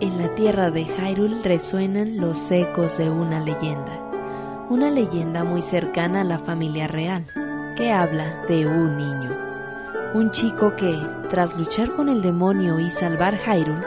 En 0.00 0.16
la 0.16 0.34
tierra 0.34 0.70
de 0.70 0.86
Hyrule 0.86 1.42
resuenan 1.42 2.16
los 2.16 2.50
ecos 2.50 2.96
de 2.96 3.10
una 3.10 3.38
leyenda, 3.38 4.00
una 4.70 4.88
leyenda 4.88 5.44
muy 5.44 5.60
cercana 5.60 6.22
a 6.22 6.24
la 6.24 6.38
familia 6.38 6.86
real, 6.88 7.26
que 7.76 7.92
habla 7.92 8.46
de 8.48 8.66
un 8.66 8.96
niño, 8.96 9.36
un 10.14 10.30
chico 10.30 10.74
que, 10.74 10.98
tras 11.28 11.54
luchar 11.58 11.94
con 11.96 12.08
el 12.08 12.22
demonio 12.22 12.80
y 12.80 12.90
salvar 12.90 13.36
Hyrule, 13.36 13.84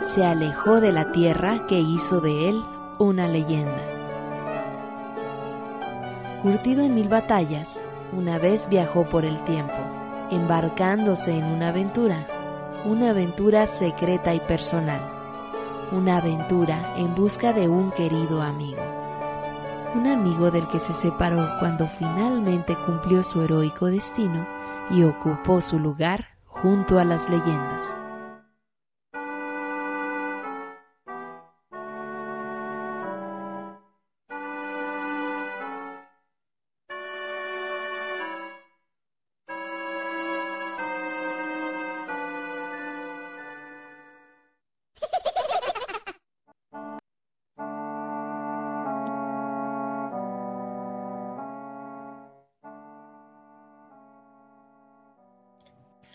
se 0.00 0.24
alejó 0.24 0.80
de 0.80 0.90
la 0.90 1.12
tierra 1.12 1.68
que 1.68 1.78
hizo 1.78 2.20
de 2.20 2.48
él 2.48 2.60
una 2.98 3.28
leyenda. 3.28 3.80
Curtido 6.42 6.82
en 6.82 6.96
mil 6.96 7.08
batallas, 7.08 7.80
una 8.12 8.38
vez 8.38 8.68
viajó 8.68 9.04
por 9.04 9.24
el 9.24 9.38
tiempo, 9.44 9.78
embarcándose 10.32 11.38
en 11.38 11.44
una 11.44 11.68
aventura, 11.68 12.26
una 12.84 13.10
aventura 13.10 13.68
secreta 13.68 14.34
y 14.34 14.40
personal 14.40 15.13
una 15.92 16.18
aventura 16.18 16.94
en 16.96 17.14
busca 17.14 17.52
de 17.52 17.68
un 17.68 17.90
querido 17.92 18.42
amigo. 18.42 18.82
Un 19.94 20.06
amigo 20.06 20.50
del 20.50 20.66
que 20.68 20.80
se 20.80 20.92
separó 20.92 21.48
cuando 21.60 21.86
finalmente 21.86 22.76
cumplió 22.86 23.22
su 23.22 23.42
heroico 23.42 23.86
destino 23.86 24.46
y 24.90 25.04
ocupó 25.04 25.60
su 25.60 25.78
lugar 25.78 26.26
junto 26.46 26.98
a 26.98 27.04
las 27.04 27.30
leyendas. 27.30 27.94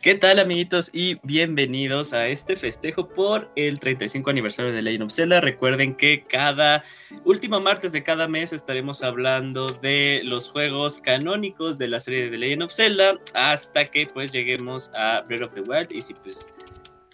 ¿Qué 0.10 0.16
tal 0.16 0.40
amiguitos 0.40 0.90
y 0.92 1.20
bienvenidos 1.22 2.14
a 2.14 2.30
este 2.30 2.56
festejo 2.58 3.08
por 3.08 3.48
el 3.56 3.80
35 3.80 4.32
aniversario 4.32 4.72
de 4.72 4.82
Legend 4.82 5.04
of 5.04 5.14
Zelda? 5.14 5.40
Recuerden 5.40 5.94
que 5.94 6.24
cada 6.24 6.84
último 7.26 7.60
martes 7.60 7.92
de 7.92 8.02
cada 8.02 8.28
mes 8.28 8.52
estaremos 8.52 9.04
hablando 9.04 9.68
de 9.68 10.22
los 10.24 10.50
juegos 10.50 10.98
canónicos 10.98 11.78
de 11.78 11.90
la 11.90 12.00
serie 12.00 12.28
de 12.32 12.40
Legend 12.40 12.64
of 12.64 12.74
Zelda 12.74 13.20
hasta 13.36 13.86
que 13.86 14.08
pues 14.12 14.32
lleguemos 14.32 14.92
a 14.96 15.22
Breath 15.22 15.44
of 15.44 15.54
the 15.54 15.62
Wild 15.62 15.94
y 15.94 16.02
si 16.02 16.16
pues 16.16 16.56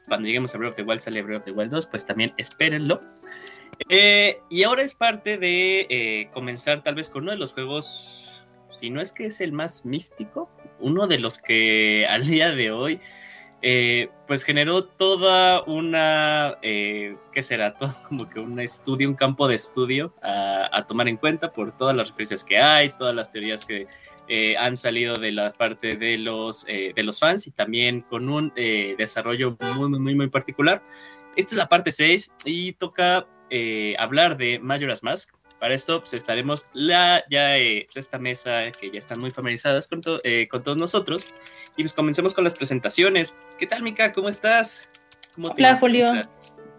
cuando 0.07 0.27
lleguemos 0.27 0.55
a 0.55 0.57
Breath 0.57 0.71
of 0.71 0.77
the 0.77 0.83
Wild 0.83 1.01
sale 1.01 1.21
Breath 1.21 1.39
of 1.39 1.45
the 1.47 1.51
Wild 1.51 1.71
2 1.71 1.87
pues 1.87 2.05
también 2.05 2.33
espérenlo. 2.37 3.01
Eh, 3.89 4.39
y 4.49 4.63
ahora 4.63 4.83
es 4.83 4.95
parte 4.95 5.37
de 5.37 5.85
eh, 5.89 6.29
comenzar 6.33 6.81
tal 6.81 6.95
vez 6.95 7.09
con 7.09 7.23
uno 7.23 7.33
de 7.33 7.39
los 7.39 7.51
juegos 7.51 8.41
si 8.71 8.89
no 8.89 9.01
es 9.01 9.11
que 9.11 9.25
es 9.25 9.41
el 9.41 9.51
más 9.51 9.85
místico, 9.85 10.49
uno 10.79 11.07
de 11.07 11.19
los 11.19 11.39
que 11.39 12.05
al 12.09 12.27
día 12.27 12.51
de 12.51 12.71
hoy, 12.71 12.99
eh, 13.61 14.09
pues 14.27 14.43
generó 14.43 14.83
toda 14.83 15.63
una, 15.63 16.57
eh, 16.61 17.15
¿qué 17.31 17.41
será? 17.41 17.73
Todo 17.79 17.95
como 18.07 18.29
que 18.29 18.39
un 18.39 18.59
estudio, 18.59 19.09
un 19.09 19.15
campo 19.15 19.47
de 19.47 19.55
estudio 19.55 20.13
a, 20.21 20.85
tomar 20.87 21.07
en 21.07 21.17
cuenta 21.17 21.49
por 21.49 21.75
todas 21.75 21.95
las 21.95 22.09
referencias 22.09 22.43
que 22.43 22.59
hay, 22.59 22.89
todas 22.89 23.15
las 23.15 23.29
teorías 23.31 23.65
que 23.65 23.87
eh, 24.27 24.55
han 24.57 24.75
salido 24.77 25.17
de 25.17 25.31
la 25.31 25.53
parte 25.53 25.95
de 25.95 26.17
los, 26.17 26.65
de 26.65 27.03
los 27.03 27.19
fans 27.19 27.47
y 27.47 27.51
también 27.51 28.01
con 28.01 28.29
un 28.29 28.53
desarrollo 28.55 29.57
muy, 29.59 29.99
muy, 29.99 30.15
muy 30.15 30.27
particular. 30.27 30.81
Esta 31.35 31.55
es 31.55 31.57
la 31.57 31.69
parte 31.69 31.91
6 31.91 32.31
y 32.45 32.73
toca 32.73 33.25
hablar 33.97 34.37
de 34.37 34.59
Majora's 34.59 35.03
Mask, 35.03 35.33
para 35.59 35.73
esto, 35.73 35.99
pues 35.99 36.13
estaremos 36.13 36.65
la, 36.73 37.23
ya 37.29 37.57
eh, 37.57 37.85
pues, 37.87 37.97
esta 38.05 38.17
mesa 38.17 38.71
que 38.71 38.91
ya 38.91 38.99
están 38.99 39.19
muy 39.19 39.31
familiarizadas 39.31 39.87
con, 39.87 40.01
eh, 40.23 40.47
con 40.49 40.63
todos 40.63 40.77
nosotros. 40.77 41.25
Y 41.77 41.83
pues 41.83 41.93
comencemos 41.93 42.33
con 42.33 42.43
las 42.43 42.53
presentaciones. 42.53 43.35
¿Qué 43.57 43.67
tal, 43.67 43.81
Mica? 43.83 44.11
¿Cómo 44.11 44.29
estás? 44.29 44.87
Hola, 45.37 45.77
Julio. 45.77 46.13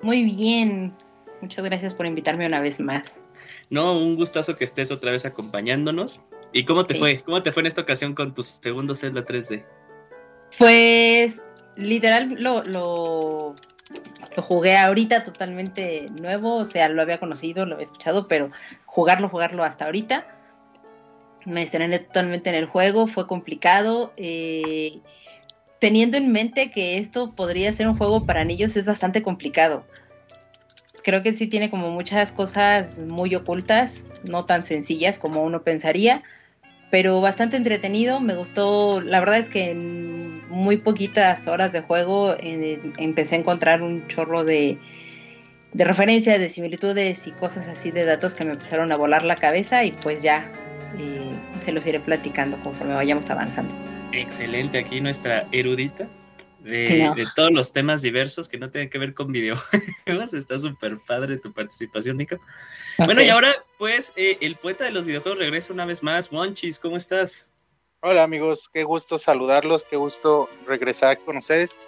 Muy 0.03 0.25
bien. 0.25 0.92
Muchas 1.41 1.64
gracias 1.64 1.94
por 1.94 2.06
invitarme 2.06 2.47
una 2.47 2.60
vez 2.60 2.81
más. 2.81 3.20
No, 3.70 3.98
un 3.98 4.16
gustazo 4.16 4.56
que 4.56 4.64
estés 4.64 4.91
otra 4.91 5.10
vez 5.10 5.26
acompañándonos. 5.26 6.20
¿Y 6.53 6.64
cómo 6.64 6.87
te 6.87 6.94
fue? 6.94 7.20
¿Cómo 7.22 7.43
te 7.43 7.53
fue 7.53 7.62
en 7.62 7.66
esta 7.66 7.82
ocasión 7.82 8.14
con 8.14 8.32
tu 8.32 8.43
segundo 8.43 8.94
Zelda 8.94 9.25
3D? 9.25 9.64
Pues 10.58 11.43
literal 11.76 12.34
lo, 12.38 12.62
lo 12.64 13.54
jugué 14.43 14.77
ahorita 14.77 15.23
totalmente 15.23 16.09
nuevo, 16.21 16.57
o 16.57 16.65
sea, 16.65 16.89
lo 16.89 17.03
había 17.03 17.19
conocido, 17.19 17.67
lo 17.67 17.75
había 17.75 17.87
escuchado, 17.87 18.27
pero 18.27 18.51
jugarlo, 18.85 19.29
jugarlo 19.29 19.65
hasta 19.65 19.87
ahorita. 19.87 20.27
Me 21.45 21.63
estrené 21.63 22.01
totalmente 22.01 22.51
en 22.51 22.57
el 22.57 22.67
juego, 22.67 23.07
fue 23.07 23.27
complicado. 23.27 24.13
Eh, 24.17 25.01
teniendo 25.79 26.17
en 26.17 26.33
mente 26.33 26.71
que 26.71 26.99
esto 26.99 27.33
podría 27.35 27.73
ser 27.73 27.89
un 27.89 27.97
juego 27.97 28.27
para 28.27 28.45
niños, 28.45 28.77
es 28.77 28.87
bastante 28.87 29.23
complicado. 29.23 29.85
Creo 31.03 31.23
que 31.23 31.35
sí 31.35 31.47
tiene 31.47 31.71
como 31.71 31.91
muchas 31.91 32.33
cosas 32.33 32.99
muy 32.99 33.35
ocultas, 33.35 34.05
no 34.25 34.45
tan 34.45 34.63
sencillas 34.63 35.19
como 35.19 35.45
uno 35.45 35.63
pensaría 35.63 36.25
pero 36.91 37.21
bastante 37.21 37.57
entretenido, 37.57 38.21
me 38.21 38.35
gustó, 38.35 39.01
la 39.01 39.21
verdad 39.21 39.39
es 39.39 39.49
que 39.49 39.71
en 39.71 40.49
muy 40.49 40.77
poquitas 40.77 41.49
horas 41.49 41.73
de 41.73 41.81
juego 41.81 42.37
empecé 42.39 43.35
a 43.35 43.39
encontrar 43.39 43.83
un 43.83 44.07
chorro 44.07 44.45
de, 44.45 44.79
de 45.73 45.85
referencias, 45.85 46.39
de 46.39 46.49
similitudes 46.49 47.27
y 47.27 47.33
cosas 47.33 47.69
así 47.69 47.91
de 47.91 48.05
datos 48.05 48.35
que 48.35 48.45
me 48.45 48.53
empezaron 48.53 48.93
a 48.93 48.97
volar 48.97 49.25
la 49.25 49.37
cabeza 49.37 49.85
y 49.85 49.93
pues 49.93 50.23
ya 50.23 50.51
eh, 50.99 51.31
se 51.61 51.73
los 51.73 51.87
iré 51.87 52.01
platicando 52.01 52.57
conforme 52.63 52.95
vayamos 52.95 53.29
avanzando. 53.31 53.75
Excelente, 54.13 54.79
aquí 54.79 55.01
nuestra 55.01 55.47
erudita 55.53 56.07
de, 56.66 57.27
todos 57.34 57.53
los 57.53 57.72
temas 57.72 58.03
diversos 58.03 58.49
que 58.49 58.59
no 58.59 58.71
tienen 58.71 58.91
que 58.91 58.99
ver 58.99 59.15
con 59.15 59.31
videojuegos. 59.31 59.84
Está 60.32 60.59
súper 60.59 60.99
padre 61.06 61.37
tu 61.38 61.53
participación, 61.53 62.16
Nico. 62.16 62.37
Bueno, 62.99 63.22
y 63.22 63.28
ahora, 63.28 63.54
pues, 63.78 64.12
eh, 64.16 64.38
el 64.41 64.56
poeta 64.56 64.84
de 64.84 64.91
los 64.91 65.05
videojuegos 65.05 65.38
regresa 65.38 65.72
una 65.72 65.87
vez 65.87 66.03
más. 66.03 66.32
Monchis, 66.32 66.78
¿cómo 66.78 66.97
estás? 66.97 67.50
Hola, 68.00 68.25
amigos. 68.25 68.69
Qué 68.72 68.84
gusto 68.84 69.19
saludarlos. 69.19 69.84
Qué 69.84 69.97
gusto 69.97 70.49
regresar 70.66 71.19
con 71.21 71.37
ustedes. 71.37 71.81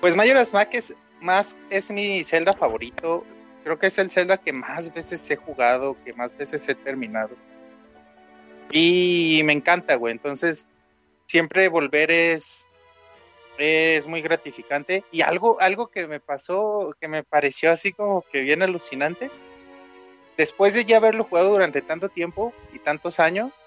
Pues 0.00 0.16
Majora's 0.16 0.54
Mask 0.54 0.74
es, 0.74 0.96
más, 1.20 1.56
es 1.70 1.90
mi 1.90 2.22
Zelda 2.22 2.52
favorito. 2.52 3.24
Creo 3.64 3.78
que 3.78 3.88
es 3.88 3.98
el 3.98 4.10
Zelda 4.10 4.36
que 4.36 4.52
más 4.52 4.94
veces 4.94 5.28
he 5.30 5.36
jugado, 5.36 5.96
que 6.04 6.14
más 6.14 6.36
veces 6.36 6.66
he 6.68 6.74
terminado. 6.74 7.36
Y 8.70 9.42
me 9.44 9.52
encanta, 9.52 9.96
güey. 9.96 10.12
Entonces, 10.12 10.68
siempre 11.26 11.68
volver 11.68 12.10
es 12.10 12.69
es 13.60 14.06
muy 14.06 14.22
gratificante. 14.22 15.04
Y 15.12 15.22
algo, 15.22 15.60
algo 15.60 15.88
que 15.88 16.06
me 16.06 16.20
pasó, 16.20 16.94
que 17.00 17.08
me 17.08 17.22
pareció 17.22 17.70
así 17.70 17.92
como 17.92 18.22
que 18.22 18.40
bien 18.40 18.62
alucinante, 18.62 19.30
después 20.36 20.74
de 20.74 20.84
ya 20.84 20.96
haberlo 20.96 21.24
jugado 21.24 21.50
durante 21.50 21.82
tanto 21.82 22.08
tiempo 22.08 22.52
y 22.72 22.78
tantos 22.78 23.20
años, 23.20 23.66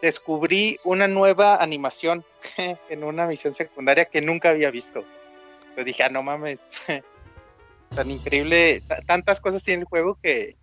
descubrí 0.00 0.78
una 0.84 1.08
nueva 1.08 1.56
animación 1.56 2.24
en 2.88 3.04
una 3.04 3.26
misión 3.26 3.52
secundaria 3.52 4.04
que 4.04 4.20
nunca 4.20 4.50
había 4.50 4.70
visto. 4.70 5.04
Yo 5.76 5.84
dije, 5.84 6.02
ah, 6.02 6.08
no 6.08 6.22
mames, 6.22 6.82
tan 7.94 8.10
increíble, 8.10 8.82
tantas 9.06 9.40
cosas 9.40 9.62
tiene 9.62 9.82
el 9.82 9.88
juego 9.88 10.18
que, 10.22 10.56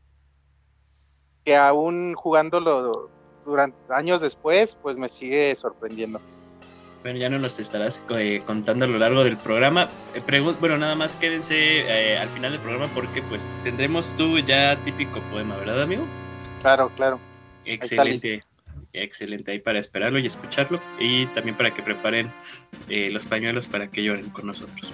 que 1.43 1.55
aún 1.55 2.13
jugándolo 2.13 3.09
durante 3.43 3.77
años 3.89 4.21
después, 4.21 4.75
pues 4.75 4.97
me 4.97 5.09
sigue 5.09 5.55
sorprendiendo. 5.55 6.21
Bueno, 7.01 7.17
ya 7.17 7.29
no 7.29 7.39
nos 7.39 7.59
estarás 7.59 8.03
eh, 8.09 8.43
contando 8.45 8.85
a 8.85 8.87
lo 8.87 8.99
largo 8.99 9.23
del 9.23 9.35
programa. 9.37 9.89
Eh, 10.13 10.39
bueno, 10.59 10.77
nada 10.77 10.93
más 10.93 11.15
quédense 11.15 11.79
eh, 11.79 12.17
al 12.17 12.29
final 12.29 12.51
del 12.51 12.61
programa 12.61 12.91
porque 12.93 13.23
pues 13.23 13.45
tendremos 13.63 14.15
tú 14.15 14.37
ya 14.37 14.75
típico 14.85 15.19
poema, 15.31 15.57
¿verdad, 15.57 15.81
amigo? 15.81 16.05
Claro, 16.61 16.91
claro. 16.95 17.19
Excelente. 17.65 18.41
Excelente 18.93 19.51
ahí 19.51 19.59
para 19.59 19.79
esperarlo 19.79 20.19
y 20.19 20.27
escucharlo 20.27 20.79
y 20.99 21.25
también 21.27 21.55
para 21.55 21.73
que 21.73 21.81
preparen 21.81 22.31
los 22.89 23.25
pañuelos 23.25 23.67
para 23.67 23.87
que 23.87 24.03
lloren 24.03 24.29
con 24.31 24.45
nosotros. 24.45 24.93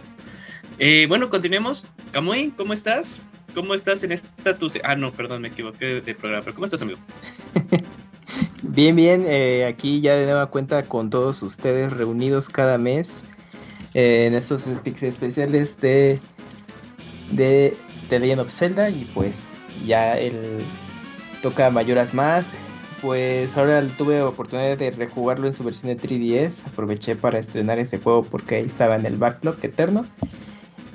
bueno, 1.10 1.30
continuemos. 1.30 1.84
Camuy, 2.12 2.54
¿cómo 2.56 2.74
estás? 2.74 3.20
¿Cómo 3.56 3.74
estás 3.74 4.04
en 4.04 4.12
esta 4.12 4.56
tu... 4.56 4.68
Ah, 4.84 4.96
no, 4.96 5.12
perdón, 5.12 5.42
me 5.42 5.48
equivoqué 5.48 6.00
de 6.02 6.16
programa. 6.16 6.44
Pero 6.44 6.56
¿cómo 6.56 6.66
estás, 6.66 6.82
amigo? 6.84 7.00
Bien, 8.62 8.96
bien, 8.96 9.26
eh, 9.28 9.66
aquí 9.66 10.02
ya 10.02 10.16
de 10.16 10.26
nueva 10.26 10.48
cuenta 10.48 10.84
con 10.84 11.10
todos 11.10 11.42
ustedes 11.42 11.94
reunidos 11.94 12.50
cada 12.50 12.78
mes 12.78 13.22
eh, 13.94 14.26
en 14.28 14.36
estos 14.36 14.68
especiales 14.68 15.80
de, 15.80 16.20
de 17.32 17.78
The 18.10 18.20
Legend 18.20 18.42
of 18.42 18.52
Zelda 18.52 18.90
y 18.90 19.06
pues 19.14 19.36
ya 19.86 20.18
el 20.18 20.60
toca 21.42 21.70
Mayoras 21.72 22.14
más. 22.14 22.50
Pues 23.02 23.56
ahora 23.56 23.88
tuve 23.96 24.24
oportunidad 24.24 24.78
de 24.78 24.90
rejugarlo 24.92 25.48
en 25.48 25.54
su 25.54 25.64
versión 25.64 25.96
de 25.96 26.02
3DS. 26.02 26.66
Aproveché 26.68 27.16
para 27.16 27.38
estrenar 27.38 27.78
ese 27.78 28.00
juego 28.00 28.24
porque 28.24 28.56
ahí 28.56 28.66
estaba 28.66 28.96
en 28.96 29.06
el 29.06 29.18
backlog 29.18 29.58
eterno. 29.62 30.06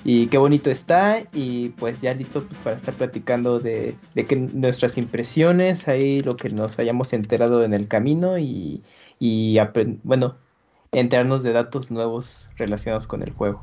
Y 0.04 0.26
qué 0.26 0.38
bonito 0.38 0.70
está 0.70 1.22
y 1.32 1.70
pues 1.70 2.00
ya 2.00 2.12
listo 2.14 2.42
pues, 2.42 2.60
para 2.60 2.76
estar 2.76 2.94
platicando 2.94 3.60
de, 3.60 3.94
de 4.14 4.26
que 4.26 4.36
nuestras 4.36 4.98
impresiones, 4.98 5.86
ahí 5.86 6.22
lo 6.22 6.36
que 6.36 6.48
nos 6.48 6.78
hayamos 6.78 7.12
enterado 7.12 7.62
en 7.62 7.72
el 7.72 7.86
camino 7.86 8.38
y, 8.38 8.82
y 9.20 9.58
bueno, 10.02 10.36
enterarnos 10.90 11.42
de 11.42 11.52
datos 11.52 11.90
nuevos 11.90 12.50
relacionados 12.56 13.06
con 13.06 13.22
el 13.22 13.32
juego. 13.32 13.62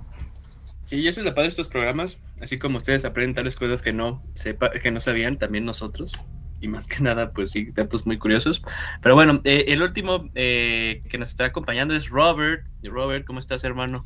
Sí, 0.86 1.08
eso 1.08 1.20
es 1.20 1.26
lo 1.26 1.36
padre 1.36 1.44
de 1.44 1.50
estos 1.50 1.70
programas, 1.70 2.20
así 2.42 2.58
como 2.58 2.78
ustedes 2.78 3.06
aprenden 3.06 3.36
tales 3.36 3.56
cosas 3.56 3.82
que 3.82 3.94
no 3.94 4.24
sepa, 4.34 4.72
que 4.72 4.92
no 4.92 5.00
sabían, 5.00 5.38
también 5.38 5.66
nosotros 5.66 6.14
y 6.62 6.68
más 6.68 6.88
que 6.88 7.04
nada, 7.04 7.32
pues 7.32 7.52
sí, 7.52 7.72
datos 7.72 8.06
muy 8.06 8.18
curiosos. 8.18 8.62
Pero 9.02 9.16
bueno, 9.16 9.42
eh, 9.44 9.66
el 9.68 9.82
último 9.82 10.30
eh, 10.36 11.02
que 11.10 11.18
nos 11.18 11.30
está 11.30 11.46
acompañando 11.46 11.96
es 11.96 12.10
Robert. 12.10 12.66
Robert, 12.84 13.26
¿cómo 13.26 13.40
estás, 13.40 13.64
hermano? 13.64 14.06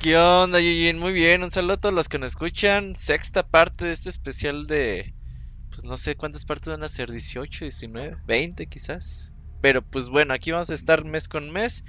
¿Qué 0.00 0.16
onda? 0.16 0.60
Muy 0.96 1.12
bien, 1.12 1.42
un 1.42 1.50
saludo 1.50 1.74
a 1.74 1.76
todos 1.76 1.94
los 1.94 2.08
que 2.08 2.18
nos 2.18 2.28
escuchan. 2.28 2.96
Sexta 2.96 3.46
parte 3.46 3.84
de 3.84 3.92
este 3.92 4.08
especial 4.08 4.66
de. 4.66 5.12
Pues 5.68 5.84
no 5.84 5.98
sé 5.98 6.16
cuántas 6.16 6.46
partes 6.46 6.70
van 6.70 6.82
a 6.82 6.88
ser, 6.88 7.10
18, 7.10 7.66
19, 7.66 8.16
20 8.26 8.66
quizás. 8.66 9.34
Pero 9.60 9.82
pues 9.82 10.08
bueno, 10.08 10.32
aquí 10.32 10.52
vamos 10.52 10.70
a 10.70 10.74
estar 10.74 11.04
mes 11.04 11.28
con 11.28 11.50
mes, 11.50 11.84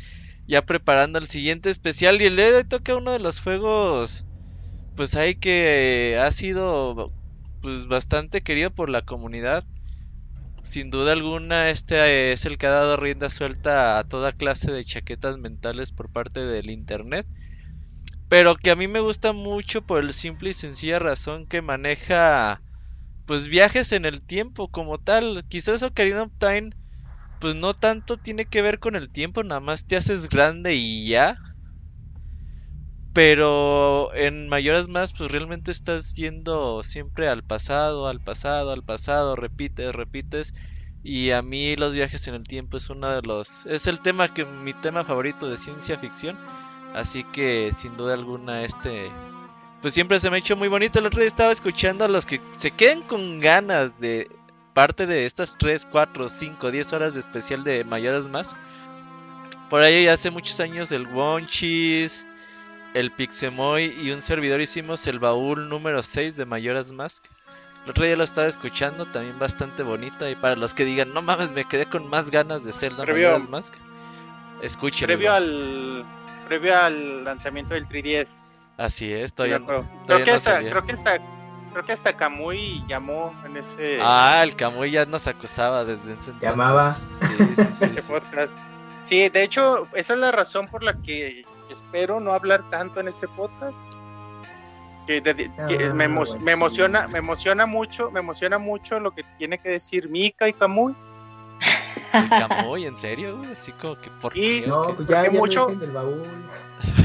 ya 0.46 0.66
preparando 0.66 1.20
el 1.20 1.30
siguiente 1.30 1.70
especial. 1.70 2.22
Y 2.22 2.26
el 2.26 2.36
día 2.36 2.52
de 2.52 2.66
toca 2.66 2.98
uno 2.98 3.14
de 3.14 3.20
los 3.20 3.40
juegos, 3.40 4.26
pues 4.98 5.16
hay 5.16 5.36
que 5.36 6.20
ha 6.22 6.34
sido 6.34 7.14
pues 7.62 7.88
bastante 7.88 8.42
querido 8.42 8.72
por 8.72 8.90
la 8.90 9.04
comunidad. 9.04 9.64
Sin 10.64 10.90
duda 10.90 11.14
alguna, 11.14 11.70
este 11.70 12.34
es 12.34 12.46
el 12.46 12.58
que 12.58 12.68
ha 12.68 12.72
dado 12.72 12.98
rienda 12.98 13.30
suelta 13.30 14.00
a 14.00 14.04
toda 14.04 14.34
clase 14.34 14.70
de 14.70 14.84
chaquetas 14.84 15.38
mentales 15.38 15.94
por 15.94 16.10
parte 16.12 16.42
del 16.42 16.70
internet 16.70 17.26
pero 18.32 18.56
que 18.56 18.72
a 18.72 18.78
mí 18.78 18.88
me 18.88 19.02
gusta 19.02 19.34
mucho 19.34 19.82
por 19.82 20.00
el 20.00 20.14
simple 20.14 20.52
y 20.52 20.54
sencilla 20.54 21.00
razón 21.00 21.46
que 21.48 21.62
maneja 21.62 22.64
pues 23.26 23.50
viajes 23.50 23.92
en 23.92 24.06
el 24.06 24.24
tiempo 24.24 24.70
como 24.70 25.00
tal. 25.00 25.46
Quizás 25.50 25.84
Ocarina 25.84 26.24
of 26.24 26.32
Time 26.38 26.72
pues 27.40 27.56
no 27.56 27.74
tanto 27.74 28.18
tiene 28.18 28.46
que 28.48 28.62
ver 28.62 28.80
con 28.80 28.96
el 28.96 29.12
tiempo, 29.12 29.44
nada 29.44 29.60
más 29.60 29.86
te 29.86 29.98
haces 29.98 30.30
grande 30.30 30.76
y 30.76 31.10
ya. 31.10 31.38
Pero 33.14 34.14
en 34.16 34.48
mayores 34.48 34.88
más 34.88 35.14
pues 35.14 35.30
realmente 35.32 35.72
estás 35.72 36.16
yendo 36.16 36.84
siempre 36.84 37.28
al 37.28 37.44
pasado, 37.44 38.08
al 38.08 38.22
pasado, 38.22 38.72
al 38.72 38.84
pasado, 38.84 39.36
repites, 39.36 39.94
repites 39.94 40.54
y 41.04 41.32
a 41.32 41.42
mí 41.42 41.76
los 41.76 41.94
viajes 41.94 42.28
en 42.30 42.36
el 42.36 42.44
tiempo 42.46 42.78
es 42.78 42.90
uno 42.90 43.10
de 43.10 43.22
los 43.24 43.66
es 43.66 43.88
el 43.88 44.00
tema 44.02 44.30
que 44.30 44.46
mi 44.46 44.74
tema 44.74 45.04
favorito 45.04 45.50
de 45.50 45.58
ciencia 45.58 45.98
ficción 45.98 46.40
Así 46.94 47.24
que 47.24 47.72
sin 47.78 47.96
duda 47.98 48.14
alguna 48.14 48.64
este 48.64 49.12
pues 49.82 49.96
siempre 49.96 50.20
se 50.20 50.30
me 50.30 50.36
ha 50.36 50.40
hecho 50.40 50.56
muy 50.56 50.68
bonito. 50.68 51.00
El 51.00 51.08
otro 51.08 51.20
día 51.20 51.28
estaba 51.28 51.52
escuchando 51.52 52.06
a 52.06 52.08
los 52.08 52.26
que 52.26 52.40
se 52.58 52.72
queden 52.72 53.02
con 53.02 53.40
ganas 53.40 54.00
de 54.00 54.30
parte 54.74 55.08
de 55.08 55.26
estas 55.26 55.58
3, 55.58 55.88
4, 55.92 56.30
5, 56.30 56.72
10 56.72 56.94
horas 56.94 57.14
de 57.16 57.20
especial 57.20 57.64
de 57.64 57.84
Mayoras 57.84 58.28
Más. 58.28 58.56
Por 59.70 59.82
ahí 59.82 60.08
hace 60.08 60.30
muchos 60.30 60.60
años 60.60 60.92
el 60.92 61.08
Wonchis, 61.08 62.28
el 62.94 63.12
Pixemoy 63.12 63.86
y 64.02 64.12
un 64.12 64.22
servidor 64.22 64.62
hicimos 64.62 65.08
el 65.08 65.18
baúl 65.18 65.68
número 65.68 66.04
6 66.04 66.36
de 66.36 66.46
Mayoras 66.46 66.94
Mask. 66.94 67.26
El 67.84 67.92
otro 67.92 68.06
día 68.06 68.16
lo 68.16 68.24
estaba 68.24 68.48
escuchando, 68.48 69.08
también 69.08 69.40
bastante 69.40 69.82
bonita. 69.82 70.30
Y 70.30 70.36
para 70.36 70.56
los 70.56 70.76
que 70.76 70.86
digan, 70.86 71.12
no 71.14 71.24
mames, 71.24 71.52
me 71.52 71.66
quedé 71.66 71.88
con 71.88 72.08
más 72.08 72.30
ganas 72.30 72.64
de 72.64 72.72
Zelda 72.72 73.04
Mayoras 73.04 73.50
Mask, 73.50 73.74
escúchenlo. 74.62 75.16
Previo 75.16 75.34
al 75.34 76.06
previo 76.52 76.78
al 76.78 77.24
lanzamiento 77.24 77.76
del 77.76 77.88
3DS. 77.88 78.44
Así 78.76 79.10
es, 79.14 79.32
todavía, 79.32 79.62
creo, 79.66 80.26
que 80.26 80.32
hasta, 80.32 80.60
creo 80.60 80.86
que 80.86 80.92
hasta 80.92 81.18
creo 81.72 81.86
que 81.86 81.94
hasta 81.94 82.18
Kamui 82.18 82.84
llamó 82.90 83.34
en 83.46 83.56
ese 83.56 84.00
Ah, 84.02 84.42
el 84.44 84.58
Kamui 84.58 84.92
ya 84.92 85.06
nos 85.06 85.28
acusaba 85.28 85.86
desde 85.86 86.12
ese 86.12 86.32
entonces. 86.32 86.42
Llamaba. 86.42 86.94
Sí, 86.94 87.56
sí, 87.56 87.64
sí, 87.72 87.86
ese 87.86 88.04
podcast. 88.04 88.58
Sí, 89.02 89.30
de 89.30 89.44
hecho, 89.44 89.88
esa 89.94 90.14
es 90.14 90.20
la 90.20 90.34
razón 90.34 90.68
por 90.68 90.84
la 90.84 91.02
que 91.02 91.46
espero 91.70 92.20
no 92.20 92.34
hablar 92.34 92.70
tanto 92.70 93.00
en 93.00 93.08
este 93.08 93.30
podcast. 93.30 93.80
Que, 95.08 95.24
ah, 95.58 95.94
me, 95.94 96.10
me, 96.10 96.52
emociona, 96.52 97.08
me 97.08 97.20
emociona 97.20 97.66
mucho, 97.66 98.12
me 98.12 98.20
emociona 98.20 98.58
mucho 98.58 99.00
lo 99.00 99.12
que 99.16 99.24
tiene 99.38 99.58
que 99.58 99.70
decir 99.70 100.10
Mika 100.10 100.50
y 100.50 100.54
Kamui 100.54 100.94
el 102.14 102.30
Camoy, 102.30 102.86
¿en 102.86 102.98
serio? 102.98 103.42
Así 103.52 103.72
como 103.74 104.00
que 104.00 104.10
por 104.10 104.34
qué. 104.34 104.66
No, 104.68 104.96
pues 104.96 105.08
ya, 105.08 105.30
mucho, 105.32 105.68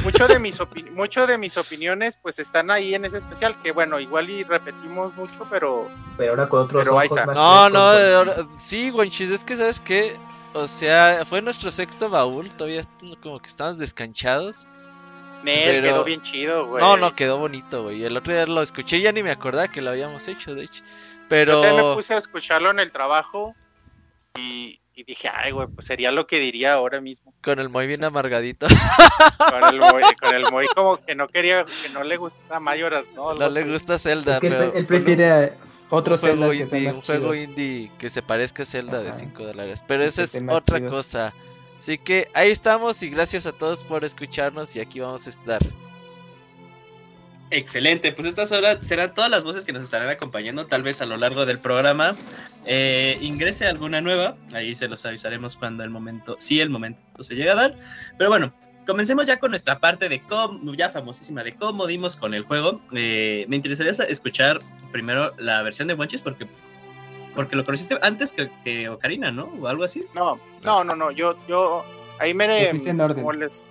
mucho 0.04 0.28
de 0.28 0.38
mis 0.38 0.60
mucho 0.92 1.26
de 1.26 1.38
mis 1.38 1.56
opiniones 1.58 2.18
pues 2.20 2.38
están 2.38 2.70
ahí 2.70 2.94
en 2.94 3.04
ese 3.04 3.18
especial 3.18 3.60
que 3.62 3.72
bueno 3.72 4.00
igual 4.00 4.30
y 4.30 4.42
repetimos 4.42 5.14
mucho 5.14 5.46
pero 5.50 5.90
pero 6.16 6.32
ahora 6.32 6.48
con 6.48 6.62
otros 6.62 6.82
pero 7.10 7.34
no 7.34 7.68
no 7.68 7.92
sí 8.64 8.90
Guanchis 8.90 9.30
es 9.30 9.44
que 9.44 9.56
sabes 9.56 9.80
qué 9.80 10.16
o 10.54 10.66
sea 10.66 11.24
fue 11.26 11.42
nuestro 11.42 11.70
sexto 11.70 12.08
baúl 12.08 12.48
todavía 12.54 12.82
como 13.22 13.38
que 13.38 13.48
estamos 13.48 13.78
descanchados 13.78 14.66
Nel, 15.42 15.82
quedó 15.82 16.02
bien 16.02 16.22
chido, 16.22 16.66
güey. 16.66 16.82
No, 16.82 16.96
no, 16.96 17.14
quedó 17.14 17.38
bonito, 17.38 17.84
güey. 17.84 18.02
El 18.02 18.16
otro 18.16 18.32
día 18.32 18.46
lo 18.46 18.62
escuché 18.62 18.96
y 18.96 19.02
ya 19.02 19.12
ni 19.12 19.22
me 19.22 19.30
acordaba 19.30 19.68
que 19.68 19.80
lo 19.80 19.90
habíamos 19.90 20.26
hecho, 20.26 20.54
de 20.54 20.64
hecho. 20.64 20.82
Pero... 21.28 21.62
Yo 21.62 21.90
me 21.90 21.94
puse 21.94 22.14
a 22.14 22.16
escucharlo 22.16 22.70
en 22.70 22.80
el 22.80 22.90
trabajo 22.90 23.54
y, 24.36 24.80
y 24.96 25.04
dije, 25.04 25.28
ay, 25.32 25.52
güey, 25.52 25.68
pues 25.68 25.86
sería 25.86 26.10
lo 26.10 26.26
que 26.26 26.38
diría 26.38 26.72
ahora 26.72 27.02
mismo. 27.02 27.34
Con 27.42 27.58
el 27.58 27.68
Moy 27.68 27.86
bien 27.86 28.02
amargadito. 28.02 28.66
con, 29.38 29.64
el 29.74 29.78
Moy, 29.78 30.02
con 30.20 30.34
el 30.34 30.50
Moy 30.50 30.66
como 30.74 30.96
que 30.96 31.14
no 31.14 31.28
quería, 31.28 31.66
que 31.66 31.90
no 31.92 32.02
le 32.02 32.16
gusta 32.16 32.58
Mayoras, 32.60 33.10
¿no? 33.14 33.34
no 33.34 33.48
le 33.50 33.64
gusta 33.64 33.98
Zelda, 33.98 34.38
pero... 34.40 34.72
Él, 34.72 34.86
prefiere 34.86 35.52
otro 35.90 36.14
un 36.14 36.20
juego 36.20 36.52
indie, 36.54 36.88
un 36.90 37.02
juego 37.02 37.34
indie 37.34 37.92
que 37.98 38.08
se 38.08 38.22
parezca 38.22 38.62
a 38.62 38.66
Zelda 38.66 39.02
de 39.02 39.12
5 39.12 39.44
dólares. 39.44 39.84
Pero 39.86 40.02
esa 40.02 40.22
es 40.22 40.40
otra 40.48 40.80
cosa. 40.88 41.34
Así 41.78 41.98
que 41.98 42.28
ahí 42.32 42.50
estamos 42.50 43.02
y 43.02 43.10
gracias 43.10 43.44
a 43.44 43.52
todos 43.52 43.84
por 43.84 44.02
escucharnos 44.02 44.74
y 44.76 44.80
aquí 44.80 44.98
vamos 45.00 45.26
a 45.26 45.30
estar. 45.30 45.60
Excelente, 47.50 48.10
pues 48.12 48.26
estas 48.26 48.50
horas 48.50 48.84
serán 48.84 49.14
todas 49.14 49.30
las 49.30 49.44
voces 49.44 49.64
que 49.64 49.72
nos 49.72 49.84
estarán 49.84 50.08
acompañando, 50.08 50.66
tal 50.66 50.82
vez 50.82 51.00
a 51.00 51.06
lo 51.06 51.16
largo 51.16 51.46
del 51.46 51.60
programa. 51.60 52.16
Eh, 52.64 53.18
ingrese 53.20 53.66
alguna 53.66 54.00
nueva, 54.00 54.36
ahí 54.52 54.74
se 54.74 54.88
los 54.88 55.06
avisaremos 55.06 55.56
cuando 55.56 55.84
el 55.84 55.90
momento, 55.90 56.36
si 56.38 56.60
el 56.60 56.70
momento 56.70 57.00
se 57.22 57.36
llega 57.36 57.52
a 57.52 57.56
dar. 57.56 57.76
Pero 58.18 58.30
bueno, 58.30 58.52
comencemos 58.84 59.26
ya 59.26 59.38
con 59.38 59.50
nuestra 59.50 59.78
parte 59.78 60.08
de 60.08 60.22
cómo, 60.22 60.74
ya 60.74 60.90
famosísima, 60.90 61.44
de 61.44 61.54
cómo 61.54 61.86
dimos 61.86 62.16
con 62.16 62.34
el 62.34 62.42
juego. 62.42 62.80
Eh, 62.92 63.46
me 63.48 63.56
interesaría 63.56 63.92
escuchar 64.08 64.58
primero 64.90 65.30
la 65.38 65.62
versión 65.62 65.86
de 65.86 65.94
Wanchis 65.94 66.22
porque 66.22 66.48
porque 67.36 67.54
lo 67.54 67.64
conociste 67.64 67.98
antes 68.00 68.34
que, 68.64 68.88
Ocarina, 68.88 69.30
¿no? 69.30 69.44
O 69.60 69.68
algo 69.68 69.84
así. 69.84 70.04
No, 70.14 70.40
no, 70.64 70.82
no, 70.82 70.96
no. 70.96 71.10
Yo, 71.10 71.36
yo, 71.46 71.84
ahí 72.18 72.32
me. 72.32 72.72
Como 73.14 73.32
les, 73.32 73.70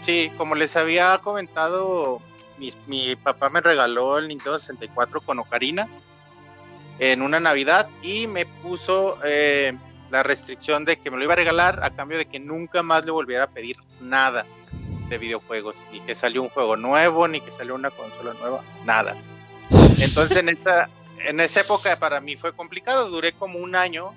sí, 0.00 0.32
como 0.36 0.56
les 0.56 0.76
había 0.76 1.18
comentado 1.18 2.20
mi, 2.58 3.16
papá 3.16 3.50
me 3.50 3.60
regaló 3.60 4.18
el 4.18 4.28
Nintendo 4.28 4.58
64 4.58 5.20
con 5.20 5.38
Ocarina 5.38 5.88
en 6.98 7.22
una 7.22 7.40
Navidad 7.40 7.88
y 8.02 8.26
me 8.26 8.46
puso 8.46 9.18
eh, 9.24 9.76
la 10.10 10.22
restricción 10.22 10.84
de 10.84 10.96
que 10.96 11.10
me 11.10 11.16
lo 11.16 11.24
iba 11.24 11.32
a 11.32 11.36
regalar 11.36 11.80
a 11.82 11.90
cambio 11.90 12.18
de 12.18 12.26
que 12.26 12.38
nunca 12.38 12.82
más 12.82 13.04
le 13.04 13.10
volviera 13.10 13.44
a 13.44 13.50
pedir 13.50 13.76
nada 14.00 14.46
de 15.08 15.18
videojuegos, 15.18 15.88
ni 15.92 16.00
que 16.00 16.14
salió 16.14 16.42
un 16.42 16.48
juego 16.48 16.76
nuevo, 16.76 17.28
ni 17.28 17.40
que 17.40 17.50
salió 17.50 17.74
una 17.74 17.90
consola 17.90 18.34
nueva, 18.34 18.62
nada. 18.84 19.16
Entonces 19.98 20.36
en 20.36 20.48
esa, 20.48 20.88
en 21.18 21.40
esa 21.40 21.60
época 21.60 21.98
para 21.98 22.20
mí 22.20 22.36
fue 22.36 22.54
complicado, 22.54 23.10
duré 23.10 23.32
como 23.32 23.58
un 23.58 23.74
año 23.74 24.14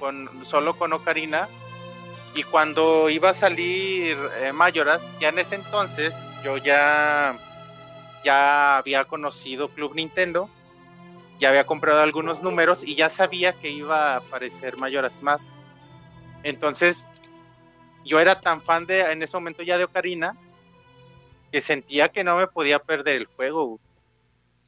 con, 0.00 0.44
solo 0.44 0.76
con 0.76 0.92
Ocarina 0.92 1.48
y 2.34 2.42
cuando 2.42 3.08
iba 3.08 3.30
a 3.30 3.34
salir 3.34 4.18
eh, 4.40 4.52
Mayoras, 4.52 5.10
ya 5.20 5.30
en 5.30 5.38
ese 5.38 5.54
entonces 5.54 6.26
yo 6.44 6.58
ya 6.58 7.38
ya 8.26 8.78
había 8.78 9.04
conocido 9.04 9.68
Club 9.68 9.94
Nintendo, 9.94 10.50
ya 11.38 11.50
había 11.50 11.64
comprado 11.64 12.00
algunos 12.00 12.42
números 12.42 12.82
y 12.82 12.96
ya 12.96 13.08
sabía 13.08 13.52
que 13.52 13.70
iba 13.70 14.14
a 14.14 14.16
aparecer 14.16 14.76
Mayoras 14.78 15.22
más. 15.22 15.48
Entonces, 16.42 17.08
yo 18.04 18.18
era 18.18 18.40
tan 18.40 18.60
fan 18.62 18.84
de, 18.84 19.02
en 19.02 19.22
ese 19.22 19.36
momento 19.36 19.62
ya 19.62 19.78
de 19.78 19.84
Ocarina, 19.84 20.36
que 21.52 21.60
sentía 21.60 22.08
que 22.08 22.24
no 22.24 22.36
me 22.36 22.48
podía 22.48 22.80
perder 22.80 23.16
el 23.16 23.26
juego. 23.26 23.78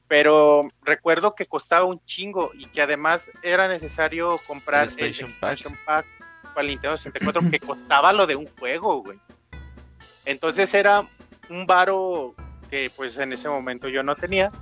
Pero 0.06 0.68
recuerdo 0.82 1.34
que 1.34 1.44
costaba 1.44 1.84
un 1.84 1.98
chingo 2.04 2.52
y 2.54 2.66
que 2.66 2.80
además 2.80 3.28
era 3.42 3.66
necesario 3.66 4.40
comprar 4.46 4.88
el 4.96 5.04
Expansion, 5.04 5.76
Pack. 5.84 6.06
para 6.54 6.60
el 6.62 6.68
Nintendo 6.68 6.96
64 6.96 7.50
que 7.50 7.58
costaba 7.58 8.12
lo 8.12 8.24
de 8.24 8.36
un 8.36 8.46
juego, 8.46 9.02
güey. 9.02 9.18
Entonces 10.24 10.72
era 10.74 11.04
un 11.50 11.66
varo 11.66 12.36
que 12.68 12.90
pues 12.94 13.16
en 13.18 13.32
ese 13.32 13.48
momento 13.48 13.88
yo 13.88 14.02
no 14.02 14.14
tenía. 14.16 14.52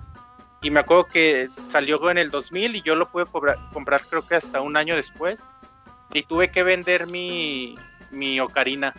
Y 0.63 0.71
me 0.71 0.81
acuerdo 0.81 1.05
que 1.07 1.49
salió 1.67 2.11
en 2.11 2.19
el 2.19 2.31
2000 2.31 2.77
y 2.77 2.83
yo 2.83 2.97
lo 2.97 3.11
pude 3.11 3.27
comprar 3.27 4.03
creo 4.09 4.27
que 4.27 4.35
hasta 4.37 4.61
un 4.61 4.77
año 4.77 4.97
después. 4.97 5.47
Y 6.13 6.23
tuve 6.23 6.49
que 6.49 6.63
vender 6.63 7.11
mi, 7.11 7.77
mi 8.11 8.41
ocarina. 8.41 8.95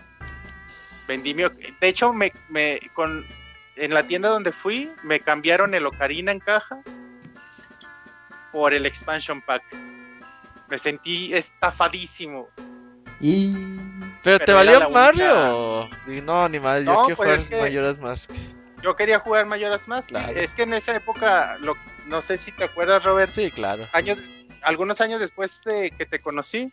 Vendí 1.08 1.34
mi... 1.34 1.44
De 1.44 1.88
hecho, 1.88 2.14
me, 2.14 2.32
me, 2.50 2.80
con 2.94 3.26
en 3.76 3.94
la 3.94 4.06
tienda 4.08 4.30
donde 4.30 4.52
fui, 4.52 4.90
me 5.04 5.20
cambiaron 5.20 5.74
el 5.74 5.86
Ocarina 5.86 6.32
en 6.32 6.40
caja 6.40 6.82
por 8.52 8.74
el 8.74 8.86
expansion 8.86 9.42
pack. 9.42 9.64
Me 10.68 10.78
sentí 10.78 11.34
estafadísimo. 11.34 12.48
Y 13.20 13.54
Pero, 14.24 14.40
te 14.40 14.46
Pero 14.46 14.58
valió 14.58 14.90
Mario. 14.90 15.90
Y 16.08 16.22
No, 16.22 16.48
ni 16.50 16.60
más, 16.60 16.84
yo 16.84 16.94
No, 16.94 17.02
quiero 17.06 17.18
pues 17.18 17.30
jugar 17.30 17.40
es 17.40 17.48
que- 17.50 17.62
Majora's 17.62 18.02
Mask. 18.02 18.32
Yo 18.84 18.96
quería 18.96 19.20
jugar 19.20 19.46
Mayoras 19.46 19.88
más. 19.88 20.06
sí. 20.06 20.16
Es 20.36 20.54
que 20.54 20.64
en 20.64 20.74
esa 20.74 20.96
época, 20.96 21.58
lo- 21.60 21.76
no 22.06 22.22
sé 22.22 22.38
si 22.38 22.52
te 22.52 22.64
acuerdas, 22.66 23.04
Robert, 23.04 23.32
Sí, 23.34 23.52
claro. 23.52 23.88
años, 23.94 24.20
algunos 24.64 25.02
años 25.02 25.20
después 25.20 25.62
de 25.66 25.92
que 25.92 26.06
te 26.06 26.20
conocí, 26.20 26.72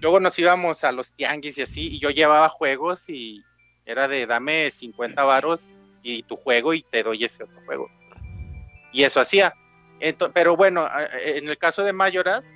luego 0.00 0.20
nos 0.20 0.38
íbamos 0.38 0.84
a 0.84 0.92
los 0.92 1.12
tianguis 1.12 1.58
y 1.58 1.62
así, 1.62 1.94
y 1.94 1.98
yo 2.00 2.10
llevaba 2.10 2.48
juegos 2.48 3.08
y 3.10 3.42
era 3.84 4.08
de 4.08 4.26
dame 4.26 4.70
50 4.70 5.24
varos 5.24 5.80
y 6.02 6.22
tu 6.22 6.36
juego 6.36 6.72
y 6.74 6.82
te 6.90 7.02
doy 7.02 7.24
ese 7.24 7.44
otro 7.44 7.60
juego. 7.66 7.90
Y 8.92 9.02
eso 9.04 9.20
hacía. 9.20 9.54
Pero 10.34 10.56
bueno, 10.56 10.88
en 11.24 11.48
el 11.48 11.56
caso 11.58 11.82
de 11.82 11.92
Mayoras, 11.92 12.54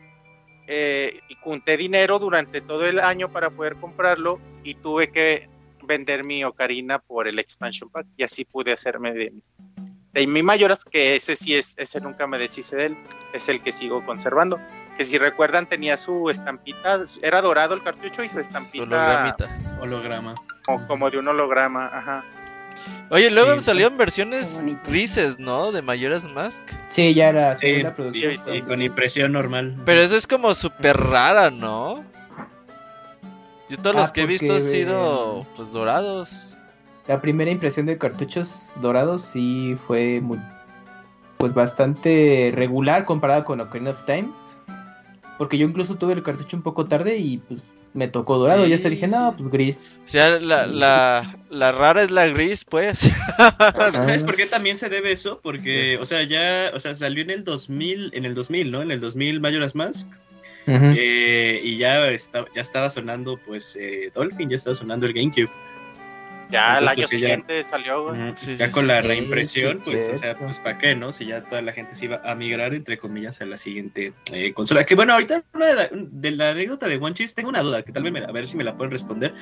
eh, 0.67 1.19
junté 1.41 1.77
dinero 1.77 2.19
durante 2.19 2.61
todo 2.61 2.87
el 2.87 2.99
año 3.01 3.33
para 3.33 3.51
poder 3.51 3.77
comprarlo 3.77 4.39
y 4.65 4.75
tuve 4.75 5.11
que 5.11 5.49
vender 5.89 6.23
mi 6.23 6.45
Ocarina 6.45 7.01
por 7.01 7.27
el 7.27 7.41
expansion 7.41 7.91
pack 7.91 8.07
y 8.17 8.23
así 8.23 8.45
pude 8.45 8.71
hacerme 8.73 9.13
de, 9.13 9.33
de 10.13 10.27
mi 10.29 10.43
Mayoras, 10.45 10.85
que 10.85 11.17
ese 11.17 11.35
sí 11.35 11.57
es, 11.57 11.75
ese 11.79 12.01
nunca 12.01 12.29
me 12.29 12.39
deshice 12.39 12.77
de 12.77 12.87
él, 12.87 12.97
es 13.33 13.49
el 13.49 13.61
que 13.61 13.73
sigo 13.73 14.05
conservando. 14.07 14.61
Que 14.97 15.05
si 15.05 15.19
recuerdan 15.19 15.67
tenía 15.69 15.97
su 15.97 16.29
estampita, 16.31 17.01
era 17.23 17.41
dorado 17.43 17.75
el 17.75 17.83
cartucho 17.83 18.23
y 18.23 18.29
su 18.29 18.39
estampita 18.39 18.85
hologramita. 18.85 19.79
Holograma. 19.81 20.35
como, 20.65 20.87
como 20.87 21.11
de 21.11 21.19
un 21.19 21.29
holograma, 21.29 21.87
ajá. 21.87 22.25
Oye, 23.11 23.31
luego 23.31 23.55
Sí, 23.55 23.61
salieron 23.61 23.97
versiones 23.97 24.63
grises, 24.87 25.39
¿no? 25.39 25.73
De 25.73 25.83
Majora's 25.83 26.29
Mask. 26.29 26.65
sí, 26.89 27.15
ya 27.15 27.31
era 27.31 27.55
Sí, 27.57 27.67
segunda 27.67 27.91
sí, 27.91 27.95
producción. 27.97 28.39
sí, 28.39 28.51
Y 28.53 28.63
con 28.63 28.83
impresión 28.83 29.33
normal. 29.33 29.77
Pero 29.85 30.01
eso 30.01 30.17
es 30.17 30.27
como 30.27 30.55
súper 30.55 30.97
rara, 30.97 31.51
¿no? 31.51 32.05
Yo 33.69 33.77
todos 33.79 33.97
Ah, 33.97 34.01
los 34.01 34.13
que 34.13 34.23
he 34.23 34.27
visto 34.27 34.55
han 34.55 34.61
sido 34.63 35.41
eh, 35.43 35.47
pues 35.57 35.73
dorados. 35.73 36.55
La 37.07 37.21
primera 37.21 37.51
impresión 37.51 37.87
de 37.87 37.99
cartuchos 37.99 38.73
dorados 38.81 39.23
sí 39.23 39.77
fue 39.87 40.21
muy, 40.21 40.39
pues 41.39 41.55
bastante 41.55 42.53
regular 42.55 43.05
comparada 43.05 43.45
con 43.45 43.61
Ocarina 43.61 43.91
of 43.91 44.05
Time. 44.05 44.29
Porque 45.39 45.57
yo 45.57 45.67
incluso 45.67 45.95
tuve 45.95 46.15
el 46.15 46.23
cartucho 46.25 46.57
un 46.57 46.65
poco 46.65 46.87
tarde 46.87 47.17
y 47.17 47.39
pues 47.39 47.71
me 47.95 48.09
tocó 48.09 48.39
dorado. 48.39 48.65
Sí, 48.65 48.71
y 48.71 48.75
hasta 48.75 48.89
dije, 48.89 49.07
no, 49.07 49.31
sí. 49.31 49.35
pues 49.39 49.51
gris. 49.51 49.93
O 50.05 50.09
sea, 50.09 50.41
la, 50.41 50.67
la, 50.67 51.39
la 51.49 51.73
rara 51.73 52.03
es 52.03 52.11
la 52.11 52.27
gris, 52.27 52.65
pues. 52.65 52.99
¿Sabes 53.59 53.93
¿sabes 53.93 54.25
por 54.25 54.35
qué 54.35 54.47
también 54.47 54.77
se 54.77 54.89
debe 54.89 55.13
eso? 55.13 55.41
Porque, 55.41 55.97
o 55.99 56.07
sea, 56.07 56.25
ya, 56.25 56.73
o 56.75 56.81
sea, 56.81 56.95
salió 56.97 57.23
en 57.23 57.31
el 57.31 57.45
2000, 57.45 58.11
en 58.15 58.25
el 58.25 58.35
2000, 58.35 58.71
¿no? 58.71 58.83
En 58.83 58.91
el 58.91 59.01
2000 59.01 59.41
Majora's 59.41 59.77
Mask. 59.77 60.09
Eh, 60.69 61.61
y 61.63 61.77
ya, 61.79 62.09
está, 62.09 62.45
ya 62.55 62.63
estaba 62.63 62.91
sonando, 62.91 63.37
pues, 63.47 63.77
eh, 63.81 64.11
Dolphin, 64.15 64.51
ya 64.51 64.57
estaba 64.57 64.75
sonando 64.75 65.07
el 65.07 65.13
GameCube. 65.15 65.51
Ya 66.51 66.79
el 66.79 66.85
Entonces, 66.85 66.89
año 66.89 66.95
pues, 66.97 67.11
ya- 67.11 67.17
siguiente 67.19 67.63
salió, 67.63 68.05
güey. 68.05 68.33
Sí, 68.35 68.57
ya 68.57 68.67
sí, 68.69 68.73
con 68.73 68.83
sí. 68.85 68.89
la 68.89 69.03
reimpresión, 69.03 69.81
sí, 69.85 69.91
pues, 69.91 70.11
o 70.15 70.17
sea, 70.17 70.35
pues, 70.35 70.59
¿para 70.61 70.79
qué, 70.79 70.95
no? 70.95 71.13
Si 71.13 71.27
ya 71.27 71.43
toda 71.43 71.61
la 71.61 71.73
gente 71.75 71.95
se 71.95 72.07
iba 72.07 72.23
a 72.25 72.35
migrar, 72.35 72.73
entre 72.73 72.97
comillas, 72.97 73.43
a 73.43 73.45
la 73.45 73.59
siguiente 73.59 74.15
eh, 74.33 74.55
consola. 74.55 74.83
Que 74.85 74.95
bueno, 74.95 75.13
ahorita 75.13 75.43
una 75.53 75.67
de 75.67 75.75
la, 75.75 75.89
de 75.93 76.31
la 76.31 76.51
anécdota 76.53 76.87
de 76.87 76.97
One 76.97 77.13
Cheese, 77.15 77.35
tengo 77.35 77.51
una 77.51 77.61
duda, 77.61 77.83
que 77.83 77.93
tal 77.93 78.03
vez 78.03 78.13
me, 78.15 78.21
a 78.25 78.33
ver 78.33 78.47
si 78.47 78.57
me 78.57 78.65
la 78.65 78.75
pueden 78.75 78.91
responder. 78.93 79.35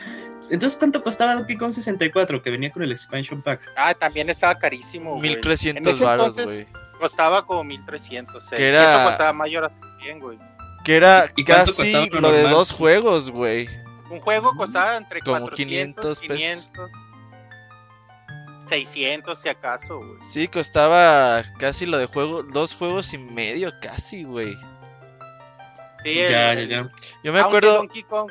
Entonces, 0.51 0.77
¿cuánto 0.77 1.01
costaba 1.05 1.35
Donkey 1.37 1.57
Kong 1.57 1.71
64 1.73 2.43
que 2.43 2.51
venía 2.51 2.73
con 2.73 2.83
el 2.83 2.91
expansion 2.91 3.41
pack? 3.41 3.61
Ah, 3.77 3.95
también 3.95 4.29
estaba 4.29 4.57
carísimo, 4.59 5.11
güey. 5.15 5.29
En 5.29 5.35
1300 5.37 5.93
ese 5.95 6.05
varos, 6.05 6.35
güey. 6.35 6.49
entonces 6.49 6.73
costaba 6.99 7.47
como 7.47 7.63
1300. 7.63 8.51
eh. 8.53 8.57
Que 8.57 8.67
era- 8.71 8.97
Eso 8.99 9.09
costaba 9.09 9.33
Mayoras 9.33 9.79
también, 9.81 10.19
güey. 10.19 10.39
Que 10.87 10.97
era 10.97 11.31
¿Y 11.37 11.45
cuánto 11.45 11.75
casi 11.75 12.09
lo 12.11 12.21
lo 12.21 12.31
de 12.33 12.43
dos 12.49 12.73
juegos, 12.73 13.31
güey. 13.31 13.69
Un 14.09 14.21
juego 14.21 14.55
costaba 14.57 14.97
entre 14.97 15.21
Como 15.21 15.41
400, 15.41 16.21
500 16.21 16.21
pesos. 16.21 16.73
500, 16.73 16.93
600 18.69 19.39
si 19.39 19.49
acaso, 19.49 19.99
güey. 19.99 20.19
Sí, 20.23 20.49
costaba 20.49 21.45
casi 21.59 21.87
lo 21.87 21.99
de 21.99 22.07
juego, 22.07 22.43
dos 22.43 22.75
juegos 22.77 23.13
y 23.15 23.19
medio, 23.19 23.73
casi, 23.81 24.25
güey. 24.25 24.57
Sí, 26.03 26.15
ya, 26.15 26.53
el- 26.53 26.69
ya, 26.69 26.83
ya. 26.83 26.91
Yo 27.23 27.33
me 27.33 27.41
aunque 27.41 27.57
acuerdo. 27.59 27.75
Donkey 27.79 28.03
Kong 28.05 28.31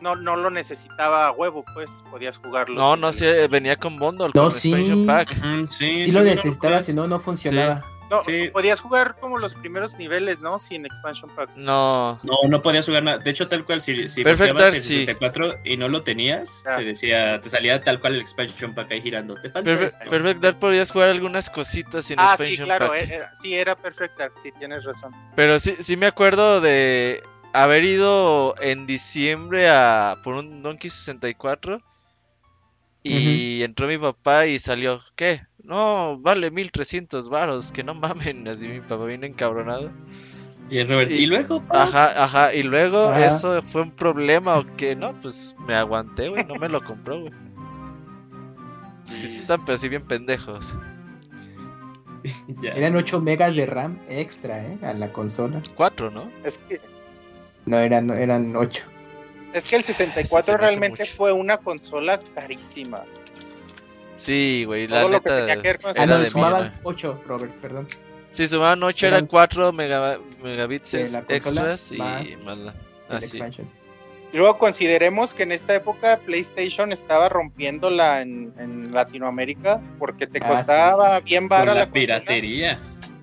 no, 0.00 0.16
no 0.16 0.36
lo 0.36 0.50
necesitaba 0.50 1.28
a 1.28 1.32
huevo, 1.32 1.64
pues 1.74 2.02
podías 2.10 2.38
jugarlo. 2.38 2.74
No, 2.74 2.96
no 2.96 3.08
el- 3.08 3.14
sé, 3.14 3.48
venía 3.48 3.76
con 3.76 3.96
bundle, 3.98 4.30
No, 4.34 4.42
con 4.50 4.52
sí. 4.52 4.70
expansion 4.72 5.06
pack. 5.06 5.30
Ujú, 5.38 5.70
sí, 5.70 5.94
Sí 5.94 6.04
sí, 6.06 6.10
lo 6.12 6.20
no, 6.20 6.24
necesitaba, 6.26 6.74
pues, 6.76 6.86
si 6.86 6.92
no, 6.92 7.06
no 7.06 7.20
funcionaba. 7.20 7.84
No, 8.10 8.22
Sí. 8.24 8.48
podías 8.52 8.80
jugar 8.80 9.16
como 9.18 9.38
los 9.38 9.54
primeros 9.54 9.96
niveles, 9.96 10.40
¿no? 10.40 10.58
Sin 10.58 10.84
expansion 10.84 11.34
pack. 11.34 11.50
No. 11.56 12.20
No, 12.22 12.34
no 12.48 12.60
podías 12.62 12.84
jugar 12.86 13.02
nada. 13.02 13.18
De 13.18 13.30
hecho, 13.30 13.48
tal 13.48 13.64
cual, 13.64 13.80
si, 13.80 14.08
si 14.08 14.22
Perfect 14.22 14.56
Dark, 14.56 14.74
el 14.76 14.82
sí. 14.82 15.00
64 15.06 15.54
y 15.64 15.76
no 15.78 15.88
lo 15.88 16.02
tenías, 16.02 16.62
Ah. 16.66 16.76
te 16.76 16.84
decía, 16.84 17.40
te 17.40 17.48
salía 17.48 17.80
tal 17.80 18.00
cual 18.00 18.14
el 18.16 18.20
expansion 18.20 18.74
pack 18.74 18.92
ahí 18.92 19.00
girando. 19.00 19.34
Te 19.34 19.50
falta 19.50 19.62
Perfect, 19.70 19.92
esto. 19.92 20.10
Perfect 20.10 20.40
Dark 20.40 20.58
podías 20.58 20.90
jugar 20.92 21.08
algunas 21.08 21.48
cositas 21.50 22.04
sin 22.04 22.20
Ah, 22.20 22.34
sí, 22.36 22.42
expansion 22.44 22.66
claro, 22.66 22.88
pack. 22.88 22.98
eh, 22.98 23.14
era- 23.14 23.34
sí, 23.34 23.54
era 23.54 23.74
Perfect 23.74 24.18
Dark, 24.18 24.32
sí, 24.36 24.52
tienes 24.58 24.84
razón. 24.84 25.12
Pero 25.34 25.58
sí, 25.58 25.74
sí 25.80 25.96
me 25.96 26.06
acuerdo 26.06 26.60
de 26.60 27.22
haber 27.54 27.84
ido 27.84 28.54
en 28.60 28.86
diciembre 28.86 29.70
a 29.70 30.16
por 30.22 30.34
un 30.34 30.62
Donkey 30.62 30.90
64 30.90 31.80
y 33.02 33.62
entró 33.62 33.86
mi 33.86 33.98
papá 33.98 34.46
y 34.46 34.58
salió, 34.58 35.02
¿qué? 35.16 35.42
No, 35.64 36.18
vale 36.18 36.50
1300 36.50 37.28
varos, 37.28 37.72
que 37.72 37.82
no 37.82 37.94
mamen, 37.94 38.46
así 38.48 38.68
mi 38.68 38.80
papá 38.80 39.04
viene 39.06 39.26
encabronado. 39.26 39.90
Y 40.70 40.78
el 40.78 40.88
Robert, 40.88 41.10
y- 41.10 41.14
y, 41.14 41.26
luego, 41.26 41.62
pa, 41.62 41.82
Ajá, 41.84 42.24
ajá, 42.24 42.54
y 42.54 42.62
luego 42.62 43.10
Ajá. 43.10 43.26
eso 43.26 43.62
fue 43.62 43.82
un 43.82 43.90
problema 43.90 44.58
o 44.58 44.76
que 44.76 44.94
no, 44.96 45.18
pues 45.20 45.54
me 45.66 45.74
aguanté, 45.74 46.28
güey, 46.30 46.44
no 46.46 46.54
me 46.56 46.68
lo 46.68 46.82
compró, 46.84 47.20
güey. 47.20 47.32
Sí, 49.12 49.44
tan, 49.46 49.64
pero 49.64 49.76
sí 49.78 49.88
bien 49.88 50.02
pendejos. 50.02 50.74
ya. 52.62 52.70
Eran 52.72 52.96
8 52.96 53.20
megas 53.20 53.54
de 53.54 53.66
RAM 53.66 53.98
extra, 54.08 54.62
¿eh? 54.66 54.78
A 54.82 54.94
la 54.94 55.12
consola. 55.12 55.60
Cuatro, 55.74 56.10
¿no? 56.10 56.30
Es 56.42 56.58
que, 56.58 56.80
No, 57.66 57.78
eran, 57.78 58.10
eran 58.18 58.56
8. 58.56 58.82
es 59.52 59.66
que 59.68 59.76
el 59.76 59.82
Eso 59.82 59.92
64 59.92 60.42
se 60.42 60.50
me 60.58 60.64
hace 60.64 60.66
realmente 60.66 61.02
mucho. 61.02 61.14
fue 61.14 61.32
una 61.32 61.58
consola 61.58 62.18
carísima. 62.34 63.04
Sí, 64.24 64.64
güey, 64.66 64.88
la 64.88 65.00
Todo 65.00 65.08
lo 65.10 65.20
que 65.20 65.30
neta 65.30 65.40
tenía 65.46 65.62
que 65.62 65.68
ver 65.68 65.80
con 65.80 65.96
era 65.96 66.18
de 66.18 66.30
sumaban 66.30 66.60
mierda. 66.62 66.80
8, 66.82 67.22
Robert, 67.26 67.52
perdón. 67.60 67.88
Sí, 68.30 68.48
sumaban 68.48 68.82
8, 68.82 69.06
Eran- 69.06 69.16
eran 69.18 69.26
4 69.26 69.72
megabits 69.72 70.92
De 70.92 71.10
la 71.10 71.24
consola, 71.24 71.72
extras 71.72 71.92
y 71.92 71.98
más 71.98 72.58
la- 72.58 72.72
El 72.72 73.16
ah, 73.16 73.20
sí. 73.20 73.26
expansion. 73.26 73.68
Y 74.32 74.36
luego 74.38 74.58
consideremos 74.58 75.32
que 75.34 75.44
en 75.44 75.52
esta 75.52 75.74
época 75.74 76.18
PlayStation 76.26 76.90
estaba 76.90 77.28
rompiéndola 77.28 78.22
en, 78.22 78.52
en 78.58 78.90
Latinoamérica 78.92 79.80
porque 79.98 80.26
te 80.26 80.40
Ah, 80.42 80.48
costaba 80.48 81.20
bien 81.20 81.44
Con 81.44 81.50
vara 81.50 81.74
la, 81.74 81.80
la, 81.80 81.90
piratería. 81.92 82.80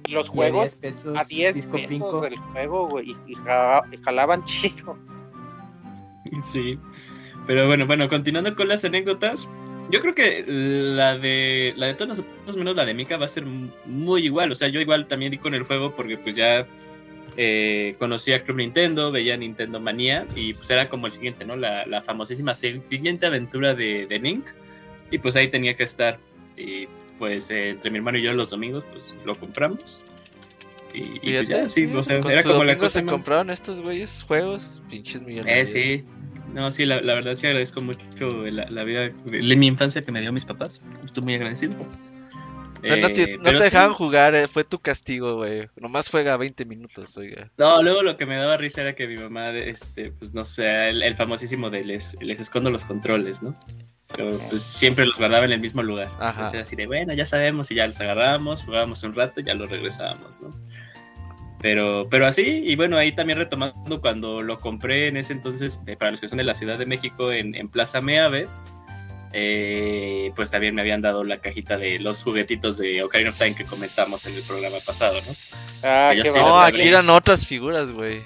y 0.08 0.12
los 0.14 0.28
Y 0.28 0.30
a 0.30 0.32
juegos 0.34 0.80
10 0.80 0.96
pesos, 0.96 1.18
a 1.18 1.24
10 1.26 1.56
disco 1.56 1.72
pesos 1.74 2.24
el 2.24 2.38
juego, 2.38 2.88
güey, 2.88 3.10
y, 3.10 3.32
y 3.34 3.98
jalaban 4.04 4.44
chido. 4.46 4.98
Sí. 6.42 6.78
Pero 7.48 7.68
bueno, 7.68 7.86
bueno, 7.88 8.08
continuando 8.08 8.56
con 8.56 8.68
las 8.68 8.86
anécdotas. 8.86 9.48
Yo 9.92 10.00
creo 10.02 10.16
que 10.16 10.44
la 10.48 11.18
de 11.18 11.74
la 11.76 11.88
de 11.88 11.94
todos 11.96 12.10
nosotros, 12.10 12.58
menos 12.58 12.76
la 12.76 12.86
de 12.86 12.94
Mika, 12.94 13.18
va 13.18 13.26
a 13.26 13.30
ser 13.30 13.46
muy 13.46 14.26
igual. 14.26 14.52
O 14.52 14.56
sea, 14.56 14.68
yo 14.70 14.80
igual 14.80 15.08
también 15.08 15.32
di 15.32 15.38
con 15.38 15.54
el 15.54 15.64
juego 15.64 15.96
porque 15.96 16.18
pues 16.18 16.36
ya 16.36 16.66
eh, 17.38 17.96
conocía 18.00 18.44
Club 18.44 18.58
Nintendo, 18.58 19.12
veía 19.12 19.38
Nintendo 19.38 19.80
Manía 19.80 20.26
y 20.36 20.54
pues 20.54 20.70
era 20.70 20.90
como 20.90 21.08
el 21.08 21.12
siguiente, 21.12 21.46
¿no? 21.46 21.56
La, 21.56 21.86
la 21.86 22.02
famosísima 22.02 22.56
siguiente 22.56 23.26
aventura 23.26 23.74
de, 23.74 24.06
de 24.08 24.20
Link. 24.20 24.48
Y 25.12 25.18
pues 25.18 25.36
ahí 25.36 25.50
tenía 25.50 25.76
que 25.76 25.84
estar. 25.84 26.20
Y 26.58 26.88
pues 27.20 27.50
eh, 27.52 27.70
entre 27.70 27.92
mi 27.92 27.98
hermano 27.98 28.18
y 28.18 28.24
yo 28.24 28.34
los 28.34 28.50
domingos 28.50 28.84
pues 28.92 29.14
lo 29.26 29.36
compramos. 29.36 30.02
Y, 30.94 31.00
y, 31.00 31.20
pues, 31.20 31.48
ya, 31.48 31.70
sí, 31.70 31.86
o 31.86 32.04
sea, 32.04 32.20
con 32.20 32.32
era 32.32 32.44
como 32.44 32.64
la 32.64 32.78
cosa 32.78 33.00
se 33.00 33.06
compraron 33.06 33.50
estos 33.50 33.82
güeyes 33.82 34.24
juegos, 34.24 34.82
pinches 34.90 35.22
Eh, 35.24 35.26
millonarios. 35.26 35.70
sí. 35.70 36.04
No, 36.54 36.70
sí, 36.72 36.86
la, 36.86 37.02
la 37.02 37.14
verdad 37.14 37.36
sí 37.36 37.48
agradezco 37.48 37.82
mucho 37.82 38.46
la, 38.46 38.66
la 38.70 38.84
vida, 38.84 39.08
de 39.26 39.56
mi 39.56 39.68
infancia 39.68 40.02
que 40.02 40.12
me 40.12 40.22
dio 40.22 40.32
mis 40.34 40.46
papás. 40.46 40.82
Estoy 41.06 41.24
muy 41.24 41.36
agradecido. 41.36 41.76
No 42.84 43.10
te, 43.12 43.24
Eh, 43.24 43.38
no 43.38 43.52
sí. 43.52 43.58
dejaban 43.60 43.94
jugar, 43.94 44.34
eh, 44.34 44.48
fue 44.48 44.64
tu 44.64 44.80
castigo, 44.80 45.36
güey. 45.36 45.70
Nomás 45.76 46.10
juega 46.10 46.36
20 46.36 46.66
minutos, 46.66 47.16
oiga. 47.18 47.52
No, 47.58 47.82
luego 47.84 48.02
lo 48.02 48.18
que 48.18 48.26
me 48.26 48.36
daba 48.36 48.58
risa 48.58 48.82
era 48.82 48.96
que 48.96 49.08
mi 49.08 49.18
mamá, 49.18 49.52
este, 49.52 50.12
pues 50.12 50.34
no 50.34 50.46
sé, 50.46 50.90
el, 50.90 51.04
el 51.04 51.16
famosísimo 51.16 51.70
de 51.70 51.86
les, 51.86 52.18
les 52.22 52.40
escondo 52.40 52.72
los 52.72 52.84
controles, 52.86 53.44
¿no? 53.44 53.54
Pero 54.16 54.30
pues 54.32 54.62
siempre 54.64 55.06
los 55.06 55.18
guardaba 55.20 55.46
en 55.46 55.52
el 55.52 55.62
mismo 55.62 55.84
lugar. 55.84 56.10
Ajá. 56.20 56.30
Entonces 56.46 56.62
así 56.62 56.76
de, 56.76 56.88
bueno, 56.88 57.14
ya 57.14 57.26
sabemos 57.26 57.70
y 57.72 57.76
ya 57.76 57.86
los 57.88 58.00
agarramos, 58.02 58.64
jugábamos 58.64 59.04
un 59.04 59.14
rato 59.16 59.40
y 59.42 59.44
ya 59.44 59.54
los 59.54 59.70
regresábamos, 59.70 60.42
¿no? 60.42 60.50
Pero, 61.62 62.08
pero 62.10 62.26
así, 62.26 62.64
y 62.66 62.76
bueno, 62.76 62.98
ahí 62.98 63.12
también 63.12 63.38
retomando 63.38 64.02
cuando 64.02 64.42
lo 64.42 64.58
compré 64.58 65.08
en 65.08 65.18
ese 65.18 65.34
entonces, 65.34 65.80
eh, 65.86 65.96
para 65.96 66.12
los 66.12 66.20
que 66.20 66.28
son 66.28 66.40
de 66.40 66.44
la 66.44 66.54
Ciudad 66.56 66.78
de 66.78 66.86
México, 66.88 67.32
en, 67.32 67.54
en 67.56 67.68
Plaza 67.70 68.02
Meave, 68.02 68.48
eh, 69.34 70.32
pues 70.36 70.52
también 70.52 70.76
me 70.76 70.82
habían 70.82 71.02
dado 71.02 71.24
la 71.24 71.38
cajita 71.38 71.78
de 71.78 72.00
los 72.00 72.24
juguetitos 72.24 72.78
de 72.78 73.04
Ocarina 73.04 73.30
of 73.30 73.38
Time 73.38 73.56
que 73.56 73.64
comentamos 73.64 74.26
en 74.26 74.36
el 74.36 74.44
programa 74.44 74.78
pasado, 74.86 75.14
¿no? 75.14 75.90
Ah, 75.90 76.10
Que 76.12 76.18
ya 76.18 76.24
qué 76.24 76.30
sí. 76.32 76.38
No, 76.38 76.60
aquí 76.60 76.82
eran 76.82 77.10
otras 77.10 77.46
figuras, 77.46 77.92
güey. 77.92 78.22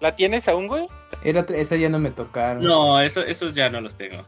¿La 0.00 0.12
tienes 0.12 0.48
aún, 0.48 0.66
güey? 0.68 0.86
Era 1.22 1.44
esa 1.50 1.76
ya 1.76 1.88
no 1.88 1.98
me 1.98 2.10
tocaron. 2.10 2.64
No, 2.64 3.00
eso, 3.00 3.20
esos 3.22 3.54
ya 3.54 3.68
no 3.68 3.80
los 3.80 3.96
tengo. 3.96 4.24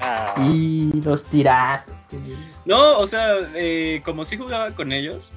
Ah, 0.00 0.34
Y 0.50 0.90
los 1.02 1.24
tirás. 1.26 1.84
No, 2.64 2.98
o 2.98 3.06
sea, 3.06 3.36
eh, 3.54 4.02
como 4.04 4.24
sí 4.24 4.36
jugaba 4.36 4.70
con 4.72 4.92
ellos. 4.92 5.32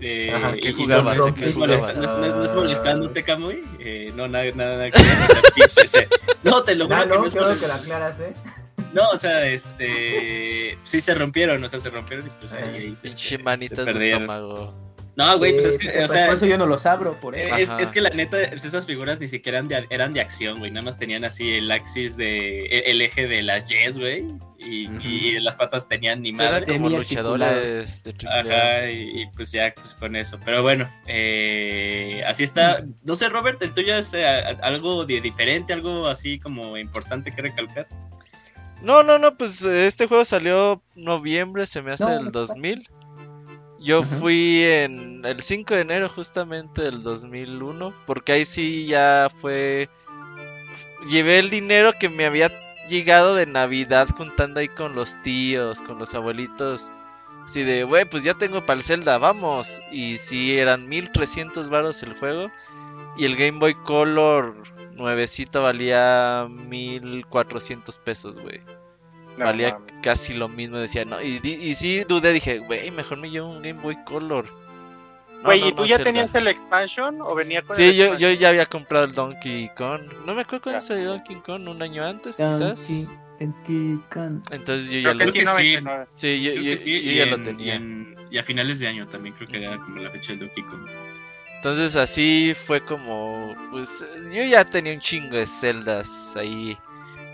Eh, 0.00 0.30
Ajá, 0.32 0.52
¿qué 0.52 0.68
y- 0.68 0.70
y 0.70 0.72
jugabas? 0.74 1.16
no, 1.18 1.24
¿De 1.26 1.30
no 1.32 1.36
qué 1.36 1.46
es 1.46 1.54
jugabas? 1.54 1.96
no 1.98 2.36
no 2.36 2.44
es 2.44 2.54
molestándote, 2.54 3.22
Camuy. 3.24 3.64
Eh, 3.80 4.12
no, 4.14 4.28
nada, 4.28 4.44
nada, 4.54 4.70
nada 4.76 4.90
que 4.90 4.98
tips 5.56 5.76
ese. 5.84 6.08
No, 6.44 6.62
te 6.62 6.74
lo 6.74 6.84
juro 6.86 6.96
Ah, 6.98 7.02
que 7.02 7.08
no, 7.08 7.20
no 7.20 7.26
es 7.26 7.34
bueno 7.34 7.48
molest- 7.50 7.60
que 7.60 7.66
la 7.68 7.74
aclaras, 7.74 8.20
¿eh? 8.20 8.32
No, 8.92 9.08
o 9.10 9.16
sea, 9.16 9.46
este. 9.46 10.78
Sí 10.84 11.00
se 11.00 11.14
rompieron, 11.14 11.62
o 11.62 11.68
sea, 11.68 11.80
se 11.80 11.90
rompieron 11.90 12.26
y 12.26 12.30
pues 12.40 12.52
ahí, 12.52 12.94
ahí 13.04 13.16
se- 13.16 13.38
manitas 13.38 13.84
se 13.84 13.92
de 13.92 14.08
estómago. 14.10 14.74
No, 15.16 15.36
güey, 15.36 15.52
pues 15.54 15.64
es 15.64 15.78
que, 15.78 15.90
pues 15.90 16.10
o 16.10 16.12
sea. 16.14 16.26
por 16.26 16.36
eso 16.36 16.46
yo 16.46 16.56
no 16.56 16.64
los 16.66 16.86
abro, 16.86 17.12
por 17.20 17.36
Eh, 17.36 17.50
eso. 17.58 17.76
Es 17.80 17.90
que 17.90 18.00
la 18.00 18.10
neta, 18.10 18.36
pues 18.50 18.64
esas 18.64 18.86
figuras 18.86 19.18
ni 19.20 19.26
siquiera 19.26 19.58
eran 19.58 19.66
de, 19.68 19.86
eran 19.90 20.12
de 20.12 20.20
acción, 20.20 20.60
güey. 20.60 20.70
Nada 20.70 20.84
más 20.84 20.96
tenían 20.96 21.24
así 21.24 21.54
el 21.54 21.68
axis 21.72 22.16
de. 22.16 22.66
el, 22.66 22.82
el 22.86 23.00
eje 23.02 23.26
de 23.26 23.42
las 23.42 23.68
yes, 23.68 23.98
güey. 23.98 24.22
Y, 24.70 25.38
las 25.40 25.56
patas 25.56 25.88
tenían 25.88 26.22
ni 26.22 26.32
madre. 26.32 26.66
Como 26.66 26.88
luchadores 26.90 28.04
de. 28.04 28.14
Ajá, 28.28 28.90
y, 28.90 29.22
y 29.22 29.26
pues 29.34 29.52
ya, 29.52 29.72
pues 29.74 29.94
con 29.94 30.16
eso. 30.16 30.38
Pero 30.44 30.62
bueno, 30.62 30.88
eh, 31.06 32.22
así 32.26 32.44
está. 32.44 32.82
No 33.04 33.14
sé, 33.14 33.28
Robert, 33.28 33.62
¿el 33.62 33.72
tuyo 33.72 33.96
es 33.96 34.12
eh, 34.14 34.26
algo 34.62 35.04
de 35.04 35.20
diferente, 35.20 35.72
algo 35.72 36.06
así 36.06 36.38
como 36.38 36.76
importante 36.76 37.34
que 37.34 37.42
recalcar? 37.42 37.86
No, 38.82 39.02
no, 39.02 39.18
no, 39.18 39.36
pues 39.36 39.62
este 39.62 40.06
juego 40.06 40.24
salió 40.24 40.82
noviembre, 40.94 41.66
se 41.66 41.82
me 41.82 41.92
hace 41.92 42.04
No, 42.04 42.10
el 42.10 42.24
no 42.26 42.32
pasa. 42.32 42.54
2000. 42.54 42.88
Yo 43.80 44.02
fui 44.02 44.64
en 44.64 45.24
el 45.24 45.40
5 45.40 45.74
de 45.74 45.80
enero 45.80 46.08
justamente 46.08 46.82
del 46.82 47.02
2001, 47.02 47.94
porque 48.06 48.32
ahí 48.32 48.44
sí 48.44 48.86
ya 48.86 49.30
fue... 49.40 49.88
Llevé 51.08 51.38
el 51.38 51.48
dinero 51.48 51.92
que 51.92 52.08
me 52.08 52.26
había 52.26 52.50
llegado 52.88 53.34
de 53.34 53.46
Navidad 53.46 54.08
juntando 54.16 54.60
ahí 54.60 54.68
con 54.68 54.94
los 54.94 55.20
tíos, 55.22 55.80
con 55.82 55.98
los 55.98 56.14
abuelitos. 56.14 56.90
Así 57.44 57.62
de, 57.62 57.84
güey, 57.84 58.04
pues 58.04 58.24
ya 58.24 58.34
tengo 58.34 58.60
para 58.66 58.78
el 58.78 58.84
Zelda, 58.84 59.18
vamos. 59.18 59.80
Y 59.90 60.18
sí, 60.18 60.58
eran 60.58 60.88
1300 60.88 61.68
varos 61.70 62.02
el 62.02 62.18
juego. 62.18 62.50
Y 63.16 63.24
el 63.24 63.36
Game 63.36 63.58
Boy 63.58 63.74
Color 63.74 64.54
nuevecito 64.94 65.62
valía 65.62 66.46
1400 66.50 67.98
pesos, 67.98 68.38
güey. 68.40 68.60
no 69.36 69.44
valía 69.46 69.78
casi 70.02 70.34
lo 70.34 70.48
mismo. 70.48 70.76
Decía, 70.78 71.04
no. 71.04 71.20
Y, 71.22 71.38
di- 71.38 71.54
y 71.60 71.74
sí 71.74 72.04
dudé, 72.04 72.32
dije, 72.32 72.58
güey, 72.58 72.90
mejor 72.90 73.18
me 73.18 73.30
llevo 73.30 73.48
un 73.48 73.62
Game 73.62 73.80
Boy 73.80 73.96
Color. 74.04 74.48
Güey, 75.44 75.60
no, 75.60 75.66
¿y 75.68 75.72
tú 75.72 75.86
ya 75.86 75.96
Zelda. 75.96 76.04
tenías 76.04 76.34
el 76.34 76.48
expansion 76.48 77.20
o 77.20 77.34
venía 77.34 77.62
con 77.62 77.76
Sí, 77.76 77.84
el 77.84 77.94
yo, 77.96 78.18
yo 78.18 78.30
ya 78.32 78.48
había 78.48 78.66
comprado 78.66 79.04
el 79.04 79.12
Donkey 79.12 79.70
Kong. 79.76 80.02
No 80.26 80.34
me 80.34 80.42
acuerdo 80.42 80.62
cuándo 80.64 80.80
salió 80.80 81.10
Donkey 81.10 81.36
Kong, 81.36 81.68
un 81.68 81.80
año 81.82 82.04
antes, 82.04 82.36
quizás. 82.36 83.06
Donkey, 83.38 84.00
Kong. 84.12 84.42
Entonces 84.50 84.90
yo 84.90 84.98
ya 85.00 85.12
lo 85.14 85.18
Creo 85.20 85.28
sí, 85.32 85.38
que 85.38 85.44
sí. 85.44 85.46
99. 85.46 86.06
Sí, 86.12 86.42
yo, 86.42 86.76
sí, 86.76 87.14
ya 87.14 87.22
en- 87.22 87.30
lo 87.30 87.42
tenía. 87.42 87.74
Y, 87.74 87.76
en- 87.76 88.14
y 88.32 88.38
a 88.38 88.42
finales 88.44 88.78
de 88.80 88.88
año 88.88 89.06
también, 89.06 89.34
creo 89.36 89.48
que 89.48 89.62
era 89.62 89.76
como 89.78 90.00
la 90.00 90.10
fecha 90.10 90.32
del 90.32 90.40
Donkey 90.40 90.64
Kong. 90.64 90.88
Entonces 91.56 91.94
así 91.96 92.54
fue 92.54 92.80
como, 92.80 93.54
pues 93.70 94.04
yo 94.32 94.42
ya 94.44 94.64
tenía 94.64 94.92
un 94.92 95.00
chingo 95.00 95.36
de 95.36 95.46
celdas 95.46 96.34
ahí 96.36 96.76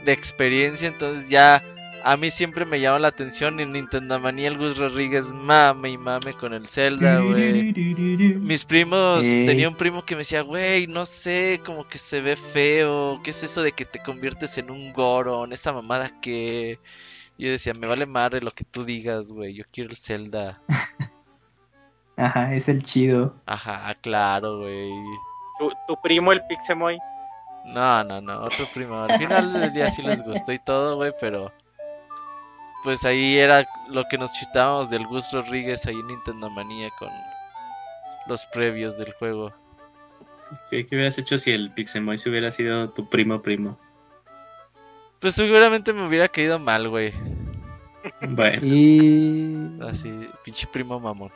de 0.04 0.12
experiencia, 0.12 0.88
entonces 0.88 1.28
ya 1.28 1.62
a 2.06 2.18
mí 2.18 2.30
siempre 2.30 2.66
me 2.66 2.80
llamó 2.80 2.98
la 2.98 3.08
atención 3.08 3.60
en 3.60 3.72
Nintendo 3.72 4.20
Manía 4.20 4.48
el 4.48 4.58
Gus 4.58 4.76
Rodríguez 4.76 5.32
mame 5.32 5.88
y 5.88 5.96
mame 5.96 6.34
con 6.34 6.52
el 6.52 6.68
Zelda, 6.68 7.20
güey. 7.20 7.72
Mis 7.72 8.66
primos, 8.66 9.22
tenía 9.22 9.70
un 9.70 9.74
primo 9.74 10.04
que 10.04 10.14
me 10.14 10.18
decía, 10.18 10.42
güey, 10.42 10.86
no 10.86 11.06
sé, 11.06 11.62
como 11.64 11.88
que 11.88 11.96
se 11.96 12.20
ve 12.20 12.36
feo, 12.36 13.18
¿qué 13.24 13.30
es 13.30 13.42
eso 13.42 13.62
de 13.62 13.72
que 13.72 13.86
te 13.86 14.00
conviertes 14.00 14.58
en 14.58 14.70
un 14.70 14.92
Goron? 14.92 15.54
Esa 15.54 15.72
mamada 15.72 16.10
que... 16.20 16.78
Yo 17.38 17.50
decía, 17.50 17.72
me 17.72 17.86
vale 17.86 18.04
madre 18.04 18.40
lo 18.42 18.50
que 18.50 18.64
tú 18.64 18.84
digas, 18.84 19.32
güey, 19.32 19.54
yo 19.54 19.64
quiero 19.72 19.88
el 19.88 19.96
Zelda. 19.96 20.60
Ajá, 22.18 22.54
es 22.54 22.68
el 22.68 22.82
chido. 22.82 23.34
Ajá, 23.46 23.94
claro, 24.02 24.58
güey. 24.58 24.90
Tu, 25.58 25.70
tu 25.88 26.00
primo, 26.02 26.32
el 26.32 26.42
Pixemoy. 26.48 26.98
No, 27.64 28.04
no, 28.04 28.20
no, 28.20 28.42
otro 28.42 28.68
primo. 28.74 29.04
Al 29.04 29.18
final 29.18 29.54
del 29.54 29.72
día 29.72 29.90
sí 29.90 30.02
les 30.02 30.22
gustó 30.22 30.52
y 30.52 30.58
todo, 30.58 30.96
güey, 30.96 31.14
pero... 31.18 31.50
Pues 32.84 33.04
ahí 33.06 33.38
era 33.38 33.66
lo 33.88 34.04
que 34.08 34.18
nos 34.18 34.34
chutábamos 34.34 34.90
del 34.90 35.06
Gus 35.06 35.32
Rodríguez 35.32 35.86
ahí 35.86 35.94
en 35.94 36.06
Nintendo 36.06 36.50
Manía 36.50 36.90
con 36.98 37.08
los 38.28 38.46
previos 38.46 38.98
del 38.98 39.12
juego. 39.14 39.52
¿Qué, 40.70 40.86
qué 40.86 40.94
hubieras 40.94 41.18
hecho 41.18 41.38
si 41.38 41.50
el 41.50 41.72
Pixemoy 41.72 42.18
se 42.18 42.28
hubiera 42.28 42.50
sido 42.50 42.90
tu 42.90 43.08
primo 43.08 43.40
primo? 43.40 43.78
Pues 45.18 45.34
seguramente 45.34 45.94
me 45.94 46.06
hubiera 46.06 46.28
caído 46.28 46.58
mal, 46.58 46.88
güey. 46.90 47.14
Bueno. 48.28 48.60
Y. 48.62 49.78
Así, 49.80 50.10
pinche 50.44 50.66
primo 50.66 51.00
mamón. 51.00 51.32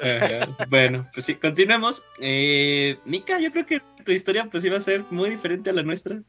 Ajá. 0.00 0.56
bueno, 0.68 1.08
pues 1.14 1.26
sí, 1.26 1.36
continuemos. 1.36 2.02
Eh, 2.18 2.98
Mika, 3.04 3.38
yo 3.38 3.52
creo 3.52 3.64
que 3.64 3.80
tu 4.04 4.10
historia 4.10 4.48
pues 4.50 4.64
iba 4.64 4.76
a 4.76 4.80
ser 4.80 5.04
muy 5.10 5.30
diferente 5.30 5.70
a 5.70 5.72
la 5.72 5.84
nuestra. 5.84 6.20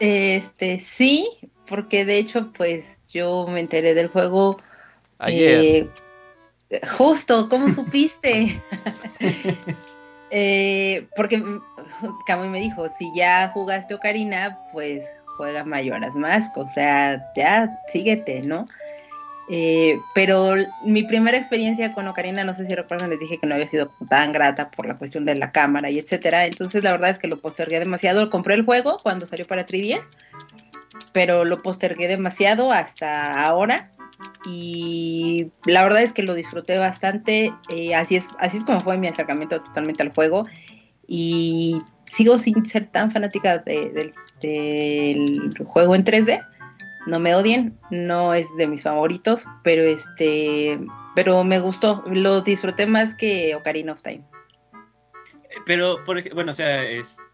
Este, 0.00 0.80
sí, 0.80 1.28
porque 1.68 2.04
de 2.04 2.18
hecho, 2.18 2.52
pues 2.52 2.98
yo 3.12 3.46
me 3.48 3.60
enteré 3.60 3.94
del 3.94 4.08
juego. 4.08 4.60
Ayer. 5.18 5.88
eh, 6.70 6.80
justo, 6.86 7.48
¿cómo 7.48 7.70
supiste? 7.70 8.60
Eh, 10.30 11.06
porque 11.16 11.42
Camuy 12.26 12.50
me 12.50 12.60
dijo, 12.60 12.86
si 12.98 13.10
ya 13.14 13.48
jugaste 13.48 13.94
Ocarina, 13.94 14.58
pues 14.74 15.02
juega 15.38 15.64
Mayoras 15.64 16.14
Mask, 16.16 16.54
o 16.58 16.68
sea, 16.68 17.32
ya 17.34 17.80
síguete, 17.90 18.42
¿no? 18.42 18.66
Eh, 19.50 19.98
pero 20.14 20.54
mi 20.84 21.04
primera 21.04 21.38
experiencia 21.38 21.94
con 21.94 22.06
Ocarina, 22.06 22.44
no 22.44 22.52
sé 22.52 22.66
si 22.66 22.74
recuerdan, 22.74 23.08
les 23.08 23.18
dije 23.18 23.38
que 23.38 23.46
no 23.46 23.54
había 23.54 23.66
sido 23.66 23.90
tan 24.10 24.32
grata 24.32 24.70
por 24.70 24.86
la 24.86 24.96
cuestión 24.96 25.24
de 25.24 25.34
la 25.34 25.52
cámara 25.52 25.90
y 25.90 25.98
etcétera. 25.98 26.44
Entonces, 26.44 26.84
la 26.84 26.92
verdad 26.92 27.10
es 27.10 27.18
que 27.18 27.28
lo 27.28 27.40
postergué 27.40 27.78
demasiado. 27.78 28.28
Compré 28.28 28.54
el 28.54 28.66
juego 28.66 28.98
cuando 29.02 29.24
salió 29.24 29.46
para 29.46 29.64
3DS, 29.66 30.04
pero 31.12 31.44
lo 31.44 31.62
postergué 31.62 32.08
demasiado 32.08 32.72
hasta 32.72 33.44
ahora. 33.46 33.92
Y 34.44 35.50
la 35.64 35.84
verdad 35.84 36.02
es 36.02 36.12
que 36.12 36.22
lo 36.22 36.34
disfruté 36.34 36.78
bastante. 36.78 37.52
eh, 37.70 37.94
así, 37.94 38.16
es, 38.16 38.28
así 38.38 38.56
es 38.58 38.64
como 38.64 38.80
fue 38.80 38.96
mi 38.98 39.06
acercamiento 39.08 39.62
totalmente 39.62 40.02
al 40.02 40.12
juego. 40.14 40.46
Y 41.06 41.80
sigo 42.04 42.38
sin 42.38 42.64
ser 42.66 42.86
tan 42.86 43.12
fanática 43.12 43.58
de- 43.58 43.90
del- 43.90 44.14
juego 45.66 45.94
en 45.94 46.04
3D 46.04 46.40
no 47.08 47.18
me 47.18 47.34
odien, 47.34 47.78
no 47.90 48.34
es 48.34 48.46
de 48.56 48.66
mis 48.66 48.82
favoritos, 48.82 49.44
pero 49.64 49.82
este, 49.82 50.78
pero 51.14 51.42
me 51.42 51.58
gustó, 51.58 52.04
lo 52.06 52.42
disfruté 52.42 52.86
más 52.86 53.14
que 53.14 53.54
Ocarina 53.54 53.92
of 53.92 54.02
Time. 54.02 54.24
Pero, 55.64 56.04
por 56.04 56.22
bueno, 56.34 56.50
o 56.52 56.54
sea, 56.54 56.82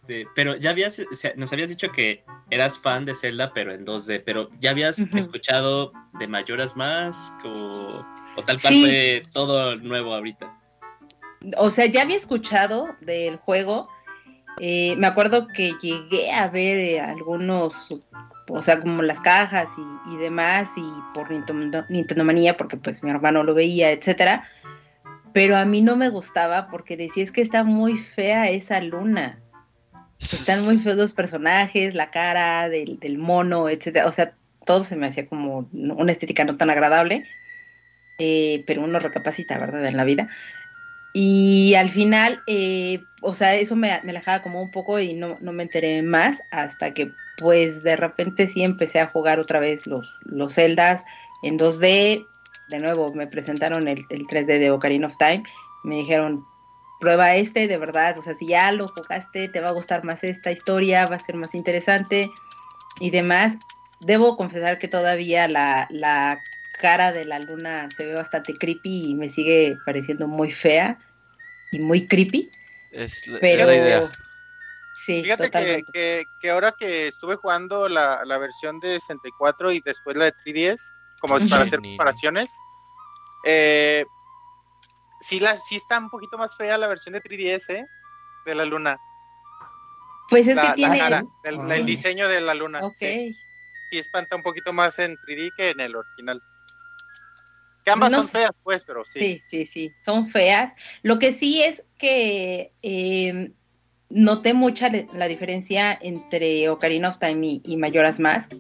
este, 0.04 0.26
pero 0.34 0.56
ya 0.56 0.70
habías, 0.70 0.98
o 0.98 1.14
sea, 1.14 1.32
nos 1.36 1.52
habías 1.52 1.70
dicho 1.70 1.90
que 1.90 2.24
eras 2.50 2.78
fan 2.78 3.06
de 3.06 3.14
Zelda, 3.14 3.52
pero 3.54 3.72
en 3.72 3.86
2D, 3.86 4.22
pero 4.24 4.50
ya 4.60 4.70
habías 4.70 4.98
escuchado 4.98 5.92
de 6.18 6.28
Mayoras 6.28 6.76
Mask 6.76 7.32
o, 7.44 8.04
o 8.36 8.42
tal 8.44 8.60
cual 8.60 8.74
Sí. 8.74 8.82
fue 8.82 9.22
todo 9.32 9.76
nuevo 9.76 10.14
ahorita. 10.14 10.54
O 11.56 11.70
sea, 11.70 11.86
ya 11.86 12.02
había 12.02 12.16
escuchado 12.18 12.88
del 13.00 13.36
juego, 13.36 13.88
eh, 14.60 14.94
me 14.96 15.06
acuerdo 15.06 15.48
que 15.48 15.72
llegué 15.80 16.30
a 16.30 16.48
ver 16.48 16.78
eh, 16.78 17.00
algunos, 17.00 17.88
o 18.48 18.62
sea, 18.62 18.80
como 18.80 19.02
las 19.02 19.20
cajas 19.20 19.68
y, 19.78 20.14
y 20.14 20.18
demás, 20.18 20.68
y 20.76 20.86
por 21.14 21.30
Nintendo, 21.30 21.84
Nintendo 21.88 22.24
Manía, 22.24 22.56
porque 22.58 22.76
pues 22.76 23.02
mi 23.02 23.10
hermano 23.10 23.42
lo 23.42 23.54
veía, 23.54 23.90
etcétera, 23.90 24.46
pero 25.32 25.56
a 25.56 25.64
mí 25.64 25.80
no 25.80 25.96
me 25.96 26.10
gustaba 26.10 26.68
porque 26.68 26.96
decía 26.96 27.24
es 27.24 27.32
que 27.32 27.40
está 27.42 27.64
muy 27.64 27.96
fea 27.98 28.50
esa 28.50 28.80
luna. 28.80 29.36
Están 30.20 30.64
muy 30.64 30.78
feos 30.78 30.96
los 30.96 31.12
personajes, 31.12 31.94
la 31.94 32.10
cara 32.10 32.68
del, 32.68 32.98
del 32.98 33.18
mono, 33.18 33.68
etcétera. 33.68 34.06
O 34.06 34.12
sea, 34.12 34.34
todo 34.66 34.84
se 34.84 34.96
me 34.96 35.06
hacía 35.06 35.26
como 35.26 35.68
una 35.72 36.12
estética 36.12 36.44
no 36.44 36.56
tan 36.56 36.70
agradable. 36.70 37.24
eh, 38.18 38.64
pero 38.66 38.82
uno 38.82 38.98
recapacita, 39.00 39.58
¿verdad? 39.58 39.84
En 39.86 39.96
la 39.96 40.04
vida. 40.04 40.28
Y 41.12 41.74
al 41.76 41.90
final, 41.90 42.42
eh, 42.46 43.00
o 43.22 43.34
sea, 43.34 43.54
eso 43.56 43.76
me, 43.76 44.00
me 44.04 44.10
alejaba 44.10 44.42
como 44.42 44.62
un 44.62 44.70
poco 44.70 44.98
y 45.00 45.14
no, 45.14 45.38
no 45.40 45.52
me 45.52 45.62
enteré 45.64 46.02
más 46.02 46.42
hasta 46.50 46.92
que, 46.94 47.12
pues, 47.38 47.82
de 47.82 47.96
repente 47.96 48.48
sí 48.48 48.62
empecé 48.64 49.00
a 49.00 49.06
jugar 49.08 49.38
otra 49.40 49.60
vez 49.60 49.86
los, 49.86 50.20
los 50.24 50.54
Zeldas 50.54 51.04
en 51.42 51.58
2D. 51.58 52.26
De 52.68 52.78
nuevo, 52.78 53.12
me 53.14 53.26
presentaron 53.26 53.88
el, 53.88 54.00
el 54.10 54.26
3D 54.26 54.58
de 54.58 54.70
Ocarina 54.70 55.06
of 55.08 55.16
Time. 55.18 55.44
Me 55.84 55.96
dijeron, 55.96 56.44
prueba 57.04 57.36
este, 57.36 57.68
de 57.68 57.76
verdad, 57.76 58.16
o 58.18 58.22
sea, 58.22 58.34
si 58.34 58.46
ya 58.46 58.72
lo 58.72 58.88
jugaste, 58.88 59.50
te 59.50 59.60
va 59.60 59.68
a 59.68 59.72
gustar 59.72 60.04
más 60.04 60.24
esta 60.24 60.50
historia, 60.50 61.06
va 61.06 61.16
a 61.16 61.18
ser 61.18 61.36
más 61.36 61.54
interesante 61.54 62.30
y 62.98 63.10
demás. 63.10 63.58
debo 64.00 64.38
confesar 64.38 64.78
que 64.78 64.88
todavía 64.88 65.46
la, 65.46 65.86
la 65.90 66.38
cara 66.80 67.12
de 67.12 67.26
la 67.26 67.40
luna 67.40 67.90
se 67.94 68.06
ve 68.06 68.14
bastante 68.14 68.54
creepy 68.54 69.10
y 69.10 69.14
me 69.16 69.28
sigue 69.28 69.76
pareciendo 69.84 70.26
muy 70.26 70.50
fea 70.50 70.98
y 71.72 71.78
muy 71.78 72.06
creepy. 72.06 72.50
Es 72.90 73.26
la, 73.26 73.38
Pero 73.38 73.62
es 73.62 73.66
la 73.66 73.74
idea. 73.74 74.10
sí, 75.04 75.22
Fíjate 75.22 75.50
que, 75.50 75.84
que, 75.92 76.24
que 76.40 76.50
ahora 76.50 76.72
que 76.72 77.08
estuve 77.08 77.36
jugando 77.36 77.86
la, 77.86 78.22
la 78.24 78.38
versión 78.38 78.80
de 78.80 78.98
64 78.98 79.72
y 79.72 79.82
después 79.84 80.16
la 80.16 80.24
de 80.24 80.32
3DS, 80.32 80.80
como 81.20 81.36
para 81.50 81.64
hacer 81.64 81.80
comparaciones, 81.80 82.50
eh, 83.44 84.06
sí, 85.24 85.40
la, 85.40 85.56
sí 85.56 85.76
está 85.76 85.98
un 85.98 86.10
poquito 86.10 86.36
más 86.38 86.56
fea 86.56 86.76
la 86.78 86.86
versión 86.86 87.14
de 87.14 87.22
3DS, 87.22 87.70
¿eh? 87.74 87.86
De 88.46 88.54
la 88.54 88.64
luna. 88.64 88.98
Pues 90.28 90.46
es 90.48 90.56
la, 90.56 90.62
que 90.62 90.68
la 90.68 90.74
tiene. 90.74 90.98
cara, 90.98 91.24
el, 91.44 91.60
Ah. 91.60 91.74
diseño 91.84 92.28
de 92.28 92.40
la 92.40 92.54
luna. 92.54 92.80
Ok. 92.84 92.94
Sí, 92.96 93.36
sí 93.90 93.98
espanta 93.98 94.36
un 94.36 94.42
poquito 94.42 94.72
más 94.72 94.98
en 94.98 95.16
3D 95.18 95.52
que 95.56 95.70
en 95.70 95.80
el 95.80 95.96
original. 95.96 96.42
Que 97.84 97.90
ambas 97.90 98.12
No 98.12 98.18
son 98.22 98.26
sé. 98.30 98.38
feas, 98.38 98.56
pues, 98.62 98.84
pero 98.84 99.04
sí. 99.04 99.20
Sí, 99.20 99.42
sí, 99.46 99.66
sí, 99.66 99.92
son 100.04 100.26
feas. 100.26 100.72
Lo 101.02 101.18
que 101.18 101.32
sí 101.32 101.62
es 101.62 101.82
que 101.98 102.72
eh, 102.82 103.52
noté 104.08 104.54
mucha 104.54 104.88
la 105.12 105.28
diferencia 105.28 105.98
entre 106.00 106.68
Ocarina 106.70 107.10
of 107.10 107.18
Time 107.18 107.46
y, 107.46 107.62
y 107.64 107.76
Majora's 107.76 108.18
Mask, 108.20 108.52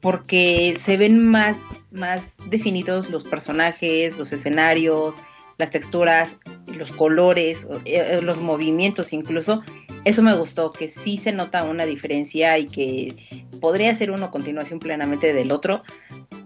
porque 0.00 0.76
se 0.82 0.96
ven 0.96 1.24
más, 1.28 1.58
más 1.92 2.38
definidos 2.46 3.08
los 3.10 3.24
personajes, 3.24 4.16
los 4.16 4.32
escenarios, 4.32 5.16
las 5.60 5.70
texturas, 5.70 6.36
los 6.66 6.90
colores, 6.90 7.66
eh, 7.84 8.18
eh, 8.18 8.20
los 8.22 8.40
movimientos 8.40 9.12
incluso. 9.12 9.62
Eso 10.04 10.22
me 10.22 10.34
gustó, 10.34 10.72
que 10.72 10.88
sí 10.88 11.18
se 11.18 11.32
nota 11.32 11.64
una 11.64 11.84
diferencia 11.84 12.58
y 12.58 12.66
que 12.66 13.46
podría 13.60 13.94
ser 13.94 14.10
uno 14.10 14.30
continuación 14.30 14.80
plenamente 14.80 15.34
del 15.34 15.52
otro, 15.52 15.82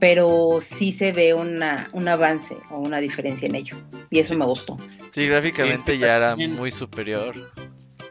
pero 0.00 0.58
sí 0.60 0.92
se 0.92 1.12
ve 1.12 1.32
una, 1.32 1.86
un 1.92 2.08
avance 2.08 2.56
o 2.70 2.78
una 2.80 2.98
diferencia 2.98 3.46
en 3.46 3.54
ello. 3.54 3.76
Y 4.10 4.18
eso 4.18 4.36
me 4.36 4.44
gustó. 4.44 4.76
Sí, 5.12 5.26
gráficamente 5.28 5.92
Sí, 5.92 5.98
ya 6.00 6.16
era 6.16 6.36
muy 6.36 6.72
superior. 6.72 7.52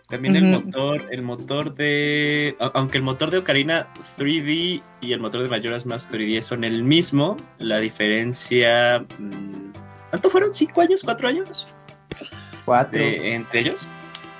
También 0.07 0.35
el 0.35 0.45
motor, 0.45 1.01
el 1.11 1.21
motor 1.23 1.73
de. 1.73 2.55
Aunque 2.59 2.97
el 2.97 3.03
motor 3.03 3.31
de 3.31 3.39
Ocarina 3.39 3.87
3D 4.17 4.81
y 5.01 5.11
el 5.11 5.19
motor 5.19 5.41
de 5.41 5.49
Majora's 5.49 5.85
Mask 5.85 6.11
3D 6.11 6.41
son 6.43 6.63
el 6.63 6.83
mismo, 6.83 7.35
la 7.57 7.79
diferencia. 7.79 9.03
mm, 9.17 9.82
¿Cuánto 10.13 10.29
fueron? 10.29 10.53
¿Cinco 10.53 10.79
años? 10.81 11.01
¿Cuatro 11.03 11.27
años? 11.27 11.65
Cuatro. 12.65 12.99
de- 12.99 13.33
entre 13.33 13.61
ellos. 13.61 13.81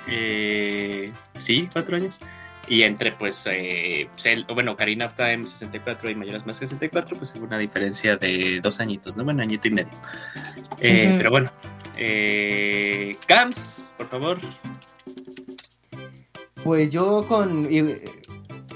Eh, 0.06 1.10
sí, 1.36 1.68
cuatro 1.72 1.96
años. 1.96 2.20
Y 2.68 2.82
entre, 2.84 3.10
pues, 3.10 3.44
eh, 3.50 4.08
Cel- 4.16 4.46
bueno, 4.54 4.70
Ocarina 4.70 5.06
of 5.06 5.14
Time 5.14 5.44
64 5.48 6.10
y 6.10 6.14
Majora's 6.14 6.46
Mask 6.46 6.60
64, 6.60 7.16
pues 7.18 7.34
hubo 7.34 7.44
una 7.46 7.58
diferencia 7.58 8.16
de 8.16 8.60
dos 8.62 8.78
añitos, 8.78 9.16
¿no? 9.16 9.24
Bueno, 9.24 9.42
añito 9.42 9.66
y 9.66 9.72
medio. 9.72 9.90
Eh. 10.78 11.16
Pero 11.18 11.30
bueno, 11.30 11.50
eh, 11.96 13.16
Cams, 13.26 13.96
por 13.98 14.08
favor. 14.10 14.38
Pues 16.62 16.90
yo 16.90 17.26
con 17.26 17.66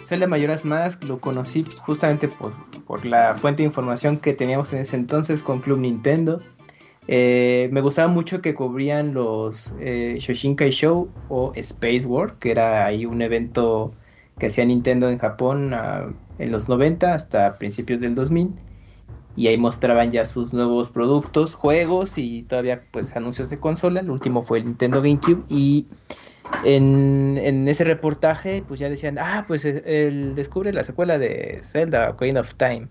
Zelda 0.05 0.27
Mayoras 0.27 0.65
Mask 0.65 1.05
lo 1.05 1.21
conocí 1.21 1.65
justamente 1.79 2.27
por, 2.27 2.53
por 2.87 3.07
la 3.07 3.37
fuente 3.37 3.63
de 3.63 3.69
información 3.69 4.19
que 4.19 4.33
teníamos 4.33 4.73
en 4.73 4.81
ese 4.81 4.97
entonces 4.97 5.45
con 5.45 5.61
Club 5.61 5.79
Nintendo. 5.79 6.43
Eh, 7.11 7.71
me 7.73 7.81
gustaba 7.81 8.09
mucho 8.09 8.42
que 8.42 8.55
cubrían 8.55 9.14
los 9.14 9.73
eh, 9.81 10.16
Shoshinkai 10.21 10.71
Show 10.71 11.09
o 11.29 11.53
Space 11.57 12.05
World, 12.05 12.38
que 12.38 12.51
era 12.51 12.85
ahí 12.85 13.07
un 13.07 13.23
evento 13.23 13.90
que 14.38 14.47
hacía 14.47 14.66
Nintendo 14.66 15.09
en 15.09 15.16
Japón 15.16 15.73
ah, 15.73 16.11
en 16.38 16.53
los 16.53 16.68
90 16.68 17.14
hasta 17.14 17.57
principios 17.59 18.01
del 18.01 18.14
2000. 18.14 18.55
Y 19.37 19.47
ahí 19.47 19.57
mostraban 19.57 20.11
ya 20.11 20.25
sus 20.27 20.53
nuevos 20.53 20.90
productos, 20.90 21.55
juegos 21.55 22.18
y 22.18 22.42
todavía 22.42 22.83
pues 22.90 23.16
anuncios 23.16 23.49
de 23.49 23.59
consola. 23.59 24.01
El 24.01 24.11
último 24.11 24.42
fue 24.42 24.59
el 24.59 24.64
Nintendo 24.64 25.01
GameCube 25.01 25.44
y 25.49 25.87
en, 26.64 27.38
en 27.40 27.68
ese 27.68 27.85
reportaje, 27.85 28.62
pues 28.66 28.81
ya 28.81 28.90
decían, 28.90 29.16
ah, 29.18 29.44
pues 29.49 29.64
él 29.64 30.35
descubre 30.35 30.73
la 30.75 30.85
secuela 30.85 31.18
de 31.18 31.61
Zelda, 31.62 32.11
Ocarina 32.11 32.40
of 32.40 32.55
Time. 32.57 32.88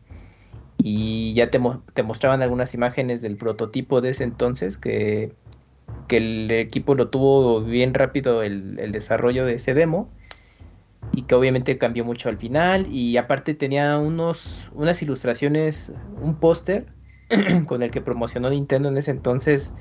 Y 0.78 1.34
ya 1.34 1.50
te, 1.52 1.60
mo- 1.60 1.84
te 1.94 2.04
mostraban 2.04 2.42
algunas 2.42 2.74
imágenes 2.74 3.22
del 3.22 3.38
prototipo 3.38 4.02
de 4.02 4.10
ese 4.12 4.24
entonces, 4.24 4.78
que, 4.78 5.34
que 6.08 6.18
el 6.18 6.52
equipo 6.52 6.96
lo 6.96 7.10
tuvo 7.10 7.62
bien 7.63 7.94
rápido 7.94 8.44
el, 8.44 8.80
el 8.80 8.92
desarrollo 8.94 9.46
de 9.46 9.56
ese 9.56 9.74
demo. 9.76 10.12
Y 11.12 11.24
que 11.24 11.36
obviamente 11.36 11.78
cambió 11.78 12.06
mucho 12.06 12.30
al 12.30 12.38
final. 12.38 12.88
Y 12.92 13.18
aparte 13.18 13.54
tenía 13.54 13.98
unos, 13.98 14.70
unas 14.74 15.02
ilustraciones, 15.02 15.92
un 16.22 16.36
póster 16.40 16.88
con 17.68 17.82
el 17.84 17.92
que 17.92 18.02
promocionó 18.02 18.50
Nintendo 18.50 18.90
en 18.90 18.98
ese 18.98 19.12
entonces 19.12 19.74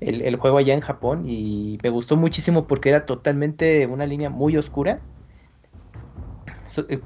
el, 0.00 0.22
el 0.22 0.36
juego 0.36 0.58
allá 0.58 0.74
en 0.74 0.80
Japón 0.80 1.24
y 1.28 1.78
me 1.84 1.90
gustó 1.90 2.16
muchísimo 2.16 2.66
porque 2.68 2.90
era 2.90 3.06
totalmente 3.06 3.86
una 3.86 4.06
línea 4.06 4.30
muy 4.30 4.56
oscura 4.56 5.02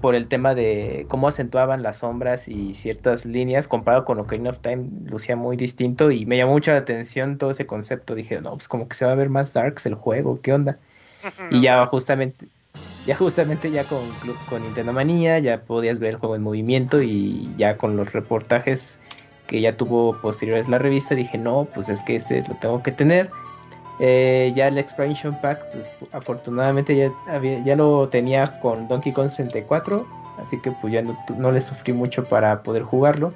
por 0.00 0.14
el 0.14 0.28
tema 0.28 0.54
de 0.54 1.06
cómo 1.08 1.28
acentuaban 1.28 1.82
las 1.82 1.98
sombras 1.98 2.48
y 2.48 2.74
ciertas 2.74 3.24
líneas 3.24 3.68
comparado 3.68 4.04
con 4.04 4.18
Ocarina 4.18 4.50
of 4.50 4.58
Time 4.58 4.88
lucía 5.04 5.36
muy 5.36 5.56
distinto 5.56 6.10
y 6.10 6.26
me 6.26 6.36
llamó 6.36 6.52
mucho 6.52 6.72
la 6.72 6.78
atención 6.78 7.38
todo 7.38 7.50
ese 7.50 7.66
concepto. 7.66 8.14
Dije 8.14 8.40
no 8.40 8.52
pues 8.52 8.68
como 8.68 8.88
que 8.88 8.96
se 8.96 9.04
va 9.04 9.12
a 9.12 9.16
ver 9.16 9.28
más 9.28 9.52
darks 9.52 9.86
el 9.86 9.94
juego 9.94 10.40
qué 10.40 10.52
onda 10.52 10.78
y 11.50 11.60
ya 11.60 11.86
justamente 11.86 12.46
ya 13.06 13.16
justamente 13.16 13.70
ya 13.70 13.84
con, 13.84 14.00
con 14.48 14.62
Nintendo 14.62 14.92
Manía 14.92 15.38
ya 15.38 15.62
podías 15.62 16.00
ver 16.00 16.10
el 16.10 16.16
juego 16.16 16.36
en 16.36 16.42
movimiento 16.42 17.02
y 17.02 17.48
ya 17.56 17.76
con 17.76 17.96
los 17.96 18.12
reportajes 18.12 18.98
que 19.46 19.60
ya 19.60 19.76
tuvo 19.76 20.20
posteriores 20.20 20.68
la 20.68 20.78
revista 20.78 21.14
dije 21.14 21.38
no 21.38 21.68
pues 21.72 21.88
es 21.88 22.00
que 22.02 22.16
este 22.16 22.42
lo 22.48 22.54
tengo 22.56 22.82
que 22.82 22.92
tener 22.92 23.30
Eh, 23.98 24.52
ya 24.54 24.68
el 24.68 24.78
expansion 24.78 25.34
pack 25.34 25.66
pues 25.70 25.90
afortunadamente 26.12 26.96
ya 26.96 27.12
ya 27.62 27.76
lo 27.76 28.08
tenía 28.08 28.46
con 28.60 28.88
Donkey 28.88 29.12
Kong 29.12 29.28
64 29.28 30.06
así 30.38 30.58
que 30.58 30.72
pues 30.72 30.94
ya 30.94 31.02
no, 31.02 31.16
no 31.36 31.52
le 31.52 31.60
sufrí 31.60 31.92
mucho 31.92 32.24
para 32.24 32.62
poder 32.62 32.82
jugarlo. 32.82 33.32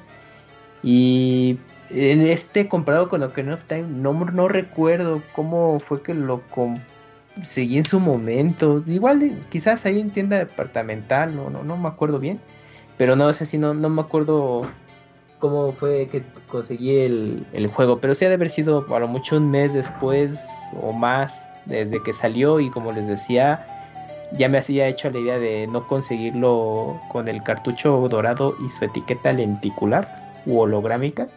Y 0.82 1.58
en 1.90 2.22
este 2.22 2.68
comparado 2.68 3.08
con 3.08 3.22
Ocarina 3.22 3.54
of 3.54 3.64
Time 3.64 3.86
no, 3.88 4.12
no 4.12 4.48
recuerdo 4.48 5.22
cómo 5.34 5.78
fue 5.80 6.02
que 6.02 6.14
lo 6.14 6.42
conseguí 6.50 7.78
en 7.78 7.84
su 7.84 8.00
momento. 8.00 8.82
Igual 8.86 9.44
quizás 9.50 9.86
ahí 9.86 10.00
en 10.00 10.10
tienda 10.10 10.38
departamental 10.38 11.34
no, 11.36 11.50
no, 11.50 11.62
no 11.64 11.76
me 11.76 11.88
acuerdo 11.88 12.18
bien 12.18 12.40
pero 12.96 13.16
no 13.16 13.32
sé 13.32 13.46
si 13.46 13.58
no, 13.58 13.74
no 13.74 13.88
me 13.88 14.00
acuerdo 14.00 14.66
cómo 15.38 15.72
fue 15.72 16.08
que 16.08 16.22
conseguí 16.48 16.98
el, 17.00 17.46
el 17.52 17.66
juego, 17.68 18.00
pero 18.00 18.14
sí 18.14 18.24
ha 18.24 18.28
de 18.28 18.34
haber 18.34 18.50
sido 18.50 18.86
a 18.94 18.98
lo 18.98 19.08
mucho 19.08 19.36
un 19.36 19.50
mes 19.50 19.74
después 19.74 20.44
o 20.82 20.92
más 20.92 21.46
desde 21.66 22.02
que 22.02 22.12
salió 22.12 22.60
y 22.60 22.70
como 22.70 22.92
les 22.92 23.06
decía, 23.06 23.66
ya 24.32 24.48
me 24.48 24.58
hacía 24.58 24.88
hecho 24.88 25.10
la 25.10 25.18
idea 25.18 25.38
de 25.38 25.66
no 25.66 25.86
conseguirlo 25.86 27.00
con 27.10 27.28
el 27.28 27.42
cartucho 27.42 28.08
dorado 28.08 28.56
y 28.64 28.68
su 28.68 28.84
etiqueta 28.84 29.32
lenticular 29.32 30.42
u 30.46 30.60
holográmica. 30.60 31.28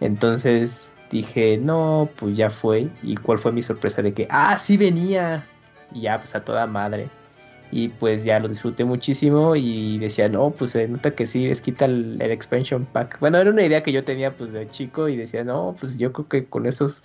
Entonces 0.00 0.90
dije, 1.10 1.58
no, 1.58 2.08
pues 2.16 2.36
ya 2.36 2.50
fue. 2.50 2.88
¿Y 3.02 3.16
cuál 3.16 3.38
fue 3.38 3.52
mi 3.52 3.62
sorpresa 3.62 4.02
de 4.02 4.12
que, 4.12 4.26
ah, 4.30 4.58
sí 4.58 4.76
venía? 4.76 5.46
Y 5.92 6.02
ya, 6.02 6.18
pues 6.18 6.34
a 6.34 6.44
toda 6.44 6.66
madre. 6.66 7.08
Y 7.76 7.88
pues 7.88 8.22
ya 8.22 8.38
lo 8.38 8.46
disfruté 8.46 8.84
muchísimo 8.84 9.56
y 9.56 9.98
decía, 9.98 10.28
no, 10.28 10.52
pues 10.52 10.70
se 10.70 10.86
nota 10.86 11.16
que 11.16 11.26
sí, 11.26 11.50
es 11.50 11.60
quita 11.60 11.86
el, 11.86 12.22
expansion 12.22 12.84
pack. 12.86 13.18
Bueno, 13.18 13.36
era 13.38 13.50
una 13.50 13.64
idea 13.64 13.82
que 13.82 13.90
yo 13.90 14.04
tenía 14.04 14.36
pues 14.36 14.52
de 14.52 14.68
chico 14.68 15.08
y 15.08 15.16
decía, 15.16 15.42
no, 15.42 15.74
pues 15.80 15.98
yo 15.98 16.12
creo 16.12 16.28
que 16.28 16.46
con 16.46 16.66
estos, 16.66 17.02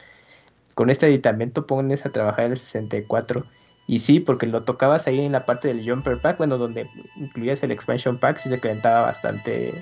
con 0.76 0.92
este 0.92 1.08
aditamento 1.08 1.66
pones 1.66 2.06
a 2.06 2.12
trabajar 2.12 2.46
el 2.46 2.58
64. 2.58 3.48
Y 3.88 3.98
sí, 3.98 4.20
porque 4.20 4.46
lo 4.46 4.64
tocabas 4.64 5.08
ahí 5.08 5.22
en 5.22 5.32
la 5.32 5.48
parte 5.48 5.70
del 5.70 5.90
jumper 5.90 6.20
pack, 6.20 6.38
bueno, 6.38 6.60
donde 6.60 6.88
incluías 7.16 7.64
el 7.64 7.72
expansion 7.72 8.20
pack, 8.20 8.38
sí 8.38 8.50
se 8.50 8.60
calentaba 8.60 9.02
bastante 9.02 9.74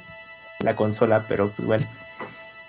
la 0.63 0.77
consola, 0.77 1.25
pero 1.27 1.51
pues 1.51 1.67
bueno. 1.67 1.85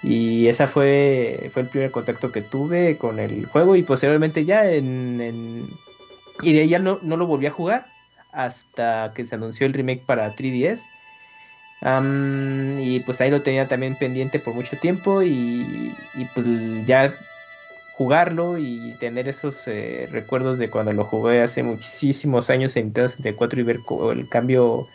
Y 0.03 0.49
esa 0.49 0.67
fue, 0.67 1.51
fue 1.53 1.63
el 1.63 1.69
primer 1.69 1.93
contacto 1.93 2.33
que 2.33 2.43
tuve 2.43 2.99
con 2.99 3.21
el 3.21 3.47
juego 3.47 3.77
y 3.77 3.85
posteriormente 3.85 4.45
ya 4.45 4.69
en... 4.69 5.21
en- 5.21 5.69
y 6.43 6.53
de 6.53 6.63
ahí 6.63 6.69
ya 6.69 6.81
no, 6.81 6.99
no 7.03 7.17
lo 7.17 7.27
volví 7.27 7.47
a 7.47 7.51
jugar 7.53 7.98
hasta 8.33 9.13
que 9.15 9.25
se 9.27 9.35
anunció 9.35 9.67
el 9.67 9.75
remake 9.75 10.05
para 10.05 10.35
3DS. 10.35 10.83
Am, 11.81 12.81
y 12.81 13.01
pues 13.01 13.21
ahí 13.21 13.31
lo 13.31 13.43
tenía 13.43 13.69
también 13.69 13.97
pendiente 13.97 14.41
por 14.41 14.55
mucho 14.55 14.77
tiempo 14.79 15.23
y, 15.23 15.95
y 16.15 16.25
pues 16.35 16.47
ya 16.87 17.15
jugarlo 17.99 18.59
y 18.59 18.95
tener 19.01 19.29
esos 19.29 19.67
eh, 19.67 20.09
recuerdos 20.13 20.59
de 20.59 20.71
cuando 20.71 20.93
lo 20.93 21.05
jugué 21.05 21.43
hace 21.43 21.65
muchísimos 21.65 22.49
años 22.49 22.77
en 22.77 22.87
Nintendo 22.87 23.09
64 23.09 23.61
y 23.61 23.65
ver 23.65 23.81
el 24.13 24.29
cambio 24.29 24.87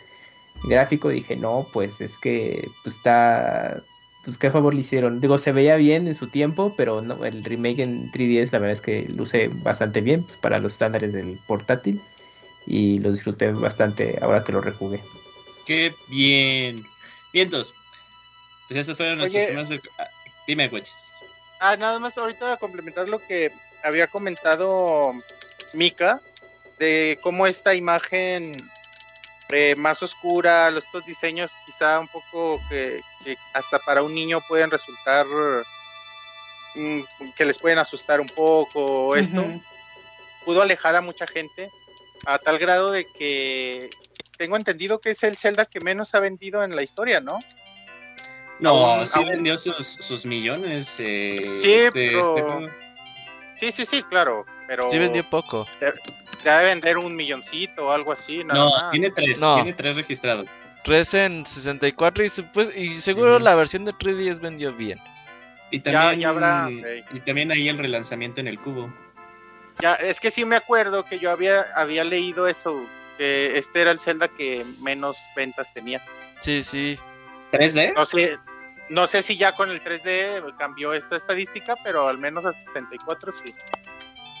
gráfico, 0.64 1.10
dije, 1.10 1.36
no, 1.36 1.68
pues 1.70 2.00
es 2.00 2.16
que 2.18 2.66
pues 2.82 2.96
está, 2.96 3.82
pues 4.24 4.38
qué 4.38 4.50
favor 4.50 4.72
le 4.72 4.80
hicieron. 4.80 5.20
Digo, 5.20 5.36
se 5.36 5.52
veía 5.52 5.76
bien 5.76 6.08
en 6.08 6.14
su 6.14 6.28
tiempo, 6.28 6.72
pero 6.78 7.02
no, 7.02 7.26
el 7.26 7.44
remake 7.44 7.80
en 7.80 8.10
3DS 8.10 8.52
la 8.52 8.58
verdad 8.58 8.72
es 8.72 8.80
que 8.80 9.06
luce 9.08 9.48
bastante 9.48 10.00
bien 10.00 10.22
pues, 10.22 10.38
para 10.38 10.58
los 10.58 10.72
estándares 10.72 11.12
del 11.12 11.38
portátil 11.46 12.00
y 12.66 12.98
lo 12.98 13.12
disfruté 13.12 13.50
bastante 13.52 14.18
ahora 14.22 14.42
que 14.44 14.52
lo 14.52 14.60
rejugué. 14.60 15.02
Qué 15.66 15.94
bien. 16.08 16.84
Vientos. 17.32 17.74
Pues 18.68 18.78
eso 18.80 18.96
fueron 18.96 19.18
nuestros 19.18 19.44
Oye. 19.44 19.52
primeros. 19.54 19.84
ah, 19.98 20.08
Dime, 20.46 20.68
Guachis. 20.68 21.08
Ah, 21.60 21.76
nada 21.76 21.98
más 21.98 22.16
ahorita 22.18 22.44
voy 22.46 22.54
a 22.54 22.58
complementar 22.58 23.08
lo 23.08 23.18
que 23.18 23.50
había 23.82 24.06
comentado 24.06 25.12
Mika, 25.72 26.20
de 26.78 27.18
cómo 27.22 27.46
esta 27.46 27.74
imagen 27.74 28.56
eh, 29.50 29.74
más 29.76 30.02
oscura, 30.02 30.70
los- 30.70 30.84
estos 30.84 31.04
diseños 31.06 31.52
quizá 31.64 32.00
un 32.00 32.08
poco 32.08 32.60
que, 32.68 33.00
que 33.22 33.36
hasta 33.52 33.78
para 33.78 34.02
un 34.02 34.14
niño 34.14 34.40
pueden 34.48 34.70
resultar 34.70 35.26
mm, 36.74 37.00
que 37.36 37.44
les 37.44 37.58
pueden 37.58 37.78
asustar 37.78 38.20
un 38.20 38.26
poco 38.28 39.14
esto, 39.16 39.44
pudo 40.44 40.62
alejar 40.62 40.96
a 40.96 41.00
mucha 41.00 41.26
gente 41.26 41.70
a 42.26 42.38
tal 42.38 42.58
grado 42.58 42.90
de 42.90 43.06
que 43.06 43.90
tengo 44.36 44.56
entendido 44.56 45.00
que 45.00 45.10
es 45.10 45.22
el 45.22 45.36
Zelda 45.36 45.64
que 45.66 45.80
menos 45.80 46.14
ha 46.14 46.20
vendido 46.20 46.62
en 46.64 46.74
la 46.74 46.82
historia, 46.82 47.20
¿no? 47.20 47.38
No, 48.60 48.70
Aún- 48.94 49.06
sí 49.06 49.12
aún- 49.18 49.28
vendió 49.30 49.58
sus, 49.58 49.86
sus 49.86 50.24
millones. 50.24 50.96
eh, 51.00 51.58
Sí, 51.60 51.72
este- 51.74 51.90
pero- 52.10 52.60
este. 52.60 52.72
Sí, 53.56 53.72
sí, 53.72 53.86
sí, 53.86 54.02
claro, 54.04 54.44
pero 54.66 54.90
Sí 54.90 54.98
vendió 54.98 55.28
poco. 55.28 55.66
debe 56.42 56.64
vender 56.64 56.98
un 56.98 57.14
milloncito 57.14 57.86
o 57.86 57.90
algo 57.92 58.12
así, 58.12 58.42
nada 58.44 58.58
No, 58.60 58.70
más. 58.70 58.90
tiene 58.90 59.10
tres. 59.10 59.40
No. 59.40 59.56
Tiene 59.56 59.72
tres 59.72 59.96
registrados. 59.96 60.46
3 60.82 61.14
en 61.14 61.46
64 61.46 62.24
y, 62.24 62.28
supus- 62.28 62.76
y 62.76 62.98
seguro 62.98 63.38
la 63.38 63.54
versión 63.54 63.84
de 63.86 63.92
3DS 63.92 64.40
vendió 64.40 64.72
bien. 64.74 64.98
Y 65.70 65.80
también, 65.80 66.20
ya 66.20 66.28
habrá, 66.28 66.68
y 66.70 67.20
también 67.20 67.50
ahí 67.50 67.68
el 67.68 67.78
relanzamiento 67.78 68.40
en 68.40 68.48
el 68.48 68.58
cubo. 68.60 68.92
Ya, 69.80 69.94
es 69.94 70.20
que 70.20 70.30
sí 70.30 70.44
me 70.44 70.56
acuerdo 70.56 71.04
que 71.04 71.18
yo 71.18 71.30
había, 71.30 71.62
había 71.74 72.04
leído 72.04 72.46
eso, 72.46 72.86
que 73.18 73.58
este 73.58 73.82
era 73.82 73.90
el 73.90 73.98
Zelda 73.98 74.28
que 74.28 74.64
menos 74.80 75.18
ventas 75.36 75.72
tenía. 75.74 76.04
Sí, 76.40 76.62
sí. 76.62 76.98
¿3D? 77.52 77.94
No 77.94 78.04
sé, 78.04 78.38
no 78.88 79.06
sé 79.06 79.22
si 79.22 79.36
ya 79.36 79.54
con 79.54 79.70
el 79.70 79.82
3D 79.82 80.56
cambió 80.56 80.92
esta 80.92 81.16
estadística, 81.16 81.76
pero 81.82 82.08
al 82.08 82.18
menos 82.18 82.46
hasta 82.46 82.60
64 82.60 83.32
sí. 83.32 83.54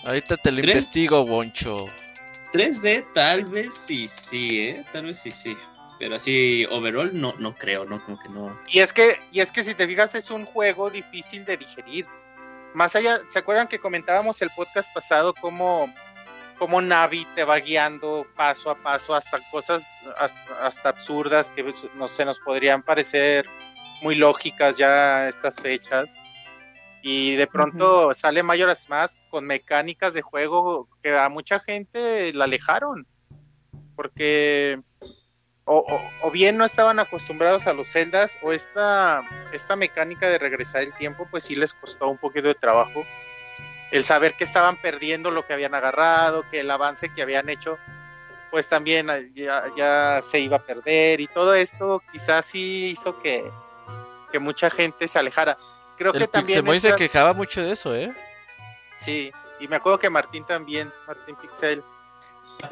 Ahorita 0.04 0.36
te 0.36 0.52
lo 0.52 0.60
investigo, 0.60 1.24
Boncho. 1.24 1.86
3D 2.52 3.04
tal 3.14 3.44
vez 3.46 3.74
sí, 3.74 4.06
sí, 4.06 4.60
¿eh? 4.60 4.84
Tal 4.92 5.06
vez 5.06 5.18
sí, 5.18 5.30
sí. 5.30 5.56
Pero 5.98 6.16
así, 6.16 6.66
overall, 6.66 7.10
no, 7.18 7.34
no 7.38 7.54
creo, 7.54 7.84
¿no? 7.84 8.04
Como 8.04 8.18
que 8.20 8.28
no. 8.28 8.56
Y 8.68 8.80
es 8.80 8.92
que, 8.92 9.20
y 9.32 9.40
es 9.40 9.50
que 9.50 9.62
si 9.62 9.74
te 9.74 9.86
fijas, 9.86 10.14
es 10.14 10.30
un 10.30 10.44
juego 10.44 10.90
difícil 10.90 11.44
de 11.44 11.56
digerir. 11.56 12.06
Más 12.74 12.96
allá, 12.96 13.20
¿se 13.28 13.38
acuerdan 13.38 13.68
que 13.68 13.78
comentábamos 13.78 14.42
el 14.42 14.50
podcast 14.50 14.92
pasado 14.92 15.32
cómo, 15.40 15.94
cómo 16.58 16.82
Navi 16.82 17.24
te 17.36 17.44
va 17.44 17.60
guiando 17.60 18.26
paso 18.36 18.68
a 18.68 18.74
paso 18.74 19.14
hasta 19.14 19.38
cosas 19.50 19.96
hasta, 20.18 20.66
hasta 20.66 20.88
absurdas 20.88 21.50
que 21.50 21.62
pues, 21.62 21.88
no 21.94 22.08
se 22.08 22.24
nos 22.24 22.40
podrían 22.40 22.82
parecer 22.82 23.46
muy 24.02 24.16
lógicas 24.16 24.76
ya 24.76 25.18
a 25.18 25.28
estas 25.28 25.60
fechas? 25.60 26.16
Y 27.00 27.36
de 27.36 27.46
pronto 27.46 28.12
sale 28.12 28.42
Mayoras 28.42 28.88
más 28.88 29.18
con 29.30 29.46
mecánicas 29.46 30.14
de 30.14 30.22
juego 30.22 30.88
que 31.00 31.16
a 31.16 31.28
mucha 31.28 31.60
gente 31.60 32.32
la 32.32 32.44
alejaron. 32.44 33.06
Porque 33.94 34.80
o, 35.66 35.78
o- 35.78 36.10
o 36.26 36.30
bien 36.30 36.56
no 36.58 36.64
estaban 36.64 36.98
acostumbrados 36.98 37.66
a 37.66 37.72
los 37.72 37.88
celdas 37.88 38.38
o 38.42 38.52
esta, 38.52 39.22
esta 39.52 39.76
mecánica 39.76 40.28
de 40.28 40.38
regresar 40.38 40.82
el 40.82 40.92
tiempo 40.94 41.26
pues 41.30 41.44
sí 41.44 41.56
les 41.56 41.72
costó 41.74 42.08
un 42.08 42.18
poquito 42.18 42.48
de 42.48 42.54
trabajo 42.54 43.04
el 43.90 44.02
saber 44.04 44.34
que 44.34 44.44
estaban 44.44 44.76
perdiendo 44.76 45.30
lo 45.30 45.46
que 45.46 45.52
habían 45.52 45.74
agarrado, 45.74 46.44
que 46.50 46.60
el 46.60 46.70
avance 46.70 47.08
que 47.14 47.22
habían 47.22 47.48
hecho 47.48 47.78
pues 48.50 48.68
también 48.68 49.08
ah, 49.10 49.18
ya, 49.34 49.64
ya 49.76 50.20
se 50.22 50.40
iba 50.40 50.56
a 50.56 50.62
perder 50.62 51.20
y 51.20 51.26
todo 51.28 51.54
esto 51.54 52.02
quizás 52.12 52.44
sí 52.44 52.86
hizo 52.90 53.18
que, 53.20 53.50
que 54.32 54.38
mucha 54.38 54.70
gente 54.70 55.08
se 55.08 55.18
alejara. 55.18 55.56
Creo 55.96 56.12
que 56.12 56.26
también... 56.28 56.58
Pixemoy 56.58 56.78
se 56.80 56.88
esta- 56.88 56.96
quejaba 56.98 57.34
mucho 57.34 57.62
de 57.62 57.72
eso, 57.72 57.94
¿eh? 57.94 58.12
Sí, 58.96 59.32
y 59.60 59.68
me 59.68 59.76
acuerdo 59.76 59.98
que 59.98 60.10
Martín 60.10 60.44
también, 60.44 60.92
Martín 61.06 61.36
Pixel. 61.36 61.82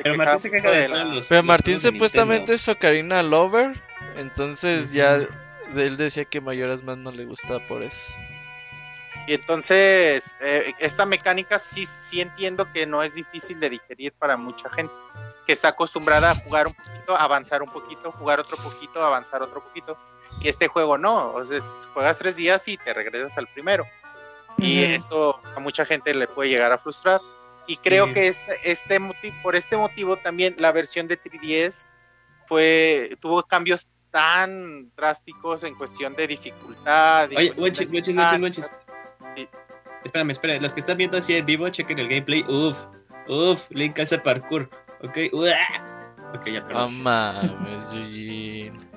Pero 0.02 0.16
Martín 0.16 0.40
se 0.40 0.50
queja 0.50 0.70
de 0.70 0.88
la- 0.88 1.04
los. 1.04 1.28
Pero 1.28 1.42
Martín 1.42 1.80
supuestamente 1.80 2.54
es 2.54 2.68
Ocarina 2.68 3.22
Lover. 3.22 3.80
Entonces 4.16 4.92
ya 4.92 5.26
él 5.76 5.96
decía 5.96 6.24
que 6.24 6.40
Mayoras 6.40 6.82
más 6.82 6.98
no 6.98 7.10
le 7.12 7.24
gustaba 7.24 7.60
por 7.66 7.82
eso. 7.82 8.12
Y 9.26 9.34
entonces, 9.34 10.36
eh, 10.40 10.72
esta 10.78 11.06
mecánica 11.06 11.58
sí, 11.58 11.86
sí 11.86 12.20
entiendo 12.20 12.70
que 12.72 12.86
no 12.86 13.02
es 13.02 13.14
difícil 13.14 13.60
de 13.60 13.70
digerir 13.70 14.12
para 14.12 14.36
mucha 14.36 14.68
gente, 14.70 14.92
que 15.46 15.52
está 15.52 15.68
acostumbrada 15.68 16.32
a 16.32 16.34
jugar 16.34 16.66
un 16.66 16.74
poquito, 16.74 17.16
avanzar 17.16 17.62
un 17.62 17.68
poquito, 17.68 18.10
jugar 18.10 18.40
otro 18.40 18.56
poquito, 18.56 19.00
avanzar 19.02 19.42
otro 19.42 19.62
poquito. 19.62 19.96
Y 20.40 20.48
este 20.48 20.66
juego 20.66 20.98
no, 20.98 21.34
o 21.34 21.44
sea, 21.44 21.60
juegas 21.94 22.18
tres 22.18 22.36
días 22.36 22.66
y 22.66 22.76
te 22.76 22.92
regresas 22.92 23.38
al 23.38 23.46
primero. 23.46 23.84
Y 24.58 24.82
eso 24.82 25.40
a 25.56 25.60
mucha 25.60 25.84
gente 25.86 26.12
le 26.14 26.26
puede 26.26 26.50
llegar 26.50 26.72
a 26.72 26.78
frustrar. 26.78 27.20
Y 27.66 27.76
creo 27.76 28.06
Sí. 28.08 28.14
que 28.14 28.26
este, 28.28 28.58
este 28.64 28.98
motivo, 28.98 29.34
por 29.42 29.56
este 29.56 29.76
motivo 29.76 30.16
también 30.16 30.54
la 30.58 30.72
versión 30.72 31.06
de 31.08 31.16
3DS 31.16 31.88
fue, 32.46 33.16
tuvo 33.20 33.42
cambios 33.44 33.88
tan 34.10 34.90
drásticos 34.96 35.64
en 35.64 35.74
cuestión 35.74 36.14
de 36.14 36.26
dificultad. 36.26 37.30
Oye, 37.36 37.52
guachis, 37.56 37.90
guachis. 37.90 38.70
Sí. 39.36 39.48
Espérame, 40.04 40.30
espérame. 40.32 40.60
Los 40.60 40.74
que 40.74 40.80
están 40.80 40.96
viendo 40.98 41.16
así 41.18 41.34
en 41.34 41.46
vivo, 41.46 41.68
chequen 41.68 41.98
el 41.98 42.08
gameplay. 42.08 42.42
Uf, 42.48 42.76
uf, 43.28 43.70
Link 43.70 43.98
hace 44.00 44.18
parkour. 44.18 44.68
Ok, 45.02 45.16
uah. 45.32 45.54
Ok, 46.34 46.46
ya, 46.50 46.60
No 46.60 46.66
perdón. 46.68 47.02
mames, 47.02 47.92
Yujin. 47.92 48.90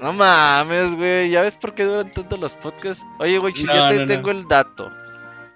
No 0.00 0.12
mames, 0.12 0.96
güey. 0.96 1.30
¿Ya 1.30 1.42
ves 1.42 1.56
por 1.56 1.74
qué 1.74 1.84
duran 1.84 2.10
tanto 2.12 2.36
los 2.36 2.56
podcasts? 2.56 3.04
Oye, 3.20 3.38
güey, 3.38 3.52
No, 3.64 3.72
ya 3.74 3.88
te 3.88 3.94
no, 3.96 4.00
no. 4.00 4.06
tengo 4.06 4.30
el 4.30 4.48
dato. 4.48 4.90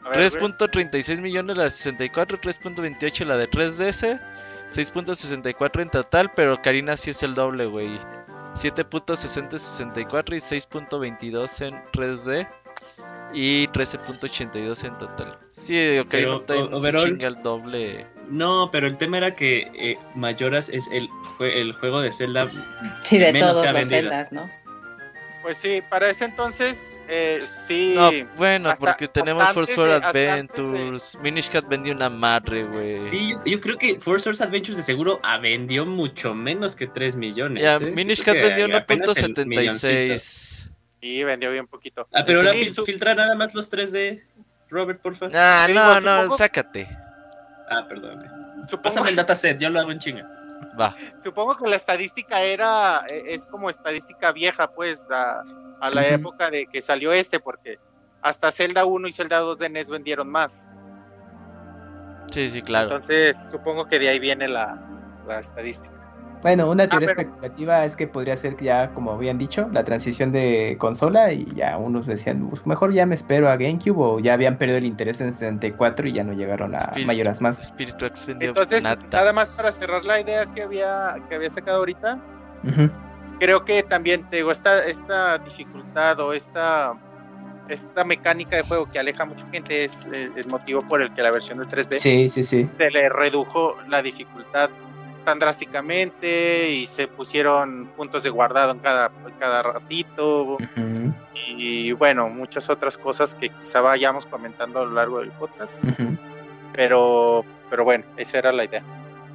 A 0.06 0.10
ver, 0.10 0.30
güey. 0.38 0.52
3.36 0.52 1.20
millones 1.20 1.56
la 1.56 1.64
de 1.64 1.70
64, 1.70 2.40
3.28 2.40 3.24
la 3.26 3.36
de 3.36 3.48
3DS, 3.50 4.20
6.64 4.72 5.82
en 5.82 5.90
total, 5.90 6.32
pero 6.34 6.60
Karina 6.62 6.96
sí 6.96 7.10
es 7.10 7.22
el 7.22 7.34
doble, 7.34 7.66
güey. 7.66 7.98
7.60 8.54 9.58
64 9.58 10.34
y 10.34 10.38
6.22 10.38 11.66
en 11.66 11.74
3D 11.92 12.48
y 13.34 13.66
13.82 13.68 14.84
en 14.86 14.98
total. 14.98 15.38
Sí, 15.52 15.98
Ocarina 15.98 16.40
Pero, 16.46 16.70
o- 16.76 16.80
se 16.80 16.92
chinga 16.94 17.26
el 17.28 17.42
doble. 17.42 18.06
No, 18.28 18.70
pero 18.72 18.86
el 18.86 18.96
tema 18.96 19.18
era 19.18 19.34
que 19.36 19.70
eh, 19.74 19.98
Mayoras 20.14 20.68
es 20.70 20.88
el, 20.90 21.08
el 21.40 21.72
juego 21.74 22.00
de 22.00 22.10
Zelda. 22.12 22.50
Sí, 23.02 23.18
de 23.18 23.32
menos 23.32 23.50
todos 23.50 23.62
se 23.62 23.68
ha 23.68 23.72
los 23.72 23.80
vendido. 23.88 24.00
celdas, 24.10 24.32
¿no? 24.32 24.50
Pues 25.46 25.58
sí, 25.58 25.80
para 25.88 26.08
ese 26.10 26.24
entonces, 26.24 26.96
eh, 27.06 27.38
sí. 27.68 27.94
No, 27.94 28.10
bueno, 28.36 28.68
hasta- 28.68 28.84
porque 28.84 29.06
tenemos 29.06 29.48
Force 29.52 29.80
de- 29.80 29.86
de- 29.86 29.94
Adventures. 29.94 31.16
Minish 31.22 31.48
Cat 31.50 31.68
vendió 31.68 31.94
una 31.94 32.10
madre, 32.10 32.64
güey. 32.64 33.04
Sí, 33.04 33.30
yo, 33.30 33.44
yo 33.44 33.60
creo 33.60 33.78
que 33.78 34.00
Force 34.00 34.24
Source 34.24 34.42
Adventures 34.42 34.76
de 34.76 34.82
seguro 34.82 35.20
ah, 35.22 35.38
vendió 35.38 35.86
mucho 35.86 36.34
menos 36.34 36.74
que 36.74 36.88
3 36.88 37.14
millones. 37.14 37.62
Ya, 37.62 37.76
¿eh? 37.76 37.92
Minish 37.92 38.24
Cat 38.24 38.34
vendió 38.34 38.76
apenas 38.76 39.16
el 39.18 39.46
milloncito. 39.46 39.86
1.76. 39.86 40.72
Sí, 41.00 41.22
vendió 41.22 41.52
bien 41.52 41.68
poquito. 41.68 42.08
Ah, 42.12 42.24
pero 42.26 42.40
ahora 42.40 42.50
Sí, 42.52 42.64
fil- 42.64 42.74
su- 42.74 42.84
filtra 42.84 43.14
nada 43.14 43.36
más 43.36 43.54
los 43.54 43.70
3D, 43.70 44.24
Robert, 44.68 45.00
porfa. 45.00 45.26
Ah, 45.32 45.62
Te 45.66 45.72
digo, 45.74 45.84
no, 45.84 46.00
no, 46.00 46.22
supongo- 46.24 46.38
sácate. 46.38 46.88
Ah, 47.70 47.86
perdón. 47.88 48.24
supongo, 48.68 48.82
Pásame 48.82 49.10
el 49.10 49.14
dataset, 49.16 49.60
yo 49.60 49.70
lo 49.70 49.78
hago 49.78 49.92
en 49.92 50.00
chinga. 50.00 50.28
Va. 50.78 50.94
supongo 51.22 51.56
que 51.56 51.68
la 51.68 51.76
estadística 51.76 52.42
era, 52.42 53.02
eh, 53.10 53.24
es 53.28 53.46
como 53.46 53.70
estadística 53.70 54.32
vieja, 54.32 54.68
pues, 54.68 55.10
a, 55.10 55.42
a 55.80 55.90
la 55.90 56.06
época 56.08 56.50
de 56.50 56.66
que 56.66 56.80
salió 56.82 57.12
este, 57.12 57.40
porque 57.40 57.78
hasta 58.22 58.50
Zelda 58.50 58.84
1 58.84 59.08
y 59.08 59.12
Zelda 59.12 59.38
2 59.38 59.58
de 59.58 59.68
NES 59.68 59.90
vendieron 59.90 60.30
más. 60.30 60.68
Sí, 62.30 62.50
sí, 62.50 62.62
claro. 62.62 62.84
Entonces, 62.84 63.36
supongo 63.50 63.86
que 63.86 63.98
de 63.98 64.08
ahí 64.08 64.18
viene 64.18 64.48
la, 64.48 64.78
la 65.26 65.40
estadística. 65.40 66.05
Bueno, 66.42 66.70
una 66.70 66.86
teoría 66.88 67.08
pero- 67.08 67.20
especulativa 67.22 67.84
es 67.84 67.96
que 67.96 68.06
podría 68.06 68.36
ser 68.36 68.56
que 68.56 68.66
ya, 68.66 68.92
como 68.94 69.10
habían 69.12 69.36
dicho, 69.38 69.68
la 69.72 69.82
transición 69.84 70.30
de 70.32 70.76
consola 70.78 71.32
y 71.32 71.44
ya 71.54 71.76
unos 71.76 72.06
decían, 72.06 72.48
pues 72.48 72.64
mejor 72.66 72.92
ya 72.92 73.04
me 73.06 73.14
espero 73.16 73.48
a 73.48 73.56
GameCube 73.56 73.96
o 73.98 74.18
ya 74.20 74.34
habían 74.34 74.56
perdido 74.58 74.78
el 74.78 74.84
interés 74.84 75.20
en 75.20 75.32
64 75.32 76.06
y 76.08 76.12
ya 76.12 76.22
no 76.24 76.34
llegaron 76.34 76.74
a 76.74 76.78
Spirit. 76.78 77.06
mayoras 77.06 77.40
más. 77.40 77.74
Vendió 78.26 78.48
Entonces, 78.50 78.82
nada. 78.84 78.98
nada 79.10 79.32
más 79.32 79.50
para 79.50 79.72
cerrar 79.72 80.04
la 80.04 80.20
idea 80.20 80.46
que 80.46 80.62
había, 80.62 81.16
que 81.28 81.34
había 81.34 81.50
sacado 81.50 81.78
ahorita, 81.78 82.18
creo 83.40 83.64
que 83.64 83.82
también 83.82 84.28
te 84.30 84.36
digo, 84.36 84.50
esta, 84.52 84.84
esta 84.84 85.38
dificultad 85.38 86.20
o 86.20 86.32
esta, 86.32 86.92
esta 87.68 88.04
mecánica 88.04 88.56
de 88.56 88.62
juego 88.62 88.90
que 88.90 88.98
aleja 88.98 89.24
a 89.24 89.26
mucha 89.26 89.46
gente 89.50 89.84
es 89.84 90.06
el 90.06 90.46
motivo 90.48 90.80
por 90.82 91.02
el 91.02 91.12
que 91.14 91.22
la 91.22 91.30
versión 91.32 91.58
de 91.58 91.64
3D 91.66 91.98
Sí, 91.98 92.28
sí, 92.30 92.42
sí. 92.42 92.68
se 92.78 92.90
le 92.90 93.08
redujo 93.08 93.74
la 93.88 94.02
dificultad 94.02 94.70
tan 95.26 95.40
drásticamente 95.40 96.70
y 96.70 96.86
se 96.86 97.08
pusieron 97.08 97.90
puntos 97.96 98.22
de 98.22 98.30
guardado 98.30 98.70
en 98.70 98.78
cada, 98.78 99.10
en 99.26 99.34
cada 99.40 99.60
ratito 99.60 100.54
Ujú, 100.54 101.12
y 101.48 101.90
bueno, 101.92 102.30
muchas 102.30 102.70
otras 102.70 102.96
cosas 102.96 103.34
que 103.34 103.48
quizá 103.48 103.80
vayamos 103.80 104.24
comentando 104.24 104.80
a 104.80 104.84
lo 104.84 104.92
largo 104.92 105.18
del 105.18 105.32
podcast, 105.32 105.76
ujú. 105.82 106.16
pero, 106.72 107.44
pero 107.68 107.82
bueno, 107.82 108.04
esa 108.16 108.38
era 108.38 108.52
la 108.52 108.64
idea. 108.64 108.82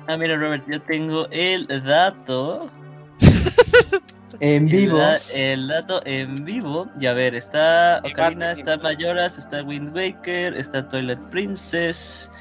Ah, 0.07 0.15
mira, 0.15 0.37
Robert, 0.37 0.63
yo 0.65 0.81
tengo 0.81 1.27
el 1.29 1.67
dato 1.83 2.71
En 4.39 4.65
vivo. 4.65 4.97
El, 5.33 5.41
el 5.41 5.67
dato 5.67 6.01
en 6.05 6.35
vivo. 6.43 6.89
Y 6.99 7.05
a 7.05 7.13
ver, 7.13 7.35
está 7.35 8.01
Ocarina, 8.03 8.53
está. 8.53 8.77
Mayoras, 8.77 9.37
está 9.37 9.61
Wind 9.61 9.95
Waker, 9.95 10.55
está 10.55 10.87
Twilight 10.89 11.19
Princess. 11.29 12.31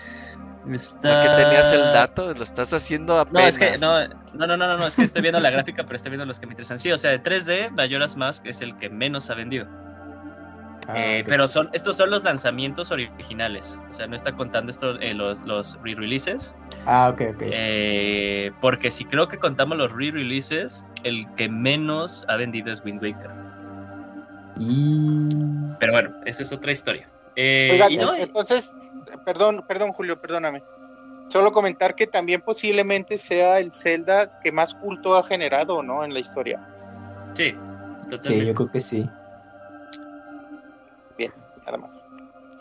Está. 0.72 1.00
¿Para 1.22 1.36
que 1.36 1.42
tenías 1.44 1.72
el 1.72 1.80
dato? 1.80 2.34
Lo 2.34 2.42
estás 2.42 2.72
haciendo 2.74 3.14
No, 3.14 3.20
apenas. 3.20 3.46
es 3.48 3.58
que 3.58 3.78
no, 3.78 4.06
no, 4.34 4.46
no, 4.46 4.56
no, 4.56 4.56
no, 4.56 4.76
no, 4.78 4.86
es 4.86 4.94
que 4.96 5.02
estoy 5.04 5.22
viendo 5.22 5.40
la 5.40 5.50
gráfica, 5.50 5.84
pero 5.84 5.96
estoy 5.96 6.10
viendo 6.10 6.26
los 6.26 6.38
que 6.38 6.46
me 6.46 6.52
interesan. 6.52 6.78
Sí, 6.78 6.92
o 6.92 6.98
sea, 6.98 7.10
de 7.10 7.22
3D, 7.22 7.70
Majora's 7.70 8.16
Mask 8.16 8.44
es 8.46 8.60
el 8.60 8.76
que 8.76 8.90
menos 8.90 9.30
ha 9.30 9.34
vendido. 9.34 9.66
Ah, 10.88 10.94
Eh. 10.96 11.24
Pero 11.26 11.46
son, 11.48 11.70
estos 11.72 11.96
son 11.96 12.10
los 12.10 12.24
lanzamientos 12.24 12.90
originales. 12.90 13.78
O 13.90 13.94
sea, 13.94 14.06
no 14.06 14.16
está 14.16 14.32
contando 14.32 14.70
esto, 14.70 14.98
eh, 15.00 15.14
los, 15.14 15.40
los 15.42 15.78
re-releases. 15.82 16.54
Ah, 16.86 17.10
ok, 17.12 17.20
ok. 17.36 17.42
Eh, 17.42 18.50
porque 18.60 18.90
si 18.90 19.04
creo 19.04 19.28
que 19.28 19.38
contamos 19.38 19.78
los 19.78 19.92
re-releases, 19.92 20.84
el 21.04 21.26
que 21.36 21.48
menos 21.48 22.24
ha 22.28 22.36
vendido 22.36 22.72
es 22.72 22.84
Wind 22.84 23.02
Waker. 23.02 23.30
Y... 24.58 25.28
Pero 25.78 25.92
bueno, 25.92 26.10
esa 26.26 26.42
es 26.42 26.52
otra 26.52 26.72
historia. 26.72 27.08
Eh, 27.36 27.70
Oigan, 27.72 27.92
y 27.92 27.96
no, 27.96 28.14
entonces, 28.14 28.74
perdón, 29.24 29.64
perdón, 29.66 29.92
Julio, 29.92 30.20
perdóname. 30.20 30.62
Solo 31.28 31.52
comentar 31.52 31.94
que 31.94 32.06
también 32.06 32.40
posiblemente 32.40 33.16
sea 33.16 33.60
el 33.60 33.72
Zelda 33.72 34.40
que 34.40 34.50
más 34.50 34.74
culto 34.74 35.16
ha 35.16 35.22
generado, 35.22 35.82
¿no? 35.82 36.04
En 36.04 36.12
la 36.12 36.20
historia. 36.20 36.60
sí, 37.34 37.50
Sí, 37.50 37.54
totalmente. 38.08 38.46
yo 38.46 38.54
creo 38.54 38.70
que 38.72 38.80
sí. 38.80 39.08
Nada 41.64 41.78
más. 41.78 42.04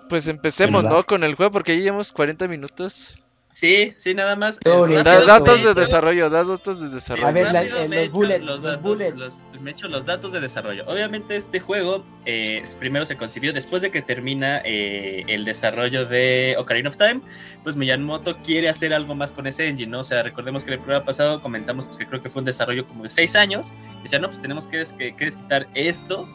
Pues 0.07 0.27
empecemos. 0.27 0.83
¿no? 0.83 1.03
Con 1.05 1.23
el 1.23 1.35
juego, 1.35 1.51
porque 1.51 1.77
ya 1.77 1.83
llevamos 1.83 2.11
40 2.11 2.47
minutos. 2.47 3.19
Sí, 3.51 3.93
sí, 3.97 4.13
nada 4.13 4.35
más. 4.35 4.59
Todo 4.59 4.85
eh, 4.85 5.03
rápido, 5.03 5.25
datos 5.25 5.63
de 5.63 5.73
desarrollo, 5.73 6.29
da 6.29 6.43
datos 6.43 6.79
de 6.79 6.87
Sí, 6.87 6.93
desarrollo. 6.93 7.27
A 7.27 7.31
ver, 7.31 7.51
la- 7.51 7.63
eh, 7.63 7.89
me 7.89 7.95
los 8.05 8.11
bullets, 8.11 8.39
los 8.41 8.49
los 8.49 8.63
datos, 8.63 8.81
bullets. 8.83 9.17
los- 9.17 9.39
me 9.59 9.71
echo 9.71 9.87
los 9.89 10.05
datos 10.05 10.31
de 10.31 10.39
desarrollo. 10.39 10.85
Obviamente 10.87 11.35
este 11.35 11.59
juego 11.59 12.05
eh, 12.25 12.63
primero 12.79 13.05
se 13.05 13.17
concibió 13.17 13.51
después 13.51 13.81
de 13.81 13.89
que 13.91 14.01
termina 14.01 14.61
eh, 14.63 15.23
el 15.27 15.43
desarrollo 15.45 16.05
de 16.05 16.55
Ocarina 16.59 16.89
of 16.89 16.97
Time, 16.97 17.21
pues 17.63 17.75
Miyamoto 17.75 18.37
quiere 18.37 18.69
hacer 18.69 18.93
algo 18.93 19.15
más 19.15 19.33
con 19.33 19.47
ese 19.47 19.67
engine, 19.67 19.91
¿no? 19.91 20.01
O 20.01 20.03
sea, 20.05 20.21
recordemos 20.23 20.63
que 20.63 20.69
en 20.71 20.73
el 20.75 20.79
programa 20.79 21.05
pasado 21.05 21.41
comentamos 21.41 21.97
que 21.97 22.05
creo 22.05 22.21
que 22.21 22.29
fue 22.29 22.41
un 22.41 22.45
desarrollo 22.45 22.85
como 22.87 23.03
de 23.03 23.09
seis 23.09 23.35
años. 23.35 23.73
Decía, 24.03 24.19
no, 24.19 24.27
pues 24.27 24.39
tenemos 24.41 24.67
que, 24.67 24.77
des- 24.77 24.93
que, 24.93 25.15
que 25.15 25.25
desquitar 25.25 25.67
esto. 25.73 26.29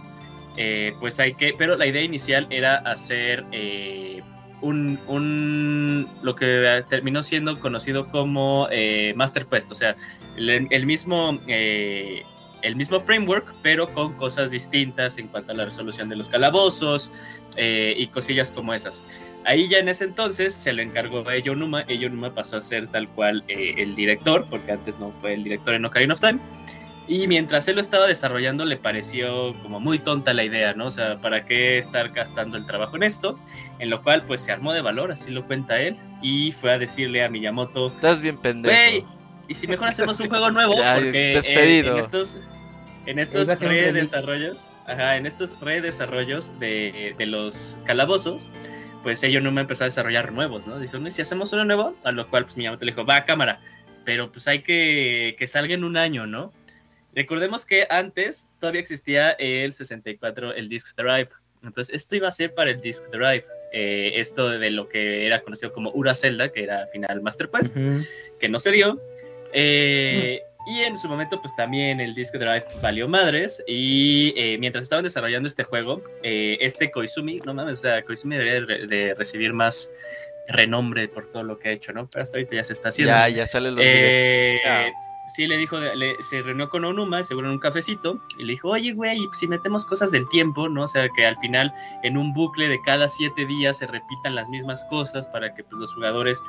eh, 0.57 0.92
pues 1.00 1.18
hay 1.20 1.35
que, 1.35 1.55
pero 1.57 1.77
la 1.77 1.87
idea 1.87 2.03
inicial 2.03 2.46
era 2.50 2.77
hacer 2.77 3.44
eh, 3.53 4.22
un, 4.64 4.98
un- 5.07 6.09
lo 6.22 6.35
que 6.35 6.85
terminó 6.88 7.22
siendo 7.22 7.61
conocido 7.61 8.11
como 8.11 8.66
eh, 8.70 9.12
Master 9.14 9.46
Quest, 9.46 9.70
o 9.70 9.74
sea, 9.74 9.94
el, 10.37 10.87
mismo 10.87 11.38
eh, 11.46 12.22
el 12.62 12.77
mismo 12.77 12.98
framework, 12.98 13.55
pero 13.62 13.87
con 13.92 14.16
cosas 14.16 14.50
distintas 14.50 15.18
en 15.18 15.29
cuanto 15.29 15.53
a 15.53 15.55
la 15.55 15.66
resolución 15.66 16.09
de 16.09 16.16
los 16.16 16.29
calabozos 16.31 17.12
eh, 17.57 17.94
y 17.96 18.07
cosillas 18.07 18.50
como 18.50 18.72
esas. 18.72 19.03
Ahí 19.44 19.68
ya 19.68 19.79
en 19.79 19.88
ese 19.88 20.05
entonces 20.05 20.55
se 20.55 20.72
lo 20.72 20.81
encargó 20.81 21.29
a 21.29 21.35
Eiji 21.37 21.50
Numa, 21.50 21.83
Eiji 21.83 22.09
Numa 22.09 22.31
pasó 22.35 22.57
a 22.57 22.62
ser 22.62 22.87
tal 22.88 23.07
cual 23.09 23.44
eh, 23.48 23.74
el 23.77 23.94
director, 23.94 24.46
porque 24.48 24.72
antes 24.72 24.98
no 24.98 25.12
fue 25.20 25.35
el 25.35 25.44
director 25.44 25.74
en 25.74 25.85
Ocarina 25.85 26.14
of 26.14 26.20
Time. 26.20 26.40
Y 27.07 27.27
mientras 27.29 27.69
él 27.69 27.77
lo 27.77 27.83
estaba 27.83 28.07
desarrollando, 28.07 28.64
le 28.64 28.77
pareció 28.79 29.55
como 29.62 29.79
muy 29.79 29.99
tonta 29.99 30.33
la 30.33 30.43
idea, 30.45 30.73
¿no? 30.73 30.87
O 30.87 30.90
sea, 30.90 31.17
¿para 31.21 31.45
qué 31.45 31.77
estar 31.79 32.09
gastando 32.11 32.57
el 32.57 32.64
trabajo 32.64 32.97
en 32.97 33.03
esto? 33.03 33.38
En 33.79 33.90
lo 33.90 34.03
cual, 34.03 34.25
pues 34.27 34.40
se 34.40 34.53
armó 34.53 34.73
de 34.73 34.81
valor, 34.81 35.12
así 35.12 35.31
lo 35.31 35.45
cuenta 35.47 35.81
él, 35.81 35.97
y 36.23 36.53
fue 36.53 36.73
a 36.73 36.79
decirle 36.79 37.23
a 37.23 37.29
Miyamoto, 37.29 37.88
Estás 37.88 38.23
bien 38.23 38.38
pendejo. 38.38 39.07
Y 39.49 39.55
si 39.55 39.67
mejor 39.67 39.88
hacemos 39.88 40.19
un 40.19 40.29
juego 40.29 40.51
nuevo, 40.51 40.75
Ya, 40.79 40.95
porque 40.95 41.33
despedido. 41.35 41.93
en 41.93 41.99
estos, 42.05 42.38
en 43.05 43.19
estos 43.19 43.61
redesarrollos, 43.61 44.71
ajá, 44.87 45.19
en 45.19 45.27
estos 45.27 45.61
redesarrollos 45.61 46.59
de, 46.59 47.14
de 47.19 47.27
los 47.27 47.79
calabozos, 47.85 48.49
pues 49.03 49.23
ellos 49.23 49.43
no 49.43 49.53
me 49.53 49.61
empezó 49.61 49.85
a 49.85 49.87
desarrollar 49.87 50.33
nuevos, 50.33 50.67
¿no? 50.67 50.79
Dijo, 50.79 50.99
"No, 50.99 51.09
¿y 51.09 51.11
si 51.11 51.21
hacemos 51.21 51.53
uno 51.53 51.67
nuevo? 51.67 51.95
A 52.05 52.12
lo 52.12 52.31
cual 52.31 52.45
pues 52.45 52.57
Miyamoto 52.57 52.87
le 52.87 52.93
dijo, 52.93 53.05
va, 53.05 53.27
cámara, 53.27 53.61
pero 54.07 54.33
pues 54.33 54.49
hay 54.49 54.62
que 54.62 55.37
que 55.38 55.47
salga 55.47 55.75
en 55.75 55.85
un 55.85 55.99
año, 55.99 56.27
¿no? 56.27 56.51
Recordemos 57.14 57.64
que 57.66 57.87
antes 57.90 58.48
todavía 58.61 58.81
existía 58.81 59.31
el 59.33 59.72
64, 59.72 60.53
el 60.55 60.68
Disk 60.68 60.96
Drive. 60.96 61.29
Entonces, 61.62 61.94
esto 61.94 62.16
iba 62.16 62.29
a 62.29 62.33
ser 62.33 62.53
para 62.55 62.70
el 62.70 62.81
Disk 62.81 63.05
Drive. 63.11 63.44
eh, 63.77 64.20
esto 64.20 64.50
de 64.50 64.70
lo 64.70 64.88
que 64.88 65.27
era 65.27 65.40
conocido 65.42 65.72
como 65.72 65.90
Ura 65.90 66.14
Zelda, 66.14 66.50
que 66.53 66.62
era 66.62 66.83
al 66.83 66.88
final 66.90 67.20
Master 67.22 67.48
Quest 67.53 67.77
Ujú. 67.77 68.05
que 68.38 68.48
no 68.48 68.61
se 68.61 68.70
dio. 68.70 69.00
Eh, 69.53 70.40
Y 70.66 70.81
en 70.81 70.96
su 70.96 71.09
momento, 71.09 71.42
pues 71.42 71.55
también 71.57 72.00
el 72.00 72.14
Disk 72.14 72.35
Drive 72.37 72.64
valió 72.81 73.07
madres. 73.07 73.62
Y 73.66 74.33
eh, 74.37 74.57
mientras 74.59 74.85
estaban 74.85 75.05
desarrollando 75.05 75.46
este 75.46 75.62
juego, 75.64 76.03
eh, 76.22 76.57
este 76.61 76.90
Koizumi, 76.90 77.40
no 77.44 77.53
mames, 77.53 77.79
o 77.79 77.81
sea, 77.83 78.03
Koizumi 78.03 78.37
debería 78.37 78.55
de, 78.55 78.61
re- 78.66 78.87
de 78.87 79.14
recibir 79.14 79.53
más 79.53 79.90
renombre 80.48 81.07
por 81.09 81.31
todo 81.31 81.42
lo 81.42 81.59
que 81.59 81.68
ha 81.68 81.72
hecho, 81.72 81.92
¿no? 81.92 82.09
Pero 82.11 82.22
hasta 82.22 82.38
ahorita 82.38 82.55
ya 82.57 82.64
se 82.64 82.72
está 82.72 82.88
haciendo. 82.90 83.12
Ya, 83.12 83.29
ya 83.29 83.46
salen 83.46 83.74
los. 83.74 83.85
Eh. 83.87 84.90
Sí, 85.27 85.47
le 85.47 85.57
dijo, 85.57 85.81
le- 85.81 86.23
se 86.23 86.43
reunió 86.43 86.69
con 86.69 86.85
Onuma, 86.85 87.23
seguro 87.23 87.47
en 87.47 87.55
un 87.55 87.59
cafecito, 87.59 88.21
y 88.39 88.45
le 88.45 88.53
dijo, 88.53 88.69
oye, 88.69 88.93
güey, 88.93 89.19
si 89.33 89.49
metemos 89.49 89.87
cosas 89.87 90.11
del 90.11 90.29
tiempo, 90.29 90.69
¿no? 90.69 90.83
O 90.85 90.89
sea, 90.89 91.09
que 91.17 91.25
al 91.25 91.37
final 91.39 91.73
en 92.03 92.19
un 92.19 92.33
bucle 92.35 92.69
de 92.69 92.81
cada 92.83 93.09
siete 93.09 93.47
días 93.47 93.79
se 93.79 93.87
repitan 93.87 94.35
las 94.35 94.49
mismas 94.51 94.85
cosas 94.85 95.27
para 95.27 95.55
que 95.55 95.65
pues, 95.65 95.81
los 95.81 95.95
jugadores 95.95 96.43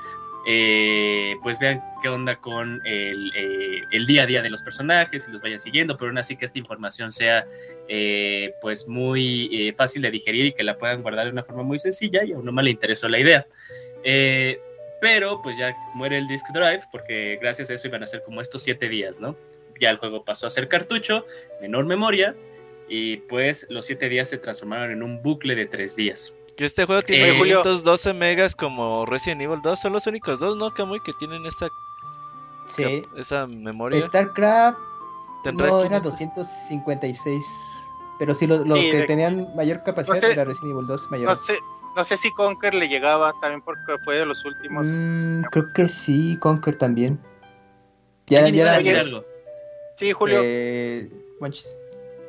eh, 0.47 1.35
pues 1.41 1.57
vean 1.57 1.81
qué 2.03 2.09
onda 2.09 2.35
con 2.35 2.79
el, 2.85 3.31
eh, 3.35 3.81
el 3.91 4.05
día 4.05 4.23
a 4.23 4.25
día 4.27 4.41
de 4.43 4.49
los 4.51 4.61
personajes 4.61 5.27
y 5.27 5.31
los 5.31 5.41
vayan 5.41 5.57
siguiendo, 5.57 5.97
pero 5.97 6.09
aún 6.09 6.17
así 6.19 6.35
que 6.35 6.45
esta 6.45 6.59
información 6.59 7.11
sea 7.11 7.47
eh, 7.87 8.53
pues 8.61 8.87
muy 8.87 9.73
fácil 9.75 10.01
de 10.03 10.11
digerir 10.11 10.45
y 10.47 10.53
que 10.53 10.63
la 10.63 10.77
puedan 10.77 11.01
guardar 11.01 11.25
de 11.25 11.31
una 11.31 11.43
forma 11.43 11.63
muy 11.63 11.79
sencilla 11.79 12.23
y 12.23 12.33
a 12.33 12.37
Onuma 12.37 12.61
le 12.61 12.71
interesó 12.71 13.09
la 13.09 13.19
idea. 13.19 13.47
Eh, 14.03 14.59
pero 15.05 15.39
pues 15.43 15.55
ya 15.55 15.77
muere 15.93 16.17
el 16.17 16.27
disk 16.27 16.47
drive 16.51 16.81
porque 16.91 17.37
gracias 17.39 17.69
a 17.69 17.75
eso 17.75 17.87
iban 17.87 18.01
a 18.01 18.07
ser 18.07 18.23
como 18.23 18.41
estos 18.41 18.63
siete 18.63 18.89
días, 18.89 19.19
¿no? 19.19 19.35
Ya 19.79 19.91
el 19.91 19.97
juego 19.97 20.25
pasó 20.25 20.47
a 20.47 20.49
ser 20.49 20.67
cartucho, 20.67 21.25
menor 21.61 21.85
memoria, 21.85 22.35
y 22.89 23.17
pues 23.17 23.67
los 23.69 23.85
siete 23.85 24.09
días 24.09 24.29
se 24.29 24.39
transformaron 24.39 24.89
en 24.91 25.03
un 25.03 25.21
bucle 25.21 25.53
de 25.53 25.67
tres 25.67 25.95
días. 25.95 26.33
Que 26.57 26.65
este 26.65 26.85
juego 26.85 27.03
tiene 27.03 27.29
Eh, 27.29 27.37
Julio. 27.37 27.61
512 27.61 28.13
megas 28.15 28.55
como 28.55 29.05
Resident 29.05 29.41
Evil 29.43 29.59
2. 29.61 29.79
Son 29.79 29.93
los 29.93 30.07
únicos 30.07 30.39
dos, 30.39 30.55
¿no, 30.57 30.71
Kamui? 30.73 30.99
Que 31.01 31.13
tienen 31.19 31.45
esa, 31.45 31.67
Sí. 32.67 33.03
esa 33.15 33.45
memoria. 33.45 34.01
StarCraft 34.01 34.79
Tendrá 35.43 35.67
no 35.67 35.81
era 35.81 36.01
500. 36.01 36.17
256. 36.17 37.45
Pero 38.17 38.33
sí, 38.33 38.47
los, 38.47 38.63
que 38.63 38.97
de- 38.97 39.03
tenían 39.03 39.53
mayor 39.55 39.83
capacidad 39.83 40.15
no 40.15 40.19
sé- 40.21 40.31
era 40.31 40.45
Resident 40.45 40.71
Evil 40.71 40.87
2 40.87 41.11
mayor. 41.11 41.27
No 41.29 41.35
sé, 41.35 41.59
no 41.95 42.03
sé 42.03 42.17
si 42.17 42.31
Conker 42.31 42.73
le 42.73 42.87
llegaba 42.87 43.33
también 43.41 43.61
porque 43.61 43.97
fue 44.03 44.17
de 44.17 44.25
los 44.25 44.43
últimos. 44.45 44.87
Mm, 44.87 45.43
creo 45.51 45.67
que 45.73 45.87
sí, 45.87 46.37
Conker 46.41 46.77
también. 46.77 47.19
Ya, 48.27 48.39
¿Alguien 48.39 48.55
ya 48.55 48.61
era 48.63 48.77
decir 48.77 48.95
algo? 48.97 49.23
Sí, 49.95 50.11
Julio. 50.11 50.41
Eh. 50.43 51.09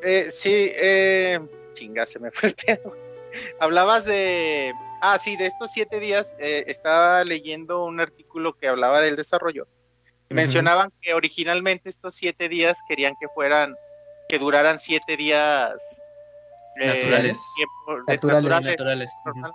Eh, 0.03 0.27
sí, 0.31 0.71
eh, 0.81 1.41
chinga, 1.75 2.07
se 2.07 2.19
me 2.19 2.31
fue 2.31 2.51
el 2.51 2.55
pedo. 2.55 2.97
Hablabas 3.61 4.05
de. 4.05 4.73
Ah, 5.01 5.19
sí, 5.19 5.37
de 5.37 5.47
estos 5.47 5.73
siete 5.73 6.01
días 6.01 6.37
eh, 6.39 6.65
estaba 6.69 7.23
leyendo 7.25 7.85
un 7.85 8.01
artículo 8.01 8.57
que 8.57 8.69
hablaba 8.69 9.01
del 9.01 9.17
desarrollo. 9.17 9.67
Y. 10.29 10.35
Mencionaban 10.35 10.91
que 11.01 11.15
originalmente 11.15 11.89
estos 11.89 12.15
siete 12.15 12.49
días 12.49 12.81
querían 12.89 13.15
que 13.19 13.29
fueran, 13.29 13.75
que 14.29 14.39
duraran 14.39 14.79
siete 14.79 15.17
días 15.17 16.03
Naturales. 16.77 17.53
tiempo- 17.55 17.97
de- 18.07 18.13
Naturales. 18.15 18.51
naturales, 18.51 19.13
Naturales. 19.25 19.53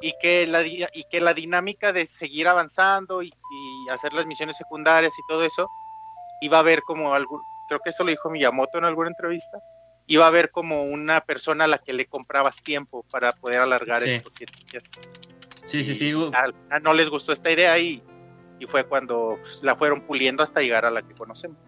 y 0.00 0.12
que 0.20 0.46
la 0.46 0.60
di- 0.60 0.84
y 0.92 1.04
que 1.04 1.20
la 1.20 1.34
dinámica 1.34 1.92
de 1.92 2.06
seguir 2.06 2.48
avanzando 2.48 3.22
y, 3.22 3.32
y 3.50 3.88
hacer 3.88 4.12
las 4.12 4.26
misiones 4.26 4.56
secundarias 4.56 5.18
y 5.18 5.22
todo 5.26 5.44
eso 5.44 5.68
iba 6.40 6.58
a 6.58 6.60
haber 6.60 6.82
como 6.82 7.14
algo 7.14 7.42
creo 7.68 7.80
que 7.80 7.90
esto 7.90 8.04
lo 8.04 8.10
dijo 8.10 8.28
Miyamoto 8.30 8.78
en 8.78 8.84
alguna 8.84 9.08
entrevista 9.08 9.58
iba 10.06 10.24
a 10.24 10.28
haber 10.28 10.50
como 10.50 10.84
una 10.84 11.20
persona 11.22 11.64
a 11.64 11.66
la 11.66 11.78
que 11.78 11.92
le 11.92 12.06
comprabas 12.06 12.62
tiempo 12.62 13.04
para 13.10 13.32
poder 13.32 13.60
alargar 13.60 14.02
Sí. 14.02 14.10
estos 14.10 14.34
siete 14.34 14.52
días 14.70 14.90
Sí, 15.66 15.82
sí, 15.82 15.92
Y 15.92 15.94
sí. 15.96 16.12
no 16.12 16.92
les 16.92 17.08
gustó 17.10 17.32
esta 17.32 17.50
idea 17.50 17.76
y, 17.78 18.00
y 18.60 18.66
fue 18.66 18.84
cuando 18.84 19.36
pues, 19.40 19.62
la 19.64 19.74
fueron 19.76 20.02
puliendo 20.02 20.42
hasta 20.44 20.60
llegar 20.60 20.84
a 20.84 20.90
la 20.90 21.02
que 21.02 21.14
conocemos 21.14 21.58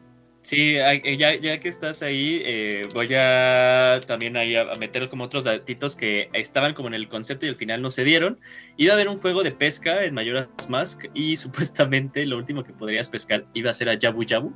Sí, 0.43 0.77
eh, 0.77 1.17
ya, 1.19 1.35
ya 1.35 1.61
que 1.61 1.69
estás 1.69 2.03
ahí, 2.03 2.41
eh, 2.45 2.89
voy 2.95 3.09
a 3.15 4.01
también 4.07 4.37
ahí 4.37 4.57
a, 4.57 4.65
meter 4.79 5.09
como 5.09 5.25
otros 5.25 5.45
datitos 5.45 5.97
que 5.97 6.31
estaban 6.33 6.75
como 6.75 6.89
en 6.89 6.95
el 6.95 7.09
concepto 7.09 7.45
y 7.47 7.51
al 7.51 7.57
final 7.57 7.83
no 7.83 7.91
se 7.91 8.05
dieron. 8.05 8.39
Iba 8.77 8.93
a 8.93 8.95
haber 8.95 9.09
un 9.09 9.19
juego 9.19 9.43
de 9.43 9.51
pesca 9.51 10.05
en 10.05 10.15
Majora's 10.15 10.49
Mask 10.69 11.05
y 11.13 11.37
supuestamente 11.37 12.25
lo 12.25 12.39
último 12.39 12.65
que 12.65 12.73
podrías 12.73 13.09
pescar 13.09 13.47
iba 13.53 13.71
a 13.71 13.75
ser 13.75 13.89
a 13.89 13.95
Yabu 13.95 14.25
Yabu. 14.25 14.55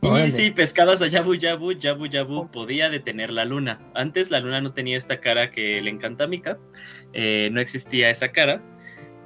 Y 0.00 0.30
si 0.30 0.50
pescabas 0.52 1.02
a 1.02 1.08
Yabu 1.08 1.34
Yabu, 1.34 1.72
Yabu 1.72 2.06
Yabu 2.06 2.48
podía 2.50 2.88
detener 2.88 3.30
la 3.30 3.44
luna. 3.44 3.80
Antes 3.94 4.30
la 4.30 4.38
luna 4.38 4.60
no 4.60 4.72
tenía 4.72 4.96
esta 4.96 5.20
cara 5.20 5.50
que 5.50 5.80
le 5.82 5.90
encanta 5.90 6.24
a 6.24 6.26
Mika, 6.28 6.58
eh, 7.14 7.48
no 7.52 7.60
existía 7.60 8.08
esa 8.08 8.30
cara. 8.30 8.62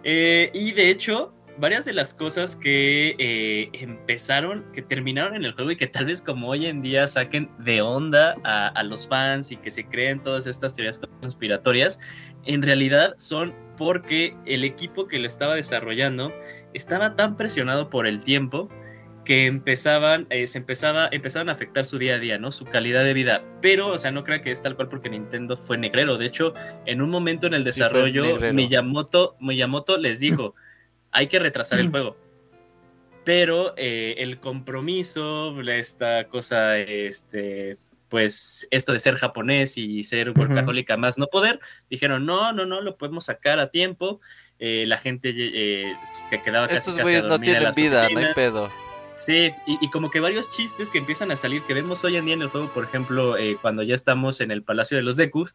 Eh, 0.02 0.50
y 0.54 0.72
de 0.72 0.90
hecho, 0.90 1.34
varias 1.58 1.84
de 1.84 1.92
las 1.92 2.14
cosas 2.14 2.56
que 2.56 3.14
eh, 3.18 3.70
empezaron, 3.72 4.64
que 4.72 4.82
terminaron 4.82 5.34
en 5.34 5.44
el 5.44 5.52
juego 5.52 5.70
y 5.70 5.76
que 5.76 5.86
tal 5.86 6.06
vez 6.06 6.22
como 6.22 6.48
hoy 6.48 6.66
en 6.66 6.82
día 6.82 7.06
saquen 7.06 7.50
de 7.58 7.82
onda 7.82 8.36
a, 8.44 8.68
a, 8.68 8.82
los 8.82 9.06
fans 9.06 9.52
y 9.52 9.56
que 9.56 9.70
se 9.70 9.84
creen 9.84 10.22
todas 10.22 10.46
estas 10.46 10.74
teorías 10.74 11.00
conspiratorias, 11.20 12.00
en 12.44 12.62
realidad 12.62 13.14
son 13.18 13.54
porque 13.76 14.36
el 14.46 14.64
equipo 14.64 15.06
que 15.06 15.18
lo 15.18 15.26
estaba 15.26 15.54
desarrollando 15.54 16.32
estaba 16.74 17.16
tan 17.16 17.36
presionado 17.36 17.90
por 17.90 18.06
el 18.06 18.24
tiempo 18.24 18.68
que 19.24 19.46
empezaban, 19.46 20.26
eh, 20.30 20.46
se 20.46 20.58
empezaba, 20.58 21.08
empezaban 21.12 21.48
a 21.48 21.52
afectar 21.52 21.86
su 21.86 21.98
día 21.98 22.14
a 22.14 22.18
día, 22.18 22.38
¿no? 22.38 22.50
Su 22.50 22.64
calidad 22.64 23.04
de 23.04 23.14
vida. 23.14 23.42
Pero, 23.60 23.88
o 23.88 23.98
sea, 23.98 24.10
no 24.10 24.24
creo 24.24 24.40
que 24.42 24.50
es 24.50 24.62
tal 24.62 24.74
cual 24.74 24.88
porque 24.88 25.10
Nintendo 25.10 25.56
fue 25.56 25.78
negrero. 25.78 26.18
De 26.18 26.26
hecho, 26.26 26.54
en 26.86 27.00
un 27.00 27.10
momento 27.10 27.46
en 27.46 27.54
el 27.54 27.64
desarrollo, 27.64 28.40
sí 28.40 28.52
Miyamoto, 28.52 29.36
Miyamoto 29.38 29.96
les 29.96 30.20
dijo, 30.20 30.54
hay 31.12 31.28
que 31.28 31.38
retrasar 31.38 31.78
el 31.78 31.90
juego. 31.90 32.16
Pero 33.24 33.74
eh, 33.76 34.16
el 34.18 34.40
compromiso, 34.40 35.60
esta 35.60 36.26
cosa, 36.28 36.78
este, 36.78 37.78
pues 38.08 38.66
esto 38.70 38.92
de 38.92 39.00
ser 39.00 39.14
japonés 39.14 39.78
y 39.78 40.02
ser 40.02 40.30
workaholic 40.30 40.96
más 40.98 41.18
no 41.18 41.28
poder, 41.28 41.60
dijeron, 41.88 42.26
no, 42.26 42.52
no, 42.52 42.66
no, 42.66 42.80
lo 42.80 42.96
podemos 42.96 43.26
sacar 43.26 43.60
a 43.60 43.70
tiempo. 43.70 44.20
Eh, 44.58 44.84
la 44.86 44.98
gente 44.98 45.32
eh, 45.36 45.94
que 46.30 46.42
quedaba 46.42 46.66
casi, 46.66 46.90
Estos 46.90 47.00
güeyes 47.00 47.24
no 47.24 47.38
tienen 47.38 47.72
vida, 47.74 48.08
no 48.10 48.18
hay 48.18 48.34
pedo. 48.34 48.70
Sí, 49.24 49.54
y, 49.66 49.88
como 49.90 50.10
que 50.10 50.18
varios 50.18 50.50
chistes 50.50 50.90
que 50.90 50.98
empiezan 50.98 51.30
a 51.30 51.36
salir, 51.36 51.62
que 51.62 51.74
vemos 51.74 52.02
hoy 52.02 52.16
en 52.16 52.24
día 52.24 52.34
en 52.34 52.42
el 52.42 52.48
juego, 52.48 52.68
por 52.72 52.82
ejemplo, 52.82 53.36
eh, 53.36 53.56
cuando 53.62 53.84
ya 53.84 53.94
estamos 53.94 54.40
en 54.40 54.50
el 54.50 54.64
Palacio 54.64 54.96
de 54.96 55.04
los 55.04 55.16
Dekus, 55.16 55.54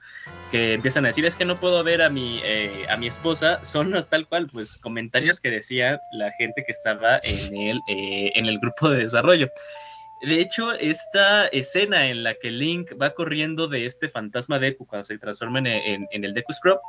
que 0.51 0.75
empiezan 0.75 1.03
a 1.03 1.09
decir, 1.09 1.25
es 1.25 1.35
que 1.35 1.43
no 1.43 1.57
puedo 1.57 1.83
ver 1.83 2.01
a 2.01 2.09
mi, 2.09 2.39
eh, 2.45 2.85
a 2.89 2.95
mi 2.95 3.07
esposa, 3.07 3.61
son 3.65 3.91
tal 4.09 4.25
cual, 4.25 4.47
pues 4.47 4.77
comentarios 4.77 5.41
que 5.41 5.51
decía 5.51 5.99
la 6.13 6.31
gente 6.37 6.63
que 6.65 6.71
estaba 6.71 7.19
en 7.23 7.57
el, 7.57 7.81
eh, 7.89 8.31
en 8.35 8.45
el 8.45 8.57
grupo 8.57 8.89
de 8.89 8.99
desarrollo. 8.99 9.49
De 10.21 10.39
hecho, 10.39 10.71
esta 10.71 11.47
escena 11.47 12.07
en 12.07 12.23
la 12.23 12.35
que 12.35 12.51
Link 12.51 12.93
va 13.01 13.09
corriendo 13.09 13.67
de 13.67 13.85
este 13.85 14.07
fantasma 14.07 14.59
Deku 14.59 14.85
cuando 14.85 15.03
se 15.03 15.17
transforma 15.17 15.59
en, 15.59 15.67
en, 15.67 16.07
en 16.11 16.23
el 16.23 16.33
Deku 16.33 16.53
Scrub, 16.53 16.79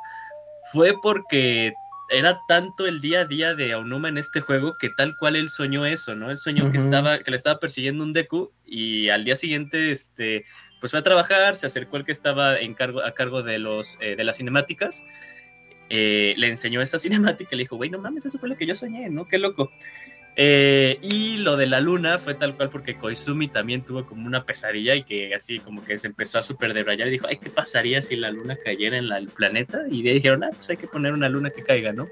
fue 0.71 0.93
porque 1.01 1.73
era 2.09 2.41
tanto 2.47 2.87
el 2.87 3.01
día 3.01 3.21
a 3.21 3.25
día 3.25 3.55
de 3.55 3.73
Aonuma 3.73 4.09
en 4.09 4.17
este 4.17 4.41
juego 4.41 4.77
que 4.77 4.89
tal 4.89 5.15
cual 5.15 5.35
él 5.35 5.49
soñó 5.49 5.85
eso, 5.85 6.15
¿no? 6.15 6.31
Él 6.31 6.37
soñó 6.37 6.71
que 6.71 6.77
estaba, 6.77 7.19
que 7.19 7.31
le 7.31 7.37
estaba 7.37 7.59
persiguiendo 7.59 8.03
un 8.03 8.13
Deku 8.13 8.51
y 8.65 9.09
al 9.09 9.25
día 9.25 9.35
siguiente, 9.35 9.91
este, 9.91 10.45
pues 10.79 10.91
fue 10.91 10.99
a 10.99 11.03
trabajar, 11.03 11.55
se 11.55 11.67
acercó 11.67 11.97
el 11.97 12.05
que 12.05 12.11
estaba 12.11 12.57
en 12.59 12.73
cargo, 12.73 13.03
a 13.03 13.11
cargo 13.13 13.43
de 13.43 13.59
los, 13.59 13.97
eh, 14.01 14.15
de 14.15 14.23
las 14.23 14.37
cinemáticas, 14.37 15.03
eh, 15.89 16.33
le 16.37 16.47
enseñó 16.47 16.81
esta 16.81 16.99
cinemática 16.99 17.49
y 17.51 17.57
le 17.57 17.63
dijo, 17.63 17.75
güey, 17.75 17.89
no 17.89 17.99
mames, 17.99 18.25
eso 18.25 18.39
fue 18.39 18.49
lo 18.49 18.57
que 18.57 18.65
yo 18.65 18.75
soñé, 18.75 19.09
¿no? 19.09 19.27
Qué 19.27 19.37
loco. 19.37 19.71
Eh, 20.35 20.99
y 21.01 21.37
lo 21.37 21.57
de 21.57 21.67
la 21.67 21.81
luna 21.81 22.17
fue 22.17 22.33
tal 22.33 22.55
cual 22.55 22.69
porque 22.69 22.95
Koizumi 22.95 23.49
también 23.49 23.81
tuvo 23.83 24.05
como 24.05 24.25
una 24.25 24.45
pesadilla 24.45 24.95
y 24.95 25.03
que 25.03 25.35
así 25.35 25.59
como 25.59 25.83
que 25.83 25.97
se 25.97 26.07
empezó 26.07 26.39
a 26.39 26.43
super 26.43 26.73
debrayar 26.73 27.09
y 27.09 27.11
dijo, 27.11 27.27
ay, 27.27 27.37
¿qué 27.37 27.49
pasaría 27.49 28.01
si 28.01 28.15
la 28.15 28.31
luna 28.31 28.57
cayera 28.63 28.97
en 28.97 29.11
el 29.11 29.27
planeta? 29.27 29.81
Y 29.89 30.01
de 30.01 30.09
ahí 30.09 30.15
dijeron, 30.15 30.43
ah, 30.45 30.49
pues 30.55 30.69
hay 30.69 30.77
que 30.77 30.87
poner 30.87 31.13
una 31.13 31.27
luna 31.27 31.49
que 31.49 31.63
caiga, 31.63 31.91
¿no? 31.91 32.07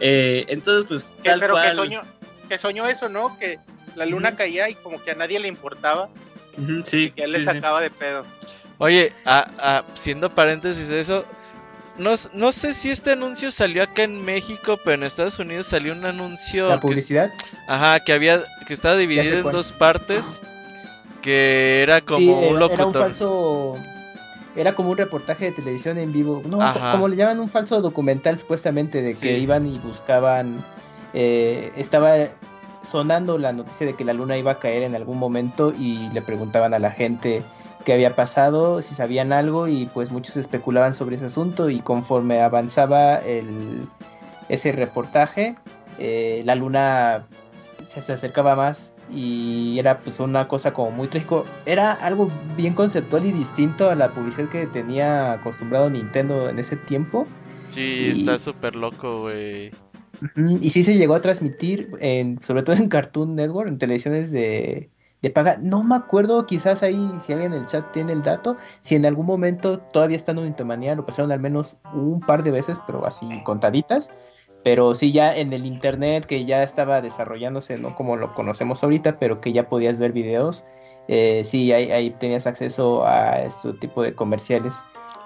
Eh, 0.00 0.44
entonces, 0.48 0.86
pues 0.88 1.14
tal 1.22 1.38
Pero 1.38 1.54
cual... 1.54 1.70
que 1.70 1.76
soñó, 1.76 2.02
que 2.48 2.58
soñó 2.58 2.86
eso, 2.88 3.08
¿no? 3.08 3.38
Que 3.38 3.60
la 3.94 4.06
luna 4.06 4.34
caía 4.34 4.68
y 4.68 4.74
como 4.74 5.02
que 5.02 5.12
a 5.12 5.14
nadie 5.14 5.38
le 5.38 5.48
importaba. 5.48 6.08
sí. 6.84 7.04
Y 7.04 7.10
que 7.10 7.24
él 7.24 7.32
le 7.32 7.40
sacaba 7.40 7.80
de 7.80 7.90
pedo. 7.90 8.26
Oye, 8.78 9.12
siendo 9.94 10.34
paréntesis 10.34 10.88
de 10.88 11.00
eso, 11.00 11.24
no, 11.98 12.14
no, 12.32 12.52
sé 12.52 12.72
si 12.72 12.90
este 12.90 13.12
anuncio 13.12 13.50
salió 13.50 13.82
acá 13.82 14.02
en 14.02 14.24
México, 14.24 14.78
pero 14.84 14.96
en 14.96 15.02
Estados 15.04 15.38
Unidos 15.38 15.66
salió 15.66 15.92
un 15.92 16.04
anuncio. 16.04 16.68
¿La 16.68 16.80
publicidad? 16.80 17.30
ajá, 17.68 18.00
que 18.00 18.12
había. 18.12 18.42
que 18.66 18.74
estaba 18.74 18.96
dividido 18.96 19.38
en 19.38 19.52
dos 19.52 19.72
partes. 19.72 20.40
Que 21.22 21.82
era 21.82 22.00
como 22.00 22.48
un 22.48 22.58
locutor. 22.58 22.78
Era 22.78 22.86
un 22.86 22.92
falso. 22.94 23.76
Era 24.56 24.74
como 24.74 24.90
un 24.90 24.96
reportaje 24.96 25.46
de 25.46 25.52
televisión 25.52 25.98
en 25.98 26.12
vivo. 26.12 26.42
No, 26.46 26.58
como 26.92 27.08
le 27.08 27.16
llaman 27.16 27.40
un 27.40 27.48
falso 27.48 27.80
documental, 27.80 28.38
supuestamente, 28.38 29.00
de 29.02 29.14
que 29.14 29.38
iban 29.38 29.66
y 29.66 29.78
buscaban. 29.78 30.64
Eh, 31.12 31.72
estaba 31.76 32.28
sonando 32.82 33.38
la 33.38 33.52
noticia 33.52 33.86
de 33.86 33.94
que 33.94 34.04
la 34.04 34.12
luna 34.12 34.36
iba 34.36 34.52
a 34.52 34.58
caer 34.58 34.82
en 34.82 34.94
algún 34.94 35.18
momento 35.18 35.72
y 35.72 36.08
le 36.10 36.22
preguntaban 36.22 36.74
a 36.74 36.78
la 36.78 36.90
gente 36.90 37.42
qué 37.84 37.92
había 37.92 38.16
pasado, 38.16 38.82
si 38.82 38.94
sabían 38.94 39.32
algo 39.32 39.68
y 39.68 39.86
pues 39.86 40.10
muchos 40.10 40.36
especulaban 40.36 40.94
sobre 40.94 41.16
ese 41.16 41.26
asunto 41.26 41.70
y 41.70 41.80
conforme 41.80 42.40
avanzaba 42.40 43.16
el, 43.16 43.86
ese 44.48 44.72
reportaje, 44.72 45.56
eh, 45.98 46.42
la 46.44 46.54
luna 46.54 47.26
se, 47.86 48.02
se, 48.02 48.12
acercaba 48.12 48.56
más 48.56 48.94
y 49.12 49.78
era 49.78 50.00
pues 50.00 50.18
una 50.20 50.48
cosa 50.48 50.72
como 50.72 50.90
muy 50.90 51.08
trágico. 51.08 51.44
Era 51.66 51.92
algo 51.92 52.30
bien 52.56 52.74
conceptual 52.74 53.26
y 53.26 53.32
distinto 53.32 53.90
a 53.90 53.94
la 53.94 54.10
publicidad 54.10 54.48
que 54.48 54.66
tenía 54.66 55.32
acostumbrado 55.32 55.90
Nintendo 55.90 56.48
en 56.48 56.58
ese 56.58 56.76
tiempo. 56.76 57.26
Sí, 57.68 58.08
está 58.08 58.38
súper 58.38 58.76
loco, 58.76 59.22
güey. 59.22 59.70
Y 60.60 60.70
sí 60.70 60.82
se 60.82 60.96
llegó 60.96 61.14
a 61.14 61.20
transmitir, 61.20 61.90
en, 62.00 62.40
sobre 62.42 62.62
todo 62.62 62.76
en 62.76 62.88
Cartoon 62.88 63.34
Network, 63.34 63.68
en 63.68 63.78
televisiones 63.78 64.30
de, 64.30 64.88
de 65.24 65.30
paga. 65.30 65.56
No 65.58 65.82
me 65.82 65.96
acuerdo, 65.96 66.44
quizás 66.44 66.82
ahí, 66.82 67.10
si 67.18 67.32
alguien 67.32 67.54
en 67.54 67.60
el 67.60 67.66
chat 67.66 67.90
tiene 67.92 68.12
el 68.12 68.22
dato, 68.22 68.56
si 68.82 68.94
en 68.94 69.06
algún 69.06 69.24
momento 69.24 69.78
todavía 69.78 70.16
estando 70.16 70.42
en 70.42 70.48
Intomanía 70.48 70.94
lo 70.94 71.06
pasaron 71.06 71.32
al 71.32 71.40
menos 71.40 71.78
un 71.94 72.20
par 72.20 72.42
de 72.42 72.50
veces, 72.50 72.78
pero 72.86 73.06
así 73.06 73.26
contaditas. 73.42 74.10
Pero 74.64 74.94
sí, 74.94 75.12
ya 75.12 75.34
en 75.34 75.52
el 75.54 75.64
internet 75.64 76.26
que 76.26 76.44
ya 76.44 76.62
estaba 76.62 77.00
desarrollándose, 77.00 77.78
no 77.78 77.94
como 77.94 78.16
lo 78.16 78.32
conocemos 78.32 78.84
ahorita, 78.84 79.18
pero 79.18 79.40
que 79.40 79.52
ya 79.52 79.68
podías 79.68 79.98
ver 79.98 80.12
videos, 80.12 80.64
eh, 81.08 81.42
sí, 81.44 81.72
ahí, 81.72 81.90
ahí, 81.90 82.10
tenías 82.10 82.46
acceso 82.46 83.06
a 83.06 83.42
este 83.42 83.72
tipo 83.74 84.02
de 84.02 84.14
comerciales. 84.14 84.76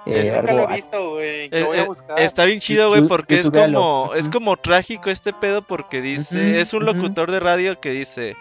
Eh, 0.06 0.32
nunca 0.34 0.52
lo 0.52 0.70
he 0.70 0.74
visto, 0.74 1.10
güey. 1.10 1.26
Eh, 1.26 1.50
eh, 1.52 1.86
está 2.18 2.44
bien 2.44 2.60
chido, 2.60 2.88
güey, 2.88 3.06
porque 3.06 3.40
es 3.40 3.50
como, 3.50 4.12
es 4.14 4.28
como 4.28 4.56
trágico 4.56 5.10
este 5.10 5.32
pedo 5.32 5.62
porque 5.62 6.00
dice, 6.00 6.60
es 6.60 6.72
un 6.72 6.84
locutor 6.84 7.30
de 7.30 7.40
radio 7.40 7.80
que 7.80 7.90
dice, 7.90 8.36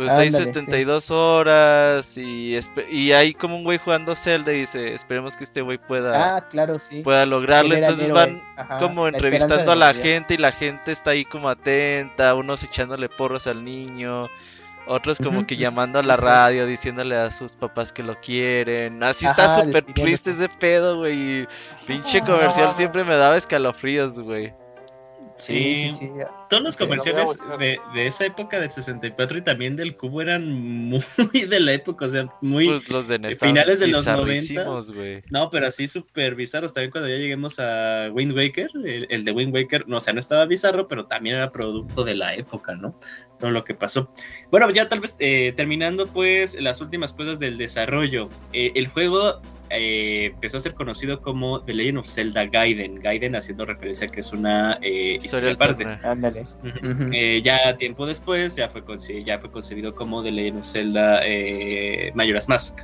pues 0.00 0.12
hay 0.12 0.30
72 0.30 1.10
horas 1.10 2.16
y, 2.16 2.58
y 2.90 3.12
hay 3.12 3.34
como 3.34 3.56
un 3.56 3.64
güey 3.64 3.76
jugando 3.76 4.16
Zelda 4.16 4.50
y 4.50 4.60
dice, 4.60 4.94
esperemos 4.94 5.36
que 5.36 5.44
este 5.44 5.60
güey 5.60 5.76
pueda, 5.76 6.36
ah, 6.36 6.48
claro, 6.48 6.78
sí. 6.78 7.02
pueda 7.02 7.26
lograrlo. 7.26 7.74
Entonces 7.74 8.10
van 8.10 8.42
como 8.78 9.08
entrevistando 9.08 9.72
a 9.72 9.76
la 9.76 9.92
gente 9.92 10.32
y 10.32 10.36
la 10.38 10.52
gente 10.52 10.90
está 10.90 11.10
ahí 11.10 11.26
como 11.26 11.50
atenta, 11.50 12.34
unos 12.34 12.62
echándole 12.62 13.10
porros 13.10 13.46
al 13.46 13.62
niño, 13.62 14.30
otros 14.86 15.18
como 15.18 15.46
que 15.46 15.58
llamando 15.58 15.98
a 15.98 16.02
la 16.02 16.16
radio, 16.16 16.64
diciéndole 16.64 17.16
a 17.16 17.30
sus 17.30 17.56
papás 17.56 17.92
que 17.92 18.02
lo 18.02 18.18
quieren. 18.20 19.02
Así 19.02 19.26
está 19.26 19.62
súper 19.62 19.84
triste 19.84 20.30
ese 20.30 20.48
pedo, 20.48 20.96
güey. 20.96 21.46
Pinche 21.86 22.22
comercial 22.22 22.74
siempre 22.74 23.04
me 23.04 23.16
daba 23.16 23.36
escalofríos, 23.36 24.18
güey. 24.18 24.54
Sí, 25.36 25.90
todos 26.48 26.62
los 26.62 26.76
comerciales 26.76 27.42
de, 27.58 27.78
esa 27.94 28.26
época 28.26 28.60
del 28.60 28.70
64 28.70 29.38
y 29.38 29.42
también 29.42 29.76
del 29.76 29.96
cubo 29.96 30.20
eran 30.20 30.50
muy 30.50 31.02
de 31.48 31.60
la 31.60 31.72
época, 31.72 32.04
o 32.04 32.08
sea, 32.08 32.28
muy 32.40 32.66
pues 32.66 32.88
los 32.88 33.08
de 33.08 33.18
finales 33.36 33.80
de 33.80 33.88
los 33.88 34.06
90. 34.06 34.64
No, 35.30 35.50
pero 35.50 35.66
así 35.66 35.86
súper 35.86 36.34
bizarros. 36.34 36.74
También 36.74 36.90
cuando 36.90 37.08
ya 37.08 37.16
lleguemos 37.16 37.58
a 37.58 38.10
Wind 38.12 38.36
Waker, 38.36 38.70
el, 38.84 39.24
de 39.24 39.32
Wind 39.32 39.54
Waker, 39.54 39.88
no, 39.88 39.98
o 39.98 40.00
sea, 40.00 40.12
no 40.12 40.20
estaba 40.20 40.44
bizarro, 40.46 40.88
pero 40.88 41.06
también 41.06 41.36
era 41.36 41.50
producto 41.50 42.04
de 42.04 42.14
la 42.14 42.34
época, 42.34 42.74
¿no? 42.74 42.98
Todo 43.38 43.50
lo 43.50 43.64
que 43.64 43.74
pasó. 43.74 44.12
Bueno, 44.50 44.70
ya 44.70 44.88
tal 44.88 45.00
vez 45.00 45.16
eh, 45.18 45.52
terminando, 45.56 46.06
pues, 46.06 46.60
las 46.60 46.80
últimas 46.80 47.14
cosas 47.14 47.38
del 47.38 47.56
desarrollo. 47.56 48.28
Eh, 48.52 48.72
el 48.74 48.88
juego 48.88 49.40
eh, 49.70 50.30
empezó 50.32 50.56
a 50.56 50.60
ser 50.60 50.74
conocido 50.74 51.20
como 51.22 51.62
The 51.62 51.74
Legend 51.74 51.98
of 51.98 52.06
Zelda 52.06 52.46
Gaiden. 52.46 52.96
Gaiden 53.00 53.36
haciendo 53.36 53.64
referencia 53.64 54.06
a 54.06 54.10
que 54.10 54.20
es 54.20 54.32
una 54.32 54.78
eh, 54.82 55.16
historia 55.16 55.52
aparte. 55.52 55.86
Ándale. 56.02 56.46
eh, 57.12 57.40
ya 57.42 57.76
tiempo 57.76 58.06
después 58.06 58.56
ya 58.56 58.68
fue, 58.68 58.82
ya 59.24 59.38
fue 59.38 59.50
concebido 59.50 59.94
como 59.94 60.22
The 60.22 60.32
Legend 60.32 60.58
of 60.58 60.66
Zelda 60.66 61.20
eh, 61.24 62.12
Majora's 62.14 62.48
Mask. 62.48 62.80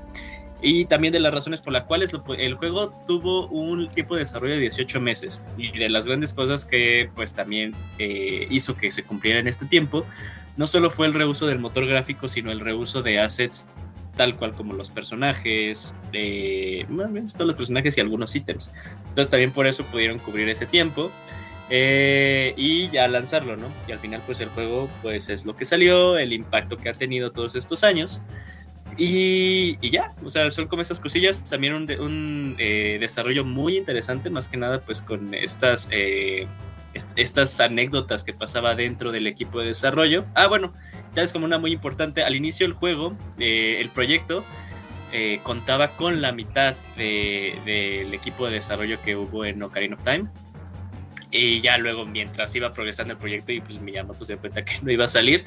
Y 0.63 0.87
también 0.87 1.13
de 1.13 1.21
las 1.21 1.35
razones 1.35 1.61
por 1.61 1.73
las 1.73 1.85
cuales 1.85 2.13
el 2.39 2.55
juego 2.55 2.95
tuvo 3.07 3.47
un 3.49 3.91
tiempo 3.91 4.15
de 4.15 4.21
desarrollo 4.21 4.55
de 4.55 4.61
18 4.61 5.01
meses. 5.01 5.43
Y 5.59 5.77
de 5.79 5.89
las 5.91 6.07
grandes 6.07 6.33
cosas 6.33 6.65
que 6.65 7.11
pues 7.15 7.35
también 7.35 7.75
eh, 7.99 8.47
hizo 8.51 8.77
que 8.77 8.91
se 8.91 9.03
cumpliera 9.03 9.39
en 9.39 9.49
este 9.49 9.67
tiempo, 9.67 10.07
no 10.57 10.67
solo 10.67 10.89
fue 10.89 11.07
el 11.07 11.15
reuso 11.15 11.47
del 11.47 11.59
motor 11.59 11.87
gráfico, 11.87 12.27
sino 12.27 12.51
el 12.51 12.61
reuso 12.61 13.03
de 13.03 13.21
assets 13.21 13.69
tal 14.17 14.37
cual 14.37 14.53
como 14.55 14.73
los 14.73 14.91
personajes, 14.91 15.95
eh, 16.13 16.85
más 16.89 17.13
bien 17.13 17.29
todos 17.29 17.47
los 17.47 17.57
personajes 17.57 17.97
y 17.97 18.01
algunos 18.01 18.35
ítems. 18.35 18.73
Entonces 19.09 19.29
también 19.29 19.53
por 19.53 19.67
eso 19.67 19.85
pudieron 19.85 20.19
cubrir 20.19 20.49
ese 20.49 20.67
tiempo 20.67 21.11
eh, 21.71 22.55
y 22.57 22.89
ya 22.91 23.07
lanzarlo, 23.09 23.57
¿no? 23.57 23.69
Y 23.87 23.93
al 23.93 23.99
final 24.01 24.23
pues 24.27 24.41
el 24.41 24.49
juego 24.49 24.89
pues 25.03 25.29
es 25.29 25.45
lo 25.45 25.55
que 25.55 25.65
salió, 25.65 26.19
el 26.19 26.33
impacto 26.33 26.79
que 26.79 26.89
ha 26.89 26.95
tenido 26.95 27.31
todos 27.31 27.55
estos 27.55 27.85
años. 27.85 28.21
Y, 28.99 29.77
y 29.81 29.91
ya, 29.91 30.15
o 30.25 30.31
sea, 30.31 30.49
son 30.51 30.69
como 30.69 30.81
esas 30.81 31.01
cosillas, 31.01 31.45
también 31.45 31.75
un, 31.75 31.91
un 32.01 32.57
eh, 32.59 32.97
desarrollo 32.99 33.45
muy 33.45 33.77
interesante, 33.77 34.31
más 34.31 34.49
que 34.49 34.57
nada 34.57 34.81
pues 34.81 35.03
con 35.03 35.35
estas... 35.35 35.89
Eh, 35.93 36.47
est- 36.95 37.13
estas 37.17 37.61
anécdotas 37.61 38.25
que 38.25 38.33
pasaba 38.33 38.75
dentro 38.75 39.13
del 39.13 39.27
equipo 39.27 39.61
de 39.61 39.67
desarrollo. 39.67 40.25
Ah, 40.35 40.47
bueno, 40.47 40.73
es 41.25 41.33
como 41.33 41.45
una 41.45 41.59
muy 41.59 41.73
importante. 41.73 42.23
Al 42.23 42.35
inicio 42.37 42.67
del 42.67 42.75
juego, 42.75 43.17
eh, 43.39 43.79
el 43.81 43.89
proyecto 43.91 44.45
eh, 45.13 45.41
contaba 45.45 45.89
con 45.89 46.21
la 46.21 46.33
mitad 46.33 46.75
de- 46.97 47.57
del 47.65 48.13
equipo 48.13 48.47
de 48.47 48.55
desarrollo 48.55 49.01
que 49.03 49.15
hubo 49.17 49.45
en 49.45 49.63
Ocarina 49.63 49.95
of 49.95 50.03
Time. 50.03 50.27
Y 51.31 51.61
ya 51.61 51.77
luego, 51.79 52.07
mientras 52.07 52.55
iba 52.55 52.73
progresando 52.73 53.13
el 53.15 53.19
proyecto 53.19 53.53
y 53.53 53.61
pues 53.61 53.81
Miyamoto 53.81 54.25
se 54.25 54.35
dio 54.35 54.41
cuenta 54.41 54.65
que 54.65 54.75
no 54.83 54.91
iba 54.91 55.05
a 55.05 55.09
salir, 55.09 55.45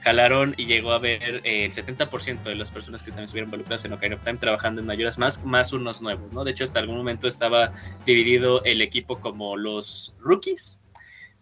jalaron 0.00 0.54
y 0.56 0.66
llegó 0.66 0.92
a 0.92 0.98
ver 0.98 1.40
eh, 1.44 1.64
el 1.66 1.72
70% 1.72 2.42
de 2.42 2.54
las 2.54 2.70
personas 2.70 3.02
que 3.02 3.10
también 3.10 3.24
estuvieron 3.24 3.48
involucradas 3.48 3.84
en 3.84 3.92
Ocarina 3.92 4.16
of 4.16 4.22
Time 4.24 4.38
trabajando 4.38 4.80
en 4.80 4.86
Mayoras 4.86 5.18
Mask, 5.18 5.44
más 5.44 5.72
unos 5.72 6.02
nuevos, 6.02 6.32
¿no? 6.32 6.44
De 6.44 6.50
hecho, 6.50 6.64
hasta 6.64 6.80
algún 6.80 6.96
momento 6.96 7.28
estaba 7.28 7.72
dividido 8.04 8.62
el 8.64 8.82
equipo 8.82 9.20
como 9.20 9.56
los 9.56 10.16
rookies, 10.20 10.78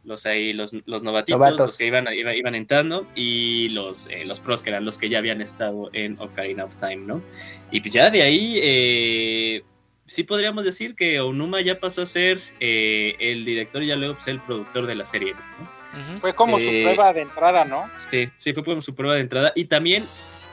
los 0.04 0.26
ahí, 0.26 0.52
los, 0.52 0.72
los 0.86 1.02
novatitos, 1.02 1.38
Novatos. 1.38 1.58
los 1.58 1.78
que 1.78 1.86
iban, 1.86 2.06
iba- 2.12 2.34
iban 2.34 2.54
entrando, 2.54 3.06
y 3.14 3.68
los, 3.70 4.06
eh, 4.08 4.24
los 4.24 4.40
pros, 4.40 4.62
que 4.62 4.70
eran 4.70 4.84
los 4.84 4.98
que 4.98 5.08
ya 5.08 5.18
habían 5.18 5.40
estado 5.40 5.90
en 5.92 6.16
Ocarina 6.20 6.64
of 6.64 6.76
Time, 6.76 7.04
¿no? 7.06 7.22
Y 7.70 7.80
pues 7.80 7.92
ya 7.92 8.10
de 8.10 8.22
ahí, 8.22 8.58
eh, 8.62 9.62
sí 10.06 10.24
podríamos 10.24 10.64
decir 10.64 10.94
que 10.94 11.20
Onuma 11.20 11.60
ya 11.60 11.78
pasó 11.78 12.02
a 12.02 12.06
ser 12.06 12.40
eh, 12.60 13.14
el 13.18 13.44
director 13.44 13.82
y 13.82 13.88
ya 13.88 13.96
luego 13.96 14.14
pues, 14.14 14.26
el 14.28 14.40
productor 14.40 14.86
de 14.86 14.94
la 14.94 15.04
serie, 15.04 15.34
¿no? 15.58 15.68
Fue 16.20 16.34
como 16.34 16.58
su 16.58 16.70
prueba 16.70 17.12
de 17.12 17.22
entrada, 17.22 17.64
¿no? 17.64 17.90
Sí, 18.10 18.28
sí, 18.36 18.52
fue 18.52 18.64
como 18.64 18.82
su 18.82 18.94
prueba 18.94 19.14
de 19.14 19.22
entrada. 19.22 19.52
Y 19.56 19.64
también 19.64 20.04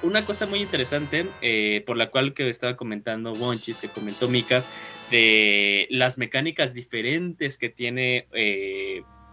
una 0.01 0.23
cosa 0.25 0.45
muy 0.45 0.61
interesante, 0.61 1.25
eh, 1.41 1.83
por 1.85 1.97
la 1.97 2.09
cual 2.09 2.33
que 2.33 2.49
estaba 2.49 2.75
comentando 2.75 3.33
Wonchis, 3.33 3.77
que 3.77 3.89
comentó 3.89 4.27
Mika, 4.29 4.63
de 5.11 5.87
las 5.89 6.17
mecánicas 6.17 6.73
diferentes 6.73 7.57
que 7.57 7.69
tiene 7.69 8.27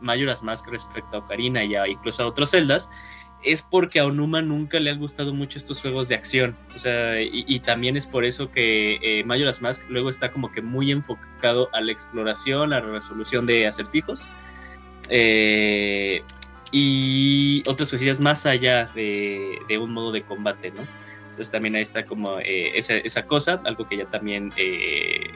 Majora's 0.05 0.43
Mask 0.43 0.69
respecto 0.69 1.17
a 1.17 1.21
Ocarina 1.21 1.65
y 1.65 1.75
a, 1.75 1.89
incluso 1.89 2.23
a 2.23 2.27
otros 2.27 2.51
celdas, 2.51 2.89
es 3.43 3.63
porque 3.63 4.01
a 4.01 4.07
Onuma 4.07 4.41
nunca 4.41 4.81
le 4.81 4.91
han 4.91 4.99
gustado 4.99 5.35
mucho 5.35 5.59
estos 5.59 5.81
juegos 5.81 6.09
de 6.09 6.15
acción. 6.15 6.57
O 6.75 6.79
sea, 6.79 7.21
y, 7.21 7.61
también 7.61 7.97
es 7.97 8.07
por 8.07 8.25
eso 8.25 8.51
que 8.51 8.99
eh, 9.03 9.25
Majora's 9.25 9.61
Mask 9.61 9.83
luego 9.89 10.09
está 10.09 10.31
como 10.31 10.51
que 10.51 10.63
muy 10.63 10.91
enfocado 10.91 11.69
a 11.73 11.81
la 11.81 11.93
exploración, 11.93 12.73
a 12.73 12.81
la 12.81 12.87
resolución 12.87 13.47
de 13.47 13.67
acertijos. 13.67 14.27
Eh, 15.11 16.23
y 16.73 17.63
otras 17.69 17.91
cosillas 17.91 18.19
más 18.19 18.47
allá 18.47 18.87
de, 18.95 19.59
de 19.69 19.79
un 19.79 19.93
modo 19.93 20.11
de 20.11 20.23
combate, 20.23 20.71
¿no? 20.71 20.83
Entonces 21.35 21.51
también 21.51 21.75
ahí 21.75 21.83
está 21.83 22.05
como 22.05 22.39
eh, 22.39 22.79
esa, 22.79 22.95
esa 22.95 23.27
cosa, 23.27 23.61
algo 23.65 23.89
que 23.89 23.97
ya 23.97 24.07
también 24.07 24.53
eh, 24.57 25.31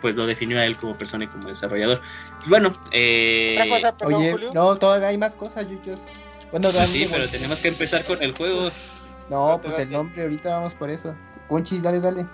pues 0.00 0.16
lo 0.16 0.26
definió 0.26 0.58
a 0.58 0.64
él 0.64 0.76
como 0.76 0.96
persona 0.96 1.24
y 1.24 1.28
como 1.28 1.48
desarrollador. 1.48 2.00
Pues 2.38 2.48
bueno, 2.48 2.72
eh, 2.92 3.56
Otra 3.58 3.68
cosa, 3.68 3.96
perdón, 3.96 4.14
Oye, 4.14 4.32
Julio. 4.32 4.50
no, 4.54 4.76
todavía 4.76 5.08
hay 5.08 5.18
más 5.18 5.34
cosas, 5.34 5.68
Yuyos. 5.68 6.00
Bueno, 6.50 6.68
sí, 6.68 7.06
pero 7.10 7.18
bueno. 7.18 7.30
tenemos 7.30 7.62
que 7.62 7.68
empezar 7.68 8.04
con 8.04 8.22
el 8.22 8.36
juego. 8.36 8.68
No, 9.28 9.60
pues 9.62 9.78
el 9.78 9.90
nombre, 9.90 10.22
ahorita 10.22 10.50
vamos 10.50 10.74
por 10.74 10.90
eso. 10.90 11.14
Conchis, 11.48 11.82
dale, 11.82 12.00
dale. 12.00 12.26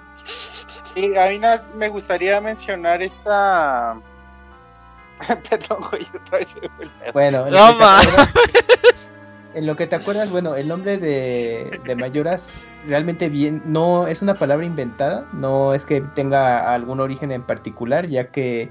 Sí, 0.94 1.14
a 1.16 1.28
mí 1.28 1.40
me 1.74 1.88
gustaría 1.88 2.40
mencionar 2.40 3.02
esta. 3.02 4.00
Perdón, 5.50 5.84
güey, 5.90 6.06
otra 6.14 6.38
vez 6.38 6.48
se. 6.48 7.12
Bueno, 7.12 7.46
en 7.46 7.52
No, 7.52 7.76
en 9.56 9.66
lo 9.66 9.74
que 9.74 9.86
te 9.86 9.96
acuerdas, 9.96 10.30
bueno, 10.30 10.54
el 10.54 10.68
nombre 10.68 10.98
de, 10.98 11.80
de 11.84 11.96
Mayoras 11.96 12.60
realmente 12.86 13.28
bien, 13.30 13.62
no 13.64 14.06
es 14.06 14.20
una 14.22 14.34
palabra 14.34 14.66
inventada, 14.66 15.26
no 15.32 15.72
es 15.74 15.84
que 15.84 16.02
tenga 16.14 16.72
algún 16.74 17.00
origen 17.00 17.32
en 17.32 17.42
particular, 17.42 18.06
ya 18.06 18.28
que 18.28 18.68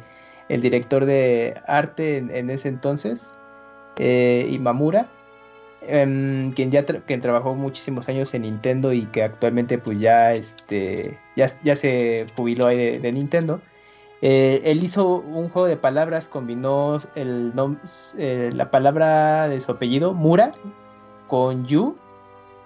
el 0.47 0.61
director 0.61 1.05
de 1.05 1.55
arte 1.65 2.17
en, 2.17 2.49
ese 2.51 2.69
entonces, 2.69 3.31
eh, 3.97 4.47
Imamura, 4.51 5.07
em, 5.81 6.51
quien 6.53 6.69
ya 6.69 6.85
tra- 6.85 7.01
quien 7.05 7.19
trabajó 7.19 7.55
muchísimos 7.55 8.07
años 8.07 8.33
en 8.35 8.43
Nintendo 8.43 8.93
y 8.93 9.05
que 9.07 9.23
actualmente 9.23 9.77
pues 9.79 9.99
ya 9.99 10.33
este 10.33 11.17
ya, 11.35 11.47
ya 11.63 11.75
se 11.75 12.27
jubiló 12.35 12.67
ahí 12.67 12.97
de 12.99 13.11
Nintendo. 13.11 13.59
Eh, 14.27 14.71
él 14.71 14.83
hizo 14.83 15.19
un 15.19 15.49
juego 15.49 15.67
de 15.67 15.77
palabras, 15.77 16.27
combinó 16.27 16.99
el 17.13 17.53
eh, 18.17 18.49
la 18.55 18.71
palabra 18.71 19.47
de 19.47 19.61
su 19.61 19.71
apellido, 19.71 20.15
Mura, 20.15 20.51
con 21.27 21.67
Yu. 21.67 21.95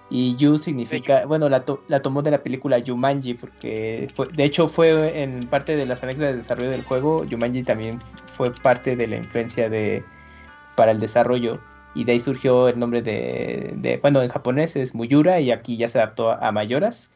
Y 0.09 0.37
Yu 0.37 0.57
significa, 0.57 1.25
bueno, 1.25 1.49
la, 1.49 1.65
to- 1.65 1.83
la 1.89 2.01
tomó 2.01 2.21
de 2.21 2.31
la 2.31 2.41
película 2.43 2.79
Yumanji, 2.79 3.33
porque 3.33 4.07
fue- 4.15 4.27
de 4.33 4.45
hecho 4.45 4.69
fue 4.69 5.21
en 5.21 5.47
parte 5.49 5.75
de 5.75 5.85
las 5.85 6.01
anécdotas 6.01 6.31
de 6.31 6.37
desarrollo 6.37 6.71
del 6.71 6.83
juego, 6.83 7.25
Yumanji 7.25 7.63
también 7.63 7.99
fue 8.37 8.51
parte 8.51 8.95
de 8.95 9.07
la 9.07 9.17
influencia 9.17 9.69
de 9.69 10.03
para 10.77 10.91
el 10.91 10.99
desarrollo 11.01 11.59
y 11.93 12.05
de 12.05 12.13
ahí 12.13 12.19
surgió 12.21 12.69
el 12.69 12.79
nombre 12.79 13.01
de, 13.01 13.73
de- 13.75 13.97
bueno, 13.97 14.21
en 14.21 14.29
japonés 14.29 14.77
es 14.77 14.95
Muyura 14.95 15.41
y 15.41 15.51
aquí 15.51 15.75
ya 15.75 15.89
se 15.89 15.97
adaptó 15.99 16.31
a 16.31 16.51
Mayoras, 16.53 17.09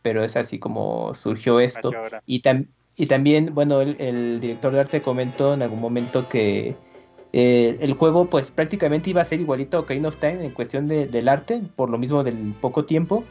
pero 0.00 0.24
es 0.24 0.36
así 0.36 0.58
como 0.58 1.14
surgió 1.14 1.60
esto. 1.60 1.90
Mayora. 1.92 2.22
Y, 2.26 2.40
tam- 2.42 2.66
y 2.96 3.06
también, 3.06 3.54
bueno, 3.54 3.80
el, 3.80 4.40
director 4.40 4.72
de 4.72 4.80
arte 4.80 5.02
comentó 5.02 5.54
en 5.54 5.62
algún 5.62 5.80
momento 5.80 6.28
que 6.28 6.76
eh, 7.32 7.78
el 7.80 7.94
juego 7.94 8.26
pues 8.26 8.50
prácticamente 8.50 9.10
iba 9.10 9.22
a 9.22 9.24
ser 9.24 9.40
igualito 9.40 9.76
a 9.76 9.80
Ocarina 9.80 10.08
of 10.08 10.16
Time 10.16 10.44
en 10.44 10.50
cuestión 10.52 10.88
de- 10.88 11.06
del 11.06 11.28
arte, 11.28 11.62
por 11.76 11.88
lo 11.90 11.98
mismo 11.98 12.24
del 12.24 12.54
poco 12.60 12.84
tiempo. 12.84 13.24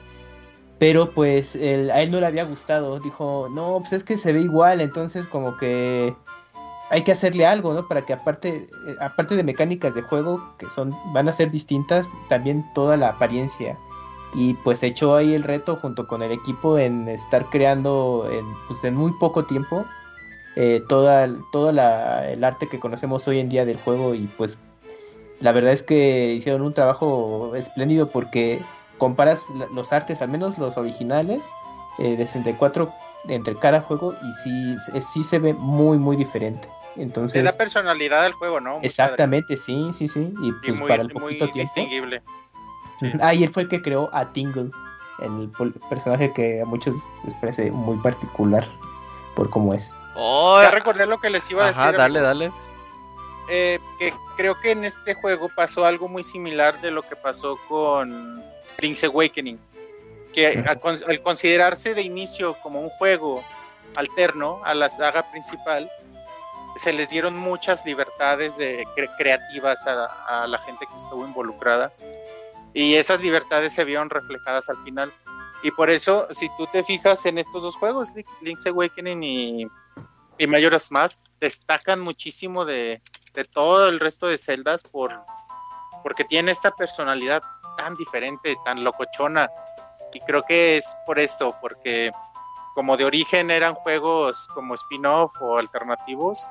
Pero 0.79 1.11
pues 1.11 1.55
a 1.55 1.59
él 2.01 2.09
no 2.09 2.21
le 2.21 2.25
había 2.25 2.45
gustado, 2.45 2.99
dijo, 3.01 3.49
no, 3.53 3.79
pues 3.81 3.91
es 3.91 4.03
que 4.05 4.15
se 4.15 4.31
ve 4.31 4.41
igual, 4.41 4.79
entonces 4.79 5.27
como 5.27 5.57
que 5.57 6.15
hay 6.89 7.03
que 7.03 7.11
hacerle 7.11 7.45
algo, 7.45 7.73
¿no? 7.73 7.87
Para 7.87 8.05
que 8.05 8.13
aparte, 8.13 8.67
eh, 8.87 8.95
aparte 8.99 9.35
de 9.35 9.43
mecánicas 9.43 9.93
de 9.93 10.01
juego 10.01 10.41
que 10.57 10.65
son, 10.67 10.95
van 11.13 11.29
a 11.29 11.33
ser 11.33 11.51
distintas, 11.51 12.09
también 12.29 12.65
toda 12.73 12.97
la 12.97 13.09
apariencia. 13.09 13.77
Y 14.33 14.53
pues 14.55 14.83
echó 14.83 15.15
ahí 15.15 15.33
el 15.33 15.43
reto 15.43 15.75
junto 15.77 16.05
con 16.07 16.21
el 16.21 16.31
equipo 16.31 16.77
en 16.77 17.07
estar 17.09 17.45
creando 17.49 18.27
en, 18.31 18.45
pues, 18.67 18.83
en 18.83 18.95
muy 18.95 19.11
poco 19.13 19.45
tiempo 19.45 19.85
eh, 20.55 20.83
toda, 20.87 21.27
toda 21.51 21.71
la, 21.73 22.29
el 22.29 22.43
arte 22.43 22.67
que 22.67 22.79
conocemos 22.79 23.27
hoy 23.27 23.39
en 23.39 23.49
día 23.49 23.65
del 23.65 23.77
juego 23.77 24.13
y 24.13 24.27
pues 24.37 24.57
la 25.39 25.51
verdad 25.51 25.71
es 25.71 25.83
que 25.83 26.33
hicieron 26.33 26.61
un 26.61 26.73
trabajo 26.73 27.55
espléndido 27.55 28.11
porque 28.11 28.61
comparas 28.97 29.45
los 29.73 29.93
artes, 29.93 30.21
al 30.21 30.29
menos 30.29 30.57
los 30.57 30.75
originales 30.77 31.43
eh, 31.97 32.17
de 32.17 32.27
64 32.27 32.91
entre 33.27 33.55
cada 33.57 33.81
juego 33.81 34.15
y 34.21 34.31
sí, 34.43 34.77
se- 34.79 35.01
sí 35.01 35.23
se 35.23 35.39
ve 35.39 35.53
muy 35.53 35.97
muy 35.97 36.17
diferente. 36.17 36.67
Entonces, 36.97 37.37
Es 37.39 37.43
la 37.45 37.53
personalidad 37.53 38.23
del 38.23 38.33
juego, 38.33 38.59
¿no? 38.59 38.77
Muy 38.77 38.85
exactamente, 38.85 39.55
sí, 39.57 39.91
sí, 39.93 40.07
sí. 40.07 40.33
Y 40.41 40.51
pues 40.51 40.77
muy, 40.79 40.89
para 40.89 41.03
el 41.03 41.09
muy 41.13 41.21
poquito 41.21 41.49
tiempo. 41.49 41.73
distinguible. 41.75 42.21
Sí. 42.99 43.11
Ah, 43.21 43.33
y 43.33 43.43
él 43.43 43.51
fue 43.53 43.63
el 43.63 43.69
que 43.69 43.81
creó 43.81 44.09
a 44.13 44.31
Tingle, 44.33 44.69
el 45.19 45.51
personaje 45.89 46.31
que 46.33 46.61
a 46.61 46.65
muchos 46.65 46.95
les 47.25 47.33
parece 47.35 47.71
muy 47.71 47.97
particular 47.97 48.67
por 49.35 49.49
cómo 49.49 49.73
es. 49.73 49.93
Oh, 50.15 50.59
Ya 50.61 50.71
recordé 50.71 51.05
lo 51.05 51.19
que 51.19 51.29
les 51.29 51.49
iba 51.51 51.63
a 51.63 51.67
decir. 51.67 51.81
ajá, 51.81 51.91
dale, 51.93 52.19
amigo. 52.19 52.25
dale. 52.25 52.51
Eh, 53.49 53.79
que 53.97 54.13
creo 54.37 54.59
que 54.59 54.71
en 54.71 54.83
este 54.85 55.15
juego 55.15 55.49
pasó 55.55 55.85
algo 55.85 56.07
muy 56.07 56.23
similar 56.23 56.79
de 56.81 56.91
lo 56.91 57.01
que 57.01 57.15
pasó 57.15 57.57
con 57.67 58.43
Link's 58.79 59.03
Awakening. 59.03 59.59
Que 60.33 60.63
al 60.67 61.21
considerarse 61.23 61.95
de 61.95 62.03
inicio 62.03 62.55
como 62.61 62.79
un 62.81 62.89
juego 62.91 63.43
alterno 63.95 64.61
a 64.63 64.75
la 64.75 64.87
saga 64.89 65.29
principal, 65.31 65.89
se 66.75 66.93
les 66.93 67.09
dieron 67.09 67.35
muchas 67.35 67.83
libertades 67.85 68.55
de 68.57 68.85
cre- 68.95 69.09
creativas 69.17 69.87
a, 69.87 70.43
a 70.43 70.47
la 70.47 70.59
gente 70.59 70.85
que 70.85 70.95
estuvo 70.95 71.25
involucrada. 71.25 71.91
Y 72.73 72.95
esas 72.95 73.21
libertades 73.21 73.73
se 73.73 73.83
vieron 73.85 74.09
reflejadas 74.09 74.69
al 74.69 74.77
final. 74.83 75.13
Y 75.63 75.71
por 75.71 75.89
eso, 75.89 76.27
si 76.29 76.47
tú 76.57 76.67
te 76.71 76.83
fijas 76.83 77.25
en 77.25 77.37
estos 77.37 77.61
dos 77.63 77.75
juegos, 77.75 78.13
Link- 78.15 78.27
Link's 78.41 78.65
Awakening 78.67 79.23
y, 79.23 79.67
y 80.37 80.47
Majora's 80.47 80.91
Mask, 80.91 81.19
destacan 81.39 81.99
muchísimo 81.99 82.63
de, 82.63 83.01
de 83.33 83.43
todo 83.45 83.89
el 83.89 83.99
resto 83.99 84.27
de 84.27 84.37
celdas 84.37 84.83
por 84.83 85.11
porque 86.01 86.23
tiene 86.23 86.51
esta 86.51 86.71
personalidad 86.71 87.41
tan 87.75 87.93
diferente, 87.95 88.55
tan 88.63 88.85
locochona. 88.85 89.49
Y 90.13 90.19
creo 90.21 90.43
que 90.43 90.77
es 90.77 90.95
por 91.05 91.19
esto, 91.19 91.53
porque 91.59 92.09
como 92.73 92.95
de 92.95 93.03
origen 93.03 93.51
eran 93.51 93.73
juegos 93.73 94.47
como 94.53 94.75
spin-off 94.75 95.33
o 95.41 95.57
alternativos, 95.57 96.47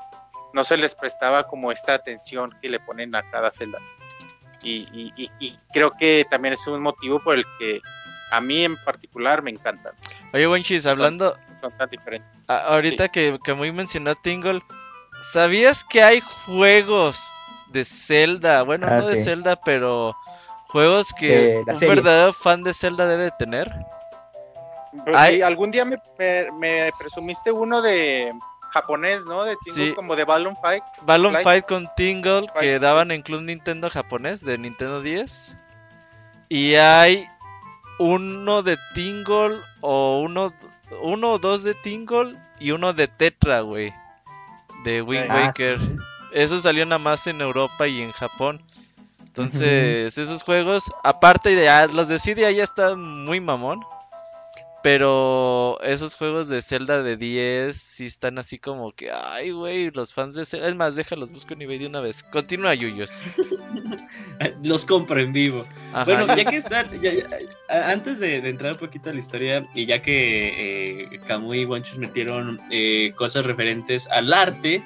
no 0.52 0.64
se 0.64 0.76
les 0.76 0.94
prestaba 0.94 1.44
como 1.44 1.72
esta 1.72 1.94
atención 1.94 2.54
que 2.60 2.68
le 2.68 2.78
ponen 2.80 3.14
a 3.14 3.22
cada 3.30 3.50
celda. 3.50 3.78
Y, 4.62 4.88
y- 4.92 5.12
y- 5.16 5.30
y 5.38 5.56
creo 5.72 5.90
que 5.90 6.26
también 6.28 6.54
es 6.54 6.66
un 6.66 6.80
motivo 6.82 7.18
por 7.20 7.36
el 7.36 7.44
que 7.58 7.80
a 8.30 8.40
mí 8.40 8.64
en 8.64 8.76
particular 8.76 9.42
me 9.42 9.50
encantan. 9.50 9.94
Oye, 10.32 10.46
Wenchis, 10.48 10.84
hablando, 10.86 11.36
Son 11.60 11.70
tan 11.76 11.88
diferentes. 11.88 12.48
a- 12.48 12.74
ahorita 12.74 13.08
que, 13.08 13.38
que 13.44 13.54
muy 13.54 13.72
mencionó 13.72 14.14
Tingle, 14.16 14.60
¿sabías 15.32 15.84
que 15.84 16.02
hay 16.02 16.20
juegos 16.20 17.22
de 17.72 17.84
Zelda? 17.84 18.62
Bueno, 18.64 18.86
Ah, 18.90 18.96
no 18.98 19.06
de. 19.06 19.22
Zelda, 19.22 19.56
pero 19.56 20.16
juegos 20.68 21.12
que 21.12 21.62
un 21.66 21.74
serie. 21.74 21.94
verdadero 21.94 22.32
fan 22.32 22.62
de 22.64 22.74
Zelda 22.74 23.06
debe 23.06 23.30
tener. 23.38 23.70
Pues 25.04 25.18
sí, 25.28 25.42
algún 25.42 25.70
día 25.70 25.84
me, 25.84 25.96
me- 26.18 26.46
me 26.58 26.90
presumiste 26.98 27.52
uno 27.52 27.80
de, 27.82 28.32
japonés, 28.70 29.24
¿no? 29.26 29.44
De 29.44 29.56
Tingle, 29.64 29.86
Sí. 29.88 29.94
como 29.94 30.16
de 30.16 30.24
Balloon 30.24 30.56
Fight. 30.56 30.82
Balloon 31.02 31.32
Flight. 31.32 31.44
Fight 31.44 31.66
con 31.66 31.88
Tingle 31.96 32.46
que 32.60 32.78
daban 32.78 33.10
en 33.10 33.22
Club 33.22 33.42
Nintendo 33.42 33.88
japonés 33.90 34.44
de 34.44 34.58
Nintendo 34.58 35.00
10. 35.02 35.56
Y 36.48 36.74
hay 36.74 37.26
uno 37.98 38.62
de 38.62 38.78
Tingle 38.94 39.58
o 39.80 40.20
uno, 40.20 40.52
uno 41.02 41.32
o 41.32 41.38
dos 41.38 41.62
de 41.62 41.74
Tingle 41.74 42.36
y 42.60 42.70
uno 42.70 42.92
de 42.92 43.08
Tetra, 43.08 43.60
güey. 43.60 43.92
De 44.84 45.02
Wind 45.02 45.26
Ah, 45.30 45.34
Waker. 45.46 45.80
sí. 45.80 45.96
Eso 46.32 46.60
salió 46.60 46.84
nada 46.84 46.98
más 46.98 47.26
en 47.26 47.40
Europa 47.40 47.86
y 47.88 48.00
en 48.02 48.12
Japón. 48.12 48.62
Entonces, 49.26 50.18
esos 50.18 50.42
juegos, 50.42 50.84
aparte 51.04 51.54
de 51.54 51.68
ah, 51.68 51.86
los 51.86 52.08
de 52.08 52.18
CD 52.18 52.52
ya 52.54 52.64
están 52.64 53.24
muy 53.24 53.40
mamón. 53.40 53.80
Pero 54.82 55.78
esos 55.82 56.14
juegos 56.14 56.48
de 56.48 56.62
Zelda 56.62 57.02
de 57.02 57.16
10 57.16 57.76
sí 57.76 58.06
están 58.06 58.38
así 58.38 58.58
como 58.58 58.92
que, 58.92 59.10
ay, 59.10 59.50
güey, 59.50 59.90
los 59.90 60.14
fans 60.14 60.36
de 60.36 60.46
Zelda. 60.46 60.68
Es 60.68 60.76
más, 60.76 60.94
déjalos, 60.94 61.32
busco 61.32 61.54
en 61.54 61.62
eBay 61.62 61.78
de 61.78 61.86
una 61.88 62.00
vez. 62.00 62.22
Continúa, 62.22 62.74
Yuyos. 62.74 63.20
Los 64.62 64.84
compro 64.84 65.20
en 65.20 65.32
vivo. 65.32 65.66
Ajá, 65.92 66.04
Bueno, 66.04 66.36
ya 66.36 66.44
que 66.44 66.56
están, 66.58 66.86
ya- 67.02 67.12
ya- 67.12 67.26
a- 67.68 67.90
antes 67.90 68.20
de, 68.20 68.40
de 68.40 68.50
entrar 68.50 68.72
un 68.72 68.78
poquito 68.78 69.10
a 69.10 69.12
la 69.12 69.18
historia, 69.18 69.66
y 69.74 69.84
ya 69.86 70.00
que 70.00 70.98
eh, 71.12 71.20
Kamui 71.26 71.62
y 71.62 71.64
Wonchis 71.64 71.98
metieron 71.98 72.60
eh, 72.70 73.10
cosas 73.16 73.44
referentes 73.46 74.06
al 74.08 74.32
arte, 74.32 74.82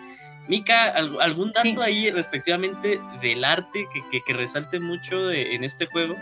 Mika, 0.49 0.86
¿al- 0.86 1.20
¿algún 1.20 1.53
dato 1.53 1.68
Sí. 1.68 1.76
ahí 1.82 2.11
respectivamente 2.11 2.99
del 3.20 3.45
arte 3.45 3.86
que, 3.93 4.01
que- 4.11 4.22
que 4.24 4.32
resalte 4.32 4.80
mucho 4.80 5.26
de- 5.26 5.55
en 5.55 5.64
este 5.64 5.84
juego? 5.86 6.16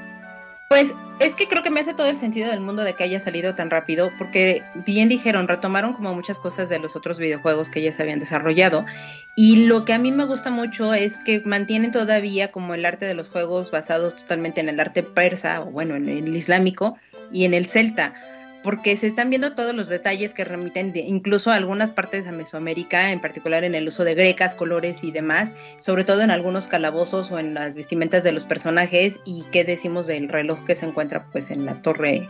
Pues 0.71 0.95
es 1.18 1.35
que 1.35 1.49
creo 1.49 1.64
que 1.64 1.71
me 1.71 1.81
hace 1.81 1.95
todo 1.95 2.07
el 2.07 2.16
sentido 2.16 2.49
del 2.49 2.61
mundo 2.61 2.85
de 2.85 2.95
que 2.95 3.03
haya 3.03 3.18
salido 3.18 3.57
tan 3.57 3.71
rápido, 3.71 4.12
porque 4.16 4.62
bien 4.87 5.09
dijeron, 5.09 5.49
retomaron 5.49 5.95
como 5.95 6.14
muchas 6.14 6.39
cosas 6.39 6.68
de 6.68 6.79
los 6.79 6.95
otros 6.95 7.18
videojuegos 7.18 7.68
que 7.68 7.83
ya 7.83 7.93
se 7.93 8.03
habían 8.03 8.21
desarrollado. 8.21 8.87
Y 9.35 9.66
lo 9.66 9.85
que 9.85 9.95
a 9.95 9.99
mí 9.99 10.12
me 10.12 10.27
gusta 10.27 10.53
mucho 10.53 10.95
es 10.95 11.18
que 11.18 11.41
mantienen 11.41 11.91
todavía 11.91 12.53
como 12.53 12.73
el 12.75 12.87
arte 12.87 13.05
de 13.05 13.14
los 13.14 13.29
juegos 13.29 13.73
basados 13.73 14.14
totalmente 14.14 14.61
en 14.61 14.68
el 14.68 14.79
arte 14.79 15.03
persa, 15.03 15.61
o 15.61 15.73
bueno, 15.73 15.97
en 15.97 16.09
el 16.09 16.37
islámico 16.37 16.97
y 17.33 17.47
en 17.47 17.55
el 17.55 17.66
celta, 17.66 18.14
porque 18.63 18.97
se 18.97 19.07
están 19.07 19.31
viendo 19.31 19.55
todos 19.55 19.75
los 19.75 19.89
detalles 19.89 20.35
que 20.35 20.45
remiten 20.45 20.93
de- 20.93 21.01
incluso 21.01 21.51
a 21.51 21.55
algunas 21.57 21.91
partes 21.91 22.25
de 22.25 22.33
Mesoamérica, 22.33 23.11
en 23.13 23.21
particular 23.21 23.65
en 23.65 23.75
el 23.75 23.89
uso 23.89 24.05
de 24.05 24.15
grecas, 24.15 24.55
colores 24.55 25.03
y 25.05 25.11
demás, 25.11 25.51
sobre 25.81 26.05
todo 26.05 26.23
en 26.23 26.31
algunos 26.31 26.67
calabozos 26.69 27.31
o 27.31 27.39
en 27.39 27.55
las 27.55 27.75
vestimentas 27.75 28.23
de 28.25 28.33
los 28.33 28.45
personajes 28.45 29.19
y 29.25 29.45
qué 29.53 29.65
decimos 29.65 30.07
del 30.07 30.29
reloj 30.29 30.65
que 30.65 30.75
se 30.75 30.87
encuentra 30.87 31.27
pues 31.33 31.51
en 31.51 31.65
la 31.65 31.81
torre 31.83 32.29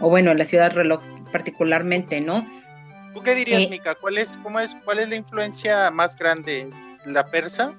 o 0.00 0.08
bueno 0.08 0.30
en 0.30 0.38
la 0.38 0.44
ciudad 0.44 0.72
reloj 0.72 1.02
particularmente 1.32 2.20
no 2.20 2.46
¿Tú 3.14 3.22
qué 3.22 3.34
dirías, 3.34 3.62
Eh, 3.64 3.68
Mika? 3.68 3.94
¿Cuál 3.94 4.16
es, 4.16 4.38
cómo 4.42 4.58
es, 4.58 4.74
¿Cuál 4.86 4.98
es 5.00 5.08
la 5.10 5.16
influencia 5.16 5.90
más 5.90 6.16
grande? 6.16 6.70
¿La 7.04 7.24
persa? 7.24 7.74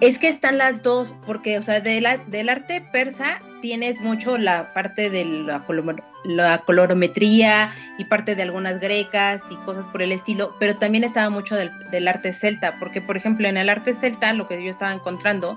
Es 0.00 0.18
que 0.18 0.28
están 0.28 0.58
las 0.58 0.82
dos 0.82 1.14
porque 1.24 1.58
o 1.58 1.62
sea 1.62 1.80
de 1.80 2.18
del 2.26 2.48
arte 2.48 2.82
persa 2.92 3.40
tienes 3.62 4.00
mucho 4.00 4.36
la 4.36 4.72
parte 4.74 5.08
de 5.08 5.24
la, 5.24 5.60
color- 5.60 6.04
la 6.24 6.58
colorometría 6.58 7.72
y 7.98 8.04
parte 8.04 8.34
de 8.34 8.42
algunas 8.42 8.80
grecas 8.80 9.42
y 9.50 9.56
cosas 9.56 9.86
por 9.86 10.02
el 10.02 10.12
estilo 10.12 10.54
pero 10.60 10.76
también 10.76 11.04
estaba 11.04 11.30
mucho 11.30 11.56
del, 11.56 12.08
arte 12.08 12.32
celta 12.32 12.78
porque 12.78 13.00
por 13.00 13.16
ejemplo 13.16 13.48
en 13.48 13.56
el 13.56 13.68
arte 13.68 13.94
celta 13.94 14.32
lo 14.34 14.46
que 14.46 14.62
yo 14.62 14.70
estaba 14.70 14.92
encontrando 14.92 15.56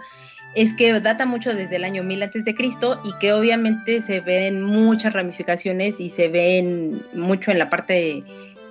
es 0.55 0.73
que 0.73 0.99
data 0.99 1.25
mucho 1.25 1.53
desde 1.53 1.75
el 1.75 1.83
año 1.83 2.01
1000 2.01 2.23
antes 2.23 2.43
de 2.45 2.55
Cristo 2.55 2.99
y 3.03 3.13
que 3.19 3.33
obviamente 3.33 4.01
se 4.01 4.19
ven 4.19 4.63
muchas 4.63 5.13
ramificaciones 5.13 5.99
y 5.99 6.09
se 6.09 6.27
ven 6.27 7.03
mucho 7.13 7.51
en 7.51 7.59
la 7.59 7.69
parte 7.69 8.23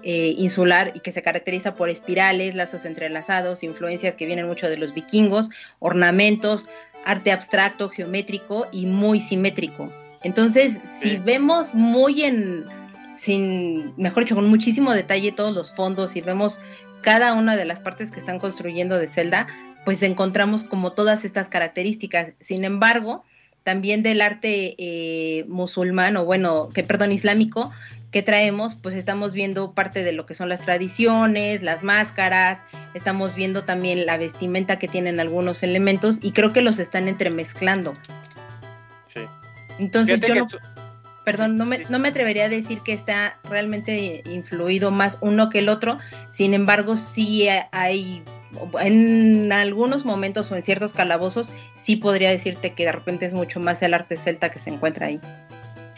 eh, 0.02 0.34
insular 0.36 0.92
y 0.94 1.00
que 1.00 1.12
se 1.12 1.22
caracteriza 1.22 1.74
por 1.74 1.90
espirales, 1.90 2.54
lazos 2.54 2.84
entrelazados, 2.84 3.62
influencias 3.62 4.14
que 4.14 4.26
vienen 4.26 4.46
mucho 4.46 4.68
de 4.68 4.78
los 4.78 4.94
vikingos, 4.94 5.50
ornamentos, 5.78 6.66
arte 7.04 7.32
abstracto, 7.32 7.88
geométrico 7.88 8.66
y 8.72 8.86
muy 8.86 9.20
simétrico. 9.20 9.92
Entonces, 10.22 10.78
si 11.00 11.16
vemos 11.16 11.74
muy 11.74 12.24
en, 12.24 12.64
sin, 13.16 13.94
mejor 13.96 14.24
dicho, 14.24 14.34
con 14.34 14.48
muchísimo 14.48 14.92
detalle 14.92 15.32
todos 15.32 15.54
los 15.54 15.70
fondos 15.70 16.16
y 16.16 16.20
vemos 16.20 16.60
cada 17.00 17.32
una 17.32 17.56
de 17.56 17.64
las 17.64 17.80
partes 17.80 18.10
que 18.10 18.20
están 18.20 18.38
construyendo 18.38 18.98
de 18.98 19.08
Zelda, 19.08 19.46
pues 19.84 20.02
encontramos 20.02 20.64
como 20.64 20.92
todas 20.92 21.24
estas 21.24 21.48
características. 21.48 22.32
Sin 22.40 22.64
embargo, 22.64 23.24
también 23.62 24.02
del 24.02 24.20
arte 24.20 24.74
eh, 24.78 25.44
musulmán 25.48 26.16
o 26.16 26.24
bueno, 26.24 26.70
que 26.74 26.82
perdón, 26.82 27.12
islámico 27.12 27.70
que 28.10 28.22
traemos, 28.22 28.74
pues 28.74 28.94
estamos 28.94 29.34
viendo 29.34 29.72
parte 29.72 30.02
de 30.02 30.12
lo 30.12 30.24
que 30.24 30.34
son 30.34 30.48
las 30.48 30.60
tradiciones, 30.60 31.62
las 31.62 31.84
máscaras, 31.84 32.60
estamos 32.94 33.34
viendo 33.34 33.64
también 33.64 34.06
la 34.06 34.16
vestimenta 34.16 34.78
que 34.78 34.88
tienen 34.88 35.20
algunos 35.20 35.62
elementos 35.62 36.18
y 36.22 36.32
creo 36.32 36.52
que 36.52 36.62
los 36.62 36.78
están 36.78 37.08
entremezclando. 37.08 37.94
Sí. 39.08 39.20
Entonces 39.78 40.16
Fíjate 40.16 40.38
yo 40.38 40.46
no, 40.46 40.48
perdón, 41.28 41.58
no 41.58 41.66
me, 41.66 41.80
no 41.90 41.98
me 41.98 42.08
atrevería 42.08 42.46
a 42.46 42.48
decir 42.48 42.80
que 42.80 42.94
está 42.94 43.38
realmente 43.44 44.22
influido 44.24 44.90
más 44.90 45.18
uno 45.20 45.50
que 45.50 45.58
el 45.58 45.68
otro, 45.68 45.98
sin 46.30 46.54
embargo 46.54 46.96
sí 46.96 47.46
hay, 47.72 48.22
en 48.80 49.52
algunos 49.52 50.06
momentos 50.06 50.50
o 50.50 50.56
en 50.56 50.62
ciertos 50.62 50.94
calabozos, 50.94 51.50
sí 51.74 51.96
podría 51.96 52.30
decirte 52.30 52.72
que 52.72 52.86
de 52.86 52.92
repente 52.92 53.26
es 53.26 53.34
mucho 53.34 53.60
más 53.60 53.82
el 53.82 53.92
arte 53.92 54.16
celta 54.16 54.50
que 54.50 54.58
se 54.58 54.70
encuentra 54.70 55.08
ahí. 55.08 55.20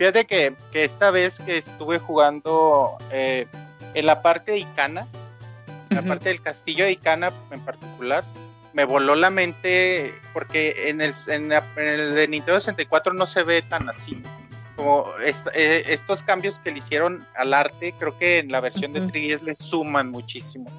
Fíjate 0.01 0.25
que, 0.25 0.55
que 0.73 0.83
esta 0.83 1.11
vez 1.11 1.41
que 1.41 1.59
estuve 1.59 1.99
jugando 1.99 2.97
eh, 3.11 3.47
en 3.93 4.07
la 4.07 4.23
parte 4.23 4.53
de 4.53 4.61
Icana, 4.61 5.07
en 5.91 5.97
la 5.97 6.03
parte 6.03 6.31
del 6.31 6.41
castillo 6.41 6.87
de 6.87 6.93
Icana 6.93 7.31
en 7.51 7.61
particular, 7.61 8.25
me 8.73 8.85
voló 8.87 9.15
la 9.15 9.29
mente 9.29 10.15
porque 10.33 10.89
en 10.89 11.03
el, 11.03 11.13
en 11.29 11.51
la- 11.51 11.71
en 11.77 11.87
el 11.87 12.15
de 12.15 12.29
Nintendo 12.29 12.59
64 12.59 13.13
no 13.13 13.27
se 13.27 13.43
ve 13.43 13.61
tan 13.61 13.91
así. 13.91 14.23
Como 14.75 15.05
est- 15.23 15.49
eh, 15.53 15.85
estos 15.89 16.23
cambios 16.23 16.59
que 16.61 16.71
le 16.71 16.79
hicieron 16.79 17.27
al 17.37 17.53
arte, 17.53 17.93
creo 17.99 18.17
que 18.17 18.39
en 18.39 18.51
la 18.51 18.61
versión 18.61 18.95
de 18.95 19.03
Ujú. 19.03 19.11
3DS 19.11 19.43
le 19.43 19.55
suman 19.55 20.11
muchísimo. 20.11 20.71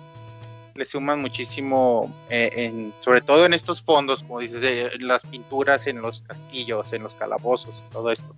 Le 0.74 0.84
suman 0.84 1.22
muchísimo, 1.22 2.12
eh, 2.32 2.50
en, 2.56 2.92
sobre 3.02 3.22
todo 3.22 3.46
en 3.46 3.54
estos 3.54 3.84
fondos, 3.84 4.24
como 4.24 4.40
dices, 4.40 4.62
de 4.62 4.90
las 5.00 5.22
pinturas 5.28 5.86
en 5.86 6.02
los 6.02 6.24
castillos, 6.24 6.92
en 6.94 7.04
los 7.04 7.16
calabozos, 7.16 7.84
todo 7.92 8.10
esto 8.12 8.34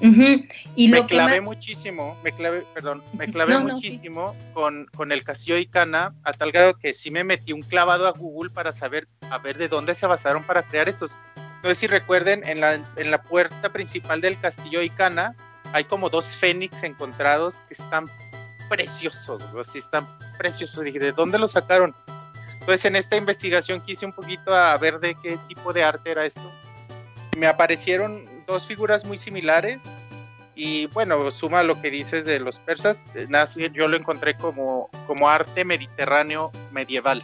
Ujú. 0.00 0.44
Y 0.76 0.88
me 0.88 0.98
lo 0.98 1.06
que 1.06 1.14
clavé 1.14 1.40
más- 1.40 1.44
muchísimo, 1.56 2.18
me 2.24 2.32
clavé, 2.32 2.66
perdón, 2.74 3.02
me 3.12 3.26
clavé 3.32 3.52
No, 3.54 3.60
no, 3.60 3.66
sí. 3.68 3.72
muchísimo 3.74 4.34
con, 4.52 4.86
con 4.96 5.12
el 5.12 5.22
castillo 5.24 5.54
de 5.54 5.62
Icana, 5.62 6.14
a 6.24 6.32
tal 6.32 6.52
grado 6.52 6.74
que 6.74 6.92
sí 6.94 7.10
me 7.10 7.24
metí 7.24 7.52
un 7.52 7.62
clavado 7.62 8.06
a 8.06 8.10
Google 8.12 8.50
para 8.50 8.72
saber 8.72 9.06
a 9.30 9.38
ver 9.38 9.56
de 9.56 9.68
dónde 9.68 9.94
se 9.94 10.06
basaron 10.06 10.44
para 10.44 10.62
crear 10.64 10.88
estos. 10.88 11.16
No 11.62 11.68
sé 11.70 11.74
si 11.76 11.86
recuerden, 11.86 12.42
en 12.46 12.60
la, 12.60 12.74
en 12.74 13.10
la 13.10 13.22
puerta 13.22 13.72
principal 13.72 14.20
del 14.20 14.38
castillo 14.38 14.82
Icana 14.82 15.34
hay 15.72 15.84
como 15.84 16.10
dos 16.10 16.36
fénix 16.36 16.82
encontrados 16.82 17.60
que 17.60 17.74
están 17.74 18.10
preciosos, 18.68 19.42
güey, 19.52 19.64
sí 19.64 19.78
están 19.78 20.06
preciosos. 20.38 20.84
Dije, 20.84 20.98
¿de 20.98 21.12
dónde 21.12 21.38
los 21.38 21.52
sacaron? 21.52 21.94
Entonces 22.60 22.84
en 22.86 22.96
esta 22.96 23.16
investigación 23.16 23.80
quise 23.80 24.06
un 24.06 24.12
poquito 24.12 24.54
a 24.54 24.76
ver 24.78 24.98
de 24.98 25.14
qué 25.22 25.38
tipo 25.48 25.72
de 25.72 25.84
arte 25.84 26.10
era 26.10 26.24
esto. 26.24 26.50
Me 27.36 27.46
aparecieron 27.46 28.24
dos 28.46 28.66
figuras 28.66 29.04
muy 29.04 29.16
similares 29.16 29.94
y 30.54 30.86
bueno, 30.86 31.30
suma 31.30 31.62
lo 31.62 31.80
que 31.80 31.90
dices 31.90 32.24
de 32.24 32.38
los 32.38 32.60
persas, 32.60 33.08
yo 33.72 33.88
lo 33.88 33.96
encontré 33.96 34.36
como, 34.36 34.88
como 35.06 35.28
arte 35.28 35.64
mediterráneo 35.64 36.52
medieval. 36.70 37.22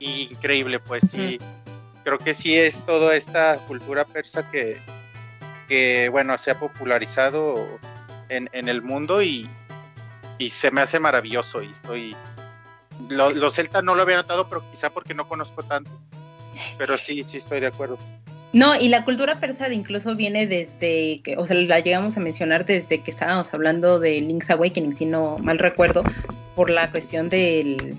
Increíble, 0.00 0.80
pues 0.80 1.10
sí, 1.10 1.38
creo 2.04 2.18
que 2.18 2.34
sí 2.34 2.56
es 2.56 2.84
toda 2.84 3.14
esta 3.14 3.58
cultura 3.66 4.04
persa 4.04 4.50
que, 4.50 4.80
que 5.68 6.08
bueno, 6.08 6.36
se 6.38 6.50
ha 6.50 6.58
popularizado 6.58 7.66
en, 8.28 8.48
en 8.52 8.68
el 8.68 8.82
mundo 8.82 9.22
y, 9.22 9.48
y 10.38 10.50
se 10.50 10.70
me 10.70 10.80
hace 10.80 10.98
maravilloso 10.98 11.62
y 11.62 11.70
estoy... 11.70 12.16
Lo, 13.08 13.30
lo 13.30 13.50
celta 13.50 13.80
no 13.80 13.94
lo 13.94 14.02
había 14.02 14.16
notado, 14.16 14.48
pero 14.48 14.68
quizá 14.72 14.90
porque 14.90 15.14
no 15.14 15.28
conozco 15.28 15.62
tanto. 15.62 15.90
Pero 16.78 16.98
sí, 16.98 17.22
sí 17.22 17.36
estoy 17.36 17.60
de 17.60 17.68
acuerdo. 17.68 17.96
No, 18.52 18.80
y 18.80 18.88
la 18.88 19.04
cultura 19.04 19.38
persa 19.40 19.72
incluso 19.72 20.16
viene 20.16 20.46
desde 20.46 21.20
que, 21.22 21.36
o 21.36 21.46
sea, 21.46 21.54
la 21.56 21.80
llegamos 21.80 22.16
a 22.16 22.20
mencionar 22.20 22.64
desde 22.64 23.02
que 23.02 23.10
estábamos 23.10 23.52
hablando 23.52 24.00
de 24.00 24.20
Link's 24.20 24.50
Awakening, 24.50 24.96
si 24.96 25.04
no 25.04 25.38
mal 25.38 25.58
recuerdo, 25.58 26.06
por 26.56 26.70
la 26.70 26.90
cuestión 26.90 27.28
del, 27.28 27.96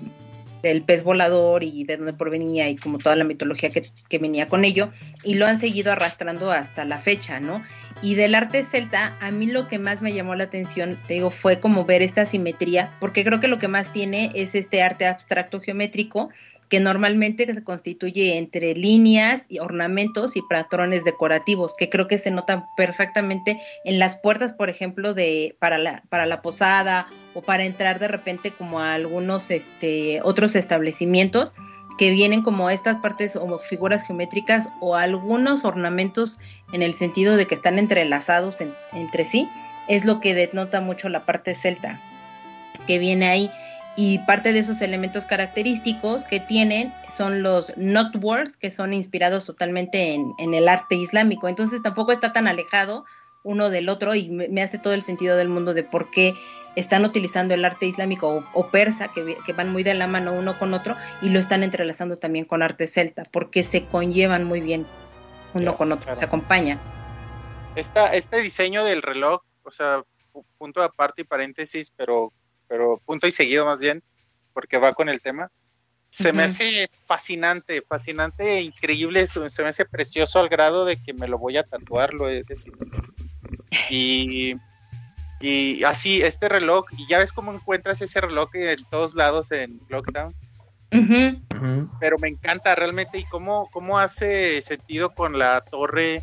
del 0.62 0.82
pez 0.82 1.04
volador 1.04 1.62
y 1.62 1.84
de 1.84 1.96
dónde 1.96 2.12
provenía 2.14 2.68
y 2.68 2.76
como 2.76 2.98
toda 2.98 3.14
la 3.14 3.24
mitología 3.24 3.70
que, 3.70 3.90
que 4.08 4.18
venía 4.18 4.48
con 4.48 4.64
ello, 4.64 4.90
y 5.24 5.34
lo 5.34 5.46
han 5.46 5.60
seguido 5.60 5.92
arrastrando 5.92 6.50
hasta 6.50 6.84
la 6.84 6.98
fecha, 6.98 7.38
¿no? 7.38 7.62
Y 8.02 8.14
del 8.14 8.34
arte 8.34 8.64
celta, 8.64 9.16
a 9.20 9.30
mí 9.30 9.46
lo 9.46 9.68
que 9.68 9.78
más 9.78 10.02
me 10.02 10.12
llamó 10.12 10.34
la 10.34 10.44
atención, 10.44 10.98
te 11.06 11.14
digo, 11.14 11.30
fue 11.30 11.60
como 11.60 11.84
ver 11.84 12.02
esta 12.02 12.26
simetría, 12.26 12.90
porque 12.98 13.24
creo 13.24 13.40
que 13.40 13.48
lo 13.48 13.58
que 13.58 13.68
más 13.68 13.92
tiene 13.92 14.32
es 14.34 14.54
este 14.54 14.82
arte 14.82 15.06
abstracto 15.06 15.60
geométrico 15.60 16.30
que 16.70 16.78
normalmente 16.78 17.52
se 17.52 17.64
constituye 17.64 18.38
entre 18.38 18.74
líneas 18.74 19.44
y 19.48 19.58
ornamentos 19.58 20.36
y 20.36 20.42
patrones 20.42 21.04
decorativos, 21.04 21.74
que 21.76 21.90
creo 21.90 22.06
que 22.06 22.16
se 22.16 22.30
notan 22.30 22.68
perfectamente 22.76 23.60
en 23.84 23.98
las 23.98 24.16
puertas, 24.16 24.52
por 24.52 24.70
ejemplo, 24.70 25.12
de 25.12 25.56
para 25.58 25.78
la 25.78 26.04
para 26.08 26.26
la 26.26 26.42
posada 26.42 27.08
o 27.34 27.42
para 27.42 27.64
entrar 27.64 27.98
de 27.98 28.06
repente 28.06 28.52
como 28.52 28.78
a 28.78 28.94
algunos 28.94 29.50
este 29.50 30.20
otros 30.22 30.54
establecimientos 30.54 31.54
que 31.98 32.12
vienen 32.12 32.42
como 32.42 32.70
estas 32.70 32.98
partes 32.98 33.34
o 33.34 33.58
figuras 33.58 34.06
geométricas 34.06 34.70
o 34.80 34.94
algunos 34.94 35.64
ornamentos 35.64 36.38
en 36.72 36.82
el 36.82 36.94
sentido 36.94 37.36
de 37.36 37.46
que 37.46 37.56
están 37.56 37.78
entrelazados 37.78 38.60
entre 38.92 39.24
sí, 39.24 39.48
es 39.88 40.04
lo 40.04 40.20
que 40.20 40.34
denota 40.34 40.80
mucho 40.80 41.08
la 41.08 41.26
parte 41.26 41.54
celta 41.56 42.00
que 42.86 42.98
viene 42.98 43.26
ahí 43.28 43.50
y 43.96 44.18
parte 44.20 44.52
de 44.52 44.60
esos 44.60 44.80
elementos 44.82 45.26
característicos 45.26 46.24
que 46.24 46.40
tienen 46.40 46.94
son 47.10 47.42
los 47.42 47.72
knotworks, 47.76 48.56
que 48.56 48.70
son 48.70 48.92
inspirados 48.92 49.46
totalmente 49.46 50.14
en, 50.14 50.54
el 50.54 50.68
arte 50.68 50.94
islámico. 50.94 51.48
Entonces 51.48 51.82
tampoco 51.82 52.12
está 52.12 52.32
tan 52.32 52.46
alejado 52.46 53.04
uno 53.42 53.70
del 53.70 53.88
otro 53.88 54.14
y 54.14 54.28
me, 54.28 54.62
hace 54.62 54.78
todo 54.78 54.92
el 54.92 55.02
sentido 55.02 55.36
del 55.36 55.48
mundo 55.48 55.74
de 55.74 55.82
por 55.82 56.10
qué 56.10 56.34
están 56.76 57.04
utilizando 57.04 57.54
el 57.54 57.64
arte 57.64 57.86
islámico 57.86 58.44
o, 58.54 58.68
persa, 58.68 59.08
que, 59.08 59.36
que, 59.44 59.52
van 59.52 59.72
muy 59.72 59.82
de 59.82 59.94
la 59.94 60.06
mano 60.06 60.32
uno 60.32 60.56
con 60.58 60.72
otro, 60.72 60.94
y 61.20 61.30
lo 61.30 61.40
están 61.40 61.64
entrelazando 61.64 62.16
también 62.16 62.44
con 62.44 62.62
arte 62.62 62.86
celta, 62.86 63.24
porque 63.24 63.64
se 63.64 63.86
conllevan 63.86 64.44
muy 64.44 64.60
bien 64.60 64.86
uno 65.52 65.76
con 65.76 65.90
otro, 65.90 66.14
se 66.14 66.24
acompañan. 66.24 66.78
Esta, 67.74 68.14
este 68.14 68.40
diseño 68.40 68.84
del 68.84 69.02
reloj, 69.02 69.42
o 69.64 69.72
sea, 69.72 70.04
punto 70.58 70.82
aparte 70.82 71.22
y 71.22 71.24
paréntesis, 71.24 71.92
pero 71.96 72.32
pero 72.70 73.02
punto 73.04 73.26
y 73.26 73.32
seguido 73.32 73.66
más 73.66 73.80
bien, 73.80 74.00
porque 74.54 74.78
va 74.78 74.94
con 74.94 75.08
el 75.08 75.20
tema. 75.20 75.50
Se 76.08 76.32
me 76.32 76.44
hace 76.44 76.88
fascinante, 77.04 77.82
fascinante 77.82 78.58
e 78.58 78.62
increíble, 78.62 79.26
se 79.26 79.62
me 79.62 79.68
hace 79.68 79.84
precioso 79.84 80.38
al 80.38 80.48
grado 80.48 80.84
de 80.84 81.00
que 81.02 81.12
me 81.12 81.28
lo 81.28 81.36
voy 81.36 81.56
a 81.56 81.64
tatuar, 81.64 82.14
lo 82.14 82.28
he 82.28 82.42
decidido. 82.44 82.86
Y, 83.90 84.54
y 85.40 85.82
así, 85.84 86.22
este 86.22 86.48
reloj, 86.48 86.84
y 86.96 87.06
ya 87.08 87.18
ves 87.18 87.32
cómo 87.32 87.52
encuentras 87.52 88.02
ese 88.02 88.20
reloj 88.20 88.50
en 88.54 88.84
todos 88.84 89.14
lados 89.14 89.50
en 89.50 89.80
Lockdown. 89.88 90.34
Pero 92.00 92.18
me 92.18 92.28
encanta 92.28 92.74
realmente 92.74 93.18
y 93.18 93.24
cómo, 93.24 93.68
cómo 93.72 93.98
hace 93.98 94.60
sentido 94.62 95.12
con 95.14 95.38
la 95.38 95.60
torre 95.60 96.22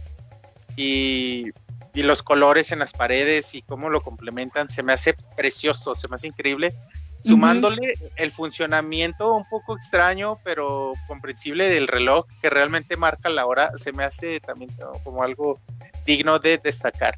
y 0.77 1.51
y 1.97 2.03
los 2.03 2.21
colores 2.21 2.71
en 2.71 2.77
las 2.77 2.93
paredes 2.93 3.55
y 3.55 3.63
cómo 3.63 3.89
lo 3.89 4.01
complementan, 4.01 4.69
se 4.69 4.83
me 4.83 4.93
hace 4.93 5.15
precioso, 5.35 5.95
se 5.95 6.07
me 6.07 6.13
hace 6.13 6.27
increíble. 6.27 6.75
Sumándole 7.21 7.95
el 8.17 8.31
funcionamiento 8.31 9.33
un 9.33 9.49
poco 9.49 9.75
extraño, 9.75 10.37
pero 10.43 10.93
comprensible 11.07 11.67
del 11.69 11.87
reloj 11.87 12.27
que 12.39 12.51
realmente 12.51 12.97
marca 12.97 13.29
la 13.29 13.47
hora, 13.47 13.71
se 13.73 13.93
me 13.93 14.03
hace 14.03 14.39
también 14.39 14.69
como 15.03 15.23
algo 15.23 15.59
digno 16.05 16.37
de 16.37 16.59
destacar. 16.59 17.15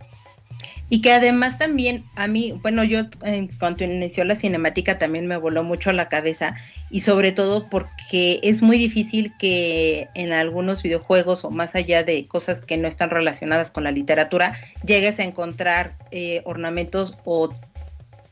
Y 0.90 1.02
que 1.02 1.12
además 1.12 1.58
también 1.60 2.04
a 2.16 2.28
mí, 2.28 2.60
bueno, 2.64 2.84
yo 2.84 3.02
en 3.24 3.48
cuanto 3.60 3.84
inició 3.84 4.26
la 4.26 4.36
cinemática 4.36 4.98
también 4.98 5.28
me 5.28 5.38
voló 5.38 5.64
mucho 5.64 5.92
la 5.92 6.10
cabeza 6.10 6.56
y 6.90 7.02
sobre 7.02 7.32
todo 7.32 7.70
porque 7.70 8.40
es 8.42 8.62
muy 8.62 8.78
difícil 8.78 9.34
que 9.38 10.08
en 10.16 10.34
algunos 10.34 10.82
videojuegos 10.82 11.46
o 11.46 11.52
más 11.52 11.76
allá 11.76 12.04
de 12.04 12.28
cosas 12.28 12.62
que 12.62 12.78
no 12.78 12.88
están 12.88 13.12
relacionadas 13.12 13.70
con 13.70 13.84
la 13.84 13.92
literatura, 13.92 14.58
llegues 14.84 15.20
a 15.20 15.24
encontrar 15.24 15.96
eh, 16.12 16.42
ornamentos 16.46 17.20
o 17.24 17.54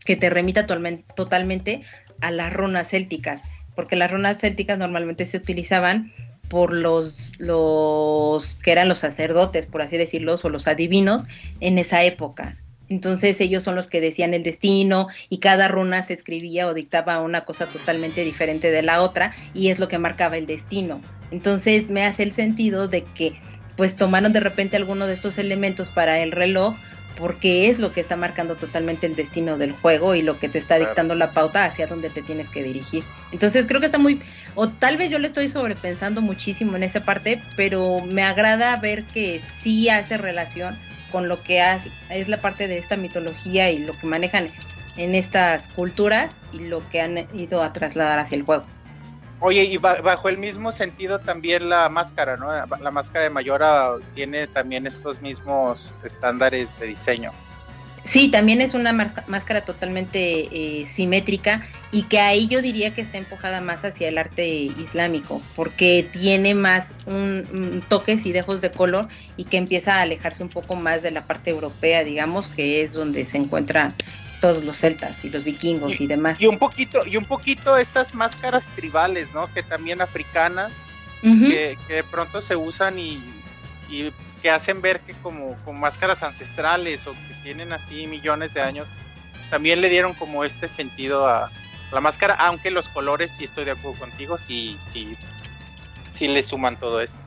que 0.03 0.15
te 0.15 0.29
remita 0.29 0.65
totalmente 0.65 1.83
a 2.21 2.31
las 2.31 2.51
runas 2.51 2.89
célticas, 2.89 3.45
porque 3.75 3.95
las 3.95 4.09
runas 4.09 4.39
célticas 4.39 4.79
normalmente 4.79 5.25
se 5.25 5.37
utilizaban 5.37 6.11
por 6.49 6.73
los, 6.73 7.33
los 7.39 8.55
que 8.55 8.71
eran 8.71 8.89
los 8.89 8.99
sacerdotes, 8.99 9.65
por 9.65 9.81
así 9.81 9.97
decirlo, 9.97 10.35
o 10.41 10.49
los 10.49 10.67
adivinos 10.67 11.23
en 11.59 11.77
esa 11.77 12.03
época. 12.03 12.57
Entonces 12.89 13.41
ellos 13.41 13.63
son 13.63 13.75
los 13.75 13.87
que 13.87 13.99
decían 13.99 14.33
el 14.33 14.43
destino 14.43 15.07
y 15.29 15.39
cada 15.39 15.67
runa 15.67 16.03
se 16.03 16.13
escribía 16.13 16.67
o 16.67 16.73
dictaba 16.73 17.21
una 17.21 17.43
cosa 17.43 17.65
totalmente 17.65 18.23
diferente 18.23 18.71
de 18.71 18.81
la 18.81 19.01
otra 19.01 19.33
y 19.53 19.69
es 19.69 19.79
lo 19.79 19.87
que 19.87 19.97
marcaba 19.97 20.37
el 20.37 20.45
destino. 20.45 21.01
Entonces 21.31 21.89
me 21.89 22.05
hace 22.05 22.23
el 22.23 22.31
sentido 22.31 22.87
de 22.87 23.03
que 23.03 23.33
pues 23.75 23.95
tomaron 23.95 24.33
de 24.33 24.39
repente 24.39 24.77
alguno 24.77 25.05
de 25.05 25.13
estos 25.13 25.37
elementos 25.37 25.89
para 25.89 26.19
el 26.19 26.31
reloj 26.31 26.75
porque 27.17 27.69
es 27.69 27.79
lo 27.79 27.91
que 27.91 27.99
está 27.99 28.15
marcando 28.15 28.55
totalmente 28.55 29.07
el 29.07 29.15
destino 29.15 29.57
del 29.57 29.71
juego 29.71 30.15
y 30.15 30.21
lo 30.21 30.39
que 30.39 30.49
te 30.49 30.59
está 30.59 30.77
dictando 30.77 31.15
la 31.15 31.31
pauta 31.31 31.65
hacia 31.65 31.87
dónde 31.87 32.09
te 32.09 32.21
tienes 32.21 32.49
que 32.49 32.63
dirigir. 32.63 33.03
Entonces 33.31 33.65
creo 33.67 33.79
que 33.79 33.87
está 33.87 33.97
muy, 33.97 34.21
o 34.55 34.69
tal 34.69 34.97
vez 34.97 35.09
yo 35.09 35.19
le 35.19 35.27
estoy 35.27 35.49
sobrepensando 35.49 36.21
muchísimo 36.21 36.75
en 36.75 36.83
esa 36.83 37.03
parte, 37.03 37.41
pero 37.55 37.99
me 38.05 38.23
agrada 38.23 38.75
ver 38.77 39.03
que 39.03 39.41
sí 39.61 39.89
hace 39.89 40.17
relación 40.17 40.77
con 41.11 41.27
lo 41.27 41.41
que 41.41 41.61
hace, 41.61 41.89
es 42.09 42.27
la 42.27 42.37
parte 42.37 42.67
de 42.67 42.77
esta 42.77 42.97
mitología 42.97 43.71
y 43.71 43.79
lo 43.79 43.97
que 43.97 44.07
manejan 44.07 44.49
en 44.97 45.15
estas 45.15 45.67
culturas 45.69 46.35
y 46.51 46.59
lo 46.59 46.87
que 46.89 47.01
han 47.01 47.27
ido 47.33 47.63
a 47.63 47.73
trasladar 47.73 48.19
hacia 48.19 48.35
el 48.35 48.43
juego. 48.43 48.65
Oye, 49.39 49.65
y 49.65 49.77
bajo 49.77 50.29
el 50.29 50.37
mismo 50.37 50.71
sentido 50.71 51.19
también 51.19 51.69
la 51.69 51.89
máscara, 51.89 52.37
¿no? 52.37 52.47
La 52.81 52.91
máscara 52.91 53.23
de 53.23 53.29
Mayora 53.29 53.91
tiene 54.15 54.47
también 54.47 54.87
estos 54.87 55.21
mismos 55.21 55.93
estándares 56.03 56.77
de 56.79 56.87
diseño. 56.87 57.31
Sí, 58.07 58.29
también 58.31 58.61
es 58.61 58.73
una 58.73 58.93
máscara 58.93 59.61
totalmente 59.61 60.47
eh, 60.51 60.85
simétrica 60.85 61.67
y 61.91 62.03
que 62.03 62.19
ahí 62.19 62.47
yo 62.47 62.61
diría 62.61 62.95
que 62.95 63.01
está 63.01 63.17
empujada 63.17 63.59
más 63.59 63.83
hacia 63.83 64.07
el 64.07 64.17
arte 64.17 64.47
islámico, 64.47 65.41
porque 65.55 66.07
tiene 66.13 66.53
más 66.55 66.93
un, 67.05 67.83
toques 67.89 68.25
y 68.25 68.31
dejos 68.31 68.61
de 68.61 68.71
color 68.71 69.09
y 69.35 69.43
que 69.43 69.57
empieza 69.57 69.95
a 69.95 70.01
alejarse 70.03 70.41
un 70.41 70.49
poco 70.49 70.77
más 70.77 71.03
de 71.03 71.11
la 71.11 71.27
parte 71.27 71.49
europea, 71.49 72.05
digamos, 72.05 72.47
que 72.47 72.81
es 72.81 72.93
donde 72.93 73.25
se 73.25 73.37
encuentra 73.37 73.93
todos 74.39 74.63
los 74.63 74.77
celtas 74.77 75.23
y 75.25 75.29
los 75.29 75.43
vikingos 75.43 75.99
y, 75.99 76.07
demás. 76.07 76.39
Y 76.39 76.47
un 76.47 76.57
poquito, 76.57 77.05
y 77.05 77.17
un 77.17 77.25
poquito 77.25 77.77
estas 77.77 78.13
máscaras 78.13 78.69
tribales, 78.75 79.33
¿no? 79.33 79.51
Que 79.53 79.63
también 79.63 80.01
africanas, 80.01 80.73
que, 81.21 81.77
de 81.87 82.03
pronto 82.03 82.41
se 82.41 82.55
usan 82.55 82.99
y, 82.99 83.21
que 84.41 84.49
hacen 84.51 84.81
ver 84.81 84.99
que 85.01 85.13
como, 85.15 85.57
como 85.65 85.79
máscaras 85.79 86.21
ancestrales 86.21 87.07
o 87.07 87.13
que 87.13 87.33
tienen 87.43 87.73
así 87.73 88.05
millones 88.05 88.53
de 88.53 88.61
años, 88.61 88.89
también 89.49 89.81
le 89.81 89.89
dieron 89.89 90.13
como 90.13 90.43
este 90.43 90.67
sentido 90.67 91.27
a 91.27 91.49
la 91.91 92.01
máscara, 92.01 92.35
aunque 92.35 92.69
los 92.69 92.89
colores, 92.89 93.31
sí 93.31 93.45
estoy 93.45 93.65
de 93.65 93.71
acuerdo 93.71 93.97
contigo, 93.99 94.37
sí, 94.37 94.77
sí, 94.81 95.15
sí 96.11 96.27
le 96.27 96.43
suman 96.43 96.77
todo 96.77 97.01
esto. 97.01 97.19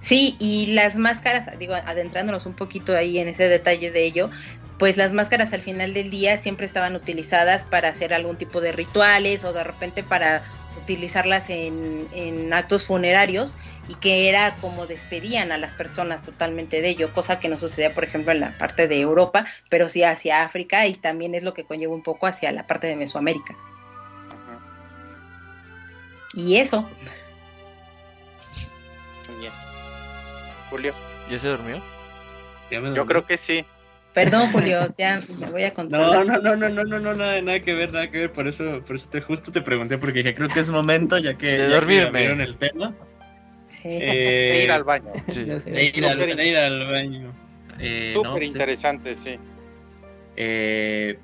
Sí, 0.00 0.36
y 0.38 0.66
las 0.66 0.96
máscaras, 0.96 1.58
digo, 1.58 1.74
adentrándonos 1.74 2.46
un 2.46 2.54
poquito 2.54 2.94
ahí 2.94 3.18
en 3.18 3.26
ese 3.26 3.48
detalle 3.48 3.90
de 3.90 4.04
ello, 4.04 4.30
pues 4.78 4.96
las 4.96 5.12
máscaras 5.12 5.52
al 5.52 5.62
final 5.62 5.94
del 5.94 6.10
día 6.10 6.38
siempre 6.38 6.66
estaban 6.66 6.94
utilizadas 6.96 7.64
para 7.64 7.88
hacer 7.88 8.12
algún 8.12 8.36
tipo 8.36 8.60
de 8.60 8.72
rituales 8.72 9.44
o 9.44 9.52
de 9.52 9.64
repente 9.64 10.02
para 10.02 10.42
utilizarlas 10.82 11.48
en, 11.48 12.52
actos 12.52 12.84
funerarios 12.84 13.54
y 13.88 13.94
que 13.94 14.28
era 14.28 14.56
como 14.56 14.86
despedían 14.86 15.52
a 15.52 15.58
las 15.58 15.74
personas 15.74 16.22
totalmente 16.22 16.82
de 16.82 16.90
ello, 16.90 17.12
cosa 17.12 17.40
que 17.40 17.48
no 17.48 17.56
sucedía 17.56 17.94
por 17.94 18.04
ejemplo 18.04 18.32
en 18.32 18.40
la 18.40 18.56
parte 18.58 18.86
de 18.88 19.00
Europa, 19.00 19.46
pero 19.68 19.88
sí 19.88 20.02
hacia 20.02 20.42
África 20.44 20.86
y 20.86 20.94
también 20.94 21.34
es 21.34 21.42
lo 21.42 21.54
que 21.54 21.64
conlleva 21.64 21.94
un 21.94 22.02
poco 22.02 22.26
hacia 22.26 22.52
la 22.52 22.66
parte 22.66 22.86
de 22.86 22.96
Mesoamérica. 22.96 23.54
Y 26.34 26.56
eso. 26.58 26.82
Muy 29.28 29.40
bien. 29.40 29.52
Julio. 30.68 30.94
¿Ya 31.30 31.38
se 31.38 31.48
durmió? 31.48 31.82
Yo 32.70 33.06
creo 33.06 33.26
que 33.26 33.36
sí. 33.36 33.64
Perdón, 34.16 34.50
Julio, 34.50 34.94
ya 34.96 35.20
me 35.38 35.50
voy 35.50 35.64
a 35.64 35.74
contar. 35.74 36.00
No, 36.00 36.24
no, 36.24 36.38
no, 36.38 36.56
no, 36.56 36.70
no, 36.70 36.84
no, 36.86 36.98
no, 36.98 37.14
nada, 37.14 37.38
nada 37.42 37.60
que 37.60 37.74
ver, 37.74 37.92
nada 37.92 38.10
que 38.10 38.20
ver. 38.20 38.32
Por 38.32 38.48
eso, 38.48 38.82
por 38.86 38.96
eso 38.96 39.10
te, 39.10 39.20
justo 39.20 39.52
te 39.52 39.60
pregunté, 39.60 39.98
porque 39.98 40.20
dije, 40.20 40.34
creo 40.34 40.48
que 40.48 40.60
es 40.60 40.70
momento, 40.70 41.18
ya 41.18 41.36
que, 41.36 41.48
de 41.48 41.68
dormirme. 41.68 42.24
el 42.24 42.56
tema. 42.56 42.94
Sí. 43.68 43.90
Eh, 43.90 44.62
ir 44.64 44.72
al 44.72 44.84
baño. 44.84 45.12
Sí. 45.26 45.44
De, 45.44 45.92
ir 45.94 46.06
al, 46.06 46.18
de, 46.18 46.46
ir 46.46 46.56
al, 46.56 46.86
baño. 46.86 47.30
Eh, 47.78 48.12
Súper 48.14 48.42
interesante, 48.42 49.14
sí. 49.14 49.38
Eh, 50.34 51.18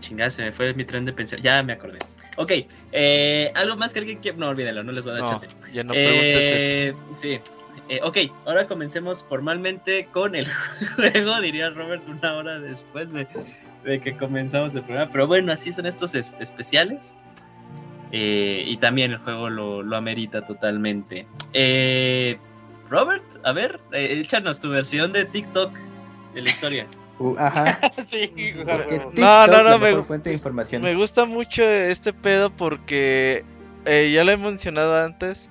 chingada, 0.00 0.28
se 0.28 0.42
me 0.42 0.52
fue 0.52 0.74
mi 0.74 0.84
tren 0.84 1.06
de 1.06 1.14
pensión. 1.14 1.40
Ya 1.40 1.62
me 1.62 1.72
acordé. 1.72 1.98
Ok, 2.36 2.52
eh, 2.92 3.50
algo 3.54 3.74
más 3.76 3.94
que 3.94 4.00
alguien 4.00 4.18
quiera. 4.18 4.36
No, 4.36 4.48
olvídalo, 4.50 4.84
no 4.84 4.92
les 4.92 5.02
voy 5.02 5.14
a 5.14 5.16
dar 5.16 5.24
no, 5.24 5.30
chance. 5.30 5.48
Ya 5.72 5.82
no 5.82 5.94
preguntes 5.94 6.36
eh, 6.36 6.88
eso. 6.88 7.14
Sí. 7.14 7.40
Eh, 7.88 8.00
ok, 8.02 8.18
ahora 8.46 8.66
comencemos 8.66 9.24
formalmente 9.24 10.06
con 10.12 10.34
el 10.34 10.46
juego, 10.96 11.40
diría 11.40 11.70
Robert, 11.70 12.06
una 12.08 12.34
hora 12.34 12.58
después 12.58 13.12
de, 13.12 13.26
que 14.00 14.16
comenzamos 14.16 14.74
el 14.74 14.82
programa. 14.82 15.10
Pero 15.10 15.26
bueno, 15.26 15.52
así 15.52 15.72
son 15.72 15.86
estos 15.86 16.14
este, 16.14 16.42
especiales. 16.42 17.14
Eh, 18.12 18.64
y 18.66 18.76
también 18.78 19.12
el 19.12 19.18
juego 19.18 19.50
lo, 19.50 19.96
amerita 19.96 20.44
totalmente. 20.44 21.26
Eh, 21.52 22.38
Robert, 22.88 23.24
a 23.44 23.52
ver, 23.52 23.80
échanos 23.92 24.60
tu 24.60 24.70
versión 24.70 25.12
de 25.12 25.24
TikTok 25.24 25.72
de 26.34 26.42
la 26.42 26.50
historia. 26.50 26.86
Uh, 27.20 27.34
ajá. 27.36 27.80
sí, 28.04 28.32
no, 29.16 29.46
no, 29.48 29.64
no, 29.64 29.78
me, 29.78 30.02
fuente 30.04 30.30
de 30.30 30.36
información. 30.36 30.82
me 30.82 30.94
gusta 30.94 31.24
mucho 31.24 31.64
este 31.64 32.12
pedo 32.12 32.50
porque 32.50 33.44
eh, 33.86 34.12
ya 34.12 34.22
lo 34.22 34.30
he 34.30 34.36
mencionado 34.36 35.04
antes. 35.04 35.50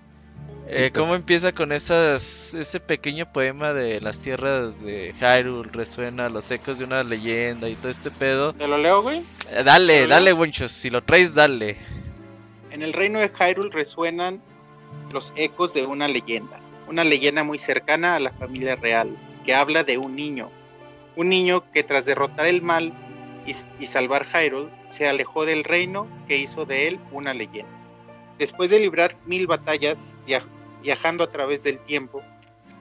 Eh, 0.70 0.91
¿Cómo 0.93 1.15
empieza 1.15 1.53
con 1.53 1.72
esas, 1.72 2.53
ese 2.53 2.80
pequeño 2.82 3.32
poema 3.32 3.74
de 3.74 4.01
las 4.01 4.20
tierras 4.20 4.82
de 4.84 5.13
Hyrule? 5.20 5.70
Resuena 5.72 6.28
los 6.28 6.51
ecos 6.51 6.78
de 6.78 6.84
una 6.84 7.03
leyenda 7.03 7.70
y 7.70 7.76
todo 7.76 7.89
este 7.89 8.11
pedo. 8.11 8.53
¿Te 8.53 8.68
lo 8.68 8.78
leo, 8.78 9.01
güey? 9.01 9.20
Eh, 9.51 9.63
dale, 9.63 10.03
¿Lo 10.03 10.09
dale, 10.09 10.34
Winchos. 10.34 10.72
Si 10.72 10.89
lo 10.89 11.01
traes, 11.03 11.34
dale. 11.34 11.78
En 12.72 12.82
el 12.84 12.91
reino 12.91 13.20
de 13.20 13.30
Hyrule 13.30 13.70
resuenan 13.72 14.41
los 15.13 15.32
ecos 15.38 15.74
de 15.74 15.86
una 15.86 16.07
leyenda, 16.09 16.59
una 16.88 17.05
leyenda 17.05 17.43
muy 17.45 17.59
cercana 17.59 18.15
a 18.15 18.20
la 18.20 18.34
familia 18.34 18.76
real, 18.76 19.18
que 19.45 19.55
habla 19.55 19.86
de 19.86 19.97
un 19.97 20.15
niño, 20.18 20.51
un 21.15 21.30
niño 21.30 21.63
que 21.72 21.84
tras 21.84 22.05
derrotar 22.05 22.45
el 22.45 22.61
mal 22.61 22.93
y, 23.45 23.51
y 23.82 23.86
salvar 23.86 24.28
Hyrule, 24.28 24.70
se 24.89 25.07
alejó 25.07 25.45
del 25.45 25.63
reino 25.63 26.07
que 26.28 26.38
hizo 26.38 26.65
de 26.65 26.89
él 26.89 26.99
una 27.13 27.34
leyenda. 27.34 27.72
Después 28.38 28.70
de 28.70 28.80
librar 28.82 29.15
mil 29.26 29.47
batallas 29.47 30.18
via- 30.28 30.45
viajando 30.88 31.25
a 31.25 31.29
través 31.29 31.63
del 31.63 31.79
tiempo, 31.81 32.23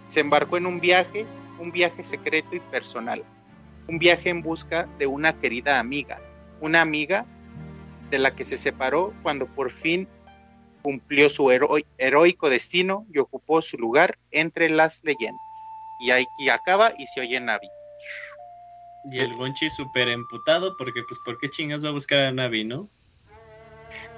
se 0.06 0.20
embarcó 0.20 0.56
en 0.56 0.66
un 0.66 0.78
viaje, 0.78 1.26
un 1.58 1.72
viaje 1.72 2.04
secreto 2.04 2.54
y 2.54 2.60
personal, 2.60 3.24
un 3.88 3.98
viaje 3.98 4.30
en 4.30 4.42
busca 4.42 4.88
de 5.00 5.08
una 5.08 5.36
querida 5.40 5.80
amiga, 5.80 6.20
una 6.60 6.82
amiga 6.82 7.26
de 8.08 8.20
la 8.20 8.36
que 8.36 8.44
se 8.44 8.56
separó 8.56 9.12
cuando 9.24 9.46
por 9.48 9.72
fin 9.72 10.06
cumplió 10.82 11.28
su 11.28 11.50
hero- 11.50 11.78
heroico 11.98 12.48
destino 12.48 13.04
y 13.12 13.18
ocupó 13.18 13.60
su 13.60 13.76
lugar 13.76 14.16
entre 14.30 14.68
las 14.68 15.02
leyendas. 15.02 15.74
Y 15.98 16.10
aquí 16.10 16.48
acaba 16.48 16.92
y 16.96 17.08
se 17.08 17.20
oye 17.20 17.40
Navi. 17.40 17.72
Y 19.02 19.18
el 19.18 19.34
Gonchi 19.36 19.68
súper 19.68 20.06
emputado 20.10 20.76
porque, 20.76 21.02
pues, 21.02 21.18
¿por 21.18 21.38
qué 21.38 21.50
chingas 21.50 21.84
va 21.84 21.88
a 21.88 21.92
buscar 21.92 22.20
a 22.20 22.30
Navi, 22.30 22.62
no? 22.62 22.88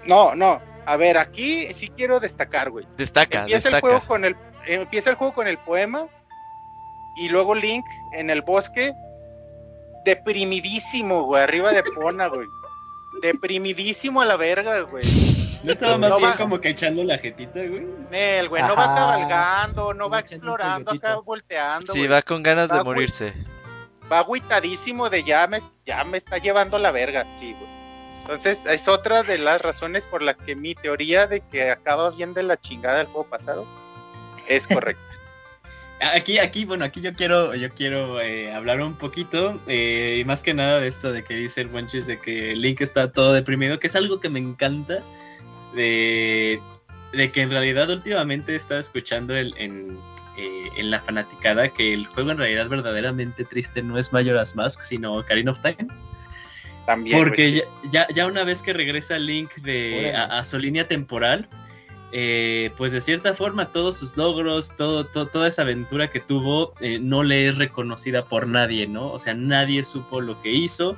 No, 0.07 0.35
no, 0.35 0.61
a 0.93 0.97
ver, 0.97 1.19
aquí 1.19 1.67
sí 1.75 1.89
quiero 1.89 2.19
destacar, 2.21 2.71
güey. 2.71 2.87
Destaca, 2.97 3.41
Empieza 3.43 3.69
el 3.69 3.81
juego 3.81 4.01
con 4.07 4.25
el 4.25 4.37
empieza 4.67 5.11
el 5.11 5.17
juego 5.17 5.33
con 5.33 5.47
el 5.49 5.59
poema 5.59 6.07
y 7.17 7.29
luego 7.29 7.55
Link 7.55 7.85
en 8.13 8.31
el 8.31 8.43
bosque 8.43 8.93
deprimidísimo, 10.05 11.23
güey, 11.25 11.43
arriba 11.43 11.73
de 11.73 11.83
Pona, 11.83 12.27
güey. 12.29 12.47
Deprimidísimo 13.23 14.21
a 14.21 14.27
la 14.27 14.37
verga, 14.37 14.81
güey. 14.83 15.05
¿No 15.65 15.73
estaba 15.73 15.99
más 15.99 16.11
No 16.11 16.19
bien 16.19 16.31
va- 16.31 16.37
como 16.37 16.61
que 16.61 16.69
echando 16.71 17.03
la 17.03 17.19
jetita, 17.19 17.59
güey? 17.59 17.87
Nel, 18.11 18.49
güey, 18.49 18.63
no 18.63 18.77
va 18.77 18.95
cabalgando, 18.95 19.93
no 19.93 20.09
va 20.09 20.21
explorando 20.21 20.93
acá, 20.93 21.17
volteando, 21.17 21.93
Sí, 21.93 22.01
güey. 22.01 22.11
va 22.11 22.23
con 22.23 22.43
ganas 22.43 22.69
de 22.69 22.75
güey. 22.77 22.85
morirse. 22.85 23.33
va 24.11 24.19
agüitadísimo 24.21 25.11
de 25.11 25.23
ya 25.25 25.47
me, 25.49 25.59
ya 25.85 26.03
me 26.05 26.17
está 26.17 26.39
llevando 26.39 26.79
la 26.79 26.91
verga, 26.93 27.25
sí, 27.27 27.53
güey. 27.59 27.78
Entonces, 28.29 28.67
es 28.67 28.89
otra 28.89 29.23
de 29.23 29.39
las 29.39 29.63
razones 29.63 30.07
por 30.07 30.21
la 30.21 30.35
que 30.35 30.55
mi 30.55 30.75
teoría 30.75 31.27
de 31.27 31.41
que 31.41 31.71
acaba 31.71 32.11
bien 32.11 32.35
de 32.35 32.43
la 32.43 32.61
chingada 32.61 33.01
el 33.01 33.07
juego 33.07 33.25
pasado 33.27 33.67
es 34.47 34.67
correcta. 34.69 35.03
Aquí, 36.15 36.39
aquí, 36.39 36.67
bueno, 36.67 36.85
aquí 36.85 37.01
yo 37.01 37.15
quiero, 37.15 37.55
yo 37.55 37.71
quiero 37.73 38.21
eh, 38.21 38.53
hablar 38.53 38.83
un 38.83 38.95
poquito, 38.99 39.59
eh, 39.67 40.19
y 40.21 40.25
más 40.27 40.43
que 40.43 40.53
nada 40.53 40.79
de 40.79 40.89
esto 40.89 41.11
de 41.11 41.25
que 41.25 41.37
dice 41.37 41.63
el 41.63 41.71
Monchis 41.71 42.07
de 42.07 42.21
que 42.21 42.55
Link 42.55 42.83
está 42.83 43.11
todo 43.11 43.33
deprimido, 43.33 43.81
que 43.81 43.87
es 43.87 43.97
algo 43.97 44.21
que 44.21 44.29
me 44.29 44.39
encanta, 44.41 45.03
de, 45.75 46.61
de 47.13 47.33
que 47.33 47.41
en 47.41 47.51
realidad 47.51 47.89
últimamente 47.89 48.53
he 48.53 48.57
estado 48.57 48.79
escuchando 48.79 49.35
el- 49.35 49.55
en, 49.57 49.99
eh, 50.37 50.69
en 50.77 50.91
la 50.91 51.01
fanaticada 51.01 51.71
que 51.71 51.95
el 51.95 52.07
juego 52.07 52.31
en 52.33 52.37
realidad 52.39 52.69
verdaderamente 52.69 53.45
triste 53.47 53.83
no 53.83 53.97
es 53.99 54.13
Majora's 54.13 54.55
Mask, 54.55 54.83
sino 54.83 55.15
Ocarina 55.17 55.51
of 55.53 55.61
Time. 55.63 55.89
También. 56.89 57.19
Porque 57.19 57.53
ya, 57.53 58.07
ya, 58.07 58.09
ya 58.15 58.27
una 58.27 58.45
vez 58.45 58.63
que 58.63 58.73
regresa 58.73 59.19
Link 59.19 59.53
de, 59.57 60.15
a, 60.17 60.39
a 60.39 60.43
su 60.45 60.59
línea 60.59 60.89
temporal, 60.89 61.47
eh, 62.13 62.71
pues 62.79 62.93
de 62.93 63.03
cierta 63.03 63.35
forma 63.35 63.67
todos 63.73 63.99
sus 63.99 64.17
logros, 64.17 64.75
todo, 64.75 65.05
to- 65.05 65.27
toda 65.27 65.49
esa 65.49 65.61
aventura 65.63 66.09
que 66.09 66.21
tuvo, 66.21 66.73
eh, 66.81 66.99
no 66.99 67.23
le 67.25 67.47
es 67.47 67.59
reconocida 67.59 68.25
por 68.25 68.47
nadie, 68.47 68.87
¿no? 68.87 69.13
O 69.13 69.19
sea, 69.19 69.35
nadie 69.35 69.85
supo 69.85 70.23
lo 70.23 70.41
que 70.41 70.51
hizo. 70.51 70.97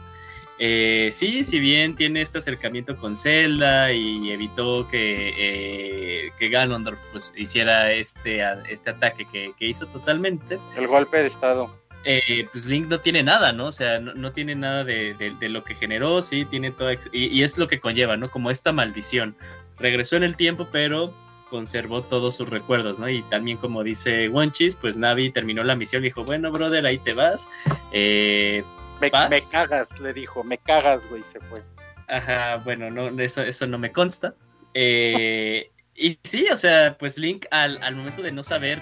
Eh, 0.61 1.11
sí, 1.12 1.43
si 1.43 1.59
bien 1.59 1.97
tiene 1.97 2.20
este 2.22 2.38
acercamiento 2.38 2.97
con 2.97 3.16
Zelda 3.16 3.93
y 3.93 4.30
evitó 4.30 4.86
que, 4.88 5.34
eh, 5.36 6.30
que 6.38 6.51
Ganondorf 6.51 7.01
pues, 7.11 7.32
hiciera 7.36 7.91
este, 7.93 8.45
a- 8.45 8.62
este 8.68 8.91
ataque 8.91 9.24
que, 9.24 9.55
que 9.59 9.66
hizo 9.66 9.88
totalmente, 9.88 10.61
El 10.76 10.86
golpe 10.86 11.18
de 11.18 11.26
estado. 11.26 11.80
Eh, 12.05 12.46
pues 12.53 12.66
Link 12.66 12.88
no 12.88 12.98
tiene 12.98 13.22
nada, 13.22 13.53
¿no? 13.53 13.66
O 13.66 13.72
sea, 13.72 13.98
no, 14.01 14.14
no 14.14 14.32
tiene 14.32 14.55
nada 14.55 14.84
de, 14.84 15.14
de- 15.14 15.30
de 15.38 15.48
lo 15.48 15.64
que 15.64 15.74
generó, 15.74 16.22
sí, 16.22 16.44
tiene 16.44 16.70
todo, 16.70 16.92
y, 16.92 16.98
y 17.12 17.42
es 17.42 17.59
lo 17.59 17.68
que 17.68 17.80
conlleva, 17.80 18.16
¿no? 18.16 18.30
Como 18.30 18.51
esta 18.51 18.72
maldición. 18.72 19.34
Regresó 19.78 20.16
en 20.16 20.22
el 20.24 20.36
tiempo, 20.36 20.68
pero 20.72 21.12
conservó 21.51 22.03
todos 22.03 22.36
sus 22.36 22.48
recuerdos, 22.48 22.98
¿no? 23.01 23.09
Y 23.09 23.22
también 23.24 23.57
como 23.59 23.82
dice 23.82 24.28
Wonchis, 24.28 24.76
pues 24.76 24.96
Navi 24.96 25.30
terminó 25.30 25.64
la 25.64 25.74
misión 25.74 26.03
y 26.03 26.07
dijo, 26.07 26.22
bueno, 26.24 26.53
brother, 26.53 26.86
ahí 26.86 26.98
te 26.98 27.12
vas. 27.12 27.48
Eh, 27.92 28.62
Me, 29.01 29.11
cagas, 29.11 29.98
le 29.98 30.12
dijo, 30.12 30.44
me 30.44 30.59
cagas, 30.59 31.09
güey, 31.09 31.22
se 31.24 31.40
fue. 31.40 31.62
Ajá, 32.09 32.57
bueno, 32.64 32.90
no, 32.90 33.20
eso, 33.22 33.42
eso 33.42 33.66
no 33.66 33.78
me 33.78 33.90
consta. 33.92 34.34
Eh, 34.74 35.70
y 35.96 36.18
sí, 36.22 36.46
o 36.53 36.57
sea, 36.57 36.96
pues 36.98 37.18
Link 37.18 37.46
al, 37.51 37.82
al 37.82 37.96
momento 37.96 38.22
de 38.22 38.32
no 38.32 38.42
saber 38.42 38.80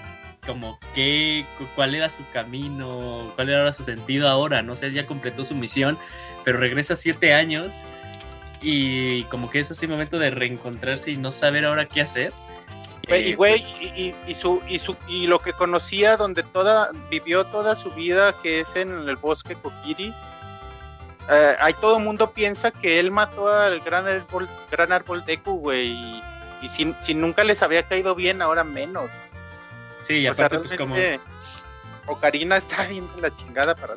como 0.49 0.79
qué, 0.95 1.45
cu- 1.59 1.67
cuál 1.75 1.93
era 1.93 2.09
su 2.09 2.23
camino, 2.33 3.31
cuál 3.35 3.49
era 3.49 3.71
su 3.71 3.83
sentido 3.83 4.27
ahora, 4.27 4.63
no 4.63 4.75
sé, 4.75 4.87
él 4.87 4.95
ya 4.95 5.05
completó 5.05 5.45
su 5.45 5.53
misión, 5.53 5.95
pero 6.43 6.57
regresa 6.57 6.95
siete 6.95 7.35
años 7.35 7.75
y 8.59 9.23
como 9.25 9.51
que 9.51 9.59
es 9.59 9.69
así 9.69 9.85
momento 9.85 10.17
de 10.17 10.31
reencontrarse 10.31 11.11
y 11.11 11.15
no 11.15 11.31
saber 11.31 11.67
ahora 11.67 11.85
qué 11.85 12.01
hacer. 12.01 12.33
Güey, 13.07 13.21
Eh, 13.23 13.29
y 13.29 13.33
güey, 13.35 13.51
pues, 13.53 13.81
y, 13.81 14.01
y- 14.01 14.15
y 14.25 14.33
su, 14.33 14.61
y 14.67 14.79
su, 14.79 14.97
y 15.07 15.27
lo 15.27 15.37
que 15.37 15.53
conocía 15.53 16.17
donde 16.17 16.41
toda, 16.41 16.89
vivió 17.11 17.45
toda 17.45 17.75
su 17.75 17.91
vida, 17.91 18.33
que 18.41 18.59
es 18.59 18.75
en 18.75 18.91
el 19.07 19.15
bosque 19.17 19.53
Kokiri, 19.55 20.13
eh, 21.29 21.55
ahí 21.59 21.73
todo 21.79 21.97
el 21.99 22.03
mundo 22.03 22.31
piensa 22.31 22.71
que 22.71 22.99
él 22.99 23.11
mató 23.11 23.47
al 23.49 23.79
gran 23.81 24.07
árbol, 24.07 24.49
gran 24.71 24.91
árbol 24.91 25.23
Deku, 25.25 25.53
güey, 25.59 25.89
y, 25.91 26.23
y 26.63 26.69
si, 26.69 26.93
si 26.99 27.13
nunca 27.13 27.43
les 27.43 27.61
había 27.61 27.83
caído 27.83 28.15
bien, 28.15 28.41
ahora 28.41 28.63
menos. 28.63 29.11
Sí, 30.09 30.19
y 30.21 30.27
o 30.27 30.33
sea, 30.33 30.47
aparte, 30.47 30.67
pues 30.67 30.77
como, 30.77 30.95
Ocarina 32.07 32.57
está 32.57 32.83
bien 32.89 33.07
de 33.15 33.21
la 33.21 33.35
chingada 33.37 33.75
para 33.75 33.93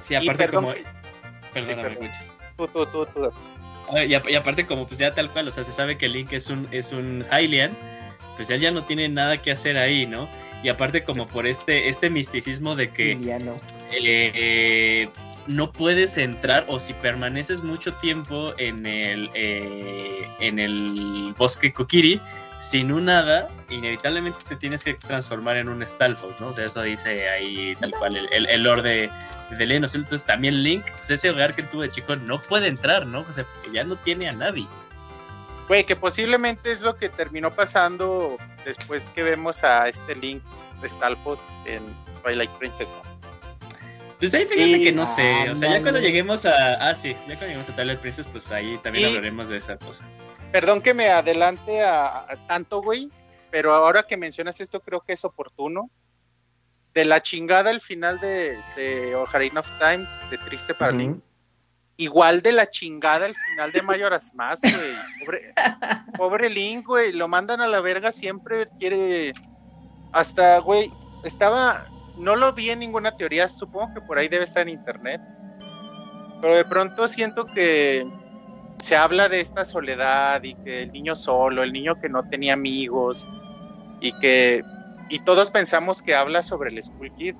sí, 0.00 0.14
aparte 0.14 0.38
perdón 0.44 0.62
como, 0.64 0.74
que- 0.74 0.84
perdóname, 1.52 1.82
perdón. 1.82 2.08
Wonchis. 2.08 2.32
tú, 2.56 2.68
tú, 2.68 2.86
tú, 2.86 3.06
tú. 3.06 3.32
A 3.90 3.94
ver, 3.94 4.08
Y, 4.10 4.14
ap- 4.14 4.28
y 4.28 4.34
aparte 4.36 4.66
como 4.66 4.86
pues 4.86 4.98
ya 4.98 5.12
tal 5.14 5.30
cual, 5.32 5.48
o 5.48 5.50
sea, 5.50 5.64
se 5.64 5.72
sabe 5.72 5.98
que 5.98 6.08
Link 6.08 6.32
es 6.32 6.48
un, 6.48 6.66
es 6.70 6.92
un 6.92 7.26
Hylian, 7.30 7.76
pues 8.36 8.48
él 8.50 8.60
ya 8.60 8.70
no 8.70 8.84
tiene 8.84 9.08
nada 9.08 9.36
que 9.42 9.50
hacer 9.52 9.76
ahí, 9.76 10.06
¿no? 10.06 10.28
Y 10.62 10.68
aparte 10.68 11.02
como 11.04 11.26
por 11.26 11.46
este, 11.46 11.88
este 11.88 12.08
misticismo 12.08 12.76
de 12.76 12.88
que 12.90 13.18
eh, 13.92 15.08
no 15.48 15.72
puedes 15.72 16.16
entrar 16.16 16.64
o 16.68 16.78
si 16.78 16.94
permaneces 16.94 17.62
mucho 17.62 17.92
tiempo 17.94 18.52
en 18.58 18.86
el, 18.86 19.28
eh, 19.34 20.26
en 20.38 20.58
el 20.60 21.34
bosque 21.36 21.72
Kokiri, 21.72 22.20
sin 22.62 22.92
un 22.92 23.08
hada, 23.08 23.48
inevitablemente 23.70 24.38
te 24.48 24.54
tienes 24.54 24.84
que 24.84 24.94
transformar 24.94 25.56
en 25.56 25.68
un 25.68 25.84
Stalfos, 25.84 26.40
¿no? 26.40 26.48
O 26.48 26.54
sea, 26.54 26.66
eso 26.66 26.80
dice 26.82 27.28
ahí 27.28 27.76
tal 27.80 27.90
cual 27.90 28.16
el, 28.16 28.32
el, 28.32 28.46
el 28.48 28.62
lore 28.62 29.10
de, 29.50 29.56
de. 29.56 29.74
Entonces 29.74 30.22
también 30.24 30.62
Link, 30.62 30.84
pues 30.96 31.10
ese 31.10 31.30
hogar 31.30 31.54
que 31.54 31.62
tuvo 31.64 31.82
de 31.82 31.90
chico 31.90 32.14
no 32.14 32.40
puede 32.40 32.68
entrar, 32.68 33.04
¿no? 33.04 33.26
O 33.28 33.32
sea, 33.32 33.44
porque 33.44 33.72
ya 33.76 33.82
no 33.82 33.96
tiene 33.96 34.28
a 34.28 34.32
nadie. 34.32 34.66
Güey, 35.66 35.84
que 35.84 35.96
posiblemente 35.96 36.70
es 36.70 36.82
lo 36.82 36.96
que 36.96 37.08
terminó 37.08 37.52
pasando 37.54 38.36
después 38.64 39.10
que 39.10 39.24
vemos 39.24 39.64
a 39.64 39.88
este 39.88 40.14
Link 40.14 40.42
de 40.80 40.88
Stalfos 40.88 41.40
en 41.64 41.82
Twilight 42.22 42.50
Princess, 42.58 42.90
¿no? 42.90 43.02
Pues 44.20 44.34
ahí 44.34 44.46
fíjate 44.46 44.68
Y- 44.68 44.84
que 44.84 44.92
no 44.92 45.04
sé, 45.04 45.50
o 45.50 45.56
sea, 45.56 45.70
ya 45.70 45.82
cuando 45.82 45.98
lleguemos 45.98 46.46
a... 46.46 46.74
Ah, 46.88 46.94
sí, 46.94 47.10
ya 47.26 47.34
cuando 47.34 47.46
lleguemos 47.46 47.68
a 47.70 47.74
Twilight 47.74 47.98
Princess, 47.98 48.26
pues 48.28 48.52
ahí 48.52 48.78
también 48.84 49.04
Y- 49.04 49.08
hablaremos 49.08 49.48
de 49.48 49.56
esa 49.56 49.76
cosa. 49.78 50.04
Perdón 50.52 50.82
que 50.82 50.92
me 50.92 51.08
adelante 51.08 51.82
a, 51.82 52.30
a 52.30 52.46
tanto, 52.46 52.82
güey, 52.82 53.08
pero 53.50 53.72
ahora 53.72 54.02
que 54.02 54.16
mencionas 54.16 54.60
esto 54.60 54.80
creo 54.80 55.00
que 55.00 55.14
es 55.14 55.24
oportuno. 55.24 55.90
De 56.92 57.06
la 57.06 57.22
chingada 57.22 57.70
al 57.70 57.80
final 57.80 58.20
de, 58.20 58.58
de 58.76 59.14
Ocarina 59.14 59.60
of 59.60 59.70
Time, 59.78 60.06
de 60.30 60.36
Triste 60.36 60.74
para 60.74 60.92
Link, 60.92 61.22
igual 61.96 62.42
de 62.42 62.52
la 62.52 62.68
chingada 62.68 63.24
al 63.24 63.34
final 63.34 63.72
de 63.72 63.82
Majora's 63.82 64.34
Mask, 64.34 64.62
güey. 64.62 64.94
Pobre, 65.24 65.54
pobre 66.18 66.50
Link, 66.50 66.86
güey, 66.86 67.12
lo 67.12 67.28
mandan 67.28 67.62
a 67.62 67.66
la 67.66 67.80
verga 67.80 68.12
siempre, 68.12 68.66
quiere... 68.78 69.32
Hasta, 70.12 70.58
güey, 70.58 70.92
estaba... 71.24 71.86
No 72.18 72.36
lo 72.36 72.52
vi 72.52 72.68
en 72.68 72.80
ninguna 72.80 73.16
teoría, 73.16 73.48
supongo 73.48 73.94
que 73.94 74.00
por 74.02 74.18
ahí 74.18 74.28
debe 74.28 74.44
estar 74.44 74.62
en 74.62 74.74
internet. 74.74 75.22
Pero 76.42 76.54
de 76.54 76.64
pronto 76.66 77.08
siento 77.08 77.46
que 77.46 78.06
se 78.82 78.96
habla 78.96 79.28
de 79.28 79.40
esta 79.40 79.64
soledad 79.64 80.42
y 80.42 80.54
que 80.54 80.82
el 80.82 80.92
niño 80.92 81.14
solo, 81.14 81.62
el 81.62 81.72
niño 81.72 82.00
que 82.00 82.08
no 82.08 82.28
tenía 82.28 82.54
amigos 82.54 83.28
y 84.00 84.12
que... 84.18 84.62
Y 85.08 85.20
todos 85.20 85.52
pensamos 85.52 86.02
que 86.02 86.16
habla 86.16 86.42
sobre 86.42 86.70
el 86.70 86.82
School 86.82 87.14
Kid. 87.14 87.36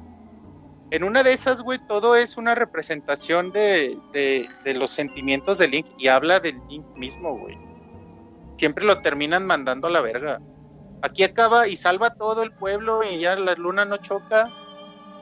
En 0.92 1.02
una 1.02 1.24
de 1.24 1.32
esas, 1.32 1.62
güey, 1.62 1.80
todo 1.88 2.14
es 2.14 2.36
una 2.36 2.54
representación 2.54 3.50
de, 3.50 3.98
de, 4.12 4.74
los 4.74 4.92
sentimientos 4.92 5.58
de 5.58 5.66
Link 5.66 5.86
y 5.98 6.08
habla 6.08 6.38
del 6.38 6.60
Link 6.68 6.84
mismo, 6.96 7.36
güey. 7.36 7.58
siempre 8.56 8.84
lo 8.84 9.00
terminan 9.00 9.44
mandando 9.44 9.88
a 9.88 9.90
la 9.90 10.00
verga. 10.00 10.38
Aquí 11.02 11.24
acaba 11.24 11.66
y 11.66 11.76
salva 11.76 12.10
todo 12.10 12.44
el 12.44 12.52
pueblo 12.52 13.00
y 13.02 13.18
ya 13.18 13.34
la 13.34 13.54
luna 13.54 13.84
no 13.84 13.96
choca. 13.96 14.48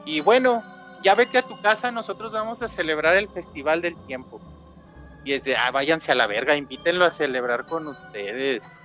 Y 0.05 0.19
bueno, 0.19 0.61
ya 1.01 1.15
vete 1.15 1.39
a 1.39 1.47
tu 1.47 1.59
casa, 1.61 1.89
nosotros 1.91 2.31
vamos 2.31 2.61
a 2.61 2.67
celebrar 2.67 3.15
el 3.15 3.29
Festival 3.29 3.81
del 3.81 3.95
Tiempo. 4.05 4.39
Y 5.23 5.33
es 5.33 5.43
de, 5.43 5.55
ah, 5.55 5.71
váyanse 5.71 6.11
a 6.11 6.15
la 6.15 6.27
verga, 6.27 6.55
invítenlo 6.57 7.05
a 7.05 7.11
celebrar 7.11 7.65
con 7.65 7.87
ustedes. 7.87 8.79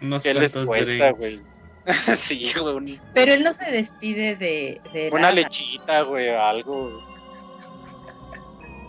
Unos 0.00 0.22
¿Qué 0.22 0.34
les 0.34 0.56
cuesta, 0.56 1.10
güey? 1.10 1.42
sí, 2.16 2.52
güey, 2.58 2.74
un- 2.74 3.00
Pero 3.14 3.32
él 3.34 3.42
no 3.42 3.52
se 3.52 3.70
despide 3.70 4.36
de, 4.36 4.80
de 4.92 5.08
una 5.10 5.22
nada. 5.22 5.32
lechita, 5.32 6.02
güey, 6.02 6.28
algo. 6.28 6.90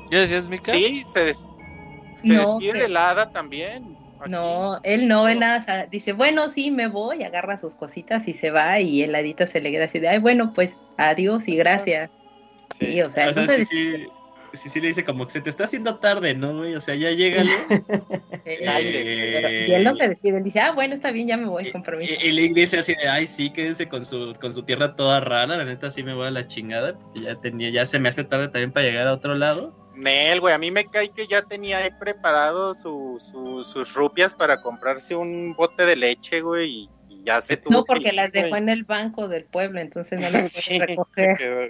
¿Qué 0.09 0.17
decías, 0.17 0.47
Mika? 0.47 0.71
Sí, 0.71 1.03
se, 1.03 1.25
des- 1.25 1.43
se 2.23 2.33
No, 2.33 2.39
despide 2.59 2.83
de 2.83 2.89
la 2.89 3.09
hada 3.09 3.31
también. 3.31 3.97
aquí. 4.19 4.29
No, 4.31 4.79
él 4.83 5.07
no, 5.07 5.27
él 5.27 5.39
nada, 5.39 5.87
dice, 5.87 6.13
bueno, 6.13 6.49
sí, 6.49 6.69
me 6.69 6.87
voy, 6.87 7.23
agarra 7.23 7.57
sus 7.57 7.75
cositas 7.75 8.27
y 8.27 8.33
se 8.33 8.51
va 8.51 8.79
y 8.79 9.01
el 9.01 9.11
ladito 9.11 9.47
se 9.47 9.59
le 9.59 9.71
queda 9.71 9.85
así 9.85 9.99
de, 9.99 10.09
ay, 10.09 10.19
bueno, 10.19 10.53
pues 10.53 10.79
adiós 10.97 11.47
y 11.47 11.55
gracias. 11.57 12.15
Sí, 12.77 13.01
o 13.01 13.09
sea, 13.09 13.29
O 13.29 13.33
no 13.33 13.43
se 13.43 13.65
sí. 13.65 14.07
Sí, 14.53 14.57
sí, 14.57 14.69
sí 14.69 14.79
le 14.81 14.87
dice 14.89 15.03
como 15.03 15.25
que 15.25 15.33
se 15.33 15.41
te 15.41 15.49
está 15.49 15.65
haciendo 15.65 15.97
tarde, 15.99 16.33
¿no, 16.35 16.55
güey? 16.57 16.75
O 16.75 16.79
sea, 16.79 16.95
ya 16.95 17.11
llégale. 17.11 17.49
Pero- 18.43 19.49
y 19.67 19.73
él 19.73 19.83
no 19.83 19.93
se 19.95 20.07
despide, 20.07 20.37
él 20.37 20.43
dice, 20.43 20.59
ah, 20.59 20.71
bueno, 20.71 20.93
está 20.93 21.11
bien, 21.11 21.27
ya 21.27 21.37
me 21.37 21.45
voy, 21.47 21.71
permiso. 21.83 22.13
y- 22.21 22.27
y 22.27 22.31
Link 22.31 22.53
dice 22.55 22.79
así 22.79 22.93
de, 22.95 23.07
ay, 23.07 23.27
sí, 23.27 23.51
quédense 23.51 23.87
con 23.87 24.05
su, 24.05 24.33
con 24.39 24.53
su 24.53 24.63
tierra 24.63 24.95
toda 24.95 25.19
rara, 25.19 25.57
la 25.57 25.65
neta 25.65 25.89
sí 25.91 26.03
me 26.03 26.13
voy 26.13 26.27
a 26.27 26.31
la 26.31 26.47
chingada, 26.47 26.97
porque 26.97 27.21
ya 27.21 27.35
tenía, 27.35 27.69
ya 27.69 27.85
se 27.85 27.99
me 27.99 28.09
hace 28.09 28.23
tarde 28.23 28.47
también 28.47 28.71
para 28.71 28.85
llegar 28.85 29.07
a 29.07 29.13
otro 29.13 29.35
lado. 29.35 29.75
Nel, 29.95 30.39
güey, 30.39 30.53
a 30.53 30.57
mí 30.57 30.71
me 30.71 30.85
cae 30.85 31.09
que 31.09 31.27
ya 31.27 31.41
tenía 31.43 31.77
ahí 31.77 31.89
preparado 31.99 32.73
su, 32.73 33.17
su- 33.19 33.63
sus 33.63 33.93
rupias 33.93 34.33
para 34.35 34.61
comprarse 34.61 35.15
un 35.15 35.53
bote 35.55 35.85
de 35.85 35.95
leche, 35.95 36.41
güey, 36.41 36.69
y, 36.69 36.89
ya 37.25 37.39
se 37.41 37.55
tuvo 37.55 37.71
No, 37.73 37.83
que 37.83 37.87
porque 37.87 38.07
ir, 38.09 38.15
las 38.15 38.31
dejó 38.31 38.49
güey. 38.49 38.61
en 38.61 38.69
el 38.69 38.83
banco 38.83 39.27
del 39.29 39.45
pueblo, 39.45 39.79
entonces 39.79 40.19
no 40.19 40.29
las 40.29 40.51
Sí, 40.51 40.77
puede 40.77 40.79
se 40.79 40.85
recoger. 40.85 41.37
quedó. 41.37 41.61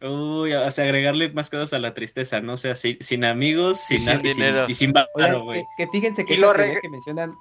Uy, 0.00 0.52
o 0.52 0.70
sea, 0.70 0.84
agregarle 0.84 1.30
más 1.30 1.50
cosas 1.50 1.72
a 1.72 1.78
la 1.80 1.92
tristeza, 1.92 2.40
¿no? 2.40 2.52
O 2.52 2.56
sea, 2.56 2.76
sin, 2.76 2.98
sin 3.00 3.24
amigos, 3.24 3.90
Y 3.90 3.98
sin, 3.98 4.16
y 4.16 4.28
sin- 4.28 4.36
dinero. 4.36 4.64
y 4.68 4.74
sin 4.74 4.90
Oigan, 5.14 5.32
varo, 5.32 5.44
güey. 5.44 5.66
que, 5.76 5.86
que 5.86 5.86
fíjense 5.88 6.24
que 6.24 6.34
Y 6.34 6.36
lo 6.36 6.52
que 6.52 6.88
mencionan 6.88 7.36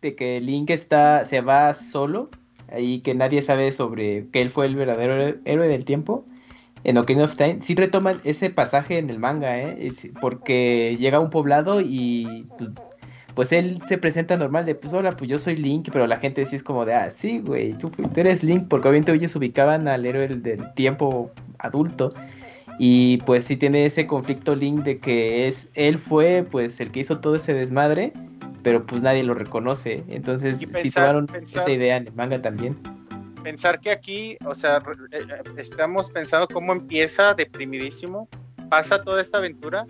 de 0.00 0.14
que 0.14 0.40
Link 0.40 0.70
está, 0.70 1.24
se 1.24 1.40
va 1.40 1.74
solo, 1.74 2.30
ahí 2.70 3.00
que 3.00 3.14
nadie 3.14 3.42
sabe 3.42 3.72
sobre 3.72 4.28
que 4.30 4.40
él 4.40 4.50
fue 4.50 4.66
el 4.66 4.76
verdadero 4.76 5.14
héroe- 5.14 5.40
héroe 5.44 5.68
del 5.68 5.84
tiempo, 5.84 6.24
en 6.84 6.98
Ocarina 6.98 7.24
of 7.24 7.34
Time, 7.34 7.58
sí 7.62 7.74
retoman 7.74 8.20
ese 8.22 8.50
pasaje 8.50 8.98
en 8.98 9.10
el 9.10 9.18
manga, 9.18 9.58
¿eh? 9.60 9.76
Es- 9.88 10.08
porque 10.20 10.96
llega 11.00 11.16
a 11.16 11.20
un 11.20 11.30
poblado 11.30 11.80
y 11.80 12.46
pues, 12.56 12.70
pues 13.36 13.52
él 13.52 13.82
se 13.86 13.98
presenta 13.98 14.38
normal 14.38 14.64
de, 14.64 14.74
pues 14.74 14.94
hola, 14.94 15.14
pues 15.14 15.28
yo 15.28 15.38
soy 15.38 15.56
Link, 15.56 15.90
pero 15.92 16.06
la 16.06 16.16
gente 16.16 16.46
sí 16.46 16.56
es 16.56 16.62
como 16.62 16.86
de, 16.86 16.94
ah, 16.94 17.10
sí, 17.10 17.40
güey, 17.40 17.74
tú, 17.74 17.90
tú 17.90 18.08
eres 18.16 18.42
Link, 18.42 18.66
porque 18.66 18.88
obviamente 18.88 19.12
ellos 19.12 19.36
ubicaban 19.36 19.86
al 19.88 20.06
héroe 20.06 20.26
del, 20.26 20.72
tiempo 20.72 21.30
adulto. 21.58 22.14
Y 22.78 23.18
pues 23.26 23.44
sí 23.44 23.56
tiene 23.56 23.84
ese 23.84 24.06
conflicto 24.06 24.56
Link 24.56 24.84
de 24.84 24.98
que 25.00 25.48
es 25.48 25.70
él 25.74 25.98
fue 25.98 26.46
pues 26.50 26.80
el 26.80 26.90
que 26.90 27.00
hizo 27.00 27.20
todo 27.20 27.36
ese 27.36 27.52
desmadre, 27.52 28.14
pero 28.62 28.86
pues 28.86 29.02
nadie 29.02 29.22
lo 29.22 29.34
reconoce. 29.34 30.02
Entonces 30.08 30.56
sí 30.56 30.66
pensar- 30.66 31.04
tomaron 31.04 31.26
pensar- 31.26 31.62
esa 31.62 31.70
idea 31.70 31.98
en 31.98 32.06
el 32.06 32.14
manga 32.14 32.40
también. 32.40 32.78
Pensar 33.42 33.80
que 33.80 33.90
aquí, 33.90 34.38
o 34.46 34.54
sea, 34.54 34.78
eh, 35.12 35.18
eh, 35.20 35.42
estamos 35.58 36.10
pensando 36.10 36.48
cómo 36.48 36.72
empieza 36.72 37.34
deprimidísimo, 37.34 38.30
pasa 38.70 39.02
toda 39.02 39.20
esta 39.20 39.38
aventura 39.38 39.86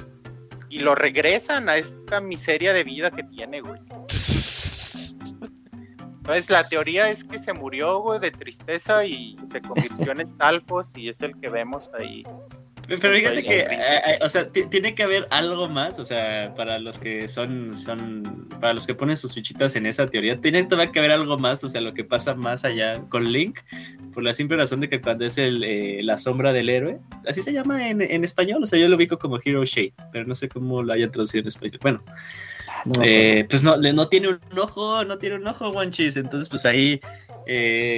y 0.76 0.80
lo 0.80 0.94
regresan 0.94 1.70
a 1.70 1.76
esta 1.78 2.20
miseria 2.20 2.74
de 2.74 2.84
vida 2.84 3.10
que 3.10 3.22
tiene, 3.22 3.62
güey. 3.62 3.80
Entonces 6.18 6.50
la 6.50 6.68
teoría 6.68 7.08
es 7.08 7.24
que 7.24 7.38
se 7.38 7.54
murió, 7.54 8.00
güey, 8.00 8.20
de 8.20 8.30
tristeza 8.30 9.06
y 9.06 9.38
se 9.46 9.62
convirtió 9.62 10.12
en 10.12 10.26
Stalfos 10.26 10.94
y 10.98 11.08
es 11.08 11.22
el 11.22 11.34
que 11.40 11.48
vemos 11.48 11.90
ahí. 11.98 12.24
Pero 12.88 13.00
fíjate 13.14 13.42
que, 13.42 13.60
eh, 13.60 13.66
eh, 14.06 14.18
o 14.22 14.28
sea, 14.28 14.48
ti- 14.48 14.66
tiene 14.70 14.94
que 14.94 15.02
haber 15.02 15.26
algo 15.30 15.68
más, 15.68 15.98
o 15.98 16.04
sea, 16.04 16.54
para 16.54 16.78
los 16.78 16.98
que 17.00 17.26
son, 17.26 17.76
son, 17.76 18.48
para 18.60 18.74
los 18.74 18.86
que 18.86 18.94
ponen 18.94 19.16
sus 19.16 19.34
fichitas 19.34 19.74
en 19.74 19.86
esa 19.86 20.08
teoría, 20.08 20.40
tiene 20.40 20.62
todavía 20.64 20.92
que 20.92 21.00
haber 21.00 21.10
algo 21.10 21.36
más, 21.36 21.64
o 21.64 21.68
sea, 21.68 21.80
lo 21.80 21.92
que 21.94 22.04
pasa 22.04 22.34
más 22.34 22.64
allá 22.64 23.00
con 23.08 23.32
Link, 23.32 23.58
por 24.14 24.22
la 24.22 24.32
simple 24.34 24.56
razón 24.56 24.80
de 24.80 24.88
que 24.88 25.00
cuando 25.00 25.24
es 25.26 25.36
el, 25.36 25.64
eh, 25.64 26.00
la 26.04 26.16
sombra 26.16 26.52
del 26.52 26.68
héroe, 26.68 26.98
así 27.28 27.42
se 27.42 27.52
llama 27.52 27.88
en, 27.88 28.00
en 28.00 28.22
español, 28.22 28.62
o 28.62 28.66
sea, 28.66 28.78
yo 28.78 28.86
lo 28.88 28.96
ubico 28.96 29.18
como 29.18 29.38
Hero 29.44 29.64
Shade, 29.64 29.92
pero 30.12 30.24
no 30.24 30.34
sé 30.36 30.48
cómo 30.48 30.82
lo 30.82 30.92
hayan 30.92 31.10
traducido 31.10 31.42
en 31.42 31.48
español. 31.48 31.78
Bueno, 31.82 32.02
No 32.84 33.00
me 33.00 33.40
eh, 33.40 33.44
pues 33.50 33.62
no, 33.64 33.76
no 33.76 34.08
tiene 34.08 34.28
un 34.28 34.58
ojo, 34.58 35.04
no 35.04 35.18
tiene 35.18 35.36
un 35.36 35.46
ojo, 35.48 35.70
One 35.70 35.90
Cheese, 35.90 36.20
entonces 36.20 36.48
pues 36.48 36.64
ahí... 36.64 37.00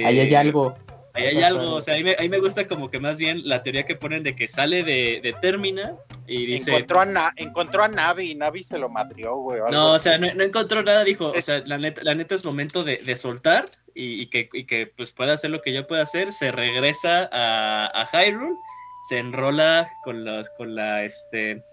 Ahí 0.05 0.19
hay 0.19 0.33
algo. 0.35 0.75
Ahí 1.13 1.25
hay 1.25 1.43
algo, 1.43 1.73
o 1.73 1.81
sea, 1.81 1.95
ahí 1.95 2.03
me, 2.03 2.15
ahí 2.19 2.29
me 2.29 2.39
gusta 2.39 2.67
como 2.67 2.91
que 2.91 2.99
más 2.99 3.17
bien 3.17 3.41
la 3.47 3.63
teoría 3.63 3.83
que 3.83 3.95
ponen 3.95 4.21
de 4.23 4.35
que 4.35 4.47
sale 4.47 4.83
de, 4.83 5.19
de 5.23 5.33
Termina 5.41 5.95
y 6.27 6.45
dice... 6.45 6.71
Encontró 6.71 7.01
a, 7.01 7.05
Na- 7.05 7.33
encontró 7.35 7.83
a 7.83 7.87
Navi 7.87 8.31
y 8.31 8.35
Navi 8.35 8.61
se 8.61 8.77
lo 8.77 8.89
madrió, 8.89 9.35
güey. 9.37 9.59
No, 9.71 9.91
o 9.91 9.99
sea, 9.99 10.17
no, 10.19 10.31
no 10.35 10.43
encontró 10.43 10.83
nada, 10.83 11.03
dijo, 11.03 11.31
o 11.31 11.41
sea, 11.41 11.63
la 11.65 11.77
neta, 11.79 12.01
la 12.03 12.13
neta 12.13 12.35
es 12.35 12.45
momento 12.45 12.83
de, 12.83 12.97
de 12.97 13.15
soltar 13.15 13.65
y, 13.95 14.21
y 14.21 14.29
que, 14.29 14.49
y 14.53 14.65
que 14.65 14.87
pues 14.95 15.11
pueda 15.11 15.33
hacer 15.33 15.49
lo 15.49 15.61
que 15.61 15.73
yo 15.73 15.87
pueda 15.87 16.03
hacer, 16.03 16.31
se 16.31 16.51
regresa 16.51 17.27
a, 17.31 18.01
a 18.01 18.05
Hyrule, 18.05 18.55
se 19.09 19.17
enrola 19.17 19.91
con 20.03 20.23
la, 20.23 20.43
con 20.57 20.75
la, 20.75 21.03
este, 21.03 21.63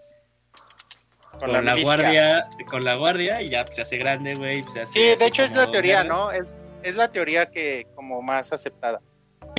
con, 1.39 1.53
la, 1.53 1.77
guardia, 1.83 2.49
con 2.71 2.85
la 2.85 2.95
guardia 2.95 3.43
y 3.43 3.51
ya 3.51 3.65
pues, 3.65 3.77
se 3.77 3.83
hace 3.83 3.99
grande, 3.99 4.35
güey. 4.35 4.63
pues, 4.63 4.91
Sí, 4.91 5.01
de 5.19 5.27
hecho 5.27 5.43
es 5.43 5.55
la 5.55 5.71
teoría. 5.71 6.03
¿no? 6.05 6.33
Es, 6.33 6.57
es 6.83 6.97
la 6.97 7.09
teoría 7.09 7.51
que 7.51 7.87
como 7.95 8.23
más 8.23 8.53
aceptada. 8.53 9.01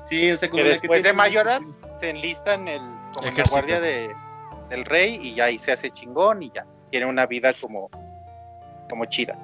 Sí, 0.03 0.31
o 0.31 0.37
sea, 0.37 0.49
como 0.49 0.63
Que 0.63 0.69
después 0.69 1.03
de 1.03 1.13
Mayoras 1.13 1.63
se 1.99 2.09
enlista 2.09 2.53
en 2.53 2.67
el 2.67 2.81
como 3.13 3.27
en 3.27 3.37
la 3.37 3.43
guardia 3.49 3.79
de, 3.81 4.15
del 4.69 4.85
rey 4.85 5.19
y 5.21 5.33
ya 5.35 5.45
ahí 5.45 5.57
se 5.57 5.71
hace 5.71 5.89
chingón 5.89 6.43
y 6.43 6.51
ya 6.53 6.65
tiene 6.91 7.05
una 7.05 7.25
vida 7.25 7.53
como 7.53 7.89
como 8.89 9.05
chida. 9.05 9.37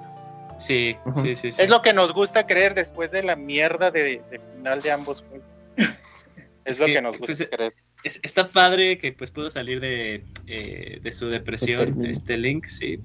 Sí, 0.59 0.95
Ujú. 1.05 1.21
sí, 1.21 1.35
sí, 1.35 1.51
sí. 1.51 1.61
Es 1.61 1.69
lo 1.69 1.81
que 1.81 1.91
nos 1.91 2.13
gusta 2.13 2.47
creer 2.47 2.73
después 2.73 3.11
de 3.11 3.23
la 3.23 3.35
mierda 3.35 3.91
de, 3.91 4.21
de 4.29 4.39
final 4.55 4.81
de 4.81 4.91
ambos 4.91 5.23
juegos. 5.23 5.47
Es 6.65 6.79
lo 6.79 6.85
que, 6.85 6.93
que 6.93 7.01
nos 7.01 7.17
gusta 7.17 7.35
pues, 7.35 7.49
creer. 7.51 7.73
Es- 8.05 8.21
está 8.23 8.47
padre 8.47 8.97
que 8.97 9.11
pues 9.11 9.31
pudo 9.31 9.49
salir 9.49 9.81
de, 9.81 10.23
eh, 10.47 10.99
de 11.01 11.11
su 11.11 11.27
depresión, 11.27 12.05
este 12.05 12.37
Link, 12.37 12.67
sí. 12.67 13.01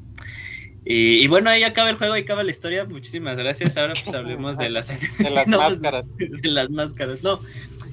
Y, 0.90 1.22
y 1.22 1.28
bueno, 1.28 1.50
ahí 1.50 1.64
acaba 1.64 1.90
el 1.90 1.96
juego, 1.98 2.14
ahí 2.14 2.22
acaba 2.22 2.42
la 2.42 2.50
historia. 2.50 2.86
Muchísimas 2.86 3.36
gracias. 3.36 3.76
Ahora 3.76 3.92
pues 3.94 4.14
hablemos 4.14 4.56
de 4.56 4.70
las, 4.70 4.88
De 5.18 5.30
las 5.30 5.46
no, 5.50 5.58
máscaras. 5.58 6.16
de 6.18 6.48
las 6.48 6.70
máscaras. 6.70 7.22
No. 7.22 7.42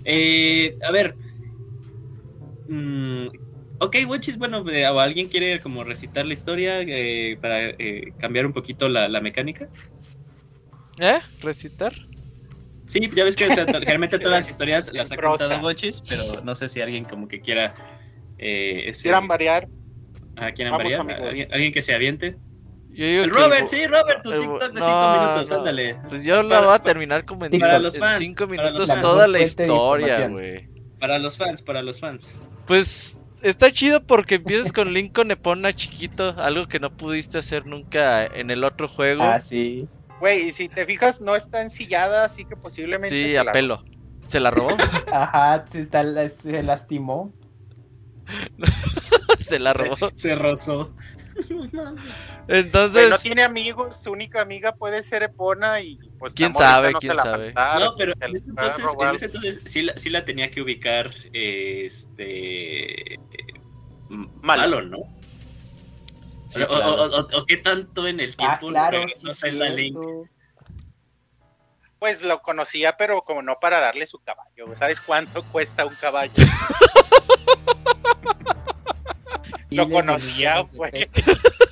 Eh, 0.05 0.77
a 0.87 0.91
ver. 0.93 1.17
Mm, 2.67 3.27
ok, 3.79 3.95
Watchis, 4.07 4.37
bueno, 4.37 4.63
eh, 4.69 4.87
¿o 4.87 4.99
alguien 4.99 5.27
quiere 5.27 5.59
como 5.61 5.83
recitar 5.83 6.25
la 6.25 6.33
historia 6.33 6.81
eh, 6.81 7.37
para 7.41 7.67
eh, 7.67 8.13
cambiar 8.17 8.45
un 8.45 8.53
poquito 8.53 8.87
la, 8.89 9.07
la 9.09 9.19
mecánica? 9.21 9.69
¿Eh? 10.99 11.19
¿Recitar? 11.41 11.93
Sí, 12.87 13.09
ya 13.13 13.23
ves 13.23 13.35
que 13.35 13.47
o 13.47 13.51
sea, 13.51 13.65
generalmente 13.67 14.19
todas 14.19 14.39
las 14.39 14.49
historias 14.49 14.91
las 14.93 15.11
ha 15.11 15.17
Prosa. 15.17 15.45
contado 15.47 15.65
Watchis, 15.65 16.01
pero 16.07 16.41
no 16.41 16.55
sé 16.55 16.69
si 16.69 16.81
alguien 16.81 17.03
como 17.05 17.27
que 17.27 17.41
quiera... 17.41 17.73
Eh, 18.37 18.83
ese- 18.89 19.03
Quieran 19.03 19.27
variar. 19.27 19.69
Ah, 20.35 20.51
¿quieren 20.51 20.73
Vamos, 20.73 20.93
variar? 20.93 21.21
¿Alguien, 21.23 21.47
alguien 21.51 21.71
que 21.73 21.81
se 21.81 21.93
aviente? 21.95 22.37
Yo 22.95 23.05
digo 23.05 23.23
El 23.25 23.31
que 23.31 23.37
Robert, 23.37 23.67
sí, 23.67 23.87
Robert, 23.87 24.23
tu 24.23 24.31
el 24.31 24.39
TikTok 24.39 24.61
de 24.61 24.79
5 24.79 24.79
no, 24.79 25.21
minutos, 25.21 25.49
no. 25.49 25.57
ándale. 25.57 25.97
Pues 26.07 26.23
yo 26.23 26.41
la 26.43 26.49
Para- 26.55 26.65
voy 26.67 26.75
a 26.75 26.79
terminar 26.79 27.25
como 27.25 27.45
en 27.45 27.59
Para 27.59 27.79
los 27.79 27.93
5 27.93 28.05
fans, 28.05 28.35
para 28.37 28.47
minutos 28.63 28.87
fans. 28.87 29.01
toda 29.01 29.27
la 29.27 29.39
historia, 29.41 30.27
güey. 30.29 30.69
Para 30.99 31.19
los 31.19 31.37
fans, 31.37 31.61
para 31.61 31.81
los 31.81 31.99
fans. 31.99 32.33
Pues 32.65 33.19
está 33.43 33.69
chido 33.71 34.03
porque 34.05 34.35
empiezas 34.35 34.71
con 34.71 34.93
Link 34.93 35.13
con 35.13 35.29
Epona 35.29 35.73
chiquito, 35.73 36.33
algo 36.37 36.67
que 36.67 36.79
no 36.79 36.95
pudiste 36.95 37.37
hacer 37.37 37.65
nunca 37.65 38.25
en 38.25 38.49
el 38.49 38.63
otro 38.63 38.87
juego. 38.87 39.23
Ah, 39.23 39.39
sí. 39.39 39.87
Güey, 40.21 40.47
y 40.47 40.51
si 40.51 40.69
te 40.69 40.85
fijas, 40.85 41.19
no 41.19 41.35
está 41.35 41.61
ensillada, 41.61 42.23
así 42.23 42.45
que 42.45 42.55
posiblemente. 42.55 43.09
sí, 43.09 43.29
se 43.33 43.39
a 43.39 43.43
la- 43.43 43.51
pelo. 43.51 43.83
¿Se 44.23 44.39
la 44.39 44.49
robó? 44.51 44.69
Ajá, 45.11 45.65
se, 45.69 45.81
está, 45.81 46.03
se 46.29 46.63
lastimó. 46.63 47.33
Se 49.39 49.59
la 49.59 49.73
robó. 49.73 49.95
Se, 50.15 50.29
se 50.29 50.35
rozó. 50.35 50.91
Entonces, 52.47 53.09
no 53.09 53.17
tiene 53.17 53.43
amigos, 53.43 54.01
su 54.01 54.11
única 54.11 54.41
amiga 54.41 54.71
puede 54.71 55.01
ser 55.01 55.23
Epona 55.23 55.81
y 55.81 55.99
pues 56.17 56.33
¿Quién 56.33 56.53
sabe? 56.53 56.93
no 56.93 56.99
¿Quién 56.99 57.17
sabe? 57.17 57.53
no, 57.53 57.95
pero 57.97 58.13
en 58.21 58.35
ese 58.35 58.49
entonces, 58.49 58.85
robar. 58.85 59.09
en 59.09 59.15
ese 59.15 59.25
entonces 59.25 59.61
sí, 59.65 59.81
la, 59.81 59.97
sí 59.97 60.09
la 60.09 60.23
tenía 60.25 60.51
que 60.51 60.61
ubicar 60.61 61.11
eh, 61.33 61.83
este 61.85 63.19
Malo. 64.09 64.31
malo, 64.41 64.81
¿no? 64.83 64.97
sí, 66.47 66.61
o, 66.61 66.67
claro. 66.67 66.93
o- 66.93 67.19
o- 67.19 67.39
o 67.39 67.45
qué 67.45 67.57
tanto 67.57 68.07
en 68.07 68.19
el 68.19 68.35
Ah, 68.37 68.57
tiempo 68.59 68.67
claro, 68.67 69.07
sí, 69.09 69.51
Link. 69.51 69.97
Pues 71.99 72.23
lo 72.23 72.41
conocía, 72.41 72.95
pero 72.97 73.21
como 73.23 73.41
no 73.41 73.57
para 73.59 73.79
darle 73.79 74.05
su 74.05 74.19
caballo. 74.19 74.75
¿Sabes 74.75 75.01
cuánto 75.01 75.43
cuesta 75.51 75.85
un 75.85 75.95
caballo? 75.95 76.33
Lo 79.75 79.89
conocía, 79.89 80.61
güey. 80.73 80.91
pesos. 80.91 81.39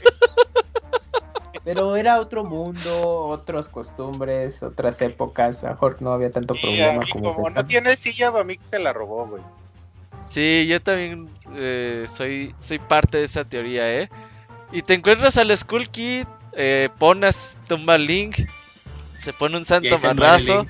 Pero 1.64 1.96
era 1.96 2.20
otro 2.20 2.44
mundo, 2.44 3.22
otras 3.22 3.70
costumbres, 3.70 4.62
otras 4.64 5.02
épocas. 5.02 5.64
Mejor 5.64 6.02
no 6.02 6.12
había 6.12 6.30
tanto 6.30 6.56
Y 6.56 6.58
a 6.58 6.62
problema 6.62 7.06
como. 7.12 7.34
como 7.34 7.50
no 7.50 7.66
tiene 7.66 7.96
silla, 7.96 8.28
a 8.28 8.44
mí 8.44 8.58
que 8.58 8.66
se 8.66 8.80
la 8.80 8.92
robó, 8.92 9.26
güey. 9.28 9.42
Sí, 10.30 10.66
yo 10.68 10.82
también 10.82 11.30
eh, 11.62 12.06
soy, 12.08 12.54
soy 12.60 12.80
parte 12.80 13.18
de 13.20 13.24
esa 13.24 13.46
teoría, 13.46 13.94
¿eh? 13.94 14.10
Y 14.72 14.82
te 14.82 14.94
encuentras 14.94 15.38
al 15.38 15.56
Skull 15.56 15.90
Kid, 15.90 16.26
eh, 16.54 16.90
pones, 16.98 17.58
tumba 17.68 17.98
Link, 17.98 18.40
se 19.18 19.32
pone 19.32 19.56
un 19.58 19.66
santo 19.66 19.98
marrazo. 20.00 20.66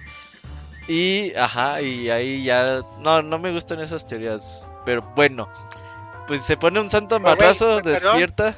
Y, 0.87 1.33
ajá, 1.35 1.81
y 1.81 2.09
ahí 2.09 2.43
ya. 2.43 2.81
No, 2.99 3.21
no 3.21 3.39
me 3.39 3.51
gustan 3.51 3.79
esas 3.79 4.05
teorías. 4.05 4.67
Pero 4.85 5.01
bueno, 5.15 5.47
pues 6.27 6.41
se 6.41 6.57
pone 6.57 6.79
un 6.79 6.89
santo 6.89 7.17
Pero, 7.19 7.35
güey, 7.35 7.37
marrazo, 7.37 7.81
perdón. 7.83 7.93
despierta. 7.93 8.55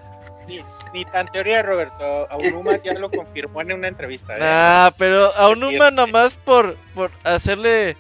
Ni, 0.48 0.60
ni 0.94 1.06
tan 1.06 1.28
teoría, 1.32 1.64
Roberto. 1.64 2.28
Aunuma 2.30 2.78
ya 2.84 2.94
lo 2.94 3.10
confirmó 3.10 3.62
en 3.62 3.74
una 3.74 3.88
entrevista. 3.88 4.36
¿eh? 4.36 4.40
Ah, 4.42 4.94
pero 4.98 5.34
a 5.36 5.50
un 5.50 5.58
Es 5.58 5.64
Uma 5.64 5.70
cierto. 5.72 5.92
nomás 5.92 6.38
por, 6.38 6.78
por 6.94 7.12
hacerle 7.24 7.98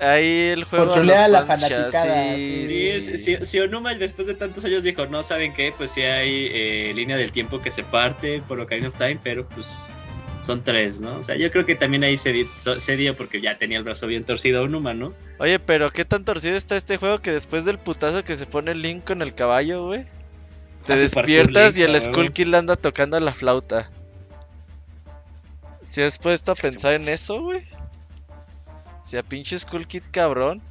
ahí 0.00 0.50
el 0.52 0.64
juego. 0.64 0.86
Controlea 0.86 1.24
a 1.24 1.28
la 1.28 1.40
los 1.40 1.48
ya, 1.48 1.56
fanaticada, 1.68 2.34
sí, 2.36 2.66
Sí, 2.68 3.00
sí. 3.00 3.18
si, 3.18 3.36
si, 3.36 3.44
si 3.44 3.60
Onuma 3.60 3.94
después 3.94 4.28
de 4.28 4.34
tantos 4.34 4.64
años 4.64 4.82
dijo, 4.84 5.04
no, 5.06 5.22
¿saben 5.22 5.52
qué? 5.54 5.74
Pues 5.76 5.90
sí 5.90 6.02
hay 6.02 6.48
eh, 6.52 6.92
línea 6.94 7.16
del 7.16 7.32
tiempo 7.32 7.60
que 7.60 7.70
se 7.70 7.82
parte 7.82 8.40
por 8.46 8.60
Ocarina 8.60 8.88
of 8.88 8.94
Time, 8.96 9.18
pero 9.22 9.46
pues 9.48 9.90
son 10.42 10.62
tres, 10.64 11.00
¿no? 11.00 11.18
O 11.18 11.22
sea, 11.22 11.36
yo 11.36 11.50
creo 11.50 11.66
que 11.66 11.74
también 11.74 12.04
ahí 12.04 12.16
se, 12.16 12.32
dio 12.96 13.16
porque 13.16 13.40
ya 13.40 13.58
tenía 13.58 13.78
el 13.78 13.84
brazo 13.84 14.06
bien 14.06 14.24
torcido 14.24 14.62
Onuma, 14.62 14.94
¿no? 14.94 15.12
Oye, 15.38 15.58
pero 15.58 15.92
qué 15.92 16.04
tan 16.04 16.24
torcido 16.24 16.56
está 16.56 16.76
este 16.76 16.96
juego 16.96 17.20
que 17.20 17.32
después 17.32 17.64
del 17.64 17.78
putazo 17.78 18.24
que 18.24 18.36
se 18.36 18.46
pone 18.46 18.72
el 18.72 18.82
Link 18.82 19.04
con 19.04 19.22
el 19.22 19.34
caballo, 19.34 19.86
güey. 19.86 20.06
Te 20.86 20.94
Hace 20.94 21.02
despiertas 21.04 21.76
y 21.76 21.82
el 21.82 22.00
Skull 22.00 22.32
le 22.34 22.56
anda 22.56 22.76
tocando 22.76 23.20
la 23.20 23.34
flauta. 23.34 23.90
¿Si 25.90 26.02
has 26.02 26.18
puesto 26.18 26.52
a 26.52 26.54
pensar 26.54 26.94
en 26.94 27.08
eso, 27.08 27.40
güey? 27.42 27.60
Si 29.02 29.16
a 29.16 29.22
pinche 29.22 29.58
Skull 29.58 29.86
Kid 29.86 30.04
cabrón 30.10 30.62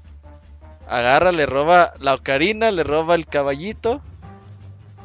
agarra, 0.87 1.31
le 1.31 1.45
roba 1.45 1.93
la 1.99 2.15
ocarina, 2.15 2.71
le 2.71 2.83
roba 2.83 3.15
el 3.15 3.27
caballito 3.27 4.01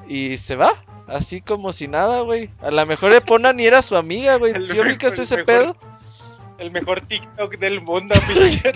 y 0.09 0.37
se 0.37 0.57
va. 0.57 0.71
Así 1.07 1.41
como 1.41 1.73
si 1.73 1.89
nada, 1.89 2.23
güey. 2.23 2.51
A 2.61 2.71
lo 2.71 2.87
mejor 2.87 3.13
Epona 3.13 3.53
ni 3.53 3.67
era 3.67 3.83
su 3.83 3.97
amiga, 3.97 4.37
güey. 4.37 4.53
¿Sí 4.67 4.81
ubicas 4.81 5.19
ese 5.19 5.45
pedo? 5.45 5.77
El 6.59 6.71
mejor 6.71 7.01
TikTok 7.01 7.59
del 7.59 7.81
mundo, 7.81 8.15
pinche 8.29 8.73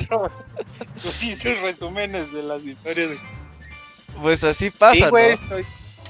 sus 0.97 1.61
resúmenes 1.63 2.33
de 2.33 2.43
las 2.43 2.63
historias. 2.63 3.11
Pues 4.21 4.43
así 4.43 4.71
pasa, 4.71 4.95
sí, 4.97 5.05
güey, 5.09 5.29
¿no? 5.29 5.35
estoy, 5.35 5.67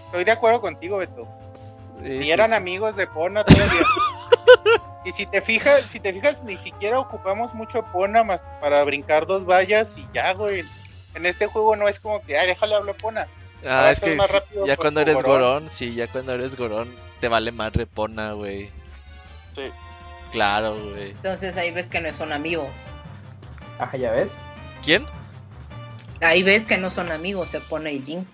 estoy 0.07 0.25
de 0.25 0.31
acuerdo 0.33 0.61
contigo, 0.63 0.97
Beto. 0.97 1.29
Sí, 2.03 2.09
Ni 2.09 2.25
sí, 2.25 2.31
eran 2.31 2.51
sí. 2.51 2.57
amigos 2.57 2.97
de 2.97 3.07
Pona 3.07 3.45
todavía. 3.45 3.83
y 5.05 5.13
si 5.13 5.27
te 5.27 5.43
fijas, 5.43 5.83
si 5.83 6.01
te 6.01 6.13
fijas, 6.13 6.43
ni 6.43 6.57
siquiera 6.57 6.99
ocupamos 6.99 7.55
mucho 7.55 7.85
Pona 7.93 8.25
más 8.25 8.43
para 8.61 8.83
brincar 8.85 9.27
dos 9.27 9.45
vallas 9.45 9.99
y 9.99 10.09
ya, 10.15 10.33
güey. 10.33 10.65
En 11.15 11.27
este 11.27 11.49
juego 11.49 11.77
no 11.77 11.87
es 11.87 12.01
como 12.01 12.23
que, 12.23 12.39
ay, 12.39 12.47
déjale 12.47 12.77
hablar 12.77 12.95
a 12.95 12.99
Pona. 12.99 13.29
Ah, 13.67 13.91
es 13.91 14.01
que 14.01 14.15
más 14.15 14.31
sí, 14.31 14.37
rápido 14.37 14.67
ya 14.67 14.77
cuando 14.77 15.01
eres 15.01 15.17
gorón. 15.17 15.31
gorón, 15.31 15.69
sí, 15.71 15.95
ya 15.95 16.07
cuando 16.07 16.33
eres 16.33 16.57
gorón, 16.57 16.95
te 17.21 17.29
vale 17.29 17.51
más 17.53 17.73
repona, 17.73 18.33
güey. 18.33 18.71
Sí. 19.55 19.71
Claro, 20.31 20.77
güey. 20.91 21.11
Entonces 21.11 21.57
ahí 21.57 21.71
ves 21.71 21.87
que 21.87 22.01
no 22.01 22.13
son 22.15 22.33
amigos. 22.33 22.69
Ajá, 23.79 23.97
ya 23.97 24.13
ves. 24.13 24.39
¿Quién? 24.85 25.05
Ahí 26.21 26.43
ves 26.43 26.65
que 26.67 26.77
no 26.79 26.91
son 26.91 27.11
amigos, 27.11 27.51
se 27.51 27.61
pone 27.61 27.91
el 27.91 28.05
link. 28.05 28.27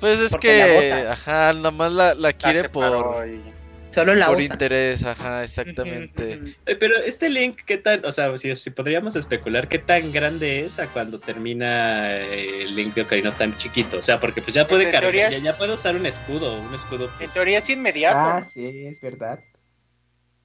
Pues 0.00 0.18
es 0.18 0.30
Porque 0.32 0.48
que, 0.48 1.06
ajá, 1.08 1.52
nomás 1.52 1.92
la, 1.92 2.14
la 2.14 2.20
La 2.28 2.32
quiere 2.32 2.68
por, 2.68 3.26
y- 3.28 3.42
Solo 3.90 4.14
la 4.14 4.26
por 4.28 4.36
usa. 4.38 4.46
interés, 4.52 5.04
ajá, 5.04 5.42
exactamente. 5.42 6.38
Pero 6.64 6.96
este 6.98 7.28
link, 7.28 7.58
¿qué 7.66 7.76
tan? 7.76 8.04
O 8.04 8.12
sea, 8.12 8.36
si, 8.38 8.54
si 8.54 8.70
podríamos 8.70 9.16
especular, 9.16 9.68
¿qué 9.68 9.78
tan 9.80 10.12
grande 10.12 10.64
es 10.64 10.78
a 10.78 10.92
cuando 10.92 11.18
termina 11.18 12.16
eh, 12.16 12.62
el 12.62 12.76
link 12.76 12.94
de 12.94 13.02
Ocarina 13.02 13.36
Time 13.36 13.56
chiquito? 13.58 13.98
O 13.98 14.02
sea, 14.02 14.20
porque 14.20 14.42
pues 14.42 14.54
ya 14.54 14.66
puede 14.68 14.84
en 14.84 14.90
cargar, 14.92 15.12
ya, 15.12 15.28
es- 15.28 15.42
ya 15.42 15.56
puede 15.58 15.74
usar 15.74 15.96
un 15.96 16.06
escudo, 16.06 16.60
un 16.60 16.72
escudo. 16.74 17.06
En 17.06 17.10
pues, 17.18 17.32
teoría 17.32 17.58
es 17.58 17.68
inmediato. 17.68 18.16
Ah, 18.16 18.42
sí, 18.44 18.86
es 18.86 19.00
verdad. 19.00 19.40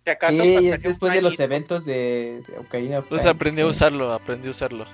Si 0.03 0.09
acaso 0.11 0.43
Sí, 0.43 0.69
es 0.69 0.81
después 0.81 1.13
de 1.13 1.21
los 1.21 1.39
eventos 1.39 1.85
de, 1.85 2.41
de 2.47 2.57
Ocarina 2.57 2.99
of 2.99 3.05
Pues 3.09 3.21
Time, 3.21 3.31
aprendió 3.31 3.65
a 3.65 3.69
usarlo, 3.69 4.11
aprendió 4.13 4.49
a 4.49 4.51
usarlo. 4.51 4.85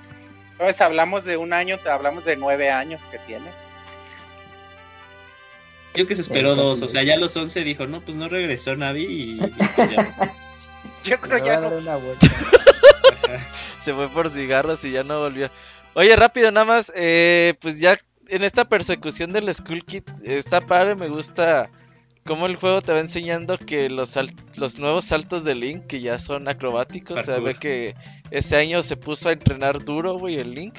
Entonces 0.52 0.80
hablamos 0.80 1.24
de 1.24 1.36
un 1.38 1.52
año, 1.52 1.78
te 1.78 1.88
hablamos 1.90 2.24
de 2.24 2.36
nueve 2.36 2.70
años 2.70 3.06
que 3.06 3.18
tiene. 3.18 3.46
Yo 5.94 6.06
que 6.06 6.14
se 6.14 6.22
esperó 6.22 6.54
Sí, 6.54 6.60
dos, 6.60 6.82
o 6.82 6.88
sea, 6.88 7.02
ya 7.02 7.14
a 7.14 7.18
los 7.18 7.36
11 7.36 7.64
dijo, 7.64 7.86
no, 7.86 8.02
pues 8.04 8.16
no 8.16 8.28
regresó 8.28 8.74
Navi 8.76 9.04
y, 9.04 9.32
y 9.40 9.94
ya. 9.94 10.34
Yo 11.04 11.20
creo 11.20 11.44
ya 11.44 11.58
a 11.58 11.60
no. 11.60 11.70
Se 13.84 13.92
fue 13.92 14.08
por 14.08 14.30
cigarros 14.30 14.84
y 14.84 14.92
ya 14.92 15.02
no 15.02 15.18
volvió. 15.20 15.50
Oye, 15.94 16.14
rápido, 16.16 16.52
nada 16.52 16.64
más, 16.64 16.92
eh, 16.94 17.54
pues 17.60 17.80
ya 17.80 17.98
en 18.28 18.44
esta 18.44 18.64
persecución 18.68 19.32
del 19.32 19.52
Skull 19.52 19.84
Kid 19.84 20.04
está 20.22 20.60
padre, 20.60 20.94
me 20.94 21.08
gusta 21.08 21.68
cómo 22.24 22.46
el 22.46 22.56
juego 22.56 22.80
te 22.80 22.92
va 22.92 23.00
enseñando 23.00 23.58
que 23.58 23.90
los, 23.90 24.16
los 24.54 24.78
nuevos 24.78 25.04
saltos 25.04 25.44
de 25.44 25.56
Link, 25.56 25.86
que 25.86 26.00
ya 26.00 26.18
son 26.18 26.48
acrobáticos, 26.48 27.18
se 27.20 27.26
Parkour. 27.32 27.44
ve 27.44 27.58
que 27.58 27.94
ese 28.30 28.56
año 28.56 28.82
se 28.82 28.96
puso 28.96 29.28
a 29.28 29.32
entrenar 29.32 29.84
duro, 29.84 30.14
güey, 30.18 30.36
el 30.36 30.54
Link. 30.54 30.78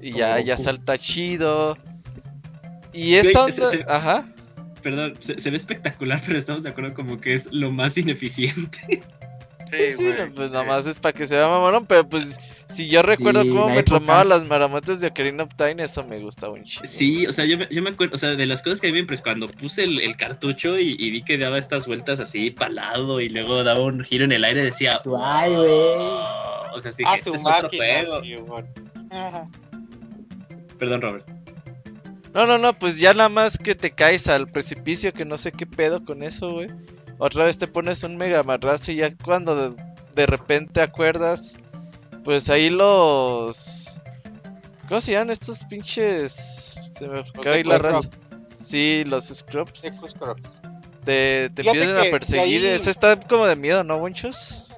Y 0.00 0.12
ya, 0.12 0.34
Como 0.36 0.46
ya 0.46 0.54
Goku. 0.54 0.64
salta 0.64 0.98
chido. 0.98 1.76
Y 2.92 3.14
esta 3.14 3.50
se- 3.50 3.60
onda, 3.62 3.70
se- 3.70 3.84
ajá. 3.88 4.26
Perdón, 4.82 5.14
se, 5.20 5.38
se 5.38 5.50
ve 5.50 5.56
espectacular, 5.56 6.20
pero 6.26 6.36
estamos 6.38 6.62
de 6.64 6.70
acuerdo 6.70 6.92
como 6.94 7.20
que 7.20 7.34
es 7.34 7.48
lo 7.52 7.70
más 7.70 7.96
ineficiente. 7.98 9.02
Sí, 9.70 9.90
sí, 9.90 10.04
güey, 10.04 10.30
pues 10.34 10.48
sí. 10.48 10.52
nada 10.52 10.64
más 10.64 10.84
es 10.84 10.98
para 10.98 11.14
que 11.14 11.26
se 11.26 11.34
vea 11.34 11.48
mamarón, 11.48 11.86
pero 11.86 12.06
pues 12.06 12.38
si 12.66 12.88
yo 12.90 13.00
recuerdo 13.00 13.40
Sí, 13.42 13.48
cómo 13.48 13.68
me 13.68 13.78
época. 13.78 13.84
tramaba 14.00 14.24
las 14.24 14.44
maramotas 14.44 15.00
de 15.00 15.06
Ocarina 15.06 15.44
of 15.44 15.54
Time, 15.56 15.82
eso 15.82 16.04
me 16.04 16.18
gusta 16.18 16.50
un 16.50 16.62
chingo. 16.64 16.84
Sí, 16.84 17.26
o 17.26 17.32
sea, 17.32 17.46
yo 17.46 17.56
me, 17.56 17.66
yo 17.70 17.80
me 17.80 17.88
acuerdo, 17.88 18.14
o 18.14 18.18
sea, 18.18 18.30
de 18.36 18.44
las 18.44 18.60
cosas 18.62 18.82
que 18.82 18.88
a 18.88 18.90
mí 18.90 18.94
me 18.94 18.98
impresionó, 18.98 19.24
cuando 19.46 19.48
puse 19.48 19.84
el, 19.84 19.98
el 20.02 20.14
cartucho 20.18 20.78
y, 20.78 20.94
y 20.98 21.10
vi 21.10 21.22
que 21.24 21.38
daba 21.38 21.56
estas 21.56 21.86
vueltas 21.86 22.20
así 22.20 22.50
palado 22.50 23.18
y 23.22 23.30
luego 23.30 23.64
daba 23.64 23.80
un 23.80 24.04
giro 24.04 24.26
en 24.26 24.32
el 24.32 24.44
aire, 24.44 24.62
decía, 24.62 25.00
Ay, 25.24 25.54
güey. 25.54 25.70
"Oh", 25.70 26.64
o 26.74 26.80
sea, 26.80 26.92
sí, 26.92 27.02
este 27.14 27.30
es 27.30 27.42
otro 27.46 27.70
juego. 27.70 28.20
Perdón, 30.78 31.00
Robert. 31.00 31.26
No, 32.34 32.46
no, 32.46 32.56
no, 32.58 32.72
pues 32.72 32.98
ya 32.98 33.12
nada 33.12 33.28
más 33.28 33.58
que 33.58 33.74
te 33.74 33.90
caes 33.90 34.28
al 34.28 34.48
precipicio, 34.48 35.12
que 35.12 35.24
no 35.24 35.36
sé 35.36 35.52
qué 35.52 35.66
pedo 35.66 36.04
con 36.04 36.22
eso, 36.22 36.52
güey. 36.52 36.68
Otra 37.18 37.44
vez 37.44 37.58
te 37.58 37.66
pones 37.66 38.02
un 38.04 38.16
mega 38.16 38.42
marrazo 38.42 38.90
y 38.92 38.96
ya 38.96 39.10
cuando 39.22 39.70
de, 39.70 39.82
de 40.16 40.26
repente 40.26 40.80
acuerdas, 40.80 41.58
pues 42.24 42.48
ahí 42.50 42.70
los... 42.70 44.00
¿Cómo 44.88 45.00
se 45.00 45.12
llaman 45.12 45.30
estos 45.30 45.64
pinches? 45.64 46.32
Se 46.98 47.06
me 47.06 47.22
ir 47.58 47.66
la 47.66 47.78
raza. 47.78 48.08
Sí, 48.66 49.04
los 49.06 49.26
Scrubs. 49.26 49.82
Te, 51.04 51.50
te 51.50 51.62
empiezan 51.62 51.96
a 51.96 52.00
de 52.02 52.10
perseguir. 52.10 52.62
ahí- 52.62 52.66
Ese 52.74 52.90
está 52.90 53.18
como 53.20 53.46
de 53.46 53.56
miedo, 53.56 53.84
¿no, 53.84 53.96
Winchos? 53.96 54.68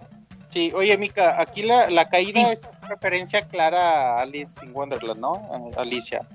Sí, 0.51 0.73
oye, 0.75 0.97
Mika, 0.99 1.41
aquí 1.41 1.63
la, 1.63 1.91
la 1.91 2.09
caída 2.09 2.45
Sí. 2.47 2.53
es 2.53 2.89
referencia 2.89 3.47
clara 3.49 4.19
a 4.19 4.23
Alice 4.23 4.65
in 4.65 4.73
Wonderland, 4.75 5.21
¿no? 5.21 5.73
A 5.77 5.81
Alicia. 5.83 6.27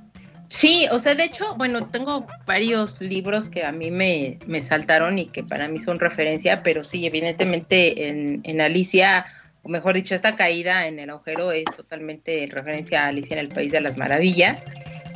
Sí, 0.50 0.88
o 0.92 1.00
sea, 1.00 1.14
de 1.14 1.26
hecho, 1.26 1.56
bueno, 1.56 1.88
tengo 1.90 2.26
varios 2.48 3.00
libros 3.00 3.50
que 3.50 3.64
a 3.64 3.72
mí 3.72 3.92
me, 3.92 4.40
me 4.48 4.62
saltaron 4.64 5.20
y 5.20 5.28
que 5.28 5.44
para 5.44 5.68
mí 5.68 5.80
son 5.80 6.00
referencia, 6.00 6.64
pero 6.64 6.84
sí, 6.84 7.06
evidentemente 7.06 8.10
en, 8.10 8.42
en 8.44 8.60
Alicia, 8.60 9.28
o 9.62 9.70
mejor 9.70 9.94
dicho, 9.94 10.16
esta 10.16 10.36
caída 10.36 10.88
en 10.88 10.98
el 10.98 11.12
agujero 11.12 11.52
es 11.52 11.66
totalmente 11.66 12.48
referencia 12.52 13.06
a 13.06 13.08
Alicia 13.10 13.36
en 13.36 13.46
el 13.46 13.50
País 13.50 13.72
de 13.72 13.82
las 13.82 13.98
Maravillas. 13.98 14.64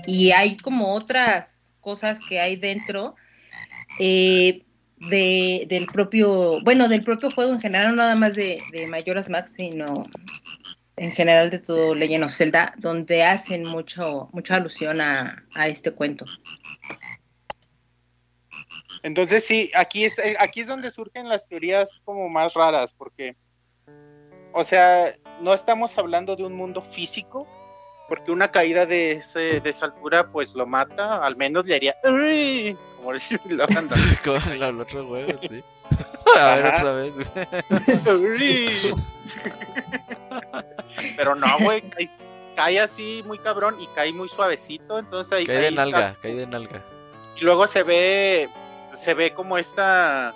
Y 0.06 0.32
hay 0.32 0.56
como 0.58 0.94
otras 0.94 1.76
cosas 1.82 2.20
que 2.30 2.40
hay 2.40 2.56
dentro 2.56 3.16
eh, 4.00 4.62
de, 4.98 5.66
del 5.68 5.88
propio, 5.88 6.62
bueno, 6.64 6.88
del 6.88 7.04
propio 7.04 7.32
juego 7.32 7.54
en 7.54 7.60
general, 7.60 7.90
no 7.90 7.96
nada 7.96 8.16
más 8.16 8.36
de, 8.36 8.62
de 8.72 8.86
Majora's 8.86 9.30
Max, 9.30 9.54
sino 9.56 10.06
en 10.95 11.11
general 11.11 11.49
de 11.49 11.60
todo 11.60 11.95
Legend 11.95 12.26
of 12.26 12.34
Zelda, 12.34 12.74
donde 12.78 13.24
hacen 13.24 13.65
mucho, 13.65 14.28
mucha 14.32 14.56
alusión 14.56 15.02
a, 15.02 15.44
a 15.53 15.68
este 15.68 15.91
cuento. 15.91 16.26
Entonces 19.02 19.45
sí, 19.45 19.70
aquí 19.76 20.06
es, 20.06 20.18
eh, 20.20 20.36
aquí 20.40 20.61
es 20.61 20.68
donde 20.68 20.90
surgen 20.90 21.28
las 21.28 21.48
teorías 21.48 22.02
como 22.06 22.30
más 22.30 22.53
raras, 22.53 22.94
porque, 22.94 23.36
o 24.53 24.64
sea, 24.64 25.07
no 25.41 25.53
estamos 25.53 25.98
hablando 25.98 26.36
de 26.36 26.45
un 26.45 26.53
mundo 26.53 26.82
físico, 26.82 27.48
porque 28.07 28.32
una 28.32 28.52
caída 28.52 28.86
de, 28.86 29.14
ese, 29.14 29.60
de 29.60 29.70
esa 29.70 29.88
altura 29.88 30.32
pues 30.32 30.56
lo 30.56 30.65
mata, 30.65 31.18
al 31.26 31.36
menos 31.36 31.65
le 31.65 31.76
haría, 31.76 31.95
la 33.50 33.66
banda. 33.68 33.96
Como 34.24 34.38
el 34.54 34.82
otro 34.82 35.08
juego, 35.08 35.32
sí. 35.42 35.64
A 36.40 36.56
ver 36.56 36.66
otra 36.66 36.94
vez. 36.94 37.14
Pero 41.16 41.36
no, 41.36 41.48
güey, 41.60 41.82
cae, 41.90 42.10
cae 42.56 42.80
así 42.80 43.24
muy 43.26 43.38
cabrón 43.38 43.76
y 43.80 43.88
cae 43.88 44.14
muy 44.14 44.30
suavecito, 44.30 44.98
entonces 45.00 45.34
ahí, 45.34 45.46
Cae 45.46 45.56
ahí 45.58 45.62
de 45.64 45.70
está. 45.70 45.82
nalga, 45.82 46.16
cae 46.22 46.36
de 46.36 46.48
nalga. 46.48 46.82
Y 47.40 47.44
luego 47.44 47.68
se 47.68 47.84
ve 47.84 48.50
se 48.94 49.14
ve 49.14 49.34
como 49.34 49.58
esta, 49.58 50.34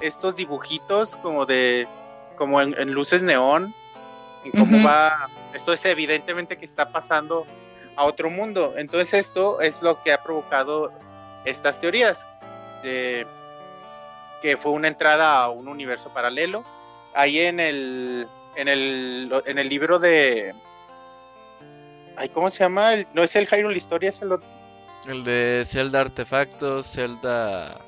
estos 0.00 0.36
dibujitos 0.36 1.16
como 1.16 1.46
de, 1.46 1.86
como 2.36 2.60
en, 2.60 2.74
en 2.78 2.92
luces 2.92 3.22
neón, 3.22 3.74
y 4.44 4.50
cómo 4.52 4.82
va, 4.86 5.28
esto 5.52 5.72
es 5.72 5.84
evidentemente 5.84 6.56
que 6.56 6.64
está 6.64 6.90
pasando 6.90 7.44
a 7.96 8.04
otro 8.04 8.30
mundo. 8.30 8.74
Entonces 8.76 9.14
esto 9.14 9.60
es 9.60 9.82
lo 9.82 10.00
que 10.02 10.12
ha 10.12 10.22
provocado 10.22 10.92
estas 11.44 11.80
teorías, 11.80 12.26
de 12.82 13.26
que 14.42 14.56
fue 14.56 14.72
una 14.72 14.88
entrada 14.88 15.42
a 15.42 15.48
un 15.50 15.68
universo 15.68 16.10
paralelo. 16.12 16.64
Ahí 17.14 17.38
en 17.40 17.58
el, 17.60 18.28
en 18.56 18.68
el, 18.68 19.42
en 19.46 19.58
el 19.58 19.68
libro 19.68 19.98
de... 19.98 20.54
Ay, 22.16 22.28
¿Cómo 22.30 22.50
se 22.50 22.60
llama? 22.64 22.94
El- 22.94 23.06
no 23.14 23.22
es 23.22 23.34
el 23.36 23.46
Hyrule 23.46 23.76
Historia, 23.76 24.08
es 24.10 24.20
el 24.22 24.32
otro. 24.32 24.46
El 25.06 25.24
de 25.24 25.64
Zelda 25.66 26.00
Artefactos, 26.00 26.86
Zelda. 26.92 27.80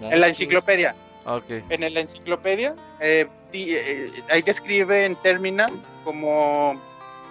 En 0.00 0.20
la 0.20 0.28
enciclopedia. 0.28 0.94
Ah, 1.24 1.36
Ok. 1.36 1.44
En 1.70 1.94
la 1.94 2.00
enciclopedia, 2.00 2.74
eh, 3.00 3.26
di- 3.50 3.74
eh, 3.74 4.10
ahí 4.30 4.42
describe 4.42 5.04
en 5.04 5.16
Termina 5.16 5.68
como, 6.04 6.80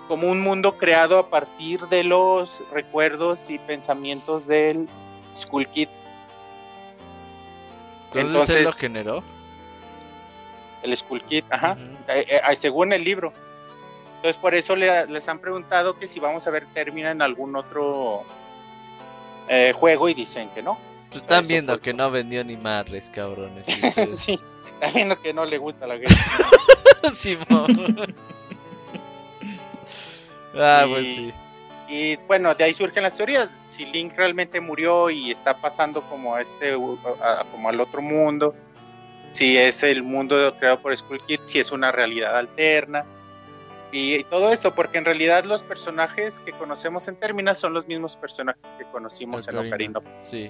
como 0.08 0.30
un 0.30 0.42
mundo 0.42 0.78
creado 0.78 1.20
a 1.20 1.30
partir 1.30 1.82
de 1.82 2.04
los 2.04 2.64
recuerdos 2.72 3.50
y 3.50 3.60
pensamientos 3.60 4.48
del 4.48 4.88
Skull 5.36 5.68
Kid. 5.68 5.90
Entonces, 8.08 8.28
Entonces- 8.30 8.56
él 8.58 8.64
lo 8.66 8.72
generó. 8.74 9.24
El 10.84 10.98
Skull 10.98 11.22
Kid, 11.24 11.44
ajá. 11.50 11.74
Ujú. 11.74 11.96
eh, 12.08 12.26
eh, 12.50 12.56
según 12.56 12.92
el 12.94 13.04
libro. 13.04 13.32
Entonces, 14.18 14.38
por 14.38 14.54
eso 14.56 14.76
le- 14.76 15.08
les 15.08 15.28
han 15.30 15.40
preguntado 15.40 15.98
que 15.98 16.08
si 16.08 16.20
vamos 16.20 16.46
a 16.48 16.52
ver 16.52 16.66
Termina 16.74 17.12
en 17.12 17.22
algún 17.22 17.56
otro 17.56 18.24
eh, 19.48 19.74
juego 19.76 20.10
y 20.10 20.14
dicen 20.14 20.50
que 20.56 20.62
no. 20.64 20.78
Pues 21.10 21.24
están 21.24 21.46
viendo 21.48 21.74
fue 21.74 21.82
que 21.82 21.94
no 21.94 22.10
vendió 22.12 22.44
ni 22.44 22.56
madres, 22.58 23.10
cabrones. 23.10 23.66
sí, 24.18 24.40
está 24.80 24.92
viendo 24.94 25.20
que 25.22 25.34
no 25.34 25.44
le 25.46 25.58
gusta 25.58 25.88
la 25.88 25.98
guerra. 25.98 26.16
Simón. 27.16 28.16
ah, 30.56 30.86
Y- 30.88 30.92
pues 30.92 31.06
sí. 31.06 31.34
Y 31.92 32.16
bueno, 32.28 32.56
de 32.56 32.64
ahí 32.64 32.74
surgen 32.74 33.04
las 33.04 33.18
teorías. 33.18 33.66
Si 33.68 33.86
Link 33.88 34.14
realmente 34.16 34.62
murió 34.62 35.10
y 35.10 35.30
está 35.30 35.60
pasando 35.60 36.02
como 36.10 36.36
a 36.36 36.42
este, 36.42 36.72
a- 36.74 37.42
a- 37.42 37.44
como 37.52 37.68
al 37.68 37.82
otro 37.82 38.02
mundo, 38.02 38.56
si 39.34 39.58
es 39.58 39.84
el 39.84 40.02
mundo 40.02 40.56
creado 40.58 40.82
por 40.82 40.96
Skull 40.96 41.22
Kid, 41.26 41.42
si 41.44 41.60
es 41.60 41.72
una 41.72 41.92
realidad 41.92 42.38
alterna. 42.38 43.06
Y, 43.92 44.16
y 44.16 44.24
todo 44.24 44.54
esto, 44.54 44.74
porque 44.74 45.00
en 45.00 45.06
realidad 45.06 45.44
los 45.44 45.64
personajes 45.64 46.40
que 46.40 46.54
conocemos 46.54 47.10
en 47.10 47.18
Termina 47.18 47.56
son 47.56 47.74
los 47.74 47.88
mismos 47.88 48.16
personajes 48.16 48.74
que 48.76 48.86
conocimos 48.86 49.46
en 49.50 49.58
Ocarina. 49.58 50.00
Sí. 50.18 50.50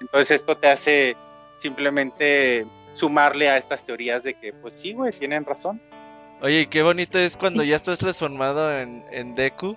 Entonces 0.00 0.30
esto 0.40 0.56
te 0.56 0.70
hace 0.70 1.16
simplemente 1.54 2.66
sumarle 2.94 3.48
a 3.50 3.56
estas 3.58 3.84
teorías 3.84 4.22
de 4.22 4.34
que, 4.34 4.52
pues 4.54 4.72
sí, 4.74 4.94
güey, 4.94 5.12
tienen 5.12 5.44
razón. 5.44 5.80
Oye, 6.40 6.62
y 6.62 6.66
qué 6.66 6.82
bonito 6.82 7.18
es 7.18 7.36
cuando 7.36 7.62
ya 7.62 7.76
estás 7.76 7.98
transformado 7.98 8.76
en, 8.78 9.04
en 9.10 9.34
Deku. 9.34 9.76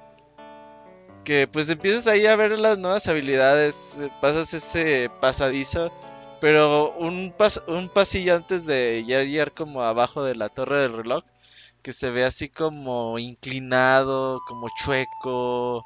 Que 1.25 1.47
pues 1.47 1.69
empiezas 1.69 2.05
ahí 2.07 2.25
a 2.27 2.35
ver 2.35 2.51
las 2.59 2.77
nuevas 2.77 3.07
habilidades, 3.07 3.97
eh, 3.99 4.09
pasas 4.21 4.53
ese 4.53 5.09
pasadizo, 5.21 5.91
pero 6.39 6.93
un, 6.99 7.33
pas- 7.35 7.63
un 7.67 7.89
pasillo 7.89 8.35
antes 8.35 8.65
de 8.67 9.03
ya 9.07 9.23
llegar 9.23 9.51
como 9.51 9.81
abajo 9.81 10.23
de 10.23 10.35
la 10.35 10.49
torre 10.49 10.77
del 10.77 10.93
reloj, 10.93 11.23
que 11.81 11.93
se 11.93 12.11
ve 12.11 12.25
así 12.25 12.47
como 12.47 13.17
inclinado, 13.17 14.43
como 14.45 14.69
chueco. 14.69 15.83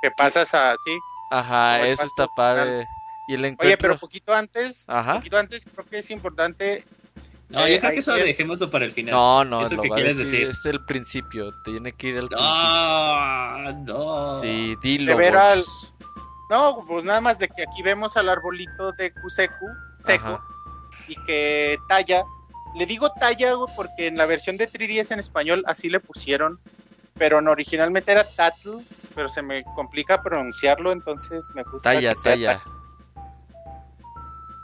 Que 0.00 0.10
pasas 0.10 0.54
así. 0.54 0.98
Ajá, 1.30 1.86
eso 1.88 2.04
está 2.04 2.28
padre. 2.28 2.88
Y 3.26 3.34
el 3.34 3.40
Oye, 3.40 3.48
encuentro... 3.52 3.78
pero 3.80 3.98
poquito 3.98 4.32
antes, 4.34 4.84
Ajá. 4.88 5.16
poquito 5.16 5.36
antes 5.38 5.66
creo 5.66 5.86
que 5.86 5.98
es 5.98 6.10
importante. 6.10 6.84
No, 7.52 7.66
eh, 7.66 7.74
yo 7.74 7.80
creo 7.80 7.92
que 7.92 7.98
eso 7.98 8.14
que- 8.14 8.24
dejémoslo 8.24 8.70
para 8.70 8.84
el 8.86 8.92
final. 8.92 9.12
No, 9.14 9.44
no, 9.44 9.62
¿Eso 9.62 9.74
lo 9.74 9.82
va 9.82 9.94
a 9.94 9.98
quieres 9.98 10.16
decir, 10.16 10.46
decir? 10.46 10.48
es 10.48 10.64
el 10.66 10.84
principio, 10.84 11.52
tiene 11.62 11.92
que 11.92 12.08
ir 12.08 12.18
al 12.18 12.28
principio. 12.28 12.48
No, 12.48 13.72
no. 13.84 14.40
Sí, 14.40 14.76
dilo. 14.82 15.16
ver 15.16 15.36
al-. 15.36 15.62
No, 16.50 16.84
pues 16.86 17.04
nada 17.04 17.20
más 17.20 17.38
de 17.38 17.48
que 17.48 17.62
aquí 17.62 17.82
vemos 17.82 18.16
al 18.16 18.28
arbolito 18.28 18.92
de 18.92 19.10
Kuseku 19.12 19.68
seco 20.00 20.24
Ajá. 20.26 20.44
y 21.08 21.14
que 21.24 21.78
talla. 21.88 22.24
Le 22.74 22.86
digo 22.86 23.10
talla 23.20 23.52
porque 23.76 24.06
en 24.06 24.16
la 24.16 24.24
versión 24.26 24.56
de 24.56 24.66
3DS 24.70 25.12
en 25.12 25.18
español 25.18 25.62
así 25.66 25.90
le 25.90 26.00
pusieron, 26.00 26.58
pero 27.18 27.40
no, 27.42 27.50
originalmente 27.50 28.12
era 28.12 28.24
Tatl, 28.24 28.78
pero 29.14 29.28
se 29.28 29.42
me 29.42 29.62
complica 29.74 30.22
pronunciarlo, 30.22 30.90
entonces 30.92 31.54
me 31.54 31.62
gusta 31.64 31.92
Talla, 31.92 32.10
que 32.10 32.16
sea 32.16 32.32
talla. 32.32 32.62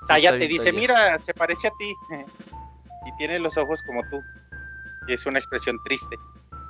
Talla 0.06 0.28
está 0.30 0.38
te 0.38 0.48
dice, 0.48 0.66
Talla. 0.66 0.78
mira, 0.78 1.18
se 1.18 1.34
parece 1.34 1.68
a 1.68 1.70
ti 1.72 1.94
tiene 3.18 3.38
los 3.38 3.56
ojos 3.58 3.82
como 3.82 4.02
tú. 4.08 4.22
Y 5.06 5.12
es 5.12 5.26
una 5.26 5.38
expresión 5.38 5.78
triste. 5.84 6.16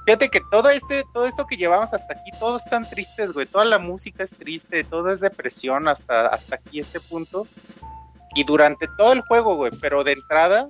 Fíjate 0.08 0.30
que 0.30 0.40
todo 0.50 0.70
este, 0.70 1.04
todo 1.12 1.26
esto 1.26 1.46
que 1.46 1.58
llevamos 1.58 1.92
hasta 1.92 2.14
aquí, 2.14 2.30
todos 2.40 2.64
están 2.64 2.88
tristes, 2.88 3.30
güey. 3.32 3.46
Toda 3.46 3.66
la 3.66 3.78
música 3.78 4.22
es 4.22 4.34
triste, 4.34 4.82
todo 4.82 5.12
es 5.12 5.20
depresión 5.20 5.86
hasta, 5.86 6.28
hasta 6.28 6.56
aquí 6.56 6.80
este 6.80 6.98
punto. 6.98 7.46
Y 8.34 8.44
durante 8.44 8.86
todo 8.96 9.12
el 9.12 9.20
juego, 9.20 9.56
güey, 9.56 9.72
pero 9.82 10.04
de 10.04 10.12
entrada 10.12 10.66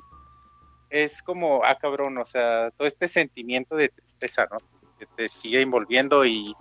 es 0.90 1.22
como, 1.22 1.62
ah, 1.64 1.76
cabrón, 1.76 2.18
o 2.18 2.24
sea, 2.24 2.72
todo 2.72 2.88
este 2.88 3.06
sentimiento 3.06 3.76
de 3.76 3.90
tristeza, 3.90 4.48
¿no? 4.50 4.58
Que 4.98 5.06
te 5.06 5.28
sigue 5.28 5.60
envolviendo 5.60 6.24
y, 6.24 6.56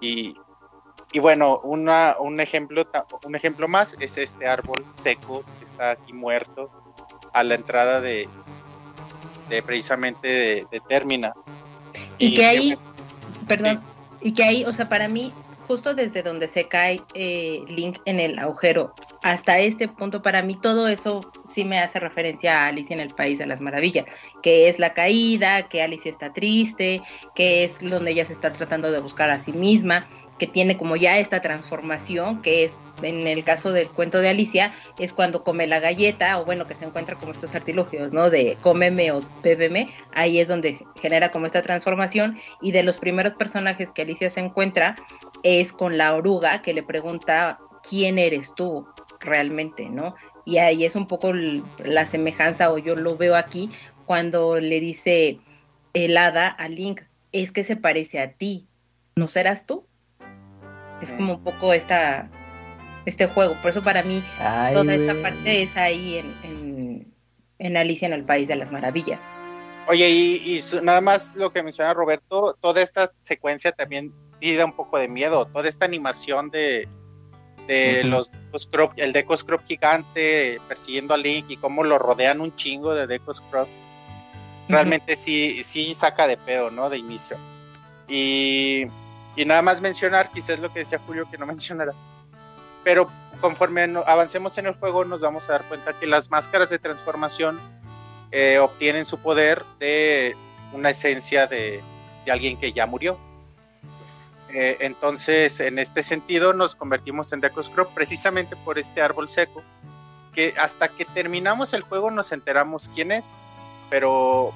y, 0.00 0.36
y 1.12 1.18
bueno, 1.18 1.58
una, 1.64 2.14
un, 2.20 2.38
ejemplo, 2.38 2.86
un 3.24 3.34
ejemplo 3.34 3.66
más 3.66 3.96
es 3.98 4.18
este 4.18 4.46
árbol 4.46 4.86
seco 4.94 5.44
que 5.58 5.64
está 5.64 5.92
aquí 5.92 6.12
muerto 6.12 6.70
a 7.34 7.42
la 7.42 7.56
entrada 7.56 8.00
de, 8.00 8.28
de 9.50 9.62
precisamente 9.62 10.28
de, 10.28 10.66
de 10.70 10.80
Termina. 10.88 11.34
Y 12.18 12.34
que 12.34 12.46
ahí, 12.46 12.78
perdón, 13.46 13.82
y 14.20 14.32
que 14.32 14.44
ahí, 14.44 14.64
o 14.64 14.72
sea, 14.72 14.88
para 14.88 15.08
mí, 15.08 15.32
justo 15.66 15.94
desde 15.94 16.22
donde 16.22 16.48
se 16.48 16.68
cae 16.68 17.02
eh, 17.14 17.62
Link 17.68 17.98
en 18.04 18.20
el 18.20 18.38
agujero 18.38 18.94
hasta 19.22 19.58
este 19.58 19.88
punto, 19.88 20.22
para 20.22 20.42
mí 20.42 20.56
todo 20.60 20.88
eso 20.88 21.20
sí 21.46 21.64
me 21.64 21.78
hace 21.78 21.98
referencia 22.00 22.62
a 22.62 22.68
Alicia 22.68 22.94
en 22.94 23.00
el 23.00 23.14
País 23.14 23.38
de 23.38 23.46
las 23.46 23.60
Maravillas, 23.60 24.06
que 24.42 24.68
es 24.68 24.78
la 24.78 24.94
caída, 24.94 25.68
que 25.68 25.82
Alicia 25.82 26.10
está 26.10 26.32
triste, 26.32 27.02
que 27.34 27.64
es 27.64 27.80
donde 27.80 28.12
ella 28.12 28.24
se 28.24 28.32
está 28.32 28.52
tratando 28.52 28.92
de 28.92 29.00
buscar 29.00 29.30
a 29.30 29.38
sí 29.38 29.52
misma, 29.52 30.08
que 30.38 30.46
tiene 30.46 30.76
como 30.76 30.96
ya 30.96 31.18
esta 31.18 31.40
transformación, 31.40 32.42
que 32.42 32.64
es 32.64 32.76
en 33.02 33.26
el 33.26 33.44
caso 33.44 33.72
del 33.72 33.88
cuento 33.88 34.20
de 34.20 34.28
Alicia, 34.28 34.72
es 34.98 35.12
cuando 35.12 35.44
come 35.44 35.66
la 35.66 35.80
galleta, 35.80 36.38
o 36.40 36.44
bueno, 36.44 36.66
que 36.66 36.74
se 36.74 36.84
encuentra 36.84 37.16
como 37.16 37.32
estos 37.32 37.54
artilugios, 37.54 38.12
¿no? 38.12 38.30
De 38.30 38.56
cómeme 38.60 39.12
o 39.12 39.20
bébeme, 39.42 39.90
ahí 40.12 40.40
es 40.40 40.48
donde 40.48 40.84
genera 41.00 41.30
como 41.30 41.46
esta 41.46 41.62
transformación, 41.62 42.38
y 42.62 42.72
de 42.72 42.82
los 42.82 42.98
primeros 42.98 43.34
personajes 43.34 43.90
que 43.90 44.02
Alicia 44.02 44.30
se 44.30 44.40
encuentra 44.40 44.96
es 45.42 45.72
con 45.72 45.98
la 45.98 46.14
oruga 46.14 46.62
que 46.62 46.74
le 46.74 46.82
pregunta 46.82 47.58
quién 47.88 48.18
eres 48.18 48.54
tú 48.54 48.86
realmente, 49.20 49.88
¿no? 49.88 50.14
Y 50.44 50.58
ahí 50.58 50.84
es 50.84 50.94
un 50.94 51.06
poco 51.06 51.32
la 51.32 52.06
semejanza, 52.06 52.72
o 52.72 52.78
yo 52.78 52.96
lo 52.96 53.16
veo 53.16 53.34
aquí, 53.34 53.70
cuando 54.06 54.60
le 54.60 54.80
dice 54.80 55.40
el 55.94 56.16
hada 56.16 56.48
a 56.48 56.68
Link, 56.68 57.02
es 57.32 57.50
que 57.50 57.64
se 57.64 57.76
parece 57.76 58.20
a 58.20 58.32
ti, 58.32 58.66
¿no 59.16 59.28
serás 59.28 59.66
tú? 59.66 59.86
Es 61.04 61.12
como 61.12 61.34
un 61.34 61.40
poco 61.44 61.72
esta, 61.72 62.28
este 63.06 63.26
juego, 63.26 63.56
por 63.62 63.70
eso 63.70 63.82
para 63.82 64.02
mí 64.02 64.22
Ay, 64.38 64.74
toda 64.74 64.94
esta 64.94 65.14
parte 65.22 65.62
es 65.62 65.76
ahí 65.76 66.18
en, 66.18 66.34
en, 66.42 67.14
en 67.58 67.76
Alicia 67.76 68.06
en 68.06 68.14
el 68.14 68.24
País 68.24 68.48
de 68.48 68.56
las 68.56 68.72
Maravillas. 68.72 69.20
Oye, 69.86 70.08
y, 70.08 70.36
y 70.44 70.60
su- 70.62 70.82
nada 70.82 71.00
más 71.02 71.34
lo 71.36 71.52
que 71.52 71.62
menciona 71.62 71.92
Roberto, 71.92 72.56
toda 72.60 72.80
esta 72.80 73.10
secuencia 73.22 73.70
también 73.72 74.12
sí 74.40 74.54
da 74.56 74.64
un 74.64 74.72
poco 74.72 74.98
de 74.98 75.08
miedo, 75.08 75.46
toda 75.46 75.68
esta 75.68 75.84
animación 75.84 76.50
de, 76.50 76.88
de 77.68 78.00
Ujú. 78.00 78.08
los, 78.08 78.32
los 78.52 78.70
Krop- 78.70 78.94
el 78.96 79.12
Deco 79.12 79.36
Scrub 79.36 79.62
gigante 79.64 80.58
persiguiendo 80.68 81.12
a 81.12 81.18
Link 81.18 81.46
y 81.50 81.56
cómo 81.58 81.84
lo 81.84 81.98
rodean 81.98 82.40
un 82.40 82.54
chingo 82.56 82.94
de 82.94 83.06
Deco 83.06 83.32
Scrubs, 83.34 83.78
realmente 84.68 85.16
sí, 85.16 85.62
sí 85.62 85.92
saca 85.92 86.26
de 86.26 86.38
pedo, 86.38 86.70
¿no? 86.70 86.88
De 86.88 86.96
inicio. 86.96 87.36
Y, 88.08 88.86
y 89.36 89.44
nada 89.44 89.62
más 89.62 89.80
mencionar, 89.80 90.30
quizás 90.30 90.58
lo 90.60 90.72
que 90.72 90.80
decía 90.80 91.00
Julio 91.06 91.28
que 91.30 91.38
no 91.38 91.46
mencionara, 91.54 91.92
pero 92.82 93.10
conforme 93.40 93.82
avancemos 94.06 94.56
en 94.58 94.66
el 94.66 94.74
juego 94.74 95.04
nos 95.04 95.20
vamos 95.20 95.48
a 95.48 95.52
dar 95.52 95.64
cuenta 95.64 95.92
que 95.98 96.06
las 96.06 96.30
máscaras 96.30 96.70
de 96.70 96.78
transformación 96.78 97.60
eh, 98.30 98.58
obtienen 98.58 99.04
su 99.04 99.18
poder 99.18 99.64
de 99.78 100.36
una 100.72 100.90
esencia 100.90 101.46
de, 101.46 101.82
de 102.24 102.32
alguien 102.32 102.58
que 102.58 102.72
ya 102.72 102.86
murió. 102.86 103.18
Eh, 104.54 104.76
entonces, 104.80 105.58
en 105.60 105.78
este 105.78 106.02
sentido, 106.02 106.52
nos 106.52 106.74
convertimos 106.74 107.32
en 107.32 107.40
Deco 107.40 107.62
Scrub 107.62 107.92
precisamente 107.92 108.54
por 108.56 108.78
este 108.78 109.02
árbol 109.02 109.28
seco, 109.28 109.64
que 110.32 110.54
hasta 110.56 110.88
que 110.88 111.04
terminamos 111.04 111.74
el 111.74 111.82
juego 111.82 112.10
nos 112.10 112.30
enteramos 112.32 112.88
quién 112.94 113.10
es, 113.10 113.36
pero, 113.90 114.52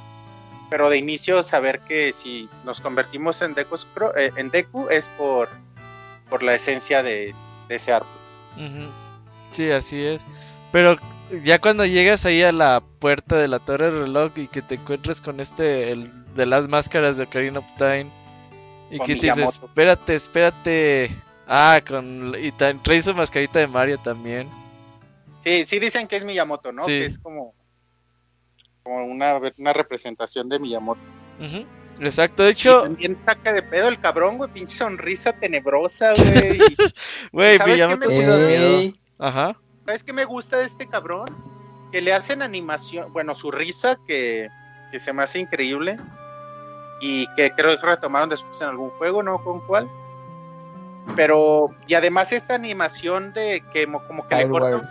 pero 0.71 0.91
de 0.91 0.99
inicio 0.99 1.43
saber 1.43 1.81
que 1.81 2.13
si 2.13 2.49
nos 2.65 2.81
convertimos 2.81 3.43
en 3.43 3.55
Deku, 3.55 3.77
eh, 4.17 4.31
en 4.37 4.51
Deku 4.51 4.89
es 4.89 5.09
por, 5.09 5.49
por 6.29 6.43
la 6.43 6.55
esencia 6.55 7.03
de, 7.03 7.35
de 7.69 7.75
ese 7.75 7.93
árbol. 7.93 8.09
Sí, 9.51 9.71
así 9.71 10.05
es. 10.05 10.21
Pero 10.73 10.99
ya 11.43 11.61
cuando 11.61 11.87
llegas 11.87 12.25
ahí 12.27 12.43
a 12.43 12.53
la 12.53 12.83
puerta 12.99 13.37
de 13.37 13.49
la 13.49 13.59
torre 13.59 13.87
del 13.87 14.01
reloj 14.01 14.33
y 14.37 14.49
que 14.49 14.63
te 14.63 14.75
encuentres 14.77 15.21
con 15.21 15.41
este, 15.41 15.91
el 15.91 16.35
de 16.35 16.47
las 16.47 16.69
máscaras 16.69 17.17
de 17.17 17.25
Ocarina 17.25 17.61
of 17.61 17.67
Time, 17.79 18.11
y 18.91 18.99
Con 18.99 19.07
que 19.07 19.17
te 19.17 19.27
dices, 19.27 19.61
espérate, 19.63 20.15
espérate. 20.15 21.17
Ah, 21.47 21.81
con. 21.87 22.35
Y 22.41 22.53
trae 22.53 23.03
su 23.03 23.15
mascarita 23.15 23.59
de 23.59 23.67
Mario 23.67 23.99
también. 23.99 24.49
Sí, 25.41 25.67
sí 25.67 25.79
dicen 25.79 26.07
que 26.09 26.17
es 26.17 26.25
Miyamoto, 26.25 26.73
¿no? 26.73 26.85
Sí. 26.85 26.93
Que 26.93 27.05
es 27.05 27.19
como, 27.19 27.55
como 28.89 29.05
una, 29.05 29.39
una 29.59 29.73
representación 29.73 30.49
de 30.49 30.59
Miyamoto. 30.59 31.01
Ujú, 31.41 31.65
Exacto, 32.01 32.43
de 32.45 32.49
Y 32.51 32.53
hecho, 32.53 32.81
también 32.81 33.19
saca 33.27 33.53
de 33.53 33.63
pedo 33.63 33.89
el 33.89 33.99
cabrón, 33.99 34.39
güey, 34.39 34.51
pinche 34.53 34.77
sonrisa 34.77 35.33
tenebrosa, 35.33 36.13
güey. 36.17 36.77
güey, 37.33 37.57
¿sabes 37.59 37.81
qué 37.81 37.87
Miyamoto 37.87 37.99
me 37.99 38.07
gusta? 38.07 38.39
miedo. 38.39 38.93
Ajá. 39.19 39.61
¿Sabes 39.85 40.05
qué 40.05 40.13
me 40.13 40.25
gusta 40.25 40.59
de 40.59 40.65
este 40.65 40.87
cabrón? 40.87 41.27
Que 41.93 42.01
le 42.01 42.13
hacen 42.13 42.43
animación, 42.43 43.13
bueno, 43.13 43.35
su 43.35 43.51
risa 43.51 43.99
que, 44.07 44.49
que 44.93 44.99
se 44.99 45.13
me 45.13 45.23
hace 45.23 45.39
increíble 45.41 45.99
y 47.01 47.27
que 47.35 47.51
creo 47.53 47.79
que 47.79 47.87
retomaron 47.87 48.29
después 48.29 48.61
en 48.63 48.69
algún 48.69 48.91
juego, 48.91 49.23
no 49.23 49.43
con 49.43 49.61
cuál. 49.67 49.89
Pero, 51.17 51.75
y 51.87 51.95
además 51.95 52.33
esta 52.33 52.55
animación 52.55 53.33
de 53.33 53.63
que 53.73 53.87
mo- 53.87 54.07
como 54.07 54.27
que 54.29 54.35
le 54.37 54.49
cortan 54.51 54.87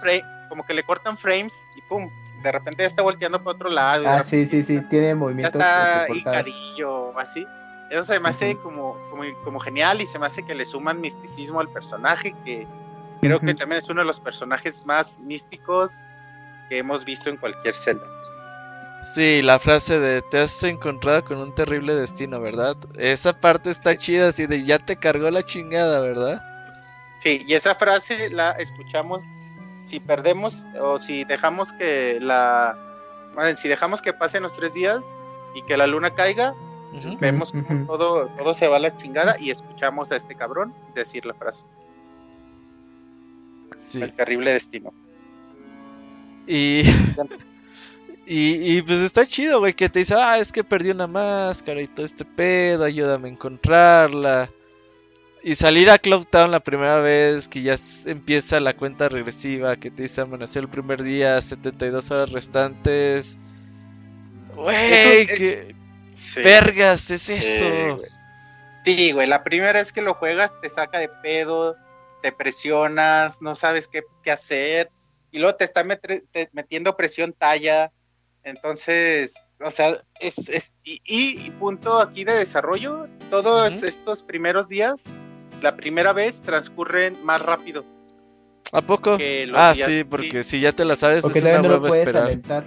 como 0.50 0.66
que 0.66 0.74
le 0.74 0.84
cortan 0.84 1.18
frames 1.18 1.68
y 1.76 1.82
pum, 1.84 2.10
de 2.42 2.52
repente 2.52 2.84
ya 2.84 2.88
está 2.88 3.02
volteando 3.02 3.44
para 3.44 3.56
otro 3.56 3.70
lado. 3.70 4.08
Ah, 4.08 4.22
sí, 4.22 4.46
sí, 4.46 4.64
sí, 4.64 4.82
tiene 4.82 5.10
Ya 5.10 5.16
movimientos 5.16 5.56
está 5.56 6.06
entrecortados. 6.08 6.48
hincadillo 6.48 6.92
o 7.10 7.20
así. 7.20 7.46
Eso 7.90 8.04
se 8.04 8.20
me 8.20 8.30
hace 8.30 8.58
como, 8.58 8.98
como, 9.10 9.24
como 9.44 9.60
genial 9.60 10.02
y 10.02 10.06
se 10.08 10.20
me 10.20 10.26
hace 10.26 10.44
que 10.44 10.54
le 10.56 10.66
suman 10.66 11.00
misticismo 11.00 11.60
al 11.62 11.70
personaje, 11.70 12.36
que 12.44 12.68
creo 13.22 13.40
que 13.40 13.54
también 13.54 13.80
es 13.80 13.90
uno 13.90 14.02
de 14.02 14.08
los 14.08 14.20
personajes 14.20 14.86
más 14.86 15.20
místicos 15.20 16.04
que 16.70 16.80
hemos 16.80 17.06
visto 17.06 17.30
en 17.30 17.38
cualquier 17.38 17.74
Zelda. 17.74 18.06
Sí, 19.16 19.42
la 19.42 19.58
frase 19.58 20.00
de 20.00 20.22
te 20.22 20.40
has 20.40 20.62
encontrado 20.64 21.24
con 21.24 21.38
un 21.38 21.56
terrible 21.56 21.96
destino, 21.96 22.42
¿verdad? 22.42 22.76
Esa 22.98 23.40
parte 23.40 23.70
está 23.70 23.98
chida, 23.98 24.30
así 24.30 24.48
de 24.48 24.66
ya 24.66 24.80
te 24.80 24.98
cargó 24.98 25.32
la 25.32 25.44
chingada, 25.44 26.02
¿verdad? 26.02 26.42
Sí, 27.20 27.44
y 27.48 27.54
esa 27.54 27.74
frase 27.76 28.30
la 28.30 28.52
escuchamos 28.52 29.24
si 29.88 30.00
perdemos 30.02 30.66
o 30.82 30.98
si 30.98 31.24
dejamos 31.24 31.72
que 31.74 32.20
la... 32.22 32.78
Si 33.56 33.68
dejamos 33.70 34.02
que 34.02 34.14
pasen 34.14 34.44
los 34.44 34.56
tres 34.56 34.74
días 34.74 35.16
y 35.56 35.62
que 35.64 35.78
la 35.78 35.88
luna 35.88 36.14
caiga, 36.14 36.54
vemos 37.20 37.52
como 37.52 37.86
todo, 37.86 38.28
todo 38.38 38.54
se 38.54 38.68
va 38.68 38.78
a 38.78 38.80
la 38.80 38.98
chingada 38.98 39.36
y 39.40 39.52
escuchamos 39.52 40.12
a 40.12 40.16
este 40.16 40.36
cabrón 40.36 40.74
decir 40.96 41.26
la 41.26 41.34
frase, 41.36 41.66
Sí. 43.78 44.02
el 44.02 44.14
terrible 44.14 44.52
destino. 44.54 44.92
Y, 46.48 46.82
y, 48.26 48.78
y 48.78 48.82
pues 48.82 49.00
está 49.00 49.26
chido, 49.26 49.60
güey, 49.60 49.74
que 49.74 49.88
te 49.88 50.00
dice, 50.00 50.16
ah, 50.18 50.40
es 50.40 50.52
que 50.52 50.64
perdí 50.64 50.90
una 50.90 51.08
máscara 51.08 51.82
y 51.82 51.88
todo 51.88 52.06
este 52.06 52.26
pedo, 52.26 52.84
ayúdame 52.84 53.30
a 53.30 53.32
encontrarla. 53.32 54.50
Y 55.48 55.56
salir 55.56 55.90
a 55.90 55.98
Cloud 55.98 56.26
Town 56.26 56.52
la 56.52 56.60
primera 56.60 57.00
vez, 57.00 57.48
que 57.48 57.62
ya 57.62 57.78
empieza 58.06 58.60
la 58.60 58.76
cuenta 58.76 59.08
regresiva, 59.08 59.78
que 59.78 59.90
te 59.90 60.04
dice 60.04 60.20
amanecer 60.20 60.64
el 60.64 60.68
primer 60.70 61.02
día, 61.04 61.40
72 61.40 62.12
horas 62.12 62.34
restantes. 62.34 63.38
Güey, 64.54 65.22
Eso 65.22 65.34
es- 65.34 65.76
Sí. 66.14 66.42
vergas 66.42 67.10
es 67.12 67.30
eso. 67.30 68.02
Sí, 68.84 69.14
güey, 69.14 69.26
la 69.26 69.46
primera 69.46 69.72
vez 69.80 69.94
que 69.94 70.02
lo 70.02 70.16
juegas 70.16 70.54
te 70.62 70.68
saca 70.68 71.00
de 71.00 71.08
pedo, 71.24 71.78
te 72.22 72.34
presionas, 72.34 73.42
no 73.42 73.56
sabes 73.56 73.88
qué, 73.88 74.02
qué 74.24 74.32
hacer, 74.32 74.90
y 75.32 75.40
luego 75.40 75.56
te 75.56 75.64
está 75.64 75.82
metre- 75.86 76.24
te- 76.34 76.50
metiendo 76.52 76.98
presión 76.98 77.32
talla. 77.32 77.94
Entonces, 78.44 79.34
o 79.64 79.72
sea, 79.72 80.02
es, 80.20 80.50
es- 80.50 80.76
y, 80.84 81.00
y 81.06 81.52
punto 81.52 82.02
aquí 82.02 82.26
de 82.26 82.34
desarrollo, 82.34 83.08
todos 83.30 83.82
estos 83.84 84.24
primeros 84.24 84.68
días, 84.68 85.06
la 85.62 85.76
primera 85.76 86.14
vez 86.14 86.42
transcurren 86.42 87.18
más 87.24 87.42
rápido. 87.42 87.86
¿A 88.74 88.82
poco? 88.82 89.18
que 89.18 89.48
los 89.48 89.58
Ah, 89.60 89.74
días- 89.74 89.90
sí, 89.92 90.04
porque 90.04 90.44
si 90.44 90.60
ya 90.60 90.72
te 90.74 90.84
la 90.86 90.96
sabes, 90.96 91.22
Porque 91.22 91.40
es 91.40 91.44
una 91.44 91.52
todavía 91.54 91.70
no 91.70 91.76
lo 91.76 91.82
hueva 91.82 91.88
puedes 91.90 92.08
esperar. 92.08 92.28
alentar. 92.28 92.66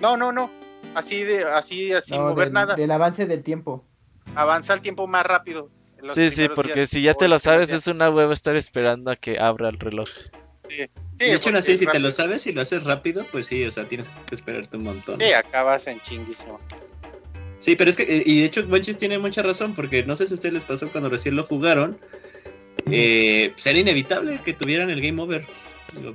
No, 0.00 0.16
no, 0.16 0.32
no. 0.32 0.50
Así 0.94 1.24
de, 1.24 1.44
así, 1.44 1.92
así 1.92 2.14
No, 2.16 2.24
mover 2.28 2.46
del, 2.48 2.52
nada. 2.54 2.74
del 2.74 2.90
avance 2.90 3.26
del 3.26 3.42
tiempo. 3.42 3.84
Avanza 4.34 4.74
el 4.74 4.80
tiempo 4.80 5.06
más 5.06 5.24
rápido. 5.24 5.70
Sí, 6.14 6.30
sí, 6.30 6.48
porque 6.54 6.74
días, 6.74 6.88
si 6.90 7.02
ya 7.02 7.14
te 7.14 7.26
lo 7.26 7.38
sabes, 7.38 7.68
días. 7.68 7.80
es 7.82 7.86
una 7.88 8.10
hueva 8.10 8.34
estar 8.34 8.54
esperando 8.54 9.10
a 9.10 9.16
que 9.16 9.38
abra 9.38 9.68
el 9.70 9.78
reloj. 9.78 10.08
Sí, 10.68 10.76
de 11.18 11.34
hecho, 11.34 11.50
así, 11.56 11.72
es 11.72 11.78
si 11.80 11.86
te 11.86 11.98
lo 11.98 12.10
sabes 12.10 12.46
y 12.46 12.52
lo 12.52 12.60
haces 12.60 12.84
rápido, 12.84 13.24
pues 13.32 13.46
sí, 13.46 13.64
o 13.64 13.70
sea, 13.70 13.88
tienes 13.88 14.10
que 14.10 14.34
esperarte 14.34 14.76
un 14.76 14.82
montón. 14.84 15.18
Sí, 15.20 15.32
acabas 15.32 15.86
en 15.86 16.00
chinguísimo. 16.00 16.60
Sí, 17.58 17.74
pero 17.76 17.90
es 17.90 17.96
que, 17.96 18.02
eh, 18.04 18.22
y 18.26 18.40
de 18.40 18.46
hecho, 18.46 18.64
Bonchis 18.66 18.98
tiene 18.98 19.18
mucha 19.18 19.42
razón, 19.42 19.74
porque 19.74 20.02
no 20.04 20.14
sé 20.16 20.26
si 20.26 20.32
a 20.32 20.36
ustedes 20.36 20.52
les 20.52 20.64
pasó 20.64 20.88
cuando 20.92 21.08
recién 21.08 21.36
lo 21.36 21.44
jugaron, 21.44 21.98
eh, 22.90 23.50
pues 23.54 23.66
era 23.66 23.78
inevitable 23.78 24.38
que 24.44 24.52
tuvieran 24.52 24.90
el 24.90 25.00
game 25.00 25.20
over. 25.20 25.44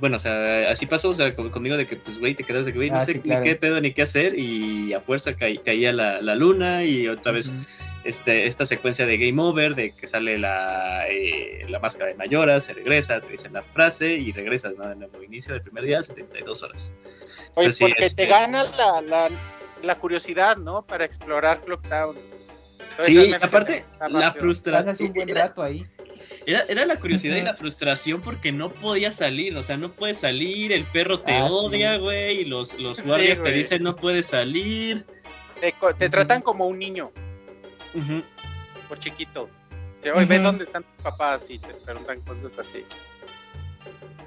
Bueno, 0.00 0.16
o 0.16 0.18
sea, 0.18 0.70
así 0.70 0.86
pasó, 0.86 1.08
o 1.10 1.14
sea, 1.14 1.34
con- 1.34 1.50
conmigo 1.50 1.76
de 1.76 1.86
que, 1.86 1.96
pues, 1.96 2.18
güey, 2.18 2.34
te 2.34 2.44
quedas 2.44 2.66
de 2.66 2.72
que, 2.72 2.78
güey, 2.78 2.90
no 2.90 2.98
Ah, 2.98 3.02
sé 3.02 3.14
sí, 3.14 3.18
claro. 3.20 3.42
ni 3.42 3.50
qué 3.50 3.56
pedo 3.56 3.80
ni 3.80 3.92
qué 3.92 4.02
hacer, 4.02 4.38
y 4.38 4.92
a 4.92 5.00
fuerza 5.00 5.32
caí- 5.36 5.58
caía 5.64 5.92
la, 5.92 6.20
la 6.22 6.34
luna, 6.36 6.84
y 6.84 7.08
otra 7.08 7.32
vez 7.32 7.52
este, 8.04 8.46
esta 8.46 8.66
secuencia 8.66 9.06
de 9.06 9.16
game 9.16 9.40
over, 9.40 9.74
de 9.74 9.92
que 9.92 10.06
sale 10.06 10.36
la, 10.38 11.04
eh, 11.08 11.64
la 11.68 11.78
máscara 11.78 12.10
de 12.10 12.16
Mayora, 12.16 12.58
se 12.60 12.74
regresa, 12.74 13.20
te 13.20 13.30
dicen 13.32 13.52
la 13.52 13.62
frase, 13.62 14.14
y 14.14 14.32
regresas, 14.32 14.74
¿no? 14.76 14.88
De 14.88 14.96
nuevo, 14.96 15.22
inicio 15.22 15.54
del 15.54 15.62
primer 15.62 15.84
día, 15.84 16.02
72 16.02 16.62
horas. 16.62 16.92
Oye, 17.54 17.66
Pues 17.66 17.76
sí, 17.76 17.84
porque 17.84 18.04
este- 18.04 18.24
te 18.24 18.28
gana 18.30 18.64
la, 18.76 19.00
la, 19.02 19.30
la 19.82 19.98
curiosidad, 19.98 20.56
¿no? 20.56 20.86
Para 20.86 21.04
explorar 21.04 21.60
Clocktown. 21.64 22.16
Sí, 23.00 23.32
aparte, 23.40 23.84
la 24.10 24.32
frustración. 24.32 24.84
Pasas 24.86 25.00
un 25.00 25.12
buen 25.14 25.28
Era, 25.30 25.42
rato 25.48 25.62
ahí. 25.62 25.86
era- 26.46 26.64
era 26.68 26.84
la 26.84 26.96
curiosidad 26.96 27.36
y 27.36 27.42
la 27.42 27.54
frustración 27.54 28.20
porque 28.20 28.52
no 28.52 28.70
podía 28.72 29.12
salir, 29.12 29.56
o 29.56 29.62
sea, 29.62 29.76
no 29.78 29.92
puedes 29.92 30.18
salir, 30.18 30.72
el 30.72 30.84
perro 30.84 31.20
te 31.20 31.32
Ah, 31.32 31.46
odia, 31.46 31.94
sí. 31.94 32.00
güey, 32.00 32.40
y 32.40 32.44
los, 32.44 32.74
los 32.74 32.98
Sí, 32.98 33.08
guardias 33.08 33.42
te 33.42 33.50
dicen 33.50 33.82
no 33.82 33.96
puedes 33.96 34.26
salir. 34.26 35.06
Te, 35.60 35.74
te 35.98 36.08
tratan 36.10 36.42
como 36.42 36.66
un 36.66 36.78
niño, 36.78 37.12
Ujú. 37.94 38.22
por 38.88 38.98
chiquito. 38.98 39.48
Te, 40.02 40.10
Oye, 40.12 40.26
ve 40.26 40.38
dónde 40.40 40.64
están 40.64 40.82
tus 40.82 40.98
papás 40.98 41.48
y 41.50 41.58
te 41.60 41.72
preguntan 41.74 42.20
cosas 42.22 42.58
así. 42.58 42.84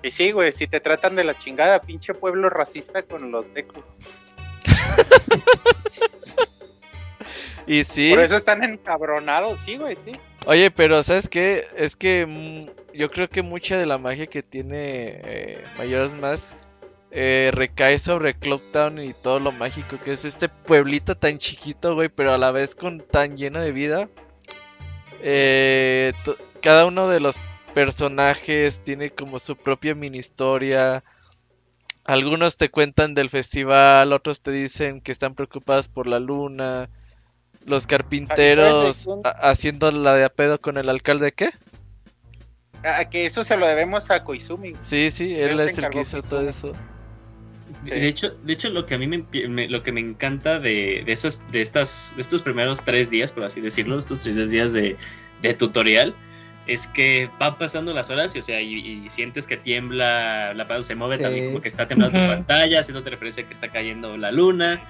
Y 0.01 0.09
sí, 0.09 0.31
güey, 0.31 0.51
si 0.51 0.65
te 0.67 0.79
tratan 0.79 1.15
de 1.15 1.23
la 1.23 1.37
chingada, 1.37 1.81
pinche 1.81 2.13
pueblo 2.13 2.49
racista 2.49 3.03
con 3.03 3.31
los 3.31 3.53
Deku. 3.53 3.83
Y 7.67 7.83
sí, 7.83 8.11
Por 8.11 8.23
eso 8.23 8.35
están 8.35 8.63
encabronados, 8.63 9.59
sí, 9.59 9.77
güey, 9.77 9.95
sí. 9.95 10.11
oye, 10.45 10.69
pero 10.69 11.01
¿sabes 11.01 11.27
qué? 11.27 11.63
Es 11.75 11.95
que 11.95 12.25
mm, 12.27 12.95
yo 12.95 13.09
creo 13.09 13.27
que 13.27 13.41
mucha 13.41 13.77
de 13.77 13.87
la 13.87 13.97
magia 13.97 14.27
que 14.27 14.43
tiene 14.43 14.75
eh, 15.23 15.63
Majora's 15.77 16.13
Mask 16.13 16.55
eh, 17.11 17.49
recae 17.53 17.97
sobre 17.97 18.37
Clocktown 18.37 19.01
y 19.01 19.13
todo 19.13 19.39
lo 19.39 19.51
mágico 19.51 19.97
que 20.03 20.11
es 20.11 20.25
este 20.25 20.49
pueblito 20.49 21.15
tan 21.15 21.37
chiquito, 21.37 21.95
güey, 21.95 22.09
pero 22.09 22.33
a 22.33 22.37
la 22.37 22.51
vez 22.51 22.75
con 22.75 22.99
tan 22.99 23.37
lleno 23.37 23.61
de 23.61 23.71
vida. 23.71 24.09
Eh, 25.21 26.13
cada 26.61 26.85
uno 26.85 27.07
de 27.07 27.19
los 27.19 27.41
personajes 27.73 28.83
tiene 28.83 29.09
como 29.09 29.39
su 29.39 29.55
propia 29.55 29.95
mini 29.95 30.19
historia. 30.19 31.03
Algunos 32.05 32.57
te 32.57 32.69
cuentan 32.69 33.15
del 33.15 33.29
festival, 33.29 34.13
otros 34.13 34.41
te 34.41 34.51
dicen 34.51 35.01
que 35.01 35.11
están 35.11 35.33
preocupados 35.33 35.87
por 35.87 36.05
la 36.07 36.19
luna. 36.19 36.89
Los 37.65 37.87
carpinteros 37.87 39.03
quién? 39.05 39.21
a- 39.23 39.49
haciendo 39.49 39.91
la 39.91 40.13
de 40.13 40.23
a 40.25 40.29
pedo 40.29 40.61
con 40.61 40.77
el 40.77 40.87
alcalde, 40.89 41.31
¿qué? 41.31 41.49
A 42.83 43.05
que 43.09 43.25
eso 43.25 43.43
se 43.43 43.57
lo 43.57 43.65
debemos 43.65 44.11
a 44.11 44.23
Koizumi. 44.23 44.75
Sí, 44.83 45.09
sí, 45.09 45.35
él 45.35 45.59
es 45.59 45.75
el 45.79 45.89
que 45.89 46.01
hizo 46.01 46.21
todo 46.21 46.47
eso. 46.47 46.73
Sí. 47.83 47.89
De 47.89 48.07
hecho, 48.07 48.29
de 48.43 48.53
hecho 48.53 48.69
lo 48.69 48.85
que 48.85 48.93
a 48.93 48.97
mí 48.99 49.07
me, 49.07 49.25
me- 49.47 49.67
lo 49.67 49.81
que 49.81 49.91
me 49.91 49.99
encanta 49.99 50.59
de, 50.59 51.01
de 51.03 51.11
esas, 51.11 51.41
de 51.51 51.61
estas, 51.61 52.13
de 52.15 52.21
estos 52.21 52.43
primeros 52.43 52.83
tres 52.85 53.09
días, 53.09 53.31
por 53.31 53.43
así 53.43 53.61
decirlo, 53.61 53.97
estos 53.97 54.21
tres 54.21 54.51
días 54.51 54.71
de, 54.71 54.97
de 55.41 55.53
tutorial, 55.55 56.15
es 56.67 56.87
que 56.87 57.29
van 57.39 57.57
pasando 57.57 57.93
las 57.93 58.09
horas 58.09 58.35
y, 58.35 58.39
o 58.39 58.41
sea, 58.41 58.59
y, 58.61 58.73
y 59.05 59.09
sientes 59.09 59.45
que 59.47 59.57
tiembla, 59.57 60.53
la 60.53 60.63
pantalla 60.63 60.83
se 60.83 60.95
mueve 60.95 61.17
Sí. 61.17 61.23
también 61.23 61.47
como 61.47 61.61
que 61.61 61.67
está 61.67 61.87
temblando 61.87 62.17
tu 62.17 62.23
Ujú. 62.23 62.33
pantalla, 62.33 62.79
haciéndote 62.79 63.09
referencia 63.11 63.43
a 63.43 63.47
que 63.47 63.53
está 63.53 63.69
cayendo 63.69 64.17
la 64.17 64.31
luna, 64.31 64.81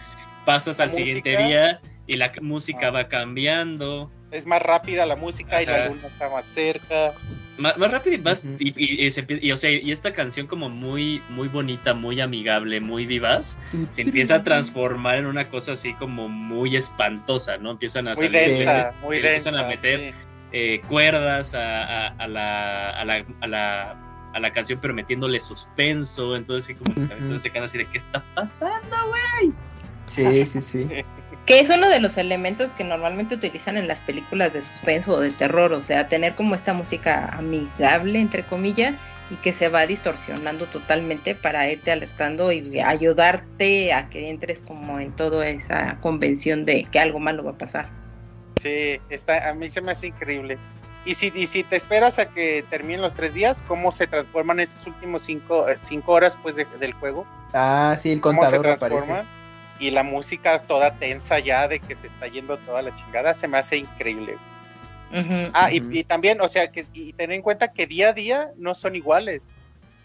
pasas 0.45 0.77
La 0.77 0.85
al 0.85 0.91
siguiente 0.91 1.31
música. 1.31 1.47
día 1.47 1.81
y 2.07 2.17
la 2.17 2.31
música 2.41 2.87
Ah. 2.87 2.91
va 2.91 3.07
cambiando. 3.07 4.11
Es 4.31 4.45
más 4.47 4.61
rápida 4.61 5.05
la 5.05 5.15
música 5.15 5.61
y 5.61 5.65
la 5.65 5.87
luna 5.87 6.07
está 6.07 6.29
más 6.29 6.45
cerca. 6.45 7.13
Más, 7.57 7.77
más 7.77 7.89
rápido 7.89 8.15
y 8.15 8.19
más 8.19 8.43
y, 8.59 8.73
y- 8.75 9.05
y 9.05 9.11
se 9.11 9.25
y, 9.41 9.49
o 9.53 9.55
sea, 9.57 9.71
y 9.71 9.89
esta 9.91 10.11
canción 10.11 10.45
como 10.45 10.67
muy 10.69 11.21
muy 11.29 11.47
bonita, 11.47 11.93
muy 11.93 12.19
amigable, 12.19 12.81
muy 12.81 13.05
vivaz, 13.05 13.57
se 13.91 14.01
empieza 14.01 14.35
a 14.35 14.43
transformar 14.43 15.19
en 15.19 15.25
una 15.25 15.47
cosa 15.49 15.71
así 15.71 15.93
como 15.93 16.27
muy 16.27 16.75
espantosa, 16.75 17.55
¿no? 17.57 17.71
Empiezan 17.71 18.09
a 18.09 18.15
Muy 18.15 18.25
salir- 18.27 18.41
densa, 18.41 18.93
muy 19.01 19.17
empiezan 19.17 19.53
densa. 19.53 19.65
a 19.65 19.69
meter 19.69 19.99
sí. 19.99 20.13
Eh, 20.51 20.81
cuerdas 20.87 21.53
a, 21.53 21.83
a- 21.83 22.07
a 22.17 22.27
la, 22.27 22.89
a, 22.91 23.05
la, 23.05 23.25
a, 23.41 23.47
la, 23.47 23.95
a 24.33 24.39
la 24.39 24.53
canción, 24.53 24.79
pero 24.81 24.93
metiéndole 24.93 25.39
suspenso. 25.39 26.35
Entonces, 26.35 26.75
como 26.77 27.07
que 27.07 27.15
todos 27.15 27.41
se 27.41 27.49
quedan 27.49 27.63
así 27.65 27.77
de 27.77 27.85
¿qué 27.85 27.97
está 27.97 28.23
pasando, 28.35 28.95
güey? 29.09 29.53
Sí, 30.07 30.45
sí, 30.45 30.61
sí. 30.61 30.87
Que 31.45 31.59
es 31.59 31.69
uno 31.69 31.89
de 31.89 31.99
los 31.99 32.17
elementos 32.17 32.71
que 32.73 32.83
normalmente 32.83 33.35
utilizan 33.35 33.77
en 33.77 33.87
las 33.87 34.01
películas 34.01 34.53
de 34.53 34.61
suspenso 34.61 35.13
o 35.13 35.19
de 35.19 35.31
terror, 35.31 35.73
o 35.73 35.83
sea, 35.83 36.07
tener 36.07 36.35
como 36.35 36.55
esta 36.55 36.73
música 36.73 37.27
amigable, 37.33 38.19
entre 38.19 38.43
comillas, 38.45 38.95
y 39.31 39.35
que 39.37 39.53
se 39.53 39.69
va 39.69 39.87
distorsionando 39.87 40.65
totalmente 40.67 41.33
para 41.35 41.69
irte 41.71 41.91
alertando 41.91 42.51
y 42.51 42.79
ayudarte 42.79 43.93
a 43.93 44.09
que 44.09 44.29
entres 44.29 44.61
como 44.61 44.99
en 44.99 45.11
toda 45.15 45.47
esa 45.49 45.97
convención 46.01 46.65
de 46.65 46.83
que 46.85 46.99
algo 46.99 47.19
malo 47.19 47.43
va 47.43 47.51
a 47.51 47.57
pasar. 47.57 47.89
Sí, 48.57 48.99
está, 49.09 49.49
a 49.49 49.53
mí 49.53 49.69
se 49.69 49.81
me 49.81 49.91
hace 49.91 50.07
increíble. 50.07 50.57
Y 51.05 51.13
si, 51.13 51.31
y 51.35 51.45
si 51.45 51.63
te 51.63 51.75
esperas 51.75 52.17
a 52.17 52.25
que 52.31 52.63
terminen 52.69 53.01
los 53.01 53.13
tres 53.13 53.35
días, 53.35 53.63
¿cómo 53.67 53.91
se 53.91 54.07
transforman 54.07 54.59
estos 54.59 54.87
últimos 54.87 55.21
cinco, 55.21 55.67
eh, 55.69 55.77
cinco 55.79 56.13
horas 56.13 56.37
pues, 56.41 56.55
de- 56.55 56.65
del 56.79 56.93
juego? 56.93 57.27
Ah, 57.53 57.95
sí, 58.01 58.11
el 58.11 58.21
¿Cómo 58.21 58.41
se 58.41 58.57
contador 58.57 58.75
aparece. 58.75 59.27
Y 59.79 59.91
la 59.91 60.03
música 60.03 60.63
toda 60.63 60.97
tensa 60.97 61.37
ya 61.39 61.67
de 61.67 61.79
que 61.79 61.95
se 61.95 62.07
está 62.07 62.27
yendo 62.27 62.57
toda 62.59 62.81
la 62.81 62.95
chingada, 62.95 63.33
se 63.33 63.47
me 63.47 63.57
hace 63.57 63.77
increíble. 63.77 64.37
Ujú. 65.11 65.51
Ah, 65.53 65.69
y, 65.71 65.79
Ujú. 65.81 65.89
y 65.91 66.03
también, 66.03 66.41
o 66.41 66.47
sea, 66.47 66.71
que 66.71 66.85
y 66.93 67.13
tener 67.13 67.35
en 67.35 67.41
cuenta 67.41 67.67
que 67.67 67.85
día 67.85 68.09
a 68.09 68.13
día 68.13 68.51
no 68.57 68.73
son 68.73 68.95
iguales. 68.95 69.51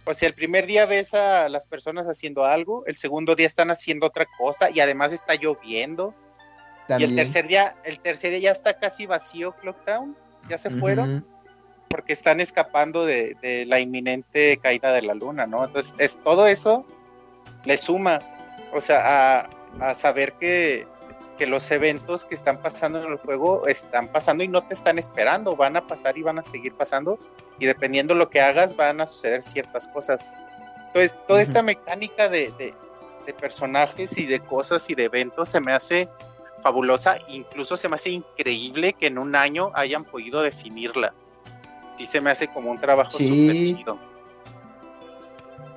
O 0.05 0.13
sea, 0.13 0.29
el 0.29 0.35
primer 0.35 0.67
día 0.67 0.87
ves 0.87 1.15
a 1.15 1.49
las 1.49 1.67
personas 1.67 2.09
haciendo 2.09 2.45
algo, 2.45 2.85
el 2.87 2.97
segundo 2.97 3.35
día 3.37 3.47
están 3.47 3.71
haciendo 3.71 4.07
otra 4.07 4.27
cosa 4.39 4.69
y 4.71 4.81
además 4.81 5.13
está 5.13 5.35
lloviendo. 5.35 6.15
También. 6.91 7.11
Y 7.11 7.13
el 7.15 7.17
tercer 7.17 7.47
día, 7.47 7.77
el 7.85 8.01
tercer 8.01 8.31
día 8.33 8.41
ya 8.41 8.51
está 8.51 8.75
casi 8.79 9.07
vacío 9.07 9.53
Clocktown, 9.61 10.17
ya 10.49 10.59
se 10.59 10.71
fueron 10.71 11.19
Ujú. 11.19 11.27
porque 11.89 12.13
están 12.13 12.41
escapando 12.41 13.07
de, 13.07 13.37
de 13.41 13.65
la 13.65 13.79
inminente 13.81 14.59
caída 14.63 14.93
de 14.93 15.03
la 15.03 15.15
luna, 15.15 15.47
¿no? 15.47 15.65
Entonces, 15.65 15.95
es, 15.99 16.19
todo 16.25 16.47
eso 16.49 16.85
le 17.65 17.77
suma, 17.79 18.19
o 18.75 18.81
sea, 18.81 19.41
a, 19.41 19.51
a 19.81 19.95
saber 19.95 20.33
que, 20.35 20.87
que 21.39 21.47
los 21.47 21.71
eventos 21.71 22.25
que 22.25 22.35
están 22.35 22.61
pasando 22.61 23.03
en 23.05 23.13
el 23.13 23.19
juego 23.19 23.67
están 23.69 24.09
pasando 24.09 24.43
y 24.43 24.49
no 24.49 24.67
te 24.67 24.75
están 24.75 24.99
esperando, 24.99 25.55
van 25.57 25.77
a 25.77 25.87
pasar 25.87 26.19
y 26.19 26.23
van 26.23 26.39
a 26.39 26.43
seguir 26.43 26.75
pasando, 26.75 27.19
y 27.61 27.67
dependiendo 27.67 28.15
lo 28.15 28.31
que 28.31 28.41
hagas, 28.41 28.75
van 28.75 29.01
a 29.01 29.07
suceder 29.07 29.43
ciertas 29.45 29.87
cosas. 29.89 30.37
Entonces, 30.89 31.17
toda 31.29 31.41
Ujú. 31.41 31.49
esta 31.49 31.63
mecánica 31.63 32.29
de, 32.29 32.51
de- 32.59 32.75
de 33.27 33.35
personajes 33.35 34.17
y 34.19 34.27
de 34.27 34.41
cosas 34.41 34.89
y 34.91 34.95
de 34.95 35.05
eventos 35.05 35.51
se 35.51 35.61
me 35.61 35.73
hace 35.75 36.09
fabulosa, 36.63 37.19
incluso 37.29 37.77
se 37.77 37.89
me 37.89 37.95
hace 37.97 38.11
increíble 38.11 38.93
que 38.93 39.07
en 39.07 39.19
un 39.19 39.35
año 39.35 39.71
hayan 39.75 40.05
podido 40.05 40.43
definirla. 40.43 41.15
Sí 41.97 42.07
se 42.07 42.21
me 42.21 42.31
hace 42.31 42.49
como 42.49 42.71
un 42.71 42.81
trabajo 42.81 43.19
Sí. 43.19 43.27
súper 43.29 43.79
chido. 43.79 43.99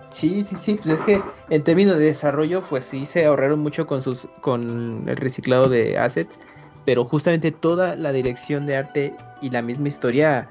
Sí, 0.09 0.43
sí, 0.43 0.55
sí, 0.55 0.75
pues 0.75 0.89
es 0.89 1.01
que 1.01 1.23
en 1.49 1.63
términos 1.63 1.97
de 1.97 2.05
desarrollo, 2.05 2.63
pues 2.69 2.85
sí 2.85 3.05
se 3.05 3.25
ahorraron 3.25 3.59
mucho 3.59 3.87
con 3.87 4.03
sus, 4.03 4.27
con 4.41 5.09
el 5.09 5.17
reciclado 5.17 5.69
de 5.69 5.97
assets, 5.97 6.39
pero 6.85 7.03
justamente 7.05 7.51
toda 7.51 7.95
la 7.95 8.11
dirección 8.11 8.67
de 8.67 8.77
arte 8.77 9.15
y 9.41 9.49
la 9.49 9.63
misma 9.63 9.87
historia 9.87 10.49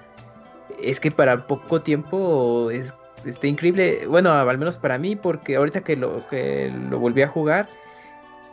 es 0.83 0.99
que 0.99 1.13
para 1.13 1.47
poco 1.47 1.81
tiempo 1.81 2.71
es, 2.73 2.93
está 3.25 3.47
increíble, 3.47 4.07
bueno, 4.09 4.33
al 4.33 4.59
menos 4.59 4.79
para 4.79 4.99
mí, 4.99 5.15
porque 5.15 5.55
ahorita 5.55 5.83
que 5.83 5.97
lo, 5.97 6.27
que 6.27 6.73
lo 6.91 6.99
volví 6.99 7.23
a 7.23 7.29
jugar, 7.29 7.69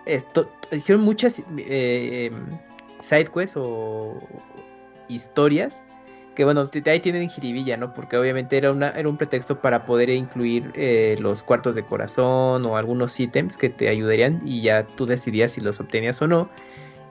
esto, 0.05 0.49
hicieron 0.71 1.03
muchas 1.03 1.43
eh, 1.57 2.31
side 2.99 3.25
quests 3.25 3.55
o 3.57 4.19
historias 5.07 5.85
que 6.39 6.45
bueno, 6.45 6.69
ahí 6.85 7.01
tienen 7.01 7.27
jiribilla, 7.27 7.75
¿no? 7.75 7.93
Porque 7.93 8.15
obviamente 8.15 8.55
era, 8.55 8.71
una, 8.71 8.91
era 8.91 9.09
un 9.09 9.17
pretexto 9.17 9.61
para 9.61 9.83
poder 9.83 10.09
incluir 10.09 10.71
eh, 10.73 11.17
los 11.19 11.43
cuartos 11.43 11.75
de 11.75 11.83
corazón 11.83 12.65
o 12.65 12.77
algunos 12.77 13.19
ítems 13.19 13.57
que 13.57 13.67
te 13.69 13.89
ayudarían 13.89 14.39
y 14.45 14.61
ya 14.61 14.87
tú 14.87 15.05
decidías 15.05 15.51
si 15.51 15.59
los 15.59 15.81
obtenías 15.81 16.21
o 16.21 16.27
no. 16.29 16.49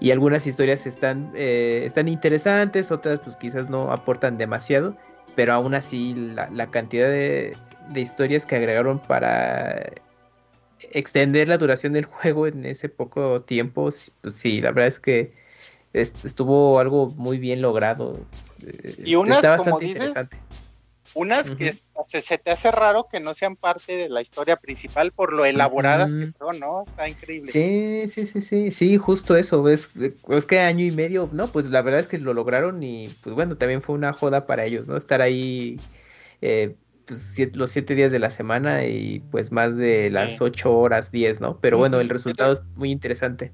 Y 0.01 0.13
algunas 0.13 0.47
historias 0.47 0.87
están, 0.87 1.31
eh, 1.35 1.83
están 1.85 2.09
interesantes, 2.09 2.91
otras 2.91 3.21
pues 3.21 3.37
quizás 3.37 3.69
no 3.69 3.93
aportan 3.93 4.39
demasiado, 4.39 4.97
pero 5.37 5.53
aún 5.53 5.75
así 5.75 6.15
la, 6.15 6.67
cantidad 6.69 7.11
de 7.11 7.55
historias 7.97 8.47
que 8.47 8.57
agregaron 8.57 8.99
para 8.99 9.91
extender 10.81 11.49
la 11.49 11.59
duración 11.59 11.93
del 11.93 12.05
juego 12.07 12.47
en 12.47 12.65
ese 12.67 12.89
poco 12.89 13.43
tiempo, 13.45 13.91
sí, 13.91 14.13
pues 14.21 14.35
sí, 14.37 14.61
la 14.61 14.71
verdad 14.73 14.89
es 14.89 15.01
que 15.01 15.35
est- 15.93 16.25
estuvo 16.25 16.79
algo 16.81 17.09
muy 17.13 17.39
bien 17.39 17.63
logrado. 17.63 18.29
eh, 18.63 18.97
Y 19.05 19.15
unas, 19.17 19.51
como 19.51 19.79
dices. 19.81 20.31
Unas 21.15 21.51
que 21.53 21.73
se, 21.73 22.21
se 22.23 22.39
te 22.39 22.51
hace 22.53 22.71
raro 22.71 23.09
que 23.11 23.21
no 23.21 23.35
sean 23.35 23.57
parte 23.57 23.97
de 23.97 24.09
la 24.09 24.23
historia 24.23 24.57
principal 24.57 25.13
por 25.13 25.33
lo 25.33 25.45
elaboradas 25.45 26.15
que 26.17 26.27
son, 26.27 26.61
¿no? 26.61 26.83
Está 26.83 27.09
increíble. 27.09 27.53
Sí, 27.53 28.05
sí, 28.09 28.27
sí, 28.27 28.41
sí, 28.43 28.71
sí, 28.71 28.97
justo 28.99 29.35
eso, 29.37 29.67
es, 29.71 29.91
es 30.29 30.45
que 30.47 30.61
año 30.61 30.85
y 30.85 30.91
medio, 30.91 31.31
no, 31.33 31.51
pues 31.51 31.67
la 31.71 31.81
verdad 31.81 32.01
es 32.01 32.09
que 32.09 32.19
lo 32.19 32.35
lograron 32.35 32.83
y 32.83 33.11
pues 33.23 33.35
bueno, 33.35 33.57
también 33.57 33.81
fue 33.83 33.95
una 33.95 34.13
joda 34.13 34.47
para 34.47 34.65
ellos, 34.67 34.87
¿no? 34.87 34.97
Estar 34.99 35.23
ahí 35.23 35.87
eh, 36.43 36.77
pues, 37.09 37.21
siete- 37.35 37.57
los 37.59 37.71
siete 37.73 37.95
días 37.95 38.13
de 38.13 38.19
la 38.21 38.31
semana 38.31 38.85
y 38.85 39.21
pues 39.31 39.51
más 39.51 39.77
de 39.77 40.11
las 40.11 40.35
Sí. 40.37 40.45
ocho 40.45 40.77
horas, 40.79 41.11
diez, 41.11 41.41
¿no? 41.41 41.59
Pero 41.61 41.79
bueno, 41.79 41.99
el 42.01 42.09
resultado 42.09 42.53
es 42.53 42.63
muy 42.77 42.91
interesante. 42.91 43.53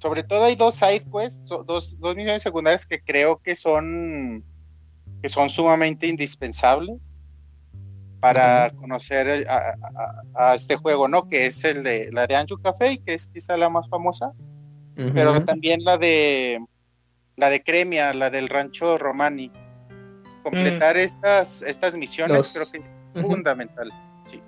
Sobre 0.00 0.22
todo 0.22 0.44
hay 0.44 0.56
dos 0.56 0.74
side 0.74 1.02
quests, 1.12 1.44
dos, 1.66 1.98
dos 2.00 2.16
misiones 2.16 2.42
secundarias 2.42 2.86
que 2.86 3.00
creo 3.00 3.38
que 3.42 3.54
son 3.56 4.42
que 5.22 5.28
son 5.30 5.48
sumamente 5.50 6.06
indispensables 6.06 7.16
para 8.20 8.70
conocer 8.76 9.26
el- 9.28 9.48
a, 9.48 9.74
a- 10.34 10.50
a 10.50 10.54
este 10.54 10.76
juego, 10.76 11.08
¿no? 11.08 11.28
Que 11.28 11.46
es 11.46 11.64
el 11.64 11.82
de 11.82 12.10
la 12.12 12.26
de 12.26 12.36
Anju 12.36 12.58
Café, 12.58 12.98
que 13.04 13.14
es 13.14 13.26
quizá 13.26 13.56
la 13.56 13.68
más 13.68 13.88
famosa, 13.88 14.32
pero 15.14 15.42
también 15.44 15.82
la 15.84 15.96
de 15.98 16.58
la 17.36 17.50
de 17.50 17.62
Cremia, 17.62 18.12
la 18.14 18.30
del 18.30 18.48
rancho 18.48 18.96
Romani. 18.98 19.50
Completar 20.44 20.96
estas 20.98 21.62
estas 21.62 21.96
misiones 21.96 22.36
Los- 22.36 22.52
creo 22.52 22.70
que 22.70 22.78
es 22.78 22.92
fundamental, 23.14 23.90
sí. 24.24 24.40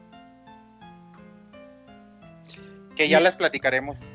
Que 2.95 3.09
ya 3.09 3.19
las 3.19 3.35
platicaremos 3.35 4.15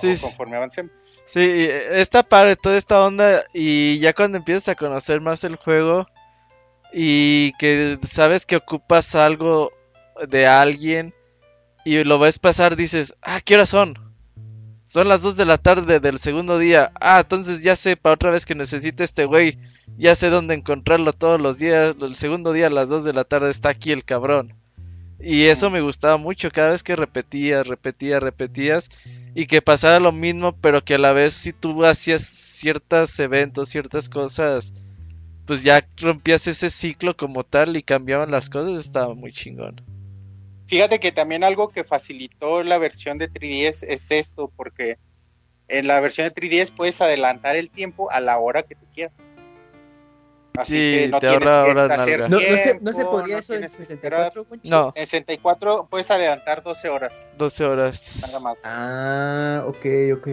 Sí, 0.00 0.16
conforme 0.20 0.56
avancemos. 0.56 0.92
Sí, 1.26 1.40
esta 1.90 2.22
padre, 2.22 2.56
toda 2.56 2.76
esta 2.76 3.02
onda, 3.04 3.44
y 3.54 3.98
ya 4.00 4.12
cuando 4.14 4.36
empiezas 4.38 4.68
a 4.68 4.74
conocer 4.74 5.20
más 5.20 5.44
el 5.44 5.56
juego 5.56 6.06
y 6.92 7.52
que 7.58 7.98
sabes 8.06 8.44
que 8.46 8.56
ocupas 8.56 9.14
algo 9.14 9.72
de 10.28 10.46
alguien 10.46 11.14
y 11.84 12.02
lo 12.04 12.18
ves 12.18 12.38
pasar, 12.38 12.76
dices, 12.76 13.14
ah, 13.22 13.40
¿qué 13.44 13.54
horas 13.54 13.68
son? 13.70 14.07
Son 14.88 15.06
las 15.06 15.20
2 15.20 15.36
de 15.36 15.44
la 15.44 15.58
tarde 15.58 16.00
del 16.00 16.18
segundo 16.18 16.58
día. 16.58 16.92
Ah, 16.98 17.20
entonces 17.20 17.62
ya 17.62 17.76
sé 17.76 17.98
para 17.98 18.14
otra 18.14 18.30
vez 18.30 18.46
que 18.46 18.54
necesite 18.54 19.04
este 19.04 19.26
güey. 19.26 19.58
Ya 19.98 20.14
sé 20.14 20.30
dónde 20.30 20.54
encontrarlo 20.54 21.12
todos 21.12 21.38
los 21.38 21.58
días. 21.58 21.94
El 22.00 22.16
segundo 22.16 22.54
día 22.54 22.68
a 22.68 22.70
las 22.70 22.88
2 22.88 23.04
de 23.04 23.12
la 23.12 23.24
tarde 23.24 23.50
está 23.50 23.68
aquí 23.68 23.92
el 23.92 24.06
cabrón. 24.06 24.54
Y 25.20 25.44
eso 25.44 25.68
me 25.68 25.82
gustaba 25.82 26.16
mucho. 26.16 26.50
Cada 26.50 26.70
vez 26.70 26.82
que 26.82 26.96
repetías, 26.96 27.66
repetías, 27.66 28.22
repetías. 28.22 28.88
Y 29.34 29.44
que 29.44 29.60
pasara 29.60 30.00
lo 30.00 30.10
mismo, 30.10 30.56
pero 30.56 30.82
que 30.82 30.94
a 30.94 30.98
la 30.98 31.12
vez 31.12 31.34
si 31.34 31.52
tú 31.52 31.84
hacías 31.84 32.22
ciertos 32.22 33.20
eventos, 33.20 33.68
ciertas 33.68 34.08
cosas, 34.08 34.72
pues 35.44 35.62
ya 35.62 35.86
rompías 35.98 36.46
ese 36.46 36.70
ciclo 36.70 37.14
como 37.14 37.44
tal 37.44 37.76
y 37.76 37.82
cambiaban 37.82 38.30
las 38.30 38.48
cosas. 38.48 38.80
Estaba 38.80 39.12
muy 39.12 39.32
chingón. 39.32 39.82
Fíjate 40.68 41.00
que 41.00 41.12
también 41.12 41.44
algo 41.44 41.70
que 41.70 41.82
facilitó 41.82 42.62
la 42.62 42.76
versión 42.78 43.16
de 43.16 43.30
3DS 43.30 43.84
es 43.88 44.10
esto, 44.10 44.52
porque 44.54 44.98
en 45.66 45.86
la 45.86 45.98
versión 46.00 46.28
de 46.28 46.34
3DS 46.34 46.72
puedes 46.74 47.00
adelantar 47.00 47.56
el 47.56 47.70
tiempo 47.70 48.10
a 48.10 48.20
la 48.20 48.38
hora 48.38 48.62
que 48.62 48.74
tú 48.74 48.86
quieras. 48.94 49.40
Así 50.58 50.72
Sí, 50.72 50.78
que 50.92 51.08
no 51.08 51.20
te 51.20 51.28
tienes 51.28 51.44
que 51.48 51.70
hacer 51.92 52.20
nalga. 52.20 52.28
No, 52.28 52.36
no 52.40 52.56
se, 52.56 52.80
no 52.80 52.92
se 52.92 52.96
tiempo, 52.98 53.10
podía 53.12 53.34
no 53.34 53.38
eso 53.38 53.52
en 53.54 53.58
tienes 53.60 53.76
que 53.76 53.82
esperar. 53.82 54.32
64, 54.32 54.44
Conchis? 54.44 54.70
No, 54.70 54.92
En 54.94 55.06
64 55.06 55.86
puedes 55.88 56.10
adelantar 56.10 56.62
12 56.62 56.88
horas, 56.88 57.32
12 57.38 57.64
horas. 57.64 58.18
nada 58.26 58.40
más. 58.40 58.60
Ah, 58.64 59.64
ok, 59.66 59.86
ok. 60.16 60.28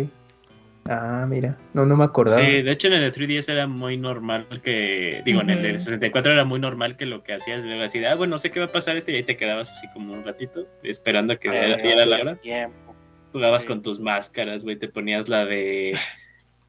Ah, 0.87 1.25
mira, 1.27 1.57
no, 1.73 1.85
no 1.85 1.97
me 1.97 2.03
acordaba. 2.03 2.39
Sí, 2.45 2.61
de 2.61 2.71
hecho 2.71 2.87
en 2.87 2.93
el 2.93 3.01
de 3.01 3.11
3DS 3.11 3.49
era 3.51 3.65
muy 3.65 3.97
normal 3.97 4.45
que, 4.63 5.23
digo, 5.25 5.41
en 5.41 5.49
el 5.49 5.61
de 5.63 5.69
Ujú. 5.71 5.79
64 5.79 6.31
era 6.33 6.45
muy 6.45 6.59
normal 6.59 6.95
que 6.95 7.07
lo 7.07 7.23
que 7.23 7.33
hacías 7.33 7.65
era 7.65 7.83
así, 7.85 7.97
de, 7.99 8.07
ah, 8.07 8.13
bueno, 8.15 8.31
no 8.31 8.37
sé 8.37 8.51
qué 8.51 8.59
va 8.59 8.67
a 8.67 8.71
pasar 8.71 8.95
este 8.95 9.11
y 9.11 9.15
ahí 9.15 9.23
te 9.23 9.35
quedabas 9.35 9.71
así 9.71 9.87
como 9.87 10.13
un 10.13 10.23
ratito 10.23 10.67
esperando 10.83 11.33
a 11.33 11.37
que 11.37 11.49
Ah, 11.49 11.53
diera, 11.53 11.77
diera 11.77 12.05
la 12.05 12.17
hora. 12.21 12.35
tiempo. 12.35 12.95
Jugabas 13.31 13.63
Sí. 13.63 13.67
con 13.67 13.81
tus 13.81 13.99
máscaras, 13.99 14.63
güey, 14.63 14.75
te 14.75 14.87
ponías 14.87 15.27
la 15.27 15.45
de, 15.45 15.97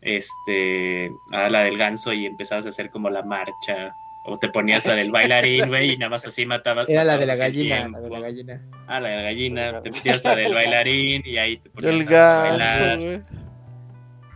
este, 0.00 1.12
ah, 1.32 1.50
la 1.50 1.64
del 1.64 1.76
ganso 1.76 2.12
y 2.14 2.24
empezabas 2.24 2.64
a 2.66 2.70
hacer 2.70 2.90
como 2.90 3.10
la 3.10 3.22
marcha. 3.22 3.94
O 4.28 4.38
te 4.38 4.48
ponías 4.48 4.84
la 4.86 4.96
del 4.96 5.12
bailarín, 5.12 5.68
güey, 5.68 5.92
y 5.92 5.96
nada 5.98 6.10
más 6.10 6.26
así 6.26 6.46
matabas. 6.46 6.88
Era 6.88 7.04
la 7.04 7.16
de 7.16 7.26
la 7.26 7.36
gallina, 7.36 7.86
la 7.86 8.00
de 8.00 8.10
la 8.10 8.18
gallina. 8.20 8.60
Ah, 8.88 8.98
la 8.98 9.08
de 9.10 9.16
la 9.16 9.22
gallina. 9.22 9.82
Te 9.82 9.90
metías 9.92 10.24
la 10.24 10.34
del 10.34 10.52
bailarín 10.52 11.22
y 11.24 11.36
ahí 11.36 11.58
te 11.58 11.70
ponías 11.70 11.94
El 11.94 12.08
a 12.08 12.10
ganso, 12.10 12.80
bailar. 12.80 12.98
güey. 12.98 13.20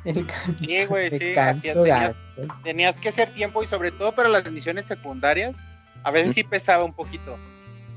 El 0.04 0.26
Sí, 0.60 0.84
güey, 0.86 1.10
sí, 1.10 1.36
hacía- 1.36 1.74
tenías- 1.74 2.16
gasto. 2.36 2.54
Tenías 2.64 3.00
que 3.00 3.08
hacer 3.10 3.32
tiempo 3.34 3.62
y 3.62 3.66
sobre 3.66 3.90
todo 3.90 4.14
para 4.14 4.28
las 4.28 4.50
misiones 4.50 4.86
secundarias, 4.86 5.66
a 6.04 6.10
veces 6.10 6.34
sí 6.34 6.42
pesaba 6.44 6.84
un 6.84 6.92
poquito. 6.94 7.38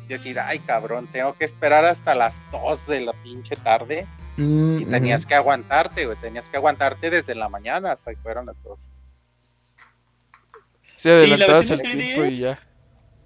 decir, 0.10 0.38
ay 0.38 0.60
cabrón, 0.60 1.10
tengo 1.12 1.34
que 1.34 1.46
esperar 1.46 1.86
hasta 1.86 2.14
las 2.14 2.44
2 2.52 2.86
de 2.88 3.02
la 3.02 3.14
pinche 3.24 3.56
tarde 3.56 4.06
Mm, 4.36 4.80
y 4.82 4.86
tenías 4.86 5.26
que 5.26 5.34
aguantarte, 5.34 6.06
güey, 6.06 6.20
tenías 6.20 6.50
que 6.50 6.58
aguantarte 6.58 7.10
desde 7.10 7.34
la 7.36 7.48
mañana 7.50 7.94
hasta 7.94 8.14
que 8.14 8.20
fueron 8.22 8.46
las 8.48 8.62
2. 8.64 8.92
Se 10.98 11.10
la 11.10 11.16
adelantabas 11.16 11.70
versión 11.70 11.80
el 11.80 11.86
de 11.86 11.92
tiempo 12.04 12.26
y 12.26 12.28
3DS. 12.32 12.40
ya. 12.42 12.60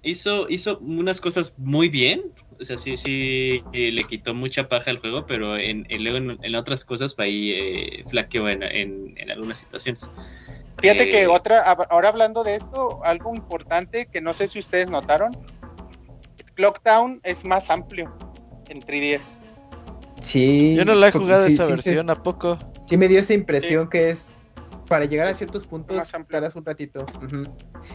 hizo, 0.02 0.48
hizo 0.48 0.78
unas 0.78 1.20
cosas 1.20 1.54
muy 1.58 1.88
bien. 1.88 2.22
O 2.60 2.64
sea, 2.64 2.76
sí, 2.76 2.96
sí, 2.96 3.62
eh, 3.72 3.92
le 3.92 4.02
quitó 4.04 4.34
mucha 4.34 4.68
paja 4.68 4.90
al 4.90 4.98
juego, 4.98 5.24
pero 5.26 5.56
en, 5.56 5.86
en- 5.88 6.02
luego 6.02 6.16
en, 6.18 6.38
en 6.42 6.54
otras 6.56 6.84
cosas 6.84 7.14
fue 7.14 7.26
ahí 7.26 7.52
eh, 7.52 8.04
flaqueó 8.08 8.48
en, 8.48 8.62
en, 8.64 9.14
en 9.16 9.30
algunas 9.30 9.58
situaciones. 9.58 10.10
Fíjate 10.80 11.04
Eh, 11.04 11.10
que 11.10 11.26
otra, 11.28 11.64
ab- 11.64 11.86
ahora 11.88 12.08
hablando 12.08 12.42
de 12.42 12.56
esto, 12.56 13.00
algo 13.04 13.34
importante 13.34 14.06
que 14.12 14.20
no 14.20 14.32
sé 14.32 14.46
si 14.48 14.58
ustedes 14.58 14.90
notaron, 14.90 15.30
Clocktown 16.54 17.20
es 17.22 17.44
más 17.44 17.70
amplio 17.70 18.12
en 18.68 18.80
3DS. 18.82 19.40
Sí. 20.20 20.74
Yo 20.76 20.84
no 20.84 20.94
la 20.96 21.08
he 21.08 21.12
jugado 21.12 21.46
sí- 21.46 21.54
esa 21.54 21.64
sí 21.66 21.70
versión, 21.70 22.10
¿a 22.10 22.20
poco? 22.22 22.58
Sí 22.86 22.96
me 22.96 23.06
dio 23.06 23.20
esa 23.20 23.34
impresión 23.34 23.88
que 23.88 24.10
es 24.10 24.32
para 24.88 25.04
llegar 25.04 25.28
a 25.28 25.32
ciertos 25.34 25.64
puntos 25.64 25.96
más 25.96 26.56
un 26.56 26.64
ratito. 26.64 27.06
Ujú. 27.22 27.42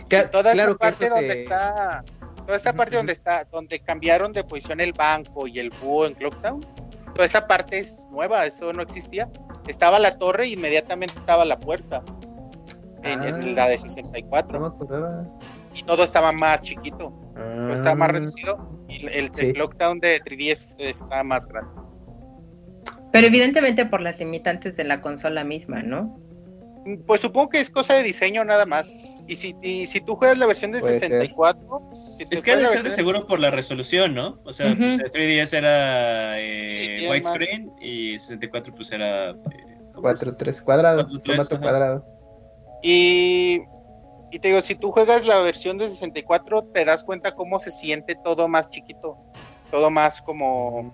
Y 0.06 0.10
Ca- 0.10 0.30
toda 0.30 0.54
claro 0.54 0.74
que 0.76 0.80
parte 0.80 1.10
donde 1.10 1.34
se- 1.36 1.44
está, 1.44 2.04
toda 2.46 2.56
esta 2.58 2.74
parte 2.74 2.96
donde 2.96 3.14
está, 3.14 3.46
donde 3.52 3.80
cambiaron 3.80 4.34
de 4.34 4.44
posición 4.44 4.80
el 4.82 4.94
banco 4.94 5.48
y 5.48 5.60
el 5.60 5.70
búho 5.70 6.06
en 6.06 6.14
Clocktown, 6.16 6.66
toda 7.14 7.26
esa 7.26 7.48
parte 7.48 7.78
es 7.80 8.08
nueva, 8.12 8.46
eso 8.46 8.72
no 8.74 8.82
existía. 8.82 9.30
Estaba 9.68 10.00
la 10.00 10.18
torre 10.18 10.48
y 10.48 10.54
inmediatamente 10.54 11.14
estaba 11.18 11.46
la 11.46 11.60
puerta. 11.60 12.04
En, 13.04 13.22
en 13.24 13.36
Ah. 13.36 13.40
la 13.56 13.68
de 13.68 13.76
No 13.76 13.82
64 13.82 14.60
me 14.60 14.68
acordaba. 14.68 15.28
y 15.76 15.84
todo 15.84 16.04
estaba 16.04 16.32
más 16.32 16.62
chiquito, 16.62 17.14
todo 17.36 17.74
estaba 17.74 17.96
más 17.96 18.10
Ah, 18.10 18.12
reducido 18.14 18.86
y 18.88 19.06
el, 19.06 19.10
el 19.14 19.36
Sí. 19.36 19.54
Clocktown 19.54 20.00
de 20.00 20.22
3DS 20.22 20.76
está 20.80 21.24
más 21.24 21.46
grande. 21.48 21.72
Pero 23.12 23.28
evidentemente 23.28 23.86
por 23.86 24.02
las 24.02 24.20
limitantes 24.20 24.76
de 24.76 24.86
la 24.86 25.02
consola 25.02 25.44
misma, 25.44 25.84
¿no? 25.84 26.18
Pues 27.06 27.22
supongo 27.22 27.50
que 27.50 27.60
es 27.60 27.70
cosa 27.70 27.94
de 27.94 28.04
diseño 28.04 28.44
nada 28.44 28.66
más. 28.66 28.96
Y 29.28 29.36
si, 29.36 29.56
y 29.62 29.86
si 29.86 30.02
tú 30.02 30.16
juegas 30.16 30.38
la 30.38 30.46
versión 30.48 30.72
de 30.72 30.80
Puede 30.80 30.94
ser. 31.00 31.12
64, 32.18 32.28
si 32.30 32.36
Es 32.36 32.44
que 32.44 32.52
ha 32.52 32.58
de 32.58 32.68
ser 32.68 32.84
de 32.84 32.92
seguro 32.92 33.28
por 33.28 33.40
la 33.40 33.52
resolución, 33.52 34.14
¿no? 34.14 34.40
O 34.46 34.54
sea, 34.54 34.72
Ujú. 34.72 34.80
pues, 34.80 34.98
el 35.00 35.12
3DS 35.12 35.58
era 35.58 36.40
eh, 36.40 37.08
widescreen 37.10 37.72
y 37.82 38.18
64 38.18 38.74
pues 38.76 38.92
era... 38.92 39.32
eh, 39.32 39.36
¿cómo 39.92 40.02
Cuatro, 40.04 40.30
es? 40.30 40.38
tres 40.38 40.62
cuadrado. 40.62 41.04
Cuatro, 41.04 41.20
tres, 41.20 41.26
formato 41.26 41.56
ajá. 41.56 41.62
cuadrado. 41.64 42.06
Y, 42.82 43.60
y 44.32 44.40
te 44.40 44.50
digo, 44.50 44.62
si 44.62 44.76
tú 44.76 44.92
juegas 44.92 45.26
la 45.26 45.40
versión 45.40 45.78
de 45.78 45.88
64, 45.88 46.64
te 46.74 46.84
das 46.86 47.04
cuenta 47.04 47.32
cómo 47.32 47.60
se 47.60 47.72
siente 47.72 48.16
todo 48.16 48.48
más 48.48 48.68
chiquito, 48.68 49.18
todo 49.72 49.90
más 49.90 50.22
como, 50.22 50.94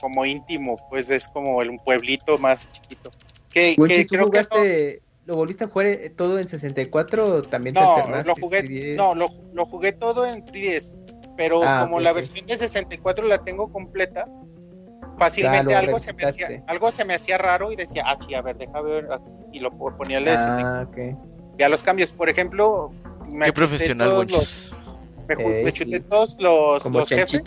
como 0.00 0.24
íntimo, 0.24 0.78
pues 0.88 1.10
es 1.10 1.26
como 1.28 1.60
el- 1.62 1.70
un 1.70 1.78
pueblito 1.78 2.38
más 2.38 2.70
chiquito. 2.70 3.12
Que, 3.50 3.74
que 3.76 4.02
¿tú 4.04 4.08
creo 4.08 4.08
que 4.08 4.16
no- 4.16 4.26
jugaste, 4.26 5.02
lo 5.26 5.36
volviste 5.36 5.64
a 5.64 5.68
jugar 5.68 5.86
eh, 5.88 6.10
todo 6.10 6.38
en 6.38 6.48
64 6.48 7.26
o 7.36 7.42
también 7.42 7.74
te 7.74 7.80
no, 7.80 7.94
alternaste? 7.94 8.28
lo 8.28 8.34
jugué, 8.36 8.62
3DS? 8.64 8.96
no, 8.96 9.14
lo, 9.14 9.28
lo 9.52 9.64
jugué 9.66 9.92
todo 9.92 10.26
en 10.26 10.44
3DS, 10.44 10.98
pero 11.36 11.62
Ah, 11.64 11.80
como 11.82 12.00
la 12.00 12.12
versión 12.12 12.46
de 12.46 12.56
64 12.56 13.26
la 13.26 13.38
tengo 13.38 13.68
completa, 13.72 14.26
fácilmente 15.18 15.66
Claro, 15.72 15.78
algo 15.86 15.98
se 15.98 16.12
me 16.12 16.24
hacía, 16.24 16.62
algo 16.66 16.90
se 16.90 17.04
me 17.04 17.14
hacía 17.14 17.38
raro 17.38 17.72
y 17.72 17.76
decía, 17.76 18.04
ah, 18.06 18.18
sí, 18.26 18.34
a 18.34 18.42
ver, 18.42 18.58
deja 18.58 18.80
ver, 18.82 19.08
aquí", 19.12 19.24
y 19.52 19.60
lo 19.60 19.70
ponía 19.96 20.18
el 20.18 20.24
de 20.24 20.36
64. 20.36 20.64
Ah, 20.64 20.86
ok. 20.88 21.56
ya 21.58 21.68
los 21.68 21.82
cambios. 21.82 22.12
Por 22.12 22.28
ejemplo, 22.28 22.92
me 23.30 23.46
Qué 23.46 23.52
chuté 23.52 23.52
profesional, 23.52 24.08
todos 24.10 24.30
los- 24.30 24.76
me, 25.28 25.34
Eh, 25.42 25.62
me 25.64 25.72
chuté 25.72 25.98
sí. 25.98 26.04
todos 26.10 26.36
los, 26.40 26.82
Como 26.82 26.98
los 26.98 27.08
jefes. 27.08 27.42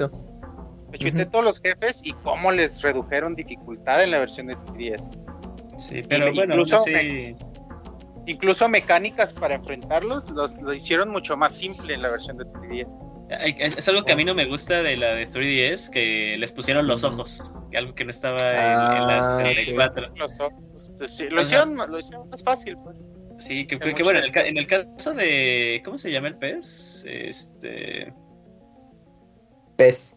Me 0.89 0.97
chuté 0.97 1.25
todos 1.25 1.43
los 1.43 1.59
jefes 1.59 2.01
y 2.05 2.13
cómo 2.13 2.51
les 2.51 2.81
redujeron 2.81 3.35
dificultad 3.35 4.01
en 4.03 4.09
la 4.11 4.19
versión 4.19 4.47
de 4.47 4.55
3DS. 4.55 5.19
Sí, 5.77 6.01
pero 6.07 6.29
Y- 6.29 6.35
bueno, 6.35 6.53
incluso 6.55 6.77
Incluso 8.27 8.67
mecánicas 8.67 9.31
para 9.31 9.55
enfrentarlos 9.55 10.29
los, 10.31 10.61
lo 10.61 10.73
hicieron 10.73 11.09
mucho 11.09 11.37
más 11.37 11.55
simple 11.55 11.93
en 11.93 12.01
la 12.01 12.09
versión 12.09 12.35
de 12.37 12.43
3DS. 12.43 12.97
Ay, 13.39 13.55
Es 13.57 13.77
es 13.77 13.87
algo 13.87 14.03
que 14.03 14.11
a 14.11 14.15
mí 14.17 14.25
no 14.25 14.35
me 14.35 14.43
gusta 14.43 14.83
de 14.83 14.97
la 14.97 15.15
de 15.15 15.29
3DS, 15.29 15.89
que 15.89 16.35
les 16.37 16.51
pusieron 16.51 16.87
los 16.87 17.05
ojos, 17.05 17.41
algo 17.73 17.95
que 17.95 18.03
no 18.03 18.11
estaba 18.11 18.37
en, 18.37 18.97
en 18.97 19.07
la 19.07 19.17
Ah, 19.19 19.43
64. 19.45 20.09
Los 20.17 20.39
ojos, 20.41 20.93
sí, 21.05 21.29
lo, 21.29 21.39
hicieron, 21.39 21.77
lo 21.77 21.97
hicieron 21.97 22.29
más 22.29 22.43
fácil, 22.43 22.75
pues. 22.83 23.07
Sí, 23.39 23.65
que, 23.65 23.79
que 23.79 24.03
bueno, 24.03 24.19
en 24.19 24.35
el, 24.35 24.57
en 24.57 24.65
caso 24.65 25.13
de. 25.13 25.81
¿Cómo 25.85 25.97
se 25.97 26.11
llama 26.11 26.27
el 26.27 26.35
pez? 26.35 27.03
Este. 27.07 28.13
Pez. 29.77 30.15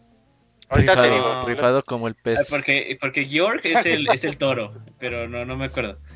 Ahorita 0.67 1.01
te 1.01 1.11
digo. 1.11 1.45
rifado 1.45 1.81
como 1.83 2.07
el 2.07 2.15
ah, 2.17 2.21
pez. 2.23 2.49
Porque, 2.49 2.97
porque 2.99 3.23
York 3.23 3.61
es 3.63 3.85
el, 3.85 4.05
es 4.11 4.25
el 4.25 4.37
toro, 4.37 4.73
pero 4.99 5.29
no, 5.29 5.45
no 5.45 5.55
me 5.55 5.65
acuerdo. 5.65 5.97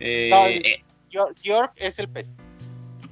Eh, 0.00 0.28
No, 0.28 0.48
eh, 0.48 0.82
York, 1.14 1.36
York 1.42 1.72
es 1.76 1.98
el 2.00 2.08
pez. 2.08 2.38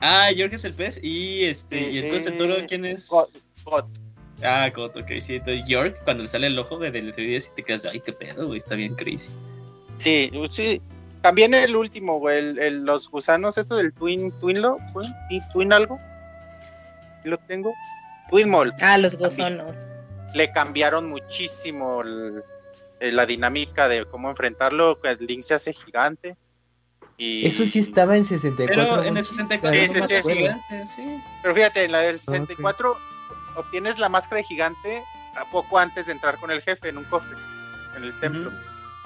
ah, 0.01 0.31
York 0.33 0.53
es 0.55 0.65
el 0.65 0.75
pez 0.75 0.99
y 1.03 1.45
este. 1.45 1.79
Sí, 1.79 1.91
y 1.93 1.99
entonces 1.99 2.27
el 2.27 2.33
eh, 2.35 2.37
toro, 2.39 2.55
¿quién 2.67 2.85
es? 2.85 3.09
God- 3.09 3.29
God. 3.65 3.85
Ah, 4.43 4.69
God, 4.75 4.97
ok, 4.97 5.07
sí. 5.21 5.37
Entonces 5.37 5.65
York, 5.69 5.97
cuando 6.05 6.25
le 6.25 6.29
sale 6.29 6.49
el 6.49 6.59
ojo 6.59 6.79
de 6.79 6.91
del 6.91 7.15
3DS 7.15 7.51
y 7.53 7.55
te 7.55 7.63
quedas, 7.63 7.87
ay, 7.87 8.01
qué 8.01 8.13
pedo, 8.13 8.47
güey, 8.49 8.59
está 8.59 8.75
bien 8.75 8.95
crazy. 8.97 9.31
Sí, 9.99 10.31
sí. 10.51 10.83
También 11.21 11.55
el 11.55 11.77
último, 11.77 12.19
güey, 12.19 12.39
el, 12.39 12.59
el- 12.59 12.83
los 12.83 13.09
gusanos, 13.09 13.57
esto 13.57 13.77
del 13.77 13.93
Twin, 13.93 14.33
Twinlo, 14.41 14.75
Twin, 14.93 15.13
Twin, 15.29 15.43
Twin 15.53 15.73
algo. 15.73 15.97
Lo 17.23 17.39
tengo. 17.39 17.73
Twin 18.31 18.51
Mold. 18.51 18.73
Ah, 18.81 18.99
los 18.99 19.17
gozonos. 19.17 19.77
Le 20.35 20.51
cambiaron 20.51 21.09
muchísimo 21.09 22.01
el- 22.03 22.43
el- 22.99 23.15
la 23.15 23.27
dinámica 23.27 23.87
de 23.87 24.05
cómo 24.07 24.29
enfrentarlo. 24.31 24.99
El 25.05 25.19
Link 25.27 25.43
se 25.43 25.55
hace 25.55 25.73
gigante. 25.73 26.37
Y... 27.17 27.47
Eso 27.47 27.67
sí 27.67 27.79
estaba 27.79 28.17
en 28.17 28.27
64. 28.27 28.83
Pero 28.89 29.03
en 29.03 29.09
el 29.09 29.15
Gonchis. 29.25 29.37
64 29.37 29.81
Sí, 29.81 29.89
sí, 29.89 30.01
sí, 30.03 30.23
sí. 30.23 30.33
gigante, 30.35 30.87
sí. 30.87 31.23
Pero 31.43 31.55
fíjate, 31.55 31.85
en 31.85 31.93
la 31.93 31.99
del 32.01 32.19
64 32.19 32.97
obtienes 33.57 33.99
la 33.99 34.09
máscara 34.09 34.39
de 34.39 34.45
gigante 34.45 35.03
a 35.37 35.45
poco 35.51 35.79
antes 35.79 36.07
de 36.07 36.13
entrar 36.13 36.39
con 36.39 36.51
el 36.51 36.63
jefe 36.63 36.89
en 36.89 36.99
un 36.99 37.05
cofre, 37.05 37.37
en 37.97 38.05
el 38.05 38.19
templo. 38.21 38.51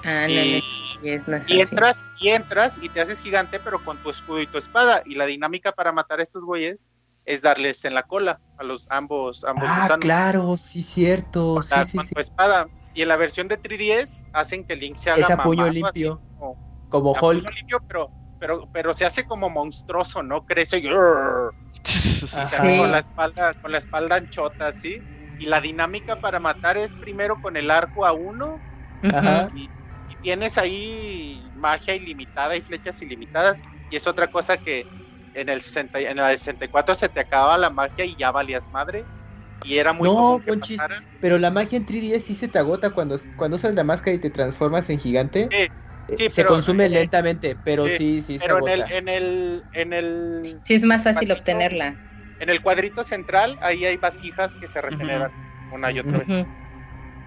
Ah, 0.03 0.27
no, 0.27 0.29
Y, 0.29 0.61
no, 1.03 1.23
no 1.27 1.37
es 1.37 1.49
y 1.49 1.59
entras, 1.61 2.05
y 2.19 2.29
entras 2.29 2.79
y 2.81 2.89
te 2.89 3.01
haces 3.01 3.19
gigante, 3.21 3.59
pero 3.59 3.83
con 3.83 4.01
tu 4.03 4.09
escudo 4.09 4.41
y 4.41 4.47
tu 4.47 4.57
espada. 4.57 5.01
Y 5.05 5.15
la 5.15 5.25
dinámica 5.25 5.71
para 5.71 5.91
matar 5.91 6.19
a 6.19 6.23
estos 6.23 6.43
güeyes 6.43 6.87
es 7.25 7.41
darles 7.41 7.83
en 7.83 7.93
la 7.93 8.03
cola 8.03 8.39
a 8.57 8.63
los 8.63 8.85
ambos, 8.89 9.43
ambos 9.43 9.69
Ah, 9.69 9.81
gusanos. 9.81 9.99
claro, 10.03 10.57
sí, 10.57 10.81
cierto. 10.81 11.53
O 11.53 11.61
Sí, 11.61 11.69
sea, 11.69 11.85
sí, 11.85 11.97
con 11.97 12.07
sí. 12.07 12.13
tu 12.13 12.21
espada. 12.21 12.67
Y 12.93 13.01
en 13.01 13.09
la 13.09 13.17
versión 13.17 13.47
de 13.47 13.57
3DS 13.57 14.27
hacen 14.33 14.63
que 14.63 14.75
Link 14.75 14.95
se 14.97 15.11
haga 15.11 15.21
Es 15.21 15.29
a 15.29 15.37
puño 15.37 15.65
mamado, 15.65 15.71
limpio. 15.71 16.21
Como- 16.89 17.11
Hulk. 17.19 17.43
limpio, 17.43 17.79
pero, 17.87 18.11
pero, 18.37 18.69
pero 18.71 18.93
se 18.93 19.05
hace 19.05 19.25
como 19.25 19.49
monstruoso, 19.49 20.23
¿no? 20.23 20.43
Crece 20.43 20.79
y, 20.79 20.83
se 21.83 22.37
Ajá. 22.37 22.41
hace 22.43 22.55
Sí. 22.57 22.77
con 22.77 22.91
la 22.91 22.99
espalda, 22.99 23.53
con 23.55 23.71
la 23.71 23.77
espalda 23.77 24.15
anchota, 24.15 24.67
así. 24.67 25.03
Y 25.37 25.45
la 25.45 25.61
dinámica 25.61 26.19
para 26.19 26.39
matar 26.39 26.77
es 26.77 26.95
primero 26.95 27.37
con 27.37 27.57
el 27.57 27.69
arco 27.69 28.05
a 28.05 28.11
uno 28.13 28.63
Ajá. 29.03 29.47
y, 29.53 29.71
y 30.07 30.15
tienes 30.15 30.57
ahí 30.57 31.51
magia 31.55 31.95
ilimitada 31.95 32.55
y 32.55 32.61
flechas 32.61 33.01
ilimitadas. 33.01 33.61
Y 33.89 33.95
es 33.95 34.07
otra 34.07 34.27
cosa 34.27 34.57
que 34.57 34.87
en 35.33 35.49
el 35.49 35.61
60, 35.61 36.01
y- 36.01 36.05
en 36.05 36.17
la 36.17 36.29
de 36.29 36.37
64 36.37 36.95
se 36.95 37.09
te 37.09 37.19
acababa 37.19 37.57
la 37.57 37.69
magia 37.69 38.05
y 38.05 38.15
ya 38.15 38.31
valías 38.31 38.69
madre. 38.71 39.07
Y 39.63 39.77
era 39.77 39.93
muy 39.93 40.09
No, 40.09 40.15
común 40.15 40.43
que. 40.43 40.77
Pero 41.19 41.37
la 41.39 41.49
magia 41.51 41.77
en 41.77 41.85
3DS 41.85 42.19
sí 42.27 42.35
se 42.35 42.47
te 42.47 42.59
agota 42.59 42.91
cuando, 42.91 43.15
cuando 43.35 43.55
usas 43.57 43.73
la 43.75 43.83
máscara 43.83 44.15
y 44.15 44.19
te 44.19 44.29
transformas 44.29 44.89
en 44.89 44.99
gigante. 44.99 45.49
Sí, 45.51 45.57
eh, 45.57 45.67
sí, 46.07 46.29
se 46.29 46.41
pero- 46.41 46.49
consume 46.49 46.89
lentamente, 46.89 47.55
pero 47.55 47.85
Sí, 47.85 47.97
sí, 47.97 48.21
sí, 48.21 48.37
Pero 48.39 48.59
se 48.65 48.73
en 48.73 48.79
el, 48.79 48.91
en 48.91 49.07
el, 49.09 49.63
en 49.71 49.93
el, 49.93 50.61
Sí, 50.63 50.75
es 50.75 50.83
más 50.83 51.03
fácil 51.03 51.27
Patito. 51.27 51.39
obtenerla. 51.39 51.99
en 52.39 52.49
el 52.49 52.61
cuadrito 52.61 53.03
central, 53.03 53.57
ahí 53.61 53.83
hay 53.85 53.97
vasijas 53.97 54.53
que 54.53 54.67
se 54.67 54.79
regeneran 54.81 55.31
una 55.69 55.91
y 55.91 55.99
otra 55.99 56.19
vez. 56.19 56.29
Ujú. 56.29 56.47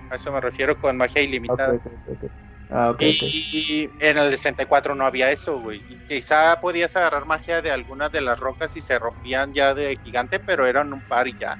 A 0.09 0.15
eso 0.17 0.33
me 0.33 0.41
refiero 0.41 0.79
con 0.79 0.97
magia 0.97 1.21
ilimitada. 1.23 1.75
ok, 1.75 1.87
ok, 1.87 2.23
ok. 2.23 2.33
Ah, 2.69 2.91
ok, 2.91 3.03
ok. 3.03 3.29
Y 3.33 3.91
en 3.99 4.19
el 4.19 4.31
64 4.31 4.95
no 4.95 5.05
había 5.05 5.31
eso, 5.33 5.59
güey. 5.59 5.85
Y 5.89 6.01
Quizá 6.01 6.57
podías 6.61 6.95
agarrar 6.95 7.27
magia 7.27 7.61
de 7.61 7.73
algunas 7.73 8.13
de 8.13 8.21
las 8.21 8.39
rocas 8.39 8.77
y 8.77 8.81
se 8.81 8.99
rompían 8.99 9.53
ya 9.53 9.75
de 9.75 9.99
gigante, 10.01 10.39
pero 10.39 10.67
eran 10.69 10.93
un 10.93 11.03
par 11.03 11.27
y 11.27 11.37
ya. 11.37 11.59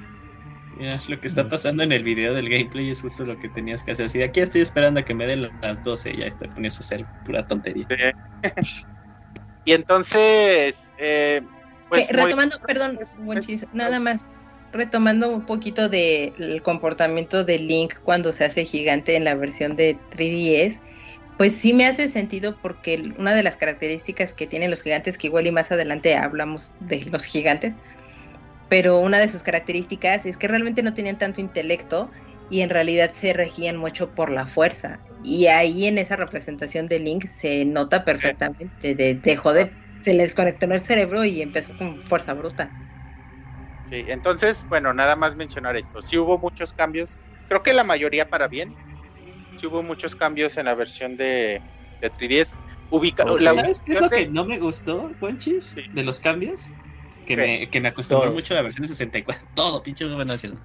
Mira, 0.81 0.99
lo 1.07 1.21
que 1.21 1.27
está 1.27 1.47
pasando 1.47 1.83
en 1.83 1.91
el 1.91 2.01
video 2.01 2.33
del 2.33 2.49
gameplay 2.49 2.89
es 2.89 3.01
justo 3.01 3.23
lo 3.23 3.37
que 3.37 3.49
tenías 3.49 3.83
que 3.83 3.91
hacer. 3.91 4.07
Así, 4.07 4.17
de 4.17 4.23
aquí 4.23 4.39
estoy 4.39 4.61
esperando 4.61 4.99
a 4.99 5.03
que 5.03 5.13
me 5.13 5.27
den 5.27 5.51
las 5.61 5.83
12 5.83 6.11
y 6.11 6.17
ya 6.17 6.29
te 6.31 6.47
pones 6.47 6.75
a 6.75 6.79
hacer 6.79 7.05
pura 7.23 7.45
tontería. 7.45 7.85
Y 9.63 9.73
entonces, 9.73 10.95
eh, 10.97 11.43
pues. 11.87 12.11
Muy- 12.11 12.23
retomando, 12.23 12.57
perdón, 12.65 12.97
es- 12.99 13.15
Gonchis, 13.15 13.61
es- 13.61 13.73
nada 13.73 13.99
más. 13.99 14.27
Retomando 14.71 15.29
un 15.29 15.45
poquito 15.45 15.87
del 15.87 16.63
comportamiento 16.63 17.43
de 17.43 17.59
Link 17.59 17.93
cuando 18.01 18.33
se 18.33 18.43
hace 18.45 18.65
gigante 18.65 19.15
en 19.17 19.23
la 19.23 19.35
versión 19.35 19.75
de 19.75 19.99
3DS, 20.09 20.81
pues 21.37 21.53
sí 21.53 21.73
me 21.73 21.85
hace 21.85 22.09
sentido 22.09 22.57
porque 22.59 23.13
una 23.19 23.35
de 23.35 23.43
las 23.43 23.55
características 23.55 24.33
que 24.33 24.47
tienen 24.47 24.71
los 24.71 24.81
gigantes, 24.81 25.19
que 25.19 25.27
igual 25.27 25.45
y 25.45 25.51
más 25.51 25.71
adelante 25.71 26.15
hablamos 26.15 26.71
de 26.79 27.05
los 27.05 27.23
gigantes, 27.25 27.75
pero 28.71 28.99
una 28.99 29.19
de 29.19 29.27
sus 29.27 29.43
características 29.43 30.25
es 30.25 30.37
que 30.37 30.47
realmente 30.47 30.81
no 30.81 30.93
tenían 30.93 31.17
tanto 31.17 31.41
intelecto 31.41 32.09
y 32.49 32.61
en 32.61 32.69
realidad 32.69 33.11
se 33.11 33.33
regían 33.33 33.75
mucho 33.75 34.13
por 34.13 34.31
la 34.31 34.47
fuerza. 34.47 35.01
Y 35.21 35.47
ahí 35.47 35.87
en 35.87 35.97
esa 35.97 36.15
representación 36.15 36.87
de 36.87 36.99
Link 36.99 37.27
se 37.27 37.65
nota 37.65 38.05
perfectamente, 38.05 38.95
de, 38.95 39.15
dejó 39.15 39.51
de, 39.51 39.75
se 39.99 40.13
le 40.13 40.23
desconectó 40.23 40.67
el 40.67 40.79
cerebro 40.79 41.25
y 41.25 41.41
empezó 41.41 41.75
con 41.75 41.99
fuerza 41.99 42.33
bruta. 42.33 42.73
Sí, 43.83 44.05
entonces, 44.07 44.65
bueno, 44.69 44.93
nada 44.93 45.17
más 45.17 45.35
mencionar 45.35 45.75
esto. 45.75 46.01
Sí 46.01 46.17
hubo 46.17 46.39
muchos 46.39 46.71
cambios, 46.71 47.19
creo 47.49 47.63
que 47.63 47.73
la 47.73 47.83
mayoría 47.83 48.29
para 48.29 48.47
bien. 48.47 48.73
Sí 49.55 49.67
hubo 49.67 49.83
muchos 49.83 50.15
cambios 50.15 50.55
en 50.55 50.63
la 50.63 50.75
versión 50.75 51.17
de, 51.17 51.61
de 51.99 52.09
3DS. 52.09 52.55
Ubica, 52.89 53.25
la 53.25 53.53
¿Sabes 53.53 53.81
qué 53.83 53.91
es 53.91 54.01
lo 54.01 54.09
que 54.09 54.27
no 54.29 54.45
me 54.45 54.59
gustó, 54.59 55.13
Juanchis? 55.19 55.71
Sí. 55.71 55.81
De 55.91 56.03
los 56.03 56.21
cambios. 56.21 56.69
Que 57.35 57.47
me, 57.59 57.69
que 57.69 57.81
me 57.81 57.87
acostumbró 57.89 58.27
Todo. 58.27 58.33
mucho 58.33 58.53
a 58.53 58.57
la 58.57 58.63
versión 58.63 58.83
de 58.83 58.89
64. 58.89 59.47
Todo, 59.55 59.83
pinche 59.83 60.05
bueno, 60.05 60.33
es 60.33 60.41
cierto. 60.41 60.59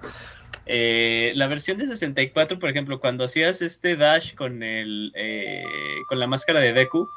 Eh, 0.65 1.31
la 1.35 1.47
versión 1.47 1.77
de 1.77 1.87
64, 1.87 2.59
por 2.59 2.69
ejemplo, 2.69 2.99
cuando 2.99 3.23
hacías 3.23 3.61
este 3.61 3.95
dash 3.95 4.35
con 4.35 4.63
el 4.63 5.11
eh, 5.15 5.63
con 6.07 6.19
la 6.19 6.27
máscara 6.27 6.59
de 6.59 6.73
Deku 6.73 7.09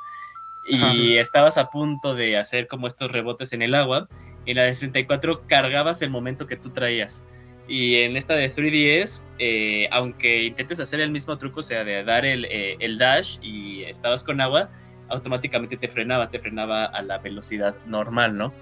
y 0.69 1.17
estabas 1.17 1.59
a 1.59 1.69
punto 1.71 2.15
de 2.15 2.37
hacer 2.37 2.69
como 2.69 2.87
estos 2.87 3.11
rebotes 3.11 3.53
en 3.53 3.63
el 3.63 3.75
agua, 3.75 4.09
en 4.47 4.57
la 4.57 4.65
de 4.65 4.75
64 4.75 5.47
cargabas 5.47 6.01
el 6.03 6.11
momento 6.11 6.47
que 6.47 6.57
tú 6.57 6.71
traías. 6.71 7.25
Y 7.67 7.97
en 7.97 8.17
esta 8.17 8.35
de 8.35 8.53
3DS, 8.53 9.23
eh, 9.39 9.89
aunque 9.93 10.43
intentes 10.45 10.81
hacer 10.81 11.01
el 11.01 11.11
mismo 11.11 11.39
truco, 11.39 11.61
o 11.61 11.63
sea, 11.63 11.85
de 11.85 12.03
dar 12.03 12.25
el, 12.25 12.45
eh, 12.47 12.77
el 12.81 12.99
dash 12.99 13.39
y 13.43 13.85
estabas 13.85 14.25
con 14.25 14.41
agua, 14.41 14.71
automáticamente 15.09 15.77
te 15.77 15.89
frenaba, 15.89 16.31
te 16.31 16.41
frenaba 16.41 16.87
a 16.87 17.03
la 17.03 17.19
velocidad 17.19 17.77
normal, 17.87 18.37
¿no? 18.37 18.53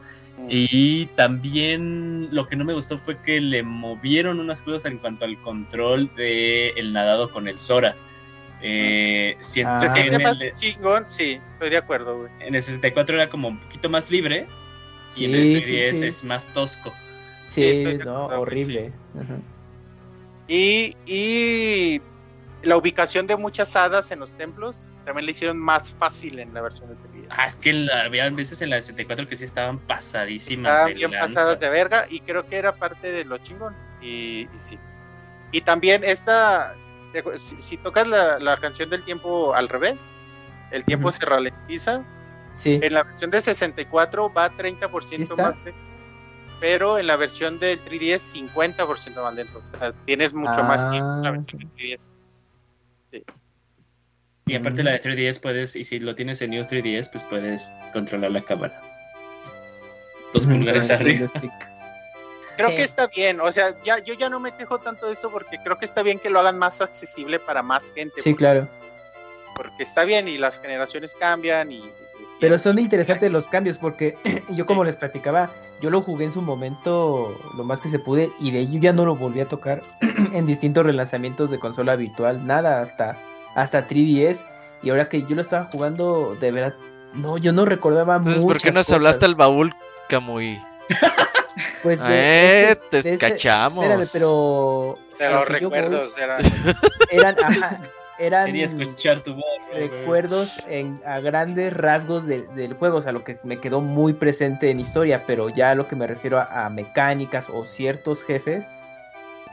Y 0.48 1.06
también 1.16 2.28
lo 2.35 2.47
que 2.47 2.56
no 2.56 2.65
me 2.65 2.73
gustó 2.73 2.97
fue 2.97 3.20
que 3.23 3.40
le 3.40 3.62
movieron 3.62 4.40
unas 4.40 4.62
cosas 4.62 4.85
en 4.86 4.98
cuanto 4.98 5.24
al 5.24 5.40
control 5.43 6.10
del 6.16 6.73
el 6.77 6.93
nadado 6.93 7.31
con 7.31 7.48
el 7.48 7.59
Sora. 7.59 7.97
Eh, 8.62 9.36
siento 9.40 9.73
Ah. 9.73 9.94
que 9.94 10.01
en, 10.01 10.15
el, 10.20 10.52
chingón, 10.55 11.05
sí, 11.06 11.40
estoy 11.52 11.70
de 11.70 11.77
acuerdo, 11.77 12.19
güey. 12.19 12.31
en 12.40 12.55
el 12.55 12.62
64 12.62 13.16
era 13.16 13.31
como 13.31 13.48
un 13.48 13.59
poquito 13.60 13.89
más 13.89 14.10
libre 14.10 14.47
y 15.16 15.27
en 15.27 15.35
el 15.35 15.62
sí, 15.62 15.73
3DS 15.73 15.93
sí. 15.93 16.06
es 16.06 16.24
más 16.24 16.52
tosco. 16.52 16.93
Sí, 17.48 17.85
no, 17.85 18.24
acuerdo, 18.24 18.40
horrible. 18.40 18.93
Ajá. 19.20 19.36
Y, 20.48 20.97
y 21.06 22.01
la 22.63 22.77
ubicación 22.77 23.27
de 23.27 23.37
muchas 23.37 23.77
hadas 23.77 24.11
en 24.11 24.19
los 24.21 24.33
templos 24.33 24.91
también 25.05 25.27
le 25.27 25.31
hicieron 25.31 25.59
más 25.59 25.93
fácil 25.93 26.39
en 26.41 26.53
la 26.53 26.61
versión 26.61 26.89
de 26.89 26.97
3DS. 26.97 27.27
Ah, 27.31 27.47
es 27.47 27.57
que 27.57 27.73
la- 27.73 28.03
había 28.03 28.29
veces 28.31 28.61
en 28.63 28.71
la 28.71 28.81
64 28.81 29.29
que 29.29 29.37
sí 29.37 29.45
estaban 29.45 29.79
pasadísimas. 29.79 30.73
Estaban 30.73 30.89
de 30.89 30.95
bien 30.95 31.11
lanza. 31.13 31.27
pasadas 31.27 31.61
de 31.61 31.69
verga 31.69 32.07
y 32.11 32.21
creo 32.21 32.45
que 32.47 32.57
era 32.57 32.75
parte 32.75 33.13
de 33.13 33.25
lo 33.25 33.39
chingón. 33.39 33.77
Y, 34.01 34.43
y 34.43 34.59
sí. 34.59 34.79
Y 35.53 35.61
también 35.61 36.03
esta, 36.05 36.75
si, 37.37 37.57
si 37.57 37.77
tocas 37.79 38.07
la, 38.09 38.39
la 38.39 38.57
canción 38.59 38.91
del 38.91 39.05
tiempo 39.05 39.55
al 39.55 39.69
revés, 39.69 40.11
el 40.71 40.85
tiempo 40.85 41.11
se 41.11 41.25
ralentiza. 41.25 42.05
Sí. 42.57 42.81
En 42.83 42.93
la 42.93 43.05
versión 43.05 43.31
de 43.31 43.41
64 43.41 44.33
va 44.33 44.51
30% 44.51 45.01
¿Sí 45.37 45.43
más 45.43 45.57
lento, 45.65 45.81
pero 46.61 46.99
en 46.99 47.07
la 47.07 47.15
versión 47.17 47.59
del 47.61 47.81
3DS 47.83 48.35
50% 48.35 49.23
más 49.23 49.35
lento. 49.35 49.59
O 49.61 49.65
sea, 49.65 49.93
tienes 50.05 50.35
mucho 50.35 50.63
más 50.65 50.91
tiempo 50.91 51.09
en 51.15 51.23
la 51.23 51.29
Ah, 51.29 51.33
versión 51.33 51.59
del 51.61 51.69
3DS. 51.77 52.17
Y 54.47 54.55
aparte 54.55 54.83
Mm. 54.83 54.87
la 54.87 54.93
de 54.93 55.01
3DS 55.01 55.41
puedes, 55.41 55.77
y 55.77 55.85
si 55.85 55.99
lo 55.99 56.15
tienes 56.15 56.41
en 56.41 56.51
New 56.51 56.65
3DS, 56.67 57.11
pues 57.11 57.25
puedes 57.25 57.73
controlar 57.93 58.31
la 58.31 58.43
cámara. 58.43 58.81
Dos 60.33 60.45
Ujú, 60.47 60.55
pulgares 60.57 60.91
arriba. 60.91 61.27
Creo 62.57 62.71
Sí. 62.71 62.77
que 62.77 62.83
está 62.83 63.07
bien, 63.07 63.41
o 63.41 63.53
sea, 63.53 63.81
ya 63.85 63.99
yo 63.99 64.15
ya 64.15 64.29
no 64.29 64.41
me 64.41 64.53
quejo 64.53 64.81
tanto 64.81 65.07
de 65.07 65.13
esto 65.13 65.31
porque 65.31 65.59
creo 65.63 65.79
que 65.79 65.85
está 65.85 66.03
bien 66.03 66.19
que 66.19 66.29
lo 66.31 66.41
hagan 66.41 66.59
más 66.59 66.81
accesible 66.81 67.39
para 67.39 67.63
más 67.63 67.93
gente. 67.93 68.21
Sí, 68.21 68.31
porque, 68.31 68.37
claro. 68.45 68.69
porque 69.55 69.83
está 69.83 70.05
bien 70.05 70.27
y 70.29 70.39
las 70.39 70.59
generaciones 70.61 71.15
cambian 71.15 71.71
y... 71.71 71.81
Pero 72.40 72.59
son 72.59 72.78
interesantes 72.78 73.31
los 73.32 73.48
cambios 73.48 73.78
porque 73.78 74.16
yo 74.51 74.65
como 74.66 74.85
les 74.85 74.97
platicaba, 74.97 75.51
yo 75.81 75.90
lo 75.90 76.02
jugué 76.02 76.27
en 76.27 76.32
su 76.32 76.40
momento 76.43 77.36
lo 77.56 77.65
más 77.65 77.81
que 77.81 77.89
se 77.89 77.98
pude 77.98 78.31
y 78.39 78.51
de 78.52 78.60
ahí 78.60 78.78
ya 78.81 78.93
no 78.93 79.05
lo 79.06 79.16
volví 79.16 79.40
a 79.40 79.48
tocar 79.48 79.82
en 80.01 80.47
distintos 80.47 80.85
relanzamientos 80.86 81.51
de 81.51 81.59
consola 81.59 81.97
virtual, 81.97 82.47
nada, 82.47 82.81
hasta, 82.82 83.19
hasta 83.55 83.86
3DS 83.86 84.44
y 84.82 84.90
ahora 84.90 85.09
que 85.09 85.23
yo 85.24 85.35
lo 85.35 85.43
estaba 85.43 85.65
jugando, 85.66 86.36
de 86.39 86.52
verdad, 86.52 86.74
no, 87.15 87.39
yo 87.39 87.52
no 87.52 87.65
recordaba 87.65 88.16
Entonces, 88.16 88.44
¿por 88.44 88.59
qué 88.60 88.70
nos 88.70 88.89
hablaste 88.90 89.20
cosas. 89.20 89.28
al 89.31 89.35
baúl, 89.35 89.74
Camuy? 90.09 90.60
Pues 91.82 91.98
de- 92.01 92.06
Eh, 92.09 92.70
es 92.73 92.78
que 92.78 92.85
te 92.90 93.02
de 93.02 93.15
ese- 93.15 93.31
cachamos. 93.31 93.85
Espérame, 93.85 94.06
pero... 94.12 94.98
de 95.19 95.28
los 95.31 95.39
voy, 95.40 95.44
recuerdos 95.48 96.19
eran... 96.19 96.43
eran, 97.10 97.36
ajá, 97.43 97.81
eran 98.19 98.47
Quería 98.47 98.65
escuchar 98.65 99.20
tu 99.20 99.35
voz. 99.35 99.45
güey. 99.73 99.89
recuerdos 99.89 100.61
en, 100.69 101.01
a 101.07 101.20
grandes 101.20 101.73
rasgos 101.73 102.27
de- 102.27 102.43
del 102.55 102.74
juego, 102.74 102.99
o 102.99 103.03
sea, 103.03 103.12
lo 103.12 103.24
que 103.24 103.39
me 103.45 103.59
quedó 103.59 103.81
muy 103.81 104.12
presente 104.12 104.70
en 104.70 104.81
historia, 104.81 105.24
pero 105.27 105.49
ya 105.49 105.74
lo 105.74 105.86
que 105.89 105.97
me 105.97 106.07
refiero 106.07 106.39
a, 106.39 106.66
a 106.66 106.70
mecánicas 106.70 107.49
o 107.53 107.65
ciertos 107.65 108.24
jefes, 108.24 108.66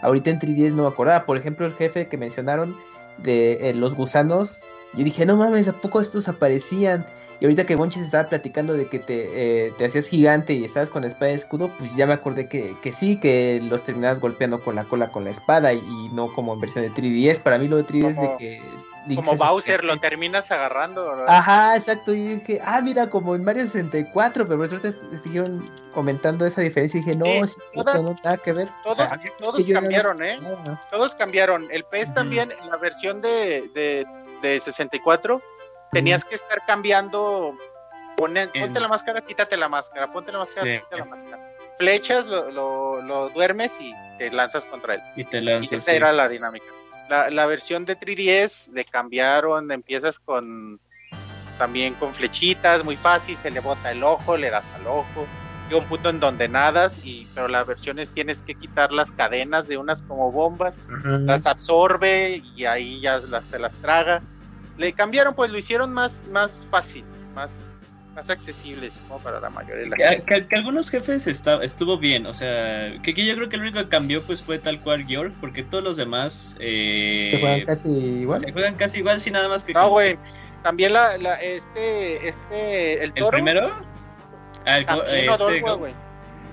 ahorita 0.02 0.30
en 0.32 0.40
3DS 0.40 0.74
no 0.74 0.84
me 0.84 0.90
acordaba, 0.90 1.26
por 1.26 1.38
ejemplo, 1.38 1.66
el 1.66 1.74
jefe 1.74 2.08
que 2.08 2.18
mencionaron 2.18 2.76
de 3.18 3.70
eh, 3.70 3.74
los 3.74 3.96
gusanos, 3.96 4.60
yo 4.94 5.04
dije, 5.04 5.26
no 5.26 5.36
mames, 5.38 5.68
¿a 5.68 5.74
poco 5.74 6.00
estos 6.02 6.28
aparecían? 6.28 7.06
Y 7.40 7.46
ahorita 7.46 7.66
que 7.66 7.76
Bonchis 7.76 8.04
estaba 8.04 8.30
platicando 8.30 8.74
de 8.74 8.88
que 8.88 9.00
te, 9.00 9.68
eh, 9.68 9.74
te 9.78 9.86
hacías 9.86 10.08
gigante 10.08 10.54
y 10.54 10.64
estabas 10.66 10.90
con 10.90 11.04
espada 11.04 11.32
y 11.32 11.36
escudo, 11.36 11.70
pues 11.78 11.96
ya 11.96 12.06
me 12.08 12.14
acordé 12.14 12.48
que, 12.48 12.76
que 12.82 12.92
sí, 12.92 13.20
que 13.20 13.60
los 13.62 13.84
terminabas 13.84 14.20
golpeando 14.20 14.64
con 14.64 14.76
la 14.76 14.86
cola 14.86 15.12
con 15.12 15.24
la 15.26 15.32
espada 15.32 15.74
y, 15.74 15.78
y 15.80 16.10
no 16.14 16.32
como 16.34 16.54
en 16.54 16.62
versión 16.62 16.84
de 16.86 16.92
3DS. 16.92 17.40
Para 17.42 17.58
mí 17.58 17.68
lo 17.68 17.78
de 17.78 17.86
3DS 17.86 18.16
Como- 18.16 18.32
de 18.32 18.38
que... 18.38 18.62
Como 19.14 19.34
se 19.34 19.38
Bowser, 19.38 19.84
lo 19.84 19.96
terminas 19.98 20.50
agarrando. 20.52 21.06
¿verdad? 21.06 21.26
Ajá, 21.28 21.76
exacto. 21.78 22.12
Y 22.12 22.38
dije, 22.38 22.60
ah, 22.66 22.82
mira, 22.82 23.08
como 23.08 23.36
en 23.36 23.44
Mario 23.44 23.62
64, 23.68 24.48
pero 24.48 24.58
por 24.58 24.66
estuvieron 24.84 25.70
comentando 25.94 26.44
esa 26.44 26.62
diferencia. 26.62 26.98
Y 27.00 27.04
dije, 27.04 27.16
no, 27.16 27.26
Sí, 27.26 27.54
sí, 27.54 27.60
toda- 27.76 28.00
no, 28.02 28.16
nada 28.24 28.38
que 28.38 28.52
ver. 28.52 28.68
Todos, 28.84 28.98
O 28.98 29.08
sea, 29.08 29.20
todos 29.38 29.64
que 29.64 29.74
cambiaron, 29.74 30.24
¿eh? 30.24 30.40
no, 30.42 30.82
Todos 30.90 31.14
cambiaron. 31.14 31.68
El 31.70 31.84
PES 31.84 32.16
también, 32.16 32.52
en 32.64 32.68
la 32.72 32.78
versión 32.78 33.22
de, 33.22 33.68
de, 33.76 34.08
de 34.42 34.60
64, 34.60 35.40
tenías 35.96 36.24
que 36.26 36.36
estar 36.36 36.62
cambiando. 36.68 37.56
ponte 38.18 38.80
la 38.80 38.88
máscara, 38.88 39.22
quítate 39.22 39.58
la 39.58 39.68
máscara, 39.70 40.08
ponte 40.08 40.32
la 40.32 40.40
máscara, 40.40 40.66
Sí. 40.72 40.80
quítate 40.80 40.98
la 40.98 41.06
máscara. 41.06 41.52
Flechas, 41.80 42.28
lo, 42.28 42.52
lo, 42.52 43.02
lo 43.02 43.30
duermes 43.30 43.80
y 43.82 43.94
te 44.18 44.32
lanzas 44.32 44.64
contra 44.66 44.94
él. 44.96 45.02
Y 45.18 45.26
te 45.26 45.40
Y 45.40 45.42
lanzas. 45.42 45.72
esa 45.74 45.92
sí. 45.92 45.98
era 45.98 46.12
la 46.14 46.30
dinámica. 46.30 46.66
La, 47.10 47.30
la 47.30 47.46
versión 47.46 47.84
de 47.86 47.98
3DS 48.00 48.72
le 48.74 48.86
cambiaron, 48.86 49.72
empiezas 49.72 50.20
con 50.20 50.80
también 51.58 51.94
con 51.96 52.14
flechitas, 52.14 52.84
muy 52.84 52.98
fácil, 52.98 53.36
se 53.36 53.50
le 53.52 53.60
bota 53.62 53.92
el 53.92 54.04
ojo, 54.04 54.36
le 54.38 54.50
das 54.50 54.72
al 54.72 54.88
ojo. 54.88 55.26
Llega 55.70 55.82
un 55.82 55.88
punto 55.90 56.10
en 56.10 56.20
donde 56.20 56.48
nadas, 56.48 57.00
y, 57.04 57.28
pero 57.34 57.48
la 57.48 57.64
versión 57.64 57.98
es 58.00 58.12
tienes 58.12 58.44
que 58.44 58.56
quitar 58.56 58.92
las 58.92 59.12
cadenas 59.12 59.68
de 59.68 59.78
unas 59.78 60.02
como 60.04 60.32
bombas, 60.32 60.82
las 61.04 61.46
absorbe 61.46 62.42
y 62.56 62.66
ahí 62.66 63.00
ya 63.02 63.18
las, 63.20 63.46
se 63.46 63.58
las 63.60 63.74
traga. 63.76 64.22
Le 64.78 64.94
cambiaron, 64.94 65.34
pues 65.34 65.52
lo 65.52 65.58
hicieron 65.58 65.94
más, 65.94 66.28
más 66.32 66.68
fácil, 66.70 67.06
más, 67.34 67.80
más 68.14 68.30
accesible, 68.30 68.90
supongo, 68.90 69.22
para 69.24 69.40
la 69.40 69.50
mayoría 69.50 69.84
de 69.84 69.90
la 69.90 69.96
Que, 69.96 70.04
gente. 70.04 70.26
que- 70.26 70.48
que 70.48 70.56
algunos 70.56 70.90
jefes 70.90 71.28
está, 71.28 71.64
estuvo 71.64 71.98
bien, 71.98 72.26
o 72.26 72.34
sea, 72.34 72.94
que, 73.02 73.14
que 73.14 73.26
yo 73.26 73.36
creo 73.36 73.48
que 73.50 73.58
lo 73.58 73.64
único 73.64 73.80
que 73.80 73.88
cambió 73.90 74.26
pues 74.26 74.44
fue 74.44 74.60
tal 74.60 74.82
cual 74.82 75.06
Georg, 75.06 75.34
porque 75.40 75.64
todos 75.64 75.84
los 75.84 75.98
demás 75.98 76.58
eh, 76.60 77.30
Se 77.34 77.40
juegan 77.40 77.62
casi 77.66 77.90
igual. 77.90 78.40
se 78.40 78.52
juegan 78.52 78.76
casi 78.76 78.98
igual, 79.00 79.20
sin 79.20 79.34
nada 79.34 79.48
más 79.50 79.64
que... 79.64 79.74
No, 79.74 79.90
güey. 79.90 80.18
También 80.64 80.94
la, 80.94 81.18
la, 81.20 81.36
este, 81.42 82.28
este, 82.28 82.96
el 82.96 83.04
¿El 83.04 83.14
toro. 83.14 83.30
primero? 83.32 83.82
Ah, 84.66 84.80
el 84.80 84.86
También 84.88 85.08
este, 85.08 85.28
Rodolfo, 85.28 85.66
go- 85.68 85.78
güey. 85.78 85.94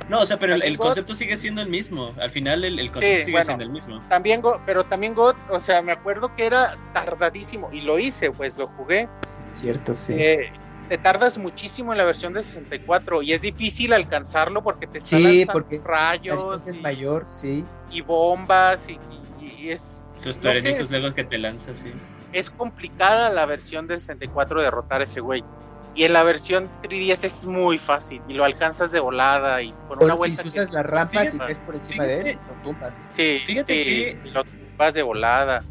No, 0.08 0.20
o 0.20 0.26
sea, 0.26 0.38
pero 0.38 0.54
el, 0.54 0.60
También 0.60 0.72
el 0.72 0.78
God. 0.78 0.84
concepto 0.86 1.14
sigue 1.14 1.38
siendo 1.38 1.60
el 1.62 1.68
mismo. 1.68 2.14
Al 2.20 2.30
final 2.30 2.64
el, 2.64 2.78
el 2.78 2.92
concepto 2.92 3.16
Sí, 3.18 3.24
sigue 3.24 3.32
bueno. 3.32 3.44
siendo 3.46 3.64
el 3.64 3.70
mismo. 3.70 4.02
También, 4.08 4.40
Go- 4.42 4.60
pero 4.66 4.84
también 4.84 5.14
God, 5.14 5.34
o 5.50 5.60
sea, 5.60 5.82
me 5.82 5.92
acuerdo 5.92 6.34
que 6.36 6.46
era 6.46 6.70
tardadísimo 6.92 7.68
y 7.72 7.80
lo 7.82 7.98
hice, 7.98 8.30
pues 8.30 8.56
lo 8.56 8.66
jugué. 8.68 9.08
Sí, 9.26 9.38
cierto, 9.50 9.94
sí. 9.96 10.14
Eh, 10.16 10.50
te 10.88 10.98
tardas 10.98 11.38
muchísimo 11.38 11.92
en 11.92 11.98
la 11.98 12.04
versión 12.04 12.34
de 12.34 12.42
64 12.42 13.22
y 13.22 13.32
es 13.32 13.42
difícil 13.42 13.92
alcanzarlo 13.92 14.62
porque 14.62 14.86
te 14.86 14.98
están 14.98 15.20
Sí, 15.22 15.46
porque 15.50 15.80
rayos 15.82 16.66
es 16.66 16.76
y, 16.76 16.80
mayor, 16.80 17.24
sí. 17.28 17.64
y 17.90 18.00
bombas 18.02 18.90
y, 18.90 18.98
y- 19.40 19.64
y 19.64 19.70
es, 19.70 20.10
Sus 20.16 20.26
no 20.26 20.32
sé, 20.34 20.40
tuerecitos 20.40 20.92
es, 20.92 21.14
que 21.14 21.24
te 21.24 21.38
lanzas, 21.38 21.78
sí. 21.78 21.92
es 22.32 22.50
complicada 22.50 23.30
la 23.30 23.46
versión 23.46 23.86
de 23.86 23.96
64 23.96 24.60
derrotar 24.62 25.00
a 25.00 25.04
ese 25.04 25.20
güey. 25.20 25.42
Y 25.94 26.04
en 26.04 26.12
la 26.14 26.22
versión 26.22 26.70
3DS 26.80 27.26
es 27.26 27.44
muy 27.44 27.78
fácil 27.78 28.22
y 28.26 28.32
lo 28.32 28.44
alcanzas 28.44 28.92
de 28.92 29.00
volada 29.00 29.62
y 29.62 29.72
con 29.86 29.98
una 30.02 30.14
Por, 30.14 30.18
vuelta. 30.18 30.42
si 30.42 30.48
que- 30.50 30.60
usas 30.60 30.72
las 30.72 30.86
rampas 30.86 31.34
y 31.34 31.38
ves 31.38 31.58
por 31.58 31.74
encima 31.74 32.04
de 32.06 32.30
él, 32.30 32.40
lo 32.46 32.54
tumbas. 32.56 33.08
Sí, 33.12 33.40
fíjate 33.44 33.74
sí, 33.74 33.84
que- 33.84 34.30
lo 34.32 34.42
vas 34.78 34.94
de 34.94 35.02
volada. 35.02 35.64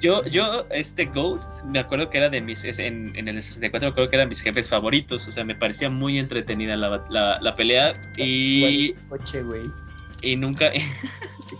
Yo, 0.00 0.24
yo, 0.26 0.66
este 0.70 1.06
Goat, 1.06 1.40
me 1.64 1.78
acuerdo 1.78 2.10
que 2.10 2.18
era 2.18 2.28
de 2.28 2.40
mis, 2.40 2.64
en, 2.64 3.12
en 3.16 3.28
el 3.28 3.42
64 3.42 3.88
me 3.88 3.90
acuerdo 3.92 4.10
que 4.10 4.16
eran 4.16 4.28
mis 4.28 4.42
jefes 4.42 4.68
favoritos, 4.68 5.26
o 5.26 5.30
sea, 5.30 5.44
me 5.44 5.54
parecía 5.54 5.88
muy 5.88 6.18
entretenida 6.18 6.76
la, 6.76 7.02
la, 7.08 7.40
la 7.40 7.56
pelea 7.56 7.92
y... 8.16 8.92
Coche, 9.08 9.42
güey. 9.42 9.62
y 10.20 10.36
nunca 10.36 10.70
sí, 11.40 11.56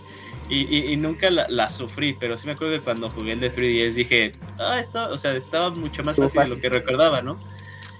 y, 0.49 0.77
y- 0.77 0.93
y 0.93 0.97
nunca 0.97 1.29
la, 1.29 1.45
la 1.49 1.69
sufrí, 1.69 2.13
pero 2.13 2.37
sí 2.37 2.45
me 2.47 2.53
acuerdo 2.53 2.75
que 2.75 2.81
cuando 2.83 3.09
jugué 3.09 3.31
el 3.33 3.39
de 3.39 3.49
3DS 3.51 3.95
dije, 3.95 4.31
ah, 4.59 4.79
esto, 4.79 5.09
o 5.09 5.17
sea, 5.17 5.33
estaba 5.33 5.69
mucho 5.71 6.03
más 6.03 6.17
fácil, 6.17 6.43
de 6.43 6.49
lo 6.49 6.59
que 6.59 6.69
recordaba, 6.69 7.21
¿no? 7.21 7.39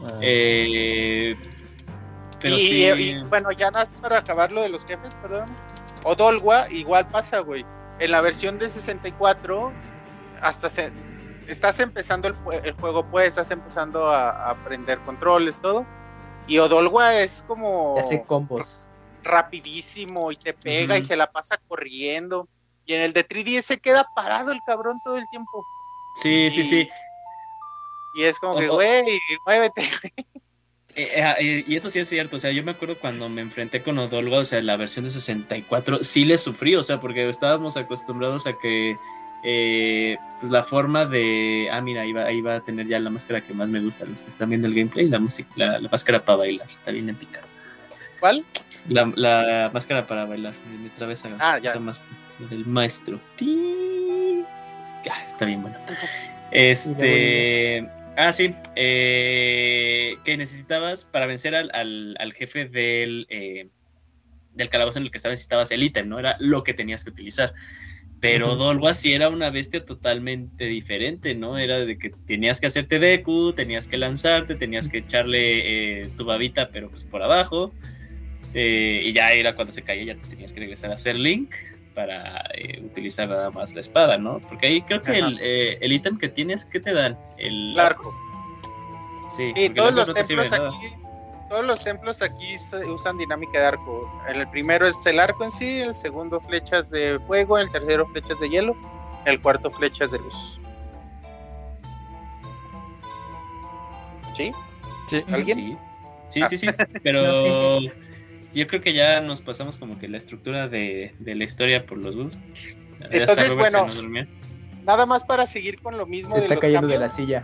Ah, 0.01 0.19
Eh, 0.21 1.35
pero 2.41 2.55
y, 2.57 2.59
sí, 2.59 2.83
y, 2.85 3.23
bueno, 3.23 3.51
ya 3.51 3.71
nada 3.71 3.79
más 3.85 3.95
para 3.95 4.19
acabar 4.19 4.51
lo 4.51 4.61
de 4.61 4.69
los 4.69 4.85
jefes, 4.85 5.13
perdón. 5.15 5.55
Odolwa 6.03 6.69
igual 6.71 7.07
pasa, 7.09 7.39
güey. 7.39 7.65
En 7.99 8.11
la 8.11 8.21
versión 8.21 8.57
de 8.59 8.69
64, 8.69 9.71
hasta 10.41 10.69
se, 10.69 10.91
estás 11.47 11.79
empezando 11.79 12.27
el, 12.27 12.35
jue- 12.43 12.61
el 12.63 12.73
juego, 12.73 13.05
pues, 13.09 13.27
estás 13.29 13.49
empezando 13.51 14.07
a, 14.07 14.29
a 14.29 14.51
aprender 14.51 14.99
controles, 15.05 15.59
todo. 15.59 15.85
Y 16.47 16.59
Odolwa 16.59 17.15
es 17.19 17.41
como 17.47 17.97
hace 17.97 18.23
combos. 18.23 18.85
rapidísimo 19.23 20.31
y 20.31 20.35
te 20.37 20.53
pega 20.53 20.97
y 20.97 21.01
se 21.01 21.15
la 21.15 21.31
pasa 21.31 21.57
corriendo. 21.67 22.47
Y 22.85 22.93
en 22.93 23.01
el 23.01 23.13
de 23.13 23.23
3DS 23.23 23.63
se 23.65 23.79
queda 23.79 24.07
parado 24.13 24.51
el 24.51 24.61
cabrón 24.61 24.99
todo 25.03 25.17
el 25.17 25.27
tiempo. 25.27 25.65
sí, 26.13 26.51
sí, 26.51 26.63
sí. 26.63 26.89
Y 28.15 28.23
es 28.23 28.39
como 28.39 28.57
que, 28.57 28.67
güey, 28.67 29.03
muévete. 29.45 29.81
Eh, 30.97 31.11
eh, 31.39 31.65
y 31.67 31.75
eso 31.75 31.89
sí 31.89 31.99
es 31.99 32.07
cierto, 32.07 32.37
o 32.37 32.39
sea, 32.39 32.51
yo 32.53 32.63
me 32.63 32.71
acuerdo 32.71 32.97
cuando 32.97 33.27
me 33.27 33.41
enfrenté 33.41 33.83
con 33.83 33.99
Odolwa, 33.99 34.37
o 34.39 34.45
sea, 34.45 34.61
la 34.61 34.77
versión 34.77 35.03
de 35.03 35.11
64, 35.11 36.05
sí 36.05 36.23
le 36.23 36.37
sufrí, 36.37 36.73
o 36.77 36.83
sea, 36.83 37.01
porque 37.01 37.27
estábamos 37.27 37.75
acostumbrados 37.75 38.47
a 38.47 38.57
que, 38.57 38.95
eh, 39.43 40.15
pues 40.39 40.49
la 40.53 40.63
forma 40.63 41.05
de, 41.05 41.67
ah, 41.69 41.81
mira, 41.81 42.03
ahí 42.03 42.13
va, 42.13 42.23
ahí 42.23 42.39
va 42.39 42.55
a 42.55 42.59
tener 42.61 42.87
ya 42.87 42.97
la 43.01 43.09
máscara 43.09 43.41
que 43.41 43.53
más 43.53 43.67
me 43.67 43.81
gusta, 43.81 44.05
los 44.05 44.21
que 44.21 44.29
están 44.29 44.47
viendo 44.47 44.69
el 44.69 44.73
gameplay, 44.73 45.09
la 45.09 45.19
música, 45.19 45.49
la, 45.57 45.79
la 45.79 45.89
máscara 45.89 46.23
para 46.23 46.37
bailar, 46.37 46.71
está 46.71 46.91
bien 46.91 47.09
épica. 47.09 47.41
¿Cuál? 48.21 48.45
La, 48.87 49.11
la 49.17 49.69
máscara 49.73 50.07
para 50.07 50.23
bailar, 50.23 50.53
me, 50.71 50.77
me 50.77 50.89
trabé 50.91 51.15
esa, 51.15 51.27
Ah, 51.39 51.59
ya. 51.59 51.71
esa 51.71 51.79
máscara, 51.81 52.15
del 52.49 52.65
maestro. 52.65 53.19
¡Ting! 53.35 54.45
Ah, 55.11 55.25
está 55.27 55.43
bien 55.43 55.61
bueno. 55.61 55.77
Este. 56.51 57.85
Ah, 58.17 58.31
sí. 58.33 58.53
eh, 58.75 60.17
que 60.23 60.37
necesitabas 60.37 61.05
para 61.05 61.25
vencer 61.27 61.55
al, 61.55 61.69
al- 61.73 62.15
al 62.19 62.33
jefe 62.33 62.65
del, 62.65 63.27
eh, 63.29 63.69
del 64.53 64.69
calabozo 64.69 64.99
en 64.99 65.05
el 65.05 65.11
que 65.11 65.17
estabas, 65.17 65.33
necesitabas 65.35 65.71
el 65.71 65.83
ítem, 65.83 66.07
¿no? 66.07 66.19
Era 66.19 66.35
lo 66.39 66.63
que 66.63 66.73
tenías 66.73 67.03
que 67.03 67.09
utilizar. 67.09 67.53
Pero 68.21 68.53
Ujú. 68.53 68.63
Dolwa 68.63 68.93
sí 68.93 69.13
era 69.13 69.29
una 69.29 69.49
bestia 69.49 69.83
totalmente 69.85 70.65
diferente, 70.65 71.35
¿no? 71.35 71.57
Era 71.57 71.79
de 71.79 71.97
que 71.97 72.11
tenías 72.25 72.59
que 72.59 72.67
hacerte 72.67 72.99
Deku, 72.99 73.53
tenías 73.53 73.87
que 73.87 73.97
lanzarte, 73.97 74.55
tenías 74.55 74.87
que 74.87 74.99
echarle 74.99 76.03
eh, 76.03 76.09
tu 76.15 76.23
babita, 76.25 76.71
pero 76.71 76.89
pues 76.89 77.03
por 77.03 77.21
abajo. 77.21 77.73
eh, 78.53 79.01
y 79.03 79.11
ya 79.13 79.31
era 79.33 79.53
cuando 79.55 79.73
se 79.73 79.83
caía, 79.83 80.13
ya 80.13 80.15
te 80.15 80.27
tenías 80.29 80.53
que 80.53 80.61
regresar 80.61 80.91
a 80.91 80.95
hacer 80.95 81.17
Link 81.17 81.53
para 81.95 82.41
eh, 82.53 82.81
utilizar 82.83 83.27
nada 83.29 83.49
más 83.49 83.73
la 83.73 83.79
espada, 83.79 84.17
¿no? 84.17 84.39
Porque 84.41 84.67
ahí 84.67 84.81
creo 84.83 85.01
que 85.01 85.11
Ajá. 85.13 85.27
el, 85.27 85.39
eh, 85.41 85.77
el 85.81 85.93
ítem 85.93 86.17
que 86.17 86.27
tienes, 86.29 86.65
¿qué 86.65 86.79
te 86.79 86.93
dan? 86.93 87.17
El 87.37 87.71
El 87.71 87.79
arco. 87.79 88.13
Sí, 89.35 89.51
Sí, 89.53 89.69
todos 89.69 89.93
los 89.95 90.07
no 90.09 90.13
templos 90.13 90.51
aquí, 90.53 90.95
todos 91.49 91.65
los 91.65 91.83
templos 91.83 92.21
aquí 92.21 92.57
se 92.57 92.85
usan 92.85 93.17
dinámica 93.17 93.59
de 93.59 93.65
arco. 93.65 94.21
El 94.33 94.47
primero 94.49 94.87
es 94.87 95.03
el 95.05 95.19
arco 95.19 95.43
en 95.45 95.51
sí, 95.51 95.81
el 95.81 95.95
segundo 95.95 96.39
flechas 96.41 96.91
de 96.91 97.19
fuego, 97.27 97.57
el 97.57 97.71
tercero 97.71 98.05
flechas 98.07 98.39
de 98.39 98.49
hielo, 98.49 98.75
el 99.25 99.41
cuarto 99.41 99.71
flechas 99.71 100.11
de 100.11 100.19
luz. 100.19 100.59
¿Sí? 104.33 104.51
Sí. 105.07 105.23
¿Alguien? 105.31 105.79
Sí, 106.29 106.41
Ah. 106.41 106.47
sí, 106.49 106.57
sí, 106.57 106.67
sí, 106.67 106.73
pero 107.03 107.21
No, 107.81 107.91
yo 108.55 108.67
creo 108.67 108.81
que 108.81 108.93
ya 108.93 109.19
nos 109.21 109.41
pasamos 109.41 109.77
como 109.77 109.99
que 109.99 110.07
la 110.07 110.17
estructura 110.17 110.67
de, 110.67 111.13
de 111.19 111.35
la 111.35 111.43
historia 111.43 111.85
por 111.85 111.97
los 111.97 112.15
hasta 112.15 112.39
Entonces, 113.11 113.55
bueno. 113.55 113.85
Nada 114.85 115.05
más 115.05 115.23
para 115.23 115.45
seguir 115.45 115.81
con 115.81 115.97
lo 115.97 116.05
mismo 116.05 116.29
Se 116.29 116.35
de 116.35 116.41
está 116.43 116.55
los 116.55 116.61
cayendo 116.61 116.87
de 116.87 116.99
la 116.99 117.09
silla. 117.09 117.43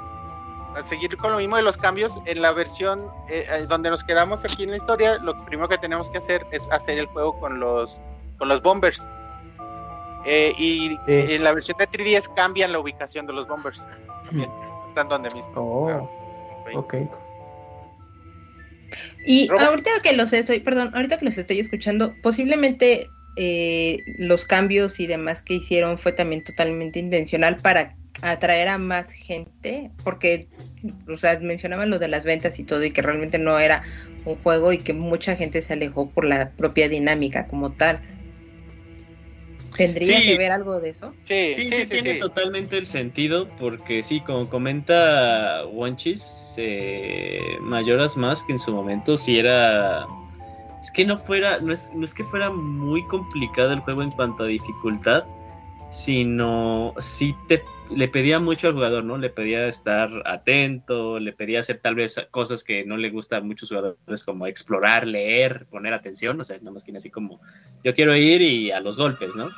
a 0.76 0.82
seguir 0.82 1.18
con 1.18 1.32
lo 1.32 1.38
mismo 1.38 1.58
de 1.58 1.64
los 1.64 1.78
cambios, 1.78 2.22
en 2.26 2.42
la 2.42 2.52
versión 2.52 3.00
eh, 3.30 3.46
eh, 3.50 3.66
donde 3.68 3.90
nos 3.90 4.04
quedamos 4.04 4.46
aquí 4.46 4.64
en 4.64 4.72
la 4.72 4.78
historia, 4.78 5.18
lo 5.18 5.36
primero 5.46 5.68
que 5.68 5.78
tenemos 5.80 6.10
que 6.10 6.20
hacer 6.20 6.46
es 6.52 6.70
hacer 6.72 6.98
el 7.00 7.08
juego 7.08 7.38
con 7.40 7.60
los, 7.60 8.00
con 8.38 8.48
los 8.48 8.62
bombers. 8.62 9.10
Eh, 10.26 10.54
y 10.58 10.98
en 11.08 11.44
la 11.44 11.52
versión 11.52 11.78
de 11.80 11.88
3DS 11.90 12.32
cambian 12.36 12.72
la 12.72 12.80
ubicación 12.80 13.26
de 13.26 13.34
los 13.34 13.48
bombers. 13.48 13.92
También, 14.26 14.52
están 14.86 15.10
donde 15.10 15.34
mismo. 15.34 15.52
Oh, 15.56 16.10
Ok. 16.76 16.94
ok. 16.94 17.21
Y 19.26 19.48
Robert. 19.48 19.68
ahorita 19.68 19.92
que 20.04 20.14
los 20.14 20.34
estoy, 20.34 20.60
perdón, 20.60 20.92
ahorita 20.94 21.18
que 21.18 21.26
los 21.26 21.38
estoy 21.38 21.60
escuchando, 21.60 22.16
posiblemente 22.22 23.10
eh, 23.38 24.00
los 24.18 24.46
cambios 24.46 25.00
y 25.00 25.08
demás 25.08 25.42
que 25.42 25.56
hicieron 25.56 25.98
fue 25.98 26.12
también 26.12 26.44
totalmente 26.44 27.00
intencional 27.00 27.58
para 27.58 27.96
atraer 28.22 28.68
a 28.68 28.78
más 28.78 29.12
gente, 29.12 29.90
porque, 30.04 30.48
o 31.08 31.16
sea, 31.16 31.40
mencionaban 31.40 31.90
lo 31.90 32.00
de 32.00 32.08
las 32.08 32.26
ventas 32.26 32.60
y 32.60 32.64
todo, 32.64 32.84
y 32.84 32.92
que 32.92 33.02
realmente 33.02 33.38
no 33.40 33.58
era 33.58 33.84
un 34.26 34.36
juego 34.36 34.74
y 34.74 34.80
que 34.80 34.94
mucha 34.94 35.36
gente 35.36 35.62
se 35.62 35.74
alejó 35.74 36.10
por 36.10 36.26
la 36.26 36.50
propia 36.52 36.90
dinámica 36.90 37.48
como 37.48 37.72
tal. 37.72 38.02
¿Tendría 39.78 40.20
Sí. 40.20 40.26
que 40.26 40.38
ver 40.38 40.52
algo 40.52 40.80
de 40.80 40.90
eso? 40.90 41.16
Sí, 41.24 41.54
Sí, 41.54 41.64
sí, 41.64 41.72
sí, 41.72 41.86
sí, 41.86 41.88
tiene 41.88 42.14
sí. 42.16 42.20
totalmente 42.20 42.78
el 42.78 42.86
sentido, 42.86 43.48
porque 43.58 44.04
sí, 44.04 44.20
como 44.22 44.50
comenta 44.50 45.66
Wanchis, 45.72 46.56
eh, 46.58 47.58
Mayoras 47.62 48.18
más 48.18 48.44
que 48.44 48.54
en 48.54 48.60
su 48.60 48.74
momento 48.74 49.18
sí 49.18 49.40
era... 49.40 50.06
Es 50.82 50.92
que 50.92 51.06
no 51.06 51.18
fuera, 51.18 51.60
no 51.60 51.74
es, 51.74 51.92
no 51.94 52.06
es 52.06 52.14
que 52.14 52.24
fuera 52.24 52.50
muy 52.50 53.06
complicado 53.08 53.72
el 53.72 53.80
juego 53.82 54.02
en 54.02 54.12
cuanto 54.12 54.44
a 54.44 54.48
dificultad, 54.48 55.26
sino 55.92 56.94
sí 57.00 57.36
te, 57.48 57.64
le 57.96 58.08
pedía 58.08 58.40
mucho 58.40 58.68
al 58.68 58.74
jugador, 58.74 59.04
¿no? 59.04 59.18
Le 59.18 59.30
pedía 59.30 59.68
estar 59.68 60.10
atento, 60.26 61.20
le 61.20 61.34
pedía 61.34 61.60
hacer 61.60 61.80
tal 61.80 61.96
vez 61.96 62.28
cosas 62.32 62.64
que 62.64 62.86
no 62.86 62.98
le 62.98 63.10
gusta 63.10 63.38
a 63.38 63.42
muchos 63.42 63.70
jugadores, 63.70 64.24
como 64.24 64.48
explorar, 64.48 65.06
leer, 65.06 65.66
poner 65.70 65.94
atención, 65.94 66.40
o 66.40 66.44
sea, 66.44 66.58
nada 66.58 66.72
más 66.72 66.84
que 66.84 66.96
así 66.96 67.10
como, 67.10 67.42
yo 67.84 67.94
quiero 67.96 68.16
ir 68.16 68.42
y 68.42 68.72
a 68.72 68.80
los 68.80 68.98
golpes, 68.98 69.36
¿no? 69.36 69.50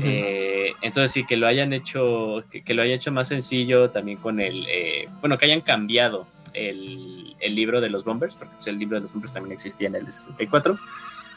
Eh, 0.00 0.72
entonces 0.80 1.12
sí, 1.12 1.26
que 1.26 1.36
lo 1.36 1.46
hayan 1.46 1.72
hecho, 1.72 2.44
que, 2.50 2.64
que 2.64 2.72
lo 2.72 2.82
hayan 2.82 2.96
hecho 2.96 3.12
más 3.12 3.28
sencillo 3.28 3.90
también 3.90 4.16
con 4.18 4.40
el, 4.40 4.64
eh, 4.68 5.06
bueno, 5.20 5.36
que 5.36 5.44
hayan 5.44 5.60
cambiado 5.60 6.26
el, 6.54 7.36
el 7.40 7.54
libro 7.54 7.80
de 7.80 7.90
los 7.90 8.04
bombers, 8.04 8.36
porque 8.36 8.54
pues, 8.54 8.66
el 8.68 8.78
libro 8.78 8.96
de 8.96 9.02
los 9.02 9.12
bombers 9.12 9.32
también 9.32 9.52
existía 9.52 9.88
en 9.88 9.96
el 9.96 10.06
de 10.06 10.10
64, 10.10 10.78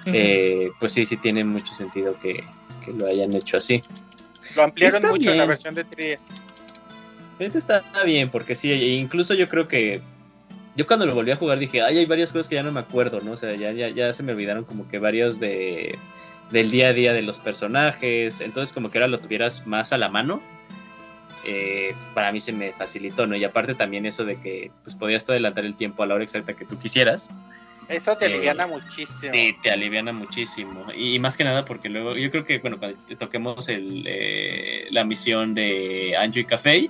eh, 0.07 0.71
pues 0.79 0.93
sí, 0.93 1.05
sí 1.05 1.17
tiene 1.17 1.43
mucho 1.43 1.73
sentido 1.73 2.17
que, 2.19 2.43
que 2.85 2.93
lo 2.93 3.07
hayan 3.07 3.33
hecho 3.33 3.57
así. 3.57 3.81
Lo 4.55 4.63
ampliaron 4.63 4.97
Está 4.97 5.11
mucho 5.11 5.31
en 5.31 5.37
la 5.37 5.45
versión 5.45 5.75
de 5.75 5.85
3DS. 5.85 6.29
Realmente 7.37 7.57
está 7.57 7.83
bien, 8.05 8.29
porque 8.29 8.55
sí, 8.55 8.71
e 8.71 8.95
incluso 8.95 9.33
yo 9.33 9.49
creo 9.49 9.67
que 9.67 10.01
yo 10.75 10.85
cuando 10.87 11.05
lo 11.05 11.15
volví 11.15 11.31
a 11.31 11.37
jugar 11.37 11.57
dije, 11.59 11.81
ay, 11.81 11.97
hay 11.99 12.05
varias 12.05 12.31
cosas 12.31 12.49
que 12.49 12.55
ya 12.55 12.63
no 12.63 12.71
me 12.71 12.81
acuerdo, 12.81 13.21
¿no? 13.21 13.31
O 13.31 13.37
sea, 13.37 13.55
ya, 13.55 13.71
ya, 13.71 13.89
ya 13.89 14.13
se 14.13 14.23
me 14.23 14.33
olvidaron 14.33 14.65
como 14.65 14.87
que 14.87 14.99
varios 14.99 15.39
de 15.39 15.97
del 16.51 16.69
día 16.69 16.89
a 16.89 16.93
día 16.93 17.11
de 17.11 17.23
los 17.23 17.39
personajes, 17.39 18.39
entonces 18.39 18.71
como 18.71 18.91
que 18.91 18.99
ahora 18.99 19.07
lo 19.07 19.19
tuvieras 19.19 19.65
más 19.65 19.93
a 19.93 19.97
la 19.97 20.09
mano, 20.09 20.41
eh, 21.43 21.95
para 22.13 22.31
mí 22.31 22.39
se 22.39 22.51
me 22.51 22.71
facilitó, 22.71 23.25
¿no? 23.25 23.35
Y 23.35 23.43
aparte 23.43 23.73
también 23.73 24.05
eso 24.05 24.25
de 24.25 24.39
que 24.39 24.71
pues 24.83 24.95
podías 24.95 25.27
adelantar 25.27 25.65
el 25.65 25.75
tiempo 25.75 26.03
a 26.03 26.05
la 26.05 26.15
hora 26.15 26.23
exacta 26.23 26.53
que 26.53 26.65
tú 26.65 26.77
quisieras, 26.77 27.29
Eso 27.87 28.17
te 28.17 28.25
Eh, 28.25 28.33
aliviana 28.33 28.67
muchísimo. 28.67 29.33
Sí, 29.33 29.55
te 29.61 29.71
aliviana 29.71 30.11
muchísimo. 30.13 30.85
Y, 30.95 31.19
más 31.19 31.37
que 31.37 31.43
nada 31.43 31.65
porque 31.65 31.89
luego, 31.89 32.15
yo 32.17 32.31
creo 32.31 32.45
que, 32.45 32.59
bueno, 32.59 32.79
cuando 32.79 32.97
te 33.03 33.15
toquemos 33.15 33.67
el, 33.69 34.03
eh, 34.07 34.87
la 34.91 35.03
misión 35.03 35.53
de 35.53 36.15
Anjo 36.17 36.39
y 36.39 36.45
Café, 36.45 36.87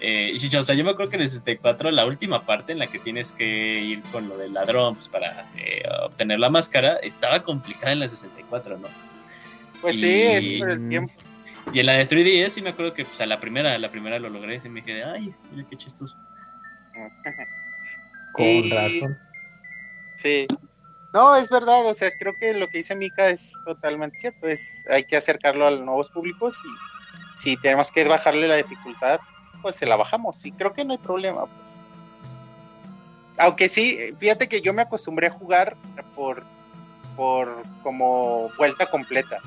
eh, 0.00 0.30
y 0.34 0.38
sí, 0.38 0.54
o 0.56 0.62
sea, 0.62 0.74
yo 0.74 0.84
me 0.84 0.90
acuerdo 0.90 1.10
que 1.10 1.16
en 1.16 1.22
el 1.22 1.28
64, 1.28 1.90
la 1.90 2.06
última 2.06 2.44
parte 2.44 2.72
en 2.72 2.78
la 2.78 2.86
que 2.86 2.98
tienes 2.98 3.32
que 3.32 3.80
ir 3.80 4.02
con 4.04 4.28
lo 4.28 4.36
del 4.38 4.52
ladrón 4.54 4.94
pues, 4.94 5.08
para 5.08 5.50
eh, 5.56 5.82
obtener 6.04 6.40
la 6.40 6.48
máscara, 6.50 6.96
estaba 6.96 7.42
complicada 7.42 7.92
en 7.92 8.00
la 8.00 8.08
64, 8.08 8.78
¿no? 8.78 8.88
Pues 9.80 9.96
sí, 10.00 10.06
Y- 10.06 10.26
es 10.26 10.46
por 10.58 10.70
el 10.70 10.88
tiempo. 10.88 11.12
Y 11.72 11.80
en 11.80 11.86
la 11.86 11.92
de 11.92 12.06
3DS 12.08 12.54
sí 12.54 12.62
me 12.62 12.70
acuerdo 12.70 12.94
que 12.94 13.04
pues, 13.04 13.20
a 13.20 13.26
la 13.26 13.38
primera, 13.40 13.74
a 13.74 13.78
la 13.78 13.90
primera 13.90 14.18
lo 14.18 14.30
logré 14.30 14.60
y 14.64 14.68
me 14.68 14.82
quedé, 14.82 15.04
ay, 15.04 15.34
mira 15.50 15.66
qué 15.68 15.76
chistoso. 15.76 16.16
Con 18.32 18.44
Y- 18.46 18.70
razón. 18.70 19.18
Sí. 20.20 20.46
No, 21.12 21.34
es 21.34 21.48
verdad, 21.48 21.86
o 21.86 21.94
sea, 21.94 22.10
creo 22.16 22.36
que 22.38 22.52
lo 22.52 22.68
que 22.68 22.78
dice 22.78 22.94
Mika 22.94 23.28
es 23.30 23.60
totalmente 23.64 24.18
cierto, 24.18 24.46
es 24.46 24.84
hay 24.88 25.04
que 25.04 25.16
acercarlo 25.16 25.66
a 25.66 25.70
los 25.70 25.80
nuevos 25.80 26.10
públicos 26.10 26.62
y 26.64 27.40
si 27.40 27.56
tenemos 27.56 27.90
que 27.90 28.04
bajarle 28.04 28.46
la 28.46 28.56
dificultad, 28.56 29.18
pues 29.62 29.76
se 29.76 29.86
la 29.86 29.96
bajamos 29.96 30.44
y 30.44 30.52
creo 30.52 30.72
que 30.72 30.84
no 30.84 30.92
hay 30.92 30.98
problema, 30.98 31.46
pues. 31.46 31.80
Aunque 33.38 33.68
sí, 33.68 34.10
fíjate 34.18 34.48
que 34.48 34.60
yo 34.60 34.74
me 34.74 34.82
acostumbré 34.82 35.28
a 35.28 35.32
jugar 35.32 35.76
por 36.14 36.44
por 37.16 37.62
como 37.82 38.50
vuelta 38.56 38.90
completa. 38.90 39.38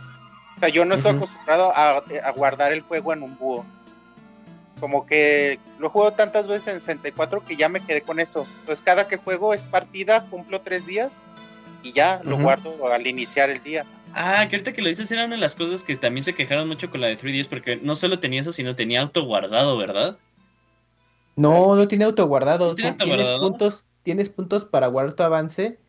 O 0.57 0.59
sea, 0.59 0.69
yo 0.69 0.85
no 0.85 0.95
estoy 0.95 1.15
acostumbrado 1.15 1.71
a, 1.75 1.97
a 2.23 2.31
guardar 2.31 2.71
el 2.73 2.81
juego 2.81 3.13
en 3.13 3.23
un 3.23 3.37
búho. 3.37 3.65
Como 4.84 5.05
que 5.05 5.60
lo 5.80 5.89
juego 5.89 6.11
tantas 6.11 6.49
veces 6.49 6.68
en 6.73 6.80
64 6.81 7.39
que 7.45 7.55
ya 7.55 7.69
me 7.69 7.80
quedé 7.80 8.01
con 8.01 8.19
eso. 8.19 8.45
Entonces, 8.60 8.84
cada 8.84 9.07
que 9.07 9.15
juego 9.15 9.53
es 9.53 9.64
partida, 9.64 10.26
cumplo 10.30 10.60
tres 10.60 10.85
días 10.85 11.26
y 11.84 11.93
ya 11.93 12.19
lo 12.26 12.35
guardo 12.35 12.91
al 12.91 13.07
iniciar 13.07 13.49
el 13.49 13.64
día. 13.64 13.85
Ah, 14.14 14.45
que 14.49 14.57
ahorita 14.57 14.73
que 14.73 14.81
lo 14.81 14.89
dices 14.89 15.10
era 15.10 15.23
una 15.23 15.35
de 15.35 15.39
las 15.41 15.55
cosas 15.55 15.85
que 15.85 15.95
también 15.95 16.26
se 16.26 16.35
quejaron 16.35 16.68
mucho 16.68 16.89
con 16.91 16.99
la 16.99 17.07
de 17.07 17.15
3DS 17.18 17.47
porque 17.47 17.77
no 17.77 17.95
solo 17.95 18.19
tenía 18.19 18.41
eso, 18.41 18.51
sino 18.51 18.76
tenía 18.76 18.99
auto 18.99 19.23
guardado, 19.23 19.77
¿verdad? 19.77 20.18
No, 21.38 21.77
no 21.77 21.88
tiene 21.88 22.03
autoguardado. 22.03 22.68
¿No 22.72 22.76
tiene 22.76 22.91
Ti- 22.91 22.97
Tienes 22.97 23.30
autoguardado? 23.30 23.39
puntos, 23.51 23.85
tienes 24.03 24.27
puntos 24.27 24.65
para 24.65 24.88
guardar 24.88 25.14
tu 25.14 25.23
avance, 25.23 25.80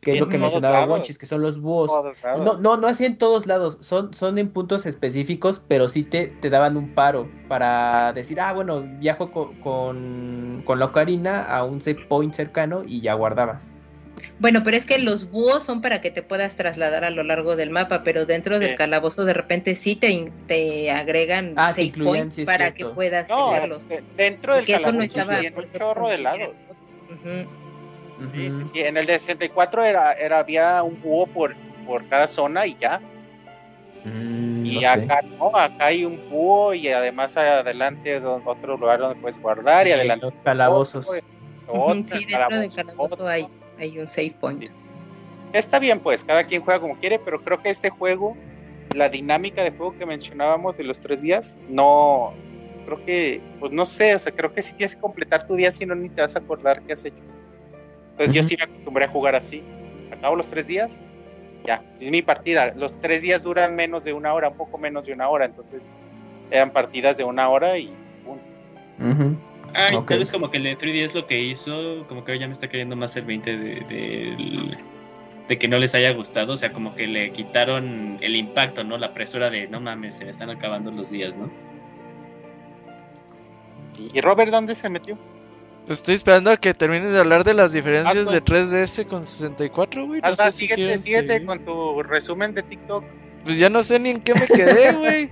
que 0.00 0.12
es 0.12 0.20
lo 0.20 0.28
que 0.28 0.38
mencionaba. 0.38 0.86
Wonchis, 0.86 1.18
que 1.18 1.26
son 1.26 1.42
los 1.42 1.60
búhos. 1.60 1.90
No, 2.38 2.56
no, 2.56 2.76
no 2.76 2.86
así 2.86 3.04
en 3.04 3.18
todos 3.18 3.46
lados, 3.46 3.78
son, 3.80 4.14
son 4.14 4.38
en 4.38 4.48
puntos 4.50 4.86
específicos, 4.86 5.62
pero 5.66 5.88
sí 5.88 6.02
te, 6.02 6.26
te 6.28 6.50
daban 6.50 6.76
un 6.76 6.94
paro 6.94 7.30
para 7.48 8.12
decir, 8.12 8.40
ah, 8.40 8.52
bueno, 8.52 8.82
viajo 8.98 9.30
co- 9.30 9.54
con, 9.60 10.62
con 10.64 10.78
la 10.78 10.86
ocarina 10.86 11.42
a 11.42 11.64
un 11.64 11.82
save 11.82 12.00
point 12.08 12.32
cercano 12.34 12.82
y 12.86 13.00
ya 13.00 13.14
guardabas. 13.14 13.72
Bueno, 14.38 14.62
pero 14.64 14.76
es 14.76 14.84
que 14.84 14.98
los 14.98 15.30
búhos 15.30 15.64
son 15.64 15.80
para 15.80 16.00
que 16.00 16.10
te 16.10 16.22
puedas 16.22 16.54
trasladar 16.54 17.04
a 17.04 17.10
lo 17.10 17.22
largo 17.22 17.56
del 17.56 17.70
mapa, 17.70 18.02
pero 18.04 18.26
dentro 18.26 18.58
del 18.58 18.70
Sí. 18.70 18.76
calabozo 18.76 19.24
de 19.24 19.32
repente 19.34 19.74
sí 19.74 19.96
te, 19.96 20.32
te 20.46 20.90
agregan 20.90 21.54
Ah, 21.56 21.68
te 21.68 21.76
save 21.82 21.86
incluían, 21.88 22.14
points 22.14 22.34
sí 22.34 22.44
para 22.46 22.72
cierto. 22.72 22.88
que 22.88 22.94
puedas 22.94 23.28
No, 23.28 23.52
dentro 24.16 24.54
del 24.56 24.64
eso 24.64 24.92
no 24.92 25.00
calabozo 25.00 25.04
estaba 25.04 25.38
tiene 25.40 25.56
un 25.56 25.72
chorro 25.72 26.08
de 26.08 26.18
lados. 26.18 26.50
Sí, 28.34 28.50
sí, 28.50 28.64
sí. 28.64 28.80
En 28.80 28.96
el 28.96 29.06
de 29.06 29.18
64 29.18 29.84
era, 29.84 30.12
era, 30.12 30.38
había 30.38 30.82
un 30.82 31.00
búho 31.00 31.26
por, 31.26 31.54
por 31.86 32.06
cada 32.08 32.26
zona 32.26 32.66
y 32.66 32.76
ya. 32.78 33.00
Mm, 34.04 34.64
Y 34.64 34.84
acá 34.84 35.22
no, 35.22 35.54
acá 35.54 35.86
hay 35.86 36.04
un 36.04 36.28
búho 36.30 36.74
y 36.74 36.88
además 36.88 37.36
adelante 37.36 38.20
otro 38.44 38.76
lugar 38.76 39.00
donde 39.00 39.20
puedes 39.20 39.38
guardar 39.38 39.86
y 39.86 39.92
adelante 39.92 40.26
los 40.26 40.34
calabozos. 40.40 41.08
otro, 41.66 42.18
sí, 42.18 42.24
dentro 42.24 42.30
calabozo, 42.30 42.60
del 42.60 42.74
calabozo 42.74 43.28
hay, 43.28 43.48
hay 43.78 43.98
un 43.98 44.08
save 44.08 44.36
point. 44.40 44.70
Está 45.52 45.78
bien, 45.78 45.98
pues, 46.00 46.22
cada 46.22 46.44
quien 46.44 46.62
juega 46.62 46.80
como 46.80 46.98
quiere, 46.98 47.18
pero 47.18 47.42
creo 47.42 47.60
que 47.60 47.70
este 47.70 47.90
juego, 47.90 48.36
la 48.94 49.08
dinámica 49.08 49.64
de 49.64 49.72
juego 49.72 49.96
que 49.98 50.06
mencionábamos 50.06 50.76
de 50.76 50.84
los 50.84 51.00
tres 51.00 51.22
días, 51.22 51.58
no, 51.68 52.32
creo 52.86 53.04
que, 53.04 53.42
pues 53.58 53.72
no 53.72 53.84
sé, 53.84 54.14
o 54.14 54.18
sea, 54.18 54.32
creo 54.32 54.52
que 54.52 54.62
si 54.62 54.74
tienes 54.74 54.94
que 54.94 55.00
completar 55.00 55.42
tu 55.42 55.54
día, 55.54 55.70
si 55.72 55.86
no, 55.86 55.94
ni 55.94 56.08
te 56.08 56.22
vas 56.22 56.36
a 56.36 56.38
acordar 56.38 56.82
qué 56.82 56.92
has 56.92 57.04
hecho. 57.04 57.22
Entonces 58.20 58.36
yo 58.36 58.42
sí 58.42 58.56
me 58.58 58.64
acostumbré 58.64 59.04
a 59.06 59.08
jugar 59.08 59.34
así. 59.34 59.62
Acabo 60.12 60.36
los 60.36 60.50
tres 60.50 60.66
días, 60.66 61.02
ya, 61.64 61.82
si 61.92 62.04
es 62.04 62.10
mi 62.10 62.20
partida. 62.20 62.70
Los 62.76 63.00
tres 63.00 63.22
días 63.22 63.44
duran 63.44 63.74
menos 63.74 64.04
de 64.04 64.12
una 64.12 64.34
hora, 64.34 64.50
un 64.50 64.58
poco 64.58 64.76
menos 64.76 65.06
de 65.06 65.14
una 65.14 65.30
hora, 65.30 65.46
entonces 65.46 65.94
eran 66.50 66.70
partidas 66.70 67.16
de 67.16 67.24
una 67.24 67.48
hora 67.48 67.78
y 67.78 67.90
punto. 68.22 68.44
Ujú. 68.98 69.36
Ay, 69.72 69.96
Ok. 69.96 70.08
tal 70.08 70.18
vez 70.18 70.30
como 70.30 70.50
que 70.50 70.58
el 70.58 70.64
de 70.64 70.76
3DS 70.76 71.14
lo 71.14 71.26
que 71.26 71.40
hizo, 71.40 72.06
como 72.08 72.22
que 72.22 72.38
ya 72.38 72.46
me 72.46 72.52
está 72.52 72.68
cayendo 72.68 72.94
más 72.94 73.16
el 73.16 73.24
20 73.24 73.56
de, 73.56 73.74
de, 73.88 74.76
de 75.48 75.58
que 75.58 75.68
no 75.68 75.78
les 75.78 75.94
haya 75.94 76.12
gustado, 76.12 76.52
o 76.52 76.56
sea, 76.58 76.74
como 76.74 76.94
que 76.94 77.06
le 77.06 77.32
quitaron 77.32 78.18
el 78.20 78.36
impacto, 78.36 78.84
¿no? 78.84 78.98
La 78.98 79.14
presura 79.14 79.48
de, 79.48 79.66
no 79.68 79.80
mames, 79.80 80.16
se 80.16 80.26
me 80.26 80.30
están 80.30 80.50
acabando 80.50 80.90
los 80.90 81.10
días, 81.10 81.38
¿no? 81.38 81.50
¿Y 84.12 84.20
Robert 84.20 84.50
dónde 84.50 84.74
se 84.74 84.90
metió? 84.90 85.16
Pues 85.86 85.98
estoy 86.00 86.14
esperando 86.14 86.50
a 86.52 86.56
que 86.56 86.72
termines 86.72 87.10
de 87.10 87.18
hablar 87.18 87.42
de 87.42 87.54
las 87.54 87.72
diferencias 87.72 88.30
de 88.30 88.42
3DS 88.44 89.06
con 89.08 89.26
64, 89.26 90.06
güey. 90.06 90.20
No 90.20 90.28
Hasta 90.28 90.44
sé 90.46 90.52
si 90.52 90.58
síguete, 90.58 90.74
quieren 90.76 90.98
síguete 91.00 91.28
seguir. 91.34 91.46
con 91.46 91.64
tu 91.64 92.02
resumen 92.04 92.54
de 92.54 92.62
TikTok. 92.62 93.04
Pues 93.44 93.58
ya 93.58 93.70
no 93.70 93.82
sé 93.82 93.98
ni 93.98 94.10
en 94.10 94.20
qué 94.20 94.34
me 94.34 94.46
quedé, 94.46 94.92
güey. 94.96 95.30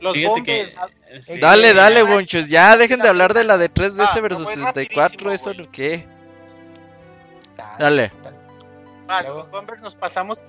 Los 0.00 0.12
que... 0.14 0.26
bombers. 0.26 0.76
eh, 1.08 1.20
sí. 1.22 1.40
Dale, 1.40 1.72
dale, 1.74 2.00
Ah, 2.00 2.04
bonchos. 2.04 2.48
Ya 2.48 2.76
dejen 2.76 3.00
de 3.00 3.08
hablar 3.08 3.32
de 3.34 3.44
la 3.44 3.56
de 3.56 3.72
3DS 3.72 4.08
Ah, 4.14 4.20
versus 4.20 4.40
lo 4.40 4.44
voy 4.44 4.54
64. 4.54 5.02
rapidísimo, 5.02 5.30
¿Eso 5.32 5.54
güey. 5.54 5.68
qué? 5.72 6.06
Dale. 7.78 8.12
Ah, 9.08 9.22
Luego. 9.22 9.38
los 9.38 9.50
bombers 9.50 9.82
nos 9.82 9.94
pasamos 9.96 10.44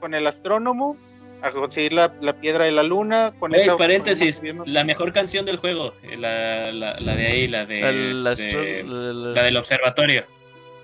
con 0.00 0.12
el 0.14 0.26
astrónomo 0.26 0.96
a 1.42 1.50
conseguir 1.50 1.92
la, 1.92 2.12
la 2.20 2.32
piedra 2.34 2.64
de 2.64 2.72
la 2.72 2.82
luna. 2.82 3.32
Con 3.38 3.54
Ey, 3.54 3.62
esa 3.62 3.76
paréntesis, 3.76 4.40
la 4.64 4.84
mejor 4.84 5.12
canción 5.12 5.44
del 5.44 5.56
juego, 5.58 5.92
eh, 6.02 6.16
la, 6.16 6.72
la, 6.72 6.98
la 7.00 7.16
de 7.16 7.26
ahí, 7.26 7.48
la 7.48 7.66
de... 7.66 8.12
Este, 8.32 8.84
la 8.84 9.42
del 9.42 9.56
observatorio. 9.56 10.24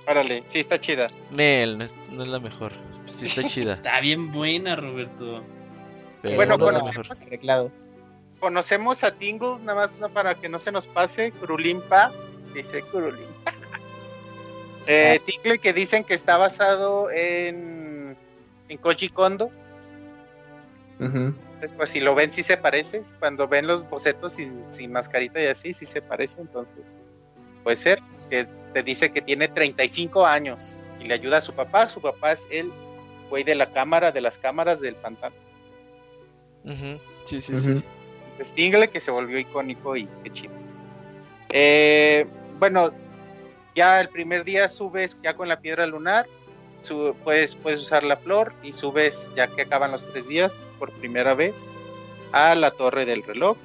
Órale, 0.06 0.43
sí 0.47 0.59
está 0.59 0.78
chida. 0.78 1.06
Nel, 1.30 1.78
no 1.78 1.85
es, 1.85 1.94
no 2.10 2.22
es 2.24 2.28
la 2.28 2.40
mejor. 2.40 2.72
Sí 3.06 3.24
está 3.24 3.43
chida. 3.48 3.74
Está 3.74 4.01
bien 4.01 4.32
buena, 4.32 4.74
Roberto. 4.74 5.44
pero 6.22 6.36
Bueno, 6.36 6.59
conocemos-. 6.59 7.70
Conocemos 8.40 9.05
a 9.05 9.14
Tingle, 9.14 9.59
nada 9.62 9.74
más 9.80 9.97
no, 9.98 10.09
para 10.09 10.35
que 10.35 10.48
no 10.48 10.59
se 10.59 10.72
nos 10.72 10.86
pase. 10.86 11.32
Kurulimpa, 11.32 12.12
dice 12.55 12.82
Kurulimpa. 12.82 13.28
Eh, 14.90 15.20
Tingle 15.26 15.59
que 15.59 15.74
dicen 15.74 16.02
que 16.02 16.14
está 16.14 16.39
basado 16.39 17.10
en, 17.10 18.16
en 18.70 18.78
Koji 18.78 19.10
Kondo. 19.10 19.51
Pues, 21.58 21.72
pues 21.72 21.90
si 21.90 22.00
lo 22.00 22.14
ven, 22.14 22.32
sí 22.32 22.42
se 22.42 22.56
parece. 22.56 23.00
Cuando 23.18 23.46
ven 23.48 23.66
los 23.66 23.88
bocetos 23.88 24.32
sin, 24.32 24.64
sin 24.72 24.92
mascarita 24.92 25.40
y 25.42 25.46
así, 25.46 25.72
sí 25.72 25.84
se 25.84 26.02
parece. 26.02 26.40
Entonces, 26.40 26.96
puede 27.62 27.76
ser 27.76 28.00
que 28.30 28.46
te 28.74 28.82
dice 28.82 29.10
que 29.10 29.22
tiene 29.22 29.48
35 29.48 30.26
años 30.26 30.78
y 31.00 31.04
le 31.06 31.14
ayuda 31.14 31.38
a 31.38 31.40
su 31.40 31.52
papá. 31.52 31.88
Su 31.88 32.00
papá 32.00 32.32
es 32.32 32.48
el 32.50 32.72
güey 33.30 33.44
de 33.44 33.54
la 33.54 33.72
cámara, 33.72 34.12
de 34.12 34.20
las 34.20 34.38
cámaras 34.38 34.80
del 34.80 34.94
pantano. 34.96 35.34
Ujú, 36.64 36.98
Sí, 37.24 37.40
sí, 37.40 37.56
sí. 37.56 37.84
Stingle 38.40 38.88
que 38.88 39.00
se 39.00 39.10
volvió 39.10 39.38
icónico 39.38 39.96
y 39.96 40.08
qué 40.24 40.30
chido. 40.30 40.54
Eh, 41.50 42.26
bueno, 42.58 42.92
ya 43.74 44.00
el 44.00 44.08
primer 44.08 44.44
día 44.44 44.68
subes 44.68 45.18
ya 45.22 45.34
con 45.34 45.48
la 45.48 45.60
piedra 45.60 45.86
lunar, 45.86 46.26
su- 46.80 47.14
puedes, 47.24 47.55
puedes 47.55 47.80
usar 47.80 48.02
la 48.05 48.16
flor 48.16 48.55
y 48.62 48.72
subes 48.72 49.30
ya 49.36 49.46
que 49.48 49.62
acaban 49.62 49.92
los 49.92 50.06
tres 50.10 50.28
días 50.28 50.70
por 50.78 50.92
primera 50.92 51.34
vez 51.34 51.66
a 52.32 52.55
la 52.55 52.70
torre 52.70 53.05
del 53.05 53.22
reloj 53.22 53.56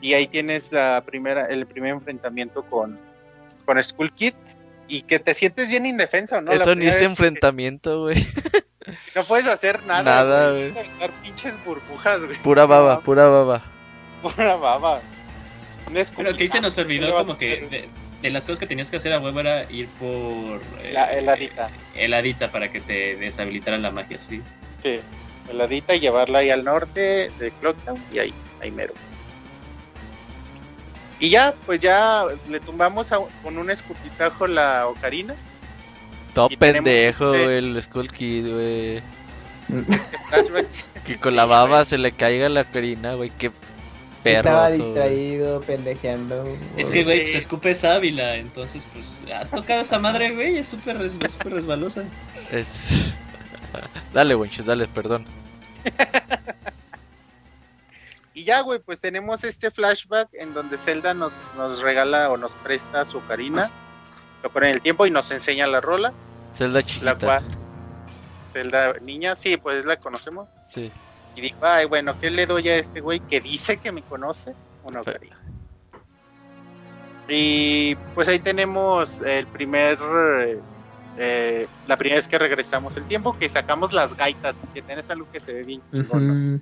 y 0.00 0.14
ahí 0.14 0.26
tienes 0.26 0.72
la 0.72 1.02
primera, 1.04 1.46
el 1.46 1.66
primer 1.66 1.90
enfrentamiento 1.92 2.62
con, 2.64 2.98
con 3.66 3.82
Skull 3.82 4.12
Kid 4.12 4.34
y 4.86 5.02
que 5.02 5.18
te 5.18 5.34
sientes 5.34 5.68
bien 5.68 5.86
indefenso, 5.86 6.40
¿no? 6.40 6.52
Eso 6.52 6.74
ni 6.74 6.86
es 6.86 7.02
enfrentamiento, 7.02 8.02
güey. 8.02 8.26
No 9.14 9.22
puedes 9.24 9.46
hacer 9.46 9.84
nada. 9.84 10.02
Nada, 10.02 10.50
güey. 10.52 10.72
pinches 11.22 11.62
burbujas, 11.62 12.24
güey. 12.24 12.38
Pura 12.38 12.64
baba, 12.64 13.00
pura 13.02 13.28
baba. 13.28 13.62
Pura 14.22 14.56
baba. 14.56 15.02
Pero 16.16 16.34
que 16.34 16.42
ahí 16.44 16.48
se 16.48 16.60
nos 16.60 16.74
¿qué 16.74 16.84
le 16.84 16.86
olvidó 16.86 17.14
como 17.14 17.36
que 17.36 17.66
de, 17.66 17.86
de 18.22 18.30
las 18.30 18.44
cosas 18.44 18.58
que 18.58 18.66
tenías 18.66 18.90
que 18.90 18.96
hacer 18.96 19.12
a 19.12 19.20
huevo 19.20 19.40
era 19.40 19.70
ir 19.70 19.86
por... 20.00 20.60
eh, 20.82 20.90
La 20.92 21.12
heladita. 21.12 21.68
eh, 21.94 22.04
heladita 22.04 22.50
para 22.50 22.70
que 22.72 22.80
te 22.80 23.16
deshabilitara 23.16 23.78
la 23.78 23.90
magia, 23.90 24.18
sí. 24.18 24.42
Sí, 24.82 25.00
heladita 25.50 25.94
y 25.94 26.00
llevarla 26.00 26.38
ahí 26.40 26.50
al 26.50 26.64
norte 26.64 27.30
de 27.38 27.50
Clocktown 27.60 28.02
y 28.12 28.18
ahí, 28.18 28.34
ahí 28.60 28.70
mero. 28.70 28.94
Y 31.20 31.30
ya, 31.30 31.54
pues 31.66 31.80
ya 31.80 32.24
le 32.48 32.60
tumbamos 32.60 33.10
a- 33.12 33.18
con 33.42 33.58
un 33.58 33.70
escupitajo 33.70 34.46
la 34.46 34.86
ocarina. 34.86 35.34
Todo 36.34 36.48
pendejo, 36.58 37.32
este- 37.34 37.44
güey, 37.44 37.56
el 37.58 37.82
Skull 37.82 38.12
Kid, 38.12 38.52
güey. 38.52 39.02
Flashback. 40.28 40.66
Que 41.04 41.16
con 41.16 41.34
la 41.34 41.44
baba 41.44 41.84
se 41.84 41.98
le 41.98 42.12
caiga 42.12 42.48
la 42.48 42.64
carina, 42.64 43.14
güey. 43.14 43.30
Qué 43.30 43.50
perro. 44.22 44.38
Estaba 44.38 44.70
distraído, 44.70 45.60
pendejeando. 45.62 46.44
Es 46.76 46.90
que, 46.90 47.04
güey, 47.04 47.20
pues 47.20 47.32
Sí. 47.32 47.38
escupe 47.38 47.74
sábila, 47.74 48.36
entonces, 48.36 48.84
pues, 48.92 49.32
has 49.32 49.50
tocado 49.50 49.82
esa 49.82 49.98
madre, 49.98 50.32
güey, 50.34 50.58
es 50.58 50.66
súper 50.68 50.98
res- 50.98 51.18
resbalosa. 51.44 52.04
Es... 52.50 53.12
dale, 54.12 54.34
Wenchus, 54.34 54.66
dale, 54.66 54.86
perdón. 54.88 55.24
Y 58.34 58.44
ya, 58.44 58.60
güey, 58.60 58.78
pues 58.78 59.00
tenemos 59.00 59.42
este 59.42 59.70
flashback 59.70 60.28
en 60.34 60.54
donde 60.54 60.76
Zelda 60.76 61.12
nos, 61.12 61.48
nos 61.56 61.80
regala 61.80 62.30
o 62.30 62.36
nos 62.36 62.54
presta 62.56 63.04
su 63.04 63.18
ocarina. 63.18 63.70
Lo 64.44 64.50
pone 64.52 64.68
en 64.68 64.74
el 64.74 64.80
tiempo 64.82 65.06
y 65.06 65.10
nos 65.10 65.30
enseña 65.32 65.66
la 65.66 65.80
rola. 65.80 66.12
Zelda 66.54 66.78
La 66.80 66.86
chiquita. 66.86 67.16
cual, 67.18 67.44
Zelda 68.52 68.94
niña, 69.02 69.34
sí, 69.34 69.56
pues 69.56 69.84
la 69.84 69.96
conocemos. 69.96 70.48
Sí. 70.66 70.92
Y 71.38 71.40
dijo, 71.40 71.58
ay, 71.62 71.84
bueno, 71.86 72.18
¿qué 72.20 72.30
le 72.32 72.46
doy 72.46 72.68
a 72.68 72.76
este 72.78 73.00
güey 73.00 73.20
que 73.20 73.40
dice 73.40 73.76
que 73.78 73.92
me 73.92 74.02
conoce? 74.02 74.56
Una 74.82 75.02
ocarina. 75.02 75.36
Y 77.28 77.94
pues 78.16 78.26
ahí 78.28 78.40
tenemos 78.40 79.20
el 79.20 79.46
primer, 79.46 79.96
eh, 81.16 81.68
la 81.86 81.96
primera 81.96 82.16
vez 82.16 82.26
que 82.26 82.38
regresamos 82.40 82.96
el 82.96 83.04
tiempo, 83.04 83.38
que 83.38 83.48
sacamos 83.48 83.92
las 83.92 84.16
gaitas, 84.16 84.58
que 84.74 84.82
tenés 84.82 85.08
algo 85.10 85.30
que 85.30 85.38
se 85.38 85.52
ve 85.52 85.62
bien. 85.62 85.80
Ujú. 85.92 86.60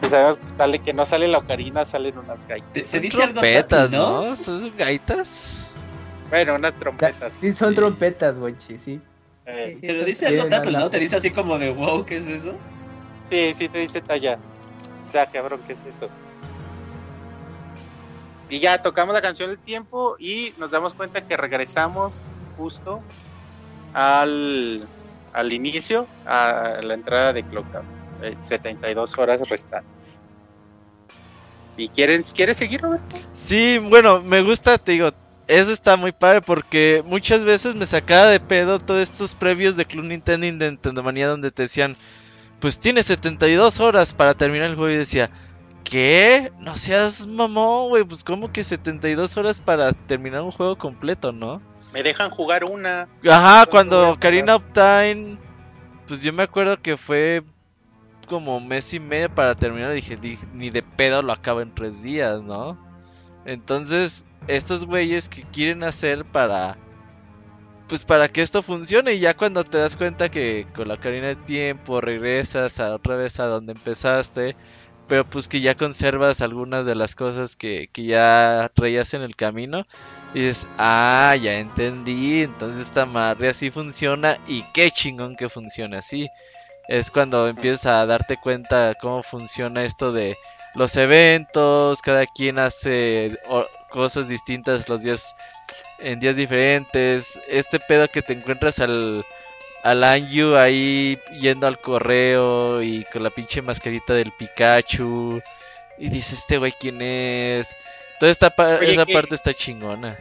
Que 0.00 0.08
sabemos, 0.08 0.38
sale 0.56 0.78
que 0.78 0.92
no 0.94 1.04
sale 1.04 1.26
la 1.26 1.38
ocarina, 1.38 1.84
salen 1.84 2.16
unas 2.16 2.46
gaitas. 2.46 2.72
Dice 2.74 3.00
trompetas, 3.00 3.90
¿no? 3.90 4.36
¿Son 4.36 4.72
gaitas? 4.76 5.66
Bueno, 6.30 6.54
unas 6.54 6.74
trompetas. 6.74 7.32
Sí, 7.32 7.52
son 7.52 7.70
Sí. 7.70 7.74
trompetas, 7.74 8.38
Wenchi, 8.38 8.78
sí. 8.78 9.00
Eh, 9.46 9.78
Te 9.80 9.92
lo 9.94 10.04
dice 10.04 10.28
algo 10.28 10.46
Tato, 10.46 10.70
la- 10.70 10.78
¿no? 10.78 10.90
Te 10.90 11.00
dice 11.00 11.16
así 11.16 11.32
como 11.32 11.58
de, 11.58 11.70
wow, 11.72 12.04
¿qué 12.06 12.18
es 12.18 12.26
eso? 12.28 12.56
Sí, 13.34 13.54
sí 13.54 13.68
te 13.68 13.78
dice 13.78 14.00
talla. 14.00 14.38
O 15.08 15.12
sea, 15.12 15.26
cabrón, 15.26 15.60
¿qué 15.66 15.72
es 15.72 15.84
eso? 15.84 16.08
Y 18.48 18.60
ya 18.60 18.80
tocamos 18.80 19.14
la 19.14 19.22
canción 19.22 19.48
del 19.48 19.58
tiempo 19.58 20.16
y 20.18 20.54
nos 20.58 20.70
damos 20.70 20.94
cuenta 20.94 21.26
que 21.26 21.36
regresamos 21.36 22.22
justo 22.56 23.02
al, 23.92 24.88
al 25.32 25.52
inicio, 25.52 26.06
a 26.24 26.80
la 26.82 26.94
entrada 26.94 27.32
de 27.32 27.42
Clock 27.44 27.70
Tower. 27.72 27.86
Eh, 28.22 28.36
72 28.40 29.18
horas 29.18 29.48
restantes. 29.48 30.20
¿Y 31.76 31.88
quieren, 31.88 32.22
quieres 32.22 32.56
seguir, 32.56 32.80
Roberto? 32.80 33.16
Sí, 33.32 33.78
bueno, 33.78 34.22
me 34.22 34.42
gusta, 34.42 34.78
te 34.78 34.92
digo, 34.92 35.10
eso 35.48 35.72
está 35.72 35.96
muy 35.96 36.12
padre 36.12 36.40
porque 36.40 37.02
muchas 37.04 37.42
veces 37.42 37.74
me 37.74 37.86
sacaba 37.86 38.28
de 38.28 38.38
pedo 38.38 38.78
todos 38.78 39.02
estos 39.02 39.34
previos 39.34 39.76
de 39.76 39.84
Club 39.86 40.04
Nintendo 40.04 40.46
y 40.46 40.52
Nintendo 40.52 41.02
Manía 41.02 41.26
donde 41.26 41.50
te 41.50 41.62
decían, 41.62 41.96
pues 42.64 42.78
tienes 42.78 43.04
72 43.04 43.78
horas 43.80 44.14
para 44.14 44.32
terminar 44.32 44.70
el 44.70 44.74
juego 44.76 44.90
y 44.90 44.96
decía, 44.96 45.28
¿qué? 45.84 46.50
No 46.60 46.74
seas 46.76 47.26
mamón, 47.26 47.90
güey, 47.90 48.04
pues 48.04 48.24
como 48.24 48.50
que 48.50 48.64
72 48.64 49.36
horas 49.36 49.60
para 49.60 49.92
terminar 49.92 50.40
un 50.40 50.50
juego 50.50 50.78
completo, 50.78 51.30
¿no? 51.30 51.60
Me 51.92 52.02
dejan 52.02 52.30
jugar 52.30 52.64
una. 52.64 53.06
Ajá, 53.28 53.66
¿Cuánto 53.66 53.96
voy 53.96 54.04
a 54.04 54.06
cuando? 54.08 54.18
Karina 54.20 54.56
of 54.56 54.62
Time, 54.72 55.36
pues 56.08 56.22
yo 56.22 56.32
me 56.32 56.42
acuerdo 56.44 56.80
que 56.80 56.96
fue 56.96 57.42
como 58.28 58.58
mes 58.60 58.94
y 58.94 58.98
medio 58.98 59.28
para 59.34 59.54
terminar. 59.54 59.92
Dije, 59.92 60.16
"Di- 60.16 60.38
ni 60.54 60.70
de 60.70 60.80
pedo 60.82 61.20
lo 61.20 61.34
acabo 61.34 61.60
en 61.60 61.74
tres 61.74 62.02
días, 62.02 62.40
¿no? 62.40 62.78
Entonces, 63.44 64.24
estos 64.48 64.86
güeyes 64.86 65.28
que 65.28 65.42
quieren 65.42 65.84
hacer 65.84 66.24
para, 66.24 66.78
pues 67.88 68.04
para 68.04 68.28
que 68.28 68.42
esto 68.42 68.62
funcione. 68.62 69.14
Y 69.14 69.20
ya 69.20 69.34
cuando 69.36 69.64
te 69.64 69.78
das 69.78 69.96
cuenta 69.96 70.30
que 70.30 70.66
con 70.74 70.88
la 70.88 70.96
Karina 70.96 71.28
de 71.28 71.36
tiempo 71.36 72.00
regresas 72.00 72.78
otra 72.80 73.16
vez 73.16 73.40
a 73.40 73.46
donde 73.46 73.72
empezaste. 73.72 74.56
Pero 75.08 75.28
pues 75.28 75.48
que 75.48 75.60
ya 75.60 75.74
conservas 75.74 76.40
algunas 76.40 76.86
de 76.86 76.94
las 76.94 77.14
cosas 77.14 77.56
que, 77.56 77.88
que 77.92 78.04
ya 78.04 78.70
traías 78.74 79.12
en 79.14 79.22
el 79.22 79.36
camino. 79.36 79.86
Y 80.34 80.40
dices, 80.40 80.66
ah, 80.78 81.36
ya 81.40 81.58
entendí. 81.58 82.42
Entonces 82.42 82.80
esta 82.80 83.06
madre 83.06 83.48
así 83.50 83.70
funciona. 83.70 84.38
Y 84.48 84.64
qué 84.72 84.90
chingón 84.90 85.36
que 85.36 85.48
funciona 85.48 85.98
así. 85.98 86.28
Es 86.88 87.10
cuando 87.10 87.48
empiezas 87.48 87.86
a 87.86 88.06
darte 88.06 88.36
cuenta 88.36 88.94
cómo 89.00 89.22
funciona 89.22 89.84
esto 89.84 90.12
de 90.12 90.36
los 90.74 90.96
eventos. 90.96 92.02
Cada 92.02 92.26
quien 92.26 92.58
hace 92.58 93.38
cosas 93.94 94.26
distintas 94.26 94.88
los 94.88 95.02
días 95.04 95.36
en 96.00 96.18
días 96.18 96.34
diferentes. 96.34 97.40
Este 97.46 97.78
pedo 97.78 98.08
que 98.08 98.22
te 98.22 98.32
encuentras 98.32 98.80
al 98.80 99.24
al 99.84 100.02
Anju 100.02 100.56
ahí 100.56 101.16
yendo 101.40 101.68
al 101.68 101.78
correo 101.78 102.82
y 102.82 103.04
con 103.04 103.22
la 103.22 103.30
pinche 103.30 103.62
mascarita 103.62 104.12
del 104.14 104.32
Pikachu. 104.32 105.40
Y 105.96 106.08
dices, 106.08 106.40
este 106.40 106.58
güey, 106.58 106.72
¿quién 106.72 107.00
es? 107.02 107.76
Toda 108.18 108.32
esta 108.32 108.50
pa- 108.50 108.78
Oye, 108.78 108.94
esa 108.94 109.06
parte 109.06 109.36
está 109.36 109.54
chingona. 109.54 110.18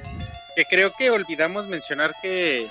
Que 0.56 0.66
creo 0.66 0.94
que 0.96 1.10
olvidamos 1.10 1.66
mencionar 1.68 2.14
que, 2.22 2.70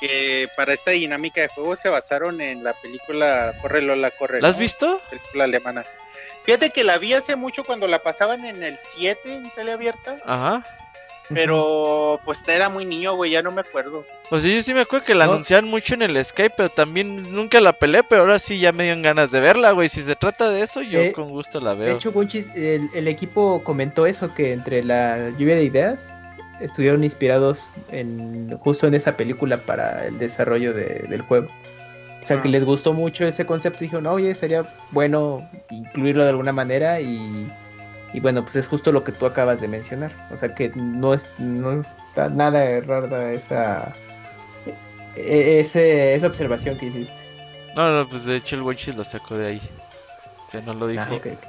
que 0.00 0.48
para 0.56 0.72
esta 0.72 0.92
dinámica 0.92 1.40
de 1.40 1.48
juego 1.48 1.74
se 1.74 1.88
basaron 1.88 2.40
en 2.40 2.62
la 2.62 2.74
película 2.74 3.54
Corre 3.60 3.82
Lola, 3.82 4.12
Corre. 4.12 4.40
¿La 4.40 4.48
has 4.48 4.54
¿no? 4.54 4.60
visto? 4.60 5.02
Película 5.10 5.44
alemana. 5.44 5.84
Fíjate 6.48 6.70
que 6.70 6.82
la 6.82 6.96
vi 6.96 7.12
hace 7.12 7.36
mucho 7.36 7.62
cuando 7.62 7.86
la 7.86 7.98
pasaban 7.98 8.46
en 8.46 8.62
el 8.62 8.78
7 8.78 9.34
en 9.34 9.50
tele 9.54 9.72
abierta. 9.72 10.16
Ajá. 10.24 10.64
Pero 11.34 12.20
pues 12.24 12.42
era 12.48 12.70
muy 12.70 12.86
niño, 12.86 13.14
güey, 13.14 13.32
ya 13.32 13.42
no 13.42 13.52
me 13.52 13.60
acuerdo. 13.60 14.04
Pues 14.30 14.42
sí, 14.42 14.54
yo 14.54 14.62
sí 14.62 14.72
me 14.72 14.80
acuerdo 14.80 15.04
que 15.04 15.14
la 15.14 15.26
No. 15.26 15.32
anunciaron 15.32 15.68
mucho 15.68 15.92
en 15.92 16.00
el 16.00 16.24
Skype, 16.24 16.54
pero 16.56 16.70
también 16.70 17.30
nunca 17.34 17.60
la 17.60 17.74
peleé, 17.74 18.02
pero 18.02 18.22
ahora 18.22 18.38
sí 18.38 18.58
ya 18.58 18.72
me 18.72 18.84
dieron 18.84 19.02
ganas 19.02 19.30
de 19.30 19.40
verla, 19.40 19.72
güey. 19.72 19.90
Si 19.90 20.02
se 20.02 20.16
trata 20.16 20.48
de 20.48 20.62
eso, 20.62 20.80
yo 20.80 21.00
Eh, 21.00 21.12
con 21.12 21.28
gusto 21.28 21.60
la 21.60 21.74
De 21.74 21.84
veo. 21.86 21.96
hecho, 21.96 22.12
Gunchis, 22.12 22.48
el, 22.54 22.88
el 22.94 23.08
equipo 23.08 23.62
comentó 23.62 24.06
eso, 24.06 24.32
que 24.32 24.52
entre 24.54 24.82
la 24.82 25.28
lluvia 25.36 25.56
de 25.56 25.64
ideas 25.64 26.14
estuvieron 26.60 27.04
inspirados 27.04 27.68
en 27.90 28.56
justo 28.58 28.86
en 28.86 28.94
esa 28.94 29.16
película 29.16 29.58
para 29.58 30.06
el 30.06 30.18
desarrollo 30.18 30.72
de- 30.72 31.04
del 31.10 31.20
juego. 31.22 31.48
O 32.28 32.34
sea, 32.34 32.42
que 32.42 32.48
Ah. 32.48 32.50
les 32.50 32.64
gustó 32.66 32.92
mucho 32.92 33.24
ese 33.26 33.46
concepto 33.46 33.78
y 33.78 33.86
dijeron, 33.86 34.06
oye, 34.06 34.34
sería 34.34 34.66
bueno 34.90 35.48
incluirlo 35.70 36.24
de 36.24 36.28
alguna 36.28 36.52
manera 36.52 37.00
y, 37.00 37.50
y 38.12 38.20
bueno, 38.20 38.44
pues 38.44 38.56
es 38.56 38.66
justo 38.66 38.92
lo 38.92 39.02
que 39.02 39.12
tú 39.12 39.24
acabas 39.24 39.62
de 39.62 39.68
mencionar. 39.68 40.12
O 40.30 40.36
sea, 40.36 40.54
que 40.54 40.68
no, 40.74 41.14
es, 41.14 41.26
no 41.38 41.80
está 41.80 42.28
nada 42.28 42.62
errada 42.64 43.32
esa, 43.32 43.94
e- 45.16 45.60
ese, 45.60 46.14
esa 46.14 46.26
observación 46.26 46.76
que 46.76 46.86
hiciste. 46.86 47.14
No, 47.74 47.90
no, 47.96 48.06
pues 48.08 48.26
de 48.26 48.36
hecho 48.36 48.56
el 48.56 48.62
Wenchis 48.62 48.94
lo 48.94 49.04
sacó 49.04 49.36
de 49.38 49.46
ahí. 49.46 49.60
O 50.46 50.50
sea, 50.50 50.60
no 50.60 50.74
lo 50.74 50.86
dijo. 50.86 51.04
Ah, 51.08 51.14
ok, 51.14 51.26
ok. 51.26 51.44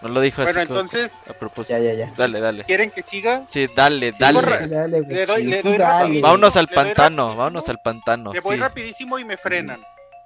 No 0.00 0.08
lo 0.08 0.20
dijo 0.22 0.42
Bueno, 0.42 0.58
así 0.60 0.66
que 0.66 0.72
entonces- 0.72 1.20
a 1.28 1.32
propósito. 1.34 1.78
Ya, 1.78 1.92
ya, 1.92 2.06
ya. 2.06 2.12
Dale, 2.16 2.40
dale. 2.40 2.64
¿Quieren 2.64 2.90
que 2.90 3.02
siga? 3.02 3.44
Sí, 3.50 3.68
dale, 3.76 4.12
Sí, 4.12 4.18
dale. 4.18 4.40
Dale, 4.66 5.00
Le 5.02 5.26
doy- 5.26 5.44
le 5.44 5.62
doy. 5.62 6.20
Vámonos 6.22 6.56
al 6.56 6.68
pantano, 6.68 7.36
vámonos 7.36 7.68
al 7.68 7.80
pantano. 7.80 8.32
Le 8.32 8.40
voy 8.40 8.56
sí. 8.56 8.60
rapidísimo 8.62 9.18
y 9.18 9.24
me 9.24 9.36
frenan. 9.36 9.80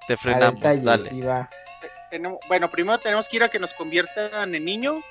Te 0.06 0.16
frenamos, 0.16 0.56
detalle, 0.60 0.82
dale. 0.82 1.08
sí 1.10 1.20
va. 1.20 1.50
Tenemos- 2.10 2.38
bueno, 2.48 2.70
primero 2.70 2.98
tenemos 2.98 3.28
que 3.28 3.36
ir 3.36 3.42
a 3.42 3.48
que 3.48 3.58
nos 3.58 3.74
conviertan 3.74 4.54
en 4.54 4.64
niño, 4.64 5.02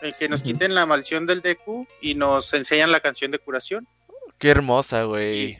el 0.00 0.14
que 0.16 0.28
nos 0.28 0.42
quiten 0.42 0.74
la 0.74 0.86
maldición 0.86 1.26
del 1.26 1.40
DQ 1.42 1.86
y 2.00 2.14
nos 2.14 2.52
enseñan 2.54 2.92
la 2.92 3.00
canción 3.00 3.30
de 3.30 3.38
curación. 3.38 3.86
Qué 4.38 4.50
hermosa, 4.50 5.04
güey. 5.04 5.58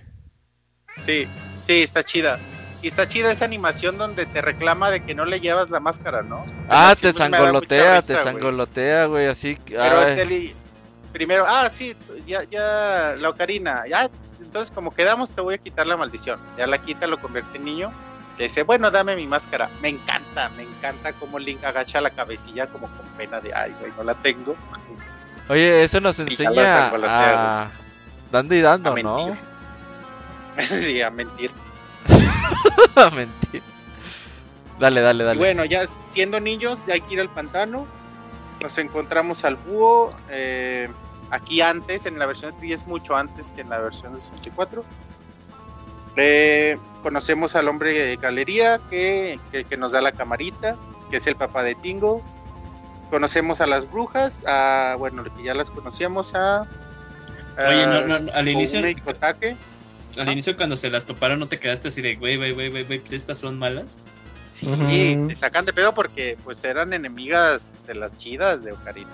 Sí, 1.06 1.26
sí, 1.64 1.82
está 1.82 2.02
chida. 2.02 2.38
Y 2.82 2.88
está 2.88 3.06
chida 3.08 3.32
esa 3.32 3.46
animación 3.46 3.96
donde 3.96 4.26
te 4.26 4.42
reclama 4.42 4.90
de 4.90 5.00
que 5.00 5.14
no 5.14 5.24
le 5.24 5.40
llevas 5.40 5.70
la 5.70 5.80
máscara, 5.80 6.22
¿no? 6.22 6.42
O 6.42 6.48
sea, 6.66 6.90
Ah, 6.90 6.94
te 7.00 7.12
sangolotea, 7.12 7.94
te 7.94 8.00
risa, 8.00 8.22
güey. 8.22 8.34
sangolotea, 8.34 9.06
güey, 9.06 9.26
así. 9.26 9.56
que- 9.56 9.74
Pero 9.76 10.00
te 10.14 10.54
primero, 11.12 11.44
ah, 11.48 11.70
sí, 11.70 11.96
ya, 12.26 12.42
ya, 12.44 13.14
la 13.16 13.28
ocarina, 13.30 13.84
ya, 13.88 14.10
entonces 14.40 14.74
como 14.74 14.92
quedamos 14.94 15.32
te 15.34 15.40
voy 15.40 15.54
a 15.54 15.58
quitar 15.58 15.86
la 15.86 15.96
maldición. 15.96 16.38
Ya 16.58 16.66
la 16.66 16.82
quita, 16.82 17.06
lo 17.06 17.20
convierte 17.20 17.56
en 17.56 17.64
niño. 17.64 17.92
Le 18.38 18.44
dice, 18.44 18.62
bueno, 18.64 18.90
dame 18.90 19.14
mi 19.16 19.26
máscara. 19.26 19.68
Me 19.80 19.88
encanta, 19.88 20.48
me 20.56 20.64
encanta 20.64 21.12
cómo 21.12 21.38
Link 21.38 21.62
agacha 21.64 22.00
la 22.00 22.10
cabecilla 22.10 22.66
como 22.66 22.88
con 22.88 23.06
pena 23.16 23.40
de, 23.40 23.54
ay, 23.54 23.74
güey, 23.78 23.92
no 23.96 24.02
la 24.02 24.14
tengo. 24.14 24.56
Oye, 25.48 25.84
eso 25.84 26.00
nos 26.00 26.18
enseña 26.20 26.88
a... 26.88 27.70
Dando 28.32 28.54
y 28.54 28.60
dando, 28.60 28.92
A 28.92 28.96
¿no? 28.96 29.36
sí, 30.58 31.00
a 31.00 31.10
mentir. 31.10 31.52
a 32.96 33.10
mentir. 33.10 33.62
Dale, 34.80 35.00
dale, 35.00 35.22
Y 35.22 35.26
dale. 35.26 35.38
bueno, 35.38 35.64
ya 35.64 35.86
siendo 35.86 36.40
niños, 36.40 36.86
ya 36.86 36.94
hay 36.94 37.00
que 37.00 37.14
ir 37.14 37.20
al 37.20 37.28
pantano. 37.28 37.86
Nos 38.60 38.76
encontramos 38.78 39.44
al 39.44 39.54
búho. 39.56 40.10
eh, 40.30 40.88
aquí 41.30 41.60
antes, 41.60 42.06
en 42.06 42.18
la 42.18 42.26
versión 42.26 42.52
de 42.52 42.58
3 42.58 42.72
es 42.72 42.86
mucho 42.88 43.14
antes 43.16 43.50
que 43.52 43.60
en 43.60 43.68
la 43.70 43.78
versión 43.78 44.12
de 44.14 44.18
64. 44.18 44.84
Eh, 46.16 46.78
conocemos 47.02 47.54
al 47.56 47.68
hombre 47.68 47.92
de 47.92 48.16
galería 48.16 48.80
que, 48.90 49.38
que- 49.52 49.64
que 49.64 49.76
nos 49.76 49.92
da 49.92 50.00
la 50.00 50.12
camarita, 50.12 50.76
que 51.10 51.16
es 51.18 51.26
el 51.26 51.36
papá 51.36 51.62
de 51.62 51.74
Tingo. 51.74 52.22
Conocemos 53.10 53.60
a 53.60 53.66
las 53.66 53.90
brujas, 53.90 54.44
a, 54.46 54.96
bueno, 54.98 55.22
que 55.24 55.44
ya 55.44 55.54
las 55.54 55.70
conocíamos, 55.70 56.34
a... 56.34 56.66
Oye, 57.56 57.86
no, 57.86 58.18
no, 58.18 58.32
al 58.32 58.48
inicio, 58.48 58.80
Kotake. 59.04 59.56
al 60.18 60.32
inicio 60.32 60.56
cuando 60.56 60.76
se 60.76 60.90
las 60.90 61.06
toparon, 61.06 61.38
¿no 61.38 61.46
te 61.46 61.60
quedaste 61.60 61.88
así 61.88 62.02
de, 62.02 62.16
güey, 62.16 62.36
güey, 62.36 62.52
güey, 62.52 62.70
güey, 62.70 62.84
pues 62.98 63.12
estas 63.12 63.38
son 63.38 63.58
malas? 63.58 63.98
Sí, 64.50 64.66
te 65.28 65.34
sacan 65.34 65.64
de 65.64 65.72
pedo 65.72 65.94
porque 65.94 66.38
pues 66.44 66.62
eran 66.64 66.92
enemigas 66.92 67.82
de 67.86 67.94
las 67.96 68.16
chidas 68.16 68.62
de 68.64 68.72
Ocarina. 68.72 69.10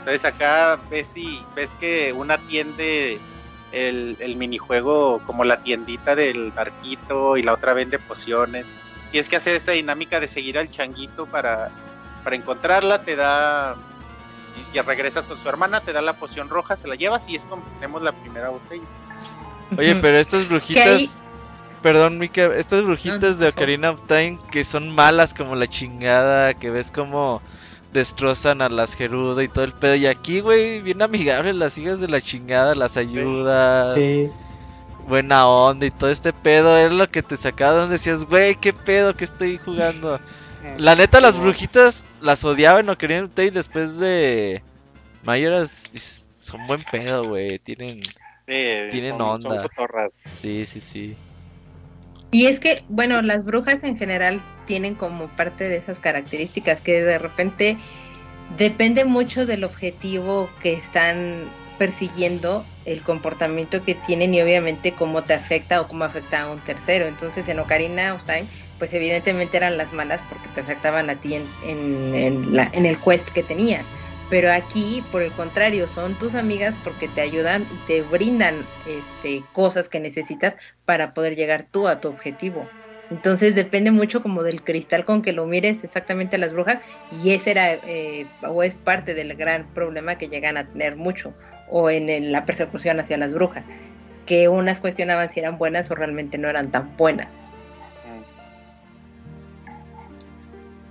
Entonces 0.00 0.24
acá 0.24 0.78
ves 0.90 1.16
y 1.16 1.40
ves 1.56 1.72
que 1.74 2.12
una 2.12 2.38
tiende 2.38 3.18
el, 3.74 4.16
el 4.20 4.36
minijuego 4.36 5.20
como 5.26 5.44
la 5.44 5.62
tiendita 5.62 6.14
del 6.14 6.52
barquito 6.52 7.36
y 7.36 7.42
la 7.42 7.52
otra 7.52 7.74
vende 7.74 7.98
pociones. 7.98 8.76
Tienes 9.10 9.28
que 9.28 9.36
hacer 9.36 9.54
esta 9.54 9.72
dinámica 9.72 10.20
de 10.20 10.28
seguir 10.28 10.58
al 10.58 10.70
changuito 10.70 11.26
para, 11.26 11.70
para 12.22 12.36
encontrarla, 12.36 13.02
te 13.02 13.16
da 13.16 13.76
y 14.56 14.74
ya 14.74 14.82
regresas 14.82 15.24
con 15.24 15.36
su 15.36 15.48
hermana, 15.48 15.80
te 15.80 15.92
da 15.92 16.00
la 16.00 16.12
poción 16.12 16.48
roja, 16.48 16.76
se 16.76 16.86
la 16.86 16.94
llevas 16.94 17.28
y 17.28 17.34
es 17.34 17.44
como 17.44 17.62
tenemos 17.74 18.02
la 18.02 18.12
primera 18.12 18.50
botella. 18.50 18.84
Oye, 19.76 19.96
pero 19.96 20.18
estas 20.18 20.48
brujitas... 20.48 21.18
Perdón, 21.82 22.18
Mika, 22.18 22.46
estas 22.46 22.82
brujitas 22.82 23.38
de. 23.38 23.48
Ocarina 23.48 23.90
of 23.90 24.00
Time 24.06 24.38
que 24.50 24.64
son 24.64 24.88
malas 24.88 25.34
como 25.34 25.54
la 25.54 25.68
chingada, 25.68 26.54
que 26.54 26.70
ves 26.70 26.90
como 26.90 27.42
destrozan 27.94 28.60
a 28.60 28.68
las 28.68 28.94
Gerudo 28.94 29.40
y 29.40 29.48
todo 29.48 29.64
el 29.64 29.72
pedo. 29.72 29.94
Y 29.94 30.06
aquí, 30.06 30.40
güey, 30.40 30.82
bien 30.82 31.00
amigables 31.00 31.54
las 31.54 31.78
hijas 31.78 32.00
de 32.00 32.08
la 32.08 32.20
chingada, 32.20 32.74
las 32.74 32.98
ayudas, 32.98 33.94
Sí. 33.94 34.28
buena 35.08 35.48
onda 35.48 35.86
y 35.86 35.90
todo 35.90 36.10
este 36.10 36.34
pedo. 36.34 36.76
Era 36.76 36.90
lo 36.92 37.10
que 37.10 37.22
te 37.22 37.38
sacaba 37.38 37.78
donde 37.78 37.94
decías, 37.94 38.26
güey, 38.26 38.56
qué 38.56 38.72
pedo 38.74 39.14
que 39.16 39.24
estoy 39.24 39.56
jugando. 39.58 40.20
La 40.78 40.94
neta, 40.94 41.20
las 41.20 41.38
brujitas 41.38 42.06
las 42.22 42.42
odiaba 42.42 42.80
en 42.80 42.88
Ocarina 42.88 43.24
of 43.24 43.30
Time 43.34 43.50
después 43.50 43.98
de 43.98 44.62
Mayoras. 45.22 45.84
Son 46.36 46.66
buen 46.66 46.82
pedo, 46.90 47.24
güey, 47.24 47.58
tienen... 47.58 48.00
eh, 48.46 48.88
tienen 48.90 49.10
son- 49.18 49.40
son 49.42 49.52
onda. 49.52 49.62
cotorras. 49.62 50.12
Sí, 50.14 50.64
sí, 50.66 50.80
sí. 50.80 51.16
Y 52.30 52.46
es 52.46 52.60
que, 52.60 52.82
bueno, 52.88 53.20
las 53.22 53.44
brujas 53.44 53.84
en 53.84 53.96
general 53.98 54.40
tienen 54.64 54.96
como 54.96 55.34
parte 55.34 55.68
de 55.68 55.76
esas 55.76 56.00
características 56.00 56.80
que 56.80 57.02
de 57.02 57.18
repente 57.18 57.82
depende 58.46 59.04
mucho 59.04 59.46
del 59.46 59.64
objetivo 59.64 60.56
que 60.58 60.74
están 60.74 61.56
persiguiendo 61.76 62.70
el 62.84 63.02
comportamiento 63.02 63.82
que 63.82 63.94
tienen 63.96 64.34
y 64.34 64.42
obviamente 64.42 64.94
cómo 64.94 65.24
te 65.24 65.34
afecta 65.34 65.80
o 65.80 65.88
cómo 65.88 66.04
afecta 66.04 66.42
a 66.42 66.52
un 66.52 66.62
tercero. 66.62 67.06
Entonces 67.06 67.48
en 67.48 67.58
Ocarina 67.58 68.14
of 68.14 68.24
Time, 68.24 68.50
pues 68.78 68.92
evidentemente 68.94 69.56
eran 69.56 69.76
las 69.76 69.92
malas 69.92 70.22
porque 70.22 70.50
te 70.50 70.60
afectaban 70.60 71.10
a 71.10 71.20
ti 71.20 71.34
en, 71.34 71.56
en, 71.60 72.14
en, 72.14 72.52
la, 72.54 72.70
en 72.72 72.86
el 72.86 73.00
quest 73.00 73.30
que 73.30 73.42
tenías. 73.44 73.90
Pero 74.28 74.50
aquí, 74.52 75.08
por 75.10 75.22
el 75.22 75.32
contrario, 75.34 75.86
son 75.88 76.18
tus 76.18 76.34
amigas 76.34 76.78
porque 76.82 77.08
te 77.08 77.20
ayudan 77.20 77.66
y 77.70 77.80
te 77.80 78.02
brindan 78.02 78.72
este, 78.84 79.48
cosas 79.52 79.88
que 79.88 80.00
necesitas 80.00 80.54
para 80.84 81.14
poder 81.14 81.36
llegar 81.36 81.68
tú 81.70 81.88
a 81.88 82.00
tu 82.00 82.08
objetivo. 82.08 82.74
Entonces 83.10 83.54
depende 83.54 83.90
mucho 83.90 84.22
como 84.22 84.42
del 84.42 84.62
cristal 84.62 85.04
con 85.04 85.22
que 85.22 85.32
lo 85.32 85.46
mires 85.46 85.84
exactamente 85.84 86.36
a 86.36 86.38
las 86.38 86.52
brujas 86.52 86.82
y 87.10 87.32
ese 87.32 87.50
era 87.50 87.74
eh, 87.74 88.26
o 88.42 88.62
es 88.62 88.74
parte 88.74 89.14
del 89.14 89.34
gran 89.36 89.66
problema 89.74 90.16
que 90.16 90.28
llegan 90.28 90.56
a 90.56 90.66
tener 90.66 90.96
mucho 90.96 91.34
o 91.68 91.90
en, 91.90 92.08
en 92.08 92.32
la 92.32 92.46
persecución 92.46 93.00
hacia 93.00 93.18
las 93.18 93.34
brujas, 93.34 93.64
que 94.26 94.48
unas 94.48 94.80
cuestionaban 94.80 95.30
si 95.30 95.40
eran 95.40 95.58
buenas 95.58 95.90
o 95.90 95.94
realmente 95.94 96.38
no 96.38 96.48
eran 96.48 96.70
tan 96.70 96.96
buenas. 96.96 97.42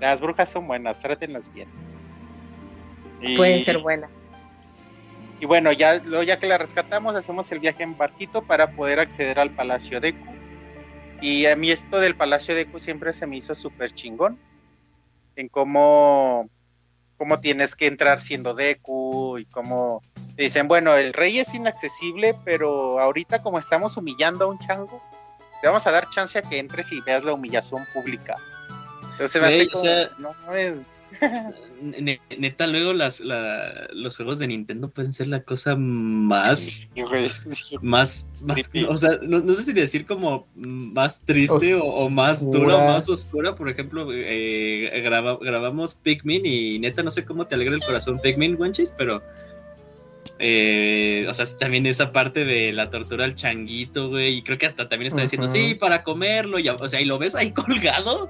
Las 0.03 0.19
brujas 0.19 0.49
son 0.49 0.67
buenas, 0.67 0.99
trátenlas 0.99 1.51
bien. 1.53 1.69
Y, 3.21 3.37
Pueden 3.37 3.63
ser 3.63 3.77
buenas. 3.77 4.09
Y 5.39 5.45
bueno, 5.45 5.71
ya, 5.71 6.01
ya 6.25 6.39
que 6.39 6.47
la 6.47 6.57
rescatamos, 6.57 7.15
hacemos 7.15 7.49
el 7.53 7.59
viaje 7.59 7.83
en 7.83 7.97
barquito 7.97 8.43
para 8.43 8.71
poder 8.71 8.99
acceder 8.99 9.39
al 9.39 9.51
Palacio 9.51 10.01
de. 10.01 10.13
Y 11.23 11.45
a 11.45 11.55
mí 11.55 11.71
esto 11.71 12.01
del 12.01 12.17
Palacio 12.17 12.53
de 12.53 12.65
Deku 12.65 12.79
siempre 12.79 13.13
se 13.13 13.25
me 13.25 13.37
hizo 13.37 13.55
súper 13.55 13.93
chingón. 13.93 14.37
En 15.37 15.47
cómo, 15.47 16.49
cómo 17.17 17.39
tienes 17.39 17.77
que 17.77 17.87
entrar 17.87 18.19
siendo 18.19 18.53
Deku 18.53 19.37
y 19.37 19.45
cómo 19.45 20.01
te 20.35 20.43
dicen, 20.43 20.67
bueno, 20.67 20.95
el 20.95 21.13
rey 21.13 21.39
es 21.39 21.53
inaccesible, 21.53 22.37
pero 22.43 22.99
ahorita 22.99 23.41
como 23.41 23.57
estamos 23.57 23.95
humillando 23.95 24.43
a 24.43 24.47
un 24.49 24.59
chango, 24.59 25.01
te 25.61 25.67
vamos 25.69 25.87
a 25.87 25.91
dar 25.91 26.09
chance 26.09 26.37
a 26.37 26.41
que 26.41 26.59
entres 26.59 26.91
y 26.91 26.99
veas 26.99 27.23
la 27.23 27.31
humillación 27.31 27.87
pública. 27.93 28.35
Entonces 29.11 29.41
me 29.41 29.47
hace 29.47 29.69
como, 29.69 29.81
sea, 29.85 30.09
no 30.19 30.53
es... 30.53 30.81
Neta, 32.37 32.67
luego 32.67 32.93
las, 32.93 33.19
la, 33.19 33.87
los 33.93 34.15
juegos 34.15 34.39
de 34.39 34.47
Nintendo 34.47 34.89
pueden 34.89 35.13
ser 35.13 35.27
la 35.27 35.41
cosa 35.41 35.75
más. 35.75 36.93
Sí, 36.93 37.03
sí. 37.45 37.75
Más. 37.81 38.25
más 38.41 38.69
o 38.87 38.97
sea, 38.97 39.19
no, 39.21 39.39
no, 39.41 39.53
sé 39.53 39.63
si 39.63 39.73
decir 39.73 40.05
como 40.05 40.47
más 40.55 41.21
triste 41.25 41.75
o, 41.75 41.83
o, 41.83 42.09
más 42.09 42.49
dura 42.49 42.77
o 42.77 42.87
más 42.87 43.09
oscura. 43.09 43.55
Por 43.55 43.69
ejemplo, 43.69 44.07
eh, 44.11 45.01
graba, 45.03 45.37
grabamos 45.41 45.93
Pikmin 45.93 46.45
y 46.45 46.79
neta, 46.79 47.03
no 47.03 47.11
sé 47.11 47.25
cómo 47.25 47.45
te 47.45 47.55
alegra 47.55 47.75
el 47.75 47.81
corazón 47.81 48.19
Pikmin, 48.21 48.59
Wenchis, 48.59 48.93
pero. 48.97 49.21
Eh, 50.39 51.25
o 51.29 51.33
sea, 51.33 51.45
también 51.57 51.85
esa 51.85 52.11
parte 52.11 52.43
de 52.43 52.73
la 52.73 52.89
tortura 52.89 53.23
al 53.25 53.35
changuito, 53.35 54.09
güey. 54.09 54.37
Y 54.37 54.43
creo 54.43 54.57
que 54.57 54.65
hasta 54.65 54.89
también 54.89 55.07
está 55.07 55.21
diciendo, 55.21 55.47
uh 55.47 55.49
-huh. 55.49 55.69
sí, 55.69 55.73
para 55.75 56.03
comerlo. 56.03 56.59
Y, 56.59 56.67
o 56.69 56.87
sea, 56.87 56.99
y 56.99 57.05
lo 57.05 57.17
ves 57.17 57.35
ahí 57.35 57.51
colgado. 57.53 58.27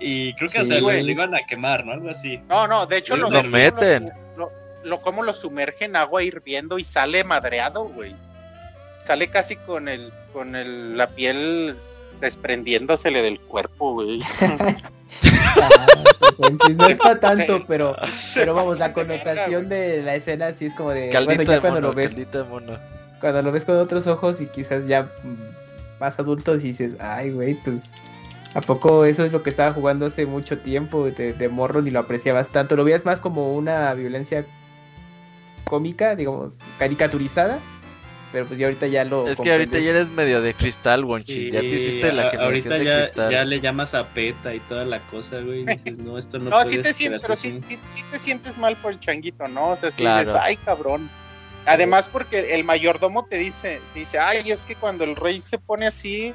Y 0.00 0.34
creo 0.34 0.48
que 0.48 0.58
sí, 0.58 0.62
o 0.62 0.64
sea, 0.64 0.80
lo, 0.80 0.90
lo, 0.90 1.10
iban 1.10 1.34
a 1.34 1.46
quemar, 1.46 1.86
¿no? 1.86 1.92
Algo 1.92 2.10
así. 2.10 2.40
No, 2.48 2.66
no, 2.66 2.86
de 2.86 2.98
hecho 2.98 3.16
lo, 3.16 3.30
lo 3.30 3.42
meten. 3.44 4.12
Lo, 4.36 4.50
lo, 4.82 5.00
como 5.00 5.22
lo 5.22 5.34
sumerge 5.34 5.86
en 5.86 5.96
agua 5.96 6.22
hirviendo 6.22 6.78
y 6.78 6.84
sale 6.84 7.24
madreado, 7.24 7.84
güey. 7.84 8.14
Sale 9.04 9.28
casi 9.28 9.56
con 9.56 9.88
el, 9.88 10.12
con 10.32 10.56
el, 10.56 10.96
la 10.96 11.08
piel 11.08 11.76
desprendiéndosele 12.20 13.22
del 13.22 13.40
cuerpo, 13.40 13.94
güey. 13.94 14.20
no 16.76 16.88
está 16.88 17.20
tanto, 17.20 17.64
pero, 17.66 17.96
pero 18.34 18.54
vamos, 18.54 18.78
la 18.78 18.92
connotación 18.92 19.68
de 19.68 20.02
la 20.02 20.14
escena 20.14 20.52
sí 20.52 20.66
es 20.66 20.74
como 20.74 20.90
de. 20.90 21.10
Caldita 21.10 21.36
bueno, 21.36 21.52
ya 21.52 21.60
cuando 21.60 21.80
mono, 21.80 21.88
lo 21.88 21.94
ves. 21.94 22.16
mono. 22.48 22.78
Cuando 23.20 23.42
lo 23.42 23.52
ves 23.52 23.64
con 23.64 23.78
otros 23.78 24.06
ojos 24.06 24.40
y 24.40 24.46
quizás 24.46 24.86
ya 24.86 25.10
más 26.00 26.18
adultos 26.18 26.62
y 26.64 26.68
dices, 26.68 26.96
ay, 27.00 27.30
güey, 27.30 27.54
pues 27.64 27.92
¿A 28.54 28.60
poco 28.60 29.04
eso 29.04 29.24
es 29.24 29.32
lo 29.32 29.42
que 29.42 29.50
estaba 29.50 29.72
jugando 29.72 30.06
hace 30.06 30.26
mucho 30.26 30.58
tiempo 30.58 31.10
de, 31.10 31.32
de 31.32 31.48
morro 31.48 31.82
ni 31.82 31.90
lo 31.90 32.00
apreciabas 32.00 32.48
tanto? 32.48 32.76
¿Lo 32.76 32.84
veías 32.84 33.04
más 33.04 33.20
como 33.20 33.54
una 33.54 33.92
violencia 33.94 34.46
cómica, 35.64 36.14
digamos, 36.14 36.60
caricaturizada? 36.78 37.58
Pero 38.30 38.46
pues 38.46 38.58
ya 38.58 38.66
ahorita 38.66 38.88
ya 38.88 39.04
lo... 39.04 39.28
Es 39.28 39.40
que 39.40 39.52
ahorita 39.52 39.78
ya 39.78 39.90
eres 39.90 40.10
medio 40.10 40.40
de 40.40 40.54
cristal, 40.54 41.04
Wonchi. 41.04 41.32
Sí, 41.32 41.50
ya 41.52 41.60
te 41.60 41.66
hiciste 41.66 42.12
la 42.12 42.30
generación 42.30 42.42
ahorita 42.42 42.74
de 42.74 42.84
ya, 42.84 42.96
cristal. 42.98 43.30
ya 43.30 43.44
le 43.44 43.60
llamas 43.60 43.94
a 43.94 44.08
PETA 44.08 44.54
y 44.54 44.60
toda 44.60 44.84
la 44.84 44.98
cosa, 45.06 45.40
güey. 45.40 45.64
Dices, 45.66 45.98
no, 45.98 46.18
esto 46.18 46.38
no, 46.40 46.50
no 46.50 46.64
sí 46.64 46.78
te 46.78 46.92
sientes, 46.92 47.22
pero 47.22 47.36
sí, 47.36 47.60
sí, 47.66 47.78
sí, 47.84 48.02
te 48.10 48.18
sientes 48.18 48.58
mal 48.58 48.74
por 48.76 48.92
el 48.92 48.98
changuito, 48.98 49.46
¿no? 49.46 49.70
O 49.70 49.76
sea, 49.76 49.92
si 49.92 50.02
claro. 50.02 50.18
dices, 50.18 50.34
ay, 50.40 50.56
cabrón. 50.56 51.08
Además, 51.66 52.08
porque 52.08 52.54
el 52.56 52.64
mayordomo 52.64 53.24
te 53.24 53.38
dice, 53.38 53.80
te 53.92 54.00
dice, 54.00 54.18
ay, 54.18 54.50
es 54.50 54.64
que 54.64 54.74
cuando 54.74 55.04
el 55.04 55.14
rey 55.14 55.40
se 55.40 55.58
pone 55.58 55.86
así, 55.86 56.34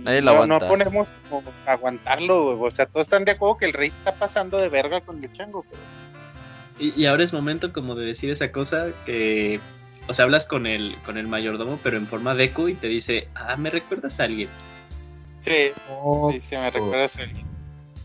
Nadie 0.00 0.20
lo 0.20 0.32
no, 0.32 0.42
aguanta. 0.42 0.58
no 0.58 0.68
ponemos 0.68 1.12
como 1.30 1.42
aguantarlo, 1.66 2.56
güey. 2.56 2.68
O 2.68 2.70
sea, 2.70 2.86
todos 2.86 3.06
están 3.06 3.24
de 3.24 3.32
acuerdo 3.32 3.58
que 3.58 3.66
el 3.66 3.72
rey 3.72 3.88
está 3.88 4.16
pasando 4.16 4.58
de 4.58 4.68
verga 4.68 5.00
con 5.00 5.22
el 5.22 5.32
chango, 5.32 5.64
pero... 5.70 5.82
y, 6.78 7.00
y, 7.00 7.06
ahora 7.06 7.24
es 7.24 7.32
momento 7.32 7.72
como 7.72 7.94
de 7.94 8.06
decir 8.06 8.30
esa 8.30 8.52
cosa 8.52 8.88
que. 9.06 9.60
O 10.06 10.12
sea, 10.12 10.26
hablas 10.26 10.44
con 10.44 10.66
el, 10.66 10.96
con 11.06 11.16
el 11.16 11.26
mayordomo, 11.26 11.78
pero 11.82 11.96
en 11.96 12.06
forma 12.06 12.34
deco 12.34 12.68
y 12.68 12.74
te 12.74 12.88
dice, 12.88 13.28
ah, 13.34 13.56
¿me 13.56 13.70
recuerdas 13.70 14.20
a 14.20 14.24
alguien? 14.24 14.50
Sí, 15.40 15.70
oh, 15.88 16.30
dice, 16.30 16.58
me 16.58 16.70
recuerdas 16.70 17.18
a 17.18 17.22
alguien. 17.22 17.46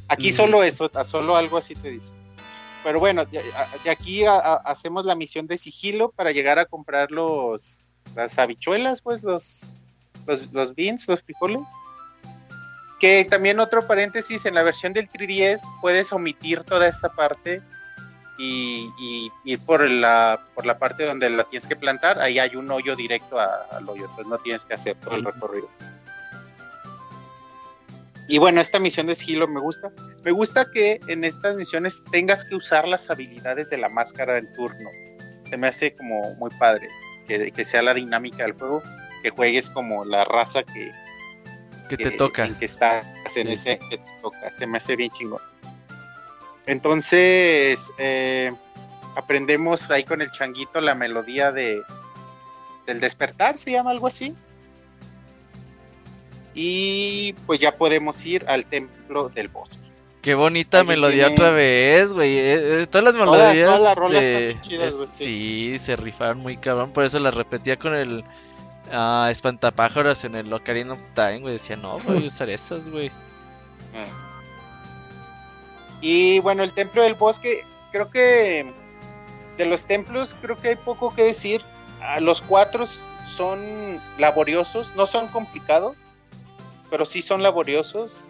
Aquí 0.08 0.30
mm. 0.30 0.34
solo 0.34 0.64
eso, 0.64 0.90
solo 1.04 1.36
algo 1.36 1.58
así 1.58 1.76
te 1.76 1.92
dice. 1.92 2.14
Pero 2.86 3.00
bueno, 3.00 3.26
de, 3.26 3.44
de 3.84 3.90
aquí 3.90 4.24
a, 4.24 4.36
a, 4.36 4.56
hacemos 4.56 5.04
la 5.04 5.16
misión 5.16 5.46
de 5.48 5.58
sigilo 5.58 6.12
para 6.12 6.32
llegar 6.32 6.58
a 6.58 6.66
comprar 6.66 7.12
los 7.12 7.80
las 8.16 8.38
habichuelas, 8.40 9.02
pues 9.02 9.24
los 9.24 9.70
los, 10.30 10.52
los 10.54 10.74
beans, 10.74 11.08
los 11.10 11.22
frijoles. 11.22 11.62
Que 13.00 13.26
también 13.26 13.60
otro 13.60 13.86
paréntesis, 13.88 14.46
en 14.46 14.56
la 14.56 14.64
versión 14.64 14.94
del 14.94 15.10
3DS 15.10 15.62
puedes 15.82 16.12
omitir 16.12 16.64
toda 16.64 16.88
esta 16.88 17.10
parte 17.10 17.62
y, 18.38 18.90
y, 19.00 19.32
ir 19.44 19.60
por 19.60 19.90
la, 19.90 20.40
por 20.56 20.66
la 20.66 20.80
parte 20.80 21.06
donde 21.06 21.30
la 21.30 21.44
tienes 21.44 21.68
que 21.68 21.76
plantar, 21.76 22.20
ahí 22.22 22.40
hay 22.40 22.56
un 22.56 22.72
hoyo 22.72 22.96
directo 22.96 23.40
a, 23.40 23.68
al 23.72 23.88
hoyo, 23.88 24.04
entonces 24.04 24.28
no 24.28 24.38
tienes 24.38 24.66
que 24.66 24.74
hacer 24.74 24.96
todo 24.96 25.16
el 25.16 25.26
recorrido. 25.26 25.68
Y 28.30 28.38
bueno, 28.38 28.62
esta 28.62 28.80
misión 28.80 29.08
de 29.08 29.16
sigilo 29.16 29.48
me 29.48 29.60
gusta. 29.60 29.92
Me 30.24 30.32
gusta 30.32 30.70
que 30.72 31.00
en 31.08 31.24
estas 31.24 31.56
misiones 31.56 32.04
tengas 32.12 32.46
que 32.46 32.56
usar 32.56 32.88
las 32.88 33.10
habilidades 33.10 33.72
de 33.72 33.78
la 33.78 33.90
máscara 33.90 34.36
del 34.36 34.52
turno. 34.54 34.90
Se 35.50 35.58
me 35.58 35.68
hace 35.68 35.94
como 35.96 36.36
muy 36.36 36.52
padre 36.60 36.88
que, 37.28 37.52
que 37.52 37.66
sea 37.66 37.82
la 37.82 37.96
dinámica 37.96 38.44
del 38.44 38.54
juego 38.54 38.84
que 39.22 39.30
juegues 39.30 39.70
como 39.70 40.06
la 40.06 40.24
raza 40.24 40.64
que, 40.64 40.92
que 41.90 41.98
te 41.98 42.12
toca. 42.12 42.46
En 42.46 42.56
que 42.56 42.66
estás 42.66 43.06
en 43.36 43.48
sí. 43.48 43.54
ese 43.54 43.80
que 43.90 43.98
te 43.98 44.12
toca. 44.22 44.50
Se 44.52 44.66
me 44.68 44.78
hace 44.78 44.96
bien 44.96 45.12
chingón. 45.12 45.42
Entonces, 46.66 47.92
eh, 47.98 48.52
aprendemos 49.16 49.90
ahí 49.90 50.04
con 50.04 50.22
el 50.22 50.32
changuito 50.32 50.80
la 50.82 50.96
melodía 50.96 51.52
de 51.52 51.82
del 52.86 53.00
despertar, 53.00 53.58
se 53.58 53.72
llama 53.72 53.92
algo 53.92 54.08
así. 54.08 54.34
Y 56.56 57.34
pues 57.46 57.60
ya 57.60 57.74
podemos 57.74 58.26
ir 58.26 58.46
al 58.48 58.66
templo 58.66 59.30
del 59.30 59.48
bosque. 59.48 59.88
Qué 60.22 60.36
bonita 60.36 60.82
Ahí 60.82 60.88
melodía 60.88 61.28
tiene... 61.28 61.34
otra 61.36 61.52
vez, 61.52 62.12
güey. 62.12 62.38
Eh, 62.38 62.82
eh, 62.82 62.88
todas 62.88 63.06
las 63.06 63.14
melodías. 63.14 63.68
Todas, 63.68 63.96
todas 63.96 64.12
las 64.12 64.22
de... 64.22 64.58
chidas, 64.62 64.96
sí. 65.10 65.24
sí, 65.24 65.80
se 65.80 65.96
rifaron 65.96 66.40
muy 66.40 66.58
cabrón. 66.58 66.92
Por 66.92 67.06
eso 67.06 67.20
las 67.20 67.34
repetía 67.34 67.78
con 67.78 67.94
el 67.94 68.24
uh, 68.92 69.28
espantapájaros 69.28 70.24
en 70.24 70.36
el 70.36 70.52
Ocarina 70.52 70.94
of 70.94 71.00
Time, 71.14 71.40
güey. 71.40 71.54
Decía, 71.54 71.76
no, 71.76 71.98
voy 72.00 72.24
a 72.24 72.28
usar 72.28 72.50
esas, 72.50 72.90
güey. 72.90 73.12
Y 76.02 76.40
bueno, 76.40 76.64
el 76.64 76.74
templo 76.74 77.04
del 77.04 77.16
bosque, 77.16 77.66
creo 77.92 78.10
que 78.10 78.74
de 79.58 79.66
los 79.66 79.86
templos, 79.86 80.36
creo 80.42 80.56
que 80.56 80.70
hay 80.70 80.76
poco 80.76 81.14
que 81.14 81.24
decir. 81.24 81.62
Uh, 82.00 82.22
los 82.22 82.42
cuatro 82.42 82.86
son 83.26 84.00
laboriosos, 84.18 84.96
no 84.96 85.06
son 85.06 85.28
complicados, 85.28 85.98
pero 86.90 87.06
sí 87.06 87.22
son 87.22 87.44
laboriosos. 87.44 88.30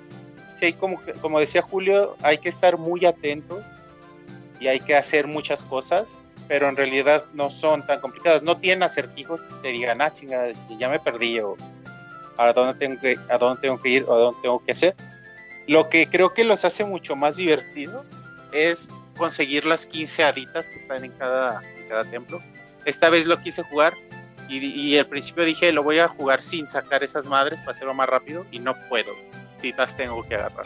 Sí, 0.55 0.73
como, 0.73 0.99
como 1.21 1.39
decía 1.39 1.61
Julio, 1.61 2.17
hay 2.21 2.39
que 2.39 2.49
estar 2.49 2.77
muy 2.77 3.05
atentos 3.05 3.65
y 4.59 4.67
hay 4.67 4.79
que 4.79 4.95
hacer 4.95 5.27
muchas 5.27 5.63
cosas 5.63 6.25
pero 6.49 6.67
en 6.67 6.75
realidad 6.75 7.23
no 7.33 7.51
son 7.51 7.85
tan 7.85 8.01
complicados. 8.01 8.41
No 8.41 8.57
tienen 8.57 8.81
acertijos 8.81 9.39
que 9.41 9.53
te 9.61 9.67
digan, 9.69 10.01
ah, 10.01 10.11
chinga, 10.11 10.47
ya 10.77 10.89
me 10.89 10.99
perdí, 10.99 11.39
o 11.39 11.55
a 12.37 12.51
dónde 12.53 12.73
tengo 12.73 12.99
que, 12.99 13.17
a 13.29 13.37
dónde 13.37 13.61
tengo 13.61 13.79
que 13.79 13.89
ir, 13.89 14.05
o 14.07 14.15
a 14.15 14.17
dónde 14.17 14.39
tengo 14.41 14.65
que 14.65 14.71
hacer. 14.71 14.95
Lo 15.67 15.89
que 15.89 16.07
creo 16.07 16.33
que 16.33 16.43
los 16.43 16.65
hace 16.65 16.83
mucho 16.83 17.15
más 17.15 17.37
divertidos 17.37 18.03
es 18.51 18.89
conseguir 19.15 19.65
las 19.65 19.85
15 19.85 20.23
haditas 20.23 20.71
que 20.71 20.77
están 20.77 21.05
en 21.05 21.11
cada, 21.11 21.61
en 21.77 21.87
cada 21.87 22.03
templo. 22.05 22.39
Esta 22.85 23.09
vez 23.09 23.27
lo 23.27 23.39
quise 23.39 23.61
jugar 23.61 23.93
y, 24.47 24.57
y, 24.57 24.97
al 24.97 25.05
principio 25.05 25.45
dije, 25.45 25.71
lo 25.71 25.83
voy 25.83 25.99
a 25.99 26.07
jugar 26.07 26.41
sin 26.41 26.67
sacar 26.67 27.03
esas 27.03 27.27
madres 27.27 27.59
para 27.59 27.71
hacerlo 27.71 27.93
más 27.93 28.09
rápido 28.09 28.47
y 28.49 28.57
no 28.57 28.75
puedo. 28.89 29.13
Si 29.57 29.71
las 29.73 29.95
tengo 29.95 30.23
que 30.23 30.33
agarrar. 30.33 30.65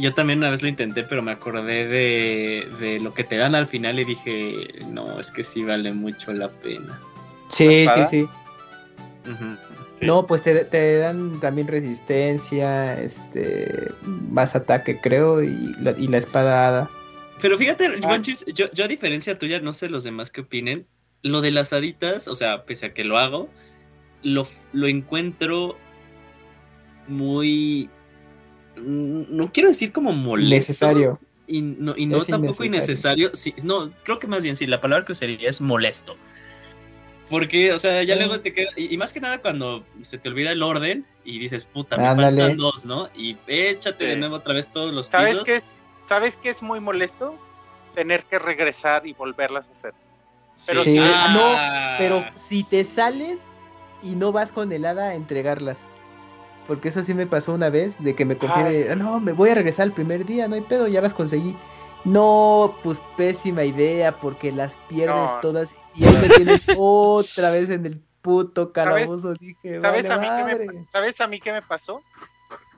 Yo 0.00 0.12
también 0.12 0.40
una 0.40 0.50
vez 0.50 0.62
lo 0.62 0.68
intenté, 0.68 1.02
pero 1.04 1.22
me 1.22 1.30
acordé 1.32 1.86
de, 1.86 2.68
de 2.80 2.98
lo 3.00 3.14
que 3.14 3.24
te 3.24 3.36
dan 3.36 3.54
al 3.54 3.68
final 3.68 3.98
y 4.00 4.04
dije, 4.04 4.68
no, 4.90 5.20
es 5.20 5.30
que 5.30 5.44
sí 5.44 5.62
vale 5.64 5.92
mucho 5.92 6.32
la 6.32 6.48
pena. 6.48 6.98
Sí, 7.48 7.86
sí, 7.94 8.04
sí. 8.10 8.28
No, 10.02 10.26
pues 10.26 10.42
te, 10.42 10.64
te 10.64 10.98
dan 10.98 11.40
también 11.40 11.68
resistencia, 11.68 13.00
este, 13.00 13.90
más 14.30 14.54
ataque 14.54 14.98
creo, 15.00 15.42
y 15.42 15.72
la, 15.80 15.92
y 15.96 16.06
la 16.08 16.18
espada 16.18 16.68
hada. 16.68 16.90
Pero 17.40 17.56
fíjate, 17.56 17.86
Ah. 18.02 18.20
Yo, 18.54 18.70
yo 18.72 18.84
a 18.84 18.88
diferencia 18.88 19.38
tuya, 19.38 19.60
no 19.60 19.72
sé 19.72 19.88
los 19.88 20.04
demás 20.04 20.30
qué 20.30 20.42
opinen, 20.42 20.86
lo 21.22 21.40
de 21.40 21.50
las 21.50 21.72
haditas, 21.72 22.28
o 22.28 22.36
sea, 22.36 22.64
pese 22.64 22.86
a 22.86 22.94
que 22.94 23.04
lo 23.04 23.18
hago, 23.18 23.48
lo, 24.22 24.46
lo 24.72 24.86
encuentro 24.86 25.76
muy... 27.08 27.90
No 28.76 29.52
quiero 29.52 29.68
decir 29.70 29.92
como 29.92 30.12
molesto. 30.12 30.48
Necesario. 30.72 31.20
Y 31.46 31.60
no, 31.62 31.94
y 31.96 32.06
no 32.06 32.24
tampoco 32.24 32.64
innecesario. 32.64 33.30
Sí, 33.34 33.54
no, 33.62 33.92
creo 34.04 34.18
que 34.18 34.26
más 34.26 34.42
bien 34.42 34.56
sí, 34.56 34.66
la 34.66 34.80
palabra 34.80 35.04
que 35.04 35.12
usaría 35.12 35.48
es 35.48 35.60
molesto. 35.60 36.16
Porque, 37.30 37.72
o 37.72 37.78
sea, 37.78 38.02
ya 38.04 38.14
Sí. 38.14 38.20
luego 38.20 38.40
te 38.40 38.52
queda. 38.52 38.70
Y, 38.76 38.94
y 38.94 38.96
más 38.96 39.12
que 39.12 39.20
nada 39.20 39.38
cuando 39.38 39.84
se 40.02 40.18
te 40.18 40.28
olvida 40.28 40.52
el 40.52 40.62
orden 40.62 41.06
y 41.24 41.38
dices, 41.38 41.64
puta, 41.64 41.96
me 41.96 42.06
Ándale. 42.06 42.40
faltan 42.42 42.56
dos, 42.56 42.84
¿no? 42.86 43.08
Y 43.16 43.36
échate 43.48 44.04
de 44.06 44.12
Sí. 44.14 44.18
nuevo 44.20 44.36
otra 44.36 44.54
vez 44.54 44.70
todos 44.72 44.92
los 44.94 45.06
¿Sabes 45.06 45.42
qué 45.44 45.56
es? 45.56 45.74
¿Sabes 46.04 46.36
qué 46.36 46.50
es 46.50 46.62
muy 46.62 46.78
molesto? 46.78 47.36
Tener 47.96 48.24
que 48.24 48.38
regresar 48.38 49.06
y 49.06 49.12
volverlas 49.12 49.68
a 49.68 49.70
hacer. 49.72 49.94
Pero 50.66 50.82
Sí. 50.84 50.92
sí. 50.92 50.98
Ah, 51.02 51.28
No, 51.32 51.98
pero 51.98 52.24
si 52.34 52.62
te 52.62 52.84
sales 52.84 53.40
y 54.02 54.14
no 54.14 54.30
vas 54.30 54.52
con 54.52 54.70
el 54.72 54.84
hada 54.84 55.08
a 55.08 55.14
entregarlas. 55.14 55.88
Porque 56.66 56.88
eso 56.88 57.02
sí 57.02 57.14
me 57.14 57.26
pasó 57.26 57.52
una 57.54 57.70
vez, 57.70 57.96
de 58.02 58.14
que 58.14 58.24
me 58.24 58.36
confié 58.36 58.88
"Ah, 58.90 58.96
no, 58.96 59.20
me 59.20 59.32
voy 59.32 59.50
a 59.50 59.54
regresar 59.54 59.86
el 59.86 59.92
primer 59.92 60.24
día, 60.24 60.48
no 60.48 60.54
hay 60.56 60.62
pedo, 60.62 60.88
ya 60.88 61.00
las 61.00 61.14
conseguí. 61.14 61.56
No, 62.04 62.76
pues 62.82 63.00
pésima 63.16 63.64
idea, 63.64 64.18
porque 64.20 64.52
las 64.52 64.76
pierdes 64.88 65.30
No. 65.32 65.40
todas 65.40 65.72
y 65.94 66.04
ahí 66.04 66.16
me 66.16 66.28
tienes 66.62 66.66
otra 66.76 67.50
vez 67.50 67.68
en 67.70 67.86
el 67.86 68.00
puto 68.22 68.72
calabozo. 68.72 69.34
Dije, 69.34 69.80
¿Sabes, 69.80 70.08
"Vale 70.08 70.14
a 70.14 70.18
mí 70.18 70.36
qué 70.36 70.52
madre". 70.54 70.66
me, 70.80 70.86
¿Sabes 70.86 71.20
a 71.20 71.26
mí 71.28 71.40
qué 71.40 71.52
me 71.52 71.62
pasó? 71.62 72.02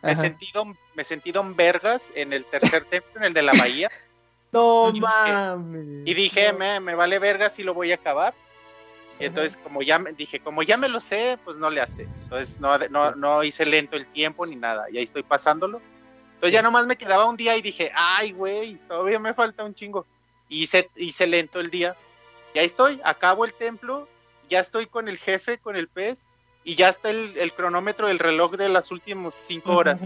Me 0.02 0.12
Ajá. 0.12 0.20
sentí, 0.22 0.48
don, 0.54 0.76
me 0.94 1.02
sentí 1.04 1.32
don 1.32 1.56
Vergas 1.56 2.12
en 2.14 2.32
el 2.32 2.44
tercer 2.44 2.84
templo, 2.84 3.10
en 3.16 3.24
el 3.24 3.32
de 3.34 3.42
la 3.42 3.52
bahía. 3.54 3.90
No 4.50 4.90
Y- 4.94 5.00
mames. 5.00 6.06
Y 6.06 6.14
dije, 6.14 6.52
no. 6.52 6.58
me, 6.58 6.80
me 6.80 6.94
vale 6.94 7.18
verga 7.18 7.50
si 7.50 7.62
lo 7.62 7.74
voy 7.74 7.92
a 7.92 7.96
acabar. 7.96 8.32
Y 9.20 9.24
entonces, 9.24 9.56
como 9.56 9.82
ya 9.82 9.98
me 9.98 10.12
dije, 10.12 10.38
como 10.40 10.62
ya 10.62 10.76
me 10.76 10.88
lo 10.88 11.00
sé, 11.00 11.38
pues 11.44 11.56
no 11.56 11.70
le 11.70 11.80
hace. 11.80 12.02
Entonces, 12.22 12.60
no, 12.60 12.78
no, 12.90 13.14
no 13.16 13.42
hice 13.42 13.66
lento 13.66 13.96
el 13.96 14.06
tiempo 14.06 14.46
ni 14.46 14.54
nada. 14.56 14.86
Y 14.90 14.98
ahí 14.98 15.04
estoy 15.04 15.22
pasándolo. 15.24 15.80
Entonces, 16.34 16.52
ya 16.52 16.62
nomás 16.62 16.86
me 16.86 16.96
quedaba 16.96 17.24
un 17.26 17.36
día 17.36 17.56
y 17.56 17.62
dije, 17.62 17.90
ay, 17.94 18.30
güey, 18.32 18.76
todavía 18.86 19.18
me 19.18 19.34
falta 19.34 19.64
un 19.64 19.74
chingo. 19.74 20.06
Y 20.48 20.62
hice, 20.62 20.88
hice 20.96 21.26
lento 21.26 21.58
el 21.58 21.68
día. 21.70 21.96
Y 22.54 22.60
ahí 22.60 22.66
estoy, 22.66 23.00
acabo 23.04 23.44
el 23.44 23.52
templo. 23.54 24.08
Ya 24.48 24.60
estoy 24.60 24.86
con 24.86 25.08
el 25.08 25.18
jefe, 25.18 25.58
con 25.58 25.74
el 25.76 25.88
pez. 25.88 26.28
Y 26.64 26.76
ya 26.76 26.88
está 26.88 27.10
el, 27.10 27.36
el 27.38 27.52
cronómetro 27.52 28.06
del 28.08 28.18
reloj 28.20 28.52
de 28.56 28.68
las 28.68 28.90
últimas 28.92 29.34
cinco 29.34 29.72
horas. 29.74 30.02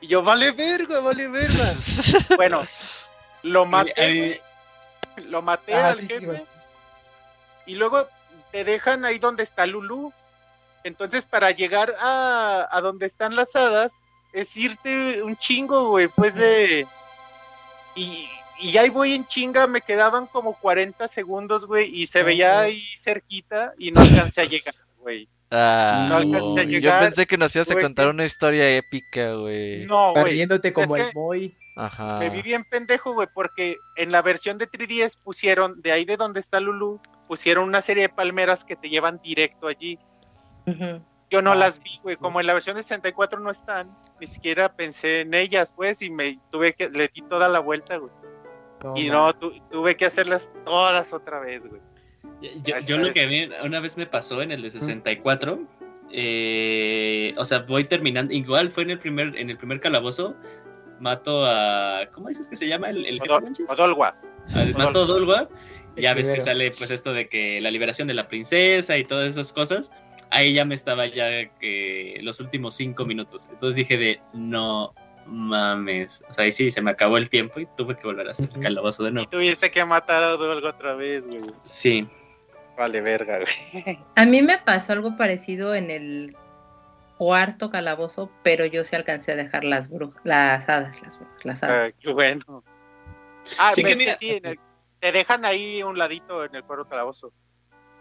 Y 0.00 0.06
yo, 0.06 0.22
vale 0.22 0.52
verga, 0.52 1.00
vale 1.00 1.26
verga. 1.28 1.64
bueno, 2.36 2.62
lo 3.42 3.64
maté, 3.66 3.94
Ay, 3.96 4.18
güey. 4.18 5.26
Lo 5.28 5.42
maté 5.42 5.74
Ah, 5.74 5.88
al 5.90 5.96
sí, 5.96 6.02
sí, 6.02 6.08
jefe. 6.08 6.26
güey. 6.26 6.42
y 7.66 7.74
luego 7.76 8.06
te 8.54 8.62
dejan 8.62 9.04
ahí 9.04 9.18
donde 9.18 9.42
está 9.42 9.66
Lulu. 9.66 10.12
Entonces, 10.84 11.26
para 11.26 11.50
llegar 11.50 11.92
a, 12.00 12.68
a 12.70 12.80
donde 12.82 13.04
están 13.04 13.34
las 13.34 13.56
hadas, 13.56 14.04
es 14.32 14.56
irte 14.56 15.24
un 15.24 15.36
chingo, 15.36 15.88
güey. 15.88 16.06
Pues 16.06 16.36
de. 16.36 16.86
Y, 17.96 18.28
y 18.60 18.76
ahí 18.76 18.90
voy 18.90 19.14
en 19.14 19.26
chinga, 19.26 19.66
me 19.66 19.80
quedaban 19.80 20.28
como 20.28 20.54
40 20.54 21.08
segundos, 21.08 21.66
güey, 21.66 21.90
y 21.92 22.06
se 22.06 22.22
veía 22.22 22.60
ahí 22.60 22.80
cerquita 22.96 23.74
y 23.76 23.90
no 23.90 24.00
alcancé 24.00 24.42
a 24.42 24.44
llegar, 24.44 24.76
güey. 25.00 25.28
Ah, 25.56 26.06
No 26.08 26.16
alcancé 26.16 26.60
a 26.60 26.64
yo 26.64 26.90
pensé 26.98 27.26
que 27.26 27.38
nos 27.38 27.54
ibas 27.54 27.70
a 27.70 27.74
contar 27.78 28.06
que- 28.06 28.10
una 28.10 28.24
historia 28.24 28.68
épica, 28.76 29.34
güey. 29.34 29.86
No, 29.86 30.10
güey. 30.12 30.24
Barriéndote 30.24 30.72
como 30.72 30.96
Es 30.96 31.08
el 31.08 31.14
Moy. 31.14 31.56
Ajá. 31.76 32.18
Me 32.18 32.30
vi 32.30 32.42
bien 32.42 32.64
pendejo, 32.64 33.12
güey, 33.14 33.28
porque 33.32 33.78
en 33.96 34.12
la 34.12 34.22
versión 34.22 34.58
de 34.58 34.66
3DS 34.68 35.16
pusieron, 35.22 35.80
de 35.82 35.92
ahí 35.92 36.04
de 36.04 36.16
donde 36.16 36.40
está 36.40 36.60
Lulu, 36.60 37.00
pusieron 37.28 37.64
una 37.68 37.80
serie 37.80 38.04
de 38.04 38.08
palmeras 38.08 38.64
que 38.64 38.76
te 38.76 38.88
llevan 38.88 39.20
directo 39.22 39.66
allí. 39.68 39.98
Ujú. 40.66 41.02
Yo 41.30 41.42
no 41.42 41.52
Ah, 41.52 41.56
las 41.56 41.82
vi, 41.82 41.98
güey, 42.02 42.14
sí. 42.16 42.22
como 42.22 42.40
en 42.40 42.46
la 42.46 42.52
versión 42.54 42.76
de 42.76 42.82
64 42.82 43.40
no 43.40 43.50
están, 43.50 43.96
ni 44.20 44.26
siquiera 44.28 44.74
pensé 44.76 45.20
en 45.20 45.34
ellas, 45.34 45.72
pues, 45.74 46.00
y 46.02 46.10
me 46.10 46.38
tuve 46.52 46.74
que, 46.74 46.88
le 46.90 47.08
di 47.08 47.22
toda 47.22 47.48
la 47.48 47.58
vuelta, 47.60 47.96
güey. 47.96 48.12
y 48.96 49.08
no, 49.08 49.32
tu- 49.34 49.50
tuve 49.70 49.96
que 49.96 50.04
hacerlas 50.04 50.52
todas 50.66 51.14
otra 51.14 51.40
vez, 51.40 51.64
güey. 51.66 51.80
Yo, 52.62 52.78
yo 52.86 52.98
lo 52.98 53.12
que 53.12 53.22
a 53.22 53.26
mí 53.26 53.48
una 53.64 53.80
vez 53.80 53.96
me 53.96 54.06
pasó 54.06 54.42
en 54.42 54.52
el 54.52 54.62
de 54.62 54.70
64, 54.70 55.66
eh, 56.10 57.34
o 57.36 57.44
sea, 57.44 57.60
voy 57.60 57.84
terminando, 57.84 58.32
igual 58.32 58.70
fue 58.70 58.84
en 58.84 58.90
el 58.90 58.98
primer, 58.98 59.36
en 59.36 59.50
el 59.50 59.56
primer 59.56 59.80
calabozo, 59.80 60.36
mato 61.00 61.44
a, 61.44 62.08
¿cómo 62.12 62.28
dices 62.28 62.48
que 62.48 62.56
se 62.56 62.68
llama 62.68 62.90
el, 62.90 63.04
el 63.06 63.20
Odol-? 63.20 63.52
Odolwa. 63.68 64.16
Mato 64.76 65.32
a 65.34 65.48
ya 65.96 66.12
ves 66.14 66.30
que 66.30 66.40
sale 66.40 66.70
pues 66.72 66.90
esto 66.90 67.12
de 67.12 67.28
que 67.28 67.60
la 67.60 67.70
liberación 67.70 68.08
de 68.08 68.14
la 68.14 68.28
princesa 68.28 68.98
y 68.98 69.04
todas 69.04 69.28
esas 69.28 69.52
cosas, 69.52 69.92
ahí 70.30 70.52
ya 70.52 70.64
me 70.64 70.74
estaba 70.74 71.06
ya 71.06 71.48
que 71.60 72.18
los 72.22 72.40
últimos 72.40 72.74
cinco 72.74 73.04
minutos, 73.04 73.48
entonces 73.50 73.76
dije 73.76 73.96
de, 73.96 74.20
no 74.32 74.92
mames, 75.26 76.22
o 76.28 76.32
sea, 76.32 76.44
ahí 76.44 76.52
sí, 76.52 76.70
se 76.70 76.80
me 76.82 76.90
acabó 76.90 77.16
el 77.18 77.28
tiempo 77.30 77.60
y 77.60 77.66
tuve 77.76 77.96
que 77.96 78.06
volver 78.06 78.28
a 78.28 78.30
hacer 78.32 78.48
el 78.54 78.60
calabozo 78.60 79.04
de 79.04 79.10
nuevo. 79.12 79.28
tuviste 79.28 79.70
que 79.70 79.84
matar 79.84 80.22
a 80.22 80.34
Odolwa 80.34 80.70
otra 80.70 80.94
vez, 80.94 81.26
güey. 81.26 81.42
Sí, 81.62 82.08
Vale, 82.76 83.00
verga, 83.00 83.38
güey. 83.38 83.84
A 84.16 84.26
mí 84.26 84.42
me 84.42 84.58
pasó 84.58 84.92
algo 84.94 85.16
parecido 85.16 85.74
en 85.76 85.90
el 85.92 86.36
cuarto 87.18 87.70
calabozo, 87.70 88.30
pero 88.42 88.66
yo 88.66 88.82
sí 88.82 88.96
alcancé 88.96 89.30
a 89.32 89.36
dejar 89.36 89.62
las 89.62 89.88
brujas, 89.88 90.20
las 90.24 90.68
hadas, 90.68 91.00
las 91.00 91.18
brujas, 91.18 91.44
las 91.44 91.62
Ah, 91.62 91.66
hadas. 91.68 91.94
qué 92.00 92.12
bueno. 92.12 92.64
Ah, 93.58 93.72
Sí, 93.76 93.82
ves 93.84 93.98
que 94.00 94.12
sí, 94.14 94.30
en 94.32 94.46
el- 94.46 94.60
te 94.98 95.12
dejan 95.12 95.44
ahí 95.44 95.82
un 95.84 95.96
ladito 95.98 96.44
en 96.44 96.54
el 96.56 96.64
cuero 96.64 96.88
calabozo. 96.88 97.30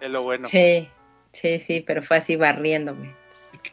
Es 0.02 0.10
lo 0.10 0.24
bueno. 0.24 0.48
Sí, 0.48 0.90
sí, 1.34 1.60
sí, 1.60 1.82
pero 1.86 2.02
fue 2.02 2.18
así 2.18 2.36
barriéndome. 2.36 3.16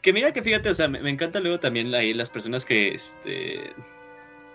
Que, 0.03 0.13
mira 0.13 0.33
que 0.33 0.43
fíjate, 0.43 0.71
o 0.71 0.75
sea, 0.75 0.89
me, 0.89 1.01
me 1.01 1.11
encanta 1.11 1.41
luego 1.41 1.59
también 1.61 1.95
ahí 1.95 2.15
las 2.15 2.31
personas 2.31 2.65
que, 2.65 2.95
este, 2.95 3.75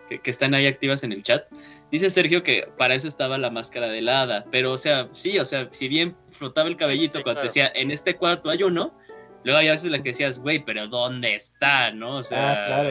que, 0.09 0.19
que 0.19 0.29
están 0.31 0.53
ahí 0.53 0.65
activas 0.65 1.03
en 1.03 1.11
el 1.11 1.23
chat. 1.23 1.45
Dice 1.91 2.09
Sergio 2.09 2.41
que 2.41 2.67
para 2.77 2.95
eso 2.95 3.07
estaba 3.07 3.37
la 3.37 3.49
máscara 3.51 3.87
de 3.89 4.01
la 4.01 4.21
hada, 4.21 4.45
pero 4.51 4.71
o 4.71 4.77
sea, 4.77 5.09
sí, 5.13 5.37
o 5.37 5.45
sea, 5.45 5.67
si 5.71 5.87
bien 5.87 6.15
flotaba 6.29 6.67
el 6.69 6.77
cabellito 6.77 7.17
Sí, 7.19 7.23
cuando 7.23 7.41
claro. 7.41 7.53
te 7.53 7.59
decía, 7.59 7.71
en 7.75 7.91
este 7.91 8.15
cuarto 8.15 8.49
hay 8.49 8.63
uno, 8.63 8.97
luego 9.43 9.59
hay 9.59 9.69
veces 9.69 9.91
la 9.91 9.97
que 10.01 10.09
decías, 10.09 10.39
güey, 10.39 10.63
pero 10.63 10.87
¿dónde 10.87 11.35
está? 11.35 11.91
¿No? 11.91 12.17
O 12.17 12.23
sea, 12.23 12.53
Ah, 12.53 12.65
claro. 12.65 12.89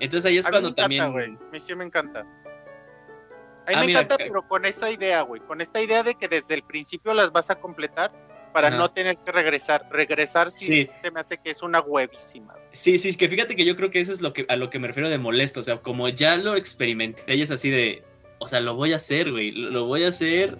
entonces 0.00 0.24
ahí 0.26 0.38
es 0.38 0.46
a 0.46 0.50
mí 0.50 0.52
me 0.56 0.60
cuando 0.62 0.68
encanta, 0.70 0.82
también... 0.82 1.12
güey. 1.12 1.26
A 1.48 1.50
mí 1.52 1.60
sí 1.60 1.74
me 1.74 1.84
encanta. 1.84 2.20
A 2.20 2.24
mí 2.24 3.74
Ah, 3.74 3.80
me 3.80 3.86
mira, 3.86 4.00
encanta, 4.00 4.16
ca- 4.16 4.24
pero 4.26 4.48
con 4.48 4.64
esta 4.64 4.90
idea, 4.90 5.20
güey. 5.22 5.40
Con 5.42 5.60
esta 5.60 5.80
idea 5.80 6.02
de 6.02 6.14
que 6.16 6.26
desde 6.28 6.54
el 6.54 6.62
principio 6.64 7.14
las 7.14 7.30
vas 7.30 7.50
a 7.50 7.56
completar 7.60 8.10
para 8.52 8.68
Ajá. 8.68 8.76
no 8.76 8.90
tener 8.90 9.16
que 9.18 9.32
regresar. 9.32 9.86
Regresar 9.90 10.50
sí, 10.50 10.66
Sí. 10.66 10.84
se 10.84 11.10
me 11.10 11.20
hace 11.20 11.38
que 11.38 11.50
es 11.50 11.62
una 11.62 11.80
huevísima. 11.80 12.54
Sí, 12.72 12.98
sí, 12.98 13.08
es 13.08 13.16
que 13.16 13.28
fíjate 13.28 13.56
que 13.56 13.64
yo 13.64 13.76
creo 13.76 13.90
que 13.90 14.00
eso 14.00 14.12
es 14.12 14.20
lo 14.20 14.32
que, 14.32 14.44
a 14.48 14.56
lo 14.56 14.70
que 14.70 14.78
me 14.78 14.88
refiero 14.88 15.08
de 15.08 15.18
molesto. 15.18 15.60
O 15.60 15.62
sea, 15.62 15.78
como 15.78 16.08
ya 16.08 16.36
lo 16.36 16.56
experimenté 16.56 17.34
y 17.34 17.42
es 17.42 17.50
así 17.50 17.70
de. 17.70 18.02
O 18.38 18.48
sea, 18.48 18.60
lo 18.60 18.74
voy 18.74 18.92
a 18.92 18.96
hacer, 18.96 19.30
güey. 19.30 19.52
Lo, 19.52 19.70
lo 19.70 19.86
voy 19.86 20.04
a 20.04 20.08
hacer 20.08 20.58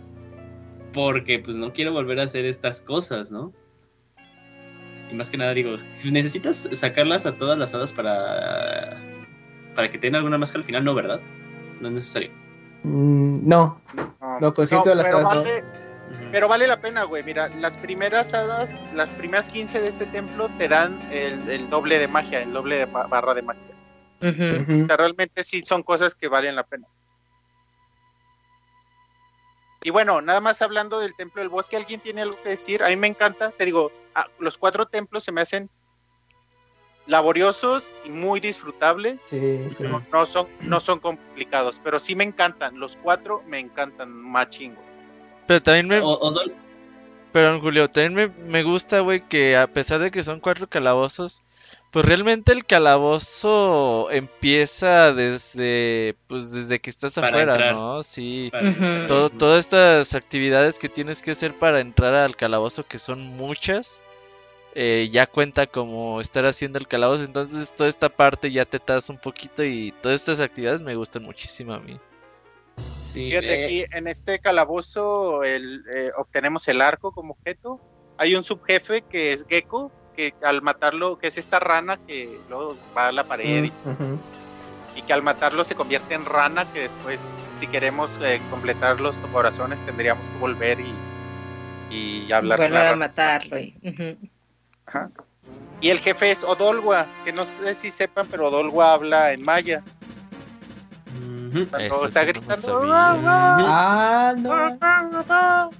porque 0.92 1.38
pues 1.38 1.56
no 1.56 1.72
quiero 1.72 1.92
volver 1.92 2.20
a 2.20 2.24
hacer 2.24 2.44
estas 2.44 2.80
cosas, 2.80 3.32
¿no? 3.32 3.52
Y 5.10 5.14
más 5.14 5.28
que 5.30 5.36
nada 5.36 5.52
digo, 5.52 5.76
si 5.98 6.10
necesitas 6.10 6.68
sacarlas 6.72 7.26
a 7.26 7.36
todas 7.36 7.58
las 7.58 7.74
hadas 7.74 7.92
para. 7.92 8.98
para 9.74 9.90
que 9.90 9.98
tengan 9.98 10.16
alguna 10.20 10.38
máscara 10.38 10.60
al 10.60 10.64
final, 10.64 10.84
no, 10.84 10.94
¿verdad? 10.94 11.20
No 11.80 11.88
es 11.88 11.94
necesario. 11.94 12.30
Mm, 12.84 13.46
no, 13.48 13.80
No, 14.20 14.40
No, 14.40 14.54
con 14.54 14.66
cierto 14.66 14.88
de 14.90 14.94
las 14.96 15.06
pero, 15.06 15.18
hadas 15.18 15.44
no. 15.44 15.81
Pero 16.32 16.48
vale 16.48 16.66
la 16.66 16.80
pena, 16.80 17.04
güey. 17.04 17.22
Mira, 17.22 17.48
las 17.60 17.76
primeras 17.78 18.34
hadas, 18.34 18.82
las 18.94 19.12
primeras 19.12 19.48
15 19.50 19.80
de 19.80 19.88
este 19.88 20.06
templo 20.06 20.48
te 20.58 20.66
dan 20.66 21.00
el, 21.12 21.48
el 21.48 21.70
doble 21.70 21.98
de 21.98 22.08
magia, 22.08 22.42
el 22.42 22.52
doble 22.52 22.78
de 22.78 22.86
ba- 22.86 23.06
barra 23.06 23.34
de 23.34 23.42
magia. 23.42 23.62
O 24.84 24.86
sea, 24.86 24.96
realmente 24.96 25.44
sí 25.44 25.62
son 25.64 25.82
cosas 25.82 26.14
que 26.14 26.28
valen 26.28 26.56
la 26.56 26.64
pena. 26.64 26.86
Y 29.84 29.90
bueno, 29.90 30.20
nada 30.22 30.40
más 30.40 30.62
hablando 30.62 31.00
del 31.00 31.14
templo 31.14 31.40
del 31.42 31.48
bosque, 31.48 31.76
¿alguien 31.76 32.00
tiene 32.00 32.22
algo 32.22 32.40
que 32.42 32.50
decir? 32.50 32.82
A 32.82 32.88
mí 32.88 32.96
me 32.96 33.08
encanta, 33.08 33.50
te 33.50 33.64
digo, 33.64 33.90
ah, 34.14 34.26
los 34.38 34.56
cuatro 34.56 34.86
templos 34.86 35.24
se 35.24 35.32
me 35.32 35.40
hacen 35.40 35.68
laboriosos 37.06 37.98
y 38.04 38.10
muy 38.10 38.38
disfrutables. 38.40 39.20
Sí, 39.20 39.68
sí. 39.76 39.82
No, 39.82 40.00
no 40.12 40.24
son, 40.24 40.46
no 40.60 40.78
son 40.80 41.00
complicados, 41.00 41.80
pero 41.82 41.98
sí 41.98 42.14
me 42.14 42.24
encantan. 42.24 42.78
Los 42.78 42.96
cuatro 42.96 43.42
me 43.46 43.58
encantan 43.58 44.10
más 44.12 44.50
chingo. 44.50 44.80
Pero 45.52 45.62
también 45.62 45.88
me, 45.88 46.00
O- 46.00 46.34
Pero 47.32 47.60
Julio, 47.60 47.90
también 47.90 48.14
me, 48.14 48.28
me 48.46 48.62
gusta, 48.62 49.00
güey, 49.00 49.20
que 49.20 49.54
a 49.56 49.66
pesar 49.66 50.00
de 50.00 50.10
que 50.10 50.24
son 50.24 50.40
cuatro 50.40 50.66
calabozos, 50.66 51.42
pues 51.90 52.06
realmente 52.06 52.52
el 52.52 52.64
calabozo 52.64 54.10
empieza 54.10 55.12
desde, 55.12 56.14
pues 56.26 56.52
desde 56.52 56.78
que 56.80 56.88
estás 56.88 57.14
Para 57.16 57.28
afuera, 57.28 57.52
entrar. 57.54 57.74
¿no? 57.74 58.02
Sí. 58.02 58.50
Todo- 59.08 59.28
todas 59.28 59.60
estas 59.60 60.14
actividades 60.14 60.78
que 60.78 60.88
tienes 60.88 61.20
que 61.20 61.32
hacer 61.32 61.54
para 61.58 61.80
entrar 61.80 62.14
al 62.14 62.34
calabozo, 62.34 62.86
que 62.86 62.98
son 62.98 63.20
muchas, 63.20 64.02
eh, 64.74 65.10
ya 65.12 65.26
cuenta 65.26 65.66
como 65.66 66.22
estar 66.22 66.46
haciendo 66.46 66.78
el 66.78 66.88
calabozo. 66.88 67.24
Entonces 67.24 67.74
toda 67.76 67.90
esta 67.90 68.08
parte 68.08 68.50
ya 68.50 68.64
te 68.64 68.80
das 68.84 69.10
un 69.10 69.18
poquito 69.18 69.62
y 69.62 69.92
todas 70.02 70.16
estas 70.20 70.40
actividades 70.40 70.80
me 70.80 70.94
gustan 70.96 71.24
muchísimo 71.24 71.74
a 71.74 71.78
mí. 71.80 71.98
Sí, 73.12 73.28
Fíjate, 73.28 73.54
eh, 73.60 73.64
aquí 73.66 73.84
en 73.96 74.06
este 74.08 74.38
calabozo 74.38 75.42
el, 75.42 75.84
eh, 75.94 76.10
obtenemos 76.16 76.66
el 76.68 76.80
arco 76.80 77.12
como 77.12 77.32
objeto. 77.34 77.78
Hay 78.16 78.34
un 78.34 78.42
subjefe 78.44 79.02
que 79.02 79.32
es 79.32 79.44
Gecko, 79.46 79.92
que 80.16 80.32
al 80.42 80.62
matarlo, 80.62 81.18
que 81.18 81.26
es 81.26 81.36
esta 81.36 81.58
rana 81.58 81.98
que 82.06 82.38
luego 82.48 82.76
va 82.96 83.08
a 83.08 83.12
la 83.12 83.24
pared 83.24 83.64
y- 83.64 83.72
y, 84.98 85.02
que 85.02 85.12
al 85.12 85.22
matarlo 85.22 85.64
se 85.64 85.74
convierte 85.74 86.14
en 86.14 86.24
rana, 86.24 86.64
que 86.66 86.80
después, 86.80 87.30
si 87.54 87.66
queremos 87.66 88.18
eh, 88.22 88.40
completar 88.50 89.00
los 89.00 89.18
corazones, 89.18 89.82
tendríamos 89.82 90.28
que 90.30 90.36
volver 90.38 90.80
y, 90.80 90.94
y 91.90 92.30
hablar 92.32 92.58
con 92.58 92.68
Vuelvan 92.68 92.82
la 92.82 92.88
a 92.88 92.92
rana. 92.92 92.96
matarlo. 93.08 93.58
Y. 93.58 93.74
Ajá. 94.86 95.10
Y 95.80 95.90
el 95.90 95.98
jefe 95.98 96.30
es 96.30 96.44
Odolwa, 96.44 97.08
que 97.24 97.32
no 97.32 97.44
sé 97.44 97.74
si 97.74 97.90
sepan, 97.90 98.26
pero 98.30 98.48
Odolwa 98.48 98.92
habla 98.92 99.32
en 99.32 99.42
maya. 99.44 99.82
Cuando 101.52 102.06
está 102.06 102.20
sí 102.20 102.26
gritando. 102.26 102.82
Ah, 102.92 104.34
no. 104.36 105.70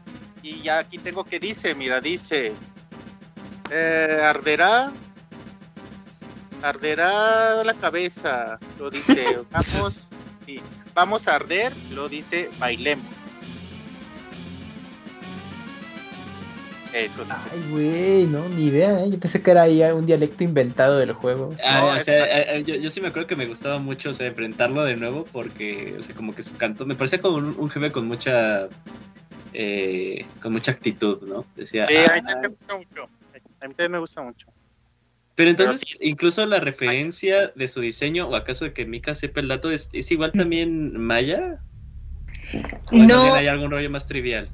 Y 0.42 0.62
ya 0.62 0.78
aquí 0.78 0.98
tengo 0.98 1.24
que 1.24 1.38
dice, 1.38 1.74
mira, 1.74 2.00
dice, 2.00 2.52
eh, 3.70 4.18
arderá, 4.22 4.92
arderá 6.62 7.62
la 7.64 7.74
cabeza, 7.74 8.58
lo 8.78 8.90
dice, 8.90 9.38
vamos, 9.50 10.10
sí, 10.44 10.60
vamos 10.94 11.28
a 11.28 11.36
arder, 11.36 11.72
lo 11.90 12.08
dice, 12.08 12.50
bailemos. 12.58 13.21
Eso 16.92 17.24
dice. 17.24 17.48
Ay, 17.52 17.62
güey, 17.70 18.26
no, 18.26 18.48
ni 18.50 18.66
idea, 18.66 19.02
¿eh? 19.02 19.10
Yo 19.10 19.18
pensé 19.18 19.42
que 19.42 19.50
era 19.50 19.66
ya 19.68 19.94
un 19.94 20.04
dialecto 20.06 20.44
inventado 20.44 20.98
del 20.98 21.12
juego. 21.12 21.54
Ah, 21.64 21.80
No, 21.80 21.96
o 21.96 22.00
sea, 22.00 22.24
eh, 22.40 22.58
eh, 22.58 22.64
yo, 22.64 22.74
yo 22.76 22.90
sí 22.90 23.00
me 23.00 23.08
acuerdo 23.08 23.28
que 23.28 23.36
me 23.36 23.46
gustaba 23.46 23.78
mucho, 23.78 24.10
o 24.10 24.12
sea, 24.12 24.26
enfrentarlo 24.26 24.84
de 24.84 24.96
nuevo 24.96 25.24
porque, 25.32 25.94
o 25.98 26.02
sea, 26.02 26.14
como 26.14 26.34
que 26.34 26.42
su 26.42 26.54
canto 26.56 26.84
me 26.84 26.94
parecía 26.94 27.20
como 27.20 27.38
un, 27.38 27.56
un 27.58 27.70
jefe 27.70 27.90
con 27.90 28.06
mucha, 28.06 28.68
eh, 29.54 30.26
con 30.42 30.52
mucha 30.52 30.72
actitud, 30.72 31.22
¿no? 31.22 31.46
Decía, 31.56 31.86
Sí, 31.86 31.94
a 31.96 32.14
mí 32.14 32.20
"Ah". 32.24 32.26
también 32.26 32.40
me 32.42 32.48
gusta 32.48 32.76
mucho. 32.76 33.02
A 33.60 33.68
mí 33.68 33.74
también 33.74 33.92
me 33.92 33.98
gusta 33.98 34.22
mucho. 34.22 34.46
pero 35.34 35.48
entonces, 35.50 35.80
pero 35.80 35.98
sí. 35.98 36.08
incluso 36.10 36.44
la 36.44 36.60
referencia 36.60 37.48
de 37.54 37.68
su 37.68 37.80
diseño, 37.80 38.28
o 38.28 38.36
acaso 38.36 38.66
de 38.66 38.74
que 38.74 38.84
Mika 38.84 39.14
sepa 39.14 39.40
el 39.40 39.48
dato, 39.48 39.70
¿es, 39.70 39.88
es 39.94 40.10
igual 40.12 40.32
también 40.32 40.94
Maya? 40.98 41.62
¿O 42.92 42.96
No. 42.96 43.34
hay 43.34 43.46
algún 43.46 43.70
rollo 43.70 43.88
más 43.88 44.06
trivial? 44.06 44.50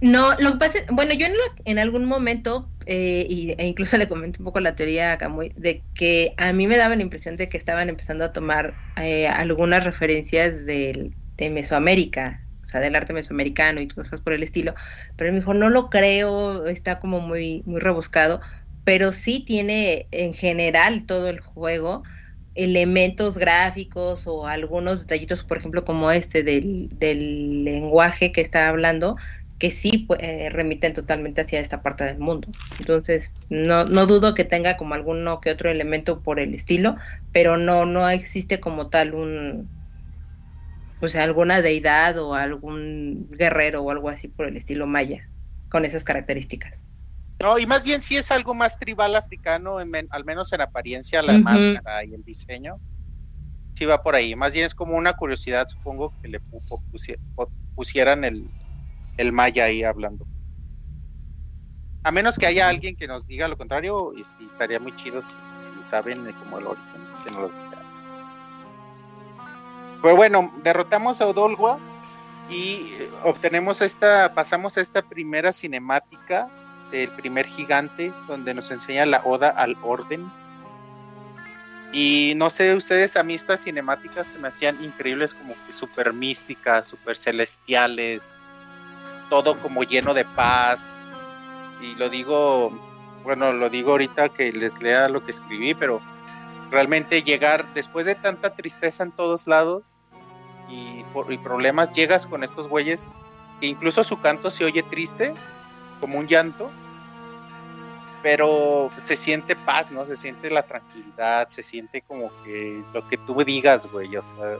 No, 0.00 0.34
lo 0.38 0.52
que 0.52 0.58
pasa 0.58 0.78
bueno, 0.90 1.12
yo 1.14 1.26
en, 1.64 1.78
algún 1.78 2.04
momento, 2.04 2.68
eh, 2.86 3.26
y, 3.28 3.50
e 3.58 3.66
incluso 3.66 3.96
le 3.96 4.08
comenté 4.08 4.38
un 4.38 4.44
poco 4.44 4.60
la 4.60 4.76
teoría 4.76 5.12
a 5.12 5.18
Camuy, 5.18 5.52
de 5.56 5.82
que 5.94 6.34
a 6.36 6.52
mí 6.52 6.66
me 6.66 6.76
daba 6.76 6.94
la 6.94 7.02
impresión 7.02 7.36
de 7.36 7.48
que 7.48 7.56
estaban 7.56 7.88
empezando 7.88 8.24
a 8.24 8.32
tomar 8.32 8.74
eh, 8.96 9.26
algunas 9.26 9.84
referencias 9.84 10.64
del, 10.66 11.14
de 11.36 11.50
Mesoamérica, 11.50 12.40
o 12.64 12.68
sea, 12.68 12.80
del 12.80 12.94
arte 12.94 13.12
mesoamericano 13.12 13.80
y 13.80 13.88
cosas 13.88 14.20
por 14.20 14.34
el 14.34 14.42
estilo, 14.42 14.74
pero 15.16 15.32
me 15.32 15.38
dijo, 15.38 15.54
no 15.54 15.70
lo 15.70 15.90
creo, 15.90 16.66
está 16.66 16.98
como 17.00 17.20
muy, 17.20 17.62
muy 17.66 17.80
rebuscado, 17.80 18.40
pero 18.84 19.12
sí 19.12 19.44
tiene 19.44 20.06
en 20.12 20.32
general 20.32 21.06
todo 21.06 21.28
el 21.28 21.40
juego 21.40 22.04
elementos 22.54 23.38
gráficos 23.38 24.26
o 24.26 24.46
algunos 24.46 25.00
detallitos, 25.00 25.44
por 25.44 25.58
ejemplo, 25.58 25.84
como 25.84 26.10
este 26.10 26.42
del, 26.42 26.88
del 26.98 27.64
lenguaje 27.64 28.32
que 28.32 28.40
está 28.40 28.68
hablando, 28.68 29.16
que 29.58 29.70
sí 29.70 29.98
pues, 30.06 30.20
eh, 30.22 30.50
remiten 30.50 30.94
totalmente 30.94 31.40
hacia 31.40 31.60
esta 31.60 31.82
parte 31.82 32.04
del 32.04 32.18
mundo. 32.18 32.48
Entonces, 32.78 33.32
no, 33.48 33.84
no 33.84 34.06
dudo 34.06 34.34
que 34.34 34.44
tenga 34.44 34.76
como 34.76 34.94
alguno 34.94 35.40
que 35.40 35.50
otro 35.50 35.70
elemento 35.70 36.22
por 36.22 36.38
el 36.40 36.54
estilo, 36.54 36.96
pero 37.32 37.56
no, 37.56 37.84
no 37.86 38.08
existe 38.08 38.60
como 38.60 38.88
tal 38.88 39.14
un, 39.14 39.70
o 41.00 41.08
sea, 41.08 41.24
alguna 41.24 41.62
deidad 41.62 42.18
o 42.18 42.34
algún 42.34 43.28
guerrero 43.30 43.82
o 43.82 43.90
algo 43.90 44.08
así 44.08 44.28
por 44.28 44.46
el 44.46 44.56
estilo 44.56 44.86
maya, 44.86 45.28
con 45.68 45.84
esas 45.84 46.04
características. 46.04 46.84
No, 47.40 47.58
y 47.58 47.66
más 47.66 47.84
bien 47.84 48.02
sí 48.02 48.16
es 48.16 48.30
algo 48.32 48.52
más 48.54 48.78
tribal 48.78 49.14
africano, 49.14 49.80
en 49.80 49.90
men- 49.90 50.08
al 50.10 50.24
menos 50.24 50.52
en 50.52 50.60
apariencia, 50.60 51.22
la 51.22 51.38
máscara 51.38 52.04
y 52.04 52.14
el 52.14 52.24
diseño. 52.24 52.80
Sí 53.74 53.86
va 53.86 54.02
por 54.02 54.16
ahí. 54.16 54.34
Más 54.34 54.54
bien 54.54 54.66
es 54.66 54.74
como 54.74 54.96
una 54.96 55.12
curiosidad, 55.12 55.66
supongo, 55.68 56.14
que 56.20 56.28
le 56.28 56.40
pu- 56.40 56.60
pu- 56.68 56.82
pusie- 56.90 57.20
pu- 57.36 57.48
pusieran 57.76 58.24
el, 58.24 58.52
el 59.18 59.32
maya 59.32 59.64
ahí 59.64 59.82
hablando. 59.82 60.26
A 62.04 62.10
menos 62.10 62.38
que 62.38 62.46
haya 62.46 62.68
alguien 62.68 62.96
que 62.96 63.06
nos 63.06 63.26
diga 63.26 63.48
lo 63.48 63.58
contrario, 63.58 64.14
y, 64.16 64.22
estaría 64.42 64.80
muy 64.80 64.94
chido 64.96 65.20
si, 65.20 65.36
saben 65.80 66.32
como 66.32 66.58
el 66.58 66.66
origen, 66.68 67.06
que 67.24 67.32
nos 67.32 67.42
lo 67.42 67.48
digan. 67.48 67.68
Pero 70.00 70.16
bueno, 70.16 70.50
derrotamos 70.62 71.20
a 71.20 71.26
Odolwa 71.26 71.78
y 72.48 72.92
eh, 72.92 73.10
obtenemos 73.24 73.82
esta, 73.82 74.32
pasamos 74.32 74.78
a 74.78 74.80
esta 74.80 75.02
primera 75.02 75.52
cinemática 75.52 76.48
del 76.92 77.10
primer 77.10 77.46
gigante, 77.46 78.12
donde 78.28 78.54
nos 78.54 78.70
enseña 78.70 79.04
la 79.04 79.20
oda 79.24 79.50
al 79.50 79.76
orden. 79.82 80.30
Y 81.92 82.34
no 82.36 82.48
sé, 82.48 82.74
ustedes 82.74 83.16
a 83.16 83.22
mí 83.22 83.34
estas 83.34 83.64
cinemáticas 83.64 84.28
se 84.28 84.38
me 84.38 84.48
hacían 84.48 84.82
increíbles, 84.82 85.34
como 85.34 85.54
que 85.66 85.72
súper 85.72 86.12
místicas, 86.12 86.86
súper 86.86 87.16
celestiales, 87.16 88.30
todo 89.28 89.58
como 89.60 89.82
lleno 89.82 90.14
de 90.14 90.24
paz. 90.24 91.06
Y 91.80 91.94
lo 91.94 92.08
digo, 92.08 92.70
bueno, 93.24 93.52
lo 93.52 93.70
digo 93.70 93.92
ahorita 93.92 94.28
que 94.30 94.52
les 94.52 94.82
lea 94.82 95.08
lo 95.08 95.24
que 95.24 95.30
escribí, 95.30 95.74
pero 95.74 96.00
realmente 96.70 97.22
llegar 97.22 97.72
después 97.74 98.06
de 98.06 98.14
tanta 98.14 98.54
tristeza 98.54 99.02
en 99.02 99.12
todos 99.12 99.46
lados 99.46 100.00
y, 100.68 101.02
por- 101.12 101.26
problemas, 101.42 101.92
llegas 101.92 102.26
con 102.26 102.44
estos 102.44 102.68
güeyes 102.68 103.06
que 103.60 103.66
incluso 103.68 104.04
su 104.04 104.20
canto 104.20 104.50
se 104.50 104.64
oye 104.64 104.82
triste, 104.82 105.34
como 106.00 106.18
un 106.18 106.26
llanto, 106.26 106.70
pero 108.22 108.90
se 108.96 109.16
siente 109.16 109.56
paz, 109.56 109.90
¿no? 109.92 110.04
Se 110.04 110.16
siente 110.16 110.50
la 110.50 110.62
tranquilidad, 110.62 111.48
se 111.48 111.62
siente 111.62 112.02
como 112.02 112.30
que 112.44 112.82
lo 112.92 113.06
que 113.08 113.16
tú 113.16 113.42
digas, 113.44 113.86
güey, 113.90 114.16
o 114.16 114.24
sea, 114.24 114.58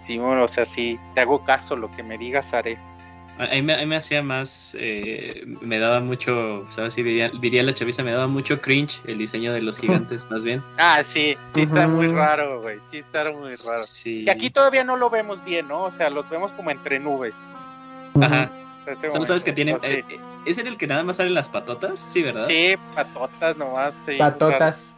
sí, 0.00 0.18
bueno, 0.18 0.44
o 0.44 0.48
sea, 0.48 0.64
sí, 0.64 0.98
te 1.14 1.22
hago 1.22 1.44
caso, 1.44 1.76
lo 1.76 1.90
que 1.92 2.02
me 2.02 2.18
digas 2.18 2.52
haré. 2.54 2.78
A 3.40 3.54
mí 3.54 3.62
me, 3.62 3.74
a 3.74 3.78
mí 3.78 3.86
me 3.86 3.96
hacía 3.96 4.22
más, 4.22 4.76
eh, 4.78 5.44
me 5.62 5.78
daba 5.78 6.00
mucho, 6.00 6.66
¿sabes? 6.68 6.92
Sí, 6.92 7.02
diría, 7.02 7.30
diría 7.40 7.62
la 7.62 7.72
chaviza, 7.72 8.02
me 8.02 8.12
daba 8.12 8.26
mucho 8.26 8.60
cringe 8.60 9.00
el 9.06 9.16
diseño 9.16 9.52
de 9.54 9.62
los 9.62 9.78
gigantes, 9.80 10.30
más 10.30 10.44
bien. 10.44 10.62
Ah, 10.76 11.02
sí, 11.02 11.38
sí 11.48 11.62
está 11.62 11.88
muy 11.88 12.08
raro, 12.08 12.60
güey, 12.60 12.78
sí 12.80 12.98
está 12.98 13.32
muy 13.32 13.54
raro. 13.56 13.82
Sí. 13.82 14.24
Y 14.26 14.30
aquí 14.30 14.50
todavía 14.50 14.84
no 14.84 14.96
lo 14.98 15.08
vemos 15.08 15.42
bien, 15.42 15.68
¿no? 15.68 15.84
O 15.84 15.90
sea, 15.90 16.10
los 16.10 16.28
vemos 16.28 16.52
como 16.52 16.70
entre 16.70 16.98
nubes. 16.98 17.48
Ajá. 18.20 18.50
este 18.86 19.10
Solo 19.10 19.24
sabes 19.24 19.42
que 19.44 19.52
tiene. 19.52 19.74
Oh, 19.74 19.80
sí. 19.80 19.94
eh, 19.94 20.04
eh, 20.08 20.20
¿Es 20.44 20.58
en 20.58 20.66
el 20.66 20.76
que 20.76 20.86
nada 20.86 21.02
más 21.02 21.16
salen 21.16 21.32
las 21.32 21.48
patotas? 21.48 21.98
Sí, 21.98 22.22
¿verdad? 22.22 22.44
Sí, 22.44 22.76
patotas 22.94 23.56
nomás. 23.56 23.94
sí, 23.94 24.18
Patotas. 24.18 24.96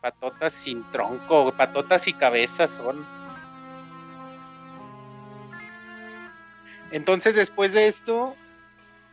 Patotas 0.00 0.52
sin 0.52 0.82
tronco, 0.90 1.52
patotas 1.52 2.08
y 2.08 2.12
cabezas 2.12 2.70
son. 2.70 3.06
Entonces, 6.94 7.34
después 7.34 7.72
de 7.72 7.88
esto, 7.88 8.36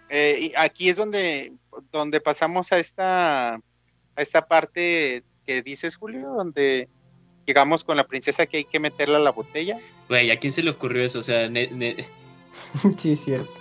eh, 0.10 0.38
y 0.40 0.54
aquí 0.56 0.90
es 0.90 0.98
donde, 0.98 1.52
donde 1.92 2.22
pasamos 2.22 2.72
a 2.72 2.78
esta, 2.78 3.56
a 3.56 3.62
esta 4.18 4.48
parte 4.48 5.24
que 5.48 5.64
dices, 5.64 5.96
Julio, 5.96 6.30
donde 6.30 6.88
llegamos 7.48 7.84
con 7.84 7.98
la 7.98 8.04
princesa 8.06 8.46
que 8.46 8.58
hay 8.58 8.64
que 8.66 8.80
meterla 8.80 9.18
a 9.18 9.22
la 9.22 9.32
botella. 9.32 9.80
Güey, 10.10 10.30
¿a 10.30 10.38
quién 10.38 10.54
se 10.54 10.62
le 10.62 10.70
ocurrió 10.70 11.04
eso? 11.04 11.18
O 11.18 11.24
sea, 11.24 11.50
ne- 11.50 11.72
ne- 11.72 12.08
sí, 12.98 13.14
es 13.14 13.24
cierto. 13.24 13.52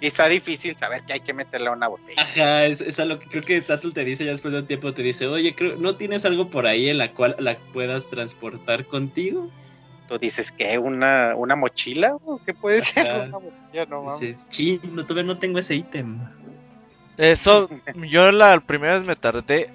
Y 0.00 0.06
está 0.06 0.28
difícil 0.28 0.76
saber 0.76 1.02
que 1.02 1.14
hay 1.14 1.20
que 1.20 1.34
meterla 1.34 1.70
a 1.70 1.72
una 1.72 1.88
botella. 1.88 2.22
Ajá, 2.22 2.66
es, 2.66 2.80
es 2.80 3.00
a 3.00 3.04
lo 3.04 3.18
que 3.18 3.26
creo 3.26 3.42
que 3.42 3.62
Tatul 3.62 3.94
te 3.94 4.04
dice 4.04 4.24
ya 4.24 4.30
después 4.30 4.52
de 4.52 4.60
un 4.60 4.66
tiempo, 4.68 4.94
te 4.94 5.02
dice, 5.02 5.26
oye, 5.26 5.56
creo, 5.56 5.74
¿no 5.74 5.96
tienes 5.96 6.24
algo 6.24 6.50
por 6.50 6.68
ahí 6.68 6.88
en 6.88 6.98
la 6.98 7.14
cual 7.14 7.34
la 7.40 7.58
puedas 7.72 8.08
transportar 8.08 8.86
contigo? 8.86 9.50
Tú 10.12 10.18
dices 10.18 10.52
que 10.52 10.76
una, 10.76 11.34
una 11.36 11.56
mochila, 11.56 12.16
¿o 12.26 12.38
¿qué 12.44 12.52
puede 12.52 12.82
ser? 12.82 13.06
Una 13.72 13.86
no 13.88 14.02
mames. 14.02 14.20
Dices, 14.20 14.46
chin, 14.50 14.80
no, 14.92 15.06
todavía 15.06 15.32
no 15.32 15.38
tengo 15.38 15.58
ese 15.58 15.74
ítem. 15.74 16.18
Eso, 17.16 17.70
yo 18.10 18.30
la 18.30 18.60
primera 18.60 18.92
vez 18.92 19.04
me 19.04 19.16
tardé 19.16 19.72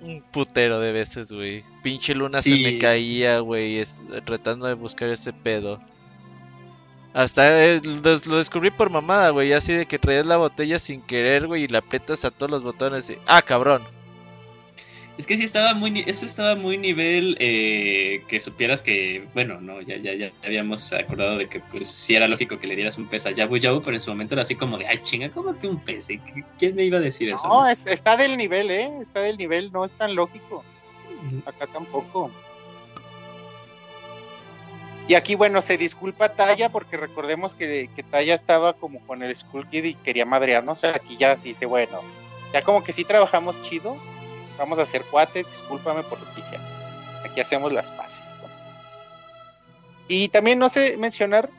un 0.00 0.22
putero 0.22 0.80
de 0.80 0.90
veces, 0.90 1.30
güey. 1.32 1.64
Pinche 1.84 2.16
luna 2.16 2.42
se 2.42 2.56
me 2.56 2.78
caía, 2.78 3.38
güey, 3.38 3.78
es- 3.78 4.00
tratando 4.24 4.66
de 4.66 4.74
buscar 4.74 5.08
ese 5.08 5.32
pedo. 5.32 5.80
Hasta 7.14 7.64
eh, 7.64 7.80
lo, 7.84 8.18
lo 8.26 8.38
descubrí 8.38 8.72
por 8.72 8.90
mamada, 8.90 9.30
güey. 9.30 9.52
Así 9.52 9.72
de 9.72 9.86
que 9.86 10.00
traías 10.00 10.26
la 10.26 10.36
botella 10.36 10.80
sin 10.80 11.00
querer, 11.00 11.46
güey, 11.46 11.62
y 11.62 11.68
la 11.68 11.78
aprietas 11.78 12.24
a 12.24 12.32
todos 12.32 12.50
los 12.50 12.64
botones. 12.64 13.08
Y... 13.08 13.18
Ah, 13.26 13.40
cabrón. 13.40 13.84
Es 15.18 15.26
que 15.26 15.36
sí 15.38 15.44
estaba 15.44 15.72
muy, 15.72 15.90
ni- 15.90 16.04
eso 16.06 16.26
estaba 16.26 16.54
muy 16.56 16.76
nivel 16.76 17.38
eh, 17.40 18.22
que 18.28 18.38
supieras 18.38 18.82
que, 18.82 19.26
bueno, 19.32 19.60
no, 19.62 19.80
ya, 19.80 19.96
ya, 19.96 20.12
ya 20.14 20.30
habíamos 20.44 20.92
acordado 20.92 21.38
de 21.38 21.48
que 21.48 21.60
pues 21.60 21.88
sí 21.88 22.14
era 22.14 22.28
lógico 22.28 22.58
que 22.58 22.66
le 22.66 22.76
dieras 22.76 22.98
un 22.98 23.06
pez 23.06 23.24
a 23.24 23.30
Yabu 23.30 23.56
Yabu, 23.56 23.80
pero 23.80 23.96
en 23.96 24.00
su 24.00 24.10
momento 24.10 24.34
era 24.34 24.42
así 24.42 24.56
como 24.56 24.76
de, 24.76 24.86
ay 24.86 24.98
chinga, 25.02 25.30
¿cómo 25.30 25.58
que 25.58 25.68
un 25.68 25.80
pez? 25.80 26.10
¿Y 26.10 26.18
qué- 26.18 26.44
¿Quién 26.58 26.74
me 26.76 26.84
iba 26.84 26.98
a 26.98 27.00
decir 27.00 27.28
eso? 27.32 27.48
No, 27.48 27.66
es- 27.66 27.86
está 27.86 28.18
del 28.18 28.36
nivel, 28.36 28.70
¿eh? 28.70 28.90
Está 29.00 29.20
del 29.20 29.38
nivel, 29.38 29.72
no 29.72 29.86
es 29.86 29.92
tan 29.92 30.14
lógico. 30.14 30.62
Acá 31.46 31.66
tampoco. 31.66 32.30
Y 35.08 35.14
aquí, 35.14 35.34
bueno, 35.34 35.62
se 35.62 35.78
disculpa 35.78 36.30
Taya 36.34 36.68
porque 36.68 36.96
recordemos 36.96 37.54
que, 37.54 37.88
que 37.94 38.02
Taya 38.02 38.34
estaba 38.34 38.72
como 38.74 39.00
con 39.06 39.22
el 39.22 39.34
Skull 39.34 39.66
Kid 39.68 39.84
y 39.84 39.94
quería 39.94 40.26
madrearnos. 40.26 40.82
Aquí 40.84 41.16
ya 41.16 41.36
dice, 41.36 41.64
bueno, 41.64 42.00
ya 42.52 42.60
como 42.62 42.82
que 42.82 42.92
sí 42.92 43.04
trabajamos 43.04 43.62
chido, 43.62 43.96
vamos 44.58 44.78
a 44.78 44.82
hacer 44.82 45.04
cuates, 45.06 45.46
discúlpame 45.46 46.02
por 46.04 46.20
lo 46.20 46.32
que 46.34 46.40
hicimos. 46.40 46.82
Aquí 47.24 47.40
hacemos 47.40 47.72
las 47.72 47.90
paces. 47.90 48.34
¿no? 48.40 48.48
Y 50.08 50.28
también 50.28 50.58
no 50.58 50.68
sé 50.68 50.96
mencionar 50.96 51.50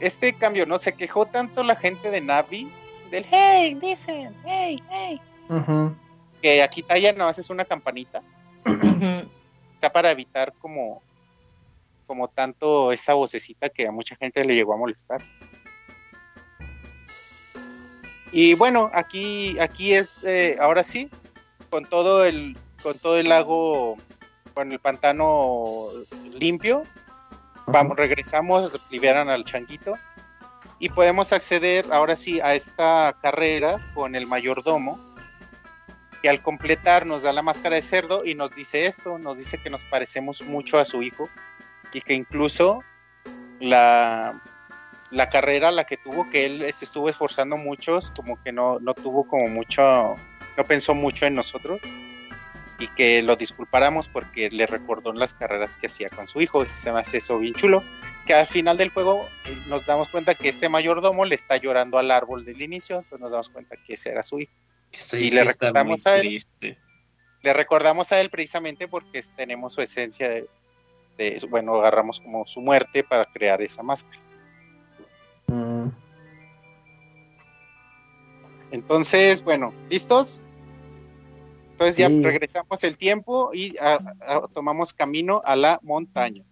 este 0.00 0.34
cambio, 0.34 0.66
¿no? 0.66 0.78
Se 0.78 0.92
quejó 0.92 1.26
tanto 1.26 1.62
la 1.62 1.76
gente 1.76 2.10
de 2.10 2.20
Navi 2.20 2.70
del 3.10 3.26
hey, 3.30 3.78
listen, 3.80 4.34
hey, 4.44 4.82
hey, 4.90 5.20
que 6.42 6.62
aquí 6.62 6.82
Taya 6.82 7.12
nada 7.12 7.26
más 7.26 7.38
es 7.38 7.50
una 7.50 7.64
campanita. 7.64 8.22
Está 9.74 9.92
para 9.92 10.10
evitar 10.10 10.52
como 10.58 11.02
como 12.06 12.28
tanto 12.28 12.92
esa 12.92 13.14
vocecita 13.14 13.68
que 13.68 13.86
a 13.86 13.90
mucha 13.90 14.14
gente 14.16 14.44
le 14.44 14.54
llegó 14.54 14.74
a 14.74 14.76
molestar. 14.76 15.22
Y 18.32 18.54
bueno, 18.54 18.90
aquí 18.92 19.58
aquí 19.58 19.94
es 19.94 20.22
eh, 20.24 20.56
ahora 20.60 20.84
sí 20.84 21.10
con 21.70 21.84
todo 21.84 22.24
el 22.24 22.56
con 22.82 22.98
todo 22.98 23.18
el 23.18 23.28
lago 23.28 23.96
con 24.54 24.72
el 24.72 24.78
pantano 24.78 25.88
limpio, 26.32 26.84
vamos 27.66 27.96
regresamos, 27.96 28.80
liberan 28.90 29.28
al 29.28 29.44
changuito 29.44 29.94
y 30.78 30.88
podemos 30.88 31.32
acceder 31.32 31.86
ahora 31.92 32.16
sí 32.16 32.40
a 32.40 32.54
esta 32.54 33.14
carrera 33.20 33.78
con 33.94 34.14
el 34.14 34.26
mayordomo 34.26 34.98
que 36.22 36.28
al 36.28 36.42
completar 36.42 37.06
nos 37.06 37.22
da 37.22 37.32
la 37.32 37.42
máscara 37.42 37.76
de 37.76 37.82
cerdo 37.82 38.24
y 38.24 38.34
nos 38.34 38.50
dice 38.54 38.86
esto, 38.86 39.18
nos 39.18 39.38
dice 39.38 39.58
que 39.58 39.70
nos 39.70 39.84
parecemos 39.84 40.42
mucho 40.42 40.78
a 40.78 40.84
su 40.84 41.02
hijo 41.02 41.28
y 41.92 42.00
que 42.00 42.14
incluso 42.14 42.82
la, 43.60 44.42
la 45.10 45.26
carrera, 45.26 45.70
la 45.70 45.84
que 45.84 45.96
tuvo, 45.96 46.28
que 46.30 46.46
él 46.46 46.72
se 46.72 46.84
estuvo 46.84 47.08
esforzando 47.08 47.56
mucho, 47.56 47.98
como 48.14 48.42
que 48.42 48.52
no, 48.52 48.78
no 48.80 48.94
tuvo 48.94 49.26
como 49.26 49.48
mucho, 49.48 50.16
no 50.56 50.64
pensó 50.64 50.94
mucho 50.94 51.26
en 51.26 51.34
nosotros 51.34 51.80
y 52.78 52.88
que 52.88 53.22
lo 53.22 53.36
disculpáramos 53.36 54.08
porque 54.08 54.50
le 54.50 54.66
recordó 54.66 55.12
las 55.12 55.32
carreras 55.32 55.78
que 55.78 55.86
hacía 55.86 56.08
con 56.10 56.28
su 56.28 56.40
hijo, 56.42 56.62
y 56.62 56.68
se 56.68 56.92
me 56.92 57.00
hace 57.00 57.18
eso 57.18 57.38
bien 57.38 57.54
chulo, 57.54 57.82
que 58.26 58.34
al 58.34 58.46
final 58.46 58.76
del 58.76 58.90
juego 58.90 59.28
eh, 59.46 59.56
nos 59.66 59.86
damos 59.86 60.08
cuenta 60.08 60.34
que 60.34 60.50
este 60.50 60.68
mayordomo 60.68 61.24
le 61.24 61.34
está 61.34 61.56
llorando 61.56 61.96
al 61.98 62.10
árbol 62.10 62.44
del 62.44 62.60
inicio, 62.60 62.96
entonces 62.96 63.20
nos 63.20 63.32
damos 63.32 63.48
cuenta 63.48 63.76
que 63.86 63.94
ese 63.94 64.10
era 64.10 64.22
su 64.22 64.40
hijo. 64.40 64.52
Y 64.92 64.96
sí 64.98 65.30
le 65.30 65.44
recordamos 65.44 66.06
a 66.06 66.16
él. 66.16 66.26
triste. 66.26 66.78
Le 67.42 67.52
recordamos 67.54 68.12
a 68.12 68.20
él 68.20 68.28
precisamente 68.28 68.88
porque 68.88 69.18
es- 69.20 69.32
tenemos 69.34 69.72
su 69.72 69.80
esencia 69.80 70.28
de, 70.28 70.46
de- 71.16 71.46
bueno, 71.48 71.76
agarramos 71.76 72.20
como 72.20 72.44
su 72.44 72.60
muerte 72.60 73.02
para 73.04 73.24
crear 73.24 73.62
esa 73.62 73.82
máscara. 73.82 74.20
Mm. 75.46 75.88
Entonces, 78.70 79.42
bueno, 79.44 79.72
¿listos? 79.90 80.42
Entonces 81.72 81.96
ya 81.98 82.08
Sí. 82.08 82.22
regresamos 82.22 82.82
el 82.84 82.96
tiempo 82.96 83.50
y 83.52 83.74
tomamos 84.54 84.92
camino 84.92 85.42
a 85.44 85.56
la 85.56 85.78
montaña. 85.82 86.42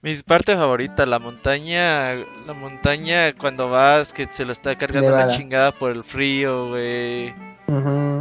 Mi 0.00 0.14
parte 0.16 0.54
favorita, 0.54 1.06
la 1.06 1.18
montaña, 1.18 2.14
la 2.46 2.52
montaña 2.54 3.34
cuando 3.36 3.70
vas 3.70 4.12
que 4.12 4.26
se 4.30 4.44
lo 4.44 4.52
está 4.52 4.76
cargando 4.76 5.10
la 5.10 5.28
chingada 5.28 5.72
por 5.72 5.92
el 5.92 6.04
frío, 6.04 6.68
güey. 6.68 7.34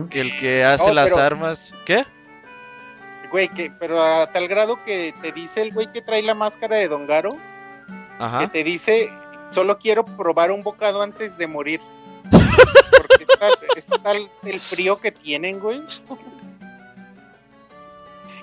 Que 0.09 0.21
el 0.21 0.37
que 0.39 0.63
hace 0.63 0.87
No, 0.87 0.93
las 0.93 1.09
pero- 1.09 1.21
armas, 1.21 1.73
¿qué? 1.85 2.05
Güey, 3.31 3.47
que, 3.49 3.71
pero 3.71 4.01
a 4.01 4.31
tal 4.31 4.47
grado 4.47 4.83
que 4.85 5.13
te 5.21 5.31
dice 5.31 5.61
el 5.61 5.73
güey 5.73 5.91
que 5.91 6.01
trae 6.01 6.21
la 6.21 6.35
máscara 6.35 6.77
de 6.77 6.87
Don 6.87 7.07
Garo, 7.07 7.29
que 7.31 7.37
Ajá. 8.19 8.47
te 8.51 8.63
dice, 8.63 9.09
solo 9.49 9.79
quiero 9.79 10.03
probar 10.03 10.51
un 10.51 10.63
bocado 10.63 11.01
antes 11.01 11.37
de 11.37 11.47
morir. 11.47 11.81
Está, 13.23 13.49
está 13.75 14.11
el, 14.11 14.29
el 14.43 14.59
frío 14.59 14.97
que 14.97 15.11
tienen, 15.11 15.59
güey. 15.59 15.81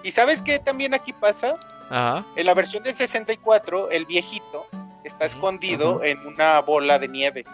Y 0.03 0.13
sabes 0.13 0.43
qué 0.43 0.59
también 0.59 0.95
aquí 0.95 1.13
pasa? 1.13 1.55
Ajá. 1.91 2.27
En 2.37 2.47
la 2.47 2.55
versión 2.55 2.83
del 2.83 2.95
64, 2.95 3.91
el 3.91 4.07
viejito 4.07 4.67
está 5.05 5.25
escondido 5.27 6.03
en 6.03 6.19
una 6.27 6.61
bola 6.61 6.99
de 6.99 7.09
nieve. 7.09 7.45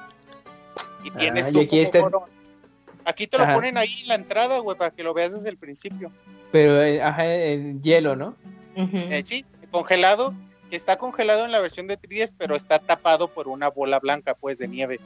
Y 1.04 1.10
tienes 1.12 1.46
Ah, 1.46 1.52
tú 1.52 1.60
y 1.60 1.64
aquí 1.64 1.84
Gorón. 1.98 2.24
Aquí 3.04 3.26
te 3.28 3.38
lo 3.38 3.44
Ajá. 3.44 3.54
ponen 3.54 3.76
ahí 3.76 4.00
en 4.02 4.08
la 4.08 4.14
entrada, 4.16 4.58
güey, 4.58 4.76
para 4.76 4.90
que 4.90 5.02
lo 5.04 5.14
veas 5.14 5.32
desde 5.32 5.48
el 5.48 5.56
principio. 5.56 6.10
Pero, 6.50 6.82
eh, 6.82 7.00
ajá, 7.00 7.24
en 7.34 7.80
hielo, 7.80 8.16
¿no? 8.16 8.36
Eh, 8.74 9.22
sí, 9.24 9.44
congelado, 9.70 10.34
que 10.70 10.76
está 10.76 10.98
congelado 10.98 11.44
en 11.44 11.52
la 11.52 11.60
versión 11.60 11.86
de 11.86 11.96
3DS, 11.98 12.34
pero 12.36 12.56
está 12.56 12.80
tapado 12.80 13.28
por 13.28 13.46
una 13.46 13.68
bola 13.70 14.00
blanca, 14.00 14.34
pues, 14.34 14.58
de 14.58 14.66
nieve. 14.68 14.98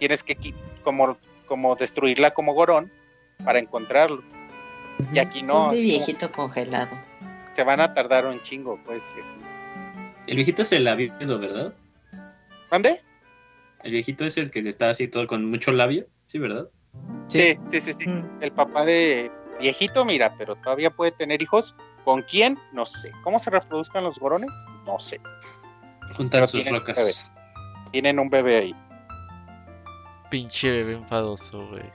Tienes 0.00 0.24
que 0.24 0.36
como, 0.82 1.16
como 1.46 1.74
destruirla 1.76 2.32
como 2.32 2.52
Gorón 2.54 2.90
para 3.44 3.58
encontrarlo. 3.58 4.22
Y 5.12 5.18
aquí 5.18 5.42
no, 5.42 5.52
como- 5.54 5.70
viejito 5.72 6.30
congelado. 6.32 6.90
se 7.54 7.64
van 7.64 7.80
a 7.80 7.94
tardar 7.94 8.26
un 8.26 8.40
chingo, 8.42 8.78
pues. 8.84 9.14
El 10.26 10.36
viejito 10.36 10.62
es 10.62 10.72
el 10.72 10.84
labio, 10.84 11.14
¿verdad? 11.18 11.72
¿Mande? 12.70 13.00
El 13.82 13.92
viejito 13.92 14.24
es 14.24 14.36
el 14.36 14.50
que 14.50 14.60
está 14.68 14.90
así 14.90 15.06
todo 15.08 15.26
con 15.26 15.48
mucho 15.48 15.70
labio, 15.72 16.06
¿sí, 16.26 16.38
verdad? 16.38 16.68
Sí, 17.28 17.56
sí, 17.66 17.80
sí, 17.80 17.92
sí. 17.92 18.08
Mm. 18.08 18.38
El 18.40 18.52
papá 18.52 18.84
de 18.84 19.30
viejito, 19.60 20.04
mira, 20.04 20.34
pero 20.36 20.56
todavía 20.56 20.90
puede 20.90 21.12
tener 21.12 21.40
hijos. 21.42 21.76
¿Con 22.04 22.22
quién? 22.22 22.58
No 22.72 22.86
sé. 22.86 23.10
¿Cómo 23.24 23.38
se 23.38 23.50
reproduzcan 23.50 24.04
los 24.04 24.18
gorones? 24.18 24.50
No 24.86 24.98
sé. 24.98 25.20
Juntar 26.16 26.46
sus 26.46 26.62
tienen 26.62 26.80
rocas. 26.80 26.96
bebé. 26.96 27.12
Tienen 27.92 28.18
un 28.18 28.30
bebé 28.30 28.56
ahí. 28.56 28.74
Pinche 30.30 30.70
bebé 30.70 30.94
enfadoso, 30.94 31.66
güey. 31.68 31.90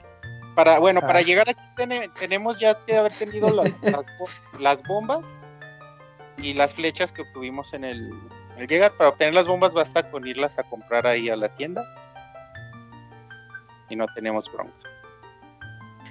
Para, 0.54 0.78
bueno, 0.78 1.00
para 1.00 1.20
Ah. 1.20 1.22
llegar 1.22 1.48
aquí 1.48 1.60
tene- 1.76 2.08
tenemos 2.10 2.58
ya 2.60 2.74
que 2.84 2.96
haber 2.96 3.12
tenido 3.12 3.50
las, 3.50 3.82
las, 3.82 4.06
las 4.58 4.82
bombas 4.82 5.42
y 6.36 6.54
las 6.54 6.74
flechas 6.74 7.12
que 7.12 7.22
obtuvimos 7.22 7.72
en 7.72 7.84
el, 7.84 8.10
el 8.58 8.66
llegar. 8.66 8.92
Para 8.92 9.10
obtener 9.10 9.34
las 9.34 9.46
bombas 9.46 9.74
basta 9.74 10.10
con 10.10 10.26
irlas 10.26 10.58
a 10.58 10.62
comprar 10.64 11.06
ahí 11.06 11.28
a 11.28 11.36
la 11.36 11.48
tienda. 11.54 11.82
Y 13.88 13.96
no 13.96 14.06
tenemos 14.14 14.50
bronca. 14.52 14.74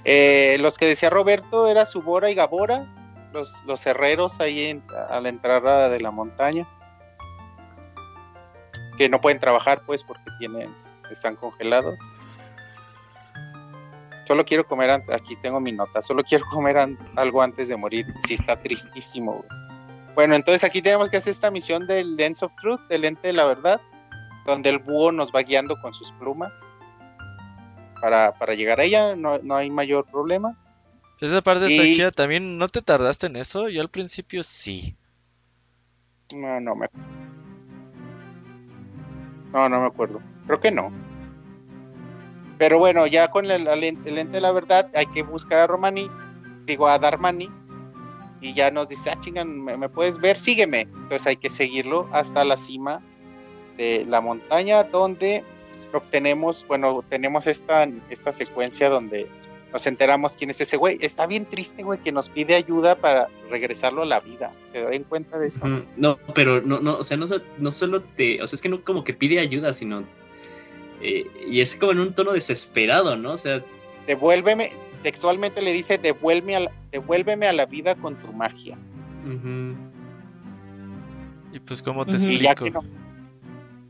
Eh, 0.03 0.57
los 0.61 0.77
que 0.77 0.85
decía 0.88 1.10
Roberto 1.11 1.68
era 1.68 1.85
Subora 1.85 2.30
y 2.31 2.35
Gabora, 2.35 2.88
los, 3.34 3.64
los 3.65 3.85
herreros 3.85 4.39
ahí 4.41 4.65
en- 4.69 4.84
a 5.10 5.19
la 5.19 5.30
entrada 5.30 5.89
de 5.89 5.99
la 6.02 6.11
montaña. 6.11 6.68
Que 8.98 9.10
no 9.10 9.22
pueden 9.22 9.39
trabajar 9.39 9.84
pues 9.85 10.03
porque 10.03 10.23
tienen, 10.39 10.76
están 11.12 11.36
congelados. 11.36 12.00
Solo 14.28 14.46
quiero 14.46 14.66
comer, 14.66 14.90
aquí 15.12 15.36
tengo 15.42 15.60
mi 15.60 15.72
nota, 15.74 16.02
solo 16.02 16.24
quiero 16.24 16.46
comer 16.52 16.78
algo 17.16 17.42
antes 17.42 17.68
de 17.70 17.76
morir. 17.76 18.06
Sí, 18.26 18.34
está 18.36 18.62
tristísimo. 18.62 19.34
güey. 19.38 19.50
Bueno, 20.16 20.36
entonces 20.36 20.64
aquí 20.64 20.82
tenemos 20.82 21.10
que 21.10 21.18
hacer 21.18 21.32
esta 21.32 21.52
misión 21.52 21.86
del 21.88 22.16
Lens 22.16 22.44
of 22.44 22.56
Truth, 22.56 22.82
del 22.88 23.02
lente 23.02 23.28
de 23.28 23.34
la 23.34 23.46
verdad, 23.46 23.82
donde 24.46 24.70
el 24.70 24.80
búho 24.80 25.12
nos 25.12 25.32
va 25.32 25.42
guiando 25.42 25.80
con 25.82 25.94
sus 25.94 26.12
plumas. 26.14 26.70
Para, 28.02 28.34
para 28.38 28.54
llegar 28.56 28.80
a 28.80 28.84
ella 28.84 29.16
no, 29.16 29.38
no 29.40 29.56
hay 29.56 29.70
mayor 29.70 30.06
problema. 30.06 30.58
Esa 31.20 31.42
parte 31.42 31.68
está 31.68 31.86
Y- 31.88 31.96
chida. 31.96 32.12
También, 32.12 32.58
¿no 32.58 32.68
te 32.68 32.82
tardaste 32.82 33.28
en 33.28 33.36
eso? 33.36 33.70
Yo 33.70 33.82
al 33.82 33.90
principio 33.90 34.44
sí. 34.44 34.96
No, 36.34 36.60
no 36.62 36.76
me 36.76 36.88
No, 39.54 39.70
no 39.70 39.82
me 39.82 39.88
acuerdo. 39.88 40.22
Creo 40.46 40.60
que 40.60 40.72
no. 40.72 40.92
Pero 42.58 42.78
bueno, 42.78 43.08
ya 43.08 43.30
con 43.30 43.50
el, 43.50 43.68
el 43.68 43.84
el 43.84 44.18
ente 44.18 44.34
de 44.34 44.42
la 44.42 44.52
verdad 44.52 44.90
hay 44.94 45.08
que 45.08 45.24
buscar 45.24 45.60
a 45.60 45.68
Romani, 45.68 46.10
digo 46.66 46.88
a 46.88 47.00
Darmani, 47.00 47.50
y 48.42 48.54
ya 48.54 48.72
nos 48.72 48.90
dice, 48.90 49.12
ah, 49.12 49.20
chingan, 49.20 49.64
¿me, 49.64 49.88
puedes 49.88 50.18
ver? 50.18 50.38
Sígueme. 50.38 50.82
Entonces 50.82 51.28
hay 51.28 51.36
que 51.38 51.50
seguirlo 51.50 52.10
hasta 52.12 52.44
la 52.44 52.58
cima 52.58 53.02
de 53.78 54.06
la 54.10 54.20
montaña 54.20 54.84
donde 54.84 55.44
obtenemos, 55.94 56.66
bueno, 56.68 57.04
tenemos 57.08 57.48
esta, 57.48 57.88
esta 58.10 58.32
secuencia 58.32 58.90
donde 58.90 59.28
nos 59.72 59.86
enteramos 59.88 60.36
quién 60.36 60.50
es 60.50 60.60
ese 60.60 60.76
güey. 60.76 60.98
Está 61.02 61.28
bien 61.28 61.46
triste, 61.46 61.84
güey, 61.84 62.00
que 62.00 62.12
nos 62.12 62.30
pide 62.30 62.56
ayuda 62.56 62.96
para 62.96 63.30
regresarlo 63.50 64.02
a 64.02 64.06
la 64.06 64.20
vida. 64.20 64.52
¿Te 64.74 64.84
den 64.86 65.04
cuenta 65.04 65.38
de 65.38 65.48
eso? 65.48 65.66
No, 65.96 66.18
pero 66.34 66.62
no, 66.62 66.80
no, 66.80 66.98
o 66.98 67.04
sea, 67.04 67.18
no, 67.18 67.28
no 67.58 67.72
solo 67.72 68.02
te, 68.02 68.42
o 68.42 68.48
sea, 68.48 68.56
es 68.56 68.62
que 68.62 68.70
no 68.70 68.84
como 68.84 69.04
que 69.04 69.14
pide 69.14 69.40
ayuda, 69.40 69.72
sino, 69.74 70.04
eh, 71.02 71.26
y 71.48 71.61
es 71.61 71.76
como 71.76 71.91
en 71.94 71.99
un 71.99 72.14
tono 72.14 72.32
desesperado, 72.34 73.15
¿no? 73.18 73.32
O 73.32 73.38
sea, 73.38 73.61
Devuélveme, 74.07 74.72
textualmente 75.03 75.61
le 75.61 75.72
dice, 75.73 75.98
devuélveme 75.98 76.56
a 76.56 76.60
la, 76.61 76.72
devuélveme 76.91 77.48
a 77.48 77.53
la 77.53 77.65
vida 77.65 77.95
con 77.95 78.15
tu 78.15 78.32
magia. 78.34 78.78
Y 81.53 81.60
pues, 81.60 81.82
¿cómo 81.82 82.06
te. 82.06 82.15
Y 82.18 82.40
ya 82.40 82.52
explico? 82.52 82.82
que 82.82 82.88
no. 82.88 83.02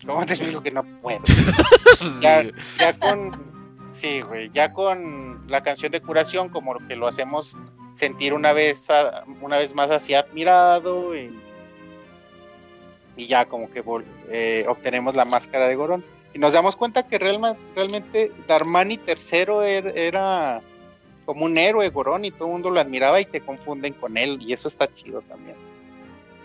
¿Cómo 0.06 0.26
te 0.26 0.34
explico 0.34 0.62
que 0.64 0.72
no 0.72 0.84
puedo? 1.02 1.20
Pues 2.00 2.14
sí, 2.14 2.22
ya, 2.22 2.42
güey. 2.42 2.54
ya 2.80 2.98
con 3.00 3.44
sí, 3.92 4.22
güey, 4.22 4.50
ya 4.54 4.74
con 4.74 5.40
la 5.48 5.62
canción 5.62 5.92
de 5.92 6.02
curación 6.02 6.50
como 6.50 6.76
que 6.88 6.96
lo 6.96 7.08
hacemos 7.08 7.58
sentir 7.92 8.34
una 8.34 8.54
vez 8.54 8.90
a- 8.90 9.24
una 9.42 9.58
vez 9.58 9.76
más 9.76 9.92
así 9.92 10.14
admirado 10.16 11.16
y, 11.16 11.38
y 13.18 13.28
ya 13.28 13.46
como 13.46 13.70
que 13.70 13.84
eh, 14.30 14.66
obtenemos 14.68 15.14
la 15.16 15.26
máscara 15.26 15.68
de 15.68 15.76
Gorón 15.76 16.04
y 16.34 16.40
nos 16.40 16.54
damos 16.54 16.76
cuenta 16.76 17.06
que 17.08 17.20
realma- 17.20 17.58
realmente 17.76 18.32
Darmani 18.48 19.00
III 19.08 19.36
era, 19.68 19.92
era 19.92 20.62
como 21.26 21.46
un 21.46 21.58
héroe 21.58 21.90
Gorón 21.90 22.26
y 22.26 22.32
todo 22.32 22.46
el 22.48 22.54
mundo 22.54 22.70
lo 22.70 22.80
admiraba 22.80 23.20
y 23.22 23.26
te 23.26 23.42
confunden 23.42 23.94
con 23.94 24.18
él 24.18 24.40
y 24.42 24.54
eso 24.54 24.68
está 24.68 24.88
chido 24.88 25.22
también. 25.22 25.56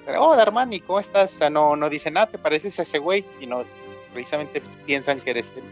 Pero, 0.05 0.25
oh, 0.25 0.37
Darmani, 0.37 0.81
¿cómo 0.81 1.01
estás? 1.01 1.35
O 1.35 1.37
sea, 1.39 1.51
no, 1.51 1.75
no 1.77 1.89
dicen, 1.91 2.17
ah, 2.17 2.27
te 2.27 2.39
pareces 2.39 2.79
a 2.79 2.83
ese 2.83 2.99
güey, 2.99 3.25
sino 3.29 3.65
precisamente 4.13 4.61
pues, 4.61 4.77
piensan 4.87 5.21
que 5.21 5.31
eres 5.31 5.53
él. 5.57 5.65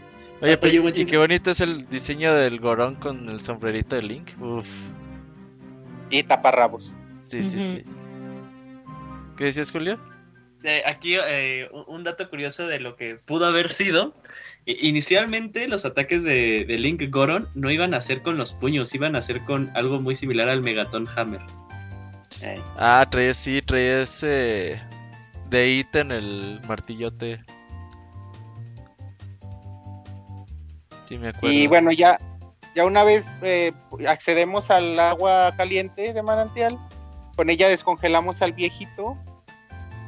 Oye, 0.43 0.57
pero 0.59 0.83
Oye, 0.85 1.03
y 1.03 1.07
qué 1.07 1.17
bonito 1.17 1.53
es 1.53 1.61
el 1.61 1.89
diseño 1.89 2.35
del 2.35 2.59
gorón 2.61 2.97
con 2.97 3.29
el 3.29 3.41
sombrerito 3.41 3.95
de 3.97 4.03
Link. 4.03 4.31
Uf. 4.41 4.69
Y 6.11 6.23
taparrabos. 6.25 6.99
Sí, 7.21 7.45
sí, 7.45 7.61
sí. 7.61 7.85
¿Qué 9.37 9.45
decías, 9.45 9.71
Julio? 9.73 9.99
Eh, 10.65 10.83
aquí 10.87 11.15
eh, 11.17 11.69
un- 11.87 12.05
dato 12.05 12.29
curioso 12.31 12.67
de 12.67 12.81
lo 12.81 12.97
que 12.97 13.17
pudo 13.17 13.45
haber 13.47 13.73
sido. 13.73 14.15
Inicialmente 14.67 15.69
los 15.69 15.85
ataques 15.85 16.23
de, 16.25 16.65
de 16.67 16.79
Link 16.79 17.03
Goron 17.11 17.47
no 17.55 17.71
iban 17.71 17.93
a 17.93 18.01
ser 18.01 18.23
con 18.23 18.39
los 18.39 18.55
puños, 18.55 18.95
iban 18.95 19.15
a 19.15 19.21
ser 19.21 19.43
con 19.43 19.71
algo 19.75 19.99
muy 20.01 20.17
similar 20.17 20.49
al 20.49 20.63
Megaton 20.63 21.07
Hammer. 21.17 21.41
Eh, 22.41 22.59
Ah, 22.79 23.07
traía, 23.11 23.35
sí, 23.35 23.61
traía 23.61 24.03
ese. 24.03 24.81
De 25.51 25.69
ítem 25.69 26.11
el 26.13 26.61
martillote. 26.67 27.39
Sí, 31.05 31.19
me 31.19 31.29
acuerdo. 31.29 31.53
Y 31.55 31.67
bueno, 31.67 31.93
ya, 31.93 32.19
ya 32.75 32.85
una 32.87 33.05
vez 33.05 33.29
eh, 33.43 33.73
accedemos 34.09 34.71
al 34.71 34.99
agua 34.99 35.53
caliente 35.57 36.15
de 36.15 36.23
manantial, 36.23 36.79
con 37.37 37.51
ella 37.51 37.69
descongelamos 37.69 38.41
al 38.41 38.53
viejito 38.53 39.15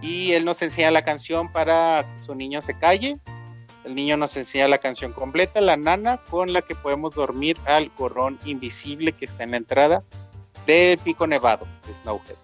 y 0.06 0.32
él 0.34 0.44
nos 0.44 0.62
enseña 0.62 0.92
la 0.92 1.02
canción 1.02 1.50
para 1.50 2.06
que 2.06 2.18
su 2.20 2.34
niño 2.34 2.60
se 2.60 2.78
calle. 2.78 3.16
El 3.84 3.94
niño 3.94 4.16
nos 4.16 4.36
enseña 4.36 4.68
la 4.68 4.78
canción 4.78 5.12
completa, 5.12 5.60
la 5.60 5.76
nana, 5.76 6.18
con 6.30 6.52
la 6.52 6.62
que 6.62 6.74
podemos 6.74 7.14
dormir 7.14 7.56
al 7.66 7.90
gorrón 7.98 8.38
invisible 8.44 9.12
que 9.12 9.24
está 9.24 9.42
en 9.42 9.52
la 9.52 9.56
entrada 9.56 10.02
del 10.66 10.98
pico 10.98 11.26
nevado 11.26 11.66
Snowhead. 12.02 12.36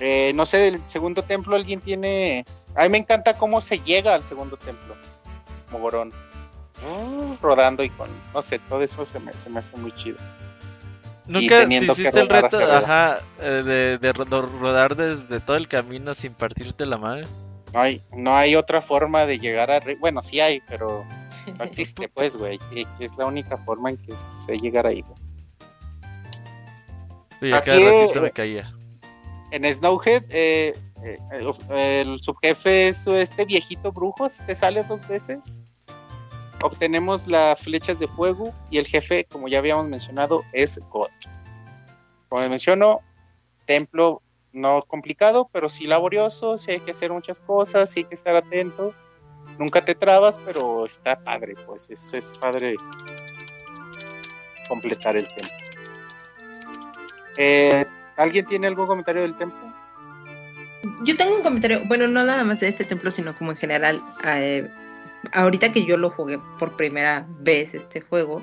Eh, 0.00 0.32
no 0.34 0.46
sé, 0.46 0.58
del 0.58 0.80
segundo 0.80 1.22
templo 1.22 1.56
alguien 1.56 1.80
tiene... 1.80 2.44
A 2.76 2.84
mí 2.84 2.90
me 2.90 2.98
encanta 2.98 3.36
cómo 3.36 3.60
se 3.60 3.80
llega 3.80 4.14
al 4.14 4.24
segundo 4.24 4.56
templo, 4.56 4.94
como 5.66 5.80
gorón. 5.80 6.10
Mm, 6.10 7.42
rodando 7.42 7.82
y 7.82 7.90
con, 7.90 8.08
no 8.32 8.40
sé, 8.40 8.60
todo 8.60 8.82
eso 8.82 9.04
se 9.04 9.18
me, 9.18 9.32
se 9.32 9.50
me 9.50 9.58
hace 9.58 9.76
muy 9.76 9.90
chido. 9.92 10.18
Nunca 11.28 11.66
te 11.68 11.74
hiciste 11.92 12.20
el 12.20 12.28
reto, 12.28 12.58
ajá, 12.84 13.20
eh, 13.40 13.62
de, 13.64 13.98
de 13.98 14.12
ro- 14.12 14.42
rodar 14.60 14.96
desde 14.96 15.40
todo 15.40 15.56
el 15.56 15.68
camino 15.68 16.14
sin 16.14 16.32
partirte 16.34 16.86
la 16.86 16.96
madre. 16.98 17.26
No 17.72 17.80
hay, 17.80 18.02
no 18.12 18.34
hay 18.36 18.56
otra 18.56 18.80
forma 18.80 19.26
de 19.26 19.38
llegar 19.38 19.70
a... 19.70 19.80
Bueno, 20.00 20.22
sí 20.22 20.40
hay, 20.40 20.60
pero 20.68 21.04
no 21.58 21.64
existe, 21.64 22.08
pues, 22.08 22.36
güey. 22.36 22.58
Es 22.98 23.16
la 23.18 23.26
única 23.26 23.56
forma 23.58 23.90
en 23.90 23.98
que 23.98 24.14
se 24.16 24.58
llegar 24.58 24.86
ahí. 24.86 25.02
güey. 25.02 25.18
A 27.52 27.58
Aquí, 27.58 27.66
cada 27.70 27.78
ratito 27.78 28.18
eh, 28.18 28.22
me 28.22 28.30
caía. 28.30 28.70
En 29.50 29.72
Snowhead, 29.72 30.24
eh, 30.30 30.74
eh, 31.04 31.18
el, 31.32 31.54
el 31.78 32.20
subjefe 32.20 32.88
es 32.88 33.06
este 33.06 33.44
viejito 33.44 33.92
brujo, 33.92 34.28
te 34.46 34.54
sale 34.54 34.82
dos 34.84 35.06
veces. 35.06 35.62
Obtenemos 36.62 37.28
las 37.28 37.60
flechas 37.60 38.00
de 38.00 38.08
fuego 38.08 38.52
y 38.70 38.78
el 38.78 38.86
jefe, 38.86 39.24
como 39.30 39.48
ya 39.48 39.58
habíamos 39.58 39.88
mencionado, 39.88 40.42
es 40.52 40.80
God. 40.90 41.08
Como 42.28 42.40
les 42.40 42.50
menciono, 42.50 43.00
templo 43.64 44.22
no 44.52 44.82
complicado, 44.82 45.48
pero 45.52 45.68
sí 45.68 45.86
laborioso, 45.86 46.58
sí 46.58 46.72
hay 46.72 46.80
que 46.80 46.90
hacer 46.90 47.12
muchas 47.12 47.40
cosas, 47.40 47.90
sí 47.90 48.00
hay 48.00 48.04
que 48.06 48.14
estar 48.14 48.34
atento. 48.34 48.94
Nunca 49.58 49.84
te 49.84 49.94
trabas, 49.94 50.38
pero 50.44 50.84
está 50.84 51.22
padre, 51.22 51.54
pues 51.66 51.90
es, 51.90 52.12
es 52.12 52.32
padre 52.38 52.74
completar 54.68 55.16
el 55.16 55.26
templo. 55.26 55.56
Eh, 57.36 57.84
¿Alguien 58.16 58.44
tiene 58.46 58.66
algún 58.66 58.86
comentario 58.88 59.22
del 59.22 59.36
templo? 59.36 59.72
Yo 61.04 61.16
tengo 61.16 61.36
un 61.36 61.42
comentario, 61.42 61.82
bueno, 61.84 62.08
no 62.08 62.24
nada 62.24 62.42
más 62.42 62.58
de 62.60 62.68
este 62.68 62.84
templo, 62.84 63.10
sino 63.10 63.36
como 63.38 63.52
en 63.52 63.56
general. 63.56 64.02
eh, 64.24 64.68
ahorita 65.32 65.72
que 65.72 65.84
yo 65.84 65.96
lo 65.96 66.10
jugué 66.10 66.38
por 66.58 66.76
primera 66.76 67.26
vez 67.40 67.74
este 67.74 68.00
juego 68.00 68.42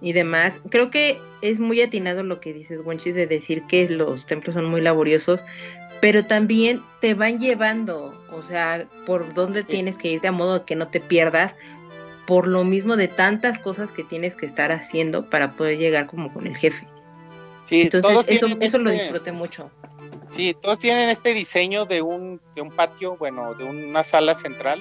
y 0.00 0.12
demás, 0.12 0.60
creo 0.70 0.90
que 0.90 1.20
es 1.42 1.60
muy 1.60 1.80
atinado 1.80 2.22
lo 2.22 2.40
que 2.40 2.52
dices, 2.52 2.80
Wenchis, 2.84 3.14
de 3.14 3.26
decir 3.26 3.62
que 3.68 3.88
los 3.88 4.26
templos 4.26 4.54
son 4.54 4.64
muy 4.64 4.80
laboriosos, 4.80 5.40
pero 6.00 6.26
también 6.26 6.82
te 7.00 7.14
van 7.14 7.38
llevando, 7.38 8.12
o 8.32 8.42
sea, 8.42 8.86
por 9.06 9.32
dónde 9.34 9.62
tienes 9.62 9.98
que 9.98 10.08
ir 10.08 10.20
de 10.20 10.32
modo 10.32 10.64
que 10.64 10.74
no 10.74 10.88
te 10.88 10.98
pierdas, 10.98 11.54
por 12.26 12.48
lo 12.48 12.64
mismo 12.64 12.96
de 12.96 13.08
tantas 13.08 13.58
cosas 13.58 13.92
que 13.92 14.02
tienes 14.02 14.34
que 14.34 14.46
estar 14.46 14.72
haciendo 14.72 15.28
para 15.30 15.52
poder 15.52 15.78
llegar 15.78 16.06
como 16.06 16.32
con 16.32 16.46
el 16.46 16.56
jefe. 16.56 16.86
Sí, 17.64 17.82
Entonces, 17.82 18.10
todos 18.10 18.28
eso, 18.28 18.46
eso 18.60 18.78
lo 18.78 18.90
este- 18.90 19.02
disfruté 19.02 19.32
mucho. 19.32 19.70
Sí, 20.30 20.56
todos 20.60 20.78
tienen 20.78 21.10
este 21.10 21.34
diseño 21.34 21.84
de 21.84 22.00
un, 22.00 22.40
de 22.54 22.62
un 22.62 22.70
patio, 22.70 23.16
bueno, 23.16 23.54
de 23.54 23.64
una 23.64 24.02
sala 24.02 24.34
central. 24.34 24.80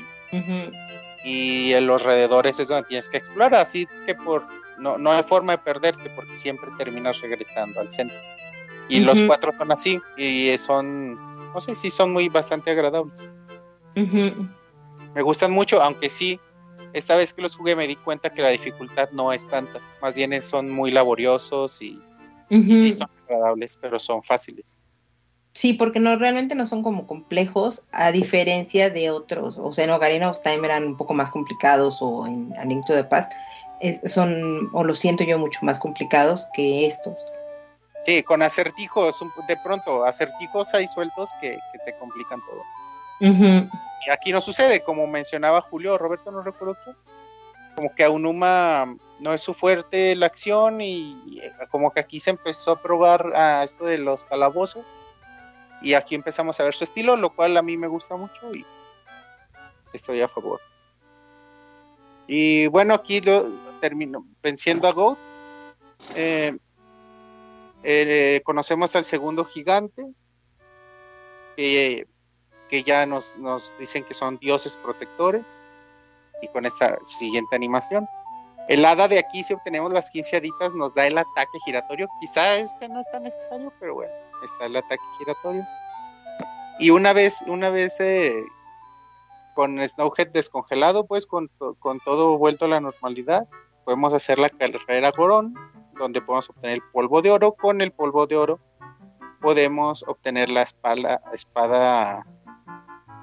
Y 1.24 1.74
en 1.74 1.88
los 1.88 2.02
alrededores 2.02 2.60
es 2.60 2.68
donde 2.68 2.88
tienes 2.88 3.10
que 3.10 3.18
explorar, 3.18 3.56
así 3.56 3.88
que 4.06 4.16
por 4.16 4.46
no, 4.78 4.98
no 4.98 5.12
hay 5.12 5.24
forma 5.24 5.54
de 5.54 5.58
perderte 5.60 6.10
porque 6.16 6.34
siempre 6.34 6.70
terminas 6.78 7.22
regresando 7.22 7.80
al 7.80 7.92
centro. 7.92 8.18
Y 8.90 9.00
los 9.00 9.22
cuatro 9.24 9.54
son 9.54 9.72
así 9.72 10.02
y 10.18 10.58
son, 10.58 11.16
no 11.54 11.60
sé, 11.62 11.76
sí 11.76 11.90
son 11.90 12.12
muy 12.12 12.28
bastante 12.28 12.72
agradables. 12.72 13.32
Me 13.96 15.22
gustan 15.22 15.52
mucho, 15.52 15.82
aunque 15.82 16.10
sí, 16.10 16.40
esta 16.92 17.16
vez 17.16 17.34
que 17.34 17.42
los 17.42 17.56
jugué 17.56 17.76
me 17.76 17.88
di 17.88 17.96
cuenta 17.96 18.32
que 18.32 18.42
la 18.42 18.50
dificultad 18.50 19.10
no 19.12 19.32
es 19.32 19.48
tanta, 19.48 19.80
más 20.02 20.16
bien 20.16 20.40
son 20.42 20.70
muy 20.70 20.92
laboriosos 20.92 21.82
y, 21.82 22.02
y 22.50 22.76
sí 22.76 22.92
son 22.92 23.10
agradables, 23.30 23.78
pero 23.80 23.98
son 23.98 24.22
fáciles. 24.24 24.82
Sí, 25.54 25.74
porque 25.74 26.00
no 26.00 26.16
realmente 26.16 26.56
no 26.56 26.66
son 26.66 26.82
como 26.82 27.08
complejos, 27.08 27.84
a 27.92 28.12
diferencia 28.12 28.90
de 28.90 29.12
otros. 29.12 29.58
O 29.58 29.74
sea, 29.74 29.84
en 29.84 29.92
Ocarina 29.92 30.30
of 30.30 30.42
Time 30.42 30.66
eran 30.66 30.86
un 30.86 30.98
poco 30.98 31.14
más 31.14 31.30
complicados, 31.30 31.98
o 32.02 32.26
en 32.26 32.54
A 32.58 32.64
Link 32.66 32.86
to 32.86 32.94
the 32.94 33.04
Past 33.04 33.34
es- 33.82 34.00
son, 34.14 34.70
o 34.74 34.84
lo 34.84 34.96
siento 34.96 35.24
yo, 35.24 35.38
mucho 35.40 35.60
más 35.64 35.80
complicados 35.80 36.48
que 36.54 36.86
estos. 36.86 37.26
Sí, 38.06 38.24
con 38.24 38.42
acertijos, 38.42 39.22
un- 39.22 39.32
de 39.48 39.58
pronto, 39.58 40.06
acertijos 40.06 40.74
hay 40.74 40.88
sueltos 40.88 41.30
que, 41.42 41.50
que 41.50 41.80
te 41.86 41.98
complican 42.00 42.40
todo. 42.40 42.62
Y 44.08 44.10
aquí 44.10 44.32
no 44.32 44.42
sucede, 44.42 44.82
como 44.82 45.06
mencionaba 45.06 45.62
Julio, 45.62 45.98
Roberto, 45.98 46.32
no 46.32 46.42
recuerdo 46.42 46.76
qué, 46.86 46.92
como 47.76 47.94
que 47.94 48.04
a 48.04 48.10
Unuma 48.10 48.96
no 49.20 49.34
es 49.34 49.42
su 49.42 49.54
fuerte 49.54 50.16
la 50.16 50.26
acción 50.28 50.82
y, 50.82 51.12
y 51.28 51.42
como 51.70 51.92
que 51.92 52.00
aquí 52.00 52.20
se 52.20 52.32
empezó 52.32 52.72
a 52.72 52.82
probar 52.82 53.34
a 53.36 53.64
esto 53.64 53.84
de 53.86 53.98
los 54.00 54.24
calabozos 54.24 54.84
y 55.82 55.94
aquí 55.94 56.16
empezamos 56.16 56.60
a 56.60 56.64
ver 56.64 56.74
su 56.74 56.84
estilo, 56.84 57.16
lo 57.16 57.32
cual 57.32 57.58
a 57.58 57.62
mí 57.62 57.78
me 57.78 57.88
gusta 57.88 58.16
mucho 58.16 58.54
y 58.54 58.66
estoy 59.94 60.22
a 60.22 60.28
favor. 60.28 60.60
Y 62.28 62.68
bueno, 62.68 62.94
aquí 62.94 63.20
lo 63.22 63.50
termino 63.80 64.26
venciendo 64.42 64.88
a 64.88 64.92
Goat. 64.94 65.18
Eh, 66.16 66.58
eh, 67.84 68.42
conocemos 68.44 68.96
al 68.96 69.06
segundo 69.06 69.44
gigante, 69.46 70.06
que, 71.58 72.08
que 72.70 72.84
ya 72.84 73.06
nos, 73.06 73.38
nos 73.38 73.74
dicen 73.80 74.04
que 74.04 74.14
son 74.14 74.38
dioses 74.38 74.78
protectores, 74.78 75.62
y 76.42 76.48
con 76.48 76.66
esta 76.66 76.98
siguiente 77.04 77.56
animación. 77.56 78.08
El 78.68 78.86
hada 78.86 79.08
de 79.08 79.20
aquí, 79.20 79.44
si 79.44 79.54
obtenemos 79.54 79.94
las 79.94 80.10
15 80.12 80.38
haditas, 80.38 80.74
nos 80.74 80.94
da 80.94 81.08
el 81.08 81.18
ataque 81.18 81.60
giratorio. 81.66 82.08
Quizá 82.20 82.58
este 82.58 82.88
no 82.90 83.00
es 83.00 83.12
tan 83.12 83.24
necesario, 83.24 83.72
pero 83.80 83.96
bueno, 83.96 84.14
está 84.44 84.66
el 84.66 84.76
ataque 84.76 85.04
giratorio. 85.18 85.66
Y 86.80 86.90
una 86.90 87.14
vez, 87.14 87.44
una 87.48 87.70
vez 87.70 88.00
eh, 88.00 88.44
con 89.56 89.78
Snowhead 89.88 90.30
descongelado, 90.30 91.06
pues 91.06 91.26
con, 91.26 91.50
con 91.80 92.00
todo 92.00 92.38
vuelto 92.38 92.66
a 92.66 92.70
la 92.70 92.80
normalidad, 92.80 93.48
podemos 93.86 94.14
hacer 94.14 94.40
la 94.40 94.50
carrera 94.50 95.12
Gorón, 95.12 95.54
donde 95.98 96.22
podemos 96.22 96.50
obtener 96.50 96.78
el 96.78 96.84
polvo 96.92 97.22
de 97.22 97.32
oro. 97.32 97.54
Con 97.54 97.82
el 97.82 97.92
polvo 97.92 98.26
de 98.26 98.38
oro 98.38 98.60
podemos 99.42 100.04
obtener 100.08 100.50
la 100.50 100.62
espada, 100.62 101.22
espada 101.34 102.26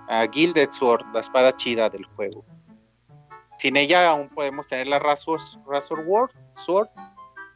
a 0.09 0.27
Gilded 0.31 0.70
Sword, 0.70 1.07
la 1.12 1.20
espada 1.20 1.53
chida 1.53 1.89
del 1.89 2.05
juego. 2.05 2.45
Sin 3.59 3.77
ella 3.77 4.11
aún 4.11 4.28
podemos 4.28 4.69
tener 4.69 4.86
la 4.86 4.99
Razor, 4.99 5.40
Razor 5.66 6.31
Sword, 6.55 6.89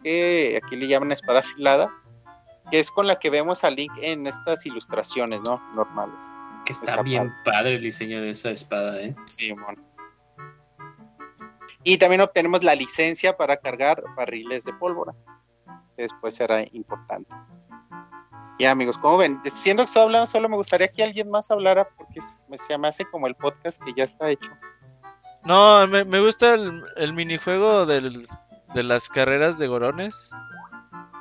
que 0.03 0.61
aquí 0.63 0.77
le 0.77 0.89
llaman 0.89 1.13
espada 1.13 1.41
afilada, 1.41 1.91
que 2.73 2.81
es 2.81 2.91
con 2.91 3.07
la 3.07 3.19
que 3.19 3.29
vemos 3.29 3.65
a 3.65 3.71
Link 3.71 3.93
en 4.01 4.27
estas 4.27 4.65
ilustraciones, 4.65 5.43
¿no? 5.43 5.61
Normales. 5.75 6.33
Que 6.65 6.73
está, 6.73 7.03
bien 7.03 7.31
padre. 7.45 7.75
el 7.75 7.83
diseño 7.83 8.23
de 8.23 8.31
esa 8.31 8.51
espada, 8.51 8.99
¿eh? 8.99 9.15
Sí, 9.27 9.53
bueno. 9.53 9.83
Y 11.85 11.99
también 11.99 12.23
obtenemos 12.23 12.65
la 12.65 12.75
licencia 12.75 13.37
para 13.37 13.59
cargar 13.59 14.03
barriles 14.17 14.65
de 14.65 14.73
pólvora. 14.73 15.13
Que 15.97 16.05
después 16.05 16.35
será 16.35 16.65
importante. 16.73 17.31
Ya, 18.59 18.71
amigos, 18.71 18.97
como 18.97 19.19
ven, 19.19 19.39
siendo 19.45 19.83
que 19.83 19.89
estoy 19.89 20.05
hablando, 20.05 20.27
solo 20.27 20.49
me 20.49 20.57
gustaría 20.57 20.89
que 20.89 21.03
alguien 21.03 21.29
más 21.29 21.51
hablara 21.51 21.87
porque 21.99 22.23
se 22.23 22.79
me 22.79 22.89
hace 22.89 23.05
como 23.05 23.27
el 23.27 23.35
podcast 23.35 23.83
que 23.83 23.93
ya 23.93 24.05
está 24.05 24.31
hecho. 24.31 24.51
No, 25.45 25.87
me, 25.89 26.21
gusta 26.21 26.55
el, 26.55 27.13
minijuego 27.13 27.85
de 27.85 28.83
las 28.83 29.11
carreras 29.11 29.59
de 29.59 29.67
gorones. 29.67 30.31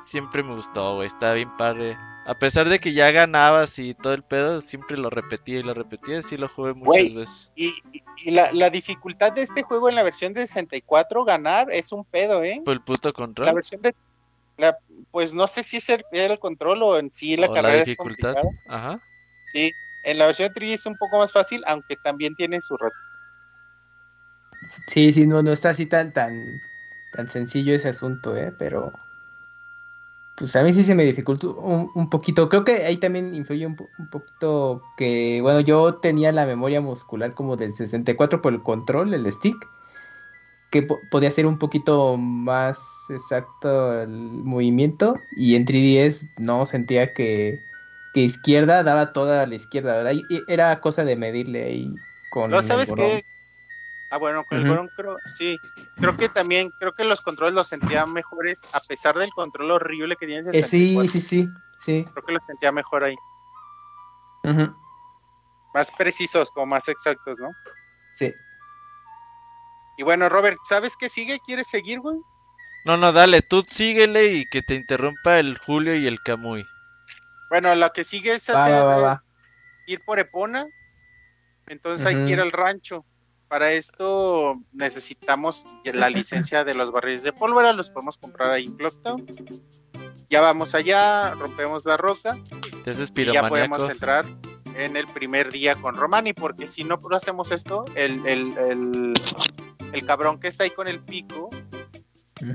Siempre 0.06 0.42
me 0.42 0.54
gustó, 0.54 0.96
güey, 0.96 1.06
está 1.06 1.32
bien 1.34 1.54
padre. 1.56 1.96
A 2.24 2.38
pesar 2.38 2.68
de 2.68 2.78
que 2.78 2.92
ya 2.92 3.10
ganabas 3.10 3.78
y 3.78 3.94
todo 3.94 4.14
el 4.14 4.22
pedo, 4.22 4.60
siempre 4.60 4.96
lo 4.96 5.10
repetía 5.10 5.58
y 5.58 5.62
lo 5.62 5.74
repetía, 5.74 6.22
sí 6.22 6.36
lo 6.36 6.48
jugué 6.48 6.72
muchas 6.74 7.14
veces. 7.14 7.52
Y, 7.56 8.30
la, 8.30 8.70
dificultad 8.70 9.32
de 9.32 9.42
este 9.42 9.62
juego 9.62 9.88
en 9.88 9.96
la 9.96 10.02
versión 10.02 10.32
de 10.32 10.46
64, 10.46 11.24
ganar, 11.24 11.72
es 11.72 11.90
un 11.90 12.04
pedo, 12.04 12.44
¿eh? 12.44 12.62
Por 12.64 12.74
el 12.74 12.80
puto 12.80 13.12
control. 13.12 13.46
La 13.46 13.52
versión 13.52 13.82
de... 13.82 13.94
pues 15.10 15.34
no 15.34 15.46
sé 15.48 15.62
si 15.62 15.78
es 15.78 15.88
el, 15.88 16.04
el 16.12 16.38
control 16.38 16.82
o 16.82 16.98
en 16.98 17.12
sí 17.12 17.36
la 17.36 17.48
carrera 17.48 17.78
la 17.78 17.84
dificultad. 17.84 18.36
es 18.36 18.44
Ajá. 18.68 19.02
Sí, 19.48 19.72
en 20.04 20.18
la 20.18 20.26
versión 20.26 20.48
de 20.48 20.54
3 20.54 20.72
es 20.72 20.86
un 20.86 20.96
poco 20.96 21.18
más 21.18 21.32
fácil, 21.32 21.62
aunque 21.66 21.96
también 21.96 22.34
tiene 22.36 22.60
su 22.60 22.76
reto. 22.76 22.96
Sí, 24.86 25.12
sí, 25.12 25.26
no, 25.26 25.42
no 25.42 25.52
está 25.52 25.70
así 25.70 25.86
tan, 25.86 26.12
tan, 26.12 26.60
tan 27.12 27.28
sencillo 27.28 27.74
ese 27.74 27.88
asunto, 27.88 28.36
¿eh? 28.36 28.52
Pero 28.58 28.92
pues 30.36 30.56
a 30.56 30.62
mí 30.62 30.72
sí 30.72 30.82
se 30.82 30.94
me 30.94 31.04
dificultó 31.04 31.54
un, 31.54 32.08
poquito. 32.08 32.48
Creo 32.48 32.64
que 32.64 32.84
ahí 32.84 32.96
también 32.96 33.34
influye 33.34 33.66
un, 33.66 33.76
poquito 33.76 34.82
que, 34.96 35.40
bueno, 35.42 35.60
yo 35.60 35.96
tenía 35.96 36.32
la 36.32 36.46
memoria 36.46 36.80
muscular 36.80 37.34
como 37.34 37.56
del 37.56 37.74
64 37.74 38.40
por 38.40 38.52
el 38.54 38.62
control, 38.62 39.12
el 39.12 39.30
stick, 39.30 39.56
que 40.70 40.82
podía 40.82 41.30
ser 41.30 41.46
un 41.46 41.58
poquito 41.58 42.16
más 42.16 42.78
exacto 43.10 44.00
el 44.02 44.08
movimiento. 44.08 45.20
Y 45.36 45.54
en 45.54 45.66
3DS 45.66 46.26
no 46.38 46.64
sentía 46.64 47.12
que, 47.12 47.60
que 48.14 48.22
izquierda 48.22 48.82
daba 48.82 49.12
toda 49.12 49.42
a 49.42 49.46
la 49.46 49.54
izquierda, 49.54 50.02
¿verdad? 50.02 50.14
era 50.48 50.80
cosa 50.80 51.04
de 51.04 51.16
medirle 51.16 51.64
ahí 51.64 51.94
con. 52.30 52.50
No, 52.50 52.62
¿sabes 52.62 52.90
qué? 52.94 53.24
Ah, 54.12 54.18
bueno, 54.18 54.44
con 54.44 54.58
el 54.58 54.68
Goron 54.68 54.90
creo, 54.94 55.16
sí. 55.24 55.58
Creo 55.96 56.14
que 56.18 56.28
también, 56.28 56.70
creo 56.78 56.92
que 56.92 57.02
los 57.02 57.22
controles 57.22 57.54
los 57.54 57.66
sentía 57.66 58.04
mejores, 58.04 58.68
a 58.72 58.80
pesar 58.80 59.16
del 59.16 59.30
control 59.30 59.70
horrible 59.70 60.16
que 60.16 60.26
tiene 60.26 60.50
eh, 60.52 60.62
sí, 60.62 60.94
sí, 61.08 61.22
sí, 61.22 61.48
sí. 61.80 62.04
Creo 62.12 62.22
que 62.22 62.32
los 62.34 62.44
sentía 62.44 62.72
mejor 62.72 63.04
ahí. 63.04 63.16
Más 65.72 65.90
precisos, 65.92 66.50
como 66.50 66.66
más 66.66 66.88
exactos, 66.88 67.40
¿no? 67.40 67.52
Sí. 68.12 68.34
Y 69.96 70.02
bueno, 70.02 70.28
Robert, 70.28 70.58
¿sabes 70.68 70.94
qué 70.98 71.08
sigue? 71.08 71.40
¿Quieres 71.46 71.68
seguir, 71.68 72.00
güey? 72.00 72.18
No, 72.84 72.98
no, 72.98 73.14
dale, 73.14 73.40
tú 73.40 73.62
síguele 73.66 74.26
y 74.26 74.44
que 74.44 74.60
te 74.60 74.74
interrumpa 74.74 75.38
el 75.38 75.56
Julio 75.56 75.96
y 75.96 76.06
el 76.06 76.20
Camuy. 76.20 76.66
Bueno, 77.48 77.74
lo 77.74 77.90
que 77.94 78.04
sigue 78.04 78.34
es 78.34 78.50
hacer 78.50 79.20
ir 79.86 80.02
por 80.04 80.18
Epona. 80.18 80.66
Entonces 81.66 82.04
hay 82.04 82.24
que 82.26 82.30
ir 82.30 82.40
al 82.42 82.52
rancho. 82.52 83.06
Para 83.52 83.72
esto 83.72 84.62
necesitamos 84.72 85.66
la 85.84 86.08
licencia 86.08 86.64
de 86.64 86.72
los 86.72 86.90
barriles 86.90 87.22
de 87.22 87.34
pólvora, 87.34 87.74
los 87.74 87.90
podemos 87.90 88.16
comprar 88.16 88.50
ahí 88.50 88.64
en 88.64 88.76
Clocktown. 88.78 89.26
Ya 90.30 90.40
vamos 90.40 90.74
allá, 90.74 91.34
rompemos 91.34 91.84
la 91.84 91.98
roca 91.98 92.38
y 93.14 93.24
ya 93.26 93.46
podemos 93.46 93.86
entrar 93.90 94.24
en 94.74 94.96
el 94.96 95.06
primer 95.06 95.50
día 95.50 95.74
con 95.74 95.96
Romani, 95.96 96.32
porque 96.32 96.66
si 96.66 96.82
no 96.84 96.98
hacemos 97.10 97.52
esto, 97.52 97.84
el, 97.94 98.26
el, 98.26 99.12
el, 99.92 100.06
cabrón 100.06 100.40
que 100.40 100.48
está 100.48 100.64
ahí 100.64 100.70
con 100.70 100.88
el 100.88 101.00
pico 101.00 101.50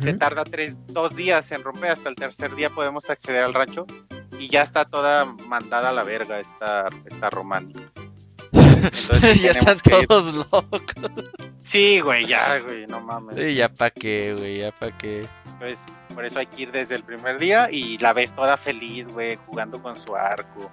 se 0.02 0.14
tarda 0.14 0.46
tres, 0.46 0.80
dos 0.88 1.16
días 1.16 1.52
en 1.52 1.62
romper, 1.62 1.92
hasta 1.92 2.10
el 2.10 2.16
tercer 2.16 2.56
día 2.56 2.72
podemos 2.72 3.08
acceder 3.12 3.44
al 3.44 3.54
rancho 3.54 3.86
y 4.40 4.48
ya 4.50 4.64
está 4.64 4.86
toda 4.86 5.26
mandada 5.26 5.90
a 5.90 5.94
la 5.94 6.02
verga 6.02 6.40
esta, 6.40 6.90
esta 7.06 7.30
Romani. 7.30 7.76
ya 9.42 9.52
están 9.52 9.78
todos 9.80 10.34
locos. 10.34 10.72
Sí, 11.62 12.00
güey, 12.00 12.26
ya, 12.26 12.60
güey, 12.60 12.88
no 12.88 13.02
mames. 13.02 13.36
Sí, 13.36 13.56
ya 13.56 13.70
pa' 13.70 13.90
qué, 13.90 14.34
güey, 14.34 14.60
ya 14.60 14.72
pa' 14.72 14.92
qué. 14.98 15.28
Pues 15.60 15.86
por 16.14 16.26
eso 16.26 16.40
hay 16.40 16.48
que 16.48 16.64
ir 16.64 16.72
desde 16.72 16.96
el 16.96 17.04
primer 17.04 17.40
día 17.40 17.70
y 17.72 17.98
la 17.98 18.14
ves 18.14 18.34
toda 18.34 18.58
feliz, 18.58 19.08
güey, 19.08 19.38
jugando 19.46 19.82
con 19.82 19.96
su 19.96 20.16
arco. 20.16 20.72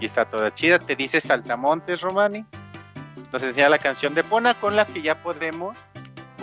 Y 0.00 0.04
está 0.04 0.24
toda 0.24 0.52
chida. 0.52 0.78
Te 0.78 0.96
dice 0.96 1.20
Saltamontes, 1.20 2.00
Romani. 2.02 2.44
Nos 3.32 3.42
enseña 3.42 3.68
la 3.68 3.78
canción 3.78 4.14
de 4.14 4.20
Epona 4.20 4.58
con 4.60 4.76
la 4.76 4.86
que 4.86 5.02
ya 5.02 5.22
podemos 5.22 5.78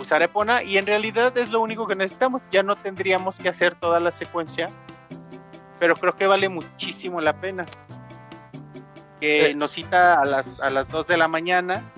usar 0.00 0.22
Epona. 0.22 0.62
Y 0.62 0.76
en 0.76 0.86
realidad 0.86 1.36
es 1.38 1.50
lo 1.50 1.60
único 1.60 1.86
que 1.86 1.94
necesitamos. 1.94 2.42
Ya 2.50 2.62
no 2.62 2.76
tendríamos 2.76 3.38
que 3.38 3.48
hacer 3.48 3.74
toda 3.74 4.00
la 4.00 4.10
secuencia. 4.10 4.68
Pero 5.78 5.96
creo 5.96 6.16
que 6.16 6.26
vale 6.26 6.48
muchísimo 6.48 7.20
la 7.20 7.40
pena 7.40 7.64
que 9.20 9.50
eh. 9.50 9.54
nos 9.54 9.72
cita 9.72 10.20
a 10.20 10.24
las, 10.24 10.60
a 10.60 10.70
las 10.70 10.88
2 10.88 11.06
de 11.06 11.16
la 11.16 11.28
mañana 11.28 11.92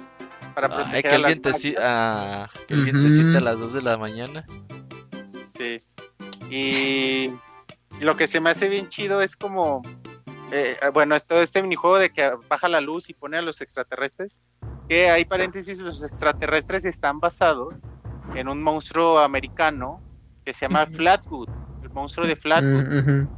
para 0.55 0.69
proteger 0.69 1.03
que 1.03 1.09
alguien, 1.09 1.43
te, 1.43 1.75
ah, 1.81 2.49
que 2.67 2.75
alguien 2.75 3.03
te 3.03 3.11
cita 3.11 3.39
a 3.39 3.41
las 3.41 3.59
2 3.59 3.73
de 3.75 3.83
la 3.83 3.97
mañana. 3.97 4.47
Sí. 5.57 5.83
Y 6.51 7.31
lo 8.01 8.17
que 8.17 8.27
se 8.27 8.41
me 8.41 8.51
hace 8.51 8.69
bien 8.69 8.89
chido 8.89 9.21
es 9.21 9.37
como, 9.37 9.83
eh, 10.53 10.77
bueno, 10.95 11.19
todo 11.21 11.43
este 11.43 11.63
minijuego 11.63 11.99
de 11.99 12.11
que 12.11 12.33
baja 12.49 12.69
la 12.69 12.81
luz 12.81 13.11
y 13.11 13.15
pone 13.15 13.37
a 13.37 13.43
los 13.43 13.61
extraterrestres, 13.61 14.41
que 14.89 15.11
hay 15.11 15.25
paréntesis, 15.25 15.81
los 15.81 16.03
extraterrestres 16.03 16.85
están 16.85 17.21
basados 17.21 17.83
en 18.35 18.49
un 18.49 18.63
monstruo 18.63 19.19
americano 19.19 20.01
que 20.45 20.53
se 20.53 20.67
llama 20.67 20.87
Flatwood, 20.87 21.49
el 21.83 21.91
monstruo 21.91 22.27
de 22.27 22.37
Flatwood 22.37 23.29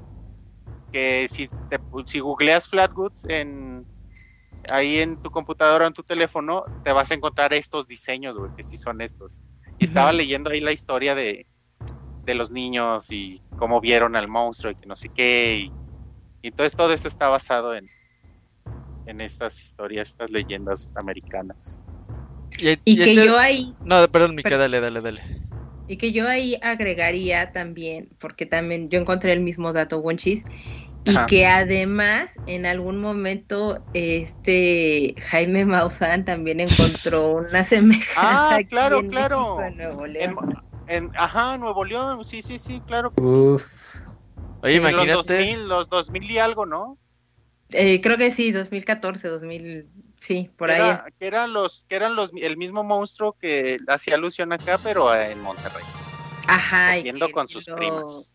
que 0.92 1.26
si, 1.28 1.48
te, 1.68 1.78
si 2.06 2.20
googleas 2.20 2.68
Flatwoods 2.68 3.26
en, 3.28 3.86
ahí 4.70 4.98
en 4.98 5.16
tu 5.20 5.30
computadora 5.30 5.84
o 5.84 5.88
en 5.88 5.94
tu 5.94 6.02
teléfono, 6.02 6.64
te 6.84 6.92
vas 6.92 7.10
a 7.10 7.14
encontrar 7.14 7.52
estos 7.54 7.86
diseños, 7.86 8.36
güey, 8.36 8.50
que 8.56 8.62
sí 8.62 8.76
son 8.76 9.00
estos. 9.00 9.40
Y 9.78 9.84
estaba 9.84 10.12
leyendo 10.12 10.50
ahí 10.50 10.60
la 10.60 10.72
historia 10.72 11.14
de, 11.14 11.46
de, 12.24 12.34
los 12.34 12.50
niños 12.50 13.12
y 13.12 13.40
cómo 13.56 13.80
vieron 13.80 14.16
al 14.16 14.28
monstruo 14.28 14.72
y 14.72 14.76
que 14.76 14.86
no 14.86 14.94
sé 14.94 15.08
qué. 15.14 15.66
Y, 15.66 15.72
entonces 16.42 16.76
todo 16.76 16.92
esto 16.92 17.08
está 17.08 17.28
basado 17.28 17.74
en, 17.74 17.86
en 19.06 19.20
estas 19.20 19.60
historias, 19.60 20.10
estas 20.10 20.30
leyendas 20.30 20.92
americanas. 20.96 21.80
Y, 22.60 22.76
que 22.96 23.14
yo 23.14 23.38
ahí... 23.38 23.74
No, 23.84 24.08
perdón, 24.08 24.34
Mica, 24.34 24.56
dale, 24.56 24.80
dale, 24.80 25.00
dale. 25.00 25.22
Y 25.88 25.96
que 25.96 26.12
yo 26.12 26.28
ahí 26.28 26.58
agregaría 26.62 27.50
también, 27.52 28.10
porque 28.20 28.46
también 28.46 28.90
yo 28.90 29.00
encontré 29.00 29.32
el 29.32 29.40
mismo 29.40 29.72
dato, 29.72 29.98
Wonchis, 29.98 30.44
y 31.04 31.16
que 31.26 31.46
además 31.46 32.30
en 32.46 32.66
algún 32.66 33.00
momento 33.00 33.82
este 33.94 35.14
Jaime 35.18 35.64
Maussan 35.64 36.24
también 36.24 36.60
encontró 36.60 37.32
una 37.48 37.64
semejanza. 37.64 38.56
Ah, 38.56 38.60
claro, 38.68 39.02
claro. 39.08 39.62
en 39.64 39.76
Nuevo 39.76 40.06
León. 40.06 40.36
En, 40.86 41.10
ajá, 41.16 41.56
Nuevo 41.58 41.84
León, 41.84 42.24
sí, 42.24 42.42
sí, 42.42 42.58
sí, 42.58 42.80
claro 42.86 43.12
que 43.12 43.22
sí. 43.22 43.64
Oye, 44.62 44.74
imagínate. 44.74 45.14
Los 45.14 45.26
2000, 45.26 45.68
los 45.68 45.88
2000 45.88 46.30
y 46.30 46.38
algo, 46.38 46.66
¿no? 46.66 46.98
Eh, 47.70 48.00
creo 48.00 48.16
que 48.16 48.30
sí, 48.30 48.52
2014, 48.52 49.28
2000, 49.28 49.88
sí, 50.18 50.50
por 50.56 50.70
ahí. 50.70 50.98
Que 51.18 51.26
eran 51.26 51.52
los, 51.52 51.84
que 51.88 51.96
eran 51.96 52.16
los, 52.16 52.30
el 52.34 52.56
mismo 52.56 52.84
monstruo 52.84 53.34
que 53.40 53.78
hacía 53.88 54.14
alusión 54.14 54.52
acá, 54.52 54.78
pero 54.82 55.14
en 55.14 55.40
Monterrey. 55.42 55.84
Ajá. 56.46 56.96
Viendo 57.02 57.30
con 57.30 57.48
sus 57.48 57.66
primas. 57.66 58.34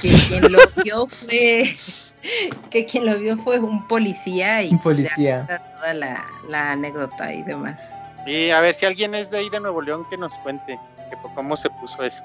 Que 0.00 0.08
quien 0.28 0.52
lo 0.52 0.58
vio 0.84 1.06
fue, 1.08 1.76
que 2.70 2.86
quien 2.86 3.06
lo 3.06 3.18
vio 3.18 3.36
fue 3.38 3.58
un 3.58 3.86
policía 3.88 4.62
y 4.62 4.70
un 4.70 4.78
policía. 4.78 5.46
toda 5.76 5.94
la, 5.94 6.24
la, 6.48 6.72
anécdota 6.72 7.32
y 7.32 7.42
demás. 7.42 7.90
Y 8.26 8.50
a 8.50 8.60
ver 8.60 8.74
si 8.74 8.86
alguien 8.86 9.14
es 9.14 9.30
de 9.30 9.38
ahí 9.38 9.50
de 9.50 9.58
Nuevo 9.58 9.82
León 9.82 10.06
que 10.08 10.16
nos 10.16 10.38
cuente 10.38 10.78
que, 11.10 11.16
cómo 11.34 11.56
se 11.56 11.68
puso 11.70 12.04
eso. 12.04 12.22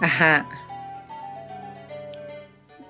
Ajá. 0.00 0.46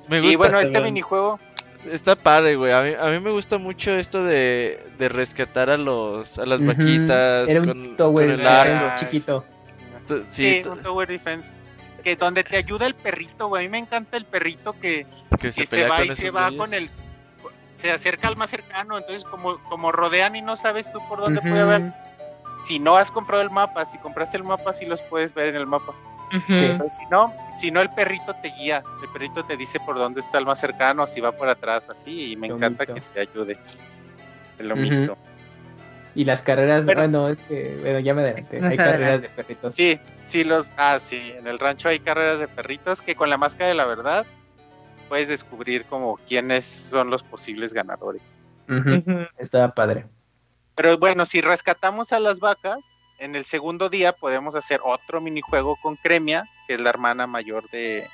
Me 0.08 0.20
gusta 0.20 0.32
y 0.32 0.36
bueno, 0.36 0.58
este 0.58 0.80
minijuego 0.80 1.38
Está 1.84 2.16
padre, 2.16 2.56
güey. 2.56 2.72
A 2.72 2.82
mí, 2.82 2.90
a 2.98 3.08
mí 3.10 3.20
me 3.20 3.30
gusta 3.30 3.58
mucho 3.58 3.94
esto 3.94 4.22
de, 4.24 4.84
de 4.98 5.08
rescatar 5.08 5.70
a 5.70 5.76
los 5.76 6.38
a 6.38 6.44
las 6.46 6.64
vaquitas 6.66 7.48
Era 7.48 7.60
un 7.60 7.66
con, 7.66 7.96
el 8.30 8.94
chiquito. 8.96 9.44
Tú- 10.06 10.22
Sí, 10.30 10.62
Sí, 10.62 10.68
un 10.68 10.80
Tower 10.82 11.08
Defense. 11.08 11.58
Que 12.02 12.16
donde 12.16 12.42
te 12.44 12.56
ayuda 12.56 12.86
el 12.86 12.94
perrito, 12.94 13.48
güey. 13.48 13.64
A 13.64 13.68
mí 13.68 13.72
me 13.72 13.78
encanta 13.78 14.16
el 14.16 14.24
perrito 14.24 14.72
que, 14.74 15.06
que 15.38 15.50
que 15.50 15.66
se 15.66 15.88
va 15.88 15.96
con 15.98 16.06
y 16.06 16.12
se 16.12 16.30
va 16.30 16.50
con 16.56 16.74
el. 16.74 16.90
Se 17.74 17.92
acerca 17.92 18.28
al 18.28 18.36
más 18.36 18.50
cercano. 18.50 18.96
Entonces, 18.98 19.24
como, 19.24 19.58
como 19.64 19.92
rodean 19.92 20.34
y 20.34 20.42
no 20.42 20.56
sabes 20.56 20.90
tú 20.92 21.00
por 21.08 21.20
dónde 21.20 21.40
puede 21.42 21.60
haber. 21.60 21.92
Si 22.64 22.78
no 22.80 22.96
has 22.96 23.10
comprado 23.10 23.42
el 23.42 23.50
mapa, 23.50 23.84
si 23.84 23.98
compraste 23.98 24.36
el 24.36 24.42
mapa, 24.44 24.72
sí 24.72 24.84
los 24.86 25.00
puedes 25.02 25.32
ver 25.34 25.48
en 25.48 25.56
el 25.56 25.66
mapa. 25.66 25.92
Si 26.30 27.06
no, 27.10 27.32
si 27.56 27.70
no, 27.70 27.80
el 27.80 27.90
perrito 27.90 28.34
te 28.42 28.50
guía. 28.50 28.82
El 29.02 29.08
perrito 29.10 29.44
te 29.44 29.56
dice 29.56 29.80
por 29.80 29.96
dónde 29.96 30.20
está 30.20 30.38
el 30.38 30.46
más 30.46 30.60
cercano, 30.60 31.06
si 31.06 31.20
va 31.20 31.32
por 31.32 31.48
atrás 31.48 31.86
o 31.88 31.92
así. 31.92 32.32
Y 32.32 32.36
me 32.36 32.48
encanta 32.48 32.86
que 32.86 33.00
te 33.00 33.20
ayude. 33.20 33.58
El 34.58 34.68
lomito. 34.68 35.16
Y 36.14 36.24
las 36.24 36.42
carreras, 36.42 36.84
Bueno. 36.84 37.00
bueno, 37.02 37.28
es 37.28 37.38
que, 37.40 37.78
bueno, 37.80 38.00
ya 38.00 38.12
me 38.12 38.22
adelanté. 38.22 38.56
Hay 38.56 38.76
carreras 38.76 39.00
adelante. 39.00 39.28
de 39.28 39.34
perritos. 39.34 39.74
Sí, 39.74 40.00
sí, 40.24 40.42
los. 40.44 40.72
Ah, 40.76 40.98
sí. 40.98 41.32
En 41.36 41.46
el 41.46 41.58
rancho 41.58 41.88
hay 41.88 42.00
carreras 42.00 42.40
de 42.40 42.48
perritos 42.48 43.00
que 43.02 43.14
con 43.14 43.30
la 43.30 43.36
máscara 43.36 43.68
de 43.68 43.74
la 43.74 43.84
verdad 43.84 44.26
puedes 45.08 45.28
descubrir 45.28 45.84
como 45.86 46.16
quiénes 46.26 46.64
son 46.64 47.08
los 47.10 47.22
posibles 47.22 47.72
ganadores. 47.72 48.40
Ujú. 48.68 49.02
Estaba 49.38 49.72
padre. 49.74 50.06
Pero 50.74 50.98
bueno, 50.98 51.24
si 51.24 51.40
rescatamos 51.40 52.12
a 52.12 52.18
las 52.18 52.40
vacas, 52.40 53.02
en 53.18 53.36
el 53.36 53.44
segundo 53.44 53.88
día 53.88 54.12
podemos 54.12 54.54
hacer 54.56 54.80
otro 54.84 55.20
minijuego 55.20 55.76
con 55.76 55.96
Cremia, 55.96 56.48
que 56.66 56.74
es 56.74 56.80
la 56.80 56.90
hermana 56.90 57.26
mayor 57.26 57.68
de, 57.70 58.06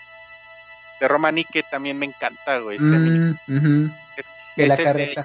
de 1.00 1.08
Romani, 1.08 1.44
que 1.44 1.62
también 1.62 1.99
me 1.99 2.07
encanta, 2.07 2.58
güey. 2.58 2.76
Este 2.76 2.89
Mm, 3.47 3.91
es- 4.16 4.33
de 4.57 4.66
la 4.66 4.74
ese 4.74 4.84
carreta. 4.84 5.24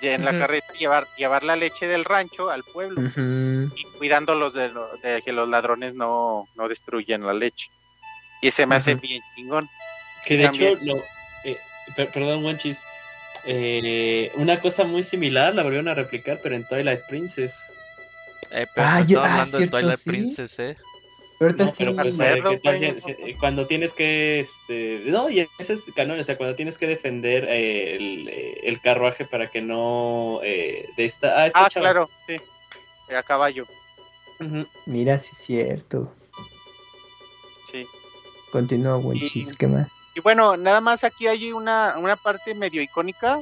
de 0.00 0.14
en 0.14 0.24
la 0.24 0.38
carreta 0.38 0.72
llevar, 0.74 1.06
llevar 1.16 1.44
la 1.44 1.56
leche 1.56 1.86
del 1.86 2.04
rancho 2.04 2.50
al 2.50 2.62
pueblo 2.64 3.00
y 3.76 3.84
cuidándolos 3.98 4.54
de, 4.54 4.68
lo- 4.70 4.96
de 4.98 5.22
que 5.22 5.32
los 5.32 5.48
ladrones 5.48 5.94
no, 5.94 6.48
no 6.54 6.68
destruyan 6.68 7.26
la 7.26 7.32
leche. 7.34 7.70
Y 8.40 8.48
ese 8.48 8.66
me 8.66 8.76
hace 8.76 8.94
bien 8.96 9.22
chingón. 9.34 9.68
Que 10.26 10.36
de 10.36 10.44
También. 10.44 10.72
hecho, 10.72 10.84
lo, 10.84 10.96
eh, 11.44 11.58
per- 11.96 12.10
perdón, 12.10 12.44
Wanchis. 12.44 12.80
Eh, 13.44 14.32
una 14.36 14.60
cosa 14.60 14.84
muy 14.84 15.02
similar 15.02 15.54
la 15.54 15.62
volvieron 15.62 15.88
a 15.88 15.94
replicar, 15.94 16.40
pero 16.42 16.54
en 16.56 16.66
Twilight 16.66 17.02
Princess. 17.08 17.62
Eh, 18.56 18.66
pero 18.74 18.86
Ah, 18.86 19.00
no 19.00 19.06
yo- 19.06 19.18
estaba 19.18 19.26
ah, 19.26 19.32
hablando 19.32 19.50
de 19.52 19.58
cierto, 19.58 19.76
Twilight 19.78 19.98
sí. 19.98 20.10
Princess, 20.10 20.58
eh. 20.60 20.76
Pero 21.38 21.48
ahorita 21.50 21.64
No, 21.64 21.70
sí. 21.70 21.76
pero 21.78 21.96
pues, 21.96 22.18
me 22.18 22.28
acuerdo, 22.28 22.50
¿qué 22.50 22.58
tal 22.58 22.76
si- 23.00 23.00
si- 23.00 23.34
cuando 23.34 23.66
tienes 23.66 23.92
que, 23.92 24.38
este, 24.40 25.02
no, 25.06 25.28
y 25.28 25.46
ese 25.58 25.72
es 25.72 25.82
canon, 25.94 26.20
o 26.20 26.22
sea, 26.22 26.36
cuando 26.36 26.54
tienes 26.54 26.78
que 26.78 26.86
defender 26.86 27.44
eh, 27.48 27.96
el, 27.96 28.28
eh, 28.28 28.60
el 28.62 28.80
carruaje 28.80 29.24
para 29.24 29.50
que 29.50 29.60
no, 29.60 30.38
eh, 30.44 30.88
de 30.96 31.04
esta, 31.04 31.36
ah, 31.42 31.46
esta 31.48 31.64
Ah, 31.64 31.68
chava. 31.68 31.84
claro, 31.90 32.10
sí. 32.28 32.36
A 33.14 33.22
caballo, 33.24 33.66
Ujú. 34.40 34.66
Mira, 34.86 35.18
sí 35.18 35.30
es 35.32 35.38
cierto. 35.38 36.12
sí. 37.70 37.86
Continúa, 38.52 38.96
buen 38.96 39.18
Y- 39.18 39.28
chis. 39.28 39.52
¿Qué 39.56 39.66
más? 39.66 39.88
Y 40.14 40.20
bueno, 40.20 40.56
nada 40.56 40.80
más 40.80 41.02
aquí 41.02 41.26
hay 41.26 41.52
una, 41.52 41.94
una 41.98 42.14
parte 42.16 42.54
medio 42.54 42.80
icónica. 42.80 43.40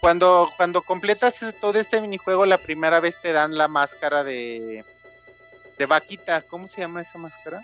Cuando, 0.00 0.52
cuando 0.56 0.82
completas 0.82 1.44
todo 1.60 1.78
este 1.78 2.00
minijuego, 2.00 2.46
la 2.46 2.58
primera 2.58 3.00
vez 3.00 3.20
te 3.20 3.32
dan 3.32 3.56
la 3.58 3.66
máscara 3.68 4.22
de, 4.24 4.84
de 5.76 5.86
vaquita. 5.86 6.42
¿Cómo 6.42 6.68
se 6.68 6.80
llama 6.82 7.02
esa 7.02 7.18
máscara? 7.18 7.60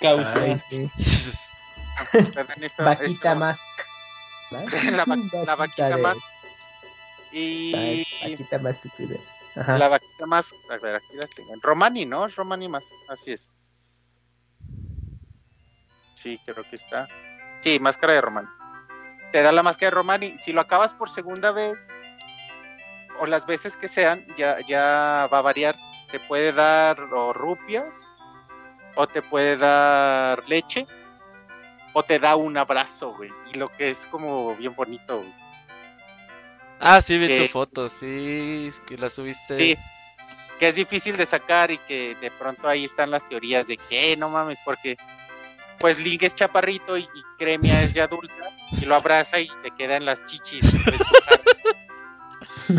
Causa. 0.00 0.60
Esa- 2.60 2.84
Vaquita 2.84 3.34
mask. 3.34 3.62
La 4.50 5.04
va- 5.04 5.44
la 5.44 5.54
vaquita 5.56 5.88
de- 5.96 5.96
más. 6.02 6.18
Ay, 7.32 8.06
Y 8.22 8.30
Vaquita 8.30 8.58
más 8.58 8.76
estupidez. 8.76 9.20
Ajá. 9.56 9.76
la 9.76 9.88
vaquita 9.88 10.24
más. 10.26 10.54
A 10.70 10.76
ver, 10.78 10.94
aquí 10.96 11.14
la 11.16 11.26
tengo. 11.26 11.52
En 11.52 11.60
Romani, 11.60 12.06
¿no? 12.06 12.26
Romani 12.28 12.68
más. 12.68 12.90
Así 13.08 13.32
es. 13.32 13.52
Sí, 16.14 16.40
creo 16.44 16.64
que 16.68 16.76
está. 16.76 17.06
Sí, 17.60 17.78
máscara 17.80 18.14
de 18.14 18.20
Romani. 18.22 18.48
Te 19.32 19.42
da 19.42 19.52
la 19.52 19.62
máscara 19.62 19.90
de 19.90 19.94
Romani. 19.94 20.38
Si 20.38 20.52
lo 20.52 20.60
acabas 20.60 20.94
por 20.94 21.10
segunda 21.10 21.52
vez, 21.52 21.94
o 23.20 23.26
las 23.26 23.46
veces 23.46 23.76
que 23.76 23.88
sean, 23.88 24.26
ya, 24.36 24.58
ya 24.66 25.28
va 25.32 25.38
a 25.38 25.42
variar. 25.42 25.76
Te 26.10 26.20
puede 26.20 26.52
dar 26.52 26.98
o 27.00 27.32
rupias, 27.32 28.14
o 28.94 29.06
te 29.06 29.20
puede 29.20 29.56
dar 29.56 30.48
leche, 30.48 30.86
o 31.92 32.02
te 32.02 32.18
da 32.18 32.36
un 32.36 32.56
abrazo, 32.56 33.12
güey. 33.14 33.30
Y 33.52 33.58
lo 33.58 33.68
que 33.68 33.90
es 33.90 34.06
como 34.06 34.54
bien 34.56 34.74
bonito, 34.74 35.18
güey. 35.18 35.34
Ah, 36.80 37.02
sí, 37.02 37.18
vi 37.18 37.26
tu 37.26 37.42
Que- 37.44 37.48
foto, 37.48 37.88
sí, 37.88 38.66
es 38.68 38.80
que 38.80 38.96
la 38.96 39.10
subiste. 39.10 39.56
Sí, 39.56 39.76
que 40.58 40.68
es 40.68 40.76
difícil 40.76 41.16
de 41.16 41.26
sacar 41.26 41.70
y 41.70 41.78
que 41.78 42.14
de 42.20 42.30
pronto 42.30 42.68
ahí 42.68 42.84
están 42.84 43.10
las 43.10 43.28
teorías 43.28 43.66
de 43.66 43.76
que 43.76 44.12
"Eh, 44.12 44.16
no 44.16 44.28
mames, 44.30 44.58
porque 44.64 44.96
pues 45.80 45.98
Link 45.98 46.22
es 46.22 46.34
chaparrito 46.34 46.96
y, 46.96 47.02
y 47.02 47.22
Cremia 47.38 47.80
es 47.82 47.94
ya 47.94 48.04
adulta 48.04 48.34
y 48.72 48.84
lo 48.84 48.94
abraza 48.94 49.40
y 49.40 49.48
te 49.62 49.70
quedan 49.70 50.04
las 50.04 50.24
chichis. 50.26 50.62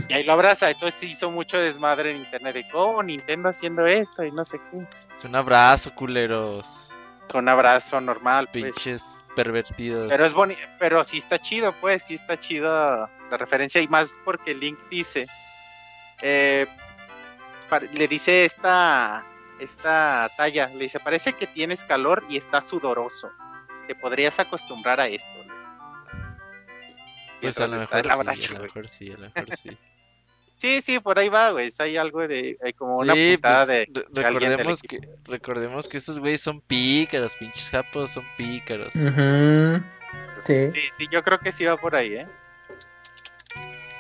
Y 0.08 0.14
ahí 0.14 0.24
lo 0.24 0.34
abraza, 0.34 0.69
entonces 0.69 1.00
se 1.00 1.06
hizo 1.08 1.32
mucho 1.32 1.58
desmadre 1.58 2.11
en 2.11 2.18
internet 2.18 2.53
de 2.53 2.69
cómo 2.69 3.01
Nintendo 3.01 3.50
haciendo 3.50 3.88
esto 3.88 4.24
y 4.24 4.32
no 4.32 4.45
sé 4.45 4.59
qué. 4.69 4.85
Es 5.14 5.24
un 5.24 5.35
abrazo, 5.35 5.93
culeros. 5.95 6.92
Con 7.32 7.45
un 7.45 7.50
abrazo 7.50 8.00
normal, 8.01 8.50
pues. 8.51 8.76
Pinches 8.76 9.24
pervertidos. 9.35 10.08
Pero 10.09 10.26
es 10.26 10.34
bonito, 10.34 10.61
pero 10.77 11.03
sí 11.03 11.18
está 11.18 11.40
chido, 11.40 11.74
pues, 11.80 12.03
sí 12.03 12.16
está 12.16 12.38
chido 12.38 12.69
la 12.69 13.38
referencia 13.38 13.82
y 13.82 13.88
más 13.88 14.11
porque 14.26 14.53
Link 14.53 14.80
dice, 14.90 15.27
eh, 16.22 16.68
le 17.93 18.08
dice 18.08 18.45
esta, 18.45 19.24
esta 19.59 20.32
talla, 20.38 20.68
le 20.68 20.84
dice, 20.84 21.00
parece 21.00 21.34
que 21.34 21.48
tienes 21.48 21.84
calor 21.84 22.24
y 22.30 22.38
estás 22.38 22.68
sudoroso, 22.68 23.32
te 23.88 23.95
podrías 23.95 24.40
acostumbrar 24.40 25.00
a 25.00 25.08
esto. 25.08 25.30
Pues 27.42 27.59
a 27.59 27.68
lo 27.68 27.80
mejor 27.80 28.03
sí, 28.03 28.09
abrazo, 28.11 28.51
a 28.51 28.53
lo 28.58 28.64
mejor 28.64 28.88
sí, 28.88 29.11
a 29.11 29.18
lo 29.18 29.30
mejor 29.34 29.56
sí. 29.56 29.69
Sí, 30.58 30.82
sí, 30.82 31.00
por 31.00 31.18
ahí 31.18 31.30
va, 31.30 31.51
güey, 31.51 31.72
hay 31.80 31.95
algo 31.95 32.27
de, 32.27 32.58
hay 32.61 32.74
como 32.74 32.98
una 32.98 33.14
Sí, 33.14 33.38
puntada 33.38 33.66
pues, 33.66 33.77
de, 33.77 33.85
re- 33.85 34.06
de 34.09 34.24
recordemos 34.24 34.82
que 34.82 35.00
recordemos 35.24 35.88
que 35.88 35.95
estos 35.95 36.19
güeyes 36.19 36.42
son 36.42 36.59
pícaros, 36.59 37.38
pinches 37.38 37.69
japos 37.69 38.11
son 38.11 38.26
pícaros. 38.35 38.93
Sí. 40.42 40.69
Sí, 40.69 40.80
sí, 40.98 41.08
yo 41.09 41.24
creo 41.24 41.40
que 41.40 41.53
sí 41.53 41.64
va 41.64 41.77
por 41.77 41.95
ahí, 41.95 42.16
¿eh? 42.16 42.27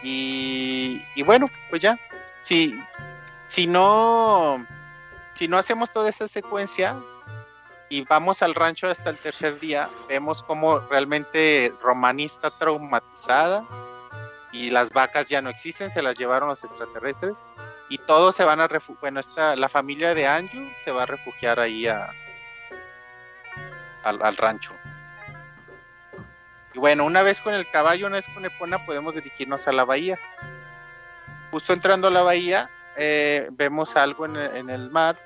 Y, 0.03 1.01
y 1.15 1.23
bueno, 1.23 1.49
pues 1.69 1.81
ya. 1.81 1.97
Si, 2.41 2.77
si 3.47 3.65
no, 3.65 4.65
si 5.35 5.47
no 5.47 5.57
hacemos 5.57 5.91
toda 5.93 6.09
esa 6.09 6.27
secuencia 6.27 6.97
y 7.89 8.03
vamos 8.03 8.43
al 8.43 8.53
rancho 8.53 8.87
hasta 8.87 9.09
el 9.09 9.17
tercer 9.17 9.59
día, 9.59 9.89
vemos 10.07 10.43
como 10.43 10.79
realmente 10.79 11.73
Romani 11.81 12.25
está 12.25 12.51
traumatizada 12.51 13.65
y 14.51 14.69
las 14.69 14.91
vacas 14.91 15.27
ya 15.27 15.41
no 15.41 15.49
existen, 15.49 15.89
se 15.89 16.03
las 16.03 16.17
llevaron 16.17 16.49
los 16.49 16.63
extraterrestres 16.63 17.43
y 17.89 17.97
todos 17.97 18.35
se 18.35 18.43
van 18.43 18.59
a 18.59 18.67
refugiar. 18.67 19.01
Bueno, 19.01 19.19
esta, 19.19 19.55
la 19.55 19.69
familia 19.69 20.13
de 20.13 20.27
Anju 20.27 20.69
se 20.83 20.91
va 20.91 21.03
a 21.03 21.05
refugiar 21.07 21.59
ahí 21.59 21.87
a, 21.87 22.11
al, 24.03 24.21
al 24.21 24.37
rancho. 24.37 24.71
Y 26.75 26.79
bueno, 26.79 27.05
una 27.05 27.23
vez 27.23 27.41
con 27.41 27.55
el 27.55 27.67
caballo, 27.69 28.05
una 28.05 28.17
vez 28.17 28.27
con 28.31 28.45
Epona, 28.45 28.85
podemos 28.85 29.15
dirigirnos 29.15 29.67
a 29.67 29.71
la 29.71 29.83
bahía. 29.83 30.19
Justo 31.49 31.73
entrando 31.73 32.07
a 32.07 32.11
la 32.11 32.21
bahía, 32.21 32.69
eh, 32.95 33.47
vemos 33.51 33.95
algo 33.95 34.27
en 34.27 34.35
en 34.35 34.69
el 34.69 34.91
mar 34.91 35.17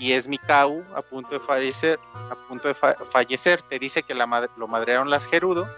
y 0.00 0.12
es 0.14 0.26
Mikau 0.26 0.82
a 0.96 1.02
punto 1.02 1.30
de 1.30 1.40
fallecer. 1.40 1.98
A 2.30 2.34
punto 2.48 2.68
de 2.68 2.74
fa- 2.74 2.96
fallecer. 3.04 3.60
Te 3.62 3.78
dice 3.78 4.02
que 4.02 4.14
la 4.14 4.26
mad- 4.26 4.48
lo 4.56 4.66
madrearon 4.66 5.10
las 5.10 5.26
Gerudo 5.26 5.68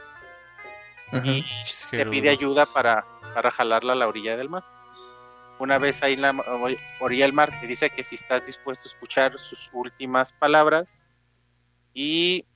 y 1.25 1.43
te 1.91 2.07
pide 2.11 2.31
ayuda 2.31 2.65
para, 2.67 3.05
para 3.35 3.51
jalarla 3.51 3.93
a 3.93 3.97
la 3.97 4.07
orilla 4.09 4.37
del 4.37 4.49
mar. 4.49 4.65
Una 5.59 5.77
vez 5.79 6.03
ahí 6.03 6.15
en 6.15 6.23
la 6.23 6.33
ori- 6.33 6.79
orilla 7.01 7.25
del 7.27 7.35
mar, 7.35 7.51
te 7.61 7.67
dice 7.67 7.91
que 7.91 8.03
si 8.03 8.15
estás 8.15 8.45
dispuesto 8.47 8.89
a 8.89 8.93
escuchar 8.93 9.39
sus 9.39 9.69
últimas 9.73 10.33
palabras 10.33 11.03
y 11.93 12.47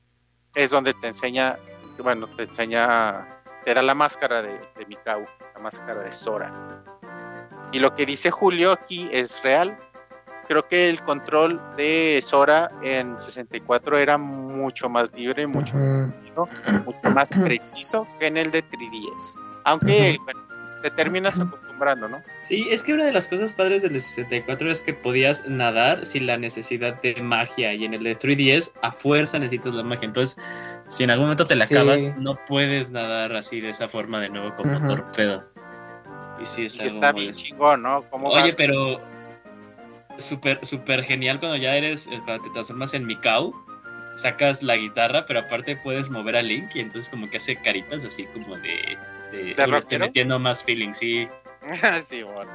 es 0.54 0.70
donde 0.70 0.94
te 0.94 1.08
enseña, 1.08 1.58
bueno, 1.98 2.28
te 2.36 2.44
enseña, 2.44 3.42
te 3.64 3.74
da 3.74 3.82
la 3.82 3.94
máscara 3.94 4.40
de, 4.40 4.58
de 4.76 4.86
Mikau, 4.86 5.26
la 5.54 5.60
máscara 5.60 6.02
de 6.02 6.12
Sora. 6.12 6.82
Y 7.72 7.80
lo 7.80 7.94
que 7.94 8.06
dice 8.06 8.30
Julio 8.30 8.72
aquí 8.72 9.08
es 9.12 9.42
real. 9.42 9.76
Creo 10.48 10.66
que 10.68 10.88
el 10.88 11.00
control 11.02 11.60
de 11.76 12.20
Sora 12.22 12.68
en 12.82 13.18
64 13.18 13.98
era 13.98 14.16
mucho 14.16 14.88
más 14.88 15.12
libre, 15.14 15.46
mucho 15.46 15.74
Ujú. 15.76 16.12
mucho 16.84 17.10
más 17.14 17.32
preciso 17.32 18.06
que 18.20 18.26
en 18.28 18.36
el 18.36 18.50
de 18.50 18.62
3DS. 18.62 19.40
Aunque 19.64 20.16
bueno, 20.24 20.40
te 20.82 20.90
terminas 20.90 21.40
acostumbrando, 21.40 22.06
¿no? 22.08 22.22
Sí, 22.42 22.68
es 22.70 22.82
que 22.82 22.92
una 22.94 23.06
de 23.06 23.12
las 23.12 23.26
cosas 23.26 23.52
padres 23.52 23.82
del 23.82 23.94
de 23.94 24.00
64 24.00 24.70
es 24.70 24.82
que 24.82 24.94
podías 24.94 25.48
nadar 25.48 26.04
sin 26.06 26.26
la 26.26 26.36
necesidad 26.36 27.00
de 27.02 27.16
magia 27.20 27.72
y 27.74 27.84
en 27.84 27.94
el 27.94 28.04
de 28.04 28.16
3DS 28.16 28.72
a 28.82 28.92
fuerza 28.92 29.38
necesitas 29.38 29.74
la 29.74 29.82
magia. 29.82 30.06
Entonces, 30.06 30.38
si 30.86 31.02
en 31.04 31.10
algún 31.10 31.24
momento 31.26 31.46
te 31.46 31.56
la 31.56 31.66
Sí. 31.66 31.74
acabas, 31.74 32.02
no 32.18 32.38
puedes 32.46 32.90
nadar 32.92 33.34
así 33.34 33.60
de 33.60 33.70
esa 33.70 33.88
forma 33.88 34.20
de 34.20 34.28
nuevo 34.28 34.54
como 34.54 34.78
torpedo. 34.86 35.44
Y 36.40 36.46
sí, 36.46 36.66
es 36.66 36.76
Y 36.78 36.82
algo 36.82 36.94
está 36.94 37.12
muy- 37.12 37.22
bien 37.22 37.32
chingón, 37.34 37.82
¿no? 37.82 38.04
¿Cómo 38.10 38.28
Oye, 38.28 38.42
vas? 38.48 38.54
pero 38.56 39.00
súper, 40.18 40.64
súper 40.64 41.02
genial 41.04 41.38
cuando 41.40 41.56
ya 41.56 41.76
eres, 41.76 42.08
cuando 42.24 42.44
te 42.44 42.50
transformas 42.50 42.94
en 42.94 43.06
Mikau, 43.06 43.52
sacas 44.16 44.62
la 44.62 44.76
guitarra, 44.76 45.26
pero 45.26 45.40
aparte 45.40 45.76
puedes 45.76 46.08
mover 46.10 46.36
a 46.36 46.42
Link 46.42 46.70
y 46.74 46.80
entonces 46.80 47.10
como 47.10 47.28
que 47.30 47.36
hace 47.36 47.56
caritas 47.60 48.04
así 48.04 48.24
como 48.26 48.56
de... 48.56 48.96
de, 49.32 49.38
"Uy, 49.38 49.44
le 49.44 49.50
estoy 49.50 49.66
rockero? 49.66 50.04
metiendo 50.06 50.38
más 50.38 50.62
feeling, 50.62 50.92
sí. 50.94 51.28
sí, 52.02 52.22
bueno. 52.22 52.50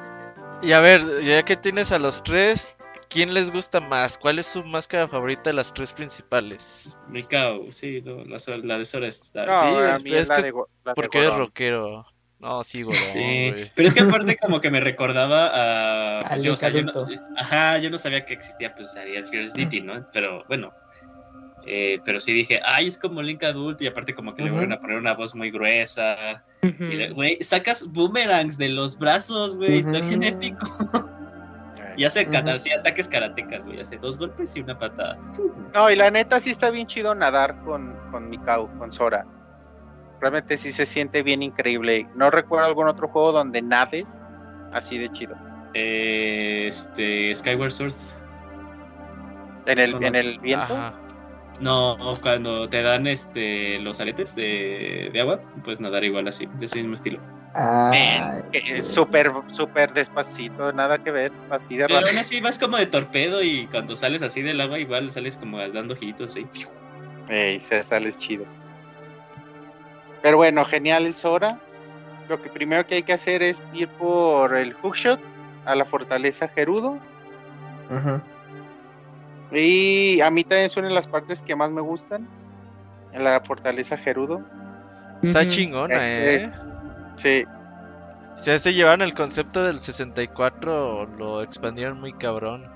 Y 0.64 0.72
a 0.74 0.80
ver, 0.80 1.02
ya 1.24 1.44
que 1.44 1.56
tienes 1.56 1.92
a 1.92 2.00
los 2.00 2.24
tres, 2.24 2.76
¿quién 3.10 3.34
les 3.34 3.52
gusta 3.52 3.80
más? 3.80 4.18
¿Cuál 4.18 4.40
es 4.40 4.48
su 4.48 4.64
máscara 4.64 5.08
favorita 5.08 5.50
de 5.50 5.56
las 5.56 5.74
tres 5.74 5.92
principales? 5.94 7.00
Mikau, 7.10 7.72
sí, 7.72 8.02
no, 8.02 8.24
la, 8.26 8.38
la 8.64 8.78
de 8.78 8.86
Sora 8.86 9.08
está... 9.08 9.46
No, 9.46 9.54
Sí, 9.56 9.66
a 9.66 10.00
mí 10.00 10.12
es 10.12 10.22
es 10.24 10.28
la 10.30 10.36
que- 10.36 10.42
de, 10.44 10.54
la 10.84 10.92
de 10.92 10.96
Porque 10.96 11.18
eres 11.20 11.36
rockero. 11.36 12.06
No, 12.42 12.64
sí, 12.64 12.82
Gorón, 12.84 13.00
Sí, 13.14 13.52
güey. 13.52 13.72
pero 13.76 13.88
es 13.88 13.94
que 13.94 14.02
aparte 14.02 14.36
como 14.38 14.60
que 14.62 14.70
me 14.72 14.80
recordaba 14.80 15.48
a... 15.48 16.20
Al 16.22 16.42
yo, 16.44 16.54
o 16.54 16.56
sea, 16.56 16.70
yo 16.70 16.82
no- 16.82 16.92
ajá, 17.38 17.78
yo 17.78 17.90
no 17.90 17.98
sabía 17.98 18.26
que 18.26 18.34
existía 18.34 18.74
pues 18.76 18.96
Ariel 18.98 19.28
Fierce 19.28 19.58
Ditty, 19.58 19.82
¿no? 19.82 20.06
Pero 20.12 20.44
bueno, 20.48 20.74
eh, 21.66 22.00
pero 22.04 22.20
sí 22.20 22.34
dije, 22.34 22.60
ay, 22.66 22.88
es 22.88 22.98
como 22.98 23.22
Link 23.22 23.44
adulto 23.44 23.84
y 23.84 23.88
aparte 23.88 24.16
como 24.16 24.34
que 24.34 24.42
le 24.44 24.50
vuelven 24.52 24.74
a 24.74 24.80
poner 24.80 24.98
una 24.98 25.14
voz 25.14 25.36
muy 25.36 25.52
gruesa. 25.52 26.44
Güey, 27.14 27.38
sacas 27.42 27.86
boomerangs 27.94 28.58
de 28.58 28.70
los 28.70 28.98
brazos, 28.98 29.56
güey, 29.56 29.80
está 29.80 30.00
bien 30.00 30.24
épico. 30.24 30.68
Y 31.98 32.06
hace 32.06 32.28
sí, 32.58 32.72
ataques 32.72 33.08
karatecas, 33.08 33.66
güey, 33.66 33.80
hace 33.80 33.98
dos 33.98 34.18
golpes 34.18 34.56
y 34.56 34.62
una 34.62 34.80
patada. 34.80 35.18
No, 35.76 35.92
y 35.92 35.96
la 35.96 36.10
neta 36.10 36.40
sí 36.40 36.50
está 36.50 36.72
bien 36.72 36.88
chido 36.88 37.14
nadar 37.14 37.62
con, 37.64 37.94
con 38.10 38.28
Mikau, 38.30 38.68
con 38.80 38.92
Sora. 38.92 39.26
Realmente 40.22 40.56
sí 40.56 40.72
se 40.72 40.86
siente 40.86 41.24
bien 41.24 41.42
increíble. 41.42 42.08
No 42.16 42.30
recuerdo 42.30 42.68
algún 42.68 42.88
otro 42.88 43.08
juego 43.08 43.32
donde 43.32 43.62
nades 43.62 44.24
así 44.72 44.98
de 44.98 45.10
chido. 45.10 45.36
Eh, 45.74 46.68
este, 46.68 47.36
Skyward 47.36 47.72
Sword. 47.72 47.96
En 49.66 49.80
el, 49.80 49.92
No, 49.92 50.02
en 50.08 50.16
el 50.16 50.40
viento. 50.40 50.74
Ajá. 50.74 50.94
No, 51.60 51.96
cuando 52.22 52.68
te 52.70 52.82
dan 52.82 53.06
este 53.06 53.78
los 53.80 54.00
aretes 54.02 54.36
de, 54.36 55.12
de 55.14 55.22
agua, 55.22 55.40
pues 55.64 55.80
nadar 55.80 56.04
igual 56.04 56.28
así, 56.28 56.48
de 56.58 56.66
ese 56.66 56.80
mismo 56.80 56.96
estilo. 56.96 57.20
Ah, 57.54 57.90
Men, 57.92 58.52
que 58.52 58.78
es 58.78 58.88
súper, 58.88 59.32
súper 59.48 59.94
despacito, 59.94 60.72
nada 60.74 60.98
que 61.04 61.12
ver, 61.12 61.32
así 61.52 61.78
de 61.78 61.86
Pero 61.86 62.08
aún 62.08 62.18
así 62.18 62.40
vas 62.40 62.58
como 62.58 62.78
de 62.78 62.88
torpedo 62.88 63.44
y 63.44 63.68
cuando 63.68 63.96
sales 63.96 64.24
así 64.24 64.42
del 64.42 64.60
agua 64.60 64.80
igual 64.80 65.12
sales 65.12 65.38
como 65.38 65.60
dando 65.60 65.94
ojitos 65.94 66.32
así. 66.32 66.48
Ey, 67.30 67.60
se 67.60 67.84
sales 67.84 68.18
chido. 68.18 68.46
Pero 70.22 70.38
bueno, 70.38 70.64
genial 70.66 71.06
el 71.06 71.14
Sora. 71.14 71.60
Lo 72.30 72.42
que 72.42 72.50
primero 72.50 72.86
que 72.86 72.96
hay 72.96 73.04
que 73.04 73.14
hacer 73.14 73.42
es 73.44 73.62
ir 73.74 73.88
por 73.90 74.56
el 74.56 74.74
hookshot 74.76 75.20
a 75.66 75.76
la 75.76 75.86
fortaleza 75.86 76.48
Gerudo. 76.48 76.98
ujú. 77.90 78.22
Y 79.52 80.22
a 80.22 80.30
mí 80.32 80.44
también 80.44 80.70
son 80.70 80.86
de 80.86 80.92
las 80.92 81.08
partes 81.08 81.44
que 81.44 81.56
más 81.56 81.70
me 81.72 81.82
gustan. 81.82 82.28
En 83.12 83.26
la 83.26 83.42
fortaleza 83.42 83.98
Gerudo. 83.98 84.42
Está 85.22 85.42
Ujú. 85.42 85.50
chingona, 85.50 85.96
Es- 85.96 86.54
¿eh? 86.54 86.58
Sí, 87.16 87.46
Si 88.38 88.50
a 88.50 88.56
este 88.56 88.74
llevaron 88.74 89.02
el 89.02 89.14
concepto 89.14 89.64
del 89.64 89.80
64, 89.82 91.06
lo 91.18 91.42
expandieron 91.44 92.00
muy 92.00 92.14
cabrón. 92.14 92.71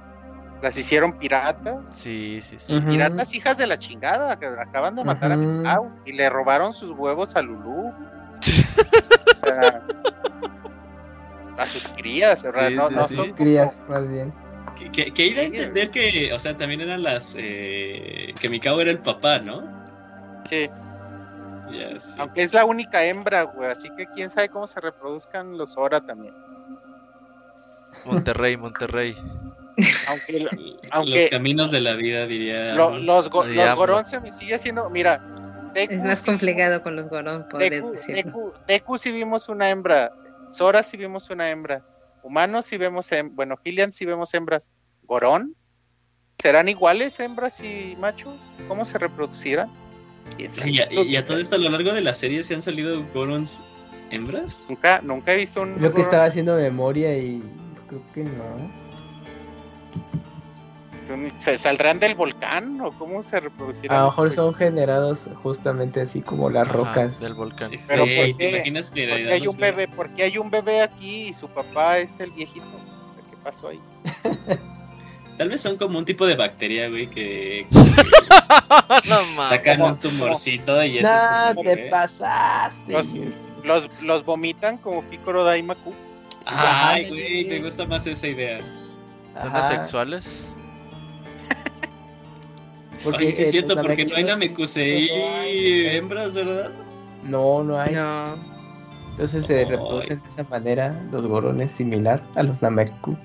Las 0.65 0.75
hicieron 0.79 1.19
piratas. 1.19 1.87
Sí, 1.87 2.41
sí, 2.41 2.57
sí. 2.57 2.81
Piratas 2.81 3.35
hijas 3.35 3.55
de 3.59 3.67
la 3.67 3.77
chingada, 3.77 4.35
que 4.39 4.47
acaban 4.47 4.95
de 4.95 5.03
matar 5.03 5.33
a 5.33 5.37
Ujú. 5.37 5.45
Mikau 5.45 5.89
y 6.05 6.13
le 6.13 6.27
robaron 6.27 6.73
sus 6.73 6.89
huevos 6.89 7.35
a 7.35 7.43
sea, 7.43 7.93
a 11.59 11.67
sus 11.67 11.87
crías, 11.89 12.47
Sí, 12.69 12.75
no, 12.75 12.89
sí, 12.89 12.95
no 12.95 13.07
sí. 13.07 13.15
son 13.15 13.25
Sus 13.25 13.35
crías, 13.35 13.85
más 13.87 14.09
bien. 14.09 14.33
Que, 14.75 14.91
que, 14.91 15.13
que 15.13 15.27
iba 15.27 15.41
a 15.41 15.43
entender 15.43 15.91
que, 15.91 16.33
o 16.33 16.39
sea, 16.39 16.57
también 16.57 16.81
eran 16.81 17.03
las. 17.03 17.35
Eh, 17.37 18.33
que 18.41 18.49
Mikao 18.49 18.81
era 18.81 18.89
el 18.89 19.03
papá, 19.03 19.37
¿no? 19.37 19.61
sí, 20.45 20.67
sí. 21.99 22.15
aunque 22.17 22.41
es 22.41 22.55
la 22.55 22.65
única 22.65 23.05
hembra, 23.05 23.43
güey, 23.43 23.69
así 23.69 23.91
que 23.95 24.07
quién 24.07 24.31
sabe 24.31 24.49
cómo 24.49 24.65
se 24.65 24.81
reproduzcan 24.81 25.59
los 25.59 25.77
Ora 25.77 26.01
también. 26.01 26.33
Monterrey, 28.03 28.57
Monterrey. 28.57 29.15
Aunque 30.07 30.39
lo- 30.39 30.49
Los 30.55 30.91
aunque- 30.91 31.29
caminos 31.29 31.71
de 31.71 31.81
la 31.81 31.93
vida, 31.93 32.25
diría. 32.27 32.73
lo- 32.75 32.97
los, 32.97 33.29
go- 33.29 33.45
los. 33.45 33.75
Gorón 33.75 34.05
se 34.05 34.19
me 34.19 34.31
sigue 34.31 34.55
haciendo, 34.55 34.89
mira, 34.89 35.21
Deku 35.73 35.93
Es 35.93 36.03
más 36.03 36.23
complicado 36.25 36.71
vimos- 36.71 36.83
con 36.83 36.95
los 36.95 37.09
gorón, 37.09 37.45
Deku. 37.59 37.93
Deku, 38.07 38.53
Deku 38.67 38.97
sí 38.97 39.11
vimos 39.11 39.49
una 39.49 39.69
hembra, 39.69 40.11
Sora 40.49 40.81
sí 40.83 40.95
vimos 40.95 41.29
una 41.29 41.49
hembra, 41.49 41.83
humanos 42.23 42.65
sí 42.65 42.77
vemos, 42.77 43.11
hem- 43.11 43.31
bueno, 43.35 43.57
Hylian 43.63 43.91
sí 43.91 44.05
vemos 44.05 44.33
hembras, 44.33 44.71
Gorón, 45.03 45.53
¿serán 46.39 46.69
iguales 46.69 47.19
hembras 47.19 47.61
y 47.61 47.95
machos? 47.99 48.39
¿Cómo 48.69 48.85
se 48.85 48.97
reproducirán? 48.97 49.69
Y 50.39 50.79
a, 50.79 50.91
y 50.91 51.15
a 51.17 51.25
todo 51.27 51.37
esto, 51.37 51.55
a 51.55 51.59
lo 51.59 51.69
largo 51.69 51.91
de 51.93 52.01
la 52.01 52.13
serie, 52.13 52.41
¿se 52.43 52.55
han 52.55 52.61
salido 52.61 53.05
Gorons 53.13 53.61
hembras? 54.11 54.65
Nunca, 54.69 55.01
nunca 55.01 55.33
he 55.33 55.37
visto 55.37 55.61
un 55.61 55.75
Creo 55.75 55.93
que 55.93 56.01
estaba 56.01 56.25
haciendo 56.25 56.55
memoria 56.55 57.15
y 57.17 57.43
creo 57.89 58.01
que 58.13 58.23
no. 58.23 58.84
¿Se 61.38 61.56
saldrán 61.59 61.99
del 61.99 62.15
volcán 62.15 62.82
o 62.82 62.91
cómo 62.98 63.22
se 63.22 63.40
reproducirán? 63.40 63.95
A 63.98 63.99
lo 64.01 64.06
mejor 64.07 64.32
son 64.32 64.56
generados 64.56 65.22
justamente 65.43 66.01
así 66.01 66.22
como 66.22 66.49
las 66.49 66.64
Ajá, 66.67 66.74
rocas. 66.74 67.19
del 67.19 67.35
volcán. 67.35 67.72
Pero 67.88 68.06
¿por 68.06 68.07
¿te 68.07 68.35
qué? 68.38 68.49
imaginas 68.56 68.90
que 68.90 69.07
¿Por 69.07 69.17
qué 69.17 69.32
hay 69.33 69.48
un 69.48 69.57
bebé? 69.57 69.88
¿Por 69.88 70.14
qué 70.15 70.24
hay 70.24 70.38
un 70.40 70.49
bebé 70.49 70.82
aquí 70.82 71.27
y 71.27 71.33
su 71.33 71.48
papá 71.48 71.99
es 71.99 72.19
el 72.19 72.32
viejito? 72.32 72.65
O 72.65 73.14
sea, 73.14 73.24
¿qué 73.30 73.38
pasó 73.43 73.67
ahí? 73.67 73.80
Tal 75.38 75.49
vez 75.49 75.61
son 75.61 75.77
como 75.77 75.99
un 75.99 76.06
tipo 76.06 76.25
de 76.25 76.35
bacteria, 76.35 76.90
güey, 76.90 77.07
que 77.07 77.67
no 77.72 79.24
mames. 79.35 79.49
sacan 79.49 79.82
un 79.82 79.99
tumorcito 79.99 80.83
y 80.83 80.99
eso 80.99 81.07
No, 81.07 81.48
es 81.49 81.56
como 81.56 81.69
te 81.69 81.75
que- 81.75 81.90
pasaste. 81.90 82.93
Los, 82.93 83.09
los, 83.64 83.90
los 84.01 84.25
vomitan 84.25 84.77
como 84.80 85.03
Picoro 85.03 85.43
Daimaku. 85.43 85.93
Ay, 86.45 87.09
güey, 87.09 87.45
me 87.45 87.59
gusta 87.59 87.85
más 87.85 88.07
esa 88.07 88.27
idea. 88.27 88.59
¿Son 89.39 89.47
Ajá, 89.55 89.67
asexuales? 89.69 90.53
Porque 93.03 93.31
sí 93.31 93.41
es 93.43 93.49
eh, 93.49 93.51
cierto, 93.51 93.75
porque 93.75 94.05
no 94.05 94.15
hay 94.15 94.23
sí- 94.23 94.30
Namekusei 94.30 95.09
hembras, 95.97 96.33
¿verdad? 96.33 96.72
No, 97.23 97.64
no 97.64 97.80
hay. 97.80 97.93
No. 97.93 98.35
Entonces 99.11 99.45
se 99.45 99.59
Ay. 99.59 99.65
reproducen 99.65 100.22
de 100.22 100.27
esa 100.27 100.43
manera 100.43 101.03
los 101.11 101.25
gorones 101.27 101.72
similar 101.72 102.22
a 102.35 102.43
los 102.43 102.61
Nameku. 102.61 103.15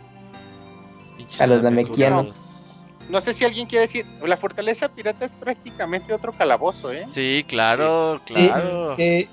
A 1.39 1.47
los 1.47 1.62
namekianos. 1.62 2.84
No 3.08 3.20
sé 3.20 3.32
si 3.32 3.44
alguien 3.44 3.66
quiere 3.66 3.82
decir, 3.82 4.06
la 4.22 4.36
fortaleza 4.36 4.89
pirata 4.89 5.24
es 5.24 5.34
prácticamente 5.34 6.12
otro 6.12 6.32
calabozo, 6.32 6.92
¿eh? 6.92 7.05
Sí, 7.06 7.44
claro, 7.48 8.18
Sí, 8.26 8.34
claro. 8.34 8.97
sí, 8.97 9.28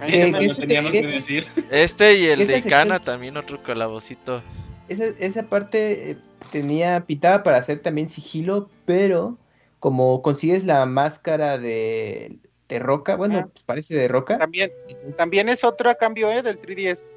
Ahí 0.00 0.10
¿Qué- 0.10 0.22
es 0.24 0.30
No 0.32 0.38
qué- 0.38 0.48
lo 0.48 0.56
teníamos 0.56 0.92
que 0.92 1.02
decir. 1.06 1.46
Este 1.70 2.16
y 2.18 2.26
el 2.26 2.46
de 2.46 2.58
Icana 2.58 2.98
también 2.98 3.36
otro 3.36 3.62
calabocito. 3.62 4.42
Esa, 4.88 5.04
esa 5.18 5.42
parte 5.44 6.10
eh, 6.12 6.16
tenía 6.50 7.00
pitaba 7.06 7.42
para 7.42 7.58
hacer 7.58 7.80
también 7.80 8.08
sigilo, 8.08 8.68
pero 8.84 9.38
como 9.80 10.22
consigues 10.22 10.64
la 10.64 10.84
máscara 10.86 11.58
de, 11.58 12.38
de 12.68 12.78
roca, 12.78 13.16
bueno, 13.16 13.38
Ah. 13.44 13.48
pues 13.52 13.64
parece 13.64 13.94
de 13.94 14.08
roca. 14.08 14.38
También, 14.38 14.70
entonces- 14.88 15.16
también 15.16 15.48
es 15.48 15.64
otro 15.64 15.90
a 15.90 15.94
cambio, 15.94 16.30
¿eh? 16.30 16.42
Del 16.42 16.60
3DS. 16.60 17.16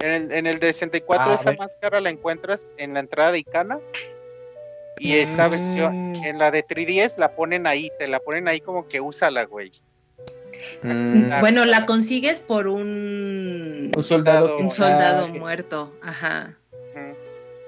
En 0.00 0.10
el, 0.12 0.32
en 0.32 0.46
el 0.46 0.58
de 0.58 0.72
64 0.72 1.30
Ah, 1.30 1.34
esa 1.34 1.52
máscara 1.54 2.00
la 2.00 2.10
encuentras 2.10 2.74
en 2.78 2.94
la 2.94 3.00
entrada 3.00 3.32
de 3.32 3.38
Icana. 3.38 3.78
Y 4.98 5.12
esta 5.14 5.48
Mm. 5.48 5.50
versión, 5.50 6.14
en 6.24 6.38
la 6.38 6.50
de 6.50 6.62
3DS 6.62 7.18
la 7.18 7.34
ponen 7.34 7.66
ahí, 7.66 7.90
te 7.98 8.06
la 8.08 8.18
ponen 8.20 8.48
ahí 8.48 8.60
como 8.60 8.88
que 8.88 9.00
úsala, 9.00 9.44
güey. 9.44 9.70
Mm, 10.82 11.40
Bueno, 11.40 11.64
la 11.66 11.84
consigues 11.86 12.40
por 12.40 12.66
un, 12.66 13.90
un 13.94 14.02
soldado, 14.02 14.56
un 14.58 14.70
soldado 14.70 15.28
muerto. 15.28 15.92
Ajá. 16.02 16.56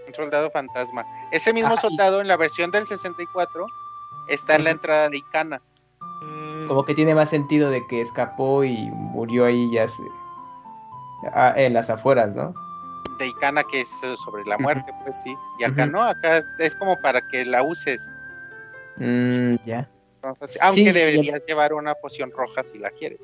Un 0.08 0.14
soldado 0.14 0.50
fantasma. 0.50 1.04
Ese 1.30 1.52
mismo 1.52 1.74
y- 1.74 1.78
soldado 1.78 2.20
en 2.20 2.28
la 2.28 2.36
versión 2.36 2.70
del 2.70 2.86
64 2.86 3.66
está 4.28 4.56
en 4.56 4.64
la 4.64 4.70
entrada 4.70 5.08
de 5.10 5.18
Icana. 5.18 5.58
Mm, 6.22 6.66
como 6.66 6.84
que 6.84 6.94
tiene 6.94 7.14
más 7.14 7.28
sentido 7.30 7.70
de 7.70 7.86
que 7.86 8.00
escapó 8.00 8.64
y 8.64 8.90
murió 8.90 9.44
ahí 9.44 9.70
ya 9.70 9.86
se- 9.86 10.02
ah, 11.34 11.52
en 11.56 11.74
las 11.74 11.90
afueras, 11.90 12.34
¿no? 12.34 12.52
De 13.18 13.26
Icana 13.28 13.62
que 13.64 13.82
es 13.82 14.02
eh, 14.02 14.14
sobre 14.24 14.44
la 14.44 14.58
muerte, 14.58 14.90
pues 15.04 15.20
sí. 15.22 15.36
Y 15.58 15.64
acá 15.64 15.86
no, 15.86 16.02
acá 16.02 16.40
es 16.58 16.74
como 16.76 16.96
para 17.00 17.20
que 17.28 17.44
la 17.44 17.62
uses. 17.62 18.10
Mm, 18.96 19.56
ya. 19.64 19.88
Entonces, 20.22 20.58
aunque 20.60 20.80
Sí, 20.86 20.90
deberías 20.92 21.44
llevar 21.46 21.72
una 21.74 21.94
poción 21.94 22.30
roja 22.32 22.62
si 22.64 22.78
la 22.78 22.90
quieres. 22.90 23.20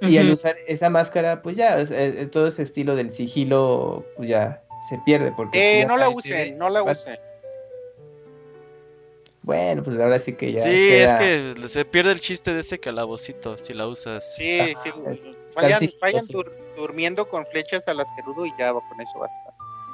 Y 0.00 0.18
al 0.18 0.30
usar 0.30 0.56
esa 0.66 0.90
máscara, 0.90 1.40
pues 1.40 1.56
ya, 1.56 1.78
es- 1.78 1.90
es- 1.90 2.30
todo 2.30 2.48
ese 2.48 2.62
estilo 2.62 2.94
del 2.94 3.10
sigilo, 3.10 4.04
pues 4.16 4.28
ya 4.28 4.62
se 4.88 4.98
pierde. 4.98 5.32
Porque 5.32 5.82
Eh, 5.82 5.86
no 5.86 5.96
la 5.96 6.08
usen, 6.08 6.58
no 6.58 6.68
la 6.70 6.82
usen. 6.82 7.18
Bueno, 9.42 9.82
pues 9.82 9.98
ahora 9.98 10.18
sí 10.18 10.32
que 10.34 10.52
ya. 10.52 10.62
sí, 10.62 10.68
queda- 10.88 11.22
es 11.22 11.54
que 11.62 11.68
se 11.68 11.84
pierde 11.84 12.12
el 12.12 12.20
chiste 12.20 12.54
de 12.54 12.60
ese 12.60 12.78
calabocito 12.80 13.58
si 13.58 13.74
la 13.74 13.86
usas. 13.86 14.34
Sí, 14.36 14.58
Ajá, 14.60 14.80
sí. 14.82 14.90
Vayan, 15.54 15.80
vayan 16.00 16.24
dur- 16.26 16.50
durmiendo 16.76 17.28
con 17.28 17.44
flechas 17.46 17.86
a 17.88 17.94
las 17.94 18.10
Gerudo 18.14 18.46
y 18.46 18.52
ya 18.58 18.72
con 18.72 19.00
eso 19.00 19.18
basta. 19.18 19.42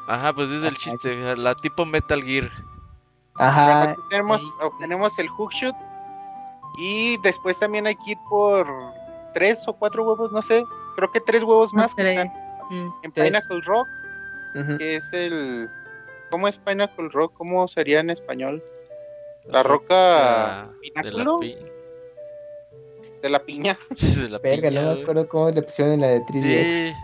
Ajá, 0.06 0.32
pues 0.32 0.50
es 0.50 0.62
el 0.62 0.68
Ajá, 0.68 0.78
chiste, 0.78 1.36
la 1.36 1.54
tipo 1.56 1.84
Metal 1.84 2.22
Gear. 2.22 2.48
Ajá. 3.36 3.96
Tenemos, 4.08 4.42
obtenemos 4.60 5.18
el 5.18 5.28
hookshot. 5.28 5.74
Y 6.78 7.16
después 7.22 7.58
también 7.58 7.86
hay 7.88 7.96
que 7.96 8.12
ir 8.12 8.18
por 8.28 8.66
tres 9.34 9.66
o 9.66 9.72
cuatro 9.72 10.04
huevos, 10.04 10.30
no 10.30 10.40
sé. 10.42 10.64
Creo 10.94 11.10
que 11.10 11.20
tres 11.20 11.42
huevos 11.42 11.74
más 11.74 11.94
que 11.94 12.02
están 12.08 12.28
Mm. 12.70 12.88
en 13.02 13.12
Tres. 13.12 13.26
Pineapple 13.26 13.60
Rock, 13.66 13.88
que 14.78 14.96
es 14.96 15.12
el. 15.12 15.68
¿Cómo 16.30 16.46
es 16.48 16.58
Pineapple 16.58 17.08
Rock? 17.10 17.34
¿Cómo 17.34 17.66
sería 17.68 18.00
en 18.00 18.10
español? 18.10 18.62
La 19.46 19.62
roca 19.62 19.94
de 19.94 20.00
la, 20.02 20.70
pináculo 20.80 21.38
pi- 21.38 21.58
de 23.22 23.28
la 23.30 23.38
piña. 23.40 23.76
de 24.16 24.28
la 24.28 24.38
Verga, 24.38 24.68
piña, 24.68 24.82
no 24.82 24.94
me 24.96 25.02
acuerdo 25.02 25.28
cómo 25.28 25.50
le 25.50 25.62
pusieron 25.62 25.94
en 25.94 26.00
la 26.00 26.08
de 26.08 26.20
3DS. 26.20 26.92
Sí. 26.92 26.94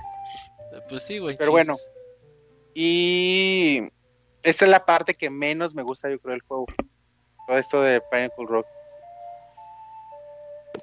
Pues 0.89 1.03
sí, 1.03 1.19
güey. 1.19 1.37
Pero 1.37 1.51
bueno. 1.51 1.75
Y 2.75 3.89
esa 4.43 4.65
es 4.67 4.71
la 4.71 4.85
parte 4.85 5.15
que 5.15 5.31
menos 5.31 5.75
me 5.75 5.83
gusta, 5.83 6.11
yo 6.11 6.19
creo, 6.21 6.33
del 6.33 6.43
juego. 6.43 6.67
Todo 7.47 7.59
esto 7.59 7.81
de 7.81 8.01
Pineapple 8.11 8.47
Rock. 8.47 8.67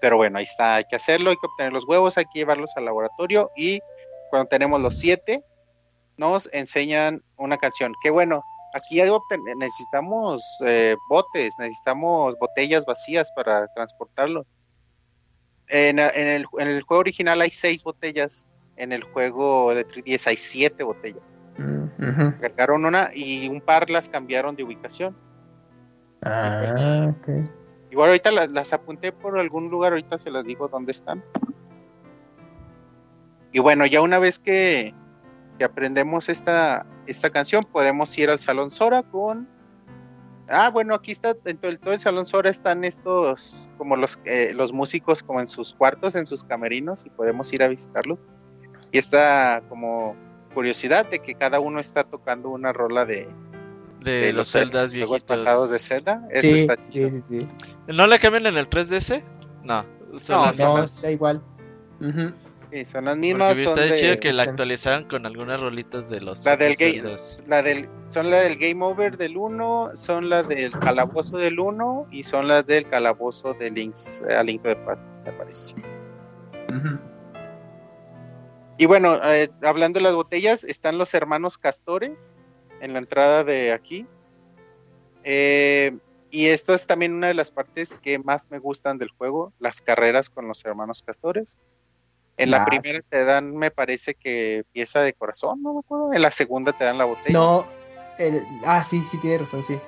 Pero 0.01 0.17
bueno, 0.17 0.39
ahí 0.39 0.43
está, 0.43 0.75
hay 0.75 0.85
que 0.85 0.95
hacerlo, 0.95 1.29
hay 1.29 1.37
que 1.37 1.45
obtener 1.45 1.71
los 1.71 1.85
huevos, 1.87 2.17
hay 2.17 2.25
que 2.25 2.39
llevarlos 2.39 2.71
al 2.75 2.85
laboratorio 2.85 3.51
y 3.55 3.79
cuando 4.31 4.49
tenemos 4.49 4.81
los 4.81 4.97
siete, 4.97 5.43
nos 6.17 6.49
enseñan 6.53 7.23
una 7.37 7.57
canción. 7.57 7.93
Que 8.01 8.09
bueno, 8.09 8.43
aquí 8.73 9.01
hay 9.01 9.09
obten- 9.09 9.55
necesitamos 9.57 10.43
eh, 10.65 10.95
botes, 11.09 11.57
necesitamos 11.59 12.35
botellas 12.39 12.85
vacías 12.85 13.31
para 13.35 13.67
transportarlo. 13.69 14.45
En, 15.67 15.97
en 15.99 16.27
el, 16.27 16.45
en 16.59 16.67
el 16.67 16.81
juego 16.83 17.01
original 17.01 17.41
hay 17.41 17.49
seis 17.49 17.83
botellas, 17.83 18.49
en 18.75 18.91
el 18.91 19.03
juego 19.03 19.73
de 19.73 19.87
3DS 19.87 20.27
hay 20.27 20.37
siete 20.37 20.83
botellas 20.83 21.37
Mm, 21.55 22.39
cargaron 22.39 22.83
una 22.83 23.11
y 23.13 23.47
un 23.47 23.61
par 23.61 23.87
las 23.91 24.09
cambiaron 24.09 24.55
de 24.55 24.63
ubicación. 24.63 25.15
Ah, 26.23 27.11
ok. 27.15 27.27
Igual 27.91 28.09
ahorita 28.09 28.31
las, 28.31 28.51
las 28.51 28.73
apunté 28.73 29.11
por 29.11 29.37
algún 29.39 29.69
lugar, 29.69 29.91
ahorita 29.91 30.17
se 30.17 30.31
las 30.31 30.43
digo 30.45 30.67
dónde 30.67 30.91
están. 30.91 31.23
Y 33.51 33.59
bueno, 33.59 33.85
ya 33.85 34.01
una 34.01 34.17
vez 34.17 34.39
que, 34.39 34.95
que 35.63 35.67
aprendemos 35.67 36.27
esta, 36.27 36.85
esta 37.07 37.29
canción, 37.29 37.63
podemos 37.63 38.17
ir 38.17 38.29
al 38.29 38.37
Salón 38.37 38.69
Sora 38.69 39.01
con... 39.01 39.47
Ah, 40.49 40.69
bueno, 40.69 40.93
aquí 40.93 41.13
está, 41.13 41.37
en 41.45 41.57
todo 41.57 41.71
el, 41.71 41.79
todo 41.79 41.93
el 41.93 42.01
Salón 42.01 42.25
Sora 42.25 42.49
están 42.49 42.83
estos, 42.83 43.69
como 43.77 43.95
los, 43.95 44.19
eh, 44.25 44.51
los 44.57 44.73
músicos 44.73 45.23
como 45.23 45.39
en 45.39 45.47
sus 45.47 45.73
cuartos, 45.73 46.15
en 46.15 46.25
sus 46.25 46.43
camerinos, 46.43 47.05
y 47.05 47.09
podemos 47.11 47.53
ir 47.53 47.63
a 47.63 47.69
visitarlos. 47.69 48.19
Y 48.91 48.97
esta 48.97 49.63
como 49.69 50.17
curiosidad 50.53 51.09
de 51.09 51.19
que 51.19 51.33
cada 51.35 51.61
uno 51.61 51.79
está 51.79 52.03
tocando 52.03 52.49
una 52.49 52.73
rola 52.73 53.05
de, 53.05 53.29
De, 54.01 54.11
de 54.19 54.33
los 54.33 54.49
celdas 54.49 54.91
viejitos. 54.91 55.23
pasados 55.23 55.69
de 55.71 55.79
Zelda. 55.79 56.27
Eso 56.29 56.41
Sí, 56.41 56.59
está 56.59 56.75
sí, 56.75 56.81
chido. 56.89 57.09
sí, 57.09 57.23
sí. 57.29 57.47
¿No 57.87 58.05
le 58.07 58.19
cambian 58.19 58.47
en 58.47 58.57
el 58.57 58.69
3DS? 58.69 59.23
No. 59.63 59.85
No, 60.27 60.51
No, 60.51 60.83
está 60.83 61.09
igual. 61.09 61.41
Ujú. 62.01 62.33
Sí, 62.73 62.85
son 62.85 63.05
las 63.05 63.13
Porque 63.15 63.27
mismas. 63.27 63.57
está 63.59 63.75
Son 63.75 63.89
de- 63.89 63.95
chido 63.97 64.17
que 64.19 64.33
la 64.33 64.43
actualizaran 64.43 65.07
con 65.07 65.27
algunas 65.27 65.59
rolitas 65.59 66.09
de 66.09 66.21
los 66.21 66.43
La 66.43 66.57
del 66.57 66.75
Zeldas. 66.75 67.43
la 67.45 67.61
del, 67.61 67.87
son 68.09 68.31
la 68.31 68.37
del 68.41 68.57
Game 68.57 68.83
Over 68.83 69.15
del 69.15 69.37
1, 69.37 69.91
son 69.93 70.27
la 70.29 70.41
del 70.41 70.71
Calabozo 70.79 71.37
del 71.37 71.59
1 71.59 72.07
y 72.11 72.23
son 72.23 72.47
las 72.47 72.65
del 72.65 72.89
Calabozo 72.89 73.53
de 73.53 73.69
Link's, 73.69 74.23
eh, 74.27 74.33
a 74.35 74.41
Link 74.41 74.63
the 74.63 74.75
Past, 74.77 75.23
me 75.23 75.33
parece. 75.33 75.75
Y 78.77 78.85
bueno, 78.87 79.19
eh, 79.23 79.49
hablando 79.61 79.99
de 79.99 80.03
las 80.05 80.15
botellas, 80.15 80.63
están 80.63 80.97
los 80.97 81.13
hermanos 81.13 81.59
Castores 81.59 82.39
en 82.81 82.93
la 82.93 82.99
entrada 82.99 83.43
de 83.43 83.71
aquí. 83.71 84.07
Eh, 85.23 85.95
y 86.31 86.47
esto 86.47 86.73
es 86.73 86.87
también 86.87 87.13
una 87.13 87.27
de 87.27 87.35
las 87.35 87.51
partes 87.51 87.95
que 88.01 88.17
más 88.17 88.49
me 88.49 88.57
gustan 88.57 88.97
del 88.97 89.09
juego, 89.09 89.53
las 89.59 89.79
carreras 89.81 90.31
con 90.31 90.47
los 90.47 90.65
hermanos 90.65 91.03
Castores. 91.03 91.59
En 92.37 92.49
la 92.51 92.63
Ah, 92.63 92.65
primera 92.65 92.99
sí. 92.99 93.05
te 93.09 93.23
dan, 93.25 93.53
me 93.55 93.69
parece 93.71 94.15
que 94.15 94.63
pieza 94.71 95.01
de 95.01 95.13
corazón, 95.13 95.61
no 95.61 95.73
me 95.75 95.79
acuerdo. 95.81 96.13
En 96.13 96.21
la 96.21 96.31
segunda 96.31 96.71
te 96.73 96.83
dan 96.83 96.97
la 96.97 97.05
botella. 97.05 97.31
No, 97.37 97.67
el... 98.17 98.45
ah, 98.65 98.81
sí, 98.83 99.03
sí, 99.03 99.17
tiene 99.19 99.37
razón, 99.39 99.63
sí. 99.63 99.79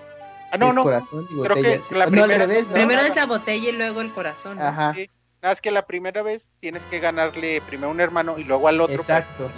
ah, 0.51 0.57
no, 0.57 0.69
Es 0.69 0.75
no. 0.75 0.83
corazón 0.83 1.25
y 1.31 1.41
creo 1.41 1.55
que 1.55 1.81
la 1.91 1.97
no, 1.97 2.03
al 2.03 2.09
primera- 2.11 2.37
revés, 2.37 2.67
¿no? 2.67 2.73
Primero 2.73 3.01
no, 3.01 3.07
es 3.07 3.15
la 3.15 3.25
botella 3.25 3.69
y 3.69 3.71
luego 3.71 4.01
el 4.01 4.13
corazón. 4.13 4.57
¿no? 4.57 4.63
Ajá, 4.63 4.93
Sí. 4.93 5.09
Nada 5.41 5.51
más 5.53 5.61
que 5.61 5.69
la 5.71 5.85
primera 5.85 6.23
vez 6.23 6.53
tienes 6.59 6.85
que 6.87 6.99
ganarle 6.99 7.61
primero 7.67 7.89
a 7.89 7.91
un 7.91 7.99
hermano 8.01 8.37
y 8.39 8.43
luego 8.45 8.67
al 8.67 8.81
otro. 8.81 8.95
exacto. 8.95 9.51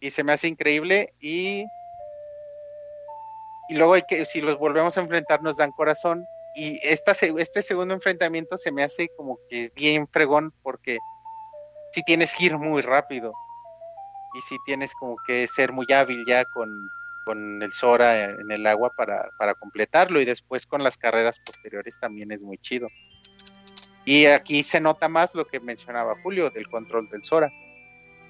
y 0.00 0.10
se 0.10 0.24
me 0.24 0.32
hace 0.32 0.48
increíble 0.48 1.12
y 1.20 1.66
y 3.68 3.74
luego 3.74 3.94
hay 3.94 4.02
que 4.02 4.24
si 4.24 4.40
los 4.40 4.58
volvemos 4.58 4.96
a 4.98 5.02
enfrentar 5.02 5.42
nos 5.42 5.56
dan 5.56 5.70
corazón 5.72 6.26
y 6.52 6.80
esta 6.84 7.12
este 7.12 7.62
segundo 7.62 7.94
enfrentamiento 7.94 8.56
se 8.56 8.72
me 8.72 8.82
hace 8.82 9.08
como 9.14 9.38
que 9.48 9.70
bien 9.76 10.08
fregón 10.08 10.52
porque 10.62 10.98
si 11.90 12.02
tienes 12.02 12.34
que 12.34 12.46
ir 12.46 12.58
muy 12.58 12.82
rápido. 12.82 13.36
Y 14.32 14.40
si 14.42 14.58
tienes 14.60 14.94
como 14.94 15.18
que 15.18 15.46
ser 15.48 15.72
muy 15.72 15.86
hábil 15.92 16.24
ya 16.24 16.44
con, 16.44 16.90
con 17.24 17.62
el 17.62 17.72
Sora 17.72 18.30
en 18.30 18.50
el 18.52 18.64
agua 18.66 18.90
para, 18.94 19.28
para 19.36 19.54
completarlo. 19.54 20.20
Y 20.20 20.24
después 20.24 20.66
con 20.66 20.84
las 20.84 20.96
carreras 20.96 21.40
posteriores 21.40 21.98
también 21.98 22.30
es 22.30 22.44
muy 22.44 22.56
chido. 22.58 22.86
Y 24.04 24.26
aquí 24.26 24.62
se 24.62 24.80
nota 24.80 25.08
más 25.08 25.34
lo 25.34 25.46
que 25.46 25.60
mencionaba 25.60 26.14
Julio 26.22 26.50
del 26.50 26.68
control 26.68 27.06
del 27.06 27.22
Sora. 27.22 27.52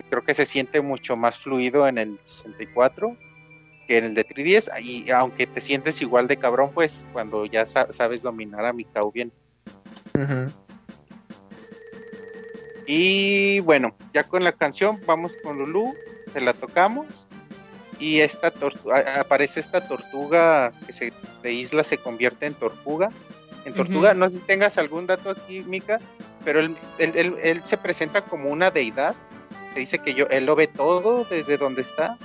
Creo 0.09 0.25
que 0.25 0.35
se 0.35 0.45
siente 0.45 0.81
mucho 0.81 1.17
más 1.17 1.39
fluido 1.39 1.87
en 1.87 1.99
el 1.99 2.19
64 2.25 3.17
que 3.87 3.99
en 3.99 4.05
el 4.07 4.15
de 4.15 4.25
3DS 4.25 4.71
y 4.83 5.11
aunque 5.11 5.47
te 5.47 5.61
sientes 5.61 6.01
igual 6.01 6.27
de 6.29 6.37
cabrón 6.37 6.71
pues 6.73 7.07
cuando 7.13 7.45
ya 7.47 7.67
sa- 7.67 7.93
sabes 7.93 8.23
dominar 8.23 8.65
a 8.65 8.73
Mikau 8.73 9.11
bien. 9.13 9.33
Y 12.93 13.61
bueno 13.61 13.95
ya 14.13 14.25
con 14.25 14.43
la 14.43 14.51
canción 14.51 15.01
vamos 15.07 15.33
con 15.45 15.59
Lulu 15.59 15.95
se 16.33 16.41
la 16.41 16.53
tocamos. 16.55 17.29
Y 18.01 18.21
esta 18.21 18.53
tortu- 18.53 18.91
a- 18.93 19.21
aparece 19.21 19.61
esta 19.61 19.87
tortuga 19.87 20.73
que 20.87 20.93
se, 20.93 21.13
de 21.43 21.53
isla 21.53 21.85
se 21.85 21.99
convierte 21.99 22.47
en 22.47 22.55
tortuga. 22.55 23.11
En 23.65 23.75
tortuga 23.75 24.15
no 24.15 24.29
sé 24.29 24.39
si 24.39 24.45
tengas 24.45 24.77
algún 24.79 25.07
dato 25.07 25.31
aquí 25.31 25.61
Mika 25.67 26.01
pero 26.45 26.61
él, 26.61 26.75
él- 26.99 27.13
él- 27.15 27.37
él 27.43 27.61
se 27.65 27.77
presenta 27.77 28.23
como 28.25 28.49
una 28.51 28.71
deidad. 28.71 29.15
Te 29.75 29.81
dice 29.81 29.99
que 29.99 30.15
yo 30.15 30.27
él 30.31 30.47
lo 30.47 30.57
ve 30.57 30.67
todo 30.67 31.25
desde 31.31 31.59
donde 31.59 31.83
está. 31.83 32.17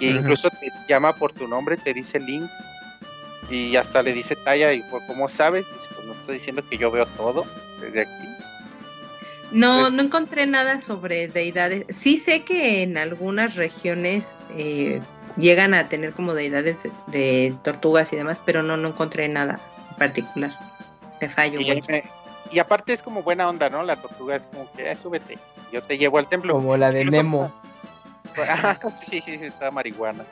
E 0.00 0.06
incluso 0.18 0.50
te 0.50 0.70
llama 0.88 1.14
por 1.14 1.32
tu 1.32 1.46
nombre 1.48 1.76
te 1.78 1.94
dice 1.94 2.18
Link. 2.20 2.50
Y 3.50 3.76
hasta 3.76 4.02
le 4.02 4.12
dice 4.12 4.36
Taya 4.36 4.72
y 4.74 4.82
por 4.90 5.06
cómo 5.06 5.28
sabes 5.28 5.70
dice 5.72 5.88
pues 5.94 6.06
no 6.06 6.12
te 6.14 6.20
estoy 6.20 6.34
diciendo 6.34 6.62
que 6.68 6.76
yo 6.76 6.90
veo 6.90 7.06
todo 7.06 7.46
desde 7.80 8.02
aquí 8.02 8.36
No, 9.52 9.90
no 9.90 10.02
encontré 10.02 10.46
nada 10.46 10.80
sobre 10.80 11.28
deidades. 11.28 11.84
Sí 11.88 12.16
sé 12.18 12.42
que 12.44 12.82
en 12.82 12.96
algunas 12.96 13.56
regiones 13.56 14.34
eh, 14.56 15.00
llegan 15.36 15.74
a 15.74 15.88
tener 15.88 16.12
como 16.12 16.34
deidades 16.34 16.76
de, 16.82 16.90
de 17.08 17.54
tortugas 17.64 18.12
y 18.12 18.16
demás, 18.16 18.40
pero 18.44 18.62
no, 18.62 18.76
no 18.76 18.88
encontré 18.88 19.28
nada 19.28 19.58
en 19.90 19.96
particular. 19.96 20.52
Te 21.18 21.28
fallo, 21.28 21.60
y, 21.60 21.82
y 22.50 22.58
aparte 22.58 22.92
es 22.92 23.02
como 23.02 23.22
buena 23.22 23.48
onda 23.48 23.68
no 23.68 23.82
la 23.82 23.96
tortuga 24.00 24.34
es 24.36 24.46
como 24.46 24.72
que 24.72 24.90
"Eh, 24.90 24.96
súbete 24.96 25.38
yo 25.70 25.82
te 25.82 25.98
llevo 25.98 26.16
al 26.18 26.26
templo 26.28 26.54
Como 26.54 26.76
la 26.76 26.90
de 26.90 27.02
Incluso- 27.02 27.16
Nemo. 27.22 27.52
Ah, 28.48 28.78
sí, 28.92 29.22
está 29.26 29.70
marihuana. 29.70 30.24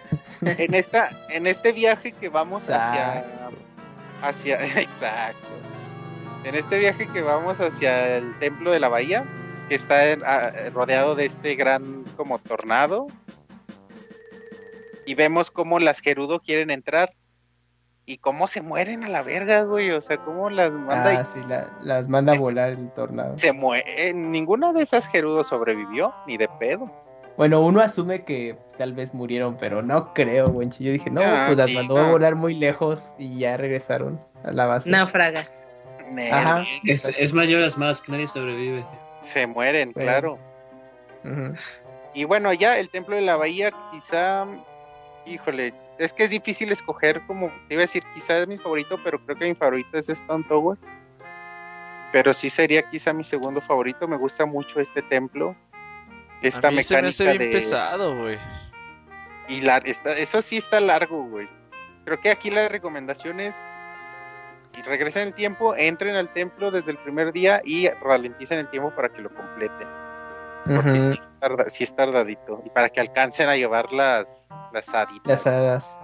en 0.42 0.74
esta, 0.74 1.10
en 1.28 1.46
este 1.46 1.72
viaje 1.72 2.12
que 2.12 2.28
vamos 2.28 2.68
hacia, 2.70 3.24
hacia, 4.22 4.56
exacto. 4.80 5.38
En 6.44 6.54
este 6.54 6.78
viaje 6.78 7.06
que 7.08 7.22
vamos 7.22 7.60
hacia 7.60 8.16
el 8.16 8.38
templo 8.38 8.70
de 8.70 8.80
la 8.80 8.88
bahía, 8.88 9.24
que 9.68 9.74
está 9.74 10.10
en- 10.10 10.24
a- 10.24 10.70
rodeado 10.72 11.14
de 11.14 11.26
este 11.26 11.54
gran 11.54 12.04
como 12.16 12.38
tornado, 12.38 13.06
y 15.06 15.14
vemos 15.14 15.50
cómo 15.50 15.78
las 15.78 16.00
Gerudo 16.00 16.40
quieren 16.40 16.70
entrar 16.70 17.14
y 18.06 18.18
cómo 18.18 18.46
se 18.48 18.62
mueren 18.62 19.04
a 19.04 19.08
la 19.08 19.22
verga, 19.22 19.62
güey. 19.62 19.90
O 19.90 20.00
sea, 20.00 20.16
cómo 20.18 20.50
las 20.50 20.72
manda 20.72 21.12
y 21.12 21.16
Ah, 21.16 21.24
sí, 21.24 21.40
la- 21.46 21.76
las 21.82 22.08
manda 22.08 22.32
a 22.32 22.36
Es- 22.36 22.40
volar 22.40 22.70
el 22.70 22.90
tornado. 22.92 23.36
se 23.36 23.52
mueren. 23.52 24.30
Ninguna 24.32 24.72
de 24.72 24.82
esas 24.82 25.06
Gerudo 25.06 25.44
sobrevivió, 25.44 26.14
ni 26.26 26.36
de 26.36 26.48
pedo. 26.58 26.90
Bueno, 27.36 27.60
uno 27.60 27.80
asume 27.80 28.24
que 28.24 28.56
tal 28.76 28.92
vez 28.92 29.14
murieron, 29.14 29.56
pero 29.56 29.82
no 29.82 30.12
creo, 30.14 30.48
güey. 30.48 30.68
Yo 30.78 30.92
dije, 30.92 31.10
no, 31.10 31.22
Ah, 31.22 31.44
pues 31.46 31.58
las 31.58 31.68
sí, 31.68 31.74
mandó 31.74 31.98
a 31.98 32.10
volar 32.10 32.34
muy 32.34 32.54
lejos 32.54 33.14
y 33.18 33.38
ya 33.38 33.56
regresaron 33.56 34.18
a 34.44 34.52
la 34.52 34.66
base. 34.66 34.90
Náufragas. 34.90 35.64
Ajá. 36.32 36.64
Es, 36.84 37.10
es 37.16 37.32
Majora's 37.32 37.78
Mask, 37.78 38.08
nadie 38.08 38.26
sobrevive. 38.26 38.84
Se 39.22 39.46
mueren, 39.46 39.92
Bueno. 39.92 40.10
claro. 40.10 40.38
Y 42.14 42.24
bueno, 42.24 42.52
ya 42.52 42.78
el 42.78 42.88
templo 42.88 43.16
de 43.16 43.22
la 43.22 43.36
bahía, 43.36 43.70
quizá, 43.92 44.46
híjole, 45.26 45.72
es 45.98 46.12
que 46.12 46.24
es 46.24 46.30
difícil 46.30 46.72
escoger 46.72 47.20
como, 47.26 47.48
te 47.68 47.74
iba 47.74 47.82
a 47.82 47.84
decir, 47.84 48.02
quizá 48.14 48.38
es 48.38 48.48
mi 48.48 48.56
favorito, 48.56 48.98
pero 49.04 49.24
creo 49.24 49.36
que 49.38 49.44
mi 49.46 49.54
favorito 49.54 49.98
es 49.98 50.08
Stone 50.08 50.44
Tower. 50.48 50.78
Pero 52.12 52.32
sí 52.32 52.50
sería 52.50 52.82
quizá 52.88 53.12
mi 53.12 53.22
segundo 53.22 53.60
favorito, 53.60 54.08
me 54.08 54.16
gusta 54.16 54.44
mucho 54.44 54.80
este 54.80 55.02
templo. 55.02 55.54
Esta 56.42 56.68
a 56.68 56.70
mí 56.70 56.82
se 56.82 57.00
me 57.00 57.08
hace 57.08 57.24
mecánica 57.24 57.44
bien 57.44 57.52
de... 57.52 57.58
pesado, 57.58 58.16
güey. 58.16 58.38
Y 59.48 59.60
la, 59.60 59.76
está, 59.78 60.14
eso 60.14 60.40
sí 60.40 60.56
está 60.56 60.80
largo, 60.80 61.24
güey. 61.24 61.46
Creo 62.04 62.18
que 62.20 62.30
aquí 62.30 62.50
la 62.50 62.68
recomendación 62.68 63.38
es 63.38 63.54
y 64.78 64.82
regresen 64.82 65.28
el 65.28 65.34
tiempo, 65.34 65.74
entren 65.76 66.16
al 66.16 66.32
templo 66.32 66.70
desde 66.70 66.92
el 66.92 66.98
primer 66.98 67.32
día 67.32 67.60
y 67.64 67.88
ralenticen 67.88 68.58
el 68.60 68.70
tiempo 68.70 68.94
para 68.94 69.08
que 69.10 69.20
lo 69.22 69.32
completen. 69.34 69.88
Porque 70.64 70.90
Ujú, 70.90 71.00
sí, 71.00 71.18
es 71.18 71.28
tarda- 71.40 71.68
sí 71.68 71.84
es 71.84 71.96
tardadito. 71.96 72.62
Y 72.64 72.70
para 72.70 72.88
que 72.90 73.00
alcancen 73.00 73.48
a 73.48 73.56
llevar 73.56 73.92
las, 73.92 74.48
las 74.72 74.92
haditas. 74.94 75.26
Las 75.26 75.46
hadas. 75.46 76.00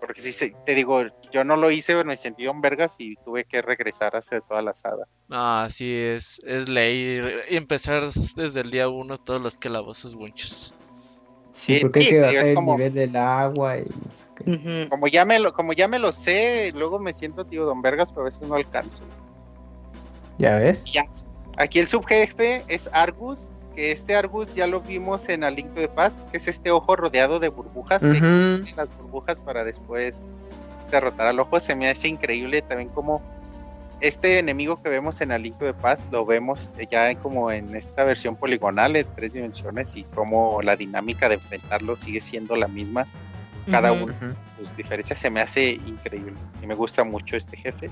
Porque 0.00 0.20
sí, 0.20 0.32
se- 0.32 0.54
te 0.66 0.74
digo, 0.74 1.02
yo 1.30 1.44
no 1.44 1.56
lo 1.56 1.70
hice, 1.70 1.92
pero 1.94 2.04
me 2.04 2.16
sentí 2.16 2.44
en 2.46 2.60
vergas 2.60 2.96
y 2.98 3.14
tuve 3.24 3.44
que 3.44 3.62
regresar 3.62 4.16
a 4.16 4.18
hacer 4.18 4.42
todas 4.48 4.64
las 4.64 4.84
hadas. 4.84 5.08
No, 5.28 5.58
así 5.60 5.96
es, 5.96 6.40
es 6.44 6.68
ley. 6.68 7.20
Y 7.48 7.56
empezar 7.56 8.02
desde 8.36 8.60
el 8.60 8.70
día 8.72 8.88
uno 8.88 9.16
todos 9.16 9.40
los 9.40 9.56
calabozos 9.58 10.16
bunchos. 10.16 10.74
Sí, 11.52 11.74
Sí, 11.76 11.80
porque 11.82 11.98
hay 12.00 12.04
sí, 12.06 12.10
que 12.12 12.20
bajar 12.20 12.48
el 12.48 12.54
como- 12.54 12.72
nivel 12.76 12.94
del 12.94 13.16
agua 13.16 13.78
y 13.78 13.82
no 13.84 14.10
sé 14.12 14.26
qué. 14.36 14.50
Ujú. 14.50 14.88
Como 14.88 15.06
ya 15.08 15.24
me 15.24 15.38
lo, 15.38 15.52
como 15.52 15.72
ya 15.74 15.86
me 15.88 15.98
lo 15.98 16.10
sé, 16.12 16.72
luego 16.74 16.98
me 16.98 17.12
siento 17.12 17.44
tío 17.44 17.64
Don 17.66 17.82
Vergas, 17.82 18.10
pero 18.10 18.22
a 18.22 18.24
veces 18.26 18.48
no 18.48 18.54
alcanzo. 18.54 19.02
¿Ya 20.38 20.58
ves? 20.58 20.84
Ya. 20.92 21.04
Aquí 21.58 21.78
el 21.78 21.86
subjefe 21.86 22.64
es 22.68 22.88
Argus, 22.92 23.56
que 23.76 23.92
este 23.92 24.14
Argus 24.16 24.54
ya 24.54 24.66
lo 24.66 24.80
vimos 24.80 25.28
en 25.28 25.44
A 25.44 25.50
Link 25.50 25.68
to 25.74 25.80
the 25.80 25.88
Past, 25.88 26.20
que 26.30 26.38
es 26.38 26.48
este 26.48 26.70
ojo 26.70 26.96
rodeado 26.96 27.38
de 27.38 27.48
burbujas, 27.48 28.02
las 28.02 28.88
burbujas 28.98 29.42
para 29.42 29.62
después 29.64 30.26
derrotar 30.90 31.26
al 31.26 31.38
ojo. 31.40 31.60
Se 31.60 31.74
me 31.74 31.88
hace 31.88 32.08
increíble 32.08 32.62
también 32.62 32.88
como 32.88 33.20
este 34.02 34.38
enemigo 34.40 34.82
que 34.82 34.88
vemos 34.88 35.20
en 35.20 35.32
A 35.32 35.38
Link 35.38 35.56
to 35.58 35.64
the 35.64 35.74
Past 35.74 36.12
lo 36.12 36.26
vemos 36.26 36.74
ya 36.90 37.14
como 37.14 37.50
en 37.52 37.74
esta 37.76 38.02
versión 38.02 38.36
poligonal 38.36 38.92
de 38.92 39.04
tres 39.04 39.32
dimensiones 39.32 39.96
y 39.96 40.02
como 40.02 40.60
la 40.60 40.76
dinámica 40.76 41.28
de 41.28 41.36
enfrentarlo 41.36 41.94
sigue 41.96 42.20
siendo 42.20 42.56
la 42.56 42.68
misma. 42.68 43.06
Cada 43.70 43.92
uno 43.92 44.12
sus 44.58 44.76
diferencias 44.76 45.20
se 45.20 45.30
me 45.30 45.40
hace 45.40 45.70
increíble 45.70 46.34
y 46.60 46.66
me 46.66 46.74
gusta 46.74 47.04
mucho 47.04 47.36
este 47.36 47.56
jefe. 47.56 47.90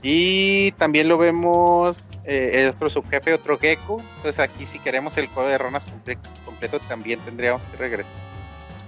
Y 0.00 0.70
también 0.72 1.08
lo 1.08 1.18
vemos 1.18 2.10
eh, 2.24 2.52
el 2.54 2.70
otro 2.70 2.88
subjefe, 2.88 3.34
otro 3.34 3.58
gecko. 3.58 4.00
Entonces 4.16 4.38
aquí 4.38 4.64
si 4.64 4.78
queremos 4.78 5.18
el 5.18 5.28
código 5.28 5.50
de 5.50 5.58
comple- 5.58 6.18
completo 6.46 6.80
también 6.88 7.20
tendríamos 7.20 7.66
que 7.66 7.76
regresar. 7.76 8.18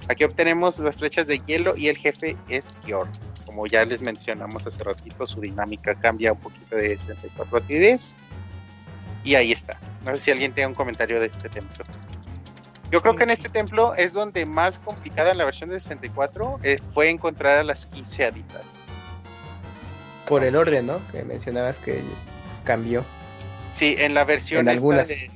Aquí 0.09 0.25
obtenemos 0.25 0.79
las 0.79 0.97
flechas 0.97 1.27
de 1.27 1.39
hielo 1.47 1.75
y 1.77 1.89
el 1.89 1.99
jefe 1.99 2.37
es 2.49 2.73
Bjorn. 2.87 3.11
Como 3.51 3.67
ya 3.67 3.85
les 3.85 4.01
mencionamos 4.01 4.65
hace 4.65 4.85
ratito, 4.85 5.27
su 5.27 5.41
dinámica 5.41 5.97
cambia 5.97 6.33
un 6.33 6.39
poquito 6.39 6.77
de 6.77 6.97
64 6.97 7.57
a 7.57 7.61
10. 7.63 8.17
Y 9.25 9.35
ahí 9.35 9.51
está. 9.51 9.77
No 10.05 10.13
sé 10.13 10.19
si 10.19 10.31
alguien 10.31 10.55
tiene 10.55 10.69
un 10.69 10.75
comentario 10.75 11.19
de 11.19 11.27
este 11.27 11.49
templo. 11.49 11.85
Yo 12.93 13.03
creo 13.03 13.17
que 13.17 13.25
en 13.25 13.31
este 13.31 13.49
templo 13.49 13.93
es 13.97 14.13
donde 14.13 14.47
más 14.47 14.79
complicada 14.79 15.33
en 15.33 15.39
la 15.39 15.45
versión 15.45 15.69
de 15.71 15.81
64 15.81 16.61
eh, 16.63 16.79
fue 16.95 17.11
encontrar 17.11 17.59
a 17.59 17.65
las 17.65 17.87
15 17.87 18.25
haditas. 18.27 18.79
Por 20.29 20.45
el 20.45 20.55
orden, 20.55 20.87
¿no? 20.87 21.01
Que 21.11 21.25
mencionabas 21.25 21.81
que 21.81 22.05
cambió. 22.63 23.05
Sí, 23.73 23.97
en 23.99 24.15
la 24.15 24.25
versión 24.25 24.61
En 24.61 24.69
esta 24.69 24.79
algunas. 24.79 25.09
de, 25.09 25.29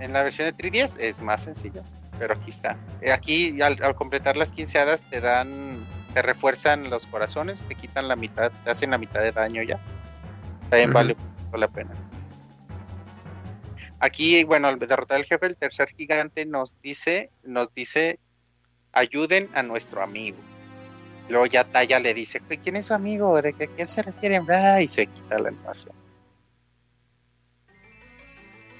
en 0.00 0.12
la 0.12 0.24
versión 0.24 0.48
de 0.48 0.56
3DS 0.56 0.98
es 0.98 1.22
más 1.22 1.44
sencillo, 1.44 1.84
pero 2.18 2.34
aquí 2.34 2.50
está. 2.50 2.76
Eh, 3.00 3.12
Aquí 3.12 3.62
al, 3.62 3.80
al 3.80 3.94
completar 3.94 4.36
las 4.36 4.50
15 4.50 4.76
hadas 4.80 5.04
te 5.08 5.20
dan, 5.20 5.86
te 6.14 6.22
refuerzan 6.22 6.88
los 6.90 7.06
corazones, 7.06 7.64
te 7.64 7.74
quitan 7.74 8.08
la 8.08 8.16
mitad, 8.16 8.52
te 8.64 8.70
hacen 8.70 8.90
la 8.90 8.98
mitad 8.98 9.22
de 9.22 9.32
daño 9.32 9.62
ya. 9.62 9.78
También 10.68 10.90
Ujú. 10.90 10.94
vale 10.94 11.14
mucho 11.14 11.56
la 11.56 11.68
pena. 11.68 11.90
Aquí, 13.98 14.44
bueno, 14.44 14.68
al 14.68 14.78
derrotar 14.78 15.18
al 15.18 15.24
jefe, 15.24 15.46
el 15.46 15.56
tercer 15.56 15.90
gigante 15.90 16.46
nos 16.46 16.80
dice, 16.80 17.30
nos 17.42 17.72
dice, 17.74 18.18
ayuden 18.92 19.50
a 19.54 19.62
nuestro 19.62 20.02
amigo. 20.02 20.38
Luego 21.28 21.46
ya 21.46 21.64
Taya 21.64 22.00
le 22.00 22.14
dice, 22.14 22.40
¿quién 22.40 22.76
es 22.76 22.86
su 22.86 22.94
amigo? 22.94 23.40
¿De 23.40 23.52
qué, 23.52 23.68
quién 23.68 23.88
se 23.88 24.02
refieren? 24.02 24.46
Y 24.80 24.88
se 24.88 25.06
quita 25.06 25.38
la 25.38 25.48
animación. 25.48 25.94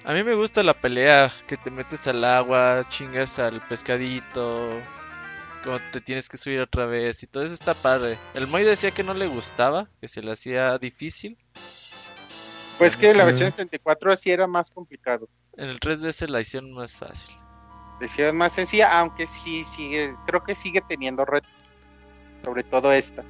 A 0.05 0.15
mí 0.15 0.25
me 0.25 0.35
gusta 0.35 0.63
la 0.63 0.73
pelea, 0.73 1.31
que 1.47 1.59
te 1.59 1.71
metes 1.71 2.07
al 2.07 2.25
agua, 2.25 2.85
chingas 2.89 3.39
al 3.39 3.61
pescadito, 3.69 4.81
como 5.65 5.79
te 5.93 6.01
tienes 6.01 6.29
que 6.29 6.37
subir 6.37 6.61
otra 6.61 6.87
vez 6.87 7.23
y 7.23 7.27
todo 7.27 7.45
eso 7.45 7.55
está 7.55 7.75
padre. 7.75 8.19
El 8.35 8.47
Moy 8.47 8.65
decía 8.65 8.91
que 8.91 9.03
no 9.03 9.15
le 9.15 9.27
gustaba, 9.27 9.89
que 10.01 10.09
se 10.09 10.23
le 10.23 10.33
hacía 10.33 10.79
difícil. 10.79 11.37
Pues 12.79 12.97
que 12.97 13.13
la 13.15 13.25
versión 13.25 13.51
64 13.51 14.17
sí 14.17 14.31
era 14.31 14.47
más 14.47 14.71
complicado. 14.71 15.29
En 15.57 15.69
el 15.69 15.81
3DS 15.81 16.29
la 16.29 16.41
hicieron 16.41 16.73
más 16.73 16.97
fácil. 16.97 17.37
Decía 18.01 18.29
es 18.29 18.35
más 18.35 18.53
sencilla, 18.53 18.99
aunque 18.99 19.27
sí 19.27 19.63
sigue, 19.63 20.15
creo 20.27 20.43
que 20.43 20.55
sigue 20.55 20.81
teniendo 20.89 21.27
retos. 21.27 21.51
Sobre 22.43 22.65
todo 22.65 22.91
esta. 22.93 23.23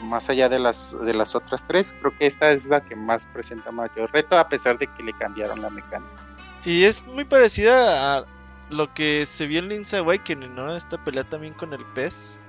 Más 0.00 0.30
allá 0.30 0.48
de 0.48 0.58
las 0.58 0.96
de 1.04 1.12
las 1.12 1.34
otras 1.34 1.66
tres, 1.66 1.94
creo 2.00 2.16
que 2.16 2.26
esta 2.26 2.50
es 2.50 2.66
la 2.66 2.82
que 2.82 2.96
más 2.96 3.26
presenta 3.26 3.70
mayor 3.70 4.10
reto, 4.12 4.38
a 4.38 4.48
pesar 4.48 4.78
de 4.78 4.86
que 4.86 5.02
le 5.02 5.12
cambiaron 5.12 5.60
la 5.60 5.68
mecánica. 5.68 6.24
Y 6.64 6.84
es 6.84 7.06
muy 7.06 7.24
parecida 7.24 8.16
a 8.16 8.26
lo 8.70 8.92
que 8.94 9.26
se 9.26 9.46
vio 9.46 9.60
en 9.60 9.68
Link's 9.68 9.94
Awakening, 9.94 10.54
¿no? 10.54 10.74
Esta 10.74 11.02
pelea 11.04 11.24
también 11.24 11.54
con 11.54 11.72
el 11.72 11.84
pez. 11.94 12.40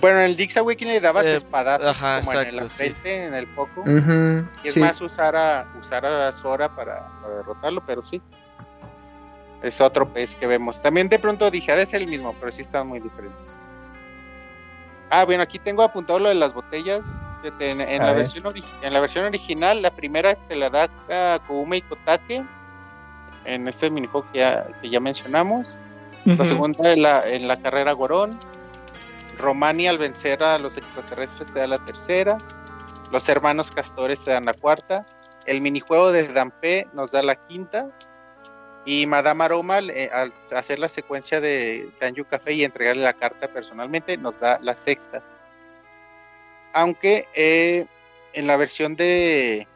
Bueno, 0.00 0.18
en 0.18 0.24
el 0.24 0.36
Dix 0.36 0.56
Awakening 0.56 0.94
le 0.94 1.00
dabas 1.00 1.24
Eh, 1.24 1.36
espadazos 1.36 1.86
ajá, 1.86 2.18
como 2.20 2.32
en 2.32 2.38
exacto, 2.38 2.64
la 2.64 2.68
sí. 2.68 2.76
frente, 2.76 3.24
en 3.26 3.34
el 3.34 3.46
foco. 3.54 3.82
Ujú, 3.82 4.48
Y 4.64 4.68
es 4.68 4.74
sí. 4.74 4.80
más 4.80 5.00
usar 5.00 5.36
a 5.36 5.66
usar 5.80 6.04
a 6.04 6.32
Sora 6.32 6.74
para, 6.74 7.06
para 7.22 7.36
derrotarlo, 7.36 7.80
pero 7.86 8.02
sí. 8.02 8.20
Es 9.62 9.80
otro 9.80 10.12
pez 10.12 10.34
que 10.34 10.46
vemos. 10.46 10.82
También 10.82 11.08
de 11.08 11.18
pronto 11.18 11.50
dije, 11.50 11.70
ha 11.70 11.76
de 11.76 11.86
ser 11.86 12.02
el 12.02 12.08
mismo, 12.08 12.34
pero 12.40 12.50
sí 12.50 12.62
están 12.62 12.88
muy 12.88 12.98
diferentes. 13.00 13.56
Ah, 15.10 15.24
bueno, 15.24 15.44
aquí 15.44 15.60
tengo 15.60 15.82
apuntado 15.82 16.18
lo 16.18 16.28
de 16.28 16.34
las 16.34 16.52
botellas. 16.52 17.20
En, 17.60 17.80
en 17.80 17.98
la 18.00 18.06
ver. 18.08 18.16
versión 18.16 18.44
en 18.82 18.92
la 18.92 19.00
versión 19.00 19.26
original, 19.26 19.82
la 19.82 19.90
primera 19.94 20.34
te 20.48 20.56
la 20.56 20.70
da 20.70 20.88
a 21.34 21.38
Koume 21.46 21.76
y 21.76 21.82
Kotake. 21.82 22.42
En 23.44 23.68
este 23.68 23.90
minijuego 23.90 24.30
que 24.32 24.38
ya, 24.38 24.66
que 24.80 24.90
ya 24.90 25.00
mencionamos. 25.00 25.78
La 26.24 26.44
segunda 26.44 26.92
en 26.92 27.02
la, 27.02 27.26
en 27.28 27.46
la 27.46 27.56
carrera 27.56 27.92
Gorón. 27.92 28.38
Romani 29.38 29.86
al 29.86 29.98
vencer 29.98 30.42
a 30.42 30.58
los 30.58 30.76
extraterrestres 30.76 31.50
te 31.50 31.58
da 31.58 31.66
la 31.66 31.84
tercera. 31.84 32.38
Los 33.12 33.28
hermanos 33.28 33.70
castores 33.70 34.24
te 34.24 34.30
dan 34.30 34.46
la 34.46 34.54
cuarta. 34.54 35.04
El 35.46 35.60
minijuego 35.60 36.12
de 36.12 36.26
Dampé 36.28 36.88
nos 36.94 37.12
da 37.12 37.22
la 37.22 37.34
quinta. 37.34 37.86
Y 38.86 39.06
Madame 39.06 39.44
Aroma, 39.44 39.78
eh, 39.80 40.10
al 40.12 40.32
hacer 40.54 40.78
la 40.78 40.88
secuencia 40.88 41.40
de 41.40 41.90
Danju 42.00 42.24
Café 42.24 42.52
y 42.52 42.64
entregarle 42.64 43.02
la 43.02 43.14
carta 43.14 43.48
personalmente, 43.48 44.16
nos 44.16 44.38
da 44.38 44.58
la 44.60 44.74
sexta. 44.74 45.22
Aunque 46.74 47.26
eh, 47.34 47.86
en 48.34 48.46
la 48.46 48.56
versión 48.56 48.94
de, 48.96 49.66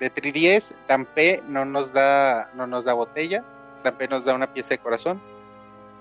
de 0.00 0.10
3DS, 0.14 0.74
Dampé 0.86 1.42
no 1.48 1.64
nos 1.64 1.92
da, 1.92 2.50
no 2.54 2.66
nos 2.66 2.84
da 2.84 2.92
botella. 2.94 3.44
Dampé 3.84 4.08
nos 4.08 4.24
da 4.24 4.34
una 4.34 4.52
pieza 4.52 4.70
de 4.74 4.78
corazón 4.78 5.20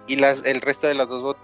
y 0.07 0.15
las 0.15 0.45
el 0.45 0.61
resto 0.61 0.87
de 0.87 0.93
las 0.95 1.07
dos 1.07 1.23
bot- 1.23 1.37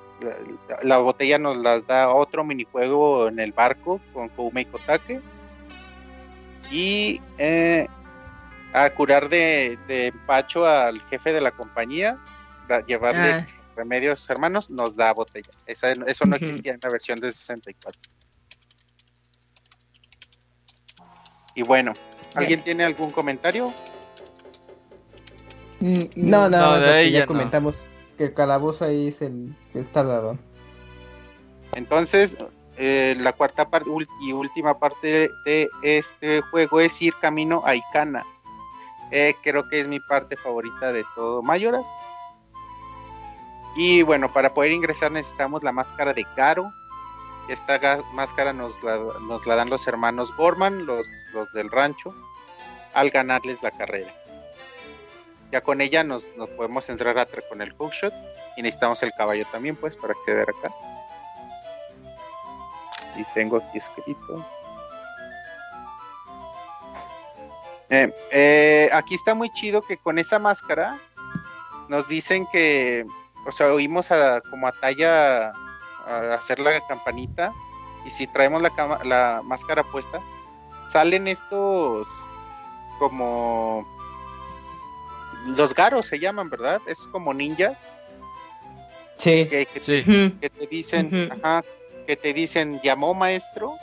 la, 0.69 0.77
la 0.83 0.97
botella 0.97 1.37
nos 1.37 1.57
las 1.57 1.85
da 1.85 2.09
otro 2.09 2.43
minijuego 2.43 3.27
en 3.27 3.39
el 3.39 3.51
barco 3.51 3.99
con 4.13 4.29
Koume 4.29 4.61
y 4.61 4.65
Kotake 4.65 5.21
y 6.71 7.21
eh, 7.37 7.87
a 8.73 8.89
curar 8.91 9.29
de, 9.29 9.77
de 9.87 10.07
empacho 10.07 10.65
al 10.65 11.01
jefe 11.07 11.33
de 11.33 11.41
la 11.41 11.51
compañía 11.51 12.17
da- 12.67 12.85
llevarle 12.85 13.31
Ah, 13.31 13.47
remedios 13.75 14.13
a 14.13 14.15
sus 14.21 14.29
hermanos 14.29 14.69
nos 14.69 14.95
da 14.95 15.11
botella. 15.13 15.49
Esa- 15.65 15.91
eso 15.91 16.25
no 16.25 16.35
existía 16.35 16.73
en 16.73 16.79
la 16.81 16.89
versión 16.89 17.19
de 17.19 17.31
64 17.31 17.99
y 21.55 21.61
bueno 21.63 21.93
¿alguien 22.35 22.63
tiene 22.63 22.83
algún 22.83 23.11
comentario? 23.11 23.73
mm, 25.79 26.03
No, 26.15 26.49
nada 26.49 26.65
No, 26.65 26.71
más 26.71 26.81
de 26.81 26.89
ahí 26.91 27.11
ya 27.11 27.19
ya 27.19 27.25
no. 27.25 27.27
comentamos. 27.27 27.89
Que 28.17 28.25
el 28.25 28.33
calabozo 28.33 28.85
ahí 28.85 29.07
es 29.07 29.21
el 29.21 29.55
que 29.71 29.79
es 29.79 29.91
tardado. 29.91 30.37
Entonces, 31.73 32.37
eh, 32.77 33.15
la 33.19 33.33
cuarta 33.33 33.69
parte 33.69 33.89
y 34.21 34.31
última 34.33 34.77
parte 34.79 35.29
de 35.45 35.69
este 35.81 36.41
juego 36.41 36.79
es 36.79 37.01
ir 37.01 37.13
camino 37.21 37.63
a 37.65 37.75
Icana. 37.75 38.23
Eh, 39.11 39.33
creo 39.43 39.67
que 39.69 39.79
es 39.79 39.87
mi 39.87 39.99
parte 39.99 40.35
favorita 40.37 40.91
de 40.91 41.03
todo 41.15 41.41
Mayoras. 41.41 41.87
Y 43.75 44.03
bueno, 44.03 44.27
para 44.31 44.53
poder 44.53 44.71
ingresar 44.71 45.11
necesitamos 45.11 45.63
la 45.63 45.71
máscara 45.71 46.13
de 46.13 46.25
Garo. 46.35 46.71
Esta 47.49 47.79
máscara 48.13 48.53
nos 48.53 48.81
la, 48.83 48.97
nos 49.21 49.45
la 49.45 49.55
dan 49.55 49.69
los 49.69 49.85
hermanos 49.87 50.35
Gorman, 50.37 50.85
los, 50.85 51.07
los 51.33 51.51
del 51.53 51.69
rancho, 51.69 52.13
al 52.93 53.09
ganarles 53.09 53.61
la 53.61 53.71
carrera. 53.71 54.13
Ya 55.51 55.61
con 55.61 55.81
ella 55.81 56.03
nos, 56.03 56.27
nos 56.37 56.49
podemos 56.49 56.89
entrar 56.89 57.17
a 57.19 57.27
con 57.49 57.61
el 57.61 57.73
hookshot 57.73 58.13
y 58.55 58.61
necesitamos 58.61 59.03
el 59.03 59.11
caballo 59.13 59.45
también, 59.51 59.75
pues, 59.75 59.97
para 59.97 60.13
acceder 60.13 60.49
acá. 60.49 60.73
Y 63.15 63.23
tengo 63.33 63.57
aquí 63.57 63.77
escrito. 63.77 64.45
Eh, 67.89 68.11
eh, 68.31 68.89
aquí 68.91 69.15
está 69.15 69.35
muy 69.35 69.51
chido 69.51 69.81
que 69.83 69.97
con 69.97 70.17
esa 70.17 70.39
máscara 70.39 70.97
nos 71.89 72.07
dicen 72.07 72.47
que, 72.51 73.05
o 73.45 73.51
sea, 73.51 73.71
oímos 73.71 74.09
a, 74.11 74.41
como 74.49 74.65
a 74.65 74.71
Talla 74.71 75.53
a 76.07 76.33
hacer 76.35 76.59
la 76.59 76.79
campanita 76.87 77.53
y 78.05 78.09
si 78.09 78.27
traemos 78.27 78.61
la, 78.61 78.69
cama- 78.71 78.99
la 79.03 79.41
máscara 79.43 79.83
puesta, 79.83 80.19
salen 80.87 81.27
estos 81.27 82.07
como 82.99 83.85
los 85.45 85.73
garos 85.73 86.05
se 86.07 86.19
llaman, 86.19 86.49
¿verdad? 86.49 86.81
Es 86.87 86.99
como 87.07 87.33
ninjas 87.33 87.93
Sí. 89.17 89.47
que, 89.49 89.65
que- 89.65 89.79
Sí. 89.79 90.01
Ujú. 90.01 90.39
que 90.39 90.49
te 90.49 90.67
dicen, 90.67 91.31
ajá, 91.31 91.63
que 92.07 92.15
te 92.17 92.33
dicen 92.33 92.81
llamó 92.83 93.13
maestro 93.13 93.77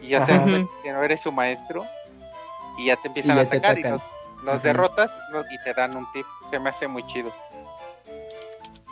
y 0.00 0.08
ya 0.08 0.24
cuenta 0.24 0.70
que 0.82 0.92
no 0.92 1.02
eres 1.02 1.20
su 1.22 1.32
maestro 1.32 1.84
y 2.78 2.86
ya 2.86 2.96
te 2.96 3.08
empiezan 3.08 3.36
Y 3.36 3.40
a 3.40 3.42
ya 3.44 3.50
te 3.50 3.56
atacar 3.58 3.78
y 3.78 3.82
los, 4.44 4.62
derrotas 4.62 5.18
los- 5.32 5.44
y 5.50 5.58
te 5.64 5.74
dan 5.74 5.96
un 5.96 6.06
tip. 6.12 6.24
Se 6.48 6.58
me 6.58 6.70
hace 6.70 6.86
muy 6.86 7.04
chido. 7.06 7.32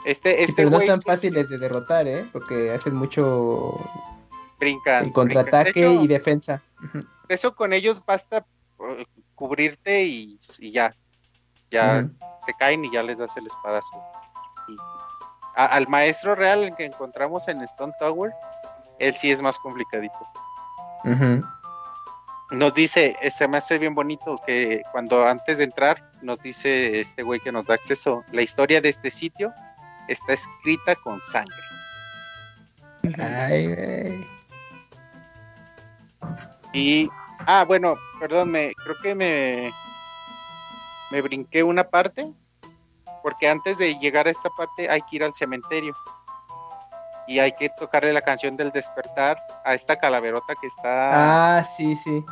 Este, 0.06 0.42
este 0.44 0.54
pero 0.56 0.70
no 0.70 0.78
están 0.80 1.02
fáciles 1.02 1.48
de 1.48 1.58
derrotar, 1.58 2.06
¿eh? 2.06 2.28
Porque 2.32 2.70
hacen 2.72 2.94
mucho 2.94 3.72
brinca. 4.58 5.00
el 5.00 5.12
contraataque 5.12 5.72
brinca. 5.72 5.88
De 5.88 5.94
hecho, 5.96 6.04
y 6.04 6.06
defensa. 6.06 6.62
Eso 7.28 7.54
con 7.56 7.72
ellos 7.72 8.04
basta 8.06 8.46
eh, 8.88 9.04
cubrirte 9.34 10.04
y, 10.04 10.38
y 10.60 10.70
ya. 10.70 10.90
Ya 11.72 12.08
se 12.38 12.52
caen 12.54 12.84
y 12.84 12.92
ya 12.92 13.02
les 13.02 13.18
das 13.18 13.36
el 13.36 13.46
espadazo. 13.46 13.90
Y 14.68 14.76
a- 15.56 15.66
al 15.66 15.88
maestro 15.88 16.36
real 16.36 16.72
que 16.76 16.84
encontramos 16.84 17.48
en 17.48 17.60
Stone 17.62 17.92
Tower, 17.98 18.32
él 19.00 19.16
sí 19.16 19.32
es 19.32 19.42
más 19.42 19.58
complicadito. 19.58 20.16
Nos 22.52 22.74
dice, 22.74 23.16
eh, 23.20 23.30
se 23.32 23.48
me 23.48 23.56
hace 23.58 23.76
bien 23.78 23.94
bonito 23.96 24.36
que 24.46 24.82
cuando 24.92 25.26
antes 25.26 25.58
de 25.58 25.64
entrar 25.64 26.08
nos 26.22 26.40
dice 26.40 27.00
este 27.00 27.24
güey 27.24 27.40
que 27.40 27.50
nos 27.50 27.66
da 27.66 27.74
acceso, 27.74 28.22
la 28.30 28.42
historia 28.42 28.80
de 28.80 28.88
este 28.88 29.10
sitio 29.10 29.52
está 30.08 30.32
escrita 30.32 30.94
con 30.96 31.22
sangre. 31.22 31.56
Ay, 33.18 33.66
güey. 33.74 34.26
Y, 36.72 37.08
ah, 37.46 37.64
bueno, 37.66 37.94
perdón, 38.20 38.50
me, 38.50 38.72
creo 38.74 38.96
que 39.02 39.14
me, 39.14 39.72
me 41.10 41.22
brinqué 41.22 41.62
una 41.62 41.84
parte, 41.84 42.32
porque 43.22 43.48
antes 43.48 43.78
de 43.78 43.96
llegar 43.98 44.26
a 44.26 44.30
esta 44.30 44.50
parte 44.50 44.90
hay 44.90 45.00
que 45.02 45.16
ir 45.16 45.24
al 45.24 45.34
cementerio. 45.34 45.94
Y 47.28 47.40
hay 47.40 47.52
que 47.52 47.68
tocarle 47.70 48.12
la 48.12 48.20
canción 48.20 48.56
del 48.56 48.70
despertar 48.70 49.36
a 49.64 49.74
esta 49.74 49.96
calaverota 49.96 50.54
que 50.60 50.68
está, 50.68 51.58
Ah, 51.58 51.64
sí, 51.64 51.96
sí. 51.96 52.24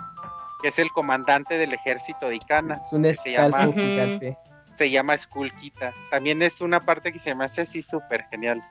que 0.63 0.69
es 0.69 0.79
el 0.79 0.91
comandante 0.93 1.59
del 1.59 1.73
ejército 1.75 2.29
de 2.29 2.37
Icana. 2.37 2.75
Es 2.81 2.93
un 2.93 3.03
que 3.03 3.15
se 3.17 3.33
llama- 3.33 3.73
gigante. 3.73 4.39
Se 4.77 4.91
llama 4.91 5.17
Skullkita. 5.17 5.93
También 6.11 6.43
es 6.43 6.61
una 6.61 6.81
parte 6.81 7.13
que 7.13 7.19
se 7.19 7.35
me 7.35 7.45
hace 7.45 7.63
así 7.63 7.83
súper 7.83 8.25
genial. 8.31 8.63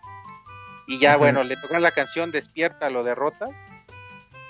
Y 0.88 1.00
ya, 1.00 1.16
bueno, 1.18 1.44
le 1.44 1.56
tocan 1.58 1.82
la 1.82 1.92
canción, 1.92 2.32
despierta, 2.32 2.90
lo 2.90 3.04
derrotas. 3.04 3.52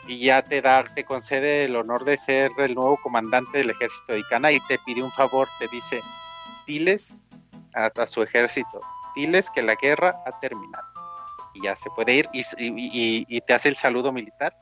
Y 0.07 0.19
ya 0.19 0.41
te 0.41 0.61
da, 0.61 0.83
te 0.83 1.03
concede 1.05 1.65
el 1.65 1.75
honor 1.75 2.03
de 2.03 2.17
ser 2.17 2.51
el 2.57 2.75
nuevo 2.75 2.99
comandante 3.01 3.59
del 3.59 3.69
ejército 3.69 4.13
de 4.13 4.19
Icana 4.19 4.51
y 4.51 4.59
te 4.67 4.77
pide 4.85 5.01
un 5.01 5.11
favor, 5.13 5.47
te 5.59 5.67
dice, 5.69 6.01
diles 6.67 7.15
a, 7.73 7.85
a 7.85 8.07
su 8.07 8.21
ejército, 8.21 8.81
diles 9.15 9.49
que 9.49 9.61
la 9.61 9.75
guerra 9.75 10.13
ha 10.25 10.39
terminado. 10.39 10.85
Y 11.53 11.63
ya 11.63 11.75
se 11.77 11.89
puede 11.91 12.15
ir 12.15 12.27
y, 12.33 12.41
y- 12.57 12.89
y- 12.91 13.25
y 13.29 13.41
te 13.41 13.53
hace 13.53 13.69
el 13.69 13.75
saludo 13.77 14.11
militar. 14.11 14.53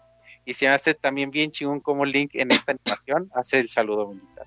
Y 0.45 0.53
se 0.56 0.68
hace 0.68 0.94
también 0.94 1.32
bien 1.32 1.52
chingón 1.52 1.80
como 1.80 2.03
Link 2.06 2.32
en 2.34 2.52
esta 2.52 2.74
animación 2.74 3.32
hace 3.34 3.60
el 3.60 3.70
saludo 3.70 4.08
militar. 4.10 4.45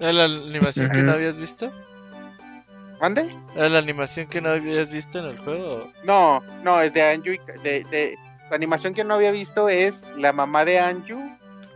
¿Era 0.00 0.12
la 0.12 0.24
animación 0.24 0.90
que 0.90 0.98
no 1.02 1.12
habías 1.12 1.38
visto? 1.38 1.70
¿Mande? 3.00 3.28
¿Era 3.54 3.68
la 3.68 3.78
animación 3.78 4.26
que 4.28 4.40
no 4.40 4.50
habías 4.50 4.92
visto 4.92 5.18
en 5.18 5.26
el 5.26 5.38
juego? 5.38 5.90
No, 6.04 6.40
no, 6.62 6.80
es 6.80 6.92
de 6.92 7.02
Anju. 7.02 7.30
y- 7.32 7.40
De, 7.62 7.84
de- 7.90 8.16
la 8.50 8.56
animación 8.56 8.92
que 8.94 9.04
no 9.04 9.14
había 9.14 9.30
visto 9.30 9.68
es 9.68 10.06
la 10.16 10.32
mamá 10.32 10.64
de 10.64 10.78
Anju 10.78 11.18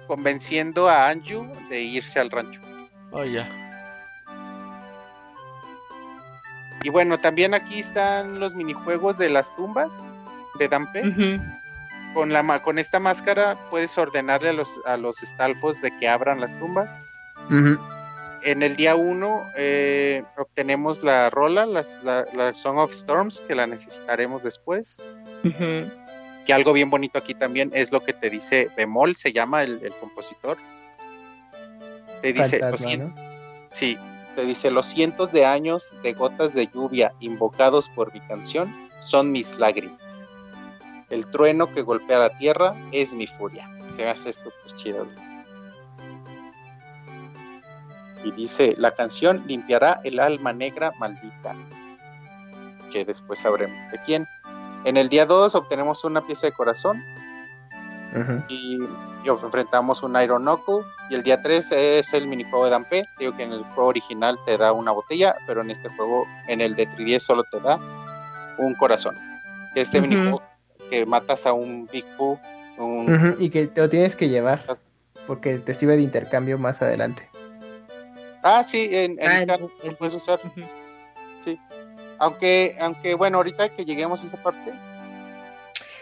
convenciendo 0.07 0.89
a 0.89 1.09
Anju 1.09 1.47
de 1.71 1.81
irse 1.81 2.19
al 2.21 2.31
rancho. 2.31 2.61
Oh, 3.11 3.25
ya. 3.25 3.49
Y 6.83 6.91
bueno, 6.91 7.19
también 7.19 7.55
aquí 7.55 7.81
están 7.81 8.39
los 8.39 8.55
minijuegos 8.55 9.19
de 9.19 9.29
las 9.31 9.55
tumbas 9.57 10.13
de 10.59 10.69
Dampe. 10.69 11.03
Con, 12.15 12.33
la, 12.33 12.43
ma- 12.43 12.61
con 12.63 12.79
esta 12.79 12.99
máscara 13.01 13.57
puedes 13.71 13.97
ordenarle 13.99 14.51
a 14.51 14.53
los, 14.53 14.81
a 14.87 14.97
los 14.97 15.23
estalfos 15.23 15.81
de 15.83 15.97
que 15.99 16.09
abran 16.09 16.41
las 16.41 16.59
tumbas. 16.59 16.97
Ujú. 17.47 17.79
En 18.45 18.63
el 18.63 18.77
día 18.77 18.95
1 18.97 19.43
obtenemos 20.37 21.03
la 21.03 21.29
rola, 21.31 21.67
las- 21.67 21.99
la, 22.03 22.25
la 22.35 22.55
Song 22.55 22.79
of 22.79 22.93
Storms, 22.93 23.43
que 23.47 23.55
la 23.55 23.67
necesitaremos 23.67 24.43
después. 24.43 25.03
Que 26.47 26.53
algo 26.55 26.73
bien 26.73 26.89
bonito 26.91 27.19
aquí 27.19 27.35
también 27.35 27.71
es 27.75 27.93
lo 27.93 28.03
que 28.03 28.13
te 28.15 28.31
dice 28.31 28.71
Bemol, 28.77 29.15
se 29.17 29.33
llama 29.33 29.63
el, 29.65 29.81
el 29.85 29.93
compositor. 29.95 30.57
Te 32.23 32.33
dice, 32.33 32.59
Fantasma, 32.59 32.91
"Los 32.91 32.99
¿no? 32.99 33.15
sí, 33.71 33.99
te 34.35 34.45
dice, 34.47 34.71
los 34.71 34.87
cientos 34.87 35.31
de 35.33 35.45
años 35.45 35.95
de 36.03 36.13
gotas 36.15 36.55
de 36.55 36.67
lluvia 36.67 37.13
invocados 37.21 37.89
por 37.91 38.13
mi 38.15 38.21
canción 38.21 38.75
son 39.03 39.31
mis 39.31 39.57
lágrimas. 39.59 40.29
El 41.11 41.27
trueno 41.29 41.73
que 41.73 41.83
golpea 41.83 42.19
la 42.19 42.39
tierra 42.39 42.75
es 42.93 43.13
mi 43.15 43.27
furia. 43.27 43.69
Se 43.95 44.03
me 44.03 44.09
hace 44.11 44.33
súper 44.33 44.73
chido. 44.77 45.07
Y 48.25 48.33
dice, 48.33 48.75
la 48.79 48.91
canción 48.93 49.43
limpiará 49.47 50.01
el 50.05 50.19
alma 50.21 50.53
negra 50.53 50.93
maldita. 50.99 51.55
Que 52.93 53.05
después 53.05 53.41
sabremos 53.41 53.79
de 53.91 53.99
quién. 54.05 54.27
En 54.85 54.97
el 54.97 55.09
día 55.09 55.27
2 55.27 55.55
obtenemos 55.55 56.05
una 56.05 56.27
pieza 56.27 56.47
de 56.47 56.53
corazón 56.53 57.03
y, 58.49 58.79
y 59.25 59.29
enfrentamos 59.29 60.03
un 60.03 60.21
Iron 60.21 60.43
Knuckle. 60.43 60.85
Y 61.11 61.15
el 61.15 61.23
día 61.23 61.41
3 61.43 61.73
es 61.73 62.13
el 62.15 62.27
minijuego 62.27 62.65
de 62.65 62.71
Dampe. 62.71 63.05
Digo 63.19 63.35
que 63.37 63.43
en 63.45 63.53
el 63.53 63.63
juego 63.65 63.89
original 63.91 64.39
te 64.47 64.57
da 64.57 64.73
una 64.73 64.93
botella, 64.93 65.37
pero 65.47 65.61
en 65.61 65.71
este 65.71 65.89
juego, 65.91 66.27
en 66.49 66.61
el 66.61 66.75
de 66.75 66.89
3DS, 66.89 67.21
solo 67.21 67.45
te 67.51 67.61
da 67.61 67.79
un 68.59 68.75
corazón. 68.75 69.17
Este 69.75 69.99
Ujú. 70.01 70.09
minijuego 70.09 70.43
que 70.91 71.05
matas 71.07 71.47
a 71.47 71.53
un 71.53 71.87
Big 71.93 72.05
Boo, 72.17 72.39
un- 72.79 73.37
Y 73.39 73.51
que 73.51 73.67
te 73.67 73.81
lo 73.81 73.89
tienes 73.89 74.17
que 74.17 74.29
llevar. 74.29 74.65
Porque 75.27 75.59
te 75.59 75.75
sirve 75.75 75.97
de 75.97 76.03
intercambio 76.03 76.57
más 76.59 76.81
adelante. 76.81 77.29
Ah, 78.51 78.65
sí, 78.65 78.89
en, 78.91 79.19
en 79.21 79.29
Ah, 79.29 79.41
el 79.43 79.47
carro 79.47 79.71
lo 79.85 79.97
puedes 79.97 80.15
usar. 80.15 80.41
Ujú. 80.43 80.67
Aunque, 82.21 82.75
aunque 82.81 83.15
bueno, 83.15 83.37
ahorita 83.37 83.69
que 83.69 83.85
lleguemos 83.85 84.25
a 84.25 84.27
esa 84.27 84.43
parte, 84.43 84.73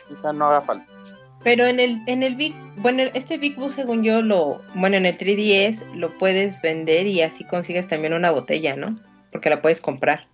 quizá 0.09 0.33
no 0.33 0.47
haga 0.47 0.63
falta. 0.63 0.87
Pero 1.43 1.67
en 1.67 1.79
el, 1.79 2.01
en 2.07 2.23
el 2.23 2.37
Big, 2.37 2.55
bueno, 2.77 3.03
este 3.15 3.37
Big 3.37 3.57
Boo 3.57 3.71
según 3.71 4.03
yo 4.03 4.23
lo, 4.23 4.63
bueno, 4.75 4.97
en 4.97 5.07
el 5.07 5.19
3DS 5.19 5.85
lo 5.95 6.17
puedes 6.17 6.63
vender 6.63 7.07
y 7.07 7.21
así 7.21 7.45
consigues 7.45 7.87
también 7.87 8.15
una 8.15 8.31
botella, 8.31 8.77
¿no? 8.77 8.99
Porque 9.31 9.51
la 9.51 9.61
puedes 9.61 9.81
comprar. 9.81 10.27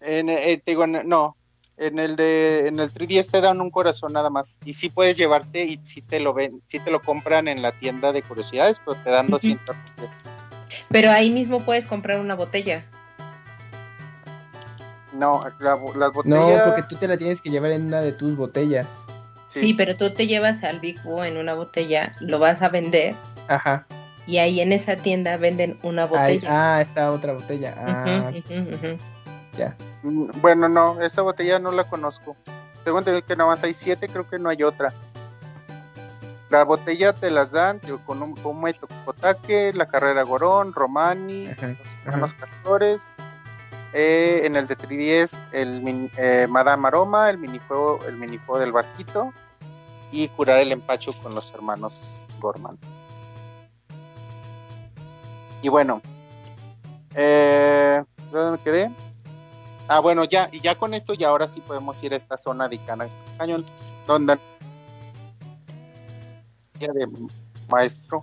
En, 0.00 0.28
eh, 0.28 0.60
te 0.62 0.72
digo, 0.72 0.86
no, 0.86 1.36
en 1.78 1.98
el 1.98 2.16
de 2.16 2.66
en 2.68 2.78
el 2.80 2.92
3DS 2.92 3.30
te 3.30 3.40
dan 3.40 3.60
un 3.60 3.70
corazón 3.70 4.12
nada 4.12 4.30
más 4.30 4.58
y 4.64 4.74
sí 4.74 4.90
puedes 4.90 5.16
llevarte 5.16 5.64
y 5.64 5.78
sí 5.78 6.02
te 6.02 6.20
lo 6.20 6.34
ven, 6.34 6.60
sí 6.66 6.78
te 6.80 6.90
lo 6.90 7.00
compran 7.00 7.48
en 7.48 7.62
la 7.62 7.72
tienda 7.72 8.12
de 8.12 8.22
curiosidades, 8.22 8.80
pero 8.84 9.00
te 9.02 9.10
dan 9.10 9.26
Ujú. 9.26 9.32
200 9.36 9.76
rupias. 9.76 10.24
Pero 10.90 11.10
ahí 11.10 11.30
mismo 11.30 11.60
puedes 11.64 11.86
comprar 11.86 12.20
una 12.20 12.34
botella. 12.34 12.84
No, 15.12 15.40
la, 15.58 15.70
las 15.76 15.78
No, 15.98 16.12
botellas 16.12 16.62
porque 16.64 16.82
tú 16.82 16.96
te 16.96 17.08
la 17.08 17.16
tienes 17.16 17.40
que 17.40 17.50
llevar 17.50 17.70
en 17.72 17.86
una 17.86 18.00
de 18.00 18.12
tus 18.12 18.36
botellas. 18.36 19.04
sí, 19.46 19.60
Sí, 19.60 19.74
pero 19.74 19.96
tú 19.96 20.12
te 20.12 20.26
llevas 20.26 20.62
al 20.62 20.80
Big 20.80 21.02
Boo 21.02 21.24
en 21.24 21.36
una 21.38 21.54
botella, 21.54 22.14
lo 22.20 22.38
vas 22.38 22.60
a 22.62 22.68
vender 22.68 23.14
Aja. 23.48 23.86
y 24.26 24.36
ahí 24.38 24.60
en 24.60 24.72
esa 24.72 24.96
tienda 24.96 25.36
venden 25.38 25.78
una 25.82 26.02
Ahí- 26.02 26.08
botella. 26.38 26.76
ah, 26.76 26.80
está 26.82 27.10
otra 27.10 27.32
botella. 27.32 27.74
Ah, 27.78 28.30
ya. 29.56 29.74
Mm, 30.02 30.30
Bueno, 30.40 30.68
no, 30.68 31.00
esa 31.00 31.22
botella 31.22 31.58
no 31.58 31.72
la 31.72 31.84
conozco. 31.84 32.36
Tengo 32.84 32.98
entendido 32.98 33.26
que 33.26 33.34
nada 33.34 33.50
más 33.50 33.64
hay 33.64 33.72
siete, 33.74 34.08
creo 34.08 34.28
que 34.28 34.38
no 34.38 34.50
hay 34.50 34.62
otra. 34.62 34.92
La 36.50 36.64
botella 36.64 37.12
te 37.12 37.30
las 37.30 37.50
dan 37.52 37.78
con 38.06 38.22
un 38.22 38.34
con 38.36 38.56
un 38.64 38.72
Kotake, 39.04 39.72
la 39.74 39.86
carrera 39.86 40.22
Gorón, 40.22 40.72
Romani, 40.72 41.48
Ajá, 41.48 41.68
los 41.68 41.94
hermanos 42.04 42.34
Castores. 42.34 43.16
eh, 43.94 44.42
en 44.44 44.54
el 44.56 44.66
de 44.66 44.76
3DS, 44.76 45.40
el 45.52 45.80
mini- 45.82 46.10
eh, 46.18 46.46
Madame 46.48 46.88
Aroma, 46.88 47.30
el 47.30 47.38
minijuego, 47.38 47.98
el 48.06 48.16
minijuego 48.16 48.58
del 48.60 48.72
barquito. 48.72 49.32
Y 50.10 50.28
curar 50.28 50.60
el 50.60 50.72
empacho 50.72 51.12
con 51.22 51.34
los 51.34 51.50
hermanos 51.52 52.24
Gorman. 52.40 52.78
Y 55.62 55.68
bueno, 55.68 56.00
eh, 57.14 58.02
¿dónde 58.30 58.52
me 58.58 58.62
quedé? 58.64 58.90
Ah, 59.88 60.00
bueno, 60.00 60.24
ya, 60.24 60.48
y 60.52 60.60
ya 60.60 60.74
con 60.76 60.94
esto, 60.94 61.14
ya 61.14 61.28
ahora 61.28 61.48
sí 61.48 61.60
podemos 61.60 62.02
ir 62.02 62.12
a 62.12 62.16
esta 62.16 62.36
zona 62.36 62.68
de 62.68 62.76
Icana 62.76 63.08
Cañón, 63.38 63.64
donde 64.06 64.38
de 66.86 67.08
maestro. 67.70 68.22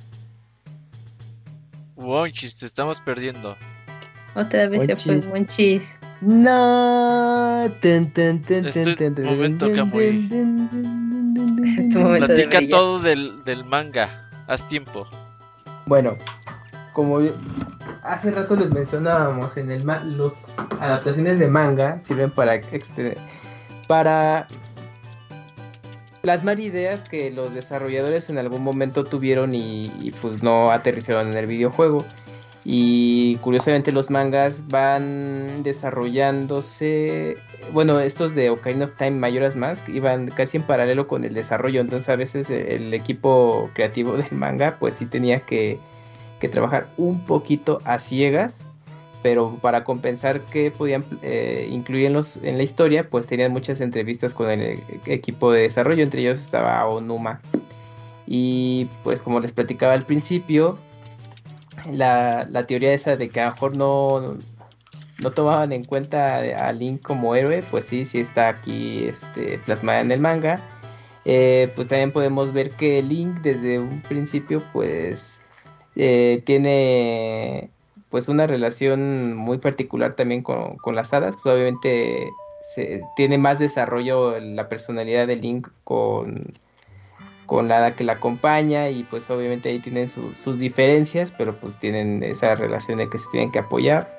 Wonchis, 1.95 2.57
te 2.57 2.65
estamos 2.65 2.99
perdiendo. 3.01 3.55
Otra 4.35 4.67
vez 4.67 4.85
se 4.87 4.95
fue. 5.21 5.29
Monchis. 5.29 5.83
No. 6.21 7.69
Tun, 7.81 8.11
tun, 8.11 8.41
tun, 8.41 8.65
Este 8.65 8.81
es 8.83 8.97
tun, 8.97 9.23
momento, 9.25 9.71
Kamui. 9.73 10.27
de 10.27 12.17
Platica 12.17 12.59
todo 12.69 12.99
del, 12.99 13.43
del 13.43 13.63
manga. 13.65 14.29
Haz 14.47 14.65
tiempo. 14.67 15.07
Bueno, 15.85 16.17
como 16.93 17.19
hace 18.03 18.31
rato 18.31 18.55
les 18.55 18.71
mencionábamos, 18.71 19.57
en 19.57 19.71
el 19.71 19.83
ma- 19.83 20.03
los 20.03 20.53
adaptaciones 20.79 21.39
de 21.39 21.47
manga 21.47 21.99
sirven 22.03 22.31
para 22.31 22.59
para 23.87 24.47
plasmar 26.25 26.59
ideas 26.59 27.03
que 27.03 27.29
los 27.29 27.53
desarrolladores 27.53 28.31
en 28.31 28.39
algún 28.39 28.63
momento 28.63 29.03
tuvieron 29.03 29.53
y, 29.53 30.11
pues 30.23 30.41
no 30.41 30.71
aterrizaron 30.71 31.29
en 31.29 31.37
el 31.37 31.45
videojuego. 31.45 32.03
Y 32.63 33.35
curiosamente 33.43 33.91
los 33.91 34.09
mangas 34.09 34.67
van 34.67 35.61
desarrollándose, 35.61 37.37
bueno, 37.73 37.99
estos 37.99 38.33
de 38.33 38.49
Ocarina 38.49 38.85
of 38.85 38.95
Time 38.95 39.11
Majora's 39.11 39.55
Mask 39.55 39.87
iban 39.87 40.29
casi 40.29 40.57
en 40.57 40.63
paralelo 40.63 41.07
con 41.07 41.23
el 41.25 41.35
desarrollo, 41.35 41.79
entonces 41.79 42.09
a 42.09 42.15
veces 42.15 42.49
el 42.49 42.91
equipo 42.95 43.69
creativo 43.75 44.17
del 44.17 44.31
manga 44.31 44.77
pues 44.79 44.95
sí 44.95 45.05
tenía 45.05 45.41
que, 45.41 45.77
que 46.39 46.49
trabajar 46.49 46.87
un 46.97 47.23
poquito 47.23 47.81
a 47.85 47.99
ciegas, 47.99 48.65
pero 49.25 49.57
para 49.59 49.83
compensar 49.83 50.41
que 50.41 50.69
podían 50.69 51.03
eh, 51.23 51.67
incluir 51.71 52.05
en, 52.43 52.57
la 52.57 52.63
historia 52.63 53.09
pues 53.09 53.25
tenían 53.25 53.51
muchas 53.51 53.81
entrevistas 53.81 54.35
con 54.35 54.51
el 54.51 54.83
equipo 55.07 55.51
de 55.51 55.61
desarrollo, 55.61 56.03
entre 56.03 56.21
ellos 56.21 56.39
estaba 56.39 56.85
Onuma. 56.85 57.41
Y 58.27 58.87
pues 59.03 59.19
como 59.19 59.39
les 59.39 59.51
platicaba 59.51 59.93
al 59.93 60.05
principio, 60.05 60.77
la, 61.91 62.45
la 62.51 62.67
teoría 62.67 62.93
esa 62.93 63.17
de 63.17 63.29
que 63.29 63.41
a 63.41 63.45
lo 63.45 63.51
mejor 63.53 63.75
no, 63.75 64.37
no 65.23 65.31
tomaban 65.31 65.71
en 65.71 65.85
cuenta 65.85 66.37
a 66.37 66.71
Link 66.71 67.01
como 67.01 67.33
héroe, 67.33 67.63
pues 67.71 67.85
sí, 67.85 68.05
sí 68.05 68.19
está 68.19 68.47
aquí 68.47 69.05
este, 69.05 69.57
plasmada 69.65 70.01
en 70.01 70.11
el 70.11 70.19
manga. 70.19 70.61
Eh, 71.25 71.71
pues 71.75 71.87
también 71.87 72.11
podemos 72.11 72.53
ver 72.53 72.69
que 72.69 73.01
Link 73.01 73.41
desde 73.41 73.79
un 73.79 74.03
principio 74.03 74.61
pues 74.71 75.39
eh, 75.95 76.43
tiene 76.45 77.71
pues 78.15 78.29
una 78.29 78.47
relación 78.47 79.35
muy 79.35 79.57
particular 79.57 80.15
también 80.15 80.41
con, 80.41 80.77
con 80.77 80.95
las 80.95 81.13
hadas, 81.13 81.35
pues 81.35 81.53
obviamente 81.53 82.31
se, 82.61 83.03
tiene 83.17 83.37
más 83.37 83.59
desarrollo 83.59 84.39
la 84.39 84.69
personalidad 84.69 85.27
de 85.27 85.35
Link 85.35 85.67
con, 85.83 86.53
con 87.45 87.67
la 87.67 87.79
hada 87.79 87.93
que 87.93 88.05
la 88.05 88.13
acompaña 88.13 88.89
y 88.89 89.03
pues 89.03 89.29
obviamente 89.29 89.67
ahí 89.67 89.79
tienen 89.79 90.07
su- 90.07 90.33
sus 90.33 90.59
diferencias, 90.59 91.33
pero 91.37 91.57
pues 91.57 91.77
tienen 91.77 92.23
esa 92.23 92.55
relación 92.55 92.99
de 92.99 93.09
que 93.09 93.17
se 93.17 93.27
tienen 93.31 93.51
que 93.51 93.59
apoyar. 93.59 94.09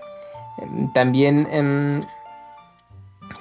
Em, 0.59 0.93
También 0.93 1.49
em, 1.51 2.03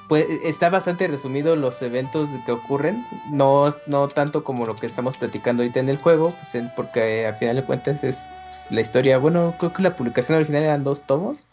pues 0.08 0.25
está 0.45 0.69
bastante 0.69 1.06
resumido 1.09 1.58
los 1.58 1.82
eventos 1.82 2.30
que 2.45 2.53
ocurren, 2.53 3.06
no, 3.30 3.72
no 3.88 4.08
tanto 4.08 4.45
como 4.45 4.66
lo 4.66 4.75
que 4.75 4.85
estamos 4.85 5.17
platicando 5.17 5.64
ahorita 5.64 5.82
en 5.82 5.90
el 5.90 5.98
juego, 5.98 6.30
pues, 6.30 6.64
porque 6.77 7.25
al 7.27 7.35
final 7.35 7.58
de 7.58 7.66
cuentas 7.66 8.06
es 8.06 8.25
pues, 8.56 8.72
la 8.72 8.82
historia, 8.82 9.17
bueno, 9.17 9.53
creo 9.59 9.74
que 9.74 9.84
la 9.84 9.95
publicación 9.95 10.38
original 10.38 10.64
eran 10.64 10.84
dos 10.84 11.06
tomos 11.06 11.45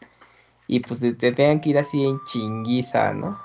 y 0.68 0.80
pues 0.80 1.00
te 1.00 1.12
te 1.12 1.32
tenían 1.32 1.60
que 1.60 1.70
ir 1.70 1.78
así 1.78 2.04
en 2.04 2.22
chinguiza, 2.24 3.12
¿no? 3.12 3.38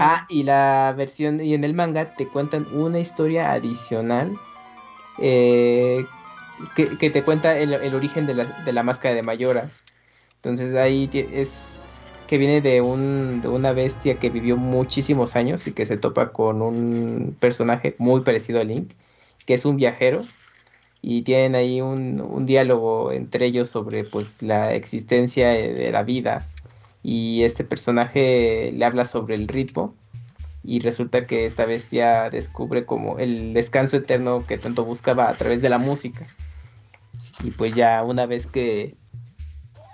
Ah, 0.00 0.24
y 0.30 0.44
la 0.44 0.94
versión, 0.96 1.40
y 1.42 1.52
en 1.52 1.62
el 1.62 1.74
manga 1.74 2.14
te 2.16 2.26
cuentan 2.26 2.66
una 2.72 2.98
historia 2.98 3.52
adicional 3.52 4.34
eh, 5.18 6.06
que, 6.74 6.96
que 6.96 7.10
te 7.10 7.22
cuenta 7.22 7.58
el, 7.58 7.74
el 7.74 7.94
origen 7.94 8.26
de 8.26 8.34
la, 8.34 8.44
de 8.64 8.72
la 8.72 8.82
máscara 8.82 9.14
de 9.14 9.22
Mayoras. 9.22 9.82
Entonces 10.36 10.74
ahí 10.74 11.10
es 11.12 11.78
que 12.26 12.38
viene 12.38 12.62
de, 12.62 12.80
un, 12.80 13.42
de 13.42 13.48
una 13.48 13.72
bestia 13.72 14.18
que 14.18 14.30
vivió 14.30 14.56
muchísimos 14.56 15.36
años 15.36 15.66
y 15.66 15.72
que 15.72 15.84
se 15.84 15.98
topa 15.98 16.28
con 16.28 16.62
un 16.62 17.36
personaje 17.38 17.94
muy 17.98 18.22
parecido 18.22 18.60
a 18.60 18.64
Link, 18.64 18.92
que 19.44 19.52
es 19.52 19.66
un 19.66 19.76
viajero. 19.76 20.22
Y 21.06 21.20
tienen 21.20 21.54
ahí 21.54 21.82
un, 21.82 22.22
un 22.22 22.46
diálogo 22.46 23.12
entre 23.12 23.44
ellos 23.44 23.68
sobre 23.68 24.04
pues 24.04 24.42
la 24.42 24.72
existencia 24.72 25.50
de 25.50 25.92
la 25.92 26.02
vida. 26.02 26.48
Y 27.02 27.42
este 27.42 27.62
personaje 27.62 28.72
le 28.72 28.84
habla 28.86 29.04
sobre 29.04 29.34
el 29.34 29.46
ritmo 29.46 29.94
y 30.62 30.80
resulta 30.80 31.26
que 31.26 31.44
esta 31.44 31.66
bestia 31.66 32.30
descubre 32.30 32.86
como 32.86 33.18
el 33.18 33.52
descanso 33.52 33.98
eterno 33.98 34.46
que 34.46 34.56
tanto 34.56 34.86
buscaba 34.86 35.28
a 35.28 35.34
través 35.34 35.60
de 35.60 35.68
la 35.68 35.76
música. 35.76 36.26
Y 37.42 37.50
pues 37.50 37.74
ya 37.74 38.02
una 38.02 38.24
vez 38.24 38.46
que 38.46 38.96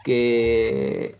que 0.05 1.16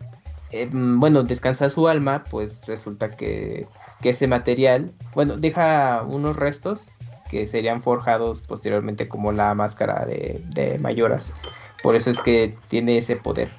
eh, 0.51 0.69
bueno 0.71 1.23
descansa 1.23 1.69
su 1.69 1.89
alma 1.89 2.23
pues 2.23 2.65
resulta 2.65 3.09
que, 3.09 3.67
que 4.01 4.09
ese 4.11 4.27
material 4.27 4.93
bueno 5.13 5.35
deja 5.35 6.03
unos 6.07 6.37
restos 6.37 6.89
que 7.31 7.47
serían 7.47 7.81
forjados 7.81 8.41
posteriormente 8.41 9.07
como 9.07 9.31
la 9.31 9.55
máscara 9.55 10.05
de, 10.05 10.43
de 10.53 10.77
Mayoras 10.77 11.33
por 11.81 11.95
eso 11.95 12.11
es 12.11 12.19
que 12.19 12.55
tiene 12.67 12.99
ese 12.99 13.15
poder 13.15 13.49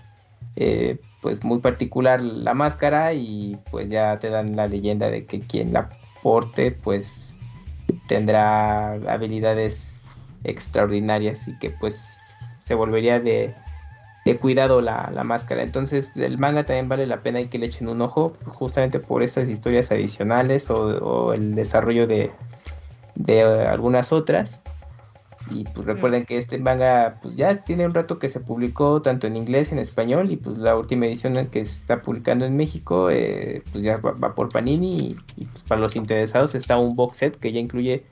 eh, 0.54 1.00
pues 1.22 1.42
muy 1.44 1.60
particular 1.60 2.20
la 2.20 2.52
máscara 2.52 3.14
y 3.14 3.58
pues 3.70 3.88
ya 3.88 4.18
te 4.18 4.28
dan 4.28 4.54
la 4.54 4.66
leyenda 4.66 5.08
de 5.08 5.24
que 5.24 5.40
quien 5.40 5.72
la 5.72 5.88
porte 6.22 6.72
pues 6.72 7.34
tendrá 8.08 8.92
habilidades 8.92 10.02
extraordinarias 10.44 11.48
y 11.48 11.58
que 11.58 11.70
pues 11.70 12.18
se 12.58 12.74
volvería 12.74 13.20
de, 13.20 13.54
de 14.24 14.36
cuidado 14.36 14.80
la, 14.80 15.10
la 15.14 15.24
máscara. 15.24 15.62
Entonces 15.62 16.10
el 16.16 16.38
manga 16.38 16.64
también 16.64 16.88
vale 16.88 17.06
la 17.06 17.22
pena 17.22 17.40
y 17.40 17.46
que 17.46 17.58
le 17.58 17.66
echen 17.66 17.88
un 17.88 18.00
ojo 18.00 18.36
justamente 18.44 18.98
por 18.98 19.22
estas 19.22 19.48
historias 19.48 19.92
adicionales 19.92 20.70
o, 20.70 20.74
o 20.74 21.32
el 21.32 21.54
desarrollo 21.54 22.06
de, 22.06 22.30
de 23.14 23.40
eh, 23.40 23.66
algunas 23.66 24.12
otras. 24.12 24.60
Y 25.50 25.64
pues 25.64 25.86
recuerden 25.86 26.24
que 26.24 26.38
este 26.38 26.56
manga 26.58 27.18
pues 27.20 27.36
ya 27.36 27.56
tiene 27.64 27.84
un 27.84 27.92
rato 27.92 28.18
que 28.20 28.28
se 28.28 28.38
publicó 28.40 29.02
tanto 29.02 29.26
en 29.26 29.36
inglés 29.36 29.72
en 29.72 29.78
español 29.78 30.30
y 30.30 30.36
pues 30.36 30.56
la 30.56 30.76
última 30.76 31.06
edición 31.06 31.36
en 31.36 31.48
que 31.48 31.64
se 31.66 31.80
está 31.80 32.00
publicando 32.00 32.44
en 32.44 32.56
México 32.56 33.10
eh, 33.10 33.62
pues 33.72 33.82
ya 33.82 33.96
va, 33.96 34.12
va 34.12 34.34
por 34.36 34.50
Panini 34.50 34.96
y, 34.96 35.16
y, 35.36 35.44
pues 35.46 35.64
para 35.64 35.80
los 35.80 35.96
interesados 35.96 36.54
está 36.54 36.78
un 36.78 36.94
box 36.94 37.16
set 37.18 37.36
que 37.38 37.50
ya 37.52 37.58
incluye 37.58 38.04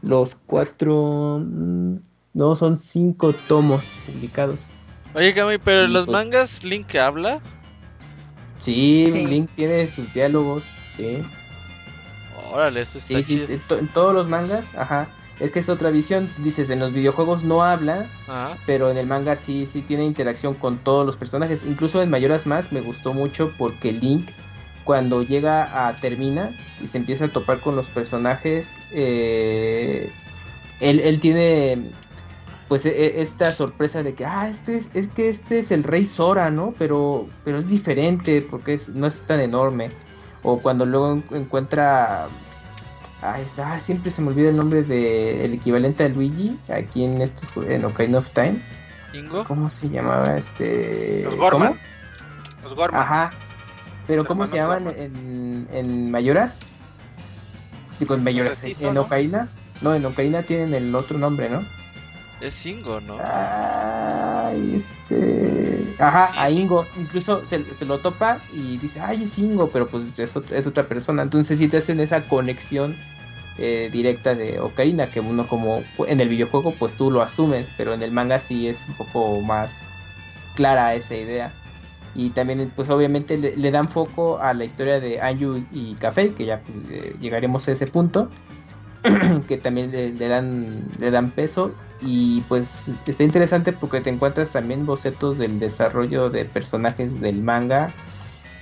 los 0.00 0.34
cuatro 0.46 1.40
mm, 1.44 1.96
no 2.32 2.56
son 2.56 2.76
cinco 2.78 3.34
tomos 3.48 3.92
publicados. 4.06 4.68
Oye, 5.14 5.34
Cami, 5.34 5.58
pero 5.58 5.84
en 5.84 5.90
Y 5.90 5.92
los 5.92 6.06
pues- 6.06 6.12
mangas 6.18 6.64
Link 6.64 6.94
habla. 6.96 7.40
Sí, 8.58 9.08
Sí. 9.12 9.26
Link 9.26 9.50
tiene 9.54 9.86
sus 9.88 10.12
diálogos, 10.14 10.64
sí. 10.96 11.22
Órale, 12.52 12.80
esto 12.80 12.98
está 12.98 13.18
Sí, 13.18 13.24
sí, 13.24 13.32
chido. 13.34 13.46
en, 13.48 13.60
to- 13.60 13.78
en 13.78 13.88
todos 13.88 14.14
los 14.14 14.28
mangas, 14.28 14.66
ajá. 14.76 15.08
Es 15.40 15.50
que 15.52 15.60
es 15.60 15.68
otra 15.68 15.90
visión, 15.90 16.28
dices, 16.38 16.68
en 16.70 16.80
los 16.80 16.92
videojuegos 16.92 17.44
no 17.44 17.62
habla, 17.62 18.06
Ajá. 18.26 18.58
pero 18.66 18.90
en 18.90 18.96
el 18.96 19.06
manga 19.06 19.36
sí, 19.36 19.66
sí 19.66 19.82
tiene 19.82 20.04
interacción 20.04 20.54
con 20.54 20.78
todos 20.78 21.06
los 21.06 21.16
personajes. 21.16 21.64
Incluso 21.64 22.02
en 22.02 22.10
Mayoras 22.10 22.46
Más 22.46 22.72
me 22.72 22.80
gustó 22.80 23.12
mucho 23.14 23.52
porque 23.56 23.92
Link, 23.92 24.30
cuando 24.82 25.22
llega 25.22 25.86
a 25.88 25.94
Termina 25.96 26.50
y 26.82 26.88
se 26.88 26.98
empieza 26.98 27.26
a 27.26 27.28
topar 27.28 27.60
con 27.60 27.76
los 27.76 27.88
personajes, 27.88 28.74
eh, 28.92 30.10
él, 30.80 31.00
él 31.00 31.20
tiene 31.20 31.78
pues 32.68 32.84
e- 32.84 32.90
e- 33.06 33.22
esta 33.22 33.52
sorpresa 33.52 34.02
de 34.02 34.14
que, 34.14 34.24
ah, 34.26 34.48
este 34.50 34.76
es, 34.78 34.88
es 34.94 35.06
que 35.08 35.28
este 35.28 35.60
es 35.60 35.70
el 35.70 35.84
rey 35.84 36.04
Sora, 36.04 36.50
¿no? 36.50 36.74
Pero, 36.78 37.26
pero 37.44 37.58
es 37.58 37.68
diferente 37.70 38.42
porque 38.42 38.74
es- 38.74 38.88
no 38.88 39.06
es 39.06 39.20
tan 39.22 39.40
enorme. 39.40 39.90
O 40.48 40.58
cuando 40.60 40.86
luego 40.86 41.12
en- 41.12 41.24
encuentra... 41.32 42.26
Ahí 43.20 43.42
está, 43.42 43.78
siempre 43.80 44.10
se 44.10 44.22
me 44.22 44.28
olvida 44.28 44.48
el 44.48 44.56
nombre 44.56 44.82
del 44.82 45.52
equivalente 45.52 46.04
a 46.04 46.08
Luigi 46.08 46.56
aquí 46.72 47.04
en 47.04 47.20
estos 47.20 47.52
en 47.68 47.84
Ocarina 47.84 48.18
of 48.18 48.30
Time. 48.30 48.62
¿Ingo? 49.12 49.44
¿Cómo 49.44 49.68
se 49.68 49.88
llamaba 49.90 50.36
este? 50.38 51.24
Los 51.24 51.34
Gorman. 51.36 51.68
¿Cómo? 51.72 51.80
Los 52.62 52.74
Gorman. 52.76 53.00
Ajá. 53.02 53.30
Pero 54.06 54.22
Los 54.22 54.28
¿cómo 54.28 54.46
se 54.46 54.56
llaman 54.56 54.86
en, 54.96 55.68
en 55.72 56.10
Mayoras? 56.10 56.60
Digo, 57.98 58.14
en 58.14 58.22
Mayoras. 58.24 58.58
Así 58.58 58.68
en 58.68 58.74
son, 58.76 58.94
¿no? 58.94 59.02
Ocarina. 59.02 59.48
No, 59.82 59.94
en 59.94 60.06
Ocarina 60.06 60.42
tienen 60.44 60.72
el 60.72 60.94
otro 60.94 61.18
nombre, 61.18 61.50
¿no? 61.50 61.62
Es 62.40 62.64
Ingo, 62.66 63.00
¿no? 63.00 63.16
Ay, 63.20 64.74
este. 64.76 65.94
Ajá, 65.98 66.28
Sí, 66.28 66.34
a 66.38 66.46
sí. 66.48 66.58
Ingo. 66.60 66.86
Incluso 66.96 67.44
se, 67.44 67.74
se 67.74 67.84
lo 67.84 67.98
topa 67.98 68.40
y 68.52 68.78
dice, 68.78 69.00
ay, 69.00 69.24
es 69.24 69.36
Ingo, 69.38 69.70
pero 69.70 69.88
pues 69.88 70.16
es, 70.18 70.36
es 70.50 70.66
otra 70.66 70.86
persona. 70.88 71.22
Entonces 71.22 71.58
sí 71.58 71.68
te 71.68 71.78
hacen 71.78 71.98
esa 72.00 72.22
conexión 72.28 72.94
eh, 73.58 73.88
directa 73.92 74.34
de 74.36 74.60
Ocarina, 74.60 75.10
que 75.10 75.18
uno 75.20 75.48
como 75.48 75.82
en 76.06 76.20
el 76.20 76.28
videojuego 76.28 76.72
pues 76.78 76.94
tú 76.94 77.10
lo 77.10 77.22
asumes, 77.22 77.68
pero 77.76 77.92
en 77.92 78.02
el 78.02 78.12
manga 78.12 78.38
sí 78.38 78.68
es 78.68 78.84
un 78.88 78.94
poco 78.94 79.40
más 79.40 79.72
clara 80.54 80.94
esa 80.94 81.16
idea. 81.16 81.50
Y 82.14 82.30
también 82.30 82.72
pues 82.74 82.88
obviamente 82.88 83.36
le, 83.36 83.56
le 83.56 83.70
dan 83.72 83.88
foco 83.88 84.38
a 84.40 84.54
la 84.54 84.64
historia 84.64 85.00
de 85.00 85.20
Anju 85.20 85.64
y 85.72 85.94
Café, 85.96 86.34
que 86.34 86.46
ya 86.46 86.60
pues, 86.60 86.76
eh, 86.90 87.16
llegaremos 87.20 87.66
a 87.66 87.72
ese 87.72 87.86
punto. 87.88 88.30
que 89.48 89.56
también 89.58 89.90
le, 89.90 90.28
dan, 90.28 90.76
le 90.98 91.10
dan 91.10 91.30
peso. 91.30 91.74
Y 92.00 92.42
pues 92.42 92.90
está 93.06 93.24
interesante 93.24 93.72
porque 93.72 94.00
te 94.00 94.10
encuentras 94.10 94.52
también 94.52 94.86
bocetos 94.86 95.38
del 95.38 95.58
desarrollo 95.58 96.30
de 96.30 96.44
personajes 96.44 97.20
del 97.20 97.42
manga. 97.42 97.92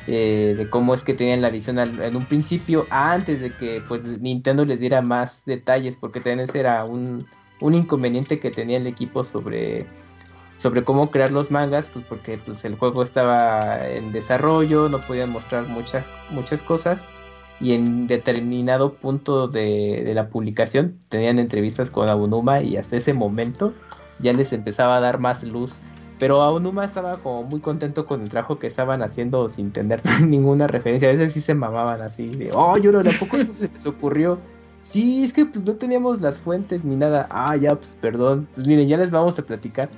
eh, 0.07 0.55
de 0.57 0.71
cómo 0.71 0.95
es 0.95 1.03
que 1.03 1.15
tenían 1.15 1.43
la 1.43 1.51
visión 1.51 1.79
en 1.79 2.17
un 2.17 2.27
principio 2.27 2.87
antes 2.91 3.41
de 3.41 3.57
que 3.57 3.83
pues 3.89 4.03
Nintendo 4.05 4.65
les 4.65 4.79
diera 4.79 5.03
más 5.03 5.45
detalles 5.47 5.97
porque 5.97 6.21
también 6.21 6.41
ese 6.41 6.61
era 6.61 6.85
un, 6.85 7.27
un 7.61 7.75
inconveniente 7.75 8.39
que 8.39 8.53
tenía 8.53 8.77
el 8.77 8.87
equipo 8.87 9.25
sobre 9.25 9.87
sobre 10.57 10.85
cómo 10.85 11.11
crear 11.11 11.31
los 11.33 11.51
mangas, 11.51 11.91
pues 11.91 12.05
porque 12.05 12.39
pues, 12.39 12.65
el 12.65 12.77
juego 12.77 13.03
estaba 13.03 13.87
en 13.87 14.11
desarrollo, 14.13 14.89
no 14.89 15.03
podían 15.07 15.31
mostrar 15.31 15.67
muchas, 15.67 16.07
muchas 16.31 16.63
cosas 16.63 17.05
y 17.61 17.73
en 17.73 18.07
determinado 18.07 18.95
punto 18.95 19.49
de, 19.49 20.03
de 20.05 20.15
la 20.15 20.27
publicación 20.29 20.99
tenían 21.09 21.39
entrevistas 21.39 21.91
con 21.91 22.09
Aonuma 22.09 22.61
y 22.63 22.77
hasta 22.77 22.97
ese 22.97 23.15
momento 23.15 23.73
ya 24.19 24.33
les 24.33 24.53
empezaba 24.53 24.97
a 24.97 25.01
dar 25.01 25.19
más 25.19 25.43
luz. 25.43 25.81
Pero 26.19 26.41
Aonuma 26.43 26.85
estaba 26.85 27.19
como 27.19 27.43
muy 27.43 27.61
contento 27.61 28.07
con 28.07 28.23
el 28.23 28.31
trabajo 28.31 28.59
que 28.59 28.67
estaban 28.67 29.03
haciendo 29.03 29.49
sin 29.51 29.71
tener 29.71 30.01
ninguna 30.27 30.67
referencia. 30.67 31.09
A 31.09 31.13
veces 31.13 31.33
sí 31.33 31.41
se 31.41 31.55
mamaban 31.55 32.01
así 32.01 32.29
de, 32.29 32.51
oh, 32.55 32.79
yo 32.79 32.91
no, 32.93 33.01
¿a 33.01 33.13
poco 33.19 33.37
eso 33.37 33.53
se 33.53 33.69
les 33.69 33.87
ocurrió? 33.87 34.39
Sí, 34.81 35.25
es 35.25 35.33
que 35.33 35.45
pues 35.45 35.65
no 35.65 35.75
teníamos 35.75 36.21
las 36.21 36.39
fuentes 36.39 36.85
ni 36.85 36.97
nada. 36.97 37.27
Ah, 37.31 37.57
ya, 37.57 37.75
pues 37.75 37.99
perdón. 38.01 38.49
Pues 38.55 38.67
miren, 38.67 38.89
ya 38.89 38.97
les 38.97 39.11
vamos 39.11 39.39
a 39.39 39.43
platicar. 39.43 39.91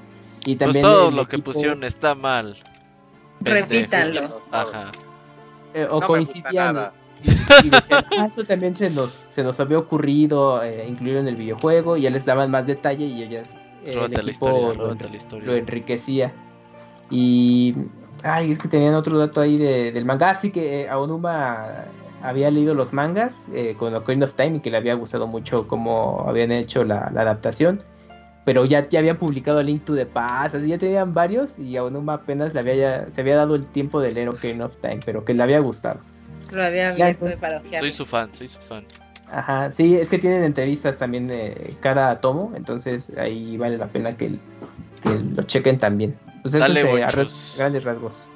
Y 0.46 0.56
Pues 0.56 0.58
también 0.58 0.82
todo 0.82 1.10
el 1.10 1.16
lo 1.16 1.24
que 1.26 1.38
pusieron 1.38 1.84
está 1.84 2.14
mal. 2.14 2.56
Repítanlo. 3.40 4.22
Ajá. 4.50 4.90
eh, 5.74 5.86
o 5.90 5.94
No 5.94 6.00
me 6.00 6.06
coincidían. 6.06 6.90
Y, 7.64 7.70
decían, 7.70 8.04
"Ah, 8.18 8.26
eso 8.26 8.44
también 8.44 8.76
se 8.76 8.90
nos, 8.90 9.10
se 9.10 9.42
nos 9.42 9.58
había 9.60 9.78
ocurrido 9.78 10.62
eh, 10.62 10.86
incluirlo 10.88 11.20
en 11.20 11.28
el 11.28 11.36
videojuego. 11.36 11.96
Y 11.96 12.02
ya 12.02 12.10
les 12.10 12.24
daban 12.24 12.50
más 12.50 12.66
detalle 12.66 13.04
y 13.06 13.22
ellas. 13.22 13.56
eh, 13.84 13.92
el 13.92 14.24
la 14.24 14.30
historia, 14.30 14.74
lo, 14.74 14.94
la 14.94 15.16
historia. 15.16 15.46
lo 15.46 15.54
enriquecía. 15.56 16.32
Y. 17.10 17.74
Ay, 18.22 18.50
es 18.52 18.58
que 18.58 18.68
tenían 18.68 18.94
otro 18.94 19.16
dato 19.18 19.40
ahí 19.40 19.56
de- 19.56 19.92
del 19.92 20.04
manga. 20.04 20.30
Así 20.30 20.50
que 20.50 20.82
eh, 20.82 20.88
Aonuma 20.88 21.84
había 22.22 22.50
leído 22.50 22.74
los 22.74 22.92
mangas 22.92 23.44
eh, 23.52 23.74
con 23.78 23.94
Ocarina 23.94 24.24
of 24.26 24.34
Time 24.34 24.56
y 24.56 24.60
que 24.60 24.70
le 24.70 24.76
había 24.76 24.94
gustado 24.94 25.26
mucho 25.28 25.68
cómo 25.68 26.24
habían 26.26 26.50
hecho 26.50 26.84
la, 26.84 27.10
la 27.14 27.22
adaptación. 27.22 27.82
Pero 28.44 28.64
ya, 28.64 28.88
ya 28.88 28.98
habían 29.00 29.18
publicado 29.18 29.62
Link 29.62 29.84
to 29.84 29.94
the 29.94 30.06
Past, 30.06 30.54
así 30.54 30.68
ya 30.68 30.78
tenían 30.78 31.12
varios 31.12 31.58
y 31.58 31.76
Aonuma 31.76 32.14
apenas 32.14 32.54
le 32.54 32.60
había 32.60 33.06
se 33.12 33.20
había 33.20 33.36
dado 33.36 33.54
el 33.54 33.66
tiempo 33.66 34.00
de 34.00 34.12
leer 34.12 34.30
Ocarina 34.30 34.64
of 34.66 34.76
Time, 34.78 35.00
pero 35.04 35.24
que 35.24 35.34
le 35.34 35.42
había 35.42 35.60
gustado. 35.60 36.00
Lo 36.52 36.62
había 36.62 36.96
Ya, 36.96 37.06
abierto 37.06 37.38
para 37.40 37.58
ojear. 37.58 37.80
Soy 37.80 37.90
su 37.92 38.06
fan, 38.06 38.32
soy 38.32 38.48
su 38.48 38.60
fan. 38.60 38.84
Ajá, 39.30 39.70
sí, 39.72 39.96
es 39.96 40.08
que 40.08 40.18
tienen 40.18 40.42
entrevistas 40.44 40.96
también 40.98 41.28
de 41.28 41.76
cada 41.80 42.16
tomo, 42.18 42.52
entonces 42.56 43.12
ahí 43.18 43.56
vale 43.58 43.76
la 43.76 43.88
pena 43.88 44.16
que, 44.16 44.38
que 45.02 45.10
lo 45.36 45.42
chequen 45.42 45.78
también. 45.78 46.18
Pues 46.42 46.54
eso 46.54 46.60
Dale, 46.66 46.80
es 46.80 47.54
eh, 47.56 47.56
grandes 47.58 47.84
rasgos. 47.84 48.28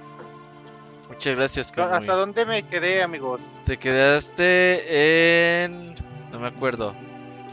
Muchas 1.09 1.37
gracias, 1.37 1.73
Kamui. 1.73 1.97
¿Hasta 1.97 2.15
dónde 2.15 2.45
me 2.45 2.63
quedé, 2.65 3.03
amigos? 3.03 3.63
Te 3.65 3.79
quedaste 3.79 5.63
en... 5.65 5.95
No 6.31 6.41
me 6.41 6.49
acuerdo. 6.49 6.95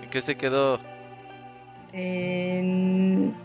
¿En 0.02 0.10
qué 0.10 0.20
se 0.22 0.36
quedó? 0.36 0.80
En- 1.94 3.36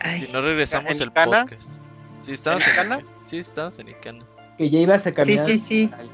Ay, 0.00 0.20
Si 0.26 0.32
no 0.32 0.40
regresamos 0.40 0.96
¿En 0.96 1.02
el 1.02 1.08
Icana? 1.08 1.42
podcast. 1.42 1.82
Sí, 2.16 2.32
estamos 2.32 2.62
¿En 2.62 2.68
en 2.68 2.74
Icana? 2.74 3.04
Sí, 3.24 3.38
estamos 3.38 3.78
en 3.78 3.88
Icana. 3.88 4.24
Que 4.56 4.70
ya 4.70 4.78
ibas 4.78 5.06
a 5.06 5.10
Sí, 5.10 5.14
caminar. 5.16 5.46
sí, 5.46 5.58
sí. 5.58 5.90
al- 5.98 6.08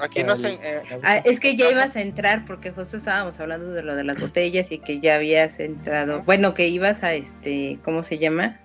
Aquí 0.00 0.22
no 0.22 0.34
eh, 0.34 0.82
Ah, 1.02 1.18
es 1.18 1.40
que 1.40 1.56
ya 1.56 1.70
ibas 1.70 1.96
a 1.96 2.02
entrar 2.02 2.44
porque 2.46 2.70
justo 2.70 2.96
estábamos 2.98 3.38
hablando 3.40 3.72
de 3.72 3.82
lo 3.82 3.96
de 3.96 4.04
las 4.04 4.18
botellas 4.18 4.70
y 4.70 4.78
que 4.78 5.00
ya 5.00 5.16
habías 5.16 5.58
entrado. 5.60 6.22
Bueno, 6.22 6.54
que 6.54 6.68
ibas 6.68 7.02
a 7.02 7.14
este, 7.14 7.78
¿cómo 7.82 8.02
se 8.02 8.18
llama? 8.18 8.60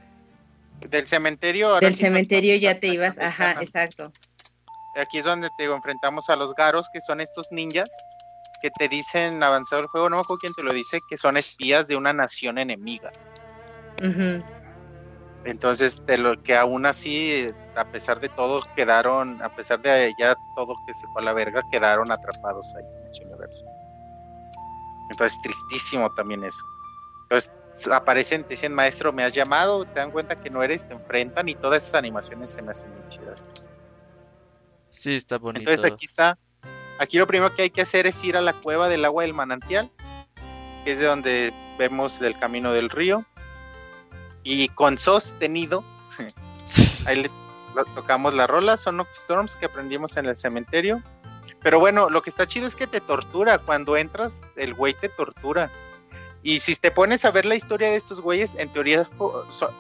del 0.89 1.07
cementerio. 1.07 1.69
ahora 1.69 1.87
Del 1.87 1.95
sí 1.95 2.01
cementerio 2.01 2.55
ya 2.55 2.79
te 2.79 2.87
ibas, 2.87 3.17
ajá, 3.17 3.57
exacto. 3.61 4.13
Aquí 4.93 5.17
es 5.17 5.25
donde 5.25 5.49
te 5.49 5.63
enfrentamos 5.63 6.29
a 6.29 6.35
los 6.35 6.53
garos, 6.53 6.89
que 6.89 7.01
son 7.01 7.19
estos 7.19 7.51
ninjas 7.51 8.05
que 8.61 8.71
te 8.71 8.87
dicen, 8.87 9.43
avanzado 9.43 9.81
el 9.81 9.87
juego, 9.87 10.09
no 10.09 10.15
me 10.15 10.21
acuerdo 10.21 10.39
quién 10.39 10.53
te 10.53 10.63
lo 10.63 10.71
dice, 10.71 11.01
que 11.01 11.17
son 11.17 11.35
espías 11.35 11.87
de 11.87 11.97
una 11.97 12.13
nación 12.13 12.57
enemiga. 12.57 13.11
Ujú. 14.01 14.43
Entonces, 15.45 16.05
de 16.05 16.17
lo 16.17 16.41
que 16.41 16.55
aún 16.55 16.85
así, 16.85 17.49
a 17.75 17.85
pesar 17.85 18.19
de 18.19 18.29
todo, 18.29 18.61
quedaron, 18.75 19.41
a 19.41 19.53
pesar 19.53 19.81
de 19.81 20.13
ya 20.17 20.35
todo 20.55 20.75
que 20.87 20.93
se 20.93 21.05
fue 21.07 21.21
a 21.21 21.25
la 21.25 21.33
verga, 21.33 21.61
quedaron 21.71 22.11
atrapados 22.11 22.73
ahí 22.75 22.85
en 23.01 23.09
ese 23.09 23.23
universo. 23.25 23.65
Entonces, 25.11 25.37
tristísimo 25.41 26.09
también 26.13 26.43
eso. 26.43 26.63
Entonces, 27.23 27.51
aparecen, 27.91 28.43
te 28.43 28.49
dicen, 28.49 28.73
maestro, 28.73 29.11
me 29.11 29.23
has 29.23 29.33
llamado, 29.33 29.85
te 29.85 29.99
dan 29.99 30.11
cuenta 30.11 30.35
que 30.35 30.49
no 30.49 30.63
eres, 30.63 30.87
te 30.87 30.93
enfrentan 30.93 31.49
y 31.49 31.55
todas 31.55 31.83
esas 31.83 31.95
animaciones 31.95 32.51
se 32.51 32.61
me 32.61 32.71
hacen 32.71 32.89
muy 32.91 33.09
chidas. 33.09 33.37
Sí, 34.91 35.15
está 35.15 35.37
bonito. 35.37 35.69
Entonces 35.69 35.91
aquí 35.91 36.05
está. 36.05 36.37
Aquí 36.99 37.17
lo 37.17 37.27
primero 37.27 37.53
que 37.53 37.63
hay 37.63 37.69
que 37.69 37.81
hacer 37.81 38.05
es 38.07 38.23
ir 38.23 38.37
a 38.37 38.41
la 38.41 38.53
cueva 38.53 38.87
del 38.87 39.03
agua 39.03 39.23
del 39.23 39.33
manantial, 39.33 39.91
que 40.85 40.91
es 40.91 40.99
de 40.99 41.05
donde 41.05 41.53
vemos 41.77 42.19
del 42.19 42.37
camino 42.37 42.71
del 42.71 42.89
río. 42.89 43.25
Y 44.43 44.69
con 44.69 44.97
sostenido, 44.97 45.83
ahí 47.07 47.23
le 47.23 47.31
tocamos 47.95 48.33
la 48.33 48.47
rola, 48.47 48.77
son 48.77 48.99
of 48.99 49.07
Storms 49.13 49.55
que 49.55 49.65
aprendimos 49.65 50.17
en 50.17 50.25
el 50.25 50.37
cementerio. 50.37 51.01
Pero 51.61 51.79
bueno, 51.79 52.09
lo 52.09 52.21
que 52.21 52.29
está 52.29 52.45
chido 52.45 52.67
es 52.67 52.75
que 52.75 52.87
te 52.87 52.99
tortura. 52.99 53.57
Cuando 53.57 53.95
entras, 53.95 54.45
el 54.55 54.73
güey 54.73 54.93
te 54.93 55.07
tortura. 55.09 55.71
Y 56.43 56.59
si 56.59 56.75
te 56.75 56.91
pones 56.91 57.23
a 57.23 57.31
ver 57.31 57.45
la 57.45 57.55
historia 57.55 57.89
de 57.89 57.95
estos 57.95 58.19
güeyes, 58.19 58.55
en 58.55 58.71
teoría 58.73 59.07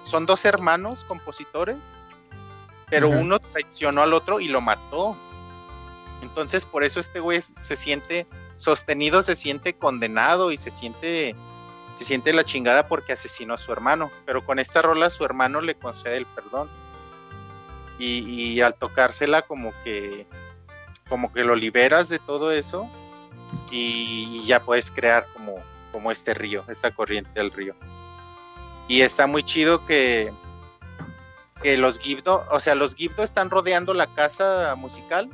son 0.03 0.25
dos 0.25 0.45
hermanos 0.45 1.03
compositores, 1.03 1.97
pero 2.89 3.09
uno 3.09 3.39
traicionó 3.39 4.01
al 4.01 4.13
otro 4.13 4.39
y 4.39 4.47
lo 4.47 4.61
mató. 4.61 5.17
Entonces, 6.21 6.65
por 6.65 6.85
eso 6.85 7.01
este 7.01 7.19
güey 7.19 7.41
se 7.41 7.75
siente 7.75 8.27
sostenido, 8.55 9.21
se 9.21 9.35
siente 9.35 9.73
condenado 9.73 10.53
y 10.53 10.57
se 10.57 10.69
siente, 10.69 11.35
se 12.03 12.09
siente 12.09 12.33
la 12.33 12.43
chingada 12.43 12.87
porque 12.87 13.13
asesinó 13.13 13.53
a 13.53 13.57
su 13.57 13.71
hermano. 13.71 14.11
Pero 14.25 14.45
con 14.45 14.59
esta 14.59 14.81
rola 14.81 15.09
su 15.09 15.23
hermano 15.23 15.61
le 15.61 15.75
concede 15.75 16.17
el 16.17 16.25
perdón. 16.25 16.69
Y, 17.99 18.59
al 18.59 18.75
tocársela 18.75 19.43
como 19.43 19.71
que, 19.83 20.27
como 21.07 21.31
que 21.31 21.45
lo 21.45 21.55
liberas 21.55 22.09
de 22.09 22.19
todo 22.19 22.51
eso 22.51 22.89
y, 23.71 24.29
y 24.33 24.45
ya 24.45 24.61
puedes 24.61 24.91
crear 24.91 25.25
como, 25.33 25.55
como 25.91 26.11
este 26.11 26.33
río, 26.33 26.65
esta 26.67 26.91
corriente 26.91 27.31
del 27.35 27.51
río. 27.51 27.75
Y 28.89 29.01
está 29.01 29.25
muy 29.25 29.41
chido 29.43 29.85
que, 29.85 30.33
que 31.61 31.77
los 31.77 31.97
Gibdo, 31.97 32.45
o 32.51 32.59
sea, 32.59 32.75
los 32.75 32.93
Gibdo 32.93 33.23
están 33.23 33.49
rodeando 33.49 33.93
la 33.93 34.07
casa 34.07 34.75
musical 34.75 35.29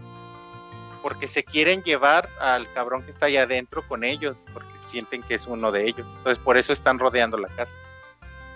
porque 1.02 1.28
se 1.28 1.44
quieren 1.44 1.84
llevar 1.84 2.30
al 2.40 2.72
cabrón 2.74 3.04
que 3.04 3.12
está 3.12 3.28
allá 3.28 3.44
adentro 3.44 3.82
con 3.88 4.04
ellos, 4.04 4.46
porque 4.54 4.76
sienten 4.76 5.24
que 5.24 5.36
es 5.36 5.48
uno 5.48 5.72
de 5.72 5.88
ellos. 5.88 6.16
Entonces, 6.16 6.38
por 6.44 6.58
eso 6.58 6.74
están 6.74 7.00
rodeando 7.00 7.38
la 7.38 7.48
casa. 7.50 7.80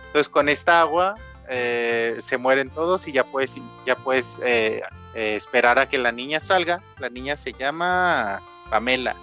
Entonces, 0.07 0.30
con 0.30 0.49
esta 0.49 0.80
agua 0.80 1.15
eh, 1.49 2.15
se 2.19 2.38
mueren 2.38 2.69
todos 2.69 3.07
y 3.07 3.11
ya 3.11 3.23
puedes, 3.23 3.59
ya 3.85 3.95
puedes 3.95 4.39
eh, 4.43 4.81
eh, 5.15 5.35
esperar 5.35 5.80
a 5.80 5.89
que 5.89 5.97
la 5.97 6.11
niña 6.11 6.39
salga. 6.39 6.81
La 6.99 7.09
niña 7.09 7.35
se 7.35 7.53
llama 7.53 8.41
Pamela. 8.69 9.15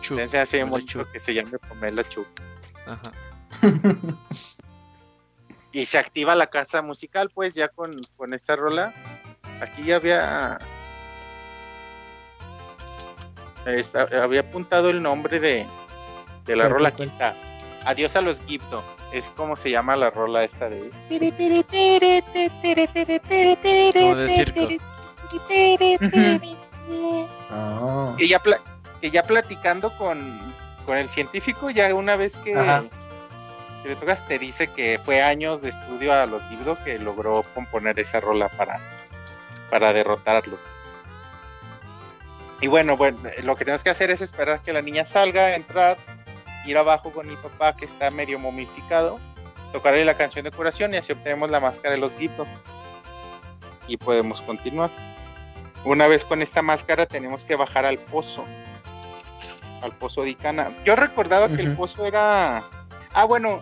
Chu, 0.00 0.18
hace 0.18 0.58
Pamela 0.58 0.66
mucho 0.66 1.04
Chu. 1.04 1.12
que 1.12 1.18
se 1.18 1.34
llame 1.34 1.58
Pamela 1.58 2.02
Chu. 2.08 2.26
Ajá. 2.86 3.12
y 5.72 5.86
se 5.86 5.98
activa 5.98 6.34
la 6.34 6.48
casa 6.48 6.82
musical, 6.82 7.30
pues 7.32 7.54
ya 7.54 7.68
con, 7.68 8.00
con 8.16 8.34
esta 8.34 8.56
rola. 8.56 8.94
Aquí 9.60 9.84
ya 9.84 9.96
había. 9.96 10.58
Había 14.22 14.40
apuntado 14.40 14.90
el 14.90 15.02
nombre 15.02 15.40
de, 15.40 15.66
de 16.46 16.56
la 16.56 16.64
¿Cuál, 16.64 16.72
rola. 16.72 16.90
cuál, 16.90 16.92
Aquí 16.92 17.02
está. 17.02 17.34
Adiós 17.84 18.16
a 18.16 18.20
los 18.20 18.40
Gipto. 18.42 18.84
Es 19.12 19.30
como 19.30 19.56
se 19.56 19.70
llama 19.70 19.96
la 19.96 20.10
rola 20.10 20.44
esta 20.44 20.68
de. 20.68 20.90
Como 23.94 24.14
de 24.16 24.28
circo. 24.28 24.68
Que 28.16 28.28
ya, 28.28 28.40
que 29.00 29.10
ya 29.10 29.22
platicando 29.22 29.96
con, 29.96 30.38
con 30.86 30.96
el 30.96 31.08
científico, 31.08 31.70
ya 31.70 31.94
una 31.94 32.16
vez 32.16 32.36
que, 32.38 32.52
que 33.82 33.88
le 33.88 33.96
tocas, 33.96 34.26
te 34.26 34.38
dice 34.38 34.68
que 34.68 35.00
fue 35.04 35.22
años 35.22 35.62
de 35.62 35.70
estudio 35.70 36.12
a 36.12 36.26
los 36.26 36.46
Gibdo 36.48 36.76
que 36.84 36.98
logró 36.98 37.44
componer 37.54 37.98
esa 37.98 38.20
rola 38.20 38.48
para, 38.48 38.78
para 39.70 39.92
derrotarlos. 39.92 40.78
Y 42.60 42.66
bueno, 42.66 42.96
bueno, 42.96 43.18
lo 43.42 43.56
que 43.56 43.64
tenemos 43.64 43.82
que 43.82 43.90
hacer 43.90 44.10
es 44.10 44.20
esperar 44.20 44.62
que 44.62 44.72
la 44.72 44.82
niña 44.82 45.04
salga, 45.04 45.54
entrar, 45.54 45.96
ir 46.66 46.76
abajo 46.76 47.10
con 47.10 47.28
el 47.28 47.36
papá 47.38 47.74
que 47.74 47.86
está 47.86 48.10
medio 48.10 48.38
momificado, 48.38 49.18
tocarle 49.72 50.04
la 50.04 50.16
canción 50.16 50.44
de 50.44 50.50
curación 50.50 50.92
y 50.92 50.98
así 50.98 51.12
obtenemos 51.12 51.50
la 51.50 51.60
máscara 51.60 51.94
de 51.94 52.00
los 52.00 52.16
Gibdo. 52.16 52.46
Y 53.88 53.96
podemos 53.96 54.42
continuar. 54.42 54.90
Una 55.84 56.06
vez 56.06 56.24
con 56.24 56.42
esta 56.42 56.60
máscara 56.60 57.06
tenemos 57.06 57.44
que 57.46 57.56
bajar 57.56 57.86
al 57.86 57.98
pozo. 57.98 58.44
al 59.80 59.92
pozo 59.92 60.22
de 60.22 60.30
Icana. 60.30 60.76
Yo 60.84 60.94
recordaba 60.94 61.48
que 61.48 61.62
el 61.62 61.74
pozo 61.74 62.04
era. 62.04 62.62
Ah, 63.14 63.24
bueno, 63.24 63.60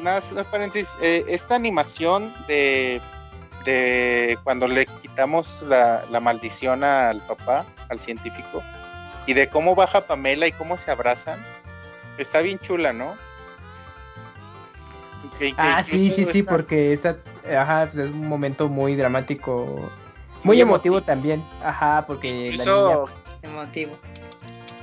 nada, 0.00 0.20
más 0.34 0.46
paréntesis. 0.46 0.96
eh, 1.02 1.24
esta 1.28 1.56
animación 1.56 2.32
de, 2.46 3.02
de 3.68 4.38
cuando 4.44 4.66
le 4.66 4.86
quitamos 4.86 5.62
la, 5.62 6.04
la 6.10 6.20
maldición 6.20 6.82
al 6.84 7.20
papá, 7.26 7.66
al 7.90 8.00
científico, 8.00 8.62
y 9.26 9.34
de 9.34 9.48
cómo 9.48 9.74
baja 9.74 10.06
Pamela 10.06 10.46
y 10.46 10.52
cómo 10.52 10.76
se 10.78 10.90
abrazan, 10.90 11.38
está 12.16 12.40
bien 12.40 12.58
chula, 12.58 12.92
¿no? 12.92 13.14
Que- 15.38 15.50
que 15.50 15.54
Ah, 15.56 15.82
sí, 15.82 15.98
sí, 16.10 16.24
sí, 16.24 16.40
esta- 16.40 16.50
porque 16.50 16.92
está, 16.92 17.16
ajá, 17.56 17.86
pues 17.86 17.98
es 17.98 18.10
un 18.10 18.26
momento 18.26 18.68
muy 18.68 18.96
dramático, 18.96 19.66
muy 20.42 20.56
Muy 20.56 20.60
emotivo 20.60 20.96
emotivo. 20.96 21.02
también, 21.02 21.44
ajá, 21.62 22.04
porque 22.06 22.52
la 22.56 22.64
Incluso, 22.64 22.82
niña, 22.82 22.98
Emotivo. 23.42 23.98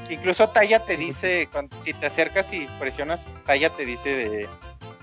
incluso 0.09 0.47
Taya 0.49 0.85
te 0.85 0.95
dice, 0.97 1.49
cuando, 1.51 1.75
si 1.81 1.93
te 1.93 2.05
acercas 2.05 2.53
y 2.53 2.67
presionas, 2.79 3.27
Taya 3.45 3.69
te 3.75 3.85
dice 3.85 4.15
de, 4.15 4.49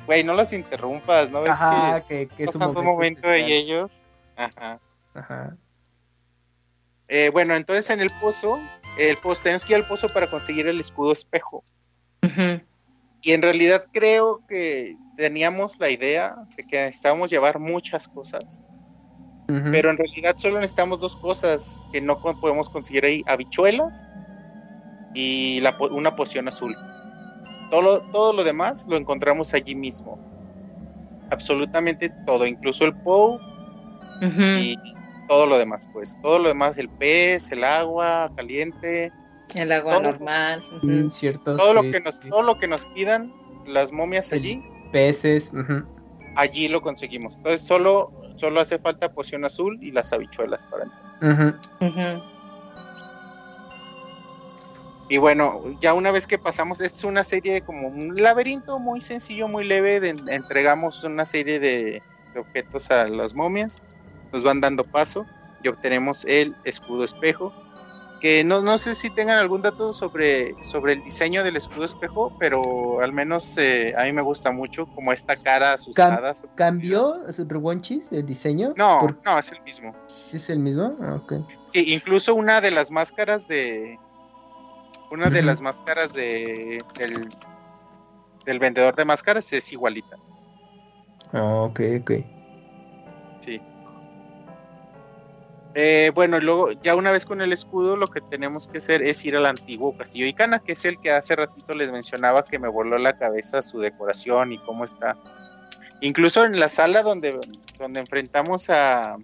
güey, 0.06 0.24
no 0.24 0.34
los 0.34 0.52
interrumpas, 0.52 1.31
¿no? 1.31 1.44
Es 1.44 1.50
ajá, 1.50 2.02
que, 2.08 2.28
que, 2.28 2.36
que 2.36 2.44
es 2.44 2.55
un 2.56 2.62
momento, 2.62 2.82
momento 2.82 3.28
de 3.28 3.47
ellos. 3.47 4.05
Ajá. 4.36 4.81
Ajá. 5.14 5.56
Eh, 7.08 7.31
bueno, 7.31 7.55
entonces 7.55 7.90
en 7.90 8.00
el 8.00 8.10
pozo, 8.20 8.58
el 8.98 9.16
pozo, 9.18 9.42
tenemos 9.42 9.64
que 9.64 9.74
ir 9.74 9.76
al 9.76 9.86
pozo 9.86 10.08
para 10.08 10.31
conseguir 10.31 10.66
el 10.66 10.81
escudo 10.81 11.12
espejo. 11.12 11.62
Y 13.20 13.32
en 13.32 13.42
realidad 13.42 13.84
creo 13.92 14.42
que 14.48 14.97
teníamos 15.16 15.78
la 15.78 15.90
idea 15.90 16.34
de 16.56 16.64
que 16.64 16.81
necesitábamos 16.81 17.31
llevar 17.31 17.58
muchas 17.58 18.08
cosas, 18.08 18.62
pero 19.47 19.90
en 19.90 19.98
realidad 19.98 20.34
solo 20.39 20.58
necesitamos 20.58 21.00
dos 21.00 21.16
cosas 21.16 21.81
que 21.92 22.00
no 22.00 22.18
podemos 22.18 22.70
conseguir 22.70 23.05
ahí, 23.05 23.22
habichuelas 23.26 24.06
y 25.12 25.60
la 25.60 25.76
una 25.90 26.16
poción 26.16 26.48
azul. 26.48 26.74
Todo 27.73 27.81
lo, 27.81 28.01
todo 28.12 28.33
lo 28.34 28.44
demás 28.44 28.86
lo 28.86 28.99
encontramos 28.99 29.55
allí 29.55 29.75
mismo. 29.75 30.20
Absolutamente 31.31 32.12
todo, 32.26 32.47
incluso 32.47 32.84
el 32.84 32.94
POW 32.94 33.41
Ujú. 34.20 34.42
y 34.59 34.78
todo 35.26 35.47
lo 35.47 35.57
demás, 35.57 35.89
pues. 35.91 36.18
Todo 36.20 36.39
lo 36.39 36.49
demás, 36.49 36.76
el 36.76 36.91
pez, 36.91 37.51
el 37.51 37.65
agua 37.65 38.31
caliente, 38.36 39.10
El 39.55 39.73
agua 39.73 39.94
todo. 39.94 40.02
normal. 40.02 40.62
Mm, 40.83 41.09
cierto, 41.09 41.57
todo 41.57 41.73
lo 41.73 41.81
que 41.91 42.01
nos, 42.01 42.17
sí. 42.17 42.28
todo 42.28 42.42
lo 42.42 42.59
que 42.59 42.68
nos 42.68 42.84
pidan 42.84 43.33
las 43.65 43.91
momias 43.91 44.34
allí, 44.34 44.60
peces, 44.91 45.51
allí 46.36 46.68
lo 46.68 46.83
conseguimos. 46.83 47.39
Entonces 47.39 47.67
solo, 47.67 48.12
solo 48.36 48.60
hace 48.60 48.78
falta 48.81 49.09
poción 49.09 49.47
azul 49.47 49.78
y 49.81 49.92
las 49.92 50.12
habichuelas 50.12 50.67
para. 50.67 50.84
Ujú. 51.23 52.23
Y 55.12 55.18
bueno, 55.18 55.60
ya 55.78 55.92
una 55.92 56.10
vez 56.10 56.26
que 56.26 56.39
pasamos, 56.39 56.81
es 56.81 57.05
una 57.05 57.23
serie 57.23 57.60
como 57.60 57.89
un 57.89 58.15
laberinto 58.15 58.78
muy 58.78 59.02
sencillo, 59.02 59.47
muy 59.47 59.62
leve, 59.62 60.00
de- 60.00 60.16
entregamos 60.34 61.05
una 61.05 61.26
serie 61.26 61.60
de, 61.60 62.02
de 62.32 62.41
objetos 62.41 62.91
a 62.91 63.07
las 63.07 63.34
momias, 63.34 63.82
nos 64.32 64.42
van 64.42 64.62
dando 64.62 64.84
paso 64.84 65.26
y 65.60 65.68
obtenemos 65.68 66.24
el 66.24 66.57
escudo 66.65 67.05
espejo, 67.05 67.52
que 68.20 68.42
no, 68.42 68.62
no 68.62 68.78
sé 68.78 68.94
si 68.94 69.10
tengan 69.10 69.36
algún 69.39 69.60
dato 69.60 69.92
sobre, 69.92 70.55
sobre 70.65 70.94
el 70.94 71.02
diseño 71.02 71.44
del 71.44 71.57
escudo 71.57 71.84
espejo, 71.84 72.32
pero 72.39 73.02
al 73.02 73.12
menos 73.12 73.58
eh, 73.58 73.92
a 73.94 74.05
mí 74.05 74.12
me 74.12 74.23
gusta 74.23 74.50
mucho 74.50 74.86
como 74.94 75.12
esta 75.12 75.36
cara 75.36 75.74
asustada. 75.74 76.32
¿Cambió 76.55 77.16
su 77.34 77.44
Rubonchis 77.44 78.10
el 78.12 78.24
diseño? 78.24 78.73
No, 78.78 78.97
¿Por- 78.99 79.20
no, 79.26 79.39
es 79.39 79.52
el 79.52 79.60
mismo. 79.62 79.94
¿Sí 80.08 80.39
es 80.39 80.49
el 80.49 80.60
mismo? 80.60 80.97
Ah, 81.02 81.16
ok. 81.16 81.34
Sí, 81.68 81.92
incluso 81.92 82.34
una 82.34 82.62
de 82.62 82.70
las 82.70 82.91
máscaras 82.91 83.47
de. 83.47 83.99
Una 85.12 85.28
de 85.28 85.42
las 85.42 85.60
máscaras 85.60 86.15
de. 86.15 86.82
Del, 86.99 87.28
del 88.47 88.58
vendedor 88.58 88.97
de 88.97 89.05
máscaras 89.05 89.52
es 89.52 89.70
igualita. 89.70 90.16
Ah, 91.34 91.65
ok, 91.65 91.81
ok. 92.00 92.12
Sí. 93.41 93.60
Eh, 95.74 96.12
bueno, 96.15 96.41
luego, 96.41 96.73
ya 96.73 96.97
una 96.97 97.12
vez 97.12 97.26
con 97.26 97.42
el 97.42 97.52
escudo, 97.52 97.94
lo 97.97 98.07
que 98.07 98.23
tenemos 98.23 98.68
que 98.68 98.78
hacer 98.78 99.02
es 99.02 99.23
ir 99.26 99.36
al 99.36 99.44
antiguo 99.44 99.94
Castillo 99.99 100.24
Icana, 100.24 100.60
que 100.60 100.73
es 100.73 100.84
el 100.86 100.99
que 100.99 101.10
hace 101.10 101.36
ratito 101.36 101.74
les 101.74 101.92
mencionaba 101.92 102.42
que 102.42 102.58
me 102.58 102.68
voló 102.68 102.97
la 102.97 103.18
cabeza 103.18 103.60
su 103.60 103.81
decoración 103.81 104.52
y 104.52 104.58
cómo 104.60 104.84
está. 104.84 105.18
Incluso 106.00 106.47
en 106.47 106.58
la 106.58 106.70
sala 106.70 107.02
donde, 107.02 107.39
donde 107.78 108.00
enfrentamos 108.00 108.70
a. 108.70 109.18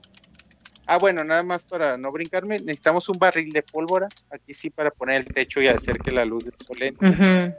Ah, 0.91 0.97
bueno, 0.99 1.23
nada 1.23 1.42
más 1.42 1.67
para 1.67 1.99
no 1.99 2.10
brincarme, 2.10 2.58
necesitamos 2.60 3.10
un 3.10 3.18
barril 3.18 3.52
de 3.52 3.62
pólvora, 3.62 4.08
aquí 4.31 4.55
sí, 4.55 4.70
para 4.70 4.91
poner 4.91 5.17
el 5.17 5.25
techo 5.26 5.60
y 5.60 5.68
hacer 5.68 5.99
que 5.99 6.10
la 6.10 6.25
luz 6.25 6.47
del 6.47 6.55
sol 6.57 6.83
entre. 6.83 7.10
Ujú. 7.10 7.55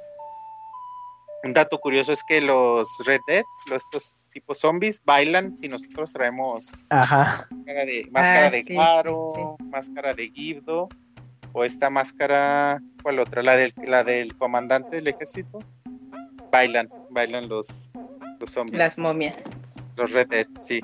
Un 1.44 1.54
dato 1.54 1.78
curioso 1.78 2.12
es 2.12 2.24
que 2.24 2.42
los 2.42 2.88
Red 3.06 3.22
Dead, 3.28 3.44
los, 3.68 3.84
estos 3.86 4.18
tipos 4.34 4.58
zombies, 4.60 5.00
bailan 5.06 5.56
si 5.56 5.70
nosotros 5.70 6.12
traemos 6.12 6.72
Ajá. 6.90 7.48
máscara 7.52 7.86
de, 7.86 8.08
máscara 8.12 8.48
Ah, 8.48 8.50
de 8.50 8.64
sí, 8.64 8.74
Garo, 8.76 9.58
máscara 9.60 10.14
de 10.16 10.32
Gibdo, 10.34 10.90
o 11.54 11.64
esta 11.64 11.92
máscara, 11.92 12.82
¿cuál 13.04 13.20
otra? 13.20 13.44
La 13.44 13.56
del, 13.56 13.74
la 13.84 14.04
del 14.04 14.36
comandante 14.38 14.96
del 14.96 15.08
ejército. 15.08 15.60
Bailan, 16.52 16.90
bailan 17.12 17.48
los, 17.48 17.92
los 18.40 18.50
zombies. 18.50 18.80
Las 18.80 18.98
momias. 18.98 19.36
Los 19.96 20.14
Red 20.14 20.28
Dead, 20.30 20.48
sí. 20.60 20.82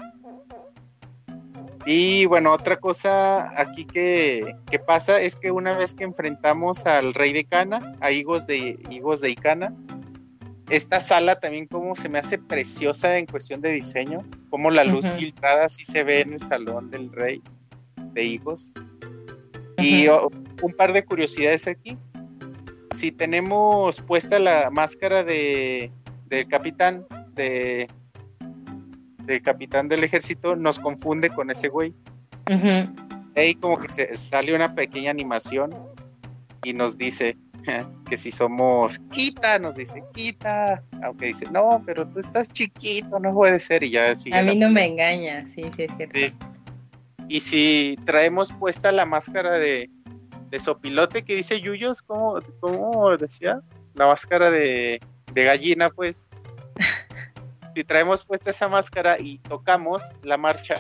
Y 1.86 2.26
bueno, 2.26 2.52
otra 2.52 2.78
cosa 2.78 3.62
aquí 3.62 3.86
que, 3.86 4.56
que 4.72 4.80
pasa 4.80 5.22
es 5.22 5.36
que 5.36 5.52
una 5.52 5.78
vez 5.78 5.94
que 5.94 6.04
enfrentamos 6.04 6.88
al 6.88 7.14
rey 7.14 7.32
de 7.32 7.46
Cana, 7.46 7.96
a 8.02 8.12
Higos 8.12 8.48
de, 8.48 8.80
Higos 8.90 9.22
de 9.22 9.30
Icana, 9.30 9.72
esta 10.70 11.00
sala 11.00 11.40
también 11.40 11.68
como 11.68 11.96
se 11.96 12.10
me 12.10 12.18
hace 12.18 12.40
preciosa 12.40 13.20
en 13.20 13.28
cuestión 13.28 13.62
de 13.62 13.72
diseño, 13.72 14.26
como 14.50 14.72
la 14.72 14.84
luz 14.84 15.08
filtrada 15.12 15.70
sí 15.70 15.84
se 15.84 16.04
ve 16.04 16.22
en 16.22 16.34
el 16.34 16.40
salón 16.40 16.90
del 16.90 17.12
rey 17.12 17.44
de 18.14 18.24
Higos. 18.24 18.74
Y 19.78 20.08
oh, 20.08 20.32
un 20.62 20.74
par 20.74 20.92
de 20.92 21.06
curiosidades 21.06 21.68
aquí. 21.68 21.98
Si 22.94 23.12
tenemos 23.12 24.02
puesta 24.02 24.40
la 24.40 24.72
máscara 24.72 25.24
de, 25.24 25.92
del 26.28 26.48
capitán, 26.48 27.06
de, 27.34 27.88
del 29.26 29.42
capitán 29.42 29.88
del 29.88 30.04
ejército, 30.04 30.56
nos 30.56 30.80
confunde 30.80 31.30
con 31.30 31.50
ese 31.50 31.70
güey. 31.70 31.94
Ujú. 32.50 32.94
Ahí 33.36 33.56
como 33.56 33.78
que 33.80 33.90
se 33.90 34.16
sale 34.16 34.56
una 34.56 34.76
pequeña 34.76 35.12
animación 35.12 35.76
y 36.64 36.74
nos 36.74 36.98
dice 36.98 37.38
que 38.10 38.18
si 38.18 38.32
somos 38.32 39.00
quita, 39.12 39.60
nos 39.60 39.76
dice 39.76 40.04
quita, 40.14 40.84
aunque 41.04 41.28
dice 41.28 41.48
no, 41.52 41.82
pero 41.86 42.08
tú 42.08 42.20
estás 42.20 42.52
chiquito, 42.52 43.20
no 43.20 43.34
puede 43.34 43.60
ser 43.60 43.84
y 43.84 43.92
ya 43.92 44.14
sigue 44.16 44.38
A 44.38 44.44
mí 44.44 44.56
no 44.56 44.70
me 44.70 44.86
engaña, 44.86 45.46
sí, 45.54 45.64
sí, 45.76 45.84
es 45.84 45.92
cierto. 45.98 46.18
Sí. 46.18 46.34
Y 47.28 47.40
si 47.40 47.98
traemos 48.06 48.54
puesta 48.54 48.92
la 48.92 49.06
máscara 49.06 49.58
de, 49.58 49.90
de 50.50 50.60
sopilote 50.60 51.24
que 51.24 51.36
dice 51.36 51.60
Yuyos, 51.60 52.02
¿cómo, 52.02 52.40
cómo 52.60 53.18
decía? 53.18 53.62
La 53.96 54.08
máscara 54.08 54.52
de, 54.52 55.00
de 55.34 55.44
gallina, 55.44 55.90
pues. 55.90 56.30
si 57.76 57.84
traemos 57.84 58.26
puesta 58.26 58.50
esa 58.50 58.68
máscara 58.70 59.20
y 59.20 59.38
tocamos 59.40 60.02
la 60.24 60.38
marcha, 60.38 60.76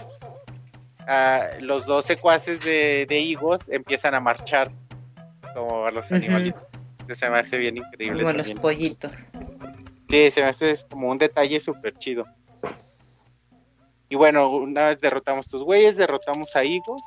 ah, 1.07 1.41
los 1.59 1.85
dos 1.85 2.05
secuaces 2.05 2.63
de, 2.63 3.05
de 3.07 3.19
higos 3.19 3.69
empiezan 3.69 4.15
a 4.15 4.19
marchar 4.19 4.71
como 5.53 5.85
a 5.85 5.91
los 5.91 6.11
animalitos. 6.11 6.61
Entonces, 6.91 7.19
Se 7.19 7.29
me 7.29 7.37
hace 7.39 7.57
bien 7.57 7.77
increíble. 7.77 8.23
Como 8.23 8.33
los 8.33 8.43
también. 8.43 8.57
pollitos. 8.59 9.11
Sí, 10.09 10.31
se 10.31 10.41
me 10.41 10.47
hace 10.47 10.71
es 10.71 10.85
como 10.85 11.09
un 11.09 11.17
detalle 11.17 11.59
súper 11.59 11.97
chido. 11.97 12.25
Y 14.07 14.15
bueno, 14.15 14.49
una 14.49 14.87
vez 14.87 14.99
derrotamos 15.01 15.45
a 15.45 15.47
estos 15.47 15.63
güeyes, 15.63 15.97
derrotamos 15.97 16.55
a 16.55 16.63
Higos. 16.63 17.03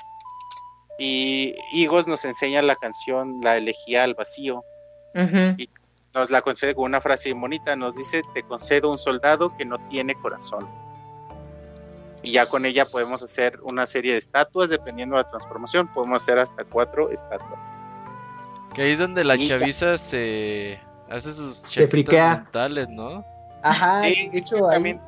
Y 0.99 1.55
Higos 1.73 2.07
nos 2.09 2.25
enseña 2.25 2.61
la 2.61 2.75
canción 2.77 3.37
La 3.43 3.57
elegía 3.57 4.03
al 4.05 4.15
vacío. 4.15 4.63
Ujú. 5.15 5.57
Nos 6.15 6.31
la 6.31 6.43
concede 6.43 6.75
con 6.75 6.85
una 6.87 7.01
frase 7.01 7.33
bonita. 7.33 7.77
Nos 7.77 7.97
dice, 7.97 8.23
te 8.35 8.43
concedo 8.43 8.91
un 8.91 8.99
soldado 8.99 9.57
que 9.57 9.65
no 9.65 9.79
tiene 9.89 10.15
corazón. 10.15 10.67
Y 12.23 12.33
ya 12.33 12.47
con 12.47 12.65
ella 12.65 12.85
podemos 12.91 13.23
hacer 13.23 13.61
una 13.63 13.87
serie 13.87 14.13
de 14.13 14.19
estatuas, 14.19 14.71
dependiendo 14.71 15.17
de 15.17 15.23
la 15.23 15.31
transformación. 15.31 15.87
Podemos 15.93 16.23
hacer 16.23 16.39
hasta 16.39 16.65
cuatro 16.65 17.11
estatuas. 17.11 17.75
Que 18.75 18.83
ahí 18.83 18.91
es 18.93 18.99
donde 18.99 19.25
la 19.25 19.37
Y 19.37 19.47
ya. 19.47 19.59
chaviza 19.59 19.97
se 19.99 20.81
hace 21.09 21.33
sus 21.33 21.57
Se 21.59 21.63
chapitas 21.69 21.91
friquea. 21.91 22.37
mentales, 22.37 22.89
¿no? 22.89 23.25
Ajá, 23.63 24.01
Sí, 24.01 24.07
de 24.15 24.23
es 24.25 24.31
que 24.31 24.39
hecho, 24.39 24.69
ahí 24.69 24.75
también- 24.77 25.01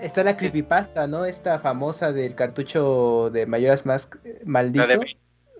está 0.00 0.22
la 0.24 0.36
creepypasta, 0.36 1.06
¿no? 1.06 1.24
Esta 1.24 1.58
famosa 1.58 2.12
del 2.12 2.34
cartucho 2.34 3.30
de 3.30 3.46
Mayoras 3.46 3.86
más 3.86 4.08
maldito. 4.44 4.86
La 4.86 4.92
de 4.98 5.06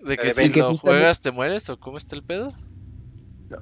De 0.03 0.17
que 0.17 0.27
de 0.27 0.33
si 0.33 0.49
lo 0.59 0.75
juegas 0.77 1.21
te 1.21 1.31
mueres 1.31 1.69
o 1.69 1.79
cómo 1.79 1.97
está 1.97 2.15
el 2.15 2.23
pedo. 2.23 2.49
No, 3.49 3.57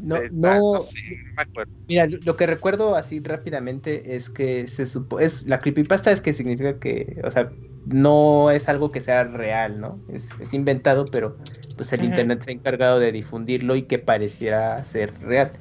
no- 0.00 0.16
no 0.32 0.80
sé, 0.80 0.98
no 1.10 1.32
me 1.36 1.42
acuerdo. 1.42 1.72
Mira, 1.88 2.06
lo 2.24 2.36
que 2.36 2.46
recuerdo 2.46 2.96
así 2.96 3.20
rápidamente 3.20 4.16
es 4.16 4.28
que 4.30 4.66
se 4.68 4.86
supo, 4.86 5.20
es 5.20 5.42
la 5.46 5.60
creepypasta 5.60 6.10
es 6.10 6.20
que 6.20 6.32
significa 6.32 6.78
que, 6.78 7.20
o 7.24 7.30
sea, 7.30 7.52
no 7.84 8.50
es 8.50 8.68
algo 8.68 8.90
que 8.90 9.00
sea 9.00 9.24
real, 9.24 9.80
¿no? 9.80 10.02
Es, 10.08 10.30
es 10.40 10.52
inventado, 10.54 11.10
pero 11.10 11.38
pues 11.76 11.92
el 11.92 12.04
internet 12.04 12.42
se 12.42 12.50
ha 12.50 12.54
encargado 12.54 12.98
de 12.98 13.12
difundirlo 13.12 13.76
y 13.76 13.84
que 13.86 13.98
pareciera 13.98 14.82
ser 14.84 15.18
real. 15.20 15.52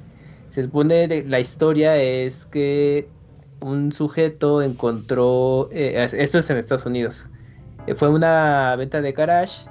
Se 0.50 0.64
supone 0.64 1.08
de- 1.08 1.24
la 1.24 1.40
historia 1.40 1.98
es 1.98 2.46
que 2.46 3.14
un 3.60 3.92
sujeto 3.92 4.62
encontró, 4.62 5.70
eh, 5.72 6.04
es- 6.04 6.14
esto 6.14 6.40
es 6.40 6.50
en 6.50 6.58
Estados 6.58 6.86
Unidos, 6.86 7.28
eh, 7.86 7.96
fue 7.96 8.10
una 8.10 8.76
venta 8.78 9.02
de 9.02 9.12
garage 9.14 9.70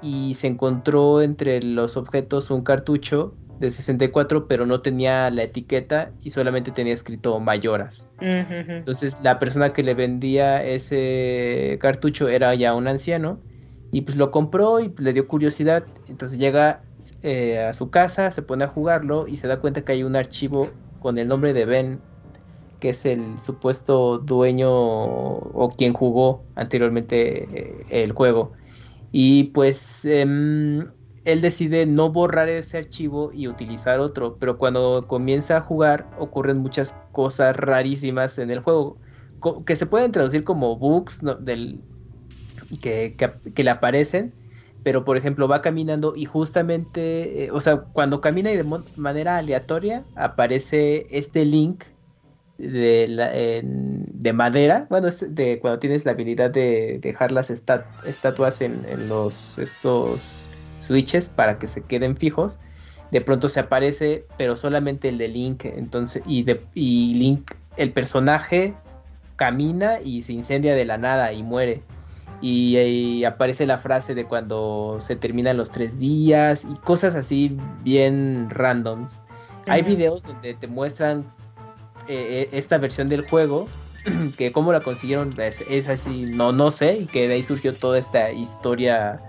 y 0.00 0.34
se 0.34 0.46
encontró 0.48 1.22
entre 1.22 1.62
los 1.62 1.96
objetos 1.96 2.50
un 2.50 2.62
cartucho 2.62 3.38
de 3.58 3.70
64, 3.70 4.48
pero 4.48 4.66
no 4.66 4.80
tenía 4.80 5.30
la 5.30 5.44
etiqueta 5.44 6.12
y 6.22 6.30
solamente 6.30 6.70
tenía 6.70 6.94
escrito 6.94 7.38
mayoras. 7.40 8.08
Entonces 8.20 9.16
la 9.22 9.38
persona 9.38 9.72
que 9.72 9.82
le 9.82 9.94
vendía 9.94 10.62
ese 10.64 11.78
cartucho 11.80 12.28
era 12.28 12.54
ya 12.54 12.74
un 12.74 12.88
anciano 12.88 13.40
y 13.90 14.02
pues 14.02 14.16
lo 14.16 14.30
compró 14.30 14.80
y 14.80 14.92
le 14.98 15.12
dio 15.12 15.26
curiosidad. 15.26 15.84
Entonces 16.08 16.38
llega 16.38 16.82
eh, 17.22 17.58
a 17.60 17.72
su 17.72 17.90
casa, 17.90 18.30
se 18.30 18.42
pone 18.42 18.64
a 18.64 18.68
jugarlo 18.68 19.26
y 19.28 19.36
se 19.36 19.48
da 19.48 19.60
cuenta 19.60 19.84
que 19.84 19.92
hay 19.92 20.02
un 20.02 20.16
archivo 20.16 20.70
con 20.98 21.18
el 21.18 21.28
nombre 21.28 21.52
de 21.52 21.64
Ben, 21.64 22.00
que 22.80 22.90
es 22.90 23.06
el 23.06 23.38
supuesto 23.38 24.18
dueño 24.18 24.70
o 24.70 25.74
quien 25.76 25.92
jugó 25.92 26.44
anteriormente 26.54 27.48
eh, 27.52 27.86
el 27.90 28.12
juego. 28.12 28.52
Y 29.12 29.44
pues 29.44 30.04
em, 30.04 30.90
él 31.26 31.40
decide 31.42 31.86
no 31.86 32.10
borrar 32.12 32.48
ese 32.48 32.78
archivo 32.78 33.32
y 33.32 33.48
utilizar 33.48 34.00
otro, 34.00 34.36
pero 34.38 34.58
cuando 34.58 35.06
comienza 35.08 35.58
a 35.58 35.60
jugar 35.60 36.08
ocurren 36.16 36.58
muchas 36.58 37.00
cosas 37.12 37.56
rarísimas 37.56 38.38
en 38.38 38.50
el 38.50 38.60
juego 38.60 39.00
que 39.66 39.76
se 39.76 39.86
pueden 39.86 40.12
traducir 40.12 40.44
como 40.44 40.78
bugs 40.78 41.20
del, 41.40 41.84
que, 42.80 43.16
que, 43.54 43.64
le 43.64 43.70
aparecen, 43.70 44.34
pero 44.82 45.04
por 45.04 45.16
ejemplo 45.16 45.48
va 45.48 45.62
caminando 45.62 46.14
y 46.16 46.24
justamente, 46.26 47.44
eh, 47.46 47.50
o 47.50 47.60
sea, 47.60 47.78
cuando 47.92 48.20
camina 48.20 48.52
y 48.52 48.56
de 48.56 48.64
manera 48.96 49.36
aleatoria 49.38 50.06
aparece 50.14 51.06
este 51.10 51.44
link 51.44 51.84
de, 52.58 53.08
la- 53.08 53.32
de 53.32 54.32
madera, 54.32 54.86
bueno, 54.90 55.08
de 55.10 55.60
cuando 55.60 55.78
tienes 55.80 56.04
la 56.04 56.12
habilidad 56.12 56.50
de 56.50 56.98
dejar 57.00 57.32
las 57.32 57.50
esta- 57.50 57.90
estatuas 58.04 58.60
en, 58.60 58.84
en 58.86 59.08
los 59.08 59.58
estos 59.58 60.55
switches 60.86 61.28
para 61.28 61.58
que 61.58 61.66
se 61.66 61.82
queden 61.82 62.16
fijos. 62.16 62.58
De 63.10 63.20
pronto 63.20 63.48
se 63.48 63.60
aparece, 63.60 64.26
pero 64.36 64.56
solamente 64.56 65.08
el 65.08 65.18
de 65.18 65.28
Link. 65.28 65.64
Entonces, 65.64 66.22
y, 66.26 66.42
de, 66.42 66.64
y 66.74 67.14
Link, 67.14 67.52
el 67.76 67.92
personaje, 67.92 68.74
camina 69.36 70.00
y 70.00 70.22
se 70.22 70.32
incendia 70.32 70.74
de 70.74 70.84
la 70.84 70.98
nada 70.98 71.32
y 71.32 71.42
muere. 71.42 71.82
Y, 72.40 72.76
y 72.78 73.24
aparece 73.24 73.66
la 73.66 73.78
frase 73.78 74.14
de 74.14 74.24
cuando 74.24 74.98
se 75.00 75.16
terminan 75.16 75.56
los 75.56 75.70
tres 75.70 75.98
días 75.98 76.66
y 76.70 76.74
cosas 76.80 77.14
así 77.14 77.56
bien 77.82 78.48
randoms. 78.50 79.20
Hay 79.68 79.82
videos 79.82 80.24
donde 80.24 80.54
te 80.54 80.68
muestran 80.68 81.24
eh, 82.08 82.42
eh, 82.42 82.48
esta 82.52 82.78
versión 82.78 83.08
del 83.08 83.26
juego, 83.28 83.66
que 84.36 84.52
cómo 84.52 84.72
la 84.72 84.80
consiguieron 84.80 85.34
es, 85.40 85.62
es 85.68 85.88
así, 85.88 86.26
no, 86.26 86.52
no 86.52 86.70
sé, 86.70 86.98
y 86.98 87.06
que 87.06 87.26
de 87.26 87.34
ahí 87.34 87.42
surgió 87.42 87.74
toda 87.74 87.98
esta 87.98 88.30
historia 88.30 89.20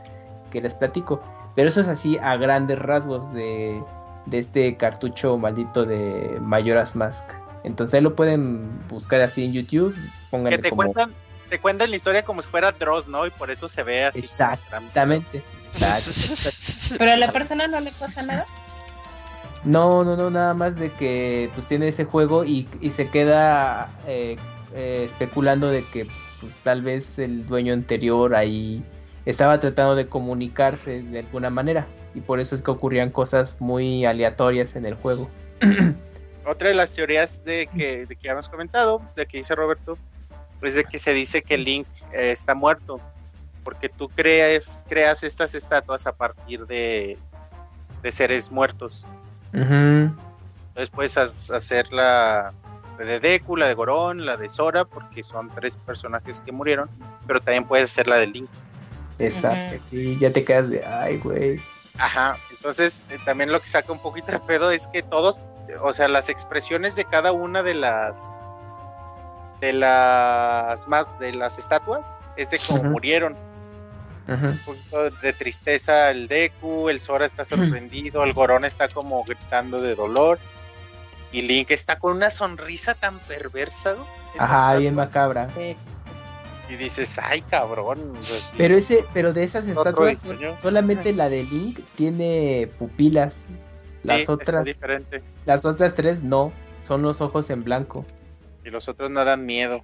que 0.51 0.61
les 0.61 0.75
platico. 0.75 1.21
Pero 1.57 1.69
eso 1.69 1.81
es 1.81 1.87
así 1.87 2.19
a 2.19 2.37
grandes 2.37 2.77
rasgos 2.77 3.33
de, 3.33 3.81
de 4.27 4.37
este 4.37 4.77
cartucho 4.77 5.39
maldito 5.39 5.85
de 5.85 6.37
Majora's 6.39 6.95
Mask. 6.95 7.23
Entonces 7.63 7.95
ahí 7.95 8.01
lo 8.01 8.15
pueden 8.15 8.87
buscar 8.89 9.21
así 9.21 9.43
en 9.43 9.53
YouTube. 9.53 9.95
Pónganle 10.29 10.57
Que 10.57 10.61
te 10.61 10.69
como... 10.69 10.83
cuentan, 10.83 11.15
te 11.49 11.59
cuentan 11.59 11.89
la 11.89 11.95
historia 11.95 12.23
como 12.23 12.43
si 12.43 12.47
fuera 12.47 12.73
Dross, 12.73 13.07
¿no? 13.07 13.25
Y 13.25 13.31
por 13.31 13.49
eso 13.49 13.67
se 13.67 13.81
ve 13.81 14.05
así. 14.05 14.19
Exactamente. 14.19 15.43
Exacto. 15.65 16.95
Pero 16.99 17.11
a 17.11 17.17
la 17.17 17.31
persona 17.31 17.67
no 17.67 17.79
le 17.79 17.91
pasa 17.93 18.21
nada. 18.21 18.45
No, 19.63 20.03
no, 20.03 20.15
no, 20.15 20.29
nada 20.29 20.53
más 20.53 20.75
de 20.75 20.91
que 20.91 21.49
pues 21.55 21.67
tiene 21.67 21.87
ese 21.87 22.05
juego 22.05 22.45
y, 22.45 22.69
y 22.81 22.91
se 22.91 23.09
queda 23.09 23.89
eh, 24.05 24.37
eh, 24.75 25.01
especulando 25.05 25.69
de 25.71 25.83
que 25.85 26.07
pues 26.39 26.59
tal 26.59 26.83
vez 26.83 27.17
el 27.17 27.47
dueño 27.47 27.73
anterior 27.73 28.35
ahí 28.35 28.83
estaba 29.29 29.59
tratando 29.59 29.95
de 29.95 30.07
comunicarse 30.07 31.01
de 31.01 31.19
alguna 31.19 31.49
manera 31.49 31.85
y 32.15 32.21
por 32.21 32.39
eso 32.39 32.55
es 32.55 32.61
que 32.61 32.71
ocurrían 32.71 33.09
cosas 33.09 33.57
muy 33.59 34.05
aleatorias 34.05 34.75
en 34.77 34.85
el 34.85 34.95
juego. 34.95 35.29
Otra 36.45 36.69
de 36.69 36.75
las 36.75 36.93
teorías 36.93 37.43
de 37.43 37.67
que, 37.75 38.05
de 38.05 38.15
que 38.15 38.29
habíamos 38.29 38.47
comentado, 38.47 39.01
de 39.17 39.25
que 39.25 39.37
dice 39.37 39.53
Roberto, 39.53 39.97
es 40.61 40.75
de 40.75 40.85
que 40.85 40.97
se 40.97 41.13
dice 41.13 41.41
que 41.41 41.57
Link 41.57 41.87
eh, 42.13 42.31
está 42.31 42.55
muerto, 42.55 43.01
porque 43.65 43.89
tú 43.89 44.07
creas, 44.07 44.85
creas 44.87 45.23
estas 45.23 45.53
estatuas 45.55 46.07
a 46.07 46.13
partir 46.13 46.65
de, 46.65 47.17
de 48.01 48.11
seres 48.11 48.49
muertos. 48.49 49.05
Entonces 49.51 50.89
puedes 50.89 51.17
hacer 51.17 51.91
la 51.91 52.53
de 52.97 53.19
Deku, 53.19 53.57
la 53.57 53.67
de 53.67 53.73
Gorón, 53.73 54.25
la 54.25 54.37
de 54.37 54.47
Sora, 54.47 54.85
porque 54.85 55.21
son 55.21 55.49
tres 55.49 55.75
personajes 55.75 56.39
que 56.39 56.53
murieron, 56.53 56.89
pero 57.27 57.41
también 57.41 57.65
puedes 57.65 57.91
hacer 57.91 58.07
la 58.07 58.17
de 58.17 58.27
Link. 58.27 58.49
Exacto, 59.19 59.83
sí, 59.89 60.17
ya 60.19 60.31
te 60.31 60.43
quedas 60.43 60.69
de, 60.69 60.85
ay, 60.85 61.17
güey. 61.17 61.59
Ajá, 61.97 62.37
entonces 62.51 63.03
eh, 63.09 63.17
también 63.25 63.51
lo 63.51 63.59
que 63.59 63.67
saca 63.67 63.91
un 63.91 63.99
poquito 63.99 64.31
de 64.31 64.39
pedo 64.39 64.69
es 64.71 64.87
que 64.87 65.01
todos, 65.01 65.41
o 65.81 65.93
sea, 65.93 66.07
las 66.07 66.29
expresiones 66.29 66.95
de 66.95 67.05
cada 67.05 67.31
una 67.31 67.63
de 67.63 67.73
las 67.73 68.29
de 69.61 69.73
las 69.73 70.87
más 70.87 71.17
de 71.17 71.33
las 71.33 71.57
estatuas 71.57 72.21
es 72.35 72.51
de 72.51 72.59
cómo 72.67 72.83
murieron. 72.83 73.35
Ujú. 74.27 74.45
Un 74.45 74.57
poquito 74.59 75.09
de 75.09 75.33
tristeza 75.33 76.11
el 76.11 76.27
Deku, 76.27 76.89
el 76.89 76.99
Sora 76.99 77.25
está 77.25 77.45
sorprendido, 77.45 78.23
el 78.23 78.33
Gorón 78.33 78.65
está 78.65 78.87
como 78.89 79.23
gritando 79.23 79.81
de 79.81 79.95
dolor 79.95 80.37
y 81.31 81.41
Link 81.43 81.71
está 81.71 81.97
con 81.97 82.17
una 82.17 82.29
sonrisa 82.29 82.93
tan 82.93 83.19
perversa, 83.19 83.93
¿no? 83.93 84.05
Ajá, 84.37 84.53
estatua, 84.53 84.77
bien 84.79 84.95
macabra. 84.95 85.49
Sí. 85.55 85.77
Y 86.69 86.75
dices, 86.75 87.17
ay 87.21 87.41
cabrón. 87.41 88.17
o 88.17 88.23
sea, 88.23 88.35
sí. 88.35 88.55
Pero 88.57 88.75
ese, 88.75 89.05
pero 89.13 89.31
de 89.33 89.43
esas 89.43 89.67
estatuas, 89.67 90.23
diseño. 90.23 90.57
solamente 90.61 91.13
la 91.13 91.29
de 91.29 91.43
Link 91.43 91.79
tiene 91.95 92.69
pupilas. 92.77 93.45
Las 94.03 94.17
Sí, 94.17 94.21
está 94.21 94.33
otras, 94.33 94.63
diferente. 94.65 95.23
las 95.45 95.65
otras 95.65 95.95
tres 95.95 96.21
no, 96.23 96.51
son 96.85 97.01
los 97.01 97.21
ojos 97.21 97.49
en 97.49 97.63
blanco. 97.63 98.05
Y 98.65 98.69
los 98.69 98.87
otros 98.89 99.09
no 99.09 99.23
dan 99.23 99.45
miedo. 99.45 99.83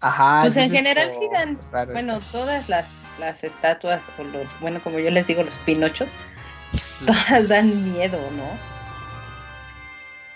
Ajá. 0.00 0.42
Pues 0.42 0.56
en 0.56 0.70
general 0.70 1.10
sí 1.18 1.26
dan, 1.32 1.58
bueno, 1.92 2.18
eso. 2.18 2.28
todas 2.32 2.68
las, 2.68 2.90
las 3.18 3.42
estatuas 3.42 4.04
o 4.18 4.24
los, 4.24 4.60
bueno, 4.60 4.80
como 4.82 4.98
yo 4.98 5.10
les 5.10 5.26
digo, 5.26 5.42
los 5.42 5.56
pinochos, 5.60 6.10
todas 7.06 7.48
dan 7.48 7.92
miedo, 7.94 8.18
¿no? 8.32 8.46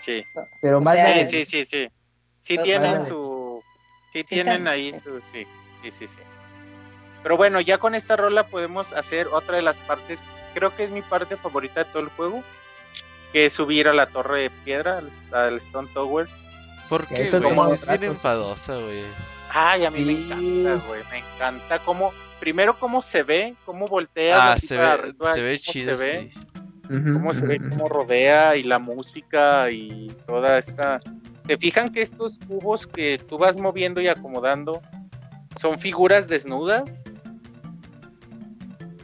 Sí. 0.00 0.24
pero 0.62 0.78
o 0.78 0.80
más 0.80 0.96
sea, 0.96 1.12
Sí, 1.12 1.18
de- 1.18 1.24
sí, 1.26 1.44
sí, 1.44 1.64
sí. 1.66 1.88
Sí 2.38 2.54
Pues 2.54 2.64
tienen 2.64 3.00
su... 3.04 3.29
Sí 4.10 4.24
tienen 4.24 4.68
ahí 4.68 4.92
sí. 4.92 5.00
su... 5.00 5.20
Sí, 5.22 5.46
sí, 5.82 5.90
sí, 5.90 6.06
sí. 6.06 6.18
Pero 7.22 7.36
bueno, 7.36 7.60
ya 7.60 7.78
con 7.78 7.94
esta 7.94 8.16
rola 8.16 8.46
podemos 8.46 8.92
hacer 8.92 9.28
otra 9.28 9.56
de 9.56 9.62
las 9.62 9.80
partes, 9.80 10.24
creo 10.54 10.74
que 10.74 10.84
es 10.84 10.90
mi 10.90 11.02
parte 11.02 11.36
favorita 11.36 11.84
de 11.84 11.90
todo 11.90 12.02
el 12.02 12.08
juego, 12.10 12.42
que 13.32 13.46
es 13.46 13.52
subir 13.52 13.88
a 13.88 13.92
la 13.92 14.06
torre 14.06 14.42
de 14.42 14.50
piedra, 14.50 14.98
al, 14.98 15.10
al 15.32 15.56
Stone 15.56 15.88
Tower. 15.92 16.28
¿Por 16.88 17.06
qué, 17.06 17.30
güey? 17.30 17.42
como 17.42 17.72
Es 17.72 17.86
bien 17.86 18.04
enfadosa, 18.04 18.76
güey. 18.76 19.04
Ay, 19.52 19.84
a 19.84 19.90
mí 19.90 20.00
me 20.00 20.12
encanta, 20.12 20.86
güey, 20.86 21.02
me 21.10 21.18
encanta 21.18 21.78
cómo, 21.84 22.12
primero 22.38 22.78
cómo 22.78 23.02
se 23.02 23.22
ve, 23.22 23.54
cómo 23.66 23.86
volteas 23.86 24.40
Ah, 24.40 24.52
así 24.52 24.66
se 24.68 24.76
para 24.76 24.96
ve, 24.96 25.02
arriba, 25.02 25.34
se 25.34 25.42
ve 25.42 25.58
chido, 25.58 25.96
se 25.96 26.04
ve, 26.04 26.30
sí. 26.32 26.40
Cómo 26.88 27.32
se 27.32 27.46
ve, 27.46 27.58
cómo 27.58 27.88
rodea 27.88 28.56
y 28.56 28.64
la 28.64 28.78
música 28.78 29.70
y 29.70 30.14
toda 30.26 30.58
esta. 30.58 31.00
¿Se 31.50 31.58
fijan 31.58 31.88
que 31.88 32.00
estos 32.00 32.38
cubos 32.46 32.86
que 32.86 33.18
tú 33.18 33.36
vas 33.36 33.58
moviendo 33.58 34.00
y 34.00 34.06
acomodando 34.06 34.80
son 35.56 35.80
figuras 35.80 36.28
desnudas? 36.28 37.02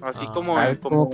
Así 0.01 0.27
Ah. 0.29 0.33
como, 0.33 0.55
ver, 0.55 0.79
como, 0.79 1.11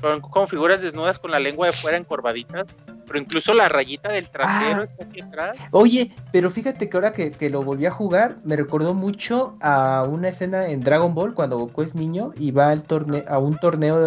son 0.00 0.20
como 0.22 0.46
figuras 0.46 0.80
desnudas 0.80 1.18
con 1.18 1.32
la 1.32 1.38
lengua 1.38 1.66
de 1.66 1.74
fuera 1.74 1.98
encorvaditas, 1.98 2.64
pero 3.06 3.18
incluso 3.18 3.54
la 3.54 3.68
rayita 3.68 4.10
del 4.12 4.28
trasero 4.28 4.80
Ah. 4.80 4.84
está 4.84 5.04
hacia 5.04 5.24
atrás. 5.24 5.56
Oye, 5.72 6.12
pero 6.32 6.50
fíjate 6.50 6.88
que 6.88 6.96
ahora 6.96 7.12
que, 7.12 7.30
que 7.30 7.48
lo 7.50 7.62
volví 7.62 7.86
a 7.86 7.90
jugar, 7.90 8.36
me 8.44 8.56
recordó 8.56 8.94
mucho 8.94 9.56
a 9.60 10.04
una 10.08 10.28
escena 10.28 10.68
en 10.68 10.80
Dragon 10.80 11.14
Ball 11.14 11.34
cuando 11.34 11.58
Goku 11.58 11.82
es 11.82 11.94
niño 11.94 12.32
y 12.36 12.50
va 12.50 12.70
al 12.70 12.82
torneo, 12.82 13.24
a 13.28 13.38
un 13.38 13.56
torneo 13.58 13.98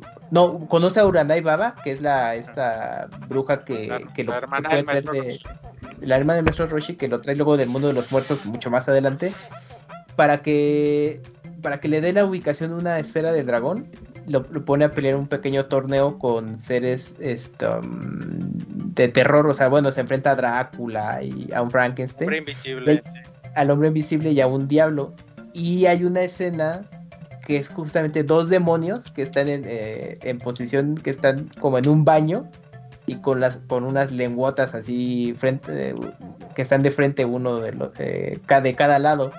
de- 0.00 0.06
No, 0.30 0.66
conoce 0.68 1.00
a 1.00 1.06
Uranai 1.06 1.40
Baba, 1.40 1.74
que 1.82 1.90
es 1.92 2.00
la 2.00 2.34
esta 2.36 3.08
bruja 3.28 3.64
que, 3.64 3.88
La- 3.88 3.98
que 4.12 4.24
lo 4.24 4.30
la 4.32 4.38
hermana 4.38 4.68
que 4.68 4.76
del 4.76 4.84
maestro 4.84 5.12
de- 5.12 5.38
la 6.00 6.16
hermana 6.16 6.36
del 6.36 6.44
maestro 6.44 6.66
Roshi 6.66 6.94
que 6.96 7.08
lo 7.08 7.20
trae 7.20 7.36
luego 7.36 7.56
del 7.56 7.68
mundo 7.68 7.88
de 7.88 7.94
los 7.94 8.10
muertos 8.12 8.46
mucho 8.46 8.70
más 8.70 8.88
adelante 8.88 9.32
para 10.16 10.40
que 10.42 11.20
para 11.62 11.80
que 11.80 11.88
le 11.88 12.00
dé 12.00 12.12
la 12.12 12.24
ubicación 12.24 12.70
de 12.70 12.76
una 12.76 12.98
esfera 12.98 13.32
del 13.32 13.46
dragón 13.46 13.88
lo, 14.26 14.46
lo 14.50 14.64
pone 14.64 14.84
a 14.84 14.90
pelear 14.92 15.16
un 15.16 15.26
pequeño 15.26 15.66
torneo 15.66 16.18
con 16.18 16.58
seres 16.58 17.14
esto, 17.18 17.80
mm, 17.82 18.94
de 18.94 19.08
terror 19.08 19.46
o 19.46 19.54
sea 19.54 19.68
bueno 19.68 19.92
se 19.92 20.00
enfrenta 20.00 20.32
a 20.32 20.34
Drácula 20.36 21.22
y 21.22 21.50
a 21.52 21.62
un 21.62 21.70
Frankenstein 21.70 22.28
Hombre 22.28 22.38
invisible. 22.38 23.00
Sí. 23.02 23.18
al 23.54 23.70
hombre 23.70 23.88
invisible 23.88 24.30
y 24.32 24.40
a 24.40 24.46
un 24.46 24.68
diablo. 24.68 25.14
Y 25.52 25.86
hay 25.86 26.04
una 26.04 26.22
escena 26.22 26.82
que 27.44 27.56
es 27.56 27.68
justamente 27.68 28.22
dos 28.22 28.48
demonios 28.48 29.10
que 29.10 29.22
están 29.22 29.48
en, 29.48 29.64
eh, 29.66 30.18
en 30.22 30.38
posición, 30.38 30.94
que 30.94 31.10
están 31.10 31.50
como 31.58 31.78
en 31.78 31.88
un 31.88 32.04
baño 32.04 32.48
y 33.06 33.16
con 33.16 33.40
las 33.40 33.56
con 33.56 33.82
unas 33.82 34.12
lenguotas 34.12 34.74
así 34.74 35.34
frente 35.36 35.94
que 36.54 36.62
están 36.62 36.82
de 36.82 36.92
frente 36.92 37.24
uno 37.24 37.56
de, 37.56 37.72
los 37.72 37.92
de 37.94 38.40
cada 38.76 38.98
lado. 39.00 39.32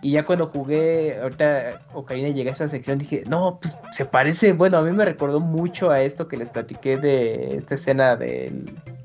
Y 0.00 0.12
ya 0.12 0.24
cuando 0.24 0.46
jugué, 0.46 1.18
ahorita 1.20 1.82
Ocarina 1.92 2.28
llegué 2.28 2.50
a 2.50 2.52
esa 2.52 2.68
sección, 2.68 2.98
dije, 2.98 3.24
no, 3.28 3.58
pues 3.60 3.80
se 3.92 4.04
parece, 4.04 4.52
bueno, 4.52 4.78
a 4.78 4.82
mí 4.82 4.92
me 4.92 5.04
recordó 5.04 5.40
mucho 5.40 5.90
a 5.90 6.00
esto 6.00 6.28
que 6.28 6.36
les 6.36 6.50
platiqué 6.50 6.96
de 6.96 7.56
esta 7.56 7.74
escena 7.74 8.16
de 8.16 8.52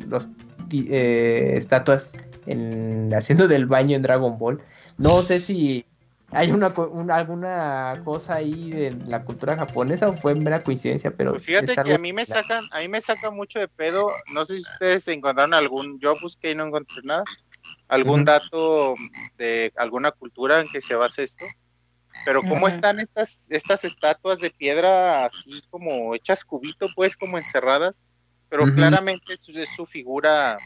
los 0.08 0.28
eh, 0.72 1.56
estatuas 1.58 2.14
en, 2.46 3.12
haciendo 3.16 3.48
del 3.48 3.66
baño 3.66 3.96
en 3.96 4.04
Dragon 4.04 4.38
Ball. 4.38 4.62
No 4.98 5.22
sé 5.22 5.40
si 5.40 5.86
hay 6.34 6.52
una, 6.52 6.68
alguna 7.16 8.02
cosa 8.04 8.36
ahí 8.36 8.72
de 8.72 8.92
la 9.06 9.24
cultura 9.24 9.56
japonesa 9.56 10.10
o 10.10 10.14
fue 10.14 10.36
mera 10.36 10.64
coincidencia, 10.64 11.12
pero 11.12 11.32
pues 11.32 11.44
fíjate 11.44 11.76
que 11.76 11.94
a 11.94 11.98
mí 11.98 12.14
me 12.14 12.26
sacan, 12.26 12.66
a 12.72 12.80
mí 12.80 12.88
me 12.88 13.02
saca 13.02 13.32
mucho 13.32 13.60
de 13.60 13.68
pedo, 13.68 14.12
no 14.32 14.44
sé 14.46 14.58
si 14.58 14.62
ustedes 14.64 15.08
encontraron 15.08 15.54
algún, 15.54 16.00
yo 16.00 16.16
busqué 16.22 16.52
y 16.52 16.56
no 16.56 16.66
encontré 16.66 17.02
nada, 17.04 17.24
algún 17.88 18.26
dato 18.26 18.96
de 19.38 19.72
alguna 19.76 20.12
cultura 20.12 20.62
en 20.62 20.68
que 20.70 20.82
se 20.82 20.96
base 20.96 21.24
esto. 21.24 21.46
Pero 22.26 22.42
cómo 22.42 22.68
están 22.68 23.00
estas, 23.00 23.52
estas 23.52 23.84
estatuas 23.84 24.40
de 24.40 24.50
piedra 24.50 25.26
así 25.26 25.62
como 25.70 26.16
hechas 26.16 26.46
cubito, 26.46 26.88
pues 26.96 27.18
como 27.18 27.38
encerradas, 27.38 28.04
pero 28.50 28.66
claramente 28.66 29.34
es, 29.34 29.50
es, 29.50 29.70
su 29.76 29.86
figura 29.86 30.58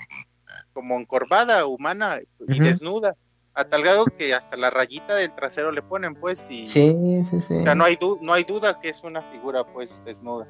como 0.74 1.00
encorvada, 1.00 1.66
humana 1.66 2.20
y 2.48 2.60
desnuda 2.60 3.16
a 3.58 3.66
tal 3.66 3.82
grado 3.82 4.06
que 4.06 4.36
hasta 4.36 4.56
la 4.56 4.70
rayita 4.70 5.16
del 5.16 5.34
trasero 5.34 5.72
le 5.72 5.82
ponen, 5.82 6.14
pues, 6.14 6.50
y 6.52 6.68
sí, 6.68 7.24
sí, 7.28 7.40
sí. 7.40 7.56
no 7.56 7.86
hay, 7.86 7.98
no 8.22 8.34
hay 8.34 8.44
duda 8.44 8.80
que 8.80 8.90
es 8.90 9.04
una 9.04 9.24
figura, 9.32 9.64
pues, 9.64 10.04
desnuda. 10.06 10.48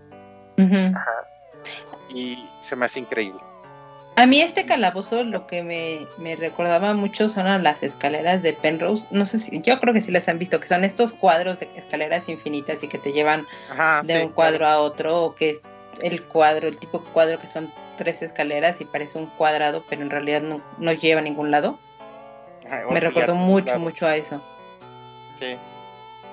Y 2.14 2.50
se 2.60 2.76
me 2.76 2.86
hace 2.86 3.00
increíble. 3.00 3.40
A 4.18 4.26
mí 4.26 4.42
este 4.42 4.66
calabozo 4.66 5.24
lo 5.24 5.48
que 5.48 5.64
me, 5.64 6.36
recordaba 6.36 6.94
mucho 6.96 7.30
son 7.30 7.64
las 7.64 7.82
escaleras 7.82 8.42
de 8.42 8.52
Penrose. 8.52 9.06
No 9.12 9.26
sé 9.26 9.40
si, 9.40 9.62
yo 9.62 9.80
creo 9.80 9.94
que 9.94 10.02
sí 10.02 10.12
les 10.12 10.28
han 10.28 10.38
visto, 10.38 10.60
que 10.60 10.68
son 10.68 10.84
estos 10.84 11.14
cuadros 11.14 11.62
de 11.62 11.70
escaleras 11.78 12.28
infinitas 12.28 12.84
y 12.84 12.90
que 12.90 12.98
te 12.98 13.14
llevan 13.14 13.46
de 14.04 14.26
un 14.26 14.34
cuadro 14.34 14.68
a 14.68 14.82
otro, 14.82 15.24
o 15.24 15.36
que 15.36 15.52
es 15.52 15.62
el 16.02 16.24
cuadro, 16.24 16.68
el 16.68 16.78
tipo 16.78 17.00
de 17.00 17.06
cuadro 17.12 17.40
que 17.40 17.48
son 17.48 17.72
tres 17.96 18.22
escaleras 18.22 18.82
y 18.82 18.86
parece 18.86 19.18
un 19.18 19.28
cuadrado, 19.28 19.86
pero 19.90 20.02
en 20.02 20.10
realidad 20.10 20.42
no, 20.42 20.62
no 20.78 20.92
lleva 20.92 21.22
a 21.22 21.24
ningún 21.24 21.52
lado. 21.52 21.80
Me 22.92 23.00
recordó 23.00 23.36
mucho, 23.36 23.80
mucho 23.80 24.08
a 24.08 24.16
eso. 24.16 24.42
Sí. 25.40 25.58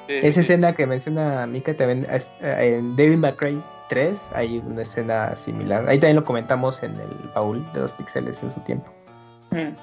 Esa 0.09 0.41
escena 0.41 0.75
que 0.75 0.87
menciona 0.87 1.47
Mika 1.47 1.75
también 1.75 2.07
eh, 2.11 2.77
en 2.77 2.95
David 2.97 3.17
McRae 3.17 3.63
3 3.89 4.31
hay 4.35 4.59
una 4.59 4.83
escena 4.83 5.37
similar. 5.37 5.89
Ahí 5.89 5.99
también 5.99 6.17
lo 6.17 6.25
comentamos 6.25 6.83
en 6.83 6.93
el 7.01 7.31
baúl 7.35 7.65
de 7.73 7.81
los 7.81 7.93
pixeles 7.95 8.43
en 8.43 8.51
su 8.51 8.61
tiempo. 8.61 8.93
Mm. 9.51 9.77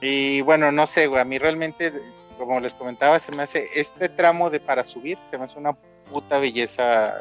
Y 0.00 0.40
bueno, 0.42 0.72
no 0.72 0.86
sé, 0.86 1.06
güey, 1.06 1.20
a 1.20 1.24
mí 1.24 1.38
realmente, 1.38 1.92
como 2.38 2.60
les 2.60 2.74
comentaba, 2.74 3.18
se 3.18 3.32
me 3.32 3.42
hace 3.42 3.64
este 3.74 4.08
tramo 4.08 4.50
de 4.50 4.60
para 4.60 4.84
subir, 4.84 5.18
se 5.24 5.38
me 5.38 5.44
hace 5.44 5.58
una 5.58 5.72
puta 6.10 6.38
belleza 6.38 7.16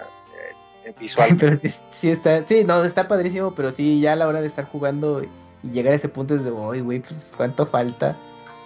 eh, 0.85 0.93
visual. 0.99 1.35
pero 1.39 1.57
sí, 1.57 1.69
sí, 1.89 2.11
está, 2.11 2.43
sí, 2.43 2.63
no, 2.65 2.83
está 2.83 3.07
padrísimo, 3.07 3.55
pero 3.55 3.71
sí, 3.71 3.99
ya 3.99 4.13
a 4.13 4.15
la 4.15 4.27
hora 4.27 4.41
de 4.41 4.47
estar 4.47 4.65
jugando 4.65 5.21
y 5.65 5.71
llegar 5.71 5.93
a 5.93 5.95
ese 5.95 6.09
punto 6.09 6.35
es 6.35 6.43
de, 6.43 6.51
uy, 6.51 6.81
güey, 6.81 6.99
pues 6.99 7.33
cuánto 7.35 7.65
falta. 7.65 8.15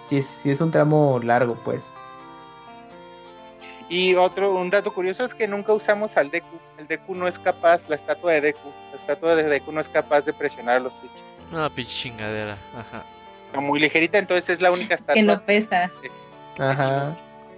Si 0.02 0.18
es, 0.18 0.26
si 0.26 0.50
es 0.50 0.60
un 0.60 0.70
tramo 0.70 1.18
largo, 1.22 1.58
pues. 1.64 1.90
Y 3.88 4.14
otro, 4.14 4.54
un 4.54 4.70
dato 4.70 4.92
curioso 4.92 5.24
es 5.24 5.34
que 5.34 5.48
nunca 5.48 5.72
usamos 5.72 6.16
al 6.16 6.30
Deku. 6.30 6.58
El 6.78 6.86
Deku 6.86 7.14
no 7.14 7.26
es 7.26 7.38
capaz, 7.38 7.88
la 7.88 7.96
estatua 7.96 8.32
de 8.32 8.40
Deku, 8.40 8.68
la 8.90 8.94
estatua 8.94 9.34
de 9.34 9.44
Deku 9.44 9.72
no 9.72 9.80
es 9.80 9.88
capaz 9.88 10.26
de 10.26 10.32
presionar 10.32 10.80
los 10.82 10.94
switches. 10.94 11.44
No, 11.50 11.68
pinche 11.74 11.92
chingadera, 11.92 12.56
ajá. 12.76 13.04
muy 13.60 13.80
ligerita, 13.80 14.18
entonces 14.18 14.48
es 14.50 14.60
la 14.60 14.70
única 14.70 14.94
estatua. 14.94 15.14
Que 15.14 15.22
no 15.22 15.44
pesa. 15.44 15.84
Es, 15.84 16.30
ajá. 16.58 17.16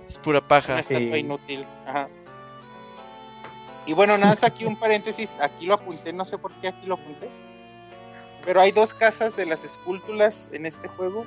Es, 0.08 0.18
pura 0.18 0.40
paja. 0.40 0.72
Una 0.72 0.80
estatua 0.80 1.18
inútil, 1.18 1.66
ajá. 1.86 2.08
Y 3.84 3.92
bueno, 3.92 4.16
nada 4.16 4.30
más 4.30 4.44
aquí 4.44 4.64
un 4.64 4.76
paréntesis, 4.76 5.38
aquí 5.40 5.66
lo 5.66 5.74
apunté, 5.74 6.12
no 6.12 6.24
sé 6.24 6.38
por 6.38 6.52
qué 6.60 6.68
aquí 6.68 6.86
lo 6.86 6.94
apunté 6.94 7.28
pero 8.44 8.60
hay 8.60 8.72
dos 8.72 8.94
casas 8.94 9.36
de 9.36 9.46
las 9.46 9.64
esculturas 9.64 10.50
en 10.52 10.66
este 10.66 10.88
juego. 10.88 11.24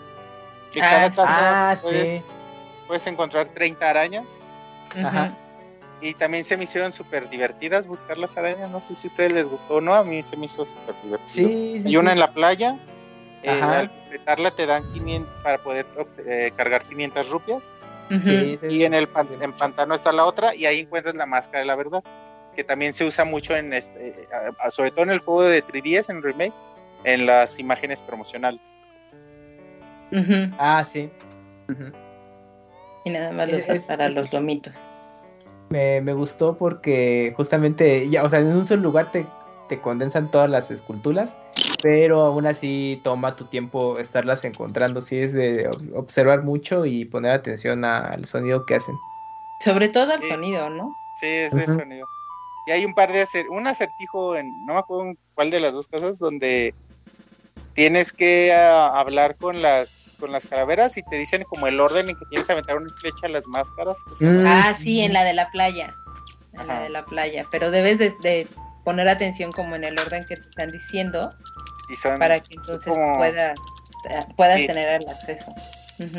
Que 0.72 0.82
ah, 0.82 0.90
cada 0.90 1.10
casa 1.14 1.72
ah, 1.72 1.76
puedes, 2.88 3.08
encontrar 3.08 3.48
30 3.48 3.90
arañas. 3.90 4.48
Ajá. 4.95 5.38
Y 6.02 6.14
también 6.14 6.44
se 6.44 6.58
me 6.58 6.66
hicieron 6.66 6.92
súper 6.92 7.30
divertidas 7.30 7.88
buscar 7.88 8.18
las 8.18 8.35
arañas. 8.38 8.69
No 8.69 8.82
sé 8.82 8.94
si 8.94 9.08
a 9.08 9.11
ustedes 9.11 9.32
les 9.32 9.48
gustó 9.48 9.76
o 9.76 9.82
no. 9.82 9.95
A 9.95 10.03
mí 10.03 10.22
se 10.22 10.35
me 10.35 10.45
hizo 10.45 10.66
súper 10.66 10.95
divertido. 11.02 11.48
Sí, 11.48 11.82
y 11.85 11.98
una 11.98 12.11
en 12.11 12.19
la 12.19 12.34
playa. 12.34 12.77
Eh, 13.44 13.61
al 13.61 13.90
completarla 13.92 14.52
te 14.52 14.66
dan 14.66 14.92
500 14.92 15.34
para 15.44 15.58
poder 15.60 15.85
eh, 16.26 16.52
cargar 16.56 16.84
500 16.84 17.30
rupias. 17.30 17.72
y 18.10 18.84
en 18.84 18.94
el 18.94 19.08
en 19.40 19.53
pantano 19.53 19.95
está 19.95 20.11
la 20.11 20.26
otra. 20.26 20.53
Y 20.53 20.66
ahí 20.66 20.82
encuentras 20.82 21.16
la 21.16 21.26
máscara 21.26 21.60
de 21.60 21.66
la 21.66 21.76
verdad. 21.76 22.03
Que 22.56 22.64
también 22.64 22.94
se 22.94 23.06
usa 23.06 23.24
mucho 23.24 23.56
en 23.56 23.74
este. 23.74 24.10
Eh, 24.10 24.27
sobre 24.69 24.92
todo 24.92 25.03
en 25.03 25.11
el 25.11 25.19
juego 25.19 25.44
de 25.44 25.64
3DS, 25.64 26.10
en 26.10 26.22
Remake 26.22 26.53
en 27.06 27.25
las 27.25 27.59
imágenes 27.59 28.01
promocionales. 28.01 28.77
Ah, 30.58 30.84
sí. 30.84 31.09
Y 33.06 33.09
nada 33.09 33.32
más 33.32 33.50
lo 33.50 33.58
usas 33.58 33.85
para 33.85 34.09
los 34.09 34.32
lomitos. 34.34 34.74
Me, 35.69 36.01
gustó 36.14 36.58
porque 36.58 37.34
justamente, 37.35 38.09
ya, 38.09 38.24
o 38.24 38.30
sea, 38.30 38.40
en 38.40 38.48
un 38.48 38.67
solo 38.67 38.84
lugar 38.84 39.11
te, 39.11 39.25
te 39.67 39.80
condensan 39.80 40.32
todas 40.32 40.50
las 40.50 40.72
esculturas, 40.72 41.38
pero 41.82 42.22
aún 42.22 42.45
así 42.45 43.01
toma 43.03 43.35
tu 43.35 43.45
tiempo 43.45 43.98
estarlas 44.00 44.43
encontrando. 44.45 45.01
Sí, 45.01 45.19
es 45.19 45.34
de 45.34 45.69
observar 45.95 46.43
mucho 46.43 46.85
y 46.85 47.06
poner 47.06 47.32
atención 47.32 47.84
al 47.84 48.25
sonido 48.25 48.66
que 48.66 48.75
hacen. 48.75 48.95
Sobre 49.59 49.90
todo 49.90 50.14
al 50.14 50.24
sonido, 50.24 50.69
¿no? 50.69 50.95
Sí, 51.16 51.27
es 51.27 51.53
el 51.53 51.67
sonido. 51.67 52.08
Y 52.67 52.72
hay 52.72 52.85
un 52.85 52.93
par 52.93 53.11
de 53.11 53.25
un 53.50 53.67
acertijo 53.67 54.35
en, 54.35 54.66
no 54.66 54.74
me 54.74 54.80
acuerdo 54.80 55.14
cuál 55.35 55.51
de 55.51 55.59
las 55.59 55.74
dos 55.74 55.88
cosas, 55.88 56.17
donde 56.17 56.74
tienes 57.76 58.14
que 58.14 58.54
ah, 58.54 59.00
hablar 59.00 59.36
con 59.36 59.62
las 59.62 60.16
con 60.20 60.32
las 60.32 60.48
calaveras 60.48 60.98
y 60.98 61.04
te 61.04 61.18
dicen 61.18 61.44
como 61.44 61.68
el 61.68 61.80
orden 61.80 62.10
en 62.10 62.16
que 62.16 62.26
tienes 62.26 62.48
que 62.48 62.54
aventar 62.54 62.78
una 62.78 62.90
flecha 62.95 63.28
a 63.28 63.30
las 63.30 63.48
máscaras. 63.48 64.04
Mm. 64.22 64.44
Ah, 64.45 64.76
sí, 64.82 65.02
en 65.02 65.14
la 65.14 65.24
de 65.24 65.34
la 65.34 65.52
playa. 65.52 65.94
En 66.54 66.68
la 66.68 66.80
de 66.80 66.90
la 66.90 67.06
playa. 67.06 67.45
Pero 67.52 67.70
debes 67.70 68.00
de, 68.00 68.48
poner 68.84 69.08
atención 69.10 69.52
como 69.52 69.76
en 69.76 69.84
el 69.84 70.00
orden 70.00 70.26
que 70.26 70.38
te 70.38 70.50
están 70.50 70.72
diciendo 70.72 71.36
para 72.18 72.40
que 72.40 72.56
entonces 72.56 72.94
puedas, 73.18 73.60
eh, 74.10 74.26
puedas 74.36 74.66
tener 74.66 75.02
el 75.02 75.10
acceso. 75.10 75.54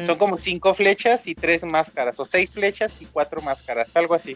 Son 0.05 0.17
como 0.17 0.37
cinco 0.37 0.75
flechas 0.75 1.27
y 1.27 1.35
tres 1.35 1.65
máscaras, 1.65 2.19
o 2.19 2.25
seis 2.25 2.55
flechas 2.55 3.01
y 3.03 3.07
cuatro 3.07 3.43
máscaras, 3.43 3.95
algo 3.97 4.15
así. 4.15 4.35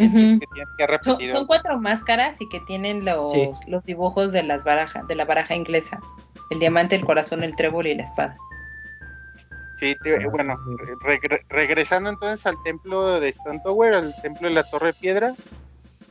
Entonces 0.00 0.38
que 0.38 0.46
tienes 0.52 0.72
que 0.76 0.86
repetir. 0.86 1.30
Son, 1.30 1.46
cuatro 1.46 1.78
máscaras 1.78 2.40
y 2.40 2.48
que 2.48 2.60
tienen 2.60 3.04
los, 3.04 3.32
los 3.66 3.84
dibujos 3.84 4.32
de 4.32 4.42
las 4.42 4.64
barajas, 4.64 5.06
de 5.08 5.14
la 5.14 5.24
baraja 5.24 5.54
inglesa 5.54 6.00
el 6.50 6.58
diamante, 6.58 6.96
el 6.96 7.04
corazón, 7.04 7.42
el 7.42 7.56
trébol 7.56 7.86
y 7.86 7.94
la 7.94 8.02
espada. 8.02 8.36
Sí, 9.76 9.96
ah, 10.04 10.28
bueno, 10.30 10.58
regresando 11.48 12.10
entonces 12.10 12.44
al 12.44 12.62
templo 12.64 13.18
de 13.18 13.32
Stantower, 13.32 13.94
al 13.94 14.14
templo 14.20 14.48
de 14.48 14.54
la 14.54 14.64
Torre 14.64 14.88
de 14.88 14.94
Piedra, 14.94 15.34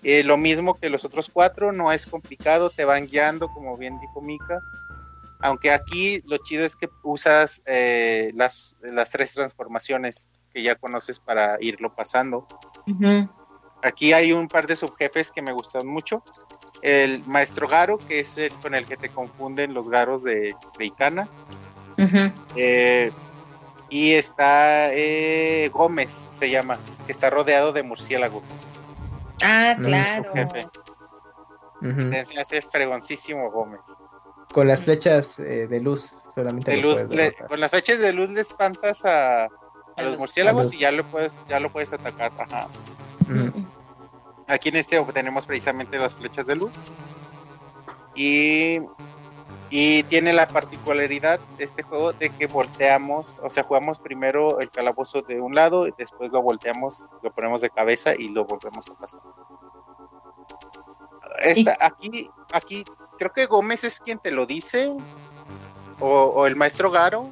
eh, 0.02 0.24
lo 0.24 0.38
mismo 0.38 0.80
que 0.80 0.90
los 0.90 1.06
otros 1.06 1.30
cuatro, 1.32 1.72
no 1.72 1.92
es 1.92 2.08
complicado, 2.08 2.72
te 2.72 2.86
van 2.86 3.06
guiando, 3.06 3.48
como 3.54 3.78
bien 3.78 4.00
dijo 4.00 4.22
Mika. 4.22 4.60
Aunque 5.42 5.72
aquí 5.72 6.22
lo 6.26 6.38
chido 6.38 6.66
es 6.66 6.76
que 6.76 6.90
usas 7.04 7.62
eh, 7.66 8.32
las, 8.34 8.78
las 8.82 9.12
tres 9.12 9.34
transformaciones 9.34 10.32
que 10.54 10.64
ya 10.64 10.76
conoces 10.76 11.20
para 11.20 11.58
irlo 11.62 11.96
pasando. 11.96 12.48
Aquí 13.82 14.14
hay 14.14 14.34
un 14.34 14.48
par 14.48 14.68
de 14.68 14.76
subjefes 14.76 15.32
que 15.32 15.42
me 15.42 15.54
gustan 15.54 15.88
mucho 15.88 16.24
el 16.82 17.24
maestro 17.26 17.68
Garo, 17.68 17.98
que 17.98 18.20
es 18.20 18.38
el 18.38 18.58
con 18.58 18.76
el 18.76 18.86
que 18.86 18.98
te 18.98 19.10
confunden 19.10 19.74
los 19.74 19.90
garos 19.90 20.24
de, 20.24 20.56
de 20.78 20.86
Icana. 20.86 21.28
Eh, 22.56 23.12
y 23.90 24.14
está 24.14 24.94
eh, 24.94 25.70
Gómez, 25.74 26.10
se 26.10 26.50
llama, 26.50 26.80
que 27.06 27.12
está 27.12 27.30
rodeado 27.30 27.74
de 27.74 27.84
murciélagos. 27.84 28.60
Ah, 29.44 29.76
mm, 29.78 29.84
claro. 29.84 30.32
Se 32.24 32.40
hace 32.40 32.62
fregoncísimo 32.62 33.52
Gómez. 33.52 33.82
Con 34.54 34.68
las 34.68 34.84
flechas 34.84 35.40
eh, 35.40 35.68
de 35.68 35.80
luz 35.80 36.22
solamente. 36.34 36.72
De 36.72 36.78
luz, 36.78 37.08
con 37.48 37.60
las 37.60 37.70
flechas 37.70 38.00
de 38.00 38.14
luz 38.14 38.30
le 38.30 38.42
espantas 38.42 39.06
a, 39.06 39.46
a, 39.46 39.50
los, 40.02 40.18
murciélagos 40.18 40.74
y 40.74 40.80
ya 40.80 40.92
lo 40.92 41.06
puedes, 41.06 41.46
ya 41.48 41.60
lo 41.60 41.72
puedes 41.72 41.94
atacar. 41.94 42.32
Ajá. 42.38 42.68
Aquí 44.48 44.70
en 44.70 44.78
este 44.78 45.00
tenemos 45.14 45.46
precisamente 45.46 45.98
las 45.98 46.16
flechas 46.16 46.48
de 46.48 46.56
luz. 46.56 46.92
Y 48.16 48.80
Y 49.72 50.02
tiene 50.04 50.34
la 50.34 50.48
particularidad 50.48 51.40
de 51.58 51.64
este 51.64 51.84
juego 51.84 52.12
de 52.14 52.32
que 52.32 52.48
volteamos, 52.48 53.40
o 53.44 53.52
sea, 53.52 53.64
jugamos 53.64 54.00
primero 54.00 54.60
el 54.60 54.72
calabozo 54.72 55.22
de 55.22 55.40
un 55.40 55.54
lado 55.54 55.88
y 55.88 55.94
después 55.96 56.32
lo 56.32 56.42
volteamos, 56.42 57.08
lo 57.22 57.32
ponemos 57.32 57.62
de 57.62 57.70
cabeza 57.70 58.16
y 58.16 58.30
lo 58.30 58.46
volvemos 58.46 58.90
a 58.90 58.96
pasar. 58.96 59.22
Esta, 61.42 61.78
aquí, 61.80 62.28
aquí, 62.52 62.84
creo 63.20 63.32
que 63.32 63.46
Gómez 63.46 63.84
es 63.84 64.00
quien 64.00 64.18
te 64.18 64.32
lo 64.32 64.48
dice, 64.48 64.92
o, 66.00 66.08
o 66.08 66.48
el 66.48 66.56
maestro 66.56 66.90
Garo, 66.90 67.30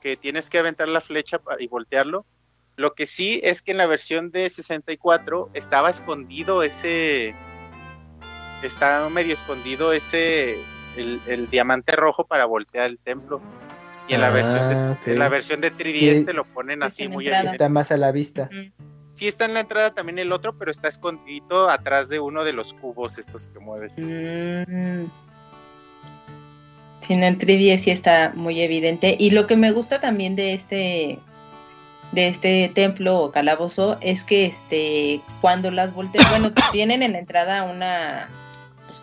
que 0.00 0.16
tienes 0.16 0.48
que 0.48 0.60
aventar 0.60 0.86
la 0.86 1.00
flecha 1.00 1.40
y 1.58 1.66
voltearlo. 1.66 2.24
Lo 2.80 2.94
que 2.94 3.04
sí 3.04 3.40
es 3.44 3.60
que 3.60 3.72
en 3.72 3.76
la 3.76 3.86
versión 3.86 4.30
de 4.30 4.48
64 4.48 5.50
estaba 5.52 5.90
escondido 5.90 6.62
ese. 6.62 7.34
Está 8.62 9.06
medio 9.10 9.34
escondido 9.34 9.92
ese. 9.92 10.56
El, 10.96 11.20
el 11.28 11.50
diamante 11.50 11.94
rojo 11.94 12.24
para 12.26 12.46
voltear 12.46 12.88
el 12.90 12.98
templo. 12.98 13.40
Y 14.08 14.14
en 14.14 14.22
la, 14.22 14.28
Ah, 14.28 14.30
versión, 14.30 14.68
de, 14.70 14.90
ok. 14.92 15.06
en 15.08 15.18
la 15.18 15.28
versión 15.28 15.60
de 15.60 15.72
3DS 15.72 16.16
Sí. 16.18 16.24
te 16.24 16.32
lo 16.32 16.44
ponen 16.44 16.80
Sí, 16.80 16.86
así 16.86 17.08
muy 17.08 17.24
entrada. 17.26 17.42
evidente. 17.42 17.56
Está 17.64 17.68
más 17.68 17.92
a 17.92 17.96
la 17.98 18.10
vista. 18.12 18.48
Sí 19.12 19.28
está 19.28 19.44
en 19.44 19.52
la 19.54 19.60
entrada 19.60 19.92
también 19.94 20.18
el 20.18 20.32
otro, 20.32 20.56
pero 20.56 20.70
está 20.70 20.88
escondido 20.88 21.68
atrás 21.68 22.08
de 22.08 22.18
uno 22.18 22.44
de 22.44 22.54
los 22.54 22.72
cubos 22.74 23.18
estos 23.18 23.48
que 23.48 23.58
mueves. 23.58 23.98
Mm. 23.98 25.04
Sí, 27.00 27.16
no, 27.16 27.26
en 27.26 27.38
3DS 27.38 27.78
sí 27.78 27.90
está 27.90 28.32
muy 28.34 28.60
evidente. 28.62 29.16
Y 29.18 29.30
lo 29.30 29.46
que 29.46 29.56
me 29.56 29.70
gusta 29.72 30.00
también 30.00 30.34
de 30.36 30.54
este 30.54 31.18
de 32.12 32.28
este 32.28 32.70
templo 32.74 33.18
o 33.18 33.30
calabozo 33.30 33.96
es 34.00 34.24
que 34.24 34.46
este 34.46 35.20
cuando 35.40 35.70
las 35.70 35.92
volteas, 35.94 36.28
bueno, 36.30 36.52
tienen 36.72 37.02
en 37.02 37.12
la 37.12 37.18
entrada 37.18 37.62
una 37.64 38.28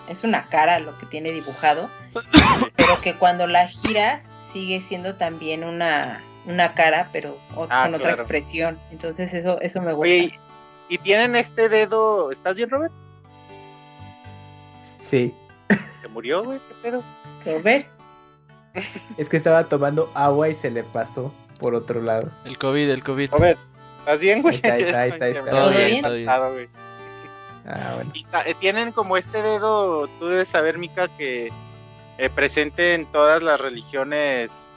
es 0.10 0.24
una 0.24 0.44
cara 0.46 0.80
lo 0.80 0.98
que 1.00 1.06
tiene 1.06 1.32
dibujado, 1.32 1.90
pero 2.76 3.00
que 3.02 3.16
cuando 3.16 3.48
la 3.48 3.68
giras 3.68 4.26
sigue 4.52 4.82
siendo 4.82 5.16
también 5.16 5.64
una 5.64 6.22
una 6.46 6.74
cara, 6.74 7.10
pero 7.12 7.38
o- 7.56 7.68
Ah, 7.70 7.84
con 7.86 7.96
otra 7.96 8.10
claro. 8.10 8.22
expresión. 8.22 8.80
Entonces 8.92 9.34
eso 9.34 9.60
eso 9.62 9.82
me 9.82 9.92
gusta. 9.94 10.04
Oye, 10.12 10.38
y, 10.90 10.96
y 10.96 10.98
tienen 10.98 11.36
este 11.36 11.68
dedo. 11.68 12.32
¿Estás 12.32 12.56
bien, 12.56 12.70
Robert? 12.70 12.94
Sí. 14.82 15.34
¿Se 16.02 16.08
murió, 16.10 16.44
güey? 16.44 16.60
¿Qué 16.60 16.74
pedo? 16.82 17.04
Pero 17.44 17.62
ver, 17.62 17.86
Es 19.18 19.28
que 19.30 19.38
estaba 19.38 19.64
tomando 19.66 20.10
agua 20.14 20.50
y 20.50 20.54
se 20.56 20.70
le 20.72 20.84
pasó 20.84 21.34
por 21.58 21.76
otro 21.76 22.02
lado. 22.02 22.30
El 22.46 22.58
COVID, 22.58 22.90
el 22.90 23.04
COVID. 23.04 23.32
Robert, 23.32 23.60
¿estás 24.00 24.20
bien, 24.22 24.42
güey? 24.42 24.56
Ahí 24.56 24.60
está, 24.62 24.74
ahí 24.74 24.82
está, 24.84 25.02
ahí 25.02 25.10
está, 25.12 25.26
ahí 25.26 25.32
está. 25.32 25.50
Todo 25.50 25.60
¿Todo 25.62 25.72
bien, 25.86 26.02
todo 26.02 26.16
bien. 26.16 26.30
Ah, 27.66 27.94
bueno. 27.96 28.12
Y 28.14 28.20
está- 28.22 28.44
eh, 28.48 28.56
tienen 28.60 28.92
como 28.92 29.18
este 29.18 29.42
dedo, 29.42 30.08
tú 30.20 30.28
debes 30.28 30.48
saber, 30.48 30.78
Mica, 30.78 31.10
que 31.18 31.52
eh, 32.18 32.30
presente 32.30 32.94
en 32.94 33.06
todas 33.12 33.44
las 33.44 33.60
religiones 33.60 34.68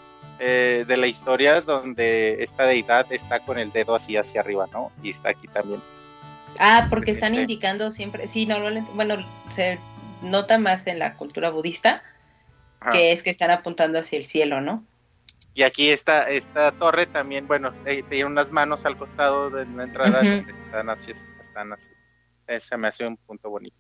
eh, 0.41 0.85
de 0.89 0.97
la 0.97 1.07
historia 1.07 1.61
donde 1.61 2.43
esta 2.43 2.65
deidad 2.65 3.07
está 3.11 3.41
con 3.41 3.59
el 3.59 3.71
dedo 3.73 3.95
así 3.95 4.17
hacia 4.17 4.41
arriba, 4.41 4.67
¿no? 4.73 4.91
Y 5.03 5.11
está 5.11 5.31
aquí 5.31 5.47
también. 5.49 5.81
Ah, 6.59 6.89
porque 6.91 7.13
están 7.13 7.35
indicando 7.35 7.91
siempre, 7.91 8.27
sí, 8.27 8.45
normalmente, 8.47 8.91
bueno, 8.95 9.17
se 9.51 9.79
nota 10.21 10.59
más 10.59 10.87
en 10.87 10.99
la 10.99 11.15
cultura 11.15 11.51
budista, 11.51 12.03
Ajá. 12.81 12.91
que 12.93 13.13
es 13.13 13.23
que 13.23 13.31
están 13.31 13.51
apuntando 13.51 13.99
hacia 13.99 14.19
el 14.19 14.27
cielo, 14.27 14.61
¿no? 14.61 14.85
Y 15.55 15.63
aquí 15.63 15.91
esta, 15.91 16.31
esta 16.31 16.73
torre 16.73 17.07
también, 17.07 17.47
bueno, 17.47 17.73
eh, 17.87 18.03
tiene 18.09 18.27
unas 18.27 18.53
manos 18.53 18.87
al 18.87 18.97
costado 18.97 19.51
de 19.51 19.67
la 19.67 19.85
entrada 19.85 20.23
están 20.49 20.89
así, 20.89 21.11
están 21.41 21.73
así. 21.73 21.91
Ese 22.47 22.77
me 22.77 22.89
hace 22.89 23.07
un 23.07 23.17
punto 23.17 23.51
bonito. 23.51 23.79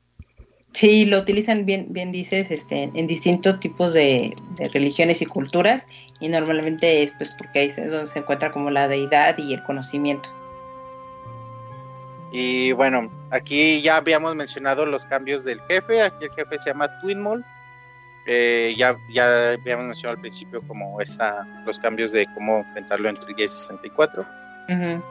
Sí, 0.72 1.04
lo 1.04 1.18
utilizan 1.18 1.66
bien, 1.66 1.86
bien 1.90 2.12
dices, 2.12 2.50
este, 2.50 2.84
en 2.94 3.06
distintos 3.06 3.58
tipos 3.58 3.92
de, 3.92 4.36
de 4.56 4.68
religiones 4.68 5.20
y 5.20 5.26
culturas, 5.26 5.84
y 6.20 6.28
normalmente 6.28 7.02
es 7.02 7.12
pues 7.12 7.30
porque 7.30 7.60
ahí 7.60 7.68
es 7.68 7.90
donde 7.90 8.06
se 8.06 8.20
encuentra 8.20 8.52
como 8.52 8.70
la 8.70 8.86
deidad 8.86 9.36
y 9.38 9.54
el 9.54 9.62
conocimiento. 9.64 10.28
Y 12.32 12.72
bueno, 12.72 13.10
aquí 13.30 13.82
ya 13.82 13.96
habíamos 13.96 14.36
mencionado 14.36 14.86
los 14.86 15.04
cambios 15.06 15.44
del 15.44 15.60
jefe. 15.62 16.02
Aquí 16.02 16.26
el 16.26 16.30
jefe 16.30 16.58
se 16.58 16.70
llama 16.70 17.00
Twinmol. 17.00 17.44
Eh, 18.32 18.76
ya, 18.76 18.96
ya 19.08 19.54
habíamos 19.54 19.86
mencionado 19.86 20.14
al 20.14 20.20
principio 20.20 20.62
como 20.68 21.00
esa, 21.00 21.44
los 21.66 21.80
cambios 21.80 22.12
de 22.12 22.32
cómo 22.32 22.58
enfrentarlo 22.58 23.08
en 23.08 23.16
3DS 23.16 23.48
64. 23.48 24.24
Ujú. 24.68 25.02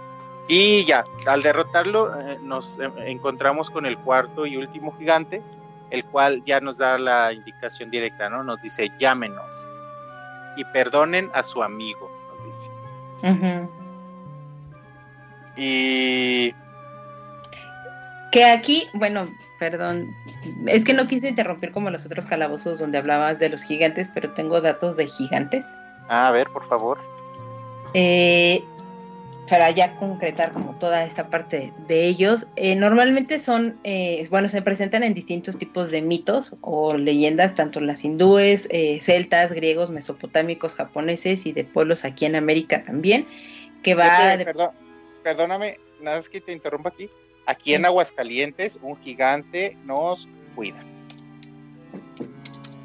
Y 0.48 0.85
ya, 0.85 1.03
al 1.27 1.41
derrotarlo, 1.41 2.17
eh, 2.17 2.39
nos 2.41 2.80
eh, 2.80 2.89
encontramos 3.07 3.69
con 3.69 3.85
el 3.85 3.98
cuarto 3.98 4.45
y 4.45 4.56
último 4.56 4.98
gigante, 4.98 5.41
el 5.89 6.06
cual 6.06 6.41
ya 6.45 6.61
nos 6.61 6.77
da 6.77 6.98
la 6.98 7.33
indicación 7.33 7.91
directa, 7.91 8.30
¿no? 8.30 8.41
Nos 8.41 8.61
dice, 8.61 8.89
llámenos 8.98 9.69
y 10.56 10.64
perdonen 10.64 11.30
a 11.33 11.43
su 11.43 11.61
amigo, 11.61 12.09
nos 12.30 12.45
dice. 12.45 12.69
Y 15.57 16.56
Que 18.32 18.45
aquí, 18.45 18.88
bueno, 18.93 19.33
perdón, 19.58 20.16
es 20.67 20.85
que 20.85 20.93
no 20.93 21.08
quise 21.08 21.30
interrumpir 21.30 21.72
como 21.72 21.90
los 21.90 22.06
otros 22.06 22.25
calabozos 22.25 22.80
donde 22.80 22.98
hablabas 22.98 23.40
de 23.40 23.49
los 23.49 23.64
gigantes, 23.64 24.09
pero 24.14 24.32
tengo 24.32 24.61
datos 24.61 24.95
de 24.98 25.08
gigantes. 25.08 25.66
a 26.09 26.32
ver, 26.32 26.48
por 26.49 26.67
favor. 26.67 26.98
Eh, 27.93 28.64
para 29.49 29.72
ya 29.72 29.95
concretar 29.95 30.53
como 30.53 30.75
toda 30.75 31.03
esta 31.06 31.27
parte 31.30 31.74
de 31.88 32.06
ellos, 32.06 32.45
eh, 32.56 32.75
normalmente 32.75 33.40
son, 33.40 33.80
eh, 33.83 34.27
bueno, 34.30 34.48
se 34.48 34.61
presentan 34.61 35.03
en 35.03 35.16
distintos 35.16 35.58
tipos 35.58 35.90
de 35.90 36.03
mitos 36.03 36.53
o 36.61 36.95
leyendas, 36.95 37.56
tanto 37.56 37.82
las 37.82 38.03
hindúes, 38.03 38.67
eh, 38.69 38.99
celtas, 39.01 39.51
griegos, 39.51 39.90
mesopotámicos, 39.90 40.75
japoneses 40.75 41.48
y 41.48 41.51
de 41.51 41.64
pueblos 41.64 42.06
aquí 42.06 42.25
en 42.25 42.35
América 42.35 42.83
también, 42.83 43.25
que 43.82 43.95
va 43.95 44.03
Fíjate, 44.06 44.38
de- 44.38 44.45
perdón, 44.45 44.69
perdóname, 45.24 45.80
nada 45.99 46.19
que 46.32 46.41
te 46.41 46.53
interrumpa 46.53 46.90
aquí. 46.90 47.09
Aquí 47.50 47.74
en 47.74 47.84
Aguascalientes, 47.84 48.78
un 48.80 48.95
gigante 49.02 49.76
nos 49.84 50.30
cuida. 50.56 50.86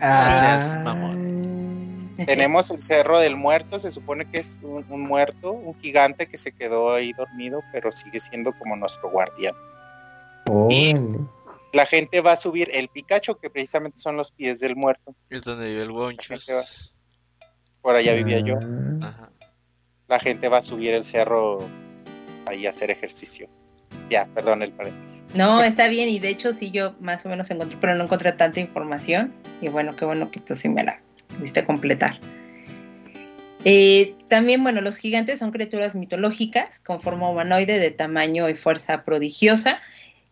Ah, 0.00 0.80
mamón. 0.82 2.16
Tenemos 2.26 2.70
el 2.70 2.80
Cerro 2.80 3.18
del 3.20 3.36
Muerto, 3.36 3.78
se 3.78 3.90
supone 3.90 4.24
que 4.30 4.38
es 4.38 4.60
un, 4.62 4.86
un 4.88 5.02
muerto, 5.02 5.52
un 5.52 5.78
gigante 5.80 6.26
que 6.26 6.38
se 6.38 6.50
quedó 6.50 6.94
ahí 6.94 7.12
dormido, 7.12 7.60
pero 7.74 7.92
sigue 7.92 8.18
siendo 8.18 8.58
como 8.58 8.74
nuestro 8.74 9.10
guardián. 9.10 9.54
órale. 10.48 11.28
La 11.74 11.84
gente 11.84 12.22
va 12.22 12.32
a 12.32 12.36
subir 12.36 12.70
el 12.72 12.88
Picacho, 12.88 13.36
que 13.36 13.50
precisamente 13.50 13.98
son 13.98 14.16
los 14.16 14.32
pies 14.32 14.60
del 14.60 14.76
muerto. 14.76 15.14
Es 15.28 15.44
donde 15.44 15.68
vive 15.68 15.82
el 15.82 15.90
Wonchus. 15.90 16.94
Por 17.82 17.96
allá 17.96 18.14
vivía 18.14 18.40
yo. 18.40 18.54
Ah, 19.02 19.08
Ajá. 19.08 19.30
La 20.08 20.20
gente 20.20 20.48
va 20.48 20.56
a 20.58 20.62
subir 20.62 20.94
el 20.94 21.04
cerro 21.04 21.58
ahí 22.46 22.64
a 22.66 22.70
hacer 22.70 22.90
ejercicio. 22.90 23.46
Ya, 24.10 24.26
perdón 24.26 24.62
el 24.62 24.72
paréntesis. 24.72 25.24
No, 25.34 25.62
está 25.62 25.88
bien, 25.88 26.08
y 26.08 26.18
de 26.18 26.28
hecho 26.28 26.52
sí 26.52 26.70
yo 26.70 26.94
más 27.00 27.24
o 27.24 27.28
menos 27.28 27.50
encontré, 27.50 27.78
pero 27.80 27.94
no 27.94 28.04
encontré 28.04 28.32
tanta 28.32 28.60
información. 28.60 29.32
Y 29.60 29.68
bueno, 29.68 29.96
qué 29.96 30.04
bueno 30.04 30.30
que 30.30 30.40
tú 30.40 30.54
sí 30.54 30.68
me 30.68 30.84
la 30.84 31.00
pudiste 31.36 31.64
completar. 31.64 32.18
Eh, 33.64 34.14
también, 34.28 34.62
bueno, 34.62 34.82
los 34.82 34.98
gigantes 34.98 35.38
son 35.38 35.50
criaturas 35.50 35.94
mitológicas 35.94 36.80
con 36.80 37.00
forma 37.00 37.30
humanoide 37.30 37.78
de 37.78 37.90
tamaño 37.90 38.48
y 38.48 38.54
fuerza 38.54 39.04
prodigiosa. 39.04 39.80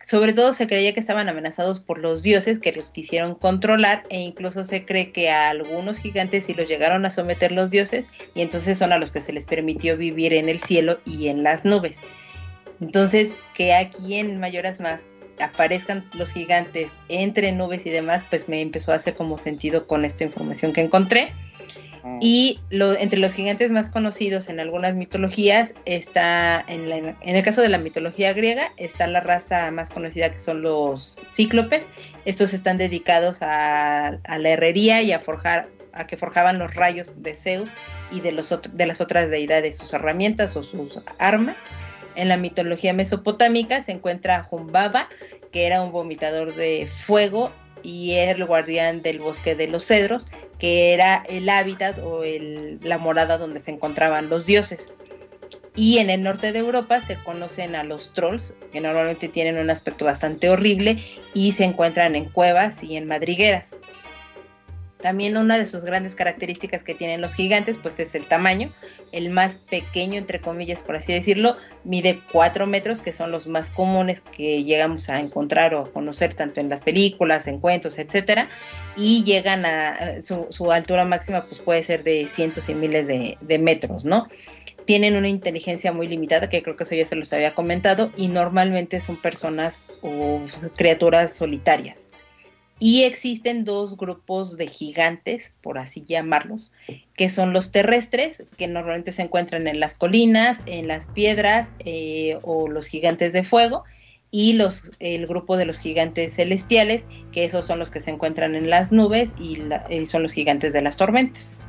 Sobre 0.04 0.32
todo 0.32 0.52
se 0.52 0.66
creía 0.66 0.92
que 0.92 1.00
estaban 1.00 1.28
amenazados 1.28 1.80
por 1.80 1.98
los 1.98 2.22
dioses 2.22 2.58
que 2.58 2.72
los 2.72 2.90
quisieron 2.90 3.36
controlar 3.36 4.02
e 4.10 4.20
incluso 4.20 4.64
se 4.64 4.84
cree 4.84 5.12
que 5.12 5.30
a 5.30 5.48
algunos 5.48 5.98
gigantes 5.98 6.44
sí 6.44 6.54
los 6.54 6.68
llegaron 6.68 7.06
a 7.06 7.10
someter 7.10 7.52
los 7.52 7.70
dioses 7.70 8.08
y 8.34 8.42
entonces 8.42 8.78
son 8.78 8.92
a 8.92 8.98
los 8.98 9.12
que 9.12 9.20
se 9.20 9.32
les 9.32 9.46
permitió 9.46 9.96
vivir 9.96 10.34
en 10.34 10.48
el 10.48 10.60
cielo 10.60 10.98
y 11.06 11.28
en 11.28 11.44
las 11.44 11.64
nubes. 11.64 12.00
Entonces, 12.82 13.34
que 13.54 13.72
aquí 13.74 14.16
en 14.16 14.38
Mayoras 14.40 14.80
Más 14.80 15.00
aparezcan 15.38 16.08
los 16.14 16.30
gigantes 16.32 16.90
entre 17.08 17.52
nubes 17.52 17.86
y 17.86 17.90
demás, 17.90 18.22
pues 18.28 18.48
me 18.48 18.60
empezó 18.60 18.92
a 18.92 18.96
hacer 18.96 19.14
como 19.14 19.38
sentido 19.38 19.86
con 19.86 20.04
esta 20.04 20.24
información 20.24 20.72
que 20.72 20.82
encontré. 20.82 21.32
Mm. 22.04 22.18
Y 22.20 22.60
lo, 22.70 22.96
entre 22.98 23.18
los 23.18 23.32
gigantes 23.32 23.70
más 23.72 23.88
conocidos 23.88 24.48
en 24.48 24.60
algunas 24.60 24.94
mitologías 24.94 25.72
está, 25.84 26.62
en, 26.66 26.88
la- 26.88 26.96
en 27.20 27.36
el 27.36 27.42
caso 27.42 27.62
de 27.62 27.68
la 27.68 27.78
mitología 27.78 28.32
griega, 28.32 28.72
está 28.76 29.06
la 29.06 29.20
raza 29.20 29.70
más 29.70 29.88
conocida 29.88 30.30
que 30.30 30.40
son 30.40 30.62
los 30.62 31.20
cíclopes. 31.26 31.86
Estos 32.24 32.52
están 32.54 32.76
dedicados 32.78 33.38
a, 33.42 34.18
a 34.24 34.38
la 34.38 34.48
herrería 34.50 35.00
y 35.02 35.12
a 35.12 35.18
forjar, 35.20 35.68
a 35.92 36.06
que 36.06 36.16
forjaban 36.16 36.58
los 36.58 36.74
rayos 36.74 37.12
de 37.16 37.34
Zeus 37.34 37.70
y 38.10 38.20
de, 38.20 38.32
los 38.32 38.52
otro- 38.52 38.70
de 38.74 38.86
las 38.86 39.00
otras 39.00 39.30
deidades, 39.30 39.78
sus 39.78 39.92
herramientas 39.92 40.56
o 40.56 40.62
sus 40.62 41.00
armas. 41.18 41.56
En 42.14 42.28
la 42.28 42.36
mitología 42.36 42.92
mesopotámica 42.92 43.82
se 43.82 43.92
encuentra 43.92 44.42
Jumbaba, 44.42 45.08
que 45.50 45.66
era 45.66 45.82
un 45.82 45.92
vomitador 45.92 46.54
de 46.54 46.86
fuego 46.86 47.50
y 47.82 48.12
el 48.12 48.44
guardián 48.44 49.02
del 49.02 49.18
bosque 49.18 49.54
de 49.54 49.66
los 49.68 49.84
cedros, 49.84 50.26
que 50.58 50.92
era 50.94 51.24
el 51.28 51.48
hábitat 51.48 51.98
o 51.98 52.22
la 52.24 52.98
morada 52.98 53.38
donde 53.38 53.60
se 53.60 53.70
encontraban 53.70 54.28
los 54.28 54.46
dioses. 54.46 54.92
Y 55.74 55.98
en 55.98 56.10
el 56.10 56.22
norte 56.22 56.52
de 56.52 56.58
Europa 56.58 57.00
se 57.00 57.16
conocen 57.16 57.74
a 57.74 57.82
los 57.82 58.12
trolls, 58.12 58.54
que 58.72 58.80
normalmente 58.80 59.28
tienen 59.28 59.56
un 59.56 59.70
aspecto 59.70 60.04
bastante 60.04 60.50
horrible 60.50 60.98
y 61.34 61.52
se 61.52 61.64
encuentran 61.64 62.14
en 62.14 62.26
cuevas 62.26 62.82
y 62.82 62.96
en 62.96 63.06
madrigueras. 63.06 63.76
También 65.02 65.36
una 65.36 65.58
de 65.58 65.66
sus 65.66 65.84
grandes 65.84 66.14
características 66.14 66.84
que 66.84 66.94
tienen 66.94 67.20
los 67.20 67.34
gigantes, 67.34 67.78
pues 67.78 67.98
es 67.98 68.14
el 68.14 68.24
tamaño. 68.26 68.72
El 69.10 69.30
más 69.30 69.56
pequeño, 69.56 70.16
entre 70.16 70.40
comillas, 70.40 70.78
por 70.78 70.94
así 70.94 71.12
decirlo, 71.12 71.56
mide 71.82 72.20
4 72.30 72.66
metros, 72.66 73.02
que 73.02 73.12
son 73.12 73.32
los 73.32 73.48
más 73.48 73.70
comunes 73.70 74.22
que 74.34 74.62
llegamos 74.62 75.08
a 75.08 75.20
encontrar 75.20 75.74
o 75.74 75.80
a 75.80 75.90
conocer 75.90 76.34
tanto 76.34 76.60
en 76.60 76.68
las 76.68 76.82
películas, 76.82 77.48
en 77.48 77.58
cuentos, 77.58 77.98
etcétera. 77.98 78.48
Y 78.96 79.24
llegan 79.24 79.66
a 79.66 80.22
su, 80.22 80.70
altura 80.70 81.04
máxima, 81.04 81.46
pues 81.46 81.60
puede 81.60 81.82
ser 81.82 82.04
de 82.04 82.28
cientos 82.28 82.68
y 82.68 82.74
miles 82.74 83.08
de, 83.08 83.36
de 83.40 83.58
metros, 83.58 84.04
¿no? 84.04 84.28
tienen 84.84 85.14
una 85.14 85.28
inteligencia 85.28 85.92
muy 85.92 86.06
limitada, 86.06 86.48
que 86.48 86.60
creo 86.62 86.76
que 86.76 86.82
eso 86.82 86.96
ya 86.96 87.06
se 87.06 87.14
los 87.14 87.32
había 87.32 87.54
comentado, 87.54 88.10
y 88.16 88.26
normalmente 88.26 89.00
son 89.00 89.16
personas 89.20 89.92
o 90.02 90.40
criaturas 90.76 91.36
solitarias. 91.36 92.11
Y 92.84 93.04
existen 93.04 93.64
dos 93.64 93.96
grupos 93.96 94.56
de 94.56 94.66
gigantes, 94.66 95.52
por 95.60 95.78
así 95.78 96.04
llamarlos, 96.04 96.72
que 97.14 97.30
son 97.30 97.52
los 97.52 97.70
terrestres, 97.70 98.42
que 98.58 98.66
normalmente 98.66 99.12
se 99.12 99.22
encuentran 99.22 99.68
en 99.68 99.78
las 99.78 99.94
colinas, 99.94 100.58
en 100.66 100.88
las 100.88 101.06
piedras 101.06 101.68
eh, 101.78 102.40
o 102.42 102.66
los 102.66 102.88
gigantes 102.88 103.32
de 103.32 103.44
fuego, 103.44 103.84
y 104.32 104.54
los, 104.54 104.90
el 104.98 105.28
grupo 105.28 105.56
de 105.56 105.64
los 105.64 105.78
gigantes 105.78 106.34
celestiales, 106.34 107.06
que 107.30 107.44
esos 107.44 107.66
son 107.66 107.78
los 107.78 107.92
que 107.92 108.00
se 108.00 108.10
encuentran 108.10 108.56
en 108.56 108.68
las 108.68 108.90
nubes 108.90 109.32
y, 109.38 109.62
y 109.88 110.06
son 110.06 110.24
los 110.24 110.32
gigantes 110.32 110.72
de 110.72 110.82
las 110.82 110.96
tormentas. 110.96 111.60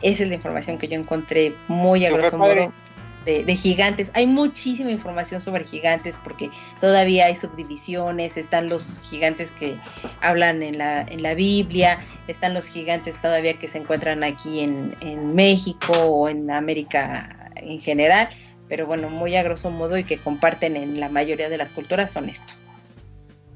Esa 0.00 0.22
es 0.22 0.30
la 0.30 0.36
información 0.36 0.78
que 0.78 0.88
yo 0.88 0.94
encontré 0.94 1.52
muy 1.68 2.06
a 2.06 2.10
grosso 2.10 2.38
modo 2.38 2.72
de, 3.24 3.56
gigantes. 3.56 4.10
Hay 4.14 4.26
muchísima 4.26 4.90
información 4.90 5.40
sobre 5.40 5.64
gigantes 5.64 6.18
porque 6.22 6.50
todavía 6.80 7.26
hay 7.26 7.36
subdivisiones, 7.36 8.36
están 8.36 8.68
los 8.68 9.00
gigantes 9.10 9.50
que 9.52 9.78
hablan 10.20 10.62
en 10.62 10.78
la, 10.78 11.02
en 11.02 11.22
la 11.22 11.34
Biblia, 11.34 12.04
están 12.28 12.54
los 12.54 12.66
gigantes 12.66 13.20
todavía 13.20 13.58
que 13.58 13.68
se 13.68 13.78
encuentran 13.78 14.24
aquí 14.24 14.60
en, 14.60 14.96
en 15.00 15.34
México 15.34 15.92
o 15.92 16.28
en 16.28 16.50
América 16.50 17.50
en 17.56 17.80
general, 17.80 18.28
pero 18.68 18.86
bueno, 18.86 19.10
muy 19.10 19.36
a 19.36 19.42
grosso 19.42 19.70
modo 19.70 19.98
y 19.98 20.04
que 20.04 20.18
comparten 20.18 20.76
en 20.76 21.00
la 21.00 21.08
mayoría 21.08 21.48
de 21.48 21.58
las 21.58 21.72
culturas 21.72 22.12
son 22.12 22.28
esto. 22.28 22.54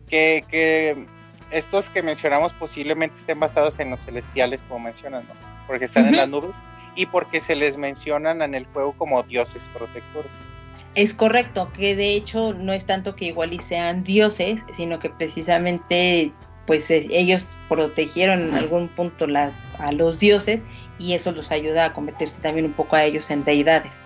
Que, 0.09 0.45
que 0.51 1.07
estos 1.51 1.89
que 1.89 2.03
mencionamos 2.03 2.53
posiblemente 2.53 3.17
estén 3.17 3.41
basados 3.41 3.79
en 3.79 3.91
los 3.91 4.05
celestiales, 4.05 4.63
como 4.63 4.81
mencionan, 4.81 5.27
¿no? 5.27 5.54
Porque 5.67 5.87
están 5.87 6.07
en 6.07 6.17
las 6.17 6.29
nubes 6.29 6.63
y 6.95 7.07
porque 7.07 7.41
se 7.41 7.57
les 7.57 7.77
mencionan 7.77 8.43
en 8.43 8.55
el 8.55 8.67
juego 8.67 8.95
como 8.97 9.23
dioses 9.23 9.71
protectores. 9.73 10.51
Es 10.95 11.15
correcto, 11.15 11.73
que 11.73 11.97
de 11.97 12.15
hecho 12.15 12.53
no 12.53 12.73
es 12.73 12.85
tanto 12.85 13.17
que 13.17 13.27
igual 13.27 13.53
y 13.53 13.59
sean 13.59 14.05
dioses, 14.05 14.61
sino 14.77 14.99
que 15.01 15.11
precisamente 15.11 16.33
pues 16.67 16.91
eh, 16.91 17.07
ellos 17.11 17.49
protegieron 17.69 18.49
en 18.49 18.55
algún 18.55 18.89
punto 18.89 19.27
las, 19.27 19.55
a 19.79 19.93
los 19.93 20.19
dioses 20.19 20.65
y 20.99 21.15
eso 21.15 21.33
los 21.33 21.51
ayuda 21.51 21.87
a 21.87 21.93
convertirse 21.93 22.41
también 22.41 22.67
un 22.67 22.73
poco 22.73 22.97
a 22.97 23.05
ellos 23.05 23.31
en 23.31 23.45
deidades. 23.45 24.05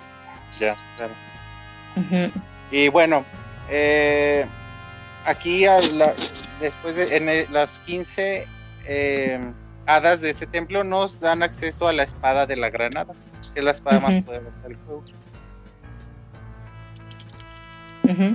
Ya, 0.58 0.76
claro. 0.96 1.12
Y 2.70 2.88
bueno, 2.88 3.24
eh, 3.68 4.46
aquí 5.24 5.66
después 6.60 6.96
de 6.96 7.16
en 7.16 7.52
las 7.52 7.80
15 7.80 8.46
eh, 8.86 9.40
hadas 9.88 10.20
de 10.20 10.28
este 10.28 10.46
templo 10.46 10.84
nos 10.84 11.18
dan 11.18 11.42
acceso 11.42 11.88
a 11.88 11.92
la 11.92 12.02
espada 12.02 12.46
de 12.46 12.56
la 12.56 12.68
granada, 12.68 13.14
que 13.54 13.60
es 13.60 13.64
la 13.64 13.70
espada 13.70 14.00
más 14.00 14.18
poderosa 14.18 14.62
del 14.62 14.76
juego. 14.76 15.02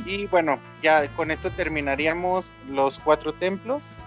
Y 0.05 0.27
bueno, 0.27 0.59
ya 0.81 1.07
con 1.15 1.31
esto 1.31 1.51
terminaríamos 1.51 2.55
los 2.67 2.99
cuatro 2.99 3.33
templos. 3.33 3.97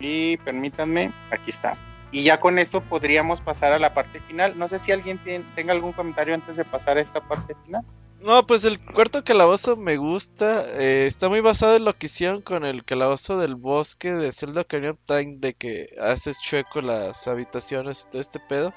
Y 0.00 0.36
permítanme, 0.38 1.12
aquí 1.30 1.50
está. 1.50 1.76
Y 2.10 2.24
ya 2.24 2.40
con 2.40 2.58
esto 2.58 2.82
podríamos 2.82 3.40
pasar 3.40 3.72
a 3.72 3.78
la 3.78 3.94
parte 3.94 4.20
final. 4.20 4.58
No 4.58 4.68
sé 4.68 4.78
si 4.78 4.92
alguien 4.92 5.20
tenga 5.54 5.72
algún 5.72 5.92
comentario 5.92 6.34
antes 6.34 6.56
de 6.56 6.64
pasar 6.64 6.98
a 6.98 7.00
esta 7.00 7.20
parte 7.20 7.54
final. 7.64 7.84
No, 8.20 8.44
pues 8.46 8.64
el 8.64 8.80
cuarto 8.80 9.22
calabozo 9.22 9.76
me 9.76 9.96
gusta. 9.96 10.64
Eh, 10.80 11.06
está 11.06 11.28
muy 11.28 11.40
basado 11.40 11.76
en 11.76 11.84
lo 11.84 11.96
que 11.96 12.06
hicieron 12.06 12.42
con 12.42 12.64
el 12.64 12.84
calabozo 12.84 13.38
del 13.38 13.54
bosque 13.54 14.12
de 14.12 14.32
Zelda 14.32 14.62
Ocarina 14.62 14.92
of 14.92 14.98
Time, 15.06 15.36
de 15.38 15.54
que 15.54 15.94
haces 16.00 16.40
chueco 16.40 16.80
las 16.80 17.28
habitaciones 17.28 18.04
y 18.06 18.10
todo 18.10 18.20
este 18.20 18.40
pedo. 18.40 18.74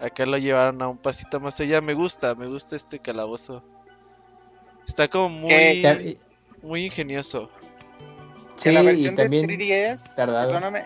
Acá 0.00 0.24
lo 0.24 0.38
llevaron 0.38 0.80
a 0.80 0.88
un 0.88 0.96
pasito 0.96 1.40
más 1.40 1.60
allá. 1.60 1.82
Me 1.82 1.92
gusta, 1.92 2.34
me 2.34 2.46
gusta 2.46 2.74
este 2.74 2.98
calabozo. 2.98 3.62
Está 4.88 5.08
como 5.08 5.28
muy, 5.28 6.18
muy 6.62 6.86
ingenioso. 6.86 7.50
Sí, 8.56 8.70
la 8.70 8.82
versión 8.82 9.16
de 9.16 9.28
3DS, 9.28 10.14
perdóname, 10.14 10.84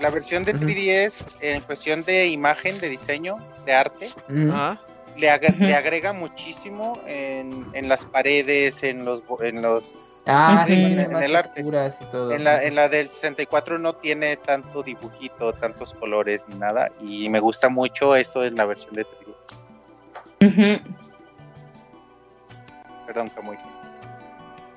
la 0.00 0.10
versión 0.10 0.44
de 0.44 0.54
3DS 0.54 1.26
en 1.40 1.60
cuestión 1.62 2.04
de 2.04 2.28
imagen, 2.28 2.78
de 2.80 2.88
diseño, 2.88 3.38
de 3.66 3.72
arte, 3.72 4.08
Ajá 4.28 4.80
le, 5.18 5.30
agrega 5.30 6.12
muchísimo 6.12 7.00
en, 7.06 7.66
en, 7.72 7.88
las 7.88 8.06
paredes, 8.06 8.82
en 8.82 9.04
los 9.04 9.22
en 9.40 9.62
los 9.62 10.22
ah, 10.26 10.64
en, 10.68 10.98
el 10.98 11.36
arte. 11.36 11.60
En 11.60 12.44
la, 12.44 12.62
en 12.62 12.74
la 12.74 12.88
del 12.88 13.10
64 13.10 13.78
no 13.78 13.94
tiene 13.94 14.36
tanto 14.36 14.82
dibujito, 14.82 15.52
tantos 15.52 15.94
colores 15.94 16.46
ni 16.48 16.56
nada 16.56 16.90
y 17.00 17.28
me 17.28 17.40
gusta 17.40 17.68
mucho 17.68 18.16
eso 18.16 18.44
en 18.44 18.56
la 18.56 18.64
versión 18.64 18.94
de 18.94 19.06
3DS. 20.40 20.82
Perdón, 23.06 23.30
Camuy. 23.30 23.56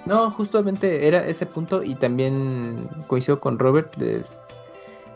No, 0.05 0.31
justamente 0.31 1.07
era 1.07 1.25
ese 1.25 1.45
punto 1.45 1.83
y 1.83 1.95
también 1.95 2.89
coincido 3.07 3.39
con 3.39 3.59
Robert 3.59 3.95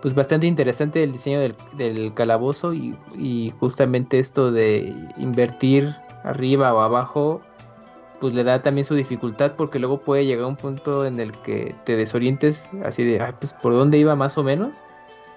pues 0.02 0.14
bastante 0.14 0.48
interesante 0.48 1.04
el 1.04 1.12
diseño 1.12 1.40
del, 1.40 2.14
calabozo 2.14 2.74
y, 2.74 3.54
justamente 3.60 4.20
esto 4.20 4.52
de 4.52 4.94
invertir 5.18 5.96
arriba 6.24 6.74
o 6.74 6.82
abajo 6.82 7.42
pues 8.20 8.34
le 8.34 8.44
da 8.44 8.62
también 8.62 8.86
su 8.86 8.96
dificultad 8.96 9.54
porque 9.58 9.78
luego 9.78 10.00
puede 10.00 10.26
llegar 10.26 10.46
a 10.46 10.48
un 10.48 10.56
punto 10.56 11.06
en 11.06 11.20
el 11.20 11.32
que 11.32 11.76
te 11.86 11.96
desorientes 11.96 12.70
así 12.84 13.04
de 13.04 13.20
Ay, 13.20 13.34
pues 13.40 13.54
por 13.54 13.74
dónde 13.74 13.98
iba 13.98 14.16
más 14.16 14.38
o 14.38 14.44
menos 14.44 14.84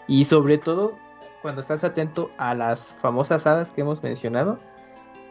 y 0.07 0.25
sobre 0.25 0.59
todo 0.59 0.95
cuando 1.43 1.61
estás 1.61 1.85
atento 1.85 2.31
a 2.39 2.55
las 2.55 2.95
famosas 3.01 3.47
hadas 3.47 3.73
que 3.73 3.83
hemos 3.83 4.03
mencionado 4.03 4.59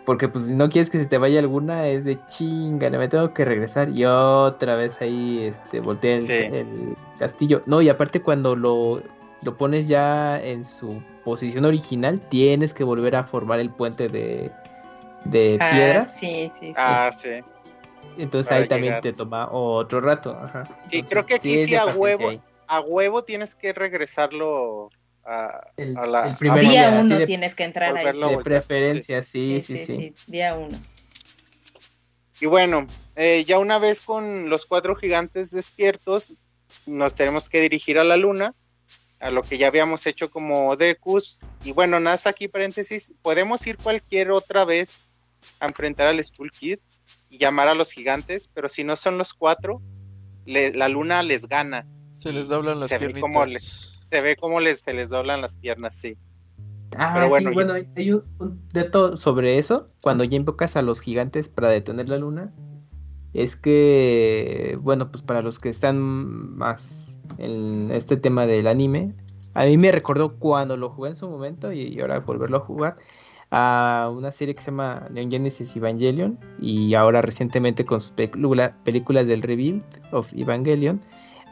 porque 0.07 0.29
pues 0.29 0.45
si 0.45 0.55
no 0.55 0.69
quieres 0.69 0.89
que 0.89 0.99
se 0.99 1.05
te 1.05 1.17
vaya 1.17 1.39
alguna 1.39 1.85
es 1.85 2.05
de 2.05 2.17
chinga, 2.27 2.89
me 2.91 3.09
tengo 3.09 3.33
que 3.33 3.43
regresar 3.43 3.89
y 3.89 4.05
otra 4.05 4.77
vez 4.77 5.01
ahí 5.01 5.43
este 5.43 5.81
voltear 5.81 6.23
el, 6.23 6.95
castillo. 7.19 7.61
No, 7.65 7.81
y 7.81 7.89
aparte 7.89 8.21
cuando 8.21 8.55
lo 8.55 9.01
lo 9.41 9.57
pones 9.57 9.87
ya 9.87 10.41
en 10.41 10.65
su 10.65 11.01
posición 11.23 11.65
original, 11.65 12.19
tienes 12.29 12.73
que 12.73 12.83
volver 12.83 13.15
a 13.15 13.23
formar 13.23 13.59
el 13.59 13.69
puente 13.69 14.07
de, 14.07 14.51
de 15.25 15.57
ah, 15.59 15.71
piedra. 15.71 16.09
Sí, 16.09 16.51
sí, 16.59 16.67
sí. 16.67 16.73
Ah, 16.75 17.09
sí. 17.11 17.29
Entonces 18.17 18.51
ahí 18.51 18.67
también 18.67 18.99
te 19.01 19.13
toma 19.13 19.49
otro 19.51 20.01
rato. 20.01 20.31
Ajá. 20.31 20.63
Sí, 20.87 21.03
creo 21.03 21.23
que 21.25 21.35
aquí 21.35 21.65
sí, 21.65 21.75
a 21.75 21.85
huevo, 21.85 22.41
a 22.67 22.79
huevo 22.81 23.23
tienes 23.23 23.53
que 23.53 23.73
regresarlo 23.73 24.89
a, 25.23 25.71
el, 25.77 25.95
a 25.97 26.05
la, 26.05 26.35
primer 26.35 26.65
día 26.65 26.99
uno 27.03 27.25
tienes 27.25 27.53
que 27.53 27.63
entrar 27.63 27.95
ahí. 27.95 28.05
De 28.05 28.37
preferencia, 28.39 29.21
sí 29.21 29.61
sí 29.61 29.77
sí, 29.77 30.15
Día 30.25 30.55
uno. 30.55 30.77
Y 32.39 32.45
bueno, 32.45 32.87
eh, 33.15 33.43
ya 33.45 33.59
una 33.59 33.77
vez 33.79 34.01
con 34.01 34.49
los 34.49 34.65
cuatro 34.65 34.95
gigantes 34.95 35.51
despiertos, 35.51 36.43
nos 36.85 37.15
tenemos 37.15 37.49
que 37.49 37.61
dirigir 37.61 37.99
a 37.99 38.03
la 38.03 38.17
luna 38.17 38.53
a 39.19 39.31
lo 39.31 39.41
que 39.43 39.57
ya 39.57 39.67
habíamos 39.67 40.05
hecho 40.05 40.29
como 40.29 40.75
Decus. 40.75 41.39
Y 41.63 41.71
bueno, 41.71 41.99
nada, 41.99 42.19
aquí 42.25 42.47
paréntesis, 42.47 43.15
podemos 43.21 43.65
ir 43.67 43.77
cualquier 43.77 44.31
otra 44.31 44.65
vez 44.65 45.09
a 45.59 45.67
enfrentar 45.67 46.07
al 46.07 46.23
Skull 46.23 46.51
Kid 46.51 46.79
y 47.29 47.37
llamar 47.37 47.67
a 47.67 47.75
los 47.75 47.91
gigantes, 47.91 48.49
pero 48.53 48.69
si 48.69 48.83
no 48.83 48.95
son 48.95 49.17
los 49.17 49.33
cuatro, 49.33 49.81
la 50.45 50.89
luna 50.89 51.23
les 51.23 51.47
gana. 51.47 51.85
Se 52.13 52.31
les 52.31 52.47
doblan 52.47 52.79
las 52.79 52.89
piernas. 52.89 53.99
se 54.03 54.21
ve 54.21 54.35
como 54.35 54.59
les, 54.59 54.81
se 54.81 54.93
les 54.93 55.09
doblan 55.09 55.41
las 55.41 55.57
piernas, 55.57 55.95
sí. 55.95 56.17
Ah, 56.95 57.11
pero 57.13 57.29
bueno, 57.29 57.51
bueno 57.53 57.73
hay 57.73 58.11
un, 58.11 58.23
dato 58.71 59.17
sobre 59.17 59.57
eso. 59.57 59.89
Cuando 60.01 60.23
ya 60.23 60.37
invocas 60.37 60.75
a 60.75 60.81
los 60.81 61.01
gigantes 61.01 61.49
para 61.49 61.69
detener 61.69 62.07
la 62.09 62.17
luna, 62.17 62.53
es 63.33 63.55
que, 63.55 64.77
bueno, 64.81 65.11
pues 65.11 65.21
para 65.21 65.41
los 65.41 65.59
que 65.59 65.69
están 65.69 65.99
más 65.99 67.15
en 67.37 67.91
este 67.91 68.17
tema 68.17 68.45
del 68.45 68.67
anime. 68.67 69.13
A 69.53 69.65
mí 69.65 69.77
me 69.77 69.91
recordó 69.91 70.37
cuando 70.37 70.77
lo 70.77 70.89
jugué 70.89 71.09
en 71.09 71.15
su 71.15 71.27
momento 71.29 71.71
y, 71.71 71.99
ahora 71.99 72.19
volverlo 72.19 72.57
a 72.57 72.59
jugar 72.59 72.97
a 73.49 74.11
una 74.13 74.31
serie 74.31 74.53
que 74.53 74.61
se 74.61 74.71
llama 74.71 75.07
Neon 75.09 75.31
Genesis 75.31 75.75
Evangelion 75.75 76.37
y 76.59 76.93
ahora 76.93 77.21
recientemente 77.21 77.85
con 77.85 78.01
sus 78.01 78.11
películas 78.11 79.27
del 79.27 79.41
Rebuild 79.41 79.83
of 80.11 80.31
Evangelion. 80.33 81.01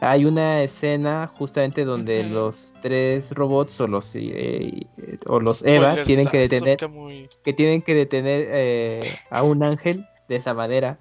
Hay 0.02 0.26
una 0.26 0.62
escena 0.62 1.26
justamente 1.26 1.86
donde 1.86 2.22
los 2.22 2.74
tres 2.82 3.30
robots 3.30 3.80
o 3.80 3.86
los 3.86 4.14
eh, 4.14 4.86
o 5.26 5.40
los 5.40 5.64
Eva 5.64 6.02
tienen 6.04 6.26
que 6.26 6.38
detener 6.38 6.78
que 7.42 7.52
tienen 7.54 7.80
que 7.80 7.94
detener 7.94 8.46
eh, 8.50 9.18
a 9.30 9.42
un 9.42 9.62
ángel 9.62 10.06
de 10.28 10.36
esa 10.36 10.52
manera. 10.52 10.98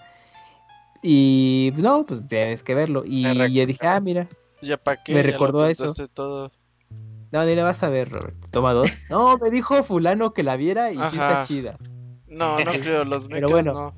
Y 1.03 1.73
no 1.75 2.05
pues 2.05 2.25
tienes 2.27 2.63
que 2.63 2.73
verlo. 2.73 3.03
Y 3.05 3.23
yo 3.53 3.65
dije 3.65 3.85
ah 3.85 3.99
mira 3.99 4.29
Ya 4.61 4.77
para 4.77 5.03
qué. 5.03 5.13
Me 5.13 5.23
ya 5.23 5.31
recordó 5.31 5.61
a 5.61 5.69
eso. 5.71 5.93
Todo. 6.13 6.51
No, 7.31 7.43
ni 7.45 7.55
la 7.55 7.63
vas 7.63 7.83
a 7.83 7.89
ver, 7.89 8.09
Robert. 8.09 8.35
Toma 8.51 8.73
dos. 8.73 8.89
No, 9.09 9.37
me 9.37 9.49
dijo 9.51 9.83
fulano 9.83 10.33
que 10.33 10.43
la 10.43 10.55
viera 10.57 10.91
y 10.91 10.95
sí 10.95 11.01
está 11.01 11.43
chida. 11.43 11.77
No, 12.27 12.57
no 12.59 12.71
creo, 12.81 13.03
los 13.05 13.27
Pero 13.27 13.47
mechas 13.49 13.65
bueno. 13.65 13.73
no. 13.73 13.93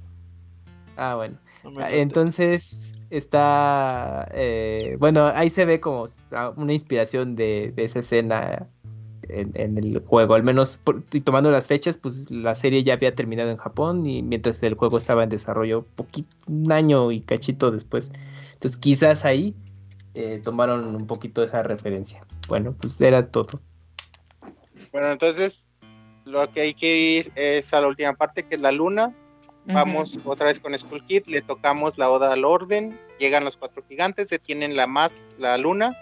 Ah, 0.96 1.16
bueno. 1.16 1.38
no. 1.64 1.88
Entonces 1.88 2.96
está, 3.10 4.28
eh, 4.34 4.98
bueno, 5.00 5.28
ahí 5.28 5.50
se 5.50 5.66
ve 5.66 5.80
como 5.80 6.06
ah, 6.32 6.52
una 6.56 6.74
inspiración 6.74 7.36
de, 7.36 7.72
de 7.76 7.84
esa 7.84 8.00
escena 8.00 8.68
en, 9.30 9.52
en 9.56 9.78
el 9.78 10.00
juego, 10.00 10.34
al 10.34 10.44
menos 10.44 10.78
por- 10.78 11.04
y 11.12 11.22
tomando 11.22 11.52
las 11.52 11.68
fechas, 11.68 11.98
pues 11.98 12.30
la 12.32 12.56
serie 12.56 12.84
ya 12.84 12.94
había 12.94 13.14
terminado 13.14 13.52
en 13.52 13.58
Japón 13.58 14.06
y 14.08 14.24
mientras 14.24 14.62
el 14.64 14.74
juego 14.74 14.98
estaba 14.98 15.24
en 15.24 15.30
desarrollo 15.30 15.86
poquito, 15.96 16.36
un 16.48 16.72
año 16.72 17.12
y 17.12 17.22
cachito 17.22 17.70
después. 17.72 18.12
Entonces 18.54 18.78
quizás 18.78 19.24
ahí 19.26 19.56
eh, 20.18 20.42
tomaron 20.44 20.96
un 20.96 21.06
poquito 21.06 21.44
esa 21.44 21.62
referencia. 21.62 22.26
Bueno, 22.48 22.76
pues 22.80 23.00
era 23.02 23.28
todo. 23.28 23.62
Bueno, 24.92 25.12
entonces 25.12 25.70
lo 26.26 26.52
que 26.52 26.62
hay 26.62 26.74
que 26.74 26.98
ir 26.98 27.32
es 27.36 27.74
a 27.74 27.82
la 27.82 27.88
última 27.88 28.14
parte, 28.14 28.44
que 28.44 28.56
es 28.56 28.62
la 28.62 28.72
luna. 28.72 29.14
Vamos 29.66 30.18
otra 30.24 30.48
vez 30.48 30.62
con 30.62 30.78
Skull 30.78 31.06
Kid, 31.06 31.28
le 31.28 31.42
tocamos 31.42 31.98
la 31.98 32.10
oda 32.10 32.32
al 32.32 32.46
orden, 32.46 32.98
llegan 33.20 33.44
los 33.44 33.58
cuatro 33.58 33.84
gigantes, 33.88 34.30
detienen 34.30 34.78
la, 34.78 34.88
mas 34.88 35.20
la 35.38 35.58
luna, 35.58 35.94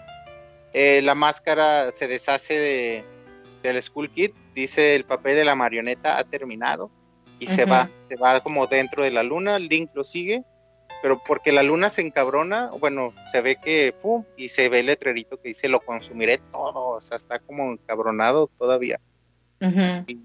eh, 0.72 1.02
la 1.02 1.16
máscara 1.16 1.90
se 1.90 2.06
deshace 2.06 2.54
de, 2.54 3.04
del 3.64 3.82
Skull 3.82 4.08
Kid, 4.10 4.30
dice 4.54 4.94
el 4.94 5.04
papel 5.04 5.34
de 5.34 5.44
la 5.44 5.56
marioneta 5.56 6.16
ha 6.16 6.22
terminado 6.22 6.92
y 7.40 7.48
se 7.48 7.64
va, 7.64 7.90
se 8.08 8.14
va 8.14 8.40
como 8.40 8.68
dentro 8.68 9.02
de 9.02 9.10
la 9.10 9.24
luna, 9.24 9.58
Link 9.58 9.90
lo 9.94 10.04
sigue, 10.04 10.44
pero 11.06 11.22
porque 11.22 11.52
la 11.52 11.62
luna 11.62 11.88
se 11.88 12.02
encabrona, 12.02 12.72
bueno, 12.80 13.14
se 13.30 13.40
ve 13.40 13.60
que, 13.62 13.94
¡pum! 14.02 14.24
y 14.36 14.48
se 14.48 14.68
ve 14.68 14.80
el 14.80 14.86
letrerito 14.86 15.40
que 15.40 15.50
dice 15.50 15.68
lo 15.68 15.78
consumiré 15.78 16.38
todo, 16.50 16.96
o 16.96 17.00
sea, 17.00 17.16
está 17.16 17.38
como 17.38 17.70
encabronado 17.70 18.50
todavía 18.58 18.98
y, 20.08 20.18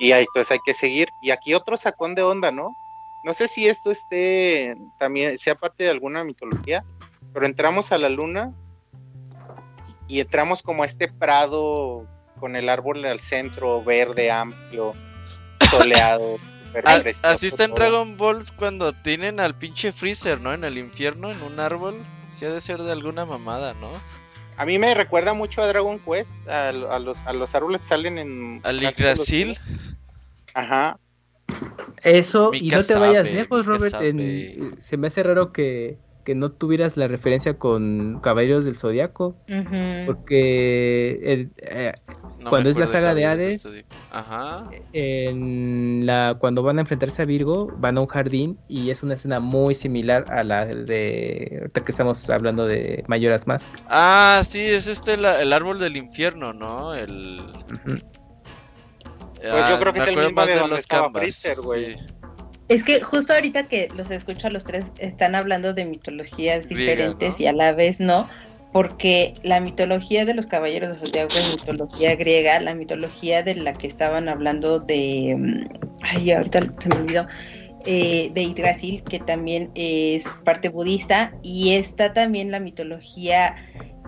y 0.00 0.10
ahí 0.10 0.24
entonces 0.24 0.50
hay 0.50 0.58
que 0.66 0.74
seguir. 0.74 1.10
Y 1.22 1.30
aquí 1.30 1.54
otro 1.54 1.76
sacón 1.76 2.16
de 2.16 2.22
onda, 2.22 2.50
¿no? 2.50 2.70
No 3.22 3.34
sé 3.34 3.46
si 3.46 3.68
esto 3.68 3.92
esté 3.92 4.74
también, 4.98 5.38
sea 5.38 5.54
parte 5.54 5.84
de 5.84 5.90
alguna 5.90 6.24
mitología, 6.24 6.84
pero 7.32 7.46
entramos 7.46 7.92
a 7.92 7.98
la 7.98 8.08
luna 8.08 8.52
y 10.08 10.18
entramos 10.18 10.60
como 10.60 10.82
a 10.82 10.86
este 10.86 11.06
prado 11.06 12.04
con 12.40 12.56
el 12.56 12.68
árbol 12.68 13.04
al 13.04 13.20
centro, 13.20 13.84
verde, 13.84 14.32
amplio, 14.32 14.92
soleado. 15.70 16.38
Ah, 16.84 17.02
así 17.22 17.46
está 17.46 17.64
en. 17.64 17.74
Dragon 17.74 18.16
Ball 18.16 18.44
cuando 18.56 18.92
tienen 18.92 19.40
al 19.40 19.56
pinche 19.56 19.92
Freezer, 19.92 20.40
¿no? 20.40 20.52
En 20.52 20.64
el 20.64 20.78
infierno, 20.78 21.30
en 21.30 21.42
un 21.42 21.60
árbol. 21.60 22.04
Sí 22.28 22.44
ha 22.44 22.50
de 22.50 22.60
ser 22.60 22.82
de 22.82 22.92
alguna 22.92 23.24
mamada, 23.24 23.74
¿no? 23.74 23.90
A 24.56 24.66
mí 24.66 24.78
me 24.78 24.92
recuerda 24.94 25.34
mucho 25.34 25.62
a 25.62 25.66
Dragon 25.66 25.98
Quest, 26.00 26.32
a, 26.48 26.68
a 26.68 26.98
los, 26.98 27.24
a 27.24 27.32
los 27.32 27.54
árboles 27.54 27.82
que 27.82 27.86
salen 27.88 28.18
en... 28.18 28.60
Al 28.64 28.80
Yggdrasil. 28.82 29.58
Ajá. 30.52 30.98
Eso, 32.02 32.50
Mika 32.50 32.64
y 32.64 32.70
no 32.70 32.84
te 32.84 32.94
vayas 32.96 33.28
sabe, 33.28 33.34
lejos, 33.38 33.66
Robert. 33.66 33.94
en- 34.02 34.76
se 34.80 34.96
me 34.96 35.06
hace 35.06 35.22
raro 35.22 35.52
que, 35.52 35.98
que 36.28 36.34
no 36.34 36.50
tuvieras 36.52 36.98
la 36.98 37.08
referencia 37.08 37.56
con 37.56 38.20
Caballeros 38.20 38.66
del 38.66 38.76
Zodiaco. 38.76 39.34
Porque 40.04 41.18
el, 41.22 41.50
eh, 41.56 41.94
No 42.44 42.50
Cuando 42.50 42.68
es 42.68 42.76
la 42.76 42.86
saga 42.86 43.14
de 43.14 43.24
Hades. 43.24 43.62
Zodíaco. 43.62 43.88
Ajá. 44.12 44.68
en 44.92 46.04
la, 46.04 46.36
cuando 46.38 46.62
van 46.62 46.76
a 46.76 46.82
enfrentarse 46.82 47.22
a 47.22 47.24
Virgo, 47.24 47.72
van 47.78 47.96
a 47.96 48.02
un 48.02 48.08
jardín 48.08 48.58
y 48.68 48.90
es 48.90 49.02
una 49.02 49.14
escena 49.14 49.40
muy 49.40 49.74
similar 49.74 50.26
a 50.30 50.44
la 50.44 50.66
de. 50.66 51.56
Ahorita 51.60 51.82
que 51.82 51.92
estamos 51.92 52.28
hablando 52.28 52.66
de 52.66 53.04
Mayoras 53.08 53.46
Mask. 53.46 53.70
Ah, 53.88 54.42
sí, 54.46 54.60
es 54.60 54.86
este 54.86 55.16
la- 55.16 55.40
el 55.40 55.54
árbol 55.54 55.78
del 55.78 55.96
infierno, 55.96 56.52
¿no? 56.52 56.94
El. 56.94 57.40
Ujú. 57.40 57.96
Ah, 59.50 59.70
yo 59.70 59.80
creo 59.80 59.92
que 59.94 60.00
me 60.00 60.04
es 60.04 60.08
el 60.10 60.16
mismo 60.16 60.32
más 60.32 60.48
de 60.48 60.56
donde 60.58 60.76
estaba 60.76 61.08
güey. 61.08 61.30
sí. 61.30 61.96
Es 62.68 62.84
que 62.84 63.00
justo 63.00 63.32
ahorita 63.32 63.68
que 63.68 63.88
los 63.96 64.10
escucho 64.10 64.48
a 64.48 64.50
los 64.50 64.64
tres, 64.64 64.86
están 64.98 65.34
hablando 65.34 65.72
de 65.72 65.84
mitologías 65.84 66.66
Griega, 66.66 66.92
diferentes 66.92 67.30
¿no? 67.30 67.36
y 67.38 67.46
a 67.46 67.52
la 67.52 67.72
vez 67.72 67.98
no, 68.00 68.28
porque 68.72 69.34
la 69.42 69.60
mitología 69.60 70.24
de 70.26 70.34
los 70.34 70.46
caballeros 70.46 70.90
de 70.90 70.98
Zodiaco 70.98 71.34
es 71.38 71.52
mitología 71.54 72.14
griega, 72.16 72.60
la 72.60 72.74
mitología 72.74 73.42
de 73.42 73.54
la 73.54 73.72
que 73.72 73.86
estaban 73.86 74.28
hablando 74.28 74.80
de. 74.80 75.34
mm, 75.38 75.78
Ay, 76.02 76.30
ahorita 76.32 76.60
se 76.78 76.88
me 76.90 76.96
olvidó. 76.96 77.26
eh, 77.86 78.30
de 78.34 78.44
Yggdrasil, 78.46 79.02
que 79.04 79.18
también 79.20 79.70
es 79.74 80.24
parte 80.44 80.68
budista, 80.68 81.32
y 81.42 81.74
está 81.74 82.12
también 82.12 82.50
la 82.50 82.60
mitología 82.60 83.56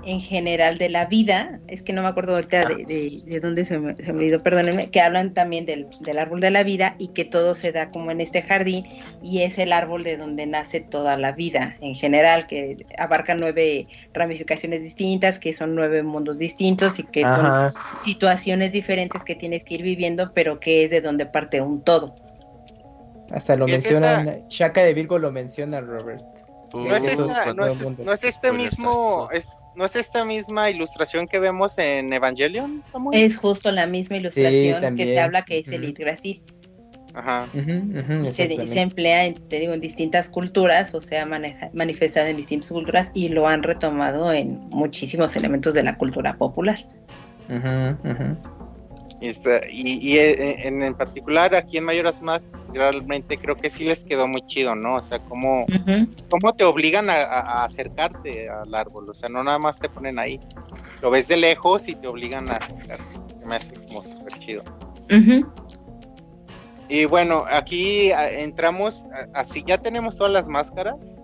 en 0.04 0.20
general 0.20 0.78
de 0.78 0.88
la 0.88 1.06
vida, 1.06 1.60
es 1.68 1.82
que 1.82 1.92
no 1.92 2.02
me 2.02 2.08
acuerdo 2.08 2.34
ahorita 2.34 2.64
de, 2.64 2.84
de, 2.86 3.22
de 3.24 3.40
dónde 3.40 3.64
se 3.64 3.78
me, 3.78 3.94
se 3.96 4.12
me 4.12 4.20
olvidó, 4.20 4.42
perdónenme, 4.42 4.90
que 4.90 5.00
hablan 5.00 5.34
también 5.34 5.66
del, 5.66 5.88
del 6.00 6.18
árbol 6.18 6.40
de 6.40 6.50
la 6.50 6.62
vida 6.62 6.94
y 6.98 7.08
que 7.08 7.24
todo 7.24 7.54
se 7.54 7.72
da 7.72 7.90
como 7.90 8.10
en 8.10 8.20
este 8.20 8.42
jardín 8.42 8.86
y 9.22 9.42
es 9.42 9.58
el 9.58 9.72
árbol 9.72 10.02
de 10.02 10.16
donde 10.16 10.46
nace 10.46 10.80
toda 10.80 11.16
la 11.16 11.32
vida 11.32 11.76
en 11.80 11.94
general, 11.94 12.46
que 12.46 12.84
abarca 12.98 13.34
nueve 13.34 13.86
ramificaciones 14.14 14.82
distintas, 14.82 15.38
que 15.38 15.52
son 15.54 15.74
nueve 15.74 16.02
mundos 16.02 16.38
distintos 16.38 16.98
y 16.98 17.02
que 17.04 17.22
son 17.22 17.74
situaciones 18.02 18.72
diferentes 18.72 19.24
que 19.24 19.34
tienes 19.34 19.64
que 19.64 19.74
ir 19.74 19.82
viviendo, 19.82 20.32
pero 20.32 20.60
que 20.60 20.84
es 20.84 20.90
de 20.90 21.00
donde 21.00 21.26
parte 21.26 21.60
un 21.60 21.82
todo. 21.82 22.14
Hasta 23.30 23.54
lo 23.56 23.68
¿Y 23.68 23.72
es 23.72 23.82
mencionan. 23.82 24.44
Shaka 24.48 24.82
de 24.82 24.94
Virgo 24.94 25.18
lo 25.18 25.30
menciona, 25.30 25.80
Robert. 25.80 26.24
No 26.72 26.94
es, 26.94 27.04
esta, 27.04 27.52
no, 27.52 27.66
no 27.66 28.12
este 28.12 28.52
mismo, 28.52 29.28
es- 29.32 29.50
no 29.80 29.86
es 29.86 29.96
esta 29.96 30.26
misma 30.26 30.68
ilustración 30.68 31.26
que 31.26 31.38
vemos 31.38 31.78
en 31.78 32.12
Evangelion, 32.12 32.84
Samuel? 32.92 33.18
Es 33.18 33.38
justo 33.38 33.72
la 33.72 33.86
misma 33.86 34.18
ilustración 34.18 34.94
que 34.94 35.06
te 35.06 35.18
habla 35.18 35.42
que 35.42 35.60
es 35.60 35.68
el. 35.68 35.86
Yggdrasil. 35.86 36.42
Ajá. 37.14 37.48
Se, 37.50 37.58
y 37.58 37.64
se 37.64 38.42
exactamente. 38.42 38.80
emplea, 38.82 39.24
en, 39.24 39.34
te 39.48 39.58
digo, 39.58 39.72
en 39.72 39.80
distintas 39.80 40.28
culturas, 40.28 40.94
o 40.94 41.00
sea, 41.00 41.24
maneja, 41.24 41.70
manifestado 41.72 42.26
en 42.26 42.36
distintas 42.36 42.68
culturas 42.68 43.10
y 43.14 43.30
lo 43.30 43.48
han 43.48 43.62
retomado 43.62 44.34
en 44.34 44.60
muchísimos 44.68 45.34
elementos 45.34 45.72
de 45.72 45.82
la 45.82 45.96
cultura 45.96 46.36
popular. 46.36 46.86
Ujú. 47.48 47.96
Y, 48.04 48.59
está- 49.28 49.60
y- 49.70 49.98
y, 50.00 50.18
eh, 50.18 50.66
en, 50.66 50.82
en 50.82 50.94
particular 50.94 51.54
aquí 51.54 51.76
en 51.76 51.84
Mayoras 51.84 52.22
Max 52.22 52.54
realmente 52.74 53.36
creo 53.38 53.54
que 53.54 53.68
sí 53.68 53.84
les 53.84 54.04
quedó 54.04 54.26
muy 54.26 54.42
chido, 54.46 54.74
¿no? 54.74 54.96
O 54.96 55.02
sea, 55.02 55.18
cómo, 55.20 55.66
cómo 56.30 56.54
te 56.54 56.64
obligan 56.64 57.10
a, 57.10 57.64
acercarte 57.64 58.48
al 58.48 58.74
árbol, 58.74 59.08
o 59.10 59.14
sea, 59.14 59.28
no 59.28 59.42
nada 59.44 59.58
más 59.58 59.78
te 59.78 59.88
ponen 59.88 60.18
ahí, 60.18 60.40
lo 61.02 61.10
ves 61.10 61.28
de 61.28 61.36
lejos 61.36 61.88
y 61.88 61.94
te 61.94 62.06
obligan 62.06 62.50
a 62.50 62.56
acercarte, 62.56 63.04
me 63.44 63.56
hace 63.56 63.74
como 63.74 64.02
súper 64.04 64.38
chido. 64.38 64.62
Y 66.88 67.04
bueno, 67.04 67.44
aquí 67.50 68.10
entramos, 68.12 69.06
así 69.34 69.62
ya 69.66 69.78
tenemos 69.78 70.16
todas 70.16 70.32
las 70.32 70.48
máscaras. 70.48 71.22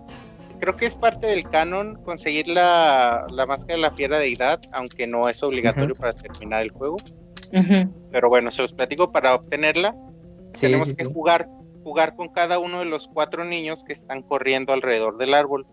Creo 0.61 0.77
que 0.77 0.87
es 0.87 0.97
parte 0.97 1.27
del 1.27 1.43
canon 1.51 1.97
conseguir 2.05 2.47
la, 2.49 3.27
la 3.31 3.47
máscara 3.47 3.75
de 3.77 3.83
la 3.83 3.91
fiera 3.91 4.19
deidad, 4.19 4.61
aunque 4.73 5.07
no 5.07 5.29
es 5.29 5.43
obligatorio 5.43 5.95
para 5.95 6.15
terminar 6.15 6.63
el 6.63 6.71
juego. 6.71 6.97
Pero 8.11 8.29
bueno, 8.29 8.51
se 8.51 8.63
los 8.63 8.73
platico 8.73 9.13
para 9.13 9.35
obtenerla. 9.35 9.95
Sí, 10.55 10.63
tenemos 10.63 10.89
sí, 10.89 10.97
que 10.97 11.05
sí. 11.05 11.11
jugar 11.13 11.49
jugar 11.87 12.17
con 12.17 12.29
cada 12.31 12.59
uno 12.59 12.81
de 12.81 12.85
los 12.85 13.07
cuatro 13.07 13.45
niños 13.45 13.85
que 13.85 13.93
están 13.93 14.23
corriendo 14.23 14.73
alrededor 14.73 15.19
del 15.19 15.35
árbol. 15.35 15.65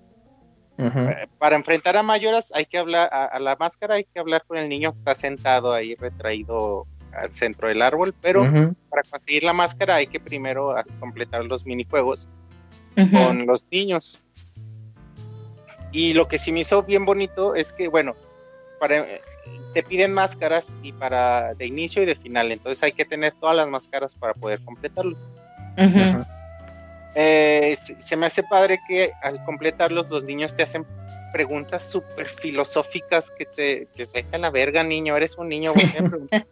Eh, 0.78 1.28
Para 1.40 1.56
enfrentar 1.56 1.98
a 1.98 2.04
Mayoras 2.04 2.52
hay 2.54 2.66
que 2.66 2.78
hablar 2.78 3.10
a, 3.12 3.26
a 3.26 3.40
la 3.40 3.56
máscara, 3.56 3.96
hay 3.96 4.04
que 4.04 4.20
hablar 4.20 4.44
con 4.46 4.60
el 4.60 4.70
niño 4.70 4.92
que 4.92 5.00
está 5.00 5.16
sentado 5.16 5.74
ahí 5.74 5.96
retraído 5.96 6.86
al 7.14 7.34
centro 7.34 7.68
del 7.68 7.82
árbol, 7.82 8.14
pero 8.22 8.44
para 8.90 9.04
conseguir 9.10 9.44
la 9.44 9.54
máscara 9.54 9.96
hay 9.96 10.08
que 10.08 10.20
primero 10.20 10.76
completar 11.00 11.46
los 11.46 11.66
minijuegos 11.66 12.30
con 13.12 13.48
los 13.48 13.68
niños. 13.72 14.20
Y 15.92 16.14
lo 16.14 16.28
que 16.28 16.38
sí 16.38 16.52
me 16.52 16.62
hizo 16.62 16.84
bien 16.84 17.06
bonito 17.06 17.56
es 17.56 17.72
que, 17.72 17.88
bueno, 17.88 18.16
para, 18.80 19.04
te 19.74 19.84
piden 19.84 20.14
máscaras 20.14 20.78
y 20.84 20.92
para 20.92 21.54
de 21.56 21.66
inicio 21.66 22.04
y 22.04 22.06
de 22.06 22.16
final, 22.16 22.52
entonces 22.52 22.84
hay 22.84 22.92
que 22.92 23.06
tener 23.06 23.34
todas 23.34 23.56
las 23.56 23.68
máscaras 23.68 24.16
para 24.16 24.34
poder 24.34 24.60
completarlo. 24.62 25.18
Ujú. 25.78 26.00
Ujú. 26.00 26.26
Eh, 27.16 27.76
se, 27.76 28.16
me 28.16 28.26
hace 28.26 28.44
padre 28.44 28.80
que 28.88 29.12
al 29.22 29.44
completarlos 29.46 30.10
los 30.10 30.24
niños 30.24 30.56
te 30.56 30.64
hacen 30.64 30.86
preguntas 31.32 31.84
súper 31.84 32.28
filosóficas 32.28 33.32
que 33.32 33.46
te 33.46 33.88
dices, 33.92 34.14
vete 34.14 34.36
a 34.36 34.40
la 34.40 34.50
verga, 34.50 34.84
niño, 34.84 35.16
eres 35.16 35.38
un 35.38 35.50
niño. 35.50 35.74
¿por 35.74 35.92
qué 35.92 36.02
me 36.02 36.10
preguntas?". 36.10 36.44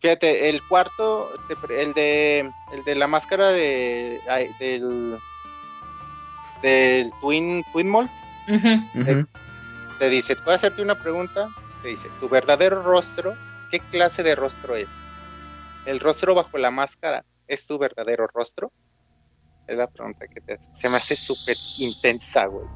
Fíjate, 0.00 0.50
el 0.50 0.62
cuarto, 0.68 1.30
te 1.48 1.82
el 1.82 1.94
de, 1.94 2.50
el 2.72 2.84
de 2.84 2.94
la 2.94 3.06
máscara 3.06 3.48
de, 3.48 4.20
del, 4.60 5.18
del 6.62 7.10
Twin, 7.20 7.64
Twin 7.72 7.88
Mall. 7.88 8.10
Te 9.98 10.08
dice, 10.08 10.36
¿puedo 10.36 10.54
hacerte 10.54 10.82
una 10.82 10.94
pregunta? 10.94 11.50
Te 11.80 11.88
dice, 11.88 12.10
¿tu 12.18 12.28
verdadero 12.28 12.82
rostro, 12.82 13.38
qué 13.68 13.80
clase 13.80 14.22
de 14.22 14.34
rostro 14.34 14.76
es? 14.76 15.06
¿El 15.84 16.00
rostro 16.00 16.34
bajo 16.34 16.58
la 16.58 16.70
máscara 16.70 17.24
es 17.46 17.66
tu 17.66 17.78
verdadero 17.78 18.26
rostro? 18.32 18.72
Es 19.66 19.76
la 19.76 19.86
pregunta 19.86 20.26
que 20.28 20.40
te 20.40 20.54
hace. 20.54 20.68
Se 20.72 20.88
me 20.88 20.96
hace 20.96 21.16
súper 21.16 21.56
intensa, 21.78 22.46
güey. 22.46 22.68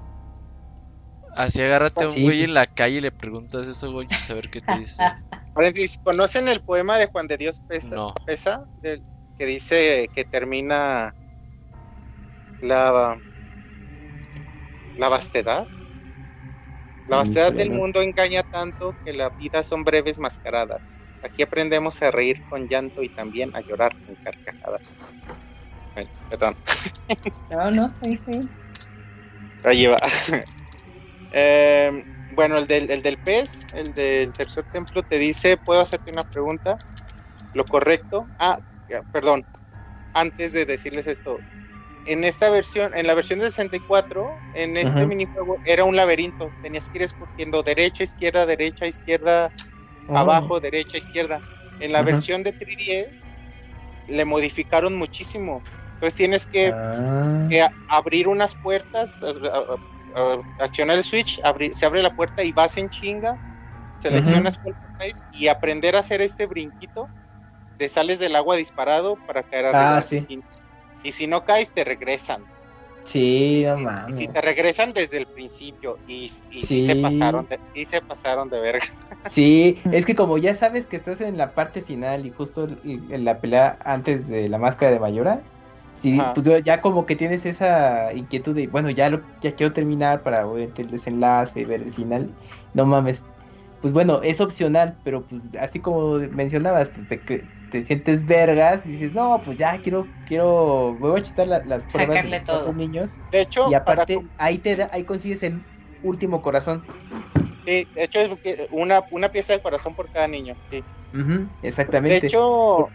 Así 1.35 1.61
agárrate 1.63 2.05
a 2.05 2.09
un 2.09 2.23
güey 2.23 2.43
en 2.43 2.55
la 2.55 2.67
calle 2.67 2.97
y 2.97 3.01
le 3.01 3.13
preguntas 3.13 3.67
eso, 3.67 3.93
güey, 3.93 4.09
a 4.29 4.35
ver 4.35 4.51
qué 4.51 4.61
te 4.61 4.79
dice. 4.79 5.03
Paréntesis, 5.53 5.99
¿conocen 5.99 6.49
el 6.49 6.63
poema 6.63 6.99
de 6.99 7.07
Juan 7.07 7.27
de 7.27 7.37
Dios 7.37 7.61
Pesa? 7.67 7.97
No. 7.97 8.15
Pesa? 8.25 8.65
Del- 8.77 9.05
que 9.37 9.47
dice 9.47 10.11
que 10.13 10.25
termina 10.25 11.17
la, 12.61 13.19
la 14.97 15.09
vastedad. 15.09 15.67
La 17.07 17.17
vastedad 17.17 17.53
del 17.53 17.71
mundo 17.71 18.03
engaña 18.03 18.43
tanto 18.43 18.97
que 19.05 19.13
la 19.13 19.31
vida 19.31 19.63
son 19.63 19.83
breves 19.85 20.19
mascaradas. 20.19 21.11
Aquí 21.23 21.43
aprendemos 21.43 22.01
a 22.03 22.11
reír 22.11 22.41
con 22.49 22.69
llanto 22.69 23.03
y 23.03 23.09
también 23.09 23.51
a 23.55 23.63
llorar 23.63 23.93
con 24.05 24.17
carcajadas. 24.17 24.95
Bueno, 25.95 26.11
perdón. 26.29 26.55
No, 27.51 27.71
no, 27.71 27.91
sí, 28.01 28.17
sí. 28.17 28.51
Ahí 29.63 29.87
va. 29.87 30.01
Eh, 31.33 32.05
bueno, 32.31 32.59
el 32.59 32.67
del, 32.67 32.91
el 32.91 33.03
del 33.03 33.17
pez, 33.17 33.65
el 33.73 33.95
del 33.95 34.33
tercer 34.33 34.65
templo, 34.65 35.05
te 35.05 35.17
dice, 35.17 35.57
¿puedo 35.57 35.81
hacerte 35.81 36.11
una 36.11 36.25
pregunta? 36.25 36.77
Lo 37.53 37.65
correcto. 37.65 38.29
Ah, 38.37 38.59
perdón. 39.13 39.47
Antes 40.13 40.53
de 40.53 40.67
decirles 40.67 41.07
esto. 41.07 41.41
En 42.05 42.25
esta 42.25 42.49
versión, 42.51 42.95
en 42.97 43.07
la 43.07 43.15
versión 43.15 43.39
del 43.41 43.51
64, 43.51 44.43
en 44.53 44.77
este 44.77 45.01
Ajá. 45.01 45.07
minijuego 45.07 45.61
era 45.65 45.85
un 45.85 45.97
laberinto. 45.97 46.55
Tenías 46.63 46.89
que 46.89 46.99
ir 46.99 47.03
escogiendo 47.05 47.63
derecha, 47.63 48.03
izquierda, 48.03 48.47
derecha, 48.47 48.87
izquierda, 48.87 49.53
Oh. 50.07 50.17
abajo, 50.17 50.61
derecha, 50.61 50.97
izquierda. 50.99 51.41
En 51.79 51.93
la 51.93 51.99
Ajá. 52.01 52.07
versión 52.07 52.43
de 52.43 52.53
3DS 52.53 53.29
le 54.07 54.25
modificaron 54.25 54.97
muchísimo. 54.97 55.63
Entonces 55.95 56.15
tienes 56.17 56.47
que 56.47 56.73
Ah. 56.75 57.47
que 57.51 57.67
abrir 57.89 58.29
unas 58.29 58.55
puertas, 58.55 59.21
accionar 60.59 60.97
el 60.97 61.05
switch, 61.05 61.41
abrir- 61.45 61.75
se 61.75 61.85
abre 61.87 62.03
la 62.03 62.11
puerta 62.15 62.43
y 62.45 62.53
vas 62.53 62.77
en 62.79 62.89
chinga, 62.89 63.37
seleccionas 63.99 64.59
cuál 64.59 64.75
es 65.01 65.27
y 65.31 65.49
aprender 65.49 65.97
a 65.97 66.01
hacer 66.01 66.23
este 66.23 66.47
brinquito, 66.47 67.11
te 67.77 67.89
sales 67.89 68.19
del 68.19 68.37
agua 68.37 68.57
disparado 68.57 69.17
para 69.27 69.43
caer 69.43 69.67
arriba. 69.67 69.97
Ah, 69.99 70.01
sí. 70.03 70.19
Y 71.03 71.13
si 71.13 71.27
no 71.27 71.45
caes, 71.45 71.73
te 71.73 71.85
regresan. 71.85 72.49
Sí, 73.05 73.63
Y 73.63 73.65
no 73.65 73.77
si- 73.77 73.91
y 74.07 74.13
mames. 74.13 74.15
si 74.15 74.29
te 74.29 74.41
regresan 74.41 74.93
desde 74.93 75.19
el 75.19 75.27
principio 75.29 76.01
y, 76.07 76.25
y 76.51 76.63
sí. 76.65 76.81
Sí. 76.81 76.81
se 76.81 76.97
pasaron 76.97 77.47
de, 77.47 77.61
sí 77.65 77.85
se 77.85 78.01
pasaron 78.03 78.49
de 78.49 78.61
verga. 78.61 78.87
Sí, 79.23 79.83
es 79.91 80.07
que 80.07 80.15
como 80.15 80.39
ya 80.39 80.55
sabes 80.55 80.87
que 80.87 80.97
estás 80.97 81.21
en 81.21 81.37
la 81.37 81.55
parte 81.55 81.83
final 81.83 82.25
y 82.27 82.31
justo 82.33 82.67
en 82.83 83.25
la 83.25 83.41
pelea 83.41 83.79
antes 83.85 84.27
de 84.27 84.49
la 84.49 84.59
máscara 84.59 84.93
de 84.93 85.01
Mayora, 85.01 85.45
sí, 85.93 86.23
Ajá. 86.23 86.33
pues 86.35 86.47
ya 86.65 86.81
como 86.81 87.05
que 87.07 87.17
tienes 87.17 87.45
esa 87.45 88.13
inquietud 88.15 88.55
de, 88.57 88.69
bueno, 88.69 88.89
ya 88.91 89.11
lo, 89.11 89.29
ya 89.41 89.53
quiero 89.55 89.73
terminar 89.75 90.23
para 90.23 90.47
obviamente 90.49 90.83
el 90.83 90.91
desenlace 90.91 91.61
y 91.61 91.65
ver 91.67 91.83
el 91.83 91.93
final. 91.93 92.37
No 92.73 92.87
mames. 92.87 93.27
Pues 93.81 93.93
bueno, 93.95 94.23
es 94.23 94.41
opcional, 94.41 95.01
pero 95.03 95.27
pues 95.27 95.55
así 95.61 95.81
como 95.81 96.15
mencionabas, 96.33 96.91
pues 96.91 97.07
te, 97.07 97.23
te 97.71 97.85
sientes 97.85 98.25
vergas 98.27 98.85
y 98.85 98.91
dices, 98.91 99.13
no, 99.15 99.41
pues 99.45 99.57
ya 99.57 99.81
quiero, 99.81 100.11
quiero, 100.27 100.99
me 101.01 101.09
voy 101.09 101.21
a 101.21 101.23
chutar 101.23 101.47
la- 101.47 101.63
las 101.65 101.87
pruebas 101.87 102.23
de 102.23 102.43
los 102.47 102.75
niños. 102.75 103.19
De 103.31 103.41
hecho, 103.43 103.71
Y 103.71 103.75
aparte, 103.75 104.17
para- 104.17 104.27
ahí 104.37 104.59
te 104.59 104.77
da, 104.77 104.91
ahí 104.93 105.05
consigues 105.05 105.43
el 105.43 105.63
último 106.03 106.43
corazón. 106.43 106.85
sí, 107.65 107.89
de 107.95 108.05
hecho 108.05 108.21
es 108.21 108.67
una, 108.71 109.03
una 109.11 109.29
pieza 109.29 109.53
de 109.53 109.61
corazón 109.61 109.95
por 109.95 110.11
cada 110.11 110.27
niño, 110.29 110.55
sí. 110.61 110.85
Exactamente. 111.63 112.21
De 112.21 112.27
hecho, 112.27 112.93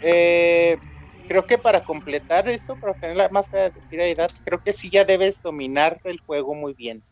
eh, 0.00 0.78
creo 1.26 1.44
que 1.44 1.58
para 1.58 1.80
completar 1.80 2.48
esto, 2.48 2.76
para 2.76 2.92
obtener 2.92 3.16
la 3.16 3.28
máscara 3.28 3.70
de 3.70 3.80
fidelidad, 3.88 4.30
creo 4.44 4.60
que 4.60 4.72
sí 4.72 4.90
ya 4.90 5.04
debes 5.04 5.42
dominar 5.42 6.00
el 6.04 6.18
juego 6.24 6.54
muy 6.54 6.74
bien, 6.74 7.04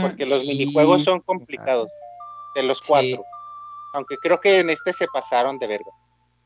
porque 0.00 0.26
los 0.26 0.40
Sí. 0.40 0.48
minijuegos 0.48 1.04
son 1.04 1.20
complicados, 1.20 1.92
de 2.54 2.62
los 2.64 2.78
Sí. 2.78 2.84
cuatro. 2.88 3.24
Aunque 3.94 4.16
creo 4.18 4.38
que 4.40 4.60
en 4.60 4.68
este 4.68 4.92
se 4.92 5.06
pasaron 5.06 5.58
de 5.58 5.66
verga. 5.66 5.90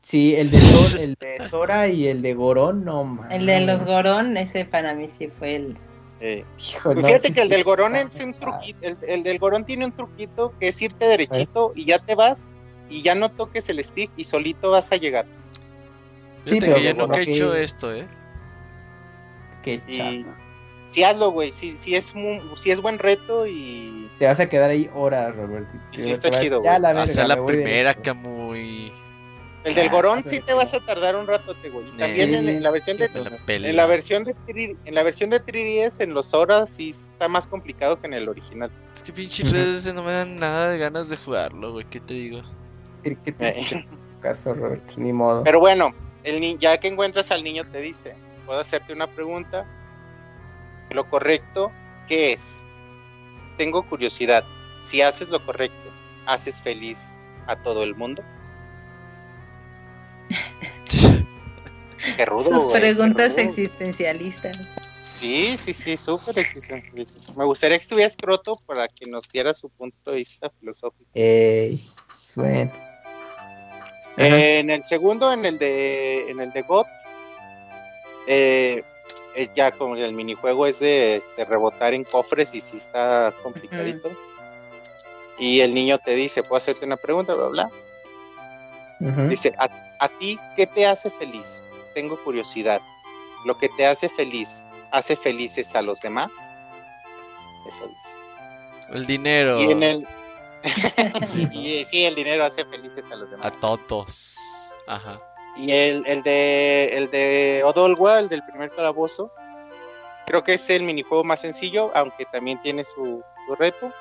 Sí, 0.01 0.35
el 0.35 0.49
de, 0.49 0.57
Thor- 0.57 0.99
el 1.01 1.15
de 1.15 1.49
Sora 1.49 1.87
y 1.89 2.07
el 2.07 2.21
de 2.21 2.33
Gorón, 2.33 2.85
no 2.85 3.03
mames. 3.03 3.37
El 3.37 3.45
de 3.45 3.59
los 3.61 3.83
Gorón, 3.83 4.37
ese 4.37 4.63
para 4.63 4.93
mí 4.93 5.09
sí 5.09 5.27
fue 5.27 5.55
el. 5.57 5.77
Eh, 6.21 6.45
Hijo, 6.69 6.93
no, 6.95 7.05
fíjate 7.05 7.27
sí 7.29 7.33
que 7.33 7.41
el 7.41 7.49
del 7.49 7.63
Gorón 7.63 7.95
es 7.95 8.19
un 8.19 8.33
truquito, 8.33 8.79
el, 8.81 8.97
el 9.07 9.23
del 9.23 9.39
Gorón 9.39 9.65
tiene 9.65 9.85
un 9.85 9.91
truquito 9.93 10.53
que 10.59 10.67
es 10.69 10.81
irte 10.81 11.05
derechito 11.05 11.71
y 11.75 11.85
ya 11.85 11.99
te 11.99 12.13
vas 12.15 12.49
y 12.89 13.01
ya 13.01 13.15
no 13.15 13.29
toques 13.29 13.69
el 13.69 13.81
stick 13.83 14.11
y 14.17 14.23
solito 14.25 14.69
vas 14.71 14.91
a 14.91 14.97
llegar. 14.97 15.25
Sí, 16.45 16.55
Fíjate 16.59 16.65
pero 16.67 16.75
que 16.77 16.83
yo 16.83 16.91
como 16.91 17.07
nunca 17.07 17.21
he 17.21 17.25
que- 17.25 17.31
hecho 17.31 17.55
esto, 17.55 17.93
¿eh? 17.93 18.05
Qué 19.63 19.81
Y. 19.87 20.25
sí 20.91 21.03
hazlo, 21.03 21.31
güey, 21.31 21.51
sí, 21.51 21.75
sí 21.75 21.95
es 21.95 22.15
mu- 22.15 22.55
sí 22.55 22.71
es 22.71 22.81
buen 22.81 22.99
reto 22.99 23.45
y 23.47 24.09
Te 24.19 24.25
vas 24.25 24.39
a 24.39 24.49
quedar 24.49 24.69
ahí 24.69 24.89
horas, 24.93 25.35
Robert. 25.35 25.67
Y 25.93 25.99
sí 25.99 26.05
Te 26.07 26.11
está 26.11 26.29
vas- 26.29 26.39
chido, 26.41 26.63
ya 26.63 26.71
güey. 26.71 26.81
la 26.81 26.87
verga, 26.89 27.03
Hacer 27.03 27.27
la 27.27 27.35
voy 27.35 27.47
primera, 27.53 27.93
derecho. 27.93 28.01
Camuy. 28.03 28.91
El 29.65 29.75
del 29.75 29.89
Ah, 29.89 29.91
Gorón 29.91 30.23
sí 30.23 30.39
te 30.39 30.53
vas 30.53 30.73
a 30.73 30.79
tardar 30.85 31.17
un 31.17 31.27
ratote, 31.27 31.69
güey. 31.69 31.85
También 31.87 32.13
Sí, 32.15 32.21
en, 32.21 32.47
en 32.47 32.63
la 32.63 32.71
versión 32.71 32.95
de 32.97 33.09
la 33.09 33.39
en 33.67 33.75
la 33.75 33.85
versión 33.87 34.23
de 34.23 34.33
3, 34.47 34.77
en 34.85 34.95
la 34.95 35.03
versión 35.03 35.29
de 35.29 35.41
3DS 35.45 35.99
en 36.01 36.13
los 36.13 36.33
horas 36.33 36.69
sí 36.69 36.89
está 36.89 37.27
más 37.27 37.45
complicado 37.45 37.99
que 37.99 38.07
en 38.07 38.13
el 38.13 38.29
original. 38.29 38.71
Es 38.95 39.03
que 39.03 39.11
pinche 39.11 39.43
redes 39.43 39.93
no 39.93 40.01
me 40.03 40.13
dan 40.13 40.37
nada 40.37 40.69
de 40.71 40.77
ganas 40.77 41.09
de 41.09 41.17
jugarlo, 41.17 41.73
güey. 41.73 41.85
¿Qué 41.89 41.99
te 41.99 42.13
digo? 42.13 42.41
¿Qué- 43.03 43.15
te 43.15 43.49
Eh. 43.49 43.81
caso, 44.21 44.53
Robert? 44.53 44.91
Ni 44.95 45.11
modo. 45.11 45.43
Pero 45.43 45.59
bueno, 45.59 45.93
el 46.23 46.39
ni- 46.39 46.57
ya 46.57 46.77
que 46.79 46.87
encuentras 46.87 47.29
al 47.31 47.43
niño 47.43 47.69
te 47.69 47.79
dice, 47.81 48.15
puedo 48.45 48.61
hacerte 48.61 48.93
una 48.93 49.07
pregunta. 49.07 49.65
Lo 50.91 51.09
correcto, 51.09 51.71
¿qué 52.07 52.33
es? 52.33 52.65
Tengo 53.57 53.83
curiosidad. 53.87 54.43
Si 54.79 55.01
haces 55.01 55.29
lo 55.29 55.45
correcto, 55.45 55.91
¿haces 56.25 56.61
feliz 56.61 57.15
a 57.47 57.55
todo 57.55 57.83
el 57.83 57.95
mundo? 57.95 58.23
Qué 62.15 62.25
rudo, 62.25 62.59
Sus 62.59 62.71
preguntas 62.71 63.33
rudo. 63.33 63.41
existencialistas. 63.41 64.57
Sí, 65.09 65.57
sí, 65.57 65.73
sí, 65.73 65.97
súper 65.97 66.39
existencialista. 66.39 67.33
Me 67.35 67.43
gustaría 67.43 67.77
que 67.77 67.81
estuvieras 67.81 68.15
croto 68.15 68.61
para 68.65 68.87
que 68.87 69.05
nos 69.05 69.29
diera 69.31 69.53
su 69.53 69.69
punto 69.69 70.11
de 70.11 70.17
vista 70.17 70.49
filosófico. 70.59 71.09
Ey, 71.13 71.89
bueno. 72.35 72.71
Eh, 74.17 74.59
en 74.59 74.69
el 74.69 74.83
segundo, 74.83 75.33
en 75.33 75.45
el 75.45 75.57
de, 75.57 76.29
en 76.29 76.39
el 76.39 76.51
de 76.51 76.61
God, 76.61 76.85
eh, 78.27 78.83
eh, 79.35 79.49
ya 79.55 79.71
como 79.71 79.95
el 79.95 80.13
minijuego 80.13 80.65
es 80.65 80.79
de, 80.79 81.23
de 81.37 81.45
rebotar 81.45 81.93
en 81.93 82.03
cofres 82.03 82.55
y 82.55 82.61
sí 82.61 82.77
está 82.77 83.33
complicadito. 83.43 84.09
Y 85.37 85.61
el 85.61 85.73
niño 85.73 85.99
te 85.99 86.15
dice, 86.15 86.43
¿puedo 86.43 86.57
hacerte 86.57 86.85
una 86.85 86.97
pregunta? 86.97 87.33
Bla, 87.33 87.47
bla. 87.47 87.69
Dice, 89.29 89.53
¿a, 89.57 89.69
a 89.99 90.09
ti 90.09 90.37
qué 90.57 90.67
te 90.67 90.85
hace 90.85 91.09
feliz? 91.09 91.65
Tengo 91.93 92.21
curiosidad. 92.23 92.81
¿Lo 93.45 93.57
que 93.57 93.69
te 93.69 93.85
hace 93.85 94.09
feliz 94.09 94.65
hace 94.91 95.15
felices 95.15 95.73
a 95.75 95.81
los 95.81 96.01
demás? 96.01 96.31
Eso 97.65 97.87
dice. 97.87 98.15
El 98.93 99.05
dinero. 99.05 99.61
Y 99.61 99.71
en 99.71 99.83
el... 99.83 100.07
Sí, 101.27 101.85
sí, 101.85 102.05
el 102.05 102.15
dinero 102.15 102.43
hace 102.43 102.65
felices 102.65 103.07
a 103.09 103.15
los 103.15 103.31
demás. 103.31 103.45
A 103.45 103.51
todos. 103.59 104.73
Ajá. 104.87 105.19
Y 105.59 105.71
el, 105.71 106.07
el 106.07 106.23
de 106.23 106.97
el 106.97 107.11
de 107.11 107.63
Odolwa, 107.65 108.19
el 108.19 108.29
del 108.29 108.43
primer 108.45 108.69
calabozo, 108.69 109.29
creo 110.25 110.41
que 110.41 110.53
es 110.53 110.69
el 110.69 110.83
minijuego 110.83 111.25
más 111.25 111.41
sencillo, 111.41 111.91
aunque 111.93 112.23
también 112.25 112.61
tiene 112.61 112.85
su, 112.85 113.21
su 113.45 113.55
reto. 113.55 113.91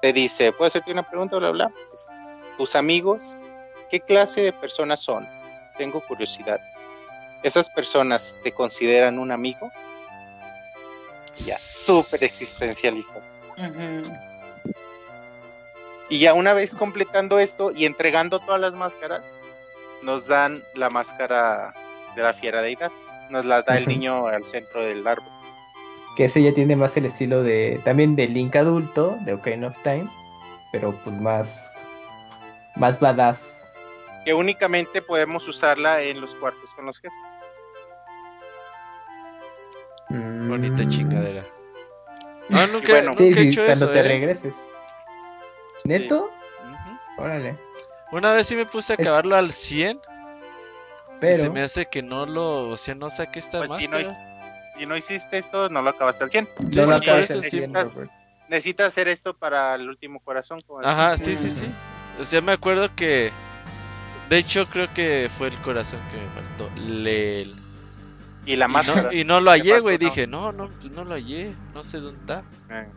Te 0.00 0.12
dice, 0.12 0.52
¿puedo 0.52 0.68
hacerte 0.68 0.92
una 0.92 1.02
pregunta? 1.02 1.36
Bla, 1.38 1.50
bla. 1.50 1.72
Dice, 1.90 2.08
Tus 2.56 2.76
amigos, 2.76 3.36
¿qué 3.90 4.00
clase 4.00 4.42
de 4.42 4.52
personas 4.52 5.00
son? 5.00 5.26
Tengo 5.76 6.00
curiosidad. 6.06 6.60
¿Esas 7.42 7.68
personas 7.68 8.38
te 8.44 8.52
consideran 8.52 9.18
un 9.18 9.32
amigo? 9.32 9.68
Ya, 11.44 11.56
súper 11.58 12.22
existencialista. 12.22 13.20
Y 16.08 16.20
ya 16.20 16.34
una 16.34 16.52
vez 16.52 16.74
completando 16.74 17.40
esto 17.40 17.72
y 17.74 17.84
entregando 17.86 18.38
todas 18.38 18.60
las 18.60 18.74
máscaras, 18.74 19.40
nos 20.02 20.26
dan 20.26 20.62
la 20.74 20.90
máscara 20.90 21.72
de 22.16 22.22
la 22.22 22.32
fiera 22.32 22.62
deidad. 22.62 22.90
Nos 23.30 23.44
la 23.44 23.62
da 23.62 23.76
el 23.78 23.86
niño 23.86 24.26
al 24.26 24.44
centro 24.44 24.82
del 24.82 25.06
árbol. 25.06 25.28
Que 26.16 26.24
ese 26.24 26.42
ya 26.42 26.52
tiene 26.52 26.74
más 26.76 26.96
el 26.96 27.06
estilo 27.06 27.42
de. 27.42 27.80
También 27.84 28.16
de 28.16 28.26
Link 28.26 28.56
adulto, 28.56 29.16
de 29.20 29.34
Ocarina 29.34 29.68
of 29.68 29.76
Time. 29.82 30.08
Pero 30.72 30.92
pues 31.04 31.20
más. 31.20 31.72
Más 32.76 32.98
badass. 32.98 33.56
Que 34.24 34.34
únicamente 34.34 35.00
podemos 35.02 35.46
usarla 35.48 36.02
en 36.02 36.20
los 36.20 36.34
cuartos 36.34 36.74
con 36.74 36.86
los 36.86 36.98
jefes. 37.00 37.16
Bonita 40.10 40.82
Mm. 40.82 40.88
chingadera. 40.88 41.44
No, 42.48 42.66
nunca, 42.66 42.92
bueno. 42.94 43.08
nunca 43.10 43.18
Sí, 43.22 43.28
he 43.48 43.52
sí, 43.52 43.56
cuando 43.56 43.90
te 43.90 44.00
¿eh? 44.00 44.02
regreses. 44.02 44.66
¿Neto? 45.84 46.30
Órale. 47.16 47.56
Una 48.12 48.32
vez 48.32 48.46
sí 48.46 48.56
me 48.56 48.66
puse 48.66 48.92
a 48.92 48.96
Es- 48.96 49.00
acabarlo 49.00 49.36
al 49.36 49.52
100. 49.52 49.96
Y 49.96 50.00
Pero. 51.20 51.42
se 51.42 51.50
me 51.50 51.62
hace 51.62 51.86
que 51.86 52.02
no 52.02 52.26
lo. 52.26 52.68
O 52.68 52.76
sea, 52.76 52.94
no 52.94 53.10
saqué 53.10 53.38
esta 53.38 53.58
Pues 53.58 53.72
si 53.76 53.86
no, 53.88 53.98
máscara. 53.98 54.72
si 54.76 54.86
no 54.86 54.96
hiciste 54.96 55.36
esto, 55.38 55.68
no 55.68 55.82
lo 55.82 55.90
acabaste 55.90 56.24
al 56.24 56.30
100. 56.30 56.46
Sí, 56.46 56.52
No 56.64 56.70
sí, 56.72 56.78
lo 56.78 56.86
por 56.86 56.94
acabas 56.94 57.24
eso 57.24 57.34
al 57.34 57.44
sí. 57.44 57.50
100, 57.50 57.72
Necesitas- 57.72 57.94
Robert. 57.96 58.10
Necesitas 58.48 58.86
hacer 58.88 59.06
esto 59.08 59.34
para 59.36 59.74
el 59.76 59.88
último 59.88 60.18
corazón. 60.20 60.58
como 60.66 60.80
Ajá, 60.80 61.16
sí, 61.18 61.36
sí, 61.36 61.50
sí. 61.50 61.70
O 62.18 62.24
sea, 62.24 62.40
me 62.40 62.52
acuerdo 62.52 62.94
que. 62.96 63.30
De 64.28 64.38
hecho, 64.38 64.68
creo 64.68 64.92
que 64.94 65.30
fue 65.36 65.48
el 65.48 65.60
corazón 65.62 66.00
que 66.10 66.16
me 66.16 66.28
faltó. 66.30 66.70
Le... 66.76 67.52
Y 68.46 68.56
la 68.56 68.66
Y 68.66 68.68
máscara. 68.68 69.02
no, 69.02 69.12
y 69.12 69.24
no 69.24 69.40
lo 69.40 69.50
hallé, 69.50 69.80
güey. 69.80 69.98
Dije, 69.98 70.26
no, 70.26 70.50
no, 70.52 70.68
pues 70.70 70.90
no 70.90 71.04
lo 71.04 71.14
hallé. 71.14 71.54
No 71.74 71.84
sé 71.84 71.98
dónde 72.00 72.20
está. 72.20 72.42
Eh, 72.70 72.88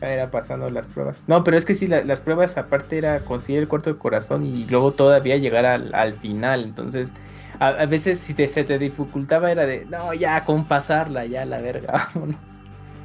Era 0.00 0.30
pasando 0.30 0.70
las 0.70 0.86
pruebas. 0.88 1.24
No, 1.26 1.42
pero 1.42 1.56
es 1.56 1.64
que 1.64 1.74
sí, 1.74 1.88
la- 1.88 2.04
las 2.04 2.22
pruebas 2.22 2.56
aparte 2.56 2.98
era 2.98 3.24
conseguir 3.24 3.62
el 3.62 3.68
cuarto 3.68 3.92
de 3.92 3.98
corazón 3.98 4.46
y 4.46 4.64
luego 4.66 4.92
todavía 4.94 5.36
llegar 5.36 5.66
al, 5.66 5.92
al 5.94 6.14
final. 6.14 6.62
Entonces, 6.64 7.12
a, 7.58 7.68
a 7.68 7.86
veces 7.86 8.20
si 8.20 8.32
te, 8.34 8.46
se 8.46 8.62
te 8.62 8.78
dificultaba 8.78 9.50
era 9.50 9.66
de, 9.66 9.86
no, 9.86 10.14
ya 10.14 10.44
con 10.44 10.68
pasarla, 10.68 11.26
ya 11.26 11.44
la 11.44 11.60
verga, 11.60 12.08
vámonos. 12.14 12.38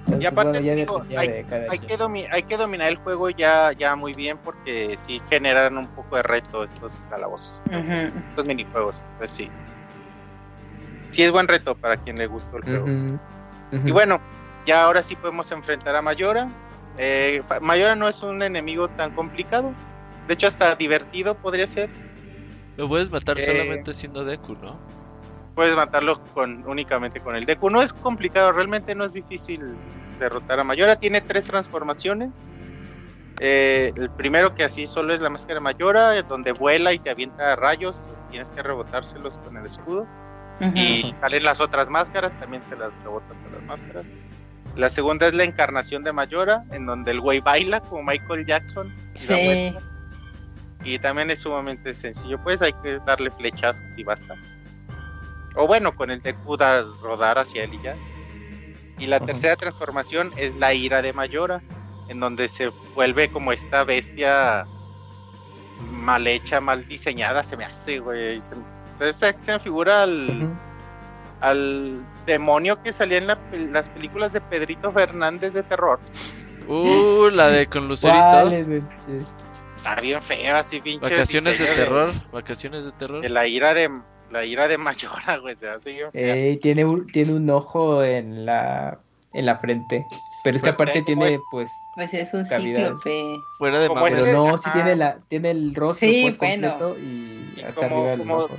Entonces, 0.05 0.31
aparte 0.31 0.59
bueno, 0.59 0.75
digo, 0.75 1.05
hay, 1.17 1.79
que 1.79 1.97
domi- 1.97 2.27
hay 2.29 2.43
que 2.43 2.57
dominar 2.57 2.89
el 2.89 2.97
juego 2.97 3.29
ya, 3.29 3.71
ya 3.71 3.95
muy 3.95 4.13
bien 4.13 4.37
porque 4.37 4.95
sí 4.97 5.19
generan 5.29 5.77
un 5.77 5.87
poco 5.87 6.17
de 6.17 6.23
reto 6.23 6.63
estos 6.63 6.99
calabozos, 7.09 7.61
Ujú. 7.67 8.19
estos 8.29 8.45
minijuegos. 8.45 9.05
Pues 9.17 9.31
sí. 9.31 9.49
Sí 11.11 11.23
es 11.23 11.31
buen 11.31 11.47
reto 11.47 11.73
para 11.75 11.97
quien 11.97 12.17
le 12.17 12.27
gustó 12.27 12.57
el 12.57 12.63
juego. 12.63 12.85
Y 13.85 13.91
bueno, 13.91 14.19
ya 14.65 14.83
ahora 14.83 15.01
sí 15.01 15.15
podemos 15.15 15.51
enfrentar 15.51 15.95
a 15.95 16.01
Mayora. 16.01 16.49
Eh, 16.97 17.41
Mayora 17.61 17.95
no 17.95 18.07
es 18.07 18.21
un 18.23 18.41
enemigo 18.43 18.87
tan 18.89 19.11
complicado. 19.15 19.73
De 20.27 20.33
hecho, 20.35 20.47
hasta 20.47 20.75
divertido 20.75 21.35
podría 21.35 21.67
ser. 21.67 21.89
Lo 22.77 22.87
puedes 22.87 23.09
matar 23.11 23.37
Eh. 23.37 23.41
solamente 23.41 23.93
siendo 23.93 24.23
Deku, 24.25 24.53
¿no? 24.61 24.77
Puedes 25.55 25.75
matarlo 25.75 26.23
con 26.33 26.67
únicamente 26.67 27.19
con 27.19 27.35
el 27.35 27.45
Deku. 27.45 27.69
No 27.69 27.81
es 27.81 27.93
complicado, 27.93 28.51
realmente 28.51 28.95
no 28.95 29.05
es 29.05 29.13
difícil 29.13 29.61
derrotar 30.19 30.59
a 30.59 30.63
Mayora. 30.63 30.95
Tiene 30.95 31.21
tres 31.21 31.45
transformaciones. 31.45 32.45
Eh, 33.39 33.91
el 33.95 34.09
primero 34.11 34.55
que 34.55 34.63
así 34.63 34.85
solo 34.85 35.13
es 35.13 35.21
la 35.21 35.29
máscara 35.29 35.59
Mayora, 35.59 36.21
donde 36.23 36.53
vuela 36.53 36.93
y 36.93 36.99
te 36.99 37.09
avienta 37.09 37.55
rayos. 37.55 38.09
Tienes 38.29 38.51
que 38.51 38.63
rebotárselos 38.63 39.37
con 39.39 39.57
el 39.57 39.65
escudo. 39.65 40.07
Y 40.75 41.11
salen 41.19 41.43
las 41.43 41.59
otras 41.59 41.89
máscaras, 41.89 42.39
también 42.39 42.65
se 42.65 42.75
las 42.77 42.93
rebotas 43.03 43.43
a 43.43 43.49
las 43.49 43.63
máscaras. 43.63 44.05
La 44.75 44.89
segunda 44.89 45.27
es 45.27 45.33
la 45.35 45.43
encarnación 45.43 46.03
de 46.03 46.11
Mayora, 46.13 46.63
en 46.71 46.85
donde 46.85 47.11
el 47.11 47.21
güey 47.21 47.39
baila 47.41 47.79
como 47.81 48.03
Michael 48.03 48.45
Jackson. 48.45 48.87
y 49.15 49.27
da 49.27 49.35
Sí. 49.37 49.45
vueltas. 49.45 49.83
Y 50.85 50.99
también 50.99 51.29
es 51.29 51.39
sumamente 51.39 51.93
sencillo, 51.93 52.41
pues 52.43 52.61
hay 52.63 52.73
que 52.81 52.99
darle 53.05 53.29
flechazos 53.31 53.95
y 53.97 54.03
basta. 54.03 54.35
O 55.55 55.67
bueno, 55.67 55.95
con 55.95 56.09
el 56.09 56.21
Deku 56.21 56.57
dar- 56.57 56.85
rodar 57.01 57.37
hacia 57.37 57.63
él 57.63 57.75
y 57.75 57.81
ya. 57.83 57.95
Y 58.97 59.05
la 59.05 59.19
tercera 59.19 59.55
transformación 59.55 60.33
es 60.35 60.55
la 60.55 60.73
ira 60.73 61.01
de 61.03 61.13
Mayora, 61.13 61.61
en 62.09 62.19
donde 62.19 62.47
se 62.47 62.69
vuelve 62.95 63.31
como 63.31 63.51
esta 63.51 63.83
bestia 63.83 64.65
mal 65.91 66.25
hecha, 66.27 66.59
mal 66.59 66.87
diseñada, 66.87 67.43
se 67.43 67.55
me 67.55 67.65
hace, 67.65 67.99
güey. 67.99 68.39
Se, 68.39 68.55
entonces 68.93 69.35
se 69.39 69.51
me 69.53 69.59
figura 69.59 70.01
al. 70.03 70.57
Al 71.43 72.03
demonio 72.25 72.81
que 72.81 72.91
salía 72.91 73.17
en 73.17 73.27
la 73.27 73.37
las 73.71 73.89
películas 73.89 74.33
de 74.33 74.41
Pedrito 74.41 74.91
Fernández 74.91 75.53
de 75.53 75.63
terror. 75.63 75.99
Uh, 76.67 77.29
la 77.31 77.49
de 77.49 77.67
con 77.67 77.87
Lucerito. 77.87 78.49
Está 79.77 79.95
bien 80.01 80.21
fea, 80.21 80.57
así 80.59 80.79
pinche. 80.79 81.09
Vacaciones 81.09 81.59
de 81.59 81.65
terror. 81.67 82.11
Vacaciones 82.31 82.85
de 82.85 82.91
terror. 82.93 83.21
De 83.21 83.29
la 83.29 83.45
ira 83.47 83.73
de 83.73 83.89
la 84.31 84.45
ira 84.45 84.67
de 84.67 84.77
Mayora, 84.77 85.37
güey, 85.37 85.55
se 85.55 85.69
hace 85.69 85.91
bien. 85.91 86.07
Ey, 86.13 86.57
tiene 86.57 86.85
un, 86.85 87.05
tiene 87.07 87.33
un 87.33 87.49
ojo 87.49 88.01
en 88.03 88.45
la, 88.45 88.97
en 89.33 89.45
la 89.45 89.57
frente. 89.57 90.07
Pero 90.43 90.55
es 90.57 90.63
que 90.63 90.71
Bueno, 90.71 90.73
aparte 90.75 90.93
¿cómo 91.03 91.05
tiene, 91.05 91.33
es? 91.35 91.41
pues, 91.51 91.71
Pues 91.95 92.13
es 92.13 92.33
un 92.33 92.45
cíclope. 92.45 93.39
Fuera 93.57 93.79
de 93.79 93.89
mamá. 93.89 94.05
pero 94.09 94.25
no, 94.33 94.57
sí 94.57 94.69
tiene 94.73 94.95
la, 94.95 95.19
tiene 95.27 95.51
el 95.51 95.75
rostro 95.75 96.07
Sí, 96.07 96.21
pues 96.23 96.37
bueno. 96.37 96.69
completo 96.77 96.97
y 96.99 97.53
Y 97.57 97.61
hasta 97.61 97.87
como- 97.89 97.95
arriba 97.97 98.09
del 98.11 98.19
como- 98.19 98.35
ojo. 98.37 98.57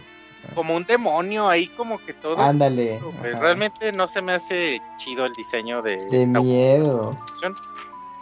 Como 0.54 0.74
un 0.76 0.84
demonio 0.84 1.48
ahí, 1.48 1.66
como 1.68 1.98
que 1.98 2.12
todo. 2.12 2.38
Ándale. 2.38 3.00
Realmente 3.22 3.92
no 3.92 4.06
se 4.08 4.22
me 4.22 4.32
hace 4.32 4.80
chido 4.98 5.24
el 5.26 5.32
diseño 5.32 5.82
de, 5.82 5.96
De 6.10 6.18
esta 6.18 6.40
miedo. 6.40 7.18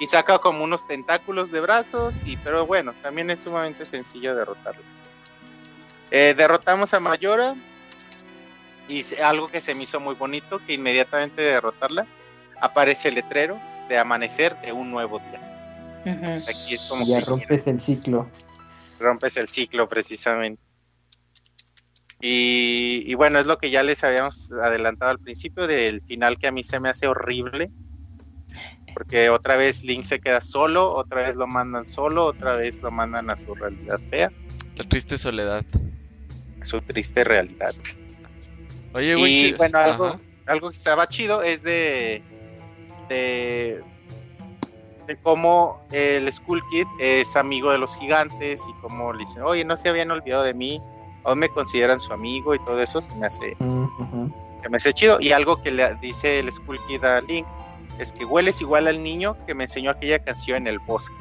Y 0.00 0.06
saca 0.08 0.38
como 0.38 0.64
unos 0.64 0.86
tentáculos 0.86 1.50
de 1.52 1.60
brazos, 1.60 2.26
y 2.26 2.36
pero 2.38 2.66
bueno, 2.66 2.92
también 3.02 3.30
es 3.30 3.40
sumamente 3.40 3.84
sencillo 3.84 4.34
derrotarlo. 4.34 4.82
Eh, 6.10 6.34
derrotamos 6.36 6.92
a 6.94 7.00
Mayora. 7.00 7.54
Y 8.88 9.02
algo 9.22 9.46
que 9.46 9.60
se 9.60 9.74
me 9.74 9.84
hizo 9.84 10.00
muy 10.00 10.14
bonito, 10.16 10.58
que 10.66 10.74
inmediatamente 10.74 11.40
de 11.40 11.52
derrotarla, 11.52 12.06
aparece 12.60 13.08
el 13.08 13.14
letrero 13.14 13.60
de 13.88 13.96
amanecer 13.96 14.60
de 14.60 14.72
un 14.72 14.90
nuevo 14.90 15.20
día. 15.20 16.02
Ujú. 16.04 16.26
Aquí 16.32 16.74
es 16.74 16.88
como 16.90 17.04
Ya 17.06 17.20
que 17.20 17.26
rompes 17.26 17.66
el 17.68 17.80
ciclo. 17.80 18.28
rompes 18.98 19.36
el 19.36 19.46
ciclo 19.48 19.88
precisamente. 19.88 20.60
Y, 22.24 23.02
y 23.04 23.14
bueno, 23.14 23.40
es 23.40 23.46
lo 23.46 23.58
que 23.58 23.70
ya 23.70 23.82
les 23.82 24.04
habíamos 24.04 24.52
adelantado 24.62 25.10
al 25.10 25.18
principio 25.18 25.66
del 25.66 26.00
final 26.02 26.38
que 26.38 26.46
a 26.46 26.52
mí 26.52 26.62
se 26.62 26.78
me 26.78 26.88
hace 26.88 27.08
horrible. 27.08 27.72
Porque 28.94 29.28
otra 29.28 29.56
vez 29.56 29.82
Link 29.82 30.04
se 30.04 30.20
queda 30.20 30.40
solo, 30.40 30.94
otra 30.94 31.22
vez 31.22 31.34
lo 31.34 31.48
mandan 31.48 31.84
solo, 31.84 32.26
otra 32.26 32.54
vez 32.56 32.80
lo 32.80 32.92
mandan 32.92 33.28
a 33.28 33.34
su 33.34 33.54
realidad 33.56 34.00
fea, 34.08 34.30
La 34.76 34.84
triste 34.84 35.18
soledad. 35.18 35.64
su 36.62 36.80
triste 36.82 37.24
realidad. 37.24 37.74
Oye, 38.94 39.16
Y 39.16 39.52
bueno, 39.54 39.78
algo, 39.78 40.06
Ajá. 40.06 40.20
algo 40.46 40.70
que 40.70 40.76
estaba 40.76 41.08
chido 41.08 41.42
es 41.42 41.62
de, 41.62 42.22
de, 43.08 43.82
de 45.08 45.16
cómo 45.22 45.80
el 45.90 46.30
Skull 46.30 46.62
Kid 46.70 46.86
es 47.00 47.34
amigo 47.34 47.72
de 47.72 47.78
los 47.78 47.96
gigantes 47.96 48.62
y 48.68 48.72
cómo 48.80 49.12
le 49.12 49.20
dicen, 49.20 49.42
oye, 49.42 49.64
no 49.64 49.76
se 49.76 49.88
habían 49.88 50.10
olvidado 50.12 50.44
de 50.44 50.54
mí, 50.54 50.80
aún 51.24 51.38
me 51.38 51.48
consideran 51.48 52.00
su 52.00 52.12
amigo 52.12 52.54
y 52.54 52.58
todo 52.60 52.82
eso 52.82 53.00
se 53.00 53.14
me 53.14 53.26
hace, 53.26 53.56
se 54.62 54.68
me 54.68 54.76
hace 54.76 54.92
chido. 54.92 55.18
Y 55.20 55.32
algo 55.32 55.62
que 55.62 55.70
le 55.70 55.94
dice 55.96 56.38
el 56.40 56.50
Skull 56.50 56.78
Kid 56.86 57.04
a 57.04 57.20
Link 57.20 57.46
es 57.98 58.12
que 58.12 58.24
hueles 58.24 58.60
igual 58.60 58.88
al 58.88 59.02
niño 59.02 59.36
que 59.46 59.54
me 59.54 59.64
enseñó 59.64 59.90
aquella 59.90 60.18
canción 60.18 60.58
en 60.58 60.66
el 60.66 60.78
bosque. 60.80 61.14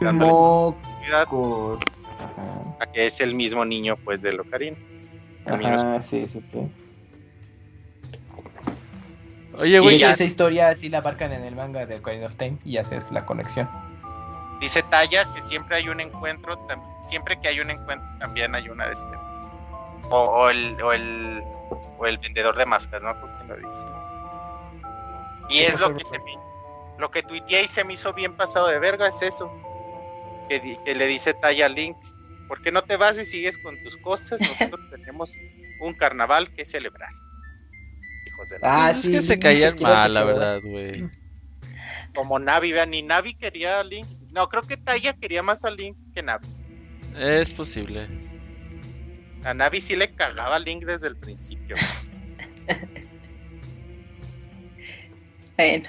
Mocos. 0.00 0.76
A 2.80 2.86
que 2.86 3.06
es 3.06 3.20
el 3.20 3.34
mismo 3.34 3.64
niño 3.64 3.96
pues 4.04 4.22
de 4.22 4.32
niño 4.32 4.76
Ajá, 5.46 6.00
sí, 6.00 6.26
sí, 6.26 6.40
sí. 6.40 6.58
Oye, 9.58 9.78
güey. 9.80 10.02
esa 10.02 10.24
historia 10.24 10.74
sí 10.74 10.88
la 10.88 10.98
abarcan 10.98 11.32
en 11.32 11.44
el 11.44 11.54
manga 11.54 11.86
de 11.86 11.96
Ocarina 11.96 12.26
of 12.26 12.34
Time 12.34 12.58
y 12.64 12.76
haces 12.76 13.10
la 13.10 13.24
conexión. 13.24 13.68
Dice 14.60 14.82
Talla 14.82 15.24
que 15.34 15.42
siempre 15.42 15.76
hay 15.76 15.88
un 15.88 16.00
encuentro, 16.00 16.58
siempre 17.08 17.38
que 17.40 17.48
hay 17.48 17.60
un 17.60 17.70
encuentro 17.70 18.06
también 18.18 18.54
hay 18.54 18.68
una 18.68 18.88
despedida. 18.88 19.25
O, 20.10 20.18
o 20.18 20.50
el, 20.50 20.80
o, 20.82 20.92
el, 20.92 21.42
o 21.98 22.06
el 22.06 22.18
vendedor 22.18 22.56
de 22.56 22.66
máscaras, 22.66 23.02
¿no? 23.14 23.20
¿Por 23.20 23.30
quién 23.36 23.48
lo 23.48 23.56
dice? 23.56 23.86
Y 25.50 25.58
es 25.60 25.80
lo 25.80 25.94
que 25.96 26.04
se 26.04 26.18
me, 26.18 26.32
lo 26.98 27.10
que 27.10 27.22
tuiteé 27.22 27.64
y 27.64 27.68
se 27.68 27.84
me 27.84 27.92
hizo 27.94 28.12
bien 28.12 28.36
pasado 28.36 28.68
de 28.68 28.78
verga 28.78 29.08
es 29.08 29.22
eso. 29.22 29.50
Que, 30.48 30.60
di- 30.60 30.76
que 30.84 30.94
le 30.94 31.06
dice 31.06 31.34
Talla 31.34 31.66
a 31.66 31.68
Link, 31.68 31.96
¿por 32.48 32.60
qué 32.62 32.70
no 32.70 32.82
te 32.82 32.96
vas 32.96 33.18
y 33.18 33.24
sigues 33.24 33.58
con 33.58 33.80
tus 33.82 33.96
cosas? 33.96 34.40
Nosotros 34.40 34.80
tenemos 34.90 35.32
un 35.80 35.94
carnaval 35.94 36.52
que 36.52 36.64
celebrar. 36.64 37.10
Hijos 38.26 38.48
de 38.50 38.58
la... 38.60 38.68
Ah, 38.72 38.88
Pues 38.92 39.04
es 39.04 39.08
que 39.08 39.20
se 39.22 39.38
caían 39.38 39.76
mal, 39.80 40.14
la 40.14 40.24
verdad, 40.24 40.60
güey. 40.62 41.08
Como 42.14 42.38
Navi, 42.38 42.72
vean, 42.72 42.90
ni 42.90 43.02
Navi 43.02 43.34
quería 43.34 43.80
a 43.80 43.84
Link. 43.84 44.06
No, 44.30 44.48
creo 44.48 44.62
que 44.62 44.76
Talla 44.76 45.12
quería 45.14 45.42
más 45.42 45.64
a 45.64 45.70
Link 45.70 45.96
que 46.14 46.22
Navi. 46.22 46.46
Es 47.16 47.52
posible. 47.52 48.08
A 49.46 49.54
Navi 49.54 49.80
sí 49.80 49.94
le 49.94 50.12
cagaba 50.12 50.56
a 50.56 50.58
Link 50.58 50.84
desde 50.84 51.06
el 51.06 51.16
principio. 51.16 51.76
Bueno. 55.56 55.88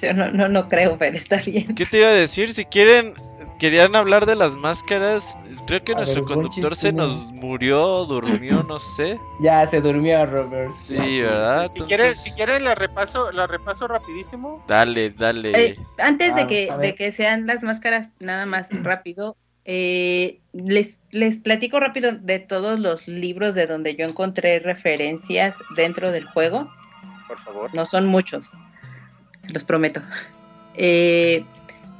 Yo 0.00 0.12
no, 0.12 0.30
no, 0.30 0.48
no 0.48 0.68
creo, 0.68 0.98
pero 0.98 1.16
está 1.16 1.36
bien. 1.36 1.74
¿Qué 1.74 1.86
te 1.86 1.98
iba 1.98 2.08
a 2.08 2.12
decir? 2.12 2.52
Si 2.52 2.64
quieren, 2.66 3.14
querían 3.58 3.96
hablar 3.96 4.26
de 4.26 4.36
las 4.36 4.56
máscaras. 4.56 5.38
Creo 5.66 5.82
que 5.82 5.92
A 5.92 5.96
nuestro 5.96 6.24
ver, 6.24 6.34
conductor 6.34 6.76
se 6.76 6.92
nos 6.92 7.32
murió, 7.32 8.04
durmió, 8.04 8.62
no 8.62 8.78
sé. 8.78 9.18
Ya 9.40 9.66
se 9.66 9.80
durmió 9.80 10.24
Robert. 10.26 10.70
Sí, 10.70 11.20
¿verdad? 11.22 11.68
si 11.68 11.80
quieres, 11.80 12.20
si 12.20 12.30
quieres 12.32 12.60
la 12.60 12.74
repaso, 12.74 13.32
la 13.32 13.46
repaso 13.46 13.88
rapidísimo. 13.88 14.62
Dale, 14.68 15.10
dale. 15.10 15.64
Eh, 15.66 15.78
antes 15.98 16.34
de 16.34 16.42
Ah, 16.42 16.46
que, 16.46 16.72
de 16.78 16.94
que 16.94 17.10
sean 17.12 17.46
las 17.46 17.62
máscaras, 17.62 18.10
nada 18.20 18.44
más 18.46 18.68
rápido, 18.82 19.36
eh, 19.64 20.38
les, 20.52 20.98
les 21.10 21.36
platico 21.38 21.80
rápido 21.80 22.12
de 22.12 22.38
todos 22.38 22.78
los 22.78 23.06
libros 23.08 23.54
de 23.54 23.66
donde 23.66 23.94
yo 23.96 24.06
encontré 24.06 24.58
referencias 24.58 25.56
dentro 25.76 26.12
del 26.12 26.26
juego. 26.26 26.70
Por 27.28 27.38
favor. 27.38 27.74
No 27.74 27.86
son 27.86 28.06
muchos, 28.06 28.50
se 29.40 29.52
los 29.52 29.64
prometo. 29.64 30.00
Eh, 30.74 31.44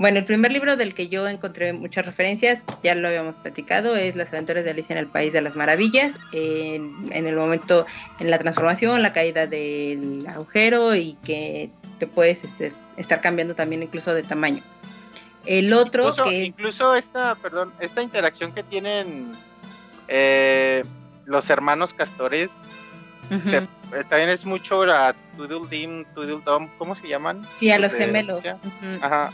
Bueno, 0.01 0.19
el 0.19 0.25
primer 0.25 0.51
libro 0.51 0.79
del 0.79 0.95
que 0.95 1.09
yo 1.09 1.29
encontré 1.29 1.75
muchas 1.75 2.07
referencias, 2.07 2.65
ya 2.83 2.95
lo 2.95 3.07
habíamos 3.07 3.37
platicado, 3.37 3.97
es 3.97 4.17
Las 4.17 4.33
aventuras 4.33 4.65
de 4.65 4.71
Alicia 4.71 4.95
en 4.95 4.99
el 4.99 5.07
País 5.07 5.35
de 5.35 5.43
las 5.43 5.57
Maravillas, 5.57 6.15
en, 6.33 6.95
en 7.13 7.27
el 7.27 7.37
momento, 7.37 7.85
en 8.19 8.31
la 8.31 8.39
transformación, 8.39 9.03
la 9.03 9.13
caída 9.13 9.47
del 9.47 10.25
agujero 10.27 10.95
y 10.95 11.19
que 11.23 11.69
te 11.99 12.07
puedes 12.07 12.45
este, 12.45 12.73
estar 12.97 13.21
cambiando 13.21 13.55
también 13.55 13.83
incluso 13.83 14.15
de 14.15 14.23
tamaño. 14.23 14.63
El 15.47 15.73
otro 15.73 16.02
Incluso, 16.09 16.25
que 16.25 16.43
es... 16.43 16.49
incluso 16.49 16.94
esta, 16.94 17.35
perdón, 17.36 17.73
esta 17.81 18.02
interacción 18.02 18.52
que 18.52 18.62
tienen 18.62 19.33
eh, 20.09 20.85
los 21.25 21.49
hermanos 21.51 21.94
castores 21.94 22.62
se- 23.43 23.59
eh, 23.59 24.05
también 24.09 24.28
es 24.28 24.44
mucho 24.44 24.83
a 24.83 25.15
Tweedledum, 25.36 26.05
Tweedledum, 26.15 26.69
¿cómo 26.78 26.94
se 26.94 27.09
llaman? 27.09 27.47
Sí, 27.57 27.70
a 27.70 27.78
los 27.78 27.93
de 27.93 27.99
gemelos. 27.99 28.43
Ajá. 29.01 29.33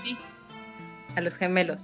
a 1.16 1.20
los 1.20 1.36
gemelos. 1.36 1.82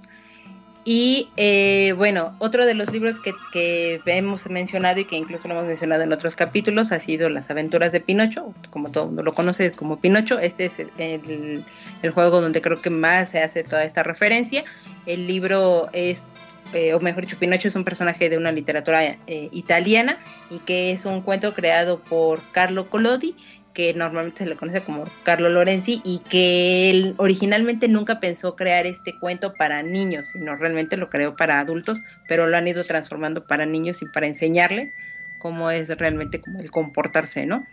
Y 0.85 1.29
eh, 1.37 1.93
bueno, 1.95 2.35
otro 2.39 2.65
de 2.65 2.73
los 2.73 2.91
libros 2.91 3.17
que, 3.21 3.33
que 3.53 4.01
hemos 4.05 4.49
mencionado 4.49 4.99
y 4.99 5.05
que 5.05 5.15
incluso 5.15 5.47
lo 5.47 5.53
hemos 5.53 5.65
mencionado 5.65 6.03
en 6.03 6.11
otros 6.11 6.35
capítulos 6.35 6.91
ha 6.91 6.99
sido 6.99 7.29
Las 7.29 7.49
aventuras 7.49 7.93
de 7.93 8.01
Pinocho, 8.01 8.53
como 8.69 8.91
todo 8.91 9.05
mundo 9.05 9.23
lo 9.23 9.33
conoce 9.33 9.71
como 9.71 9.99
Pinocho. 9.99 10.39
Este 10.39 10.65
es 10.65 10.79
el, 10.79 10.89
el- 10.97 11.63
el 12.01 12.11
juego 12.11 12.41
donde 12.41 12.61
creo 12.61 12.81
que 12.81 12.89
más 12.89 13.29
se 13.29 13.39
hace 13.39 13.63
toda 13.63 13.85
esta 13.85 14.03
referencia. 14.03 14.65
El 15.05 15.25
libro 15.25 15.87
es, 15.93 16.33
eh, 16.73 16.93
o 16.93 16.99
mejor 16.99 17.23
dicho, 17.25 17.39
Pinocho 17.39 17.69
es 17.69 17.77
un 17.77 17.85
personaje 17.85 18.29
de 18.29 18.37
una 18.37 18.51
literatura 18.51 19.05
eh, 19.05 19.47
italiana 19.53 20.17
y 20.49 20.59
que 20.59 20.91
es 20.91 21.05
un 21.05 21.21
cuento 21.21 21.53
creado 21.53 21.99
por 21.99 22.41
Carlo 22.51 22.89
Collodi 22.89 23.35
que 23.73 23.93
normalmente 23.93 24.43
se 24.43 24.49
le 24.49 24.55
conoce 24.55 24.81
como 24.81 25.05
Carlo 25.23 25.49
Lorenzi 25.49 26.01
y 26.03 26.19
que 26.19 26.89
él 26.89 27.15
originalmente 27.17 27.87
nunca 27.87 28.19
pensó 28.19 28.55
crear 28.55 28.85
este 28.85 29.17
cuento 29.19 29.55
para 29.55 29.81
niños, 29.81 30.29
sino 30.29 30.55
realmente 30.55 30.95
lo 30.95 31.09
creó 31.09 31.35
para 31.35 31.59
adultos, 31.59 32.01
pero 32.27 32.47
lo 32.47 32.55
han 32.55 32.67
ido 32.67 32.83
transformando 32.83 33.45
para 33.45 33.65
niños 33.65 34.01
y 34.01 34.05
para 34.05 34.27
enseñarle 34.27 34.93
cómo 35.39 35.71
es 35.71 35.89
realmente 35.97 36.39
como 36.39 36.61
el 36.61 36.71
comportarse, 36.71 37.45
¿no? 37.45 37.65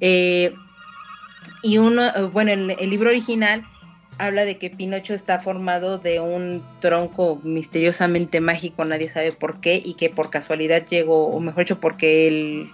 Eh, 0.00 0.54
y 1.62 1.78
uno, 1.78 2.06
eh, 2.06 2.22
bueno, 2.32 2.52
el, 2.52 2.76
el 2.78 2.90
libro 2.90 3.10
original 3.10 3.64
habla 4.18 4.44
de 4.44 4.58
que 4.58 4.68
Pinocho 4.68 5.14
está 5.14 5.40
formado 5.40 5.98
de 5.98 6.20
un 6.20 6.62
tronco 6.80 7.40
misteriosamente 7.42 8.40
mágico, 8.40 8.84
nadie 8.84 9.08
sabe 9.08 9.32
por 9.32 9.60
qué, 9.60 9.80
y 9.82 9.94
que 9.94 10.10
por 10.10 10.28
casualidad 10.30 10.86
llegó, 10.86 11.28
o 11.28 11.40
mejor 11.40 11.64
dicho, 11.64 11.80
porque 11.80 12.28
el, 12.28 12.70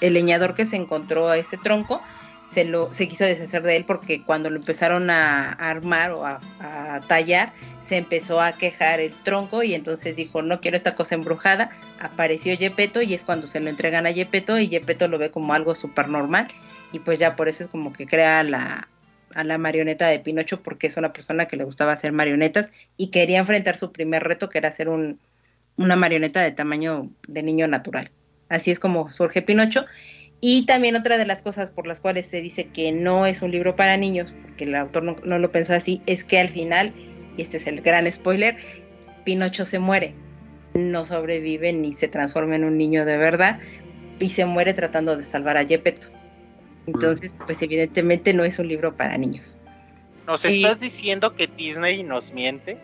el 0.00 0.14
leñador 0.14 0.54
que 0.54 0.66
se 0.66 0.76
encontró 0.76 1.28
a 1.28 1.38
ese 1.38 1.56
tronco 1.56 2.02
se, 2.48 2.64
lo, 2.64 2.92
se 2.92 3.08
quiso 3.08 3.24
deshacer 3.24 3.62
de 3.62 3.76
él 3.76 3.84
porque 3.84 4.22
cuando 4.24 4.50
lo 4.50 4.56
empezaron 4.56 5.08
a, 5.08 5.52
armar 5.52 6.10
o 6.12 6.26
a, 6.26 6.40
a 6.58 7.00
tallar, 7.06 7.52
se 7.80 7.96
empezó 7.96 8.40
a 8.40 8.52
quejar 8.52 8.98
el 9.00 9.12
tronco 9.12 9.62
y 9.62 9.74
entonces 9.74 10.16
dijo, 10.16 10.42
no 10.42 10.60
quiero 10.60 10.76
esta 10.76 10.96
cosa 10.96 11.14
embrujada. 11.14 11.70
Apareció 12.00 12.54
Yepeto 12.54 13.02
y 13.02 13.14
es 13.14 13.22
cuando 13.22 13.46
se 13.46 13.60
lo 13.60 13.70
entregan 13.70 14.06
a 14.06 14.10
Yepeto 14.10 14.58
y 14.58 14.68
Yepeto 14.68 15.06
lo 15.06 15.18
ve 15.18 15.30
como 15.30 15.54
algo 15.54 15.74
súper 15.74 16.08
normal 16.08 16.48
y 16.92 16.98
pues 16.98 17.18
ya 17.18 17.36
por 17.36 17.48
eso 17.48 17.64
es 17.64 17.68
como 17.68 17.92
que 17.92 18.06
crea 18.06 18.42
la, 18.42 18.88
a 19.34 19.44
la 19.44 19.58
marioneta 19.58 20.08
de 20.08 20.18
Pinocho 20.18 20.62
porque 20.62 20.88
es 20.88 20.96
una 20.96 21.12
persona 21.12 21.46
que 21.46 21.56
le 21.56 21.64
gustaba 21.64 21.92
hacer 21.92 22.12
marionetas 22.12 22.72
y 22.96 23.10
quería 23.10 23.38
enfrentar 23.38 23.76
su 23.76 23.92
primer 23.92 24.24
reto 24.24 24.48
que 24.48 24.58
era 24.58 24.68
hacer 24.68 24.88
un, 24.88 25.20
una 25.76 25.96
marioneta 25.96 26.40
de 26.42 26.52
tamaño 26.52 27.10
de 27.26 27.42
niño 27.42 27.68
natural. 27.68 28.10
Así 28.50 28.70
es 28.70 28.78
como 28.78 29.10
surge 29.10 29.40
Pinocho. 29.40 29.86
Y 30.42 30.66
también 30.66 30.96
otra 30.96 31.16
de 31.16 31.26
las 31.26 31.42
cosas 31.42 31.70
por 31.70 31.86
las 31.86 32.00
cuales 32.00 32.26
se 32.26 32.42
dice 32.42 32.68
que 32.68 32.92
no 32.92 33.26
es 33.26 33.40
un 33.40 33.50
libro 33.50 33.76
para 33.76 33.96
niños, 33.96 34.32
porque 34.42 34.64
el 34.64 34.74
autor 34.74 35.02
no, 35.02 35.16
no 35.24 35.38
lo 35.38 35.50
pensó 35.50 35.74
así, 35.74 36.02
es 36.06 36.24
que 36.24 36.38
al 36.38 36.48
final, 36.48 36.92
y 37.36 37.42
este 37.42 37.58
es 37.58 37.66
el 37.66 37.80
gran 37.82 38.10
spoiler, 38.10 38.56
Pinocho 39.24 39.66
se 39.66 39.78
muere, 39.78 40.14
no 40.74 41.04
sobrevive 41.04 41.72
ni 41.72 41.92
se 41.92 42.08
transforma 42.08 42.56
en 42.56 42.64
un 42.64 42.78
niño 42.78 43.04
de 43.04 43.18
verdad 43.18 43.60
y 44.18 44.30
se 44.30 44.46
muere 44.46 44.72
tratando 44.72 45.16
de 45.16 45.22
salvar 45.22 45.56
a 45.56 45.66
Gepetto. 45.66 46.08
Entonces, 46.86 47.36
pues 47.46 47.60
evidentemente 47.62 48.32
no 48.32 48.44
es 48.44 48.58
un 48.58 48.68
libro 48.68 48.96
para 48.96 49.16
niños. 49.18 49.58
¿Nos 50.26 50.44
estás 50.44 50.80
diciendo 50.80 51.34
que 51.34 51.48
Disney 51.48 52.02
nos 52.02 52.32
miente? 52.32 52.78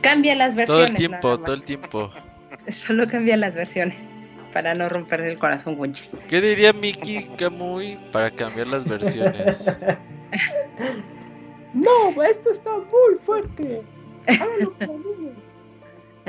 Cambia 0.00 0.34
las 0.36 0.54
Todo 0.54 0.78
versiones. 0.78 0.90
el 0.90 0.96
tiempo, 0.96 1.38
todo 1.40 1.54
el 1.54 1.64
tiempo. 1.64 2.10
Solo 2.68 3.06
cambia 3.06 3.36
las 3.36 3.54
versiones 3.54 4.08
para 4.52 4.74
no 4.74 4.88
romperle 4.88 5.30
el 5.32 5.38
corazón, 5.38 5.78
Wunchis. 5.78 6.10
¿Qué 6.28 6.40
diría 6.40 6.72
Mickey 6.72 7.28
Kamui 7.38 7.98
para 8.12 8.30
cambiar 8.30 8.68
las 8.68 8.84
versiones? 8.84 9.76
No, 11.74 12.22
esto 12.22 12.50
está 12.52 12.70
muy 12.70 13.18
fuerte. 13.24 13.82
Háganlo 14.26 14.74
para 14.74 14.92
niños. 14.92 15.36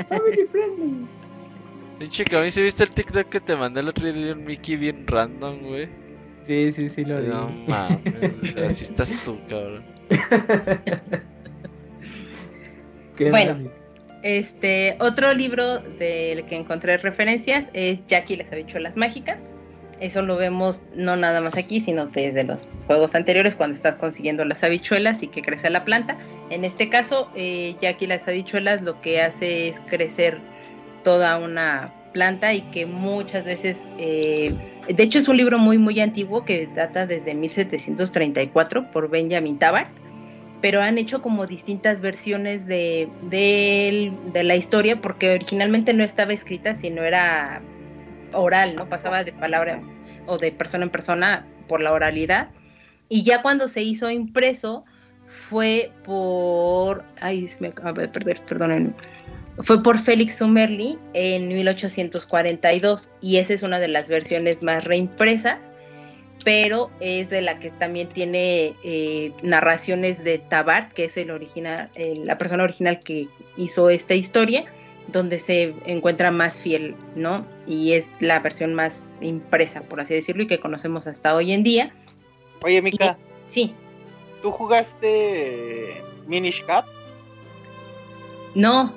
Family 0.08 0.46
friendly. 0.50 1.06
Pinche 1.98 2.24
Kamui, 2.24 2.50
¿se 2.50 2.62
viste 2.62 2.84
el 2.84 2.90
TikTok 2.90 3.28
que 3.28 3.40
te 3.40 3.54
mandé 3.54 3.80
el 3.80 3.88
otro 3.88 4.10
día 4.10 4.24
de 4.24 4.32
un 4.32 4.44
Mickey 4.44 4.76
bien 4.76 5.06
random, 5.06 5.58
güey? 5.60 5.90
Sí, 6.44 6.72
sí, 6.72 6.88
sí 6.88 7.04
lo 7.04 7.20
No 7.20 7.48
vi. 7.48 7.66
mames, 7.68 8.56
así 8.56 8.84
estás 8.84 9.12
tú, 9.22 9.38
cabrón. 9.48 9.84
Qué 13.16 13.30
Bueno. 13.30 13.54
mal. 13.54 13.70
Este, 14.24 14.96
otro 15.00 15.34
libro 15.34 15.80
del 15.80 16.46
que 16.46 16.56
encontré 16.56 16.96
referencias 16.96 17.68
es 17.74 18.06
Jackie 18.06 18.36
las 18.36 18.50
habichuelas 18.50 18.96
mágicas. 18.96 19.44
Eso 20.00 20.22
lo 20.22 20.36
vemos 20.36 20.80
no 20.96 21.14
nada 21.14 21.42
más 21.42 21.58
aquí, 21.58 21.82
sino 21.82 22.06
desde 22.06 22.42
los 22.42 22.72
juegos 22.86 23.14
anteriores 23.14 23.54
cuando 23.54 23.76
estás 23.76 23.96
consiguiendo 23.96 24.42
las 24.46 24.64
habichuelas 24.64 25.22
y 25.22 25.28
que 25.28 25.42
crece 25.42 25.68
la 25.68 25.84
planta. 25.84 26.16
En 26.48 26.64
este 26.64 26.88
caso, 26.88 27.30
eh, 27.36 27.76
Jackie 27.82 28.06
las 28.06 28.26
habichuelas 28.26 28.80
lo 28.80 29.02
que 29.02 29.20
hace 29.20 29.68
es 29.68 29.78
crecer 29.80 30.38
toda 31.02 31.38
una 31.38 31.92
planta 32.14 32.54
y 32.54 32.62
que 32.70 32.86
muchas 32.86 33.44
veces, 33.44 33.90
eh, 33.98 34.54
de 34.88 35.02
hecho 35.02 35.18
es 35.18 35.28
un 35.28 35.36
libro 35.36 35.58
muy 35.58 35.76
muy 35.76 36.00
antiguo 36.00 36.46
que 36.46 36.66
data 36.66 37.06
desde 37.06 37.34
1734 37.34 38.90
por 38.90 39.10
Benjamin 39.10 39.58
Tabart 39.58 40.03
pero 40.64 40.80
han 40.80 40.96
hecho 40.96 41.20
como 41.20 41.46
distintas 41.46 42.00
versiones 42.00 42.64
de, 42.64 43.10
de, 43.24 44.14
de 44.32 44.44
la 44.44 44.56
historia 44.56 44.98
porque 44.98 45.34
originalmente 45.34 45.92
no 45.92 46.04
estaba 46.04 46.32
escrita, 46.32 46.74
sino 46.74 47.02
era 47.02 47.60
oral, 48.32 48.74
¿no? 48.74 48.88
Pasaba 48.88 49.24
de 49.24 49.34
palabra 49.34 49.82
o 50.24 50.38
de 50.38 50.52
persona 50.52 50.84
en 50.84 50.90
persona 50.90 51.46
por 51.68 51.82
la 51.82 51.92
oralidad. 51.92 52.48
Y 53.10 53.24
ya 53.24 53.42
cuando 53.42 53.68
se 53.68 53.82
hizo 53.82 54.08
impreso 54.10 54.86
fue 55.26 55.92
por... 56.02 57.04
Ay, 57.20 57.46
me 57.60 57.68
acaba 57.68 57.92
de 57.92 58.08
perder, 58.08 58.40
perdónenme. 58.48 58.94
Fue 59.58 59.82
por 59.82 59.98
Félix 59.98 60.36
Sumerli 60.36 60.98
en 61.12 61.48
1842 61.48 63.10
y 63.20 63.36
esa 63.36 63.52
es 63.52 63.62
una 63.62 63.80
de 63.80 63.88
las 63.88 64.08
versiones 64.08 64.62
más 64.62 64.82
reimpresas 64.82 65.73
pero 66.44 66.90
es 67.00 67.30
de 67.30 67.40
la 67.42 67.58
que 67.58 67.70
también 67.70 68.08
tiene 68.08 68.74
eh, 68.84 69.32
narraciones 69.42 70.22
de 70.22 70.38
Tabart, 70.38 70.92
que 70.92 71.06
es 71.06 71.16
el 71.16 71.30
original, 71.30 71.90
eh, 71.94 72.20
la 72.22 72.36
persona 72.38 72.62
original 72.64 73.00
que 73.00 73.28
hizo 73.56 73.88
esta 73.90 74.14
historia, 74.14 74.64
donde 75.08 75.38
se 75.38 75.74
encuentra 75.86 76.30
más 76.30 76.60
fiel, 76.60 76.94
¿no? 77.16 77.46
Y 77.66 77.92
es 77.92 78.06
la 78.20 78.40
versión 78.40 78.74
más 78.74 79.10
impresa, 79.20 79.80
por 79.82 80.00
así 80.00 80.14
decirlo, 80.14 80.42
y 80.44 80.46
que 80.46 80.60
conocemos 80.60 81.06
hasta 81.06 81.34
hoy 81.34 81.52
en 81.52 81.62
día. 81.62 81.92
Oye, 82.62 82.80
Mika, 82.82 83.18
Sí, 83.48 83.74
¿tú 84.42 84.50
jugaste 84.50 86.02
Minish 86.26 86.64
Cap? 86.64 86.84
no, 88.54 88.94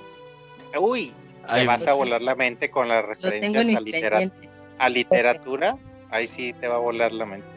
Uy, 0.79 1.07
te 1.07 1.35
Ay, 1.47 1.65
vas 1.65 1.87
a 1.87 1.93
volar 1.93 2.21
la 2.21 2.35
mente 2.35 2.69
con 2.69 2.87
las 2.89 3.03
referencias 3.05 3.67
litera- 3.81 4.31
a 4.77 4.89
literatura. 4.89 5.77
Ahí 6.09 6.27
sí 6.27 6.53
te 6.53 6.67
va 6.67 6.75
a 6.75 6.79
volar 6.79 7.11
la 7.11 7.25
mente. 7.25 7.47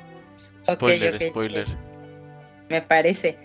Spoiler, 0.64 1.20
spoiler. 1.20 1.66
me 2.68 2.82
parece. 2.82 3.36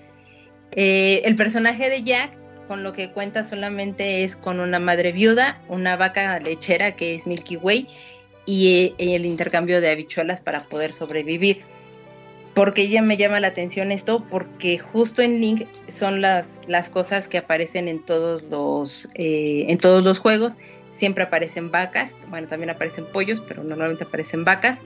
Eh, 0.72 1.22
el 1.26 1.36
personaje 1.36 1.90
de 1.90 2.04
Jack, 2.04 2.32
con 2.68 2.84
lo 2.84 2.94
que 2.94 3.12
cuenta 3.12 3.44
solamente 3.44 4.24
es 4.24 4.36
con 4.36 4.60
una 4.60 4.80
madre 4.80 5.12
viuda, 5.12 5.62
una 5.68 5.96
vaca 5.96 6.40
lechera 6.40 6.96
que 6.96 7.16
es 7.16 7.28
Milky 7.28 7.58
Way 7.58 7.88
y 8.46 8.94
eh, 8.98 9.16
el 9.16 9.26
intercambio 9.26 9.82
de 9.82 9.90
habichuelas 9.90 10.42
para 10.42 10.64
poder 10.64 10.94
sobrevivir. 10.94 11.64
Porque 12.54 12.88
ya 12.88 13.02
me 13.02 13.18
llama 13.18 13.42
la 13.42 13.48
atención 13.48 13.92
esto, 13.92 14.26
porque 14.30 14.78
justo 14.78 15.22
en 15.22 15.42
Link 15.42 15.68
son 15.90 16.22
las, 16.22 16.62
las 16.68 16.90
cosas 16.90 17.28
que 17.28 17.38
aparecen 17.38 17.90
en 17.90 18.04
todos 18.04 18.44
los 18.44 19.10
eh, 19.16 19.66
en 19.68 19.78
todos 19.78 20.04
los 20.04 20.20
juegos. 20.20 20.54
Siempre 20.90 21.26
aparecen 21.26 21.70
vacas, 21.70 22.12
bueno, 22.30 22.48
también 22.48 22.70
aparecen 22.70 23.06
pollos, 23.12 23.42
pero 23.46 23.64
normalmente 23.64 24.06
aparecen 24.06 24.46
vacas. 24.46 24.80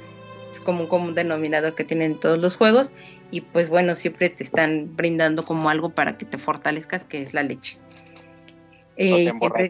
Es 0.52 0.60
como 0.60 0.82
un 0.82 0.88
común 0.88 1.16
denominador 1.16 1.76
que 1.76 1.84
tienen 1.84 2.20
todos 2.20 2.40
los 2.40 2.56
juegos 2.56 2.94
y 3.32 3.42
pues 3.42 3.70
bueno, 3.70 3.96
siempre 3.96 4.30
te 4.30 4.44
están 4.44 4.96
brindando 4.96 5.46
como 5.46 5.70
algo 5.70 5.90
para 5.90 6.18
que 6.18 6.26
te 6.26 6.38
fortalezcas, 6.38 7.04
que 7.04 7.22
es 7.22 7.34
la 7.34 7.44
leche. 7.44 7.78
Eh, 8.98 9.10
No 9.10 9.18
te 9.18 9.24
y, 9.24 9.32
siempre, 9.32 9.70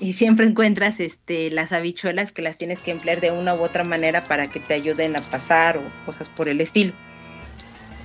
y 0.00 0.12
siempre 0.12 0.46
encuentras 0.46 1.00
este, 1.00 1.50
las 1.50 1.72
habichuelas 1.72 2.32
que 2.32 2.42
las 2.42 2.58
tienes 2.58 2.80
que 2.80 2.90
emplear 2.90 3.20
de 3.20 3.30
una 3.30 3.54
u 3.54 3.62
otra 3.62 3.84
manera 3.84 4.24
para 4.24 4.48
que 4.48 4.60
te 4.60 4.74
ayuden 4.74 5.16
a 5.16 5.20
pasar 5.22 5.78
o 5.78 5.82
cosas 6.06 6.28
por 6.28 6.48
el 6.48 6.60
estilo. 6.60 6.92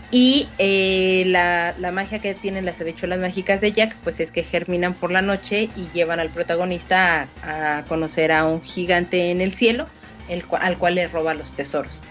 Y 0.10 0.48
eh, 0.58 1.24
la, 1.28 1.76
la 1.78 1.92
magia 1.92 2.20
que 2.20 2.34
tienen 2.34 2.64
las 2.64 2.80
habichuelas 2.80 3.20
mágicas 3.20 3.60
de 3.60 3.74
Jack, 3.74 3.98
pues 4.06 4.22
es 4.22 4.32
que 4.32 4.42
germinan 4.44 4.94
por 4.94 5.12
la 5.12 5.22
noche 5.22 5.70
y 5.76 5.90
llevan 5.94 6.22
al 6.22 6.30
protagonista 6.30 7.28
a, 7.44 7.80
a 7.80 7.86
conocer 7.86 8.32
a 8.32 8.46
un 8.46 8.62
gigante 8.62 9.32
en 9.32 9.42
el 9.42 9.52
cielo, 9.52 9.88
el, 10.30 10.44
al 10.60 10.78
cual 10.78 10.96
le 10.96 11.08
roba 11.08 11.34
los 11.34 11.52
tesoros. 11.52 12.02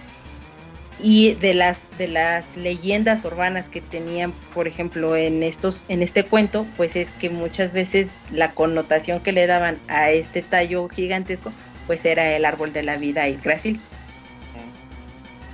Y 0.98 1.34
de 1.34 1.52
las, 1.52 1.88
de 1.98 2.08
las 2.08 2.56
leyendas 2.56 3.24
urbanas 3.24 3.68
que 3.68 3.82
tenían, 3.82 4.32
por 4.54 4.66
ejemplo, 4.66 5.14
en, 5.14 5.42
estos, 5.42 5.84
en 5.88 6.02
este 6.02 6.24
cuento, 6.24 6.66
pues 6.76 6.96
es 6.96 7.10
que 7.10 7.28
muchas 7.28 7.72
veces 7.74 8.08
la 8.32 8.52
connotación 8.52 9.20
que 9.20 9.32
le 9.32 9.46
daban 9.46 9.78
a 9.88 10.10
este 10.10 10.40
tallo 10.40 10.88
gigantesco, 10.88 11.52
pues 11.86 12.04
era 12.06 12.34
el 12.34 12.46
árbol 12.46 12.72
de 12.72 12.82
la 12.82 12.96
vida 12.96 13.28
y 13.28 13.36
Grasil 13.36 13.78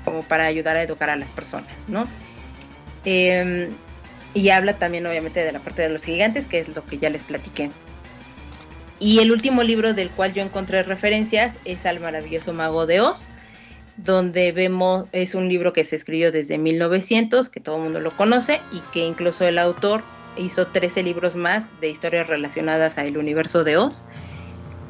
como 0.04 0.22
para 0.22 0.44
ayudar 0.44 0.76
a 0.76 0.82
educar 0.82 1.10
a 1.10 1.16
las 1.16 1.30
personas, 1.30 1.88
¿no? 1.88 2.06
Eh, 3.04 3.70
y 4.34 4.48
habla 4.50 4.78
también 4.78 5.06
obviamente 5.06 5.44
de 5.44 5.52
la 5.52 5.58
parte 5.58 5.82
de 5.82 5.88
los 5.88 6.04
gigantes, 6.04 6.46
que 6.46 6.60
es 6.60 6.68
lo 6.68 6.84
que 6.84 6.98
ya 6.98 7.10
les 7.10 7.22
platiqué. 7.22 7.70
Y 9.02 9.18
el 9.18 9.32
último 9.32 9.64
libro 9.64 9.94
del 9.94 10.10
cual 10.10 10.32
yo 10.32 10.44
encontré 10.44 10.84
referencias 10.84 11.58
es 11.64 11.86
al 11.86 11.98
maravilloso 11.98 12.52
mago 12.52 12.86
de 12.86 13.00
Oz, 13.00 13.28
donde 13.96 14.52
vemos, 14.52 15.06
es 15.10 15.34
un 15.34 15.48
libro 15.48 15.72
que 15.72 15.82
se 15.82 15.96
escribió 15.96 16.30
desde 16.30 16.56
1900, 16.56 17.48
que 17.48 17.58
todo 17.58 17.78
el 17.78 17.82
mundo 17.82 17.98
lo 17.98 18.16
conoce, 18.16 18.60
y 18.72 18.78
que 18.92 19.04
incluso 19.04 19.44
el 19.44 19.58
autor 19.58 20.04
hizo 20.36 20.68
13 20.68 21.02
libros 21.02 21.34
más 21.34 21.68
de 21.80 21.90
historias 21.90 22.28
relacionadas 22.28 22.96
al 22.96 23.16
universo 23.16 23.64
de 23.64 23.76
Oz. 23.76 24.04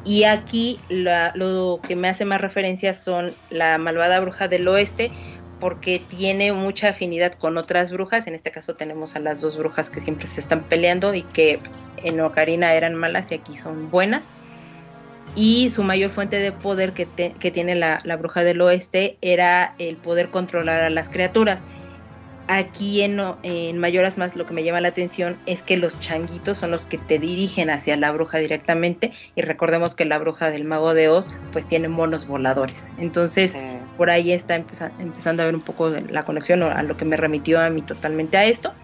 Y 0.05 0.25
aquí 0.25 0.79
lo 0.89 1.79
que 1.87 1.95
me 1.95 2.07
hace 2.07 2.23
más 2.23 2.39
referencia 2.39 2.93
son 2.93 3.33
la 3.49 3.79
malvada 3.79 4.19
bruja 4.19 4.47
del 4.47 4.67
oeste, 4.67 5.11
porque 5.63 6.01
tiene 6.05 6.51
mucha 6.51 6.89
afinidad 6.89 7.35
con 7.35 7.55
otras 7.55 7.93
brujas. 7.93 8.27
En 8.27 8.35
este 8.35 8.51
caso 8.51 8.75
tenemos 8.75 9.15
a 9.15 9.19
las 9.19 9.39
dos 9.39 9.57
brujas 9.57 9.89
que 9.89 10.01
siempre 10.01 10.27
se 10.27 10.41
están 10.41 10.63
peleando 10.65 11.13
y 11.13 11.21
que 11.21 11.57
en 12.03 12.19
Ocarina 12.19 12.73
eran 12.73 12.95
malas 12.95 13.31
y 13.31 13.35
aquí 13.35 13.55
son 13.57 13.89
buenas. 13.89 14.27
Y 15.37 15.69
su 15.69 15.83
mayor 15.83 16.09
fuente 16.09 16.35
de 16.41 16.51
poder 16.51 16.91
que, 16.91 17.05
te- 17.05 17.31
que 17.39 17.49
tiene 17.49 17.75
la, 17.75 18.01
la 18.03 18.17
bruja 18.17 18.43
del 18.43 18.59
oeste 18.59 19.17
era 19.21 19.73
el 19.79 19.95
poder 19.95 20.31
controlar 20.31 20.81
a 20.83 20.89
las 20.89 21.07
criaturas. 21.07 21.63
Aquí 22.49 23.01
en, 23.01 23.21
en 23.43 23.77
Mayoras 23.77 24.17
más 24.17 24.35
lo 24.35 24.45
que 24.45 24.53
me 24.53 24.65
llama 24.65 24.81
la 24.81 24.89
atención 24.89 25.37
es 25.45 25.63
que 25.63 25.77
los 25.77 25.97
changuitos 26.01 26.57
son 26.57 26.71
los 26.71 26.85
que 26.85 26.97
te 26.97 27.19
dirigen 27.19 27.69
hacia 27.69 27.95
la 27.95 28.11
bruja 28.11 28.39
directamente 28.39 29.13
y 29.33 29.43
recordemos 29.43 29.95
que 29.95 30.03
la 30.03 30.17
bruja 30.17 30.51
del 30.51 30.65
mago 30.65 30.93
de 30.93 31.07
Oz 31.07 31.29
pues 31.53 31.69
tiene 31.69 31.87
monos 31.87 32.27
voladores. 32.27 32.91
Entonces 32.97 33.55
por 33.95 34.09
ahí 34.09 34.31
está 34.31 34.55
empeza- 34.55 34.95
empezando 34.97 35.43
a 35.43 35.45
ver 35.45 35.55
un 35.55 35.63
poco 35.63 35.89
la 35.89 36.25
conexión 36.25 36.63
a 36.63 36.83
lo 36.83 36.97
que 36.97 37.05
me 37.05 37.17
remitió 37.17 37.59
a 37.59 37.69
mí 37.69 37.83
totalmente 37.83 38.37
a 38.37 38.45
esto. 38.45 38.77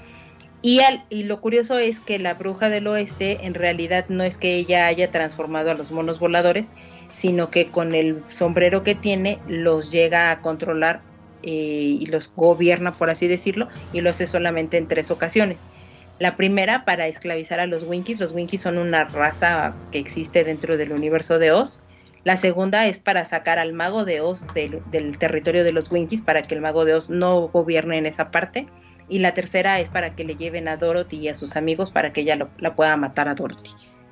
Y, 0.62 0.82
al- 0.82 1.06
y 1.10 1.24
lo 1.24 1.42
curioso 1.42 1.78
es 1.78 2.02
que 2.02 2.20
la 2.20 2.34
bruja 2.36 2.70
del 2.70 2.88
oeste 2.88 3.46
en 3.46 3.54
realidad 3.54 4.06
no 4.10 4.24
es 4.24 4.38
que 4.38 4.56
ella 4.58 4.88
haya 4.88 5.10
transformado 5.12 5.72
a 5.72 5.76
los 5.76 5.92
monos 5.92 6.20
voladores, 6.20 6.72
sino 7.12 7.50
que 7.52 7.72
con 7.72 7.96
el 7.96 8.26
sombrero 8.30 8.84
que 8.84 8.96
tiene 8.96 9.42
los 9.46 9.92
llega 9.92 10.32
a 10.32 10.42
controlar 10.42 11.08
eh, 11.42 11.52
y 11.52 12.06
los 12.08 12.32
gobierna, 12.34 12.98
por 12.98 13.10
así 13.10 13.28
decirlo, 13.28 13.70
y 13.92 14.02
lo 14.02 14.10
hace 14.10 14.28
solamente 14.28 14.78
en 14.78 14.88
tres 14.88 15.12
ocasiones. 15.12 15.70
La 16.18 16.36
primera 16.36 16.84
para 16.86 17.08
esclavizar 17.08 17.60
a 17.62 17.66
los 17.68 17.84
Winkies. 17.84 18.20
Los 18.20 18.34
Winkies 18.34 18.62
son 18.62 18.78
una 18.78 19.06
raza 19.06 19.80
que 19.90 20.00
existe 20.00 20.44
dentro 20.44 20.76
del 20.78 20.92
universo 20.92 21.40
de 21.40 21.52
Oz. 21.54 21.84
La 22.24 22.36
segunda 22.38 22.86
es 22.88 23.00
para 23.00 23.24
sacar 23.26 23.60
al 23.60 23.74
mago 23.74 24.04
de 24.06 24.22
Oz 24.22 24.46
del, 24.54 24.82
del 24.92 25.18
territorio 25.18 25.64
de 25.64 25.72
los 25.72 25.92
Winkies 25.92 26.22
para 26.22 26.42
que 26.42 26.56
el 26.56 26.62
mago 26.62 26.86
de 26.86 26.94
Oz 26.94 27.10
no 27.10 27.48
gobierne 27.48 27.98
en 27.98 28.06
esa 28.06 28.30
parte. 28.32 28.68
Y 29.08 29.20
la 29.20 29.34
tercera 29.34 29.80
es 29.80 29.90
para 29.90 30.10
que 30.12 30.24
le 30.24 30.36
lleven 30.36 30.68
a 30.68 30.78
Dorothy 30.78 31.18
y 31.18 31.28
a 31.30 31.36
sus 31.36 31.56
amigos 31.56 31.92
para 31.92 32.14
que 32.14 32.22
ella 32.22 32.36
lo- 32.36 32.52
la 32.58 32.76
pueda 32.76 32.96
matar 32.98 33.28
a 33.28 33.36
Dorothy. 33.36 33.72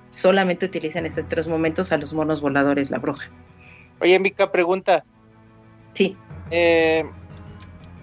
Solamente 0.09 0.65
utilizan 0.65 1.05
esos 1.05 1.27
tres 1.27 1.47
momentos 1.47 1.91
a 1.91 1.97
los 1.97 2.13
monos 2.13 2.41
voladores, 2.41 2.89
la 2.89 2.97
bruja. 2.97 3.29
Oye, 3.99 4.17
Mika, 4.19 4.51
pregunta. 4.51 5.05
Sí, 5.93 6.15
eh, 6.49 7.03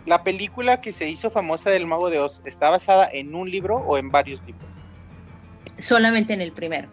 ¿La 0.07 0.23
película 0.23 0.83
que 0.83 0.92
se 0.92 1.08
hizo 1.08 1.31
famosa 1.31 1.70
del 1.70 1.86
Mago 1.86 2.10
de 2.10 2.18
Oz 2.18 2.42
está 2.44 2.68
basada 2.68 3.08
en 3.10 3.34
un 3.34 3.50
libro 3.50 3.76
o 3.78 3.97
en 3.97 4.10
varios 4.10 4.42
libros? 4.44 4.65
solamente 5.78 6.33
en 6.34 6.41
el 6.41 6.52
primero. 6.52 6.89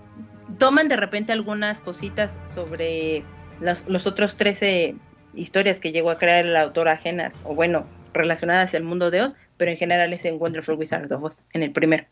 Toman 0.62 0.90
de 0.90 0.96
repente 0.96 1.34
algunas 1.34 1.80
cositas 1.80 2.40
sobre 2.46 3.26
las, 3.62 3.88
los 3.88 4.06
otros 4.06 4.36
13 4.36 4.94
historias 5.34 5.80
que 5.80 5.92
llegó 5.92 6.12
a 6.12 6.20
crear 6.20 6.46
el 6.46 6.56
autor 6.56 6.88
ajenas, 6.88 7.40
o 7.46 7.56
bueno, 7.56 7.88
relacionadas 8.14 8.76
al 8.76 8.84
mundo 8.84 9.10
de 9.10 9.24
Oz, 9.24 9.34
pero 9.58 9.72
en 9.72 9.78
general 9.78 10.14
es 10.14 10.24
en 10.24 10.40
Wonderful 10.40 10.76
Wizard 10.76 11.12
of 11.12 11.24
Oz, 11.24 11.44
en 11.54 11.64
el 11.64 11.72
primero. 11.72 12.06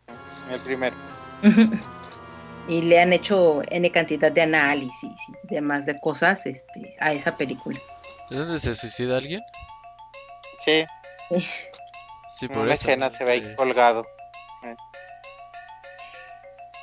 En 0.48 0.54
el 0.56 0.60
primero. 0.62 0.96
Y 2.68 2.82
le 2.84 3.00
han 3.00 3.14
hecho 3.14 3.62
N 3.70 3.92
cantidad 3.92 4.32
de 4.32 4.42
análisis 4.42 5.12
y 5.28 5.54
demás 5.54 5.86
de 5.86 6.00
cosas 6.00 6.46
este, 6.48 6.96
a 7.00 7.14
esa 7.14 7.38
película. 7.38 7.80
¿Es 8.32 8.38
donde 8.38 8.60
se 8.60 8.74
suicida 8.76 9.18
alguien? 9.18 9.42
Sí, 10.66 10.86
Sí, 12.30 12.46
en 12.48 12.52
por 12.54 12.64
una 12.64 12.74
eso. 12.74 12.90
escena 12.90 13.10
se 13.10 13.24
ve 13.24 13.32
ahí 13.32 13.40
Sí. 13.42 13.56
colgado. 13.56 14.06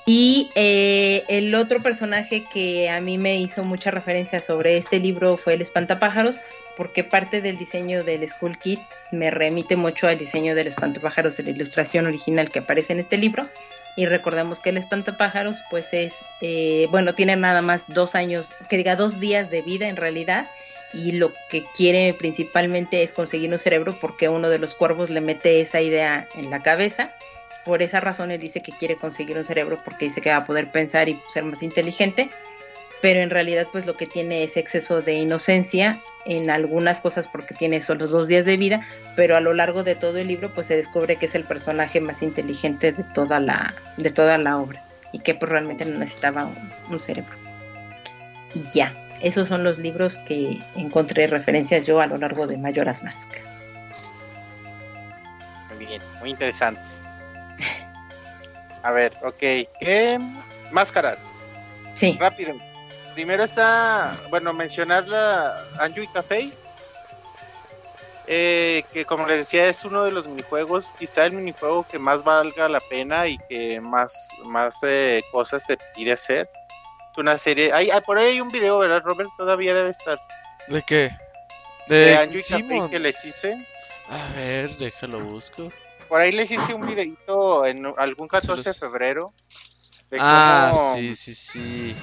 Y 0.08 0.52
eh, 0.54 1.24
el 1.28 1.52
otro 1.56 1.80
personaje 1.80 2.44
que 2.44 2.88
a 2.88 3.00
mí 3.00 3.18
me 3.18 3.40
hizo 3.40 3.64
mucha 3.64 3.90
referencia 3.90 4.40
sobre 4.40 4.76
este 4.76 5.00
libro 5.00 5.36
fue 5.36 5.54
el 5.54 5.62
espantapájaros, 5.62 6.38
porque 6.76 7.02
parte 7.02 7.42
del 7.42 7.58
diseño 7.58 8.04
del 8.04 8.26
Skull 8.28 8.56
Kit 8.56 8.78
me 9.10 9.32
remite 9.32 9.74
mucho 9.74 10.06
al 10.06 10.16
diseño 10.16 10.54
del 10.54 10.68
espantapájaros 10.68 11.36
de 11.36 11.42
la 11.42 11.50
ilustración 11.50 12.06
original 12.06 12.52
que 12.52 12.60
aparece 12.60 12.92
en 12.92 13.00
este 13.00 13.18
libro. 13.18 13.48
Y 13.96 14.06
recordemos 14.06 14.60
que 14.60 14.70
el 14.70 14.76
espantapájaros, 14.76 15.58
pues 15.70 15.92
es, 15.92 16.14
eh, 16.40 16.86
bueno, 16.90 17.16
tiene 17.16 17.34
nada 17.34 17.60
más 17.60 17.84
dos 17.88 18.14
años, 18.14 18.52
que 18.68 18.76
diga 18.76 18.94
dos 18.94 19.18
días 19.18 19.50
de 19.50 19.62
vida 19.62 19.88
en 19.88 19.96
realidad, 19.96 20.48
y 20.92 21.12
lo 21.12 21.32
que 21.50 21.64
quiere 21.76 22.14
principalmente 22.14 23.02
es 23.02 23.12
conseguir 23.12 23.52
un 23.52 23.58
cerebro 23.58 23.98
porque 24.00 24.28
uno 24.28 24.50
de 24.50 24.60
los 24.60 24.74
cuervos 24.74 25.10
le 25.10 25.20
mete 25.20 25.60
esa 25.60 25.80
idea 25.80 26.28
en 26.36 26.48
la 26.50 26.62
cabeza 26.62 27.10
por 27.66 27.82
esa 27.82 27.98
razón 27.98 28.30
él 28.30 28.40
dice 28.40 28.62
que 28.62 28.70
quiere 28.70 28.96
conseguir 28.96 29.36
un 29.36 29.44
cerebro 29.44 29.80
porque 29.84 30.04
dice 30.06 30.20
que 30.20 30.30
va 30.30 30.36
a 30.36 30.46
poder 30.46 30.70
pensar 30.70 31.08
y 31.08 31.20
ser 31.28 31.42
más 31.42 31.64
inteligente, 31.64 32.30
pero 33.02 33.20
en 33.20 33.28
realidad 33.28 33.66
pues 33.72 33.86
lo 33.86 33.96
que 33.96 34.06
tiene 34.06 34.44
es 34.44 34.56
exceso 34.56 35.02
de 35.02 35.14
inocencia 35.14 36.00
en 36.26 36.48
algunas 36.48 37.00
cosas 37.00 37.26
porque 37.26 37.54
tiene 37.54 37.82
solo 37.82 38.06
dos 38.06 38.28
días 38.28 38.46
de 38.46 38.56
vida, 38.56 38.86
pero 39.16 39.36
a 39.36 39.40
lo 39.40 39.52
largo 39.52 39.82
de 39.82 39.96
todo 39.96 40.18
el 40.18 40.28
libro 40.28 40.54
pues 40.54 40.68
se 40.68 40.76
descubre 40.76 41.16
que 41.16 41.26
es 41.26 41.34
el 41.34 41.42
personaje 41.42 42.00
más 42.00 42.22
inteligente 42.22 42.92
de 42.92 43.02
toda 43.02 43.40
la, 43.40 43.74
de 43.96 44.10
toda 44.10 44.38
la 44.38 44.58
obra 44.58 44.84
y 45.10 45.18
que 45.18 45.34
pues 45.34 45.50
realmente 45.50 45.84
no 45.84 45.98
necesitaba 45.98 46.48
un, 46.88 47.00
cerebro. 47.00 47.34
Y 48.54 48.62
ya, 48.72 48.94
esos 49.20 49.48
son 49.48 49.64
los 49.64 49.78
libros 49.78 50.18
que 50.18 50.60
encontré 50.76 51.26
referencias 51.26 51.84
yo 51.84 52.00
a 52.00 52.06
lo 52.06 52.16
largo 52.16 52.46
de 52.46 52.58
Mayoras 52.58 53.02
Mask. 53.02 53.28
Muy 55.76 55.86
bien, 55.86 56.02
muy 56.20 56.30
interesantes. 56.30 57.02
A 58.86 58.92
ver, 58.92 59.12
ok. 59.22 59.38
¿Qué 59.80 60.16
máscaras? 60.70 61.32
Sí, 61.94 62.16
Rápido. 62.20 62.54
Primero 63.14 63.42
está, 63.42 64.14
bueno, 64.30 64.52
mencionar 64.52 65.08
la 65.08 65.64
Anju 65.80 66.02
y 66.02 66.08
Café. 66.08 66.52
eh, 68.28 68.82
que 68.92 69.04
como 69.04 69.26
les 69.26 69.38
decía 69.38 69.68
es 69.68 69.84
uno 69.84 70.04
de 70.04 70.10
los 70.12 70.26
minijuegos, 70.28 70.92
quizá 70.98 71.24
el 71.26 71.32
minijuego 71.32 71.84
que 71.90 71.98
más 71.98 72.22
valga 72.24 72.68
la 72.68 72.80
pena 72.80 73.26
y 73.28 73.38
que 73.48 73.80
más, 73.80 74.12
más 74.44 74.76
eh, 74.82 75.22
cosas 75.32 75.64
te 75.66 75.76
pide 75.94 76.12
hacer. 76.12 76.48
Es 77.12 77.18
una 77.18 77.38
serie, 77.38 77.72
hay, 77.72 77.90
hay- 77.90 78.00
por 78.02 78.18
ahí 78.18 78.26
hay 78.32 78.40
un 78.40 78.50
video, 78.50 78.78
¿verdad, 78.78 79.02
Robert? 79.04 79.30
Todavía 79.36 79.74
debe 79.74 79.90
estar. 79.90 80.18
¿De 80.68 80.82
qué? 80.82 81.10
De, 81.88 81.96
De 81.96 82.16
Anju 82.16 82.38
y 82.38 82.42
Café 82.42 82.90
que 82.90 82.98
les 83.00 83.24
hice. 83.24 83.56
A 84.08 84.28
ver, 84.36 84.76
déjalo 84.76 85.20
busco. 85.20 85.72
Por 86.08 86.20
ahí 86.20 86.32
les 86.32 86.50
hice 86.50 86.74
un 86.74 86.86
videito 86.86 87.66
en 87.66 87.84
algún 87.98 88.28
14 88.28 88.70
de 88.70 88.74
febrero. 88.74 89.32
De 90.10 90.18
Ah, 90.20 90.70
cómo- 90.72 90.94
sí, 90.94 91.14
sí, 91.16 91.34
sí. 91.34 91.96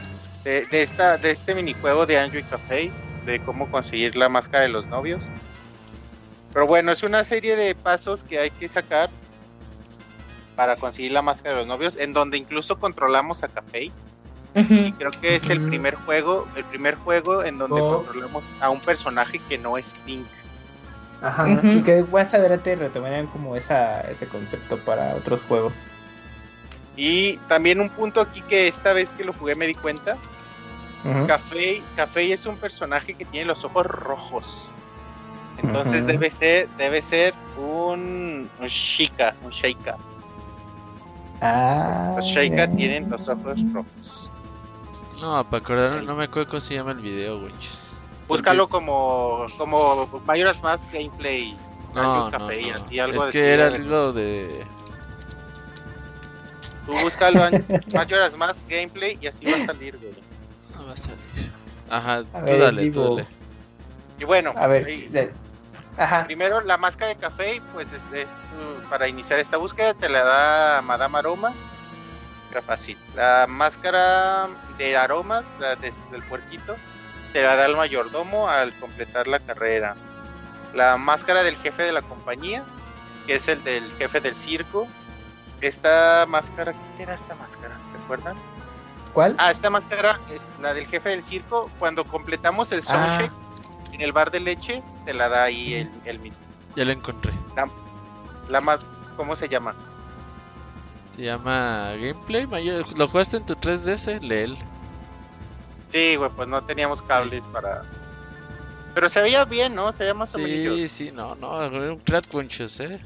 de, 0.43 0.65
de 0.65 0.81
esta, 0.81 1.17
de 1.17 1.31
este 1.31 1.55
minijuego 1.55 2.05
de 2.05 2.19
Andrew 2.19 2.43
Café, 2.49 2.91
de 3.25 3.39
cómo 3.39 3.69
conseguir 3.71 4.15
la 4.17 4.27
máscara 4.27 4.63
de 4.63 4.69
los 4.69 4.87
novios. 4.87 5.29
Pero 6.51 6.67
bueno, 6.67 6.91
es 6.91 7.01
una 7.03 7.23
serie 7.23 7.55
de 7.55 7.73
pasos 7.75 8.23
que 8.25 8.39
hay 8.39 8.51
que 8.51 8.67
sacar 8.67 9.09
para 10.55 10.75
conseguir 10.75 11.13
la 11.13 11.21
máscara 11.21 11.51
de 11.55 11.61
los 11.61 11.67
novios, 11.67 11.95
en 11.97 12.11
donde 12.13 12.37
incluso 12.37 12.77
controlamos 12.77 13.43
a 13.43 13.47
Café. 13.47 13.91
Y 14.55 14.91
creo 14.91 15.09
que 15.09 15.35
es 15.37 15.49
el 15.49 15.65
primer 15.65 15.95
juego, 15.95 16.47
el 16.55 16.63
primer 16.65 16.93
juego 16.95 17.43
en 17.43 17.57
donde 17.57 17.81
Oh. 17.81 17.95
controlamos 18.03 18.53
a 18.59 18.69
un 18.69 18.79
personaje 18.81 19.39
que 19.49 19.57
no 19.57 19.77
es 19.79 19.95
Link. 20.05 20.27
Ajá, 21.23 21.61
y 21.63 21.81
que 21.81 22.03
más 22.11 22.33
adelante 22.33 22.75
retomarán 22.75 23.27
como 23.27 23.55
esa, 23.55 24.01
ese 24.01 24.27
concepto 24.27 24.77
para 24.79 25.15
otros 25.15 25.43
juegos. 25.43 25.89
Y 26.97 27.37
también 27.47 27.79
un 27.79 27.89
punto 27.89 28.21
aquí 28.21 28.41
que 28.41 28.67
esta 28.67 28.93
vez 28.93 29.13
que 29.13 29.23
lo 29.23 29.33
jugué 29.33 29.55
me 29.55 29.65
di 29.65 29.73
cuenta, 29.73 30.17
Ujú. 31.05 31.25
Café, 31.25 31.81
Café 31.95 32.31
es 32.31 32.45
un 32.45 32.57
personaje 32.57 33.13
que 33.13 33.25
tiene 33.25 33.47
los 33.47 33.63
ojos 33.65 33.85
rojos. 33.85 34.73
Entonces 35.57 36.05
debe 36.05 36.29
ser, 36.29 36.67
debe 36.77 37.01
ser 37.01 37.33
un, 37.57 38.49
un 38.59 38.67
Sheikah, 38.67 39.33
un 39.43 39.51
Sheikah. 39.51 39.97
Ah, 41.41 42.13
Los 42.15 42.25
Sheikah 42.25 42.65
ya. 42.67 42.75
tienen 42.75 43.09
los 43.09 43.27
ojos 43.29 43.61
rojos. 43.73 44.31
No, 45.21 45.43
para 45.49 45.63
acordar, 45.63 46.03
no 46.03 46.15
me 46.15 46.25
acuerdo 46.25 46.49
cómo 46.49 46.59
se 46.59 46.73
llama 46.75 46.91
el 46.91 46.99
video, 46.99 47.37
winches. 47.39 47.92
Búscalo 48.27 48.67
como, 48.67 49.45
como 49.57 50.07
Mayoras 50.25 50.61
Más 50.63 50.85
Gameplay. 50.91 51.57
No, 51.93 52.25
no, 52.25 52.31
Café 52.31 52.59
y 52.61 52.69
no. 52.71 52.77
así, 52.77 52.99
algo 52.99 53.17
es 53.17 53.21
así, 53.23 53.31
que 53.33 53.53
era 53.53 53.69
de- 53.69 53.75
algo 53.75 54.13
de... 54.13 54.65
Tú 56.85 56.91
búscalo 56.99 57.47
en 57.47 57.65
Mayoras 57.93 58.35
Más 58.37 58.63
Gameplay 58.67 59.17
y 59.21 59.27
así 59.27 59.45
va 59.45 59.55
a 59.55 59.59
salir, 59.65 59.97
güey. 59.99 60.13
No 60.75 60.87
va 60.87 60.93
a 60.93 60.97
salir. 60.97 61.51
Ajá, 61.89 62.15
A 62.17 62.23
tú 62.23 62.45
ver, 62.45 62.59
dale, 62.59 62.89
tú 62.91 63.15
dale. 63.15 63.27
Y 64.19 64.25
bueno, 64.25 64.53
A 64.55 64.67
ver, 64.67 64.85
ahí- 64.85 65.07
le- 65.11 65.31
ajá. 65.97 66.25
primero 66.25 66.61
la 66.61 66.77
máscara 66.77 67.09
de 67.09 67.15
café, 67.17 67.61
pues 67.73 67.93
es, 67.93 68.11
es, 68.11 68.53
uh, 68.57 68.89
para 68.89 69.07
iniciar 69.07 69.39
esta 69.39 69.57
búsqueda, 69.57 69.93
te 69.93 70.09
la 70.09 70.23
da 70.23 70.81
Madame 70.81 71.19
Aroma. 71.19 71.53
Era 72.51 72.61
fácil. 72.61 72.97
La 73.15 73.45
máscara 73.47 74.47
de 74.77 74.95
aromas, 74.97 75.55
la 75.59 75.75
des- 75.75 76.09
del 76.11 76.23
puerquito, 76.23 76.75
te 77.33 77.41
la 77.43 77.55
da 77.55 77.65
el 77.65 77.75
mayordomo 77.75 78.47
al 78.47 78.73
completar 78.75 79.27
la 79.27 79.39
carrera. 79.39 79.95
La 80.73 80.97
máscara 80.97 81.43
del 81.43 81.55
jefe 81.57 81.83
de 81.83 81.91
la 81.91 82.01
compañía, 82.03 82.63
que 83.27 83.35
es 83.35 83.47
el 83.47 83.63
del 83.63 83.83
jefe 83.97 84.21
del 84.21 84.35
circo. 84.35 84.87
Esta 85.61 86.25
máscara, 86.27 86.73
¿qué 86.95 87.03
era 87.03 87.15
esta 87.15 87.35
máscara? 87.35 87.77
¿Se 87.85 87.97
acuerdan? 87.97 88.35
¿Cuál? 89.13 89.35
Ah, 89.37 89.51
esta 89.51 89.69
máscara 89.69 90.19
es 90.31 90.47
la 90.61 90.73
del 90.73 90.87
jefe 90.87 91.09
del 91.09 91.23
circo. 91.23 91.69
Cuando 91.79 92.05
completamos 92.05 92.71
el 92.71 92.81
soundcheck 92.81 93.31
en 93.91 94.01
el 94.01 94.11
bar 94.11 94.31
de 94.31 94.39
leche, 94.39 94.83
te 95.05 95.13
la 95.13 95.29
da 95.29 95.43
ahí 95.43 95.73
el, 95.73 95.91
el 96.05 96.19
mismo. 96.19 96.43
Ya 96.75 96.85
lo 96.85 96.91
encontré. 96.91 97.33
La 98.49 98.61
más, 98.61 98.85
¿cómo 99.15 99.35
se 99.35 99.47
llama? 99.47 99.73
Se 101.09 101.21
llama 101.21 101.93
Gameplay. 101.93 102.47
¿Lo 102.95 103.07
jugaste 103.07 103.37
en 103.37 103.45
tu 103.45 103.53
3DS? 103.55 104.19
Leel. 104.21 104.57
Sí, 105.87 106.15
güey, 106.15 106.29
pues 106.35 106.47
no 106.47 106.63
teníamos 106.63 107.01
cables 107.01 107.47
para. 107.47 107.83
Pero 108.93 109.09
se 109.09 109.21
veía 109.21 109.45
bien, 109.45 109.75
¿no? 109.75 109.91
Se 109.91 110.03
veía 110.03 110.13
más 110.13 110.35
o 110.35 110.39
menos. 110.39 110.75
Sí, 110.75 110.87
sí, 110.87 111.11
no, 111.11 111.35
no, 111.35 111.63
era 111.63 111.93
un 111.93 111.99
crack 111.99 112.27
punchos, 112.27 112.79
eh. 112.79 112.99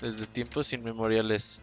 Desde 0.00 0.26
tiempos 0.26 0.72
inmemoriales. 0.72 1.62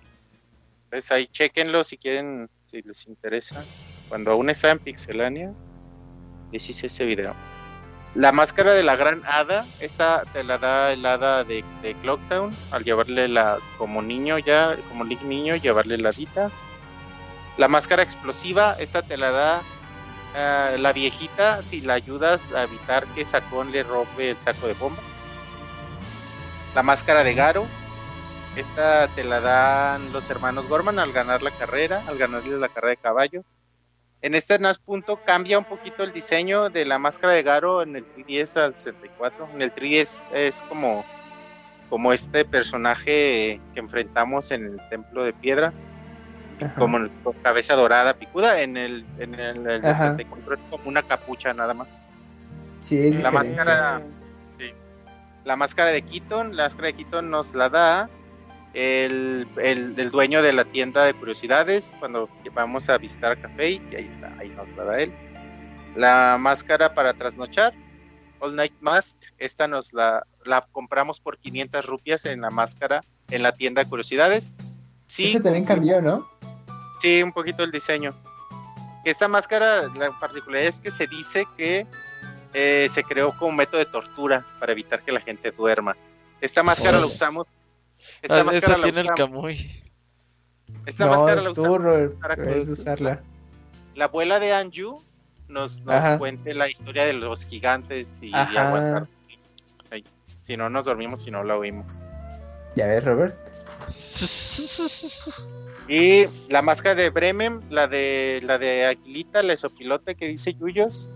Pues 0.89 1.11
ahí 1.11 1.27
chequenlo 1.27 1.83
si 1.83 1.97
quieren, 1.97 2.49
si 2.65 2.81
les 2.81 3.07
interesa. 3.07 3.63
Cuando 4.09 4.31
aún 4.31 4.49
está 4.49 4.71
en 4.71 4.79
Pixelania, 4.79 5.53
les 6.51 6.69
hice 6.69 6.87
ese 6.87 7.05
video. 7.05 7.35
La 8.13 8.33
máscara 8.33 8.73
de 8.73 8.83
la 8.83 8.97
gran 8.97 9.23
hada, 9.25 9.65
esta 9.79 10.23
te 10.33 10.43
la 10.43 10.57
da 10.57 10.91
el 10.91 11.05
hada 11.05 11.45
de, 11.45 11.63
de 11.81 11.95
Clocktown, 12.01 12.51
al 12.71 12.83
llevarle 12.83 13.29
la, 13.29 13.57
como 13.77 14.01
niño 14.01 14.37
ya, 14.37 14.77
como 14.89 15.05
Link 15.05 15.21
niño, 15.21 15.55
llevarle 15.55 15.97
la 15.97 16.11
dita. 16.11 16.51
La 17.57 17.69
máscara 17.69 18.03
explosiva, 18.03 18.75
esta 18.79 19.01
te 19.01 19.15
la 19.15 19.31
da 19.31 19.61
ah, 20.35 20.71
la 20.77 20.93
viejita 20.93 21.61
si 21.61 21.81
la 21.81 21.93
ayudas 21.93 22.51
a 22.53 22.63
evitar 22.63 23.05
que 23.07 23.25
Sacón 23.25 23.71
le 23.71 23.83
robe 23.83 24.31
el 24.31 24.39
saco 24.39 24.67
de 24.67 24.73
bombas. 24.73 25.23
La 26.75 26.83
máscara 26.83 27.23
de 27.23 27.33
Garo, 27.33 27.67
esta 28.55 29.07
te 29.09 29.23
la 29.23 29.39
dan 29.39 30.11
los 30.11 30.29
hermanos 30.29 30.67
Gorman 30.67 30.99
al 30.99 31.13
ganar 31.13 31.41
la 31.41 31.51
carrera, 31.51 32.03
al 32.07 32.17
ganarles 32.17 32.59
la 32.59 32.69
carrera 32.69 32.91
de 32.91 32.97
caballo. 32.97 33.43
En 34.21 34.35
este 34.35 34.59
punto 34.85 35.19
cambia 35.25 35.57
un 35.57 35.65
poquito 35.65 36.03
el 36.03 36.13
diseño 36.13 36.69
de 36.69 36.85
la 36.85 36.99
máscara 36.99 37.33
de 37.33 37.43
Garo 37.43 37.81
en 37.81 37.95
el 37.95 38.05
3DS 38.05 38.57
al 38.57 38.75
64. 38.75 39.49
En 39.53 39.61
el 39.61 39.73
3DS 39.73 40.23
es 40.31 40.61
como, 40.63 41.03
como 41.89 42.13
este 42.13 42.45
personaje 42.45 43.59
que 43.73 43.79
enfrentamos 43.79 44.51
en 44.51 44.65
el 44.65 44.89
templo 44.89 45.23
de 45.23 45.33
piedra, 45.33 45.73
Ajá. 46.61 46.75
como 46.79 46.97
el- 46.97 47.11
cabeza 47.43 47.73
dorada 47.75 48.13
picuda. 48.13 48.61
En 48.61 48.77
el, 48.77 49.05
en 49.19 49.35
el, 49.35 49.67
el 49.67 49.85
Ajá. 49.85 49.95
64 49.95 50.55
es 50.55 50.61
como 50.69 50.85
una 50.89 51.05
capucha 51.07 51.53
nada 51.53 51.73
más. 51.73 52.01
Sí, 52.81 52.97
es 52.97 53.15
La 53.21 53.29
diferente. 53.29 53.31
máscara, 53.31 54.01
sí. 54.57 54.71
La 55.45 55.55
máscara 55.55 55.91
de 55.91 56.01
Keaton, 56.01 56.55
la 56.55 56.63
máscara 56.63 56.87
de 56.87 56.93
Keaton 56.93 57.29
nos 57.29 57.53
la 57.55 57.69
da 57.69 58.09
el, 58.73 59.47
el, 59.57 59.95
el 59.99 60.09
dueño 60.11 60.41
de 60.41 60.53
la 60.53 60.63
tienda 60.65 61.03
de 61.05 61.13
curiosidades 61.13 61.93
cuando 61.99 62.29
vamos 62.53 62.89
a 62.89 62.97
visitar 62.97 63.39
Café 63.41 63.71
y 63.71 63.81
ahí 63.95 64.05
está, 64.05 64.33
ahí 64.39 64.49
nos 64.49 64.71
la 64.75 64.83
da 64.85 64.99
él. 64.99 65.13
La 65.95 66.37
máscara 66.39 66.93
para 66.93 67.13
trasnochar, 67.13 67.73
All 68.39 68.55
Night 68.55 68.73
Mask, 68.79 69.17
esta 69.37 69.67
nos 69.67 69.93
la, 69.93 70.25
la 70.45 70.65
compramos 70.71 71.19
por 71.19 71.37
500 71.37 71.85
rupias 71.85 72.25
en 72.25 72.41
la 72.41 72.49
máscara 72.49 73.01
en 73.29 73.43
la 73.43 73.51
tienda 73.51 73.83
de 73.83 73.89
curiosidades. 73.89 74.53
Sí, 75.05 75.29
Ese 75.31 75.41
también 75.41 75.65
cambió, 75.65 76.01
¿no? 76.01 76.29
Sí, 77.01 77.21
un 77.23 77.31
poquito 77.33 77.63
el 77.63 77.71
diseño. 77.71 78.11
Esta 79.03 79.27
máscara, 79.27 79.87
la 79.97 80.11
particularidad 80.19 80.69
es 80.69 80.79
que 80.79 80.91
se 80.91 81.07
dice 81.07 81.45
que 81.57 81.87
eh, 82.53 82.87
se 82.91 83.03
creó 83.03 83.35
como 83.35 83.53
método 83.53 83.79
de 83.79 83.85
tortura 83.85 84.45
para 84.59 84.73
evitar 84.73 85.01
que 85.01 85.11
la 85.11 85.19
gente 85.21 85.49
duerma. 85.51 85.95
Esta 86.41 86.61
máscara 86.63 86.97
la 86.99 87.05
Oh. 87.05 87.09
usamos. 87.09 87.55
Esta 88.21 88.41
Ah, 88.41 88.43
máscara 88.43 88.77
la 88.77 88.83
tiene 88.83 88.99
el 88.99 89.05
usamos. 89.05 89.17
Camuy. 89.31 89.83
Esta 90.85 91.05
no, 91.05 91.11
máscara 91.11 91.41
la 91.41 91.53
tú, 91.53 91.61
usamos 91.61 91.83
Robert, 91.83 92.19
para 92.19 92.35
que 92.35 92.59
usarla. 92.59 93.21
la 93.95 94.05
abuela 94.05 94.39
de 94.39 94.53
Anju 94.53 95.03
nos, 95.47 95.81
nos 95.81 96.17
cuente 96.17 96.53
la 96.53 96.69
historia 96.69 97.05
de 97.05 97.13
los 97.13 97.45
gigantes 97.45 98.21
y 98.23 98.33
Ajá. 98.33 98.67
aguantar. 98.67 99.07
Ay, 99.91 100.03
Si 100.41 100.55
no 100.57 100.69
nos 100.69 100.85
dormimos, 100.85 101.23
si 101.23 101.31
no 101.31 101.43
la 101.43 101.55
oímos. 101.57 101.99
Ya 102.75 102.85
ves, 102.87 103.03
Robert. 103.03 103.35
Y 105.91 106.25
la 106.47 106.61
máscara 106.61 106.95
de 106.95 107.09
Bremen, 107.09 107.59
la 107.69 107.85
de 107.85 108.39
la 108.45 108.57
de 108.57 108.85
Aguilita, 108.85 109.43
la 109.43 109.55
que 110.17 110.27
dice 110.27 110.53
Yuyos. 110.53 111.09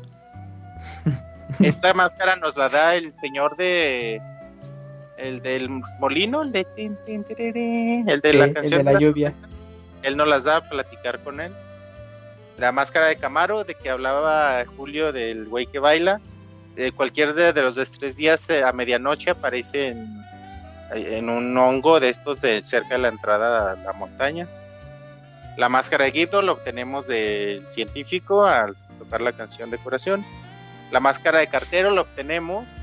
Esta 1.61 1.93
máscara 1.93 2.35
nos 2.35 2.57
la 2.57 2.67
da 2.67 2.93
el 2.95 3.09
señor 3.13 3.55
de 3.55 4.19
el 5.17 5.41
del 5.41 5.69
molino, 5.69 6.41
el 6.41 6.51
de 6.51 6.65
tin, 6.75 6.97
tin, 7.05 7.23
tiriri, 7.23 8.03
el 8.05 8.19
de 8.19 8.31
Sí, 8.31 8.37
la 8.37 8.45
el 8.45 8.53
canción. 8.53 8.83
de 8.83 8.93
la 8.93 8.99
lluvia. 8.99 9.33
Él 10.03 10.17
nos 10.17 10.27
las 10.27 10.43
da 10.43 10.57
a 10.57 10.69
platicar 10.69 11.19
con 11.19 11.39
él. 11.39 11.53
La 12.57 12.73
máscara 12.73 13.07
de 13.07 13.15
Camaro, 13.15 13.63
de 13.63 13.75
que 13.75 13.89
hablaba 13.89 14.65
Julio 14.75 15.13
del 15.13 15.45
güey 15.47 15.67
que 15.67 15.79
baila. 15.79 16.19
Eh, 16.75 16.91
cualquier 16.91 17.33
de, 17.33 17.53
de 17.53 17.61
los 17.61 17.75
de 17.75 17.85
tres 17.85 18.17
días 18.17 18.49
eh, 18.49 18.61
a 18.61 18.73
medianoche 18.73 19.29
aparece 19.29 19.87
en, 19.87 20.21
en 20.93 21.29
un 21.29 21.57
hongo 21.57 22.01
de 22.01 22.09
estos 22.09 22.41
de 22.41 22.61
cerca 22.61 22.95
de 22.95 23.03
la 23.03 23.07
entrada 23.07 23.71
a 23.71 23.75
la 23.77 23.93
montaña. 23.93 24.49
La 25.57 25.69
máscara 25.69 26.05
de 26.05 26.11
Gibdo 26.11 26.41
lo 26.41 26.53
obtenemos 26.53 27.07
del 27.07 27.69
científico 27.69 28.45
al 28.45 28.75
tocar 28.99 29.21
la 29.21 29.31
canción 29.31 29.69
de 29.69 29.77
curación. 29.77 30.25
La 30.91 30.99
máscara 30.99 31.39
de 31.39 31.47
cartero 31.47 31.91
lo 31.91 32.01
obtenemos 32.01 32.75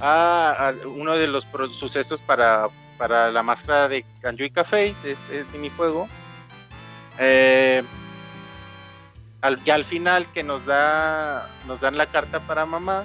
a, 0.00 0.72
uno 0.84 1.16
de 1.16 1.26
los 1.26 1.46
sucesos 1.72 2.22
para, 2.22 2.68
para 2.96 3.30
la 3.30 3.42
máscara 3.42 3.88
de 3.88 4.04
Kanjui 4.20 4.50
Café, 4.50 4.94
de 5.02 5.12
este 5.12 5.44
minijuego. 5.52 6.08
Eh, 7.18 7.82
al, 9.42 9.62
ya 9.64 9.74
al 9.74 9.84
final 9.84 10.26
que 10.32 10.42
nos 10.42 10.64
da 10.64 11.48
nos 11.66 11.80
dan 11.80 11.98
la 11.98 12.06
carta 12.06 12.40
para 12.40 12.64
mamá, 12.64 13.04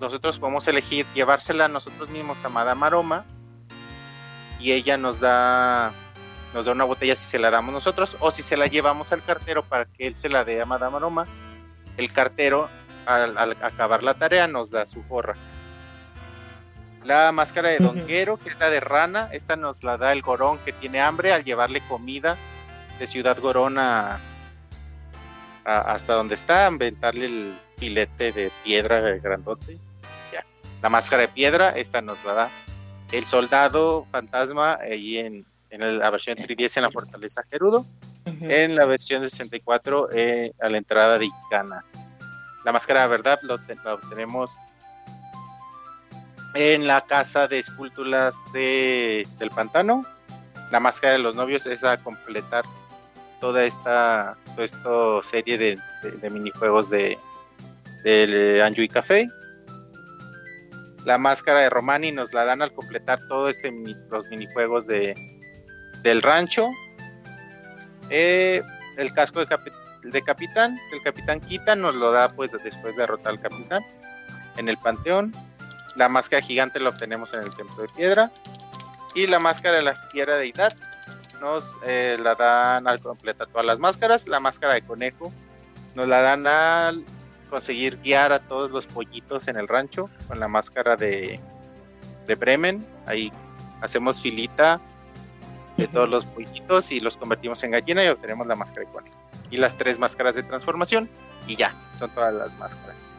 nosotros 0.00 0.38
podemos 0.38 0.66
elegir 0.66 1.06
llevársela 1.14 1.68
nosotros 1.68 2.08
mismos 2.08 2.44
a 2.44 2.48
Madame 2.48 2.86
Aroma 2.86 3.24
y 4.58 4.72
ella 4.72 4.96
nos 4.96 5.20
da 5.20 5.92
nos 6.54 6.66
da 6.66 6.72
una 6.72 6.84
botella 6.84 7.14
si 7.14 7.24
se 7.24 7.38
la 7.38 7.50
damos 7.50 7.72
nosotros 7.72 8.16
o 8.20 8.30
si 8.30 8.42
se 8.42 8.56
la 8.56 8.66
llevamos 8.66 9.12
al 9.12 9.22
cartero 9.24 9.62
para 9.64 9.86
que 9.86 10.06
él 10.06 10.16
se 10.16 10.28
la 10.28 10.44
dé 10.44 10.60
a 10.60 10.66
Madame 10.66 10.96
Aroma, 10.96 11.26
el 11.96 12.12
cartero 12.12 12.68
al, 13.06 13.36
al 13.38 13.56
acabar 13.62 14.02
la 14.02 14.14
tarea 14.14 14.46
nos 14.46 14.70
da 14.70 14.84
su 14.86 15.02
gorra. 15.04 15.36
La 17.04 17.32
máscara 17.32 17.70
de. 17.70 17.78
Donguero, 17.78 18.36
que 18.36 18.50
es 18.50 18.58
la 18.58 18.68
de 18.68 18.78
rana, 18.80 19.30
esta 19.32 19.56
nos 19.56 19.82
la 19.82 19.96
da 19.96 20.12
el 20.12 20.20
Gorón 20.20 20.58
que 20.58 20.72
tiene 20.72 21.00
hambre 21.00 21.32
al 21.32 21.44
llevarle 21.44 21.80
comida 21.88 22.36
de 22.98 23.06
Ciudad 23.06 23.38
Gorón 23.40 23.78
a, 23.78 24.20
a- 25.64 25.80
hasta 25.80 26.12
donde 26.12 26.34
está, 26.34 26.68
inventarle 26.68 27.24
el 27.24 27.58
filete 27.78 28.32
de 28.32 28.52
piedra 28.62 29.00
grandote. 29.16 29.78
Ya. 30.30 30.44
La 30.82 30.90
máscara 30.90 31.22
de 31.22 31.28
piedra, 31.28 31.70
esta 31.70 32.02
nos 32.02 32.22
la 32.24 32.34
da 32.34 32.50
el 33.12 33.24
soldado 33.24 34.06
fantasma 34.12 34.74
ahí 34.82 35.16
en, 35.18 35.46
en 35.70 35.82
el- 35.82 35.98
la 35.98 36.10
versión 36.10 36.36
3DS 36.36 36.76
en 36.78 36.82
la 36.84 36.90
fortaleza 36.90 37.42
Gerudo, 37.50 37.86
en 38.42 38.76
la 38.76 38.84
versión 38.84 39.22
de 39.22 39.30
64 39.30 40.08
eh, 40.12 40.52
a 40.60 40.68
la 40.68 40.78
entrada 40.78 41.18
de 41.18 41.26
Icana. 41.26 41.84
La 42.64 42.72
máscara 42.72 43.02
de 43.02 43.08
verdad 43.08 43.38
la 43.42 43.54
obtenemos 43.94 44.58
en 46.54 46.86
la 46.86 47.00
casa 47.06 47.46
de 47.48 47.58
esculturas 47.58 48.34
de, 48.52 49.26
del 49.38 49.50
pantano. 49.50 50.04
La 50.70 50.80
máscara 50.80 51.12
de 51.14 51.18
los 51.20 51.34
novios 51.36 51.66
es 51.66 51.84
a 51.84 51.96
completar 51.96 52.64
toda 53.40 53.64
esta, 53.64 54.36
toda 54.54 54.64
esta 54.64 55.22
serie 55.22 55.56
de, 55.58 55.78
de- 56.02 56.10
de 56.12 56.30
minijuegos 56.30 56.90
de 56.90 57.18
del 58.04 58.60
Anjui 58.62 58.88
Café. 58.88 59.26
La 61.04 61.18
máscara 61.18 61.60
de 61.60 61.70
Romani 61.70 62.12
nos 62.12 62.32
la 62.34 62.44
dan 62.44 62.62
al 62.62 62.72
completar 62.72 63.18
todo 63.28 63.48
este 63.48 63.70
mini- 63.70 63.96
los 64.10 64.26
minijuegos 64.28 64.86
de, 64.86 65.14
del 66.02 66.22
rancho. 66.22 66.70
Eh, 68.10 68.62
el 68.96 69.12
casco 69.12 69.40
de, 69.40 69.46
capi- 69.46 69.72
de 70.02 70.20
capitán, 70.22 70.78
el 70.92 71.02
capitán 71.02 71.40
quita, 71.40 71.76
nos 71.76 71.96
lo 71.96 72.10
da 72.12 72.28
pues 72.28 72.52
después 72.52 72.96
de 72.96 73.02
derrotar 73.02 73.32
al 73.32 73.40
capitán 73.40 73.84
en 74.56 74.68
el 74.68 74.76
panteón. 74.78 75.34
La 75.96 76.08
máscara 76.08 76.42
gigante 76.42 76.80
la 76.80 76.90
obtenemos 76.90 77.32
en 77.34 77.40
el 77.40 77.54
templo 77.54 77.82
de 77.82 77.88
piedra. 77.88 78.32
Y 79.14 79.26
la 79.26 79.38
máscara 79.38 79.76
de 79.76 79.82
la 79.82 79.94
fiera 79.94 80.36
deidad 80.36 80.72
nos 81.40 81.78
eh, 81.84 82.16
la 82.22 82.34
dan 82.34 82.86
al 82.86 83.00
completar 83.00 83.48
todas 83.48 83.66
las 83.66 83.78
máscaras. 83.78 84.28
La 84.28 84.38
máscara 84.38 84.74
de 84.74 84.82
conejo 84.82 85.32
nos 85.96 86.06
la 86.06 86.20
dan 86.20 86.46
al 86.46 87.04
conseguir 87.48 87.98
guiar 88.02 88.32
a 88.32 88.38
todos 88.38 88.70
los 88.70 88.86
pollitos 88.86 89.48
en 89.48 89.56
el 89.56 89.66
rancho 89.66 90.04
con 90.28 90.38
la 90.38 90.46
máscara 90.46 90.94
de, 90.94 91.40
de 92.26 92.34
Bremen. 92.36 92.86
Ahí 93.06 93.32
hacemos 93.80 94.20
filita 94.20 94.80
de 95.80 95.88
todos 95.88 96.08
los 96.08 96.24
pollitos 96.24 96.92
y 96.92 97.00
los 97.00 97.16
convertimos 97.16 97.62
en 97.64 97.72
gallina 97.72 98.04
y 98.04 98.08
obtenemos 98.08 98.46
la 98.46 98.54
máscara 98.54 98.86
de 98.86 98.92
conejo. 98.92 99.16
Y 99.50 99.56
las 99.56 99.76
tres 99.76 99.98
máscaras 99.98 100.34
de 100.36 100.42
transformación 100.44 101.08
y 101.46 101.56
ya, 101.56 101.74
son 101.98 102.10
todas 102.10 102.34
las 102.34 102.58
máscaras. 102.58 103.16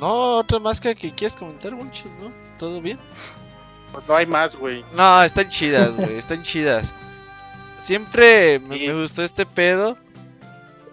No, 0.00 0.36
otra 0.38 0.58
máscara 0.58 0.94
que 0.94 1.10
quieras 1.12 1.36
comentar, 1.36 1.74
mucho, 1.74 2.04
¿no? 2.20 2.30
¿Todo 2.58 2.80
bien? 2.80 2.98
Pues 3.92 4.06
no 4.06 4.14
hay 4.16 4.26
más, 4.26 4.54
güey. 4.54 4.84
No, 4.92 5.22
están 5.22 5.48
chidas, 5.48 5.96
güey, 5.96 6.16
están 6.18 6.42
chidas. 6.42 6.94
Siempre 7.78 8.58
me, 8.60 8.78
Sí. 8.78 8.88
me 8.88 9.00
gustó 9.00 9.22
este 9.24 9.44
pedo. 9.46 9.96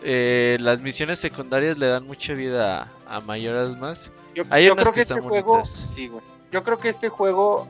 Eh, 0.01 0.57
las 0.59 0.81
misiones 0.81 1.19
secundarias 1.19 1.77
le 1.77 1.87
dan 1.87 2.05
mucha 2.05 2.33
vida 2.33 2.87
a, 3.07 3.17
a 3.17 3.21
Mayoras 3.21 3.77
más. 3.79 4.11
Yo, 4.33 4.43
Hay 4.49 4.65
yo 4.65 4.73
unas 4.73 4.83
creo 4.85 4.93
que 4.93 4.97
que, 4.97 5.01
están 5.01 5.17
este 5.17 5.29
juego, 5.29 5.51
bonitas. 5.53 5.69
sí, 5.93 6.07
güey. 6.07 6.23
Yo 6.51 6.63
creo 6.63 6.77
que 6.77 6.89
este 6.89 7.09
juego, 7.09 7.67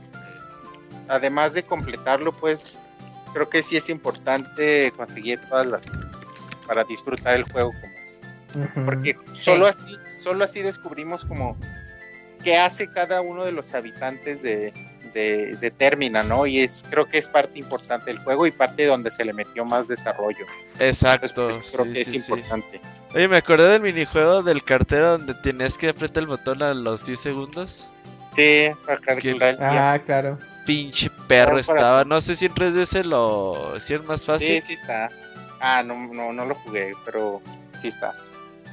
además 1.07 1.53
de 1.53 1.63
completarlo, 1.63 2.31
pues, 2.33 2.75
creo 3.33 3.49
que 3.49 3.61
sí 3.61 3.77
es 3.77 3.89
importante 3.89 4.91
conseguir 4.95 5.39
todas 5.49 5.65
las 5.65 5.85
para 6.67 6.83
disfrutar 6.83 7.35
el 7.35 7.43
juego 7.43 7.71
como 7.71 7.93
es. 7.93 8.21
Porque 8.85 9.17
solo 9.33 9.67
así, 9.67 9.95
solo 10.21 10.45
así 10.45 10.61
descubrimos 10.61 11.25
como 11.25 11.57
qué 12.43 12.57
hace 12.57 12.87
cada 12.87 13.21
uno 13.21 13.43
de 13.43 13.51
los 13.51 13.73
habitantes 13.73 14.41
de, 14.41 14.71
de, 15.13 15.55
de 15.57 15.71
Termina, 15.71 16.23
¿no? 16.23 16.45
Y 16.45 16.59
es, 16.59 16.85
creo 16.89 17.05
que 17.05 17.17
es 17.17 17.27
parte 17.27 17.59
importante 17.59 18.05
del 18.05 18.19
juego 18.19 18.45
y 18.45 18.51
parte 18.51 18.85
donde 18.85 19.11
se 19.11 19.25
le 19.25 19.33
metió 19.33 19.65
más 19.65 19.87
desarrollo. 19.87 20.45
Exacto. 20.79 21.27
Entonces, 21.27 21.57
pues, 21.57 21.71
creo 21.73 21.85
sí, 21.85 21.93
que 21.93 22.01
es 22.01 22.07
sí, 22.07 22.19
sí. 22.19 22.31
importante. 22.31 22.81
Oye, 23.13 23.27
me 23.27 23.37
acordé 23.37 23.71
del 23.71 23.81
minijuego 23.81 24.43
del 24.43 24.63
cartero 24.63 25.17
donde 25.17 25.33
tenías 25.33 25.77
que 25.77 25.89
apretar 25.89 26.23
el 26.23 26.27
botón 26.27 26.61
a 26.61 26.73
los 26.73 27.05
10 27.05 27.19
segundos. 27.19 27.89
Sí, 28.35 28.67
para 28.85 28.99
calcular 28.99 29.49
el. 29.49 29.57
Ah, 29.61 29.99
claro. 30.05 30.37
Pinche 30.65 31.09
perro 31.27 31.59
estaba. 31.59 32.03
No 32.05 32.19
sé 32.21 32.35
si 32.35 32.45
en 32.47 32.53
3DS 32.53 33.03
lo 33.05 33.73
hicieron 33.77 34.07
más 34.07 34.25
fácil. 34.25 34.59
Sí, 34.61 34.61
sí 34.61 34.73
está. 34.73 35.09
Ah, 35.59 35.83
no, 35.83 35.95
no, 36.13 36.33
no 36.33 36.45
lo 36.45 36.55
jugué, 36.55 36.91
pero 37.05 37.41
sí 37.81 37.87
está. 37.87 38.13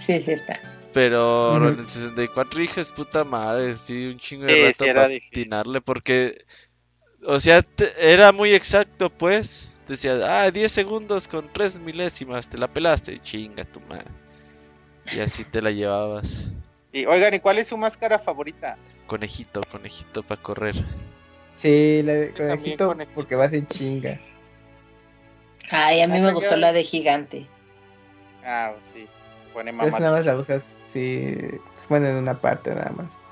Sí, 0.01 0.21
sí 0.23 0.33
está. 0.33 0.59
Pero 0.93 1.57
en 1.69 1.79
el 1.81 1.87
64, 1.87 2.61
hija, 2.62 2.81
es 2.81 2.93
puta 2.93 3.25
madre, 3.25 3.75
sí, 3.75 4.07
un 4.09 4.19
chingo 4.19 4.45
de 4.47 4.57
sí 4.57 4.57
rato 4.57 4.93
para 4.93 5.09
difícil. 5.09 5.45
atinarle, 5.45 5.81
porque, 5.81 6.45
o 7.27 7.41
sea, 7.41 7.62
te- 7.62 7.95
era 8.12 8.33
muy 8.33 8.55
exacto, 8.55 9.11
pues. 9.11 9.71
Decía, 9.89 10.19
ah, 10.45 10.51
10 10.51 10.73
segundos 10.73 11.29
con 11.29 11.53
3 11.53 11.79
milésimas, 11.79 12.49
te 12.49 12.59
la 12.59 12.69
pelaste, 12.73 13.21
chinga 13.21 13.65
tu 13.65 13.81
madre. 13.83 14.11
Y 15.11 15.21
así 15.21 15.45
te 15.45 15.62
la 15.62 15.71
llevabas. 15.71 16.53
Y 16.93 17.07
oigan, 17.07 17.35
¿y 17.35 17.41
cuál 17.41 17.59
es 17.59 17.69
su 17.69 17.77
máscara 17.77 18.19
favorita? 18.19 18.79
Conejito, 19.07 19.61
conejito 19.71 20.23
para 20.25 20.43
correr. 20.43 20.75
Sí, 21.55 22.02
la 22.05 22.12
de 22.14 22.32
conejito 22.32 22.97
porque 23.14 23.34
vas 23.36 23.52
en 23.52 23.66
chinga. 23.66 24.20
Ay, 25.70 26.00
a 26.00 26.06
mí 26.06 26.20
me 26.20 26.32
gustó 26.32 26.55
de- 26.55 26.60
la 26.60 26.72
de 26.72 26.82
gigante. 26.84 27.47
Ah, 28.44 28.72
sí. 28.81 29.06
Pone 29.52 29.70
esa 29.70 29.98
nada 30.00 30.12
más 30.12 30.26
la 30.26 30.36
usas, 30.36 30.81
sí, 30.86 31.36
bueno, 31.89 32.06
en 32.08 32.16
una 32.16 32.40
parte 32.40 32.74
nada 32.74 32.90
más. 32.97 33.22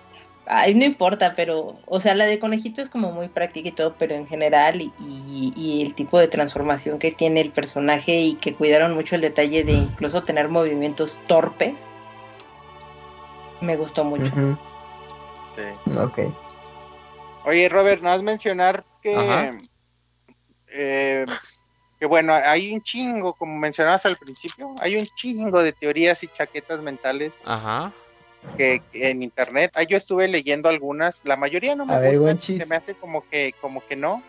Ay, 0.46 0.74
no 0.74 0.84
importa, 0.84 1.34
pero, 1.36 1.78
o 1.86 2.00
sea, 2.00 2.14
la 2.14 2.26
de 2.26 2.38
conejito 2.38 2.82
es 2.82 2.90
como 2.90 3.12
muy 3.12 3.28
práctica 3.28 3.68
y 3.68 3.72
todo, 3.72 3.94
pero 3.98 4.14
en 4.14 4.26
general 4.26 4.80
y, 4.82 4.92
y- 5.00 5.52
y 5.56 5.82
el 5.82 5.94
tipo 5.94 6.18
de 6.18 6.28
transformación 6.28 6.98
que 6.98 7.12
tiene 7.12 7.40
el 7.40 7.50
personaje 7.52 8.20
y 8.20 8.34
que 8.34 8.54
cuidaron 8.54 8.94
mucho 8.94 9.14
el 9.14 9.20
detalle 9.22 9.64
de 9.64 9.72
incluso 9.72 10.24
tener 10.24 10.48
movimientos 10.48 11.18
torpes, 11.26 11.74
me 13.60 13.76
gustó 13.76 14.04
mucho. 14.04 14.30
Sí. 15.56 15.92
Ok. 15.98 16.18
Oye, 17.44 17.68
Robert, 17.68 18.02
¿no 18.02 18.10
vas 18.10 18.20
a 18.20 18.24
mencionar 18.24 18.84
que, 19.02 19.50
eh, 20.68 21.24
que 21.98 22.06
bueno, 22.06 22.34
hay 22.34 22.72
un 22.72 22.82
chingo, 22.82 23.34
como 23.34 23.56
mencionabas 23.58 24.06
al 24.06 24.16
principio, 24.16 24.74
hay 24.80 24.96
un 24.96 25.06
chingo 25.06 25.62
de 25.62 25.72
teorías 25.72 26.22
y 26.22 26.28
chaquetas 26.28 26.80
mentales 26.82 27.40
Ajá. 27.44 27.92
que, 28.56 28.82
que 28.92 29.10
en 29.10 29.22
internet. 29.22 29.72
Ah, 29.74 29.82
yo 29.84 29.96
estuve 29.96 30.28
leyendo 30.28 30.68
algunas, 30.68 31.24
la 31.24 31.36
mayoría 31.36 31.74
no 31.74 31.86
me 31.86 31.94
A 31.94 31.98
ver, 31.98 32.10
gustan, 32.18 32.34
Gonchis. 32.36 32.62
se 32.62 32.68
me 32.68 32.76
hace 32.76 32.94
como 32.94 33.22
que, 33.28 33.54
como 33.60 33.84
que 33.86 33.96
no. 33.96 34.22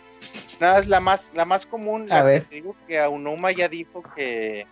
Nada, 0.60 0.80
es 0.80 0.88
la 0.88 1.00
más, 1.00 1.32
la 1.34 1.46
más 1.46 1.66
común, 1.66 2.12
A 2.12 2.16
la 2.18 2.24
ver. 2.24 2.42
que 2.44 2.48
te 2.48 2.56
digo 2.56 2.76
que 2.88 3.00
Aonuma 3.00 3.52
ya 3.52 3.68
dijo 3.68 4.04
que, 4.16 4.68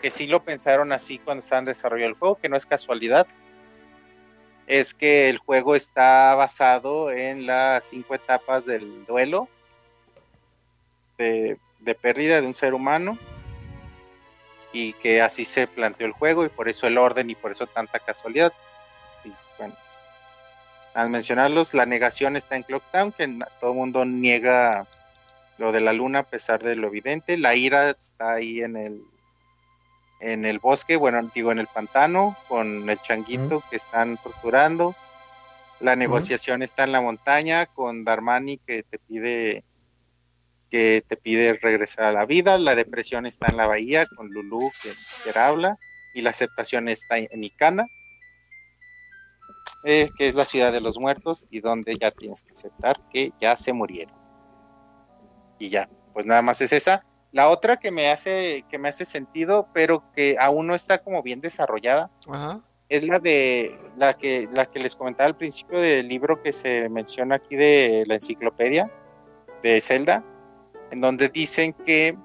que 0.00 0.10
sí 0.10 0.26
lo 0.26 0.44
pensaron 0.44 0.92
así 0.92 1.18
cuando 1.18 1.40
estaban 1.40 1.64
desarrollando 1.64 2.12
el 2.12 2.18
juego, 2.18 2.36
que 2.36 2.48
no 2.48 2.56
es 2.56 2.66
casualidad. 2.66 3.26
Es 4.66 4.94
que 4.94 5.28
el 5.28 5.38
juego 5.38 5.74
está 5.76 6.34
basado 6.34 7.10
en 7.10 7.46
las 7.46 7.84
cinco 7.84 8.14
etapas 8.14 8.64
del 8.64 9.04
duelo 9.04 9.48
de, 11.18 11.58
pérdida 12.00 12.40
de 12.40 12.46
un 12.46 12.54
ser 12.54 12.74
humano 12.74 13.18
y 14.72 14.92
que 14.94 15.20
así 15.20 15.44
se 15.44 15.66
planteó 15.66 16.06
el 16.06 16.12
juego 16.12 16.44
y 16.44 16.48
por 16.48 16.68
eso 16.68 16.86
el 16.86 16.98
orden 16.98 17.30
y 17.30 17.34
por 17.34 17.52
eso 17.52 17.66
tanta 17.66 17.98
casualidad. 17.98 18.52
Y 19.24 19.32
bueno, 19.58 19.74
al 20.94 21.10
mencionarlos, 21.10 21.74
la 21.74 21.86
negación 21.86 22.36
está 22.36 22.56
en 22.56 22.62
Clocktown, 22.64 23.12
que 23.12 23.26
na- 23.26 23.48
todo 23.60 23.70
el 23.70 23.76
mundo 23.76 24.04
niega 24.04 24.86
lo 25.58 25.70
de 25.72 25.80
la 25.80 25.92
luna 25.92 26.20
a 26.20 26.24
pesar 26.24 26.62
de 26.62 26.74
lo 26.74 26.88
evidente. 26.88 27.36
La 27.36 27.54
ira 27.54 27.90
está 27.90 28.32
ahí 28.32 28.62
en 28.62 28.76
el 28.76 29.02
en 30.24 30.46
el 30.46 30.58
bosque, 30.58 30.96
bueno, 30.96 31.30
digo 31.34 31.52
en 31.52 31.58
el 31.58 31.66
pantano, 31.66 32.36
con 32.48 32.88
el 32.88 32.98
changuito 32.98 33.62
que 33.68 33.76
están 33.76 34.16
torturando. 34.16 34.94
La 35.80 35.96
negociación 35.96 36.62
está 36.62 36.84
en 36.84 36.92
la 36.92 37.02
montaña 37.02 37.66
con 37.66 38.04
Darmani 38.04 38.58
que 38.58 38.82
te 38.84 38.98
pide 38.98 39.64
que 40.70 41.04
te 41.06 41.16
pide 41.16 41.52
regresar 41.52 42.06
a 42.06 42.12
la 42.12 42.24
vida. 42.24 42.58
La 42.58 42.74
depresión 42.74 43.26
está 43.26 43.48
en 43.48 43.58
la 43.58 43.66
bahía 43.66 44.06
con 44.16 44.30
Lulu 44.30 44.72
que 44.82 44.88
ni 44.88 44.94
siquiera 44.94 45.48
habla. 45.48 45.78
Y 46.14 46.22
la 46.22 46.30
aceptación 46.30 46.88
está 46.88 47.18
en 47.18 47.44
Icana, 47.44 47.86
eh, 49.84 50.08
que 50.16 50.28
es 50.28 50.34
la 50.34 50.44
ciudad 50.44 50.72
de 50.72 50.80
los 50.80 50.98
muertos 50.98 51.46
y 51.50 51.60
donde 51.60 51.96
ya 52.00 52.10
tienes 52.10 52.44
que 52.44 52.54
aceptar 52.54 52.98
que 53.12 53.32
ya 53.40 53.56
se 53.56 53.72
murieron. 53.72 54.16
Y 55.58 55.68
ya, 55.68 55.88
pues 56.12 56.24
nada 56.24 56.40
más 56.40 56.60
es 56.62 56.72
esa. 56.72 57.04
La 57.34 57.48
otra 57.48 57.76
que 57.78 57.90
me 57.90 58.10
hace 58.10 58.64
que 58.70 58.78
me 58.78 58.88
hace 58.88 59.04
sentido, 59.04 59.66
pero 59.74 60.04
que 60.14 60.36
aún 60.38 60.68
no 60.68 60.74
está 60.74 60.98
como 60.98 61.20
bien 61.22 61.40
desarrollada, 61.40 62.08
Ajá. 62.30 62.60
es 62.88 63.06
la 63.06 63.18
de 63.18 63.76
la 63.96 64.14
que 64.14 64.48
la 64.54 64.64
que 64.66 64.78
les 64.78 64.94
comentaba 64.94 65.26
al 65.26 65.36
principio 65.36 65.80
del 65.80 66.06
libro 66.06 66.40
que 66.42 66.52
se 66.52 66.88
menciona 66.88 67.34
aquí 67.34 67.56
de 67.56 68.04
la 68.06 68.14
enciclopedia 68.14 68.88
de 69.64 69.80
Zelda, 69.80 70.22
en 70.92 71.00
donde 71.00 71.28
dicen 71.28 71.72
que 71.72 72.16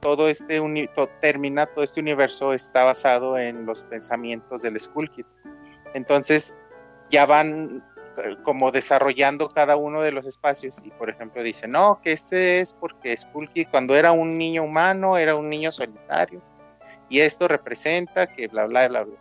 todo 0.00 0.28
este 0.28 0.60
uni- 0.60 0.86
to- 0.94 1.08
termina 1.20 1.66
todo 1.66 1.82
este 1.82 2.00
universo 2.00 2.52
está 2.52 2.84
basado 2.84 3.36
en 3.38 3.66
los 3.66 3.82
pensamientos 3.82 4.62
del 4.62 4.78
Skull 4.78 5.10
Kid. 5.10 5.24
Entonces 5.94 6.54
ya 7.10 7.26
van 7.26 7.82
como 8.42 8.70
desarrollando 8.70 9.50
cada 9.50 9.76
uno 9.76 10.00
de 10.00 10.12
los 10.12 10.26
espacios 10.26 10.82
y 10.84 10.90
por 10.90 11.10
ejemplo 11.10 11.42
dicen, 11.42 11.72
no, 11.72 12.00
que 12.02 12.12
este 12.12 12.60
es 12.60 12.72
porque 12.72 13.16
Skull 13.16 13.50
Kid 13.50 13.68
cuando 13.70 13.94
era 13.96 14.12
un 14.12 14.38
niño 14.38 14.62
humano 14.62 15.18
era 15.18 15.34
un 15.34 15.48
niño 15.48 15.70
solitario 15.70 16.40
y 17.08 17.20
esto 17.20 17.46
representa 17.48 18.26
que 18.26 18.48
bla 18.48 18.66
bla 18.66 18.88
bla 18.88 19.04
bla 19.04 19.16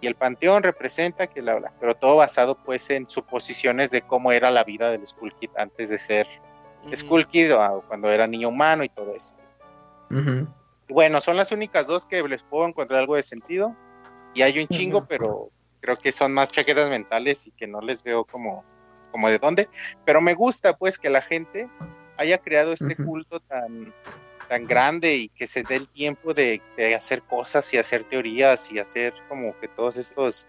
y 0.00 0.06
el 0.08 0.16
panteón 0.16 0.64
representa 0.64 1.28
que 1.28 1.42
bla 1.42 1.54
bla, 1.54 1.72
pero 1.78 1.94
todo 1.94 2.16
basado 2.16 2.56
pues 2.56 2.90
en 2.90 3.08
suposiciones 3.08 3.90
de 3.90 4.02
cómo 4.02 4.32
era 4.32 4.50
la 4.50 4.64
vida 4.64 4.90
del 4.90 5.06
Skull 5.06 5.34
Kid 5.36 5.50
antes 5.56 5.90
de 5.90 5.98
ser 5.98 6.26
Ujú. 6.84 6.96
Skull 6.96 7.26
Kid 7.28 7.54
o 7.54 7.82
cuando 7.86 8.10
era 8.10 8.26
niño 8.26 8.48
humano 8.48 8.82
y 8.82 8.88
todo 8.88 9.14
eso. 9.14 9.36
Ujú. 10.10 10.48
Y 10.88 10.92
Bueno, 10.92 11.20
son 11.20 11.36
las 11.36 11.52
únicas 11.52 11.86
dos 11.86 12.04
que 12.04 12.20
les 12.26 12.42
puedo 12.42 12.66
encontrar 12.66 12.98
algo 12.98 13.14
de 13.14 13.22
sentido 13.22 13.76
y 14.34 14.42
hay 14.42 14.58
un 14.58 14.66
chingo, 14.66 14.98
Ujú. 14.98 15.06
pero 15.08 15.50
creo 15.82 15.96
que 15.96 16.12
son 16.12 16.32
más 16.32 16.50
chaquetas 16.50 16.88
mentales 16.88 17.46
y 17.46 17.50
que 17.50 17.66
no 17.66 17.82
les 17.82 18.02
veo 18.02 18.24
como, 18.24 18.64
como 19.10 19.28
de 19.28 19.38
dónde, 19.38 19.68
pero 20.06 20.22
me 20.22 20.32
gusta 20.32 20.76
pues 20.78 20.98
que 20.98 21.10
la 21.10 21.20
gente 21.20 21.68
haya 22.16 22.38
creado 22.38 22.72
este 22.72 22.96
culto 22.96 23.40
tan 23.40 23.92
tan 24.48 24.66
grande 24.66 25.14
y 25.16 25.28
que 25.30 25.46
se 25.46 25.62
dé 25.62 25.76
el 25.76 25.88
tiempo 25.88 26.34
de, 26.34 26.60
de 26.76 26.94
hacer 26.94 27.22
cosas 27.22 27.72
y 27.72 27.78
hacer 27.78 28.04
teorías 28.04 28.70
y 28.70 28.78
hacer 28.78 29.14
como 29.28 29.58
que 29.58 29.68
todos 29.68 29.96
estos 29.96 30.46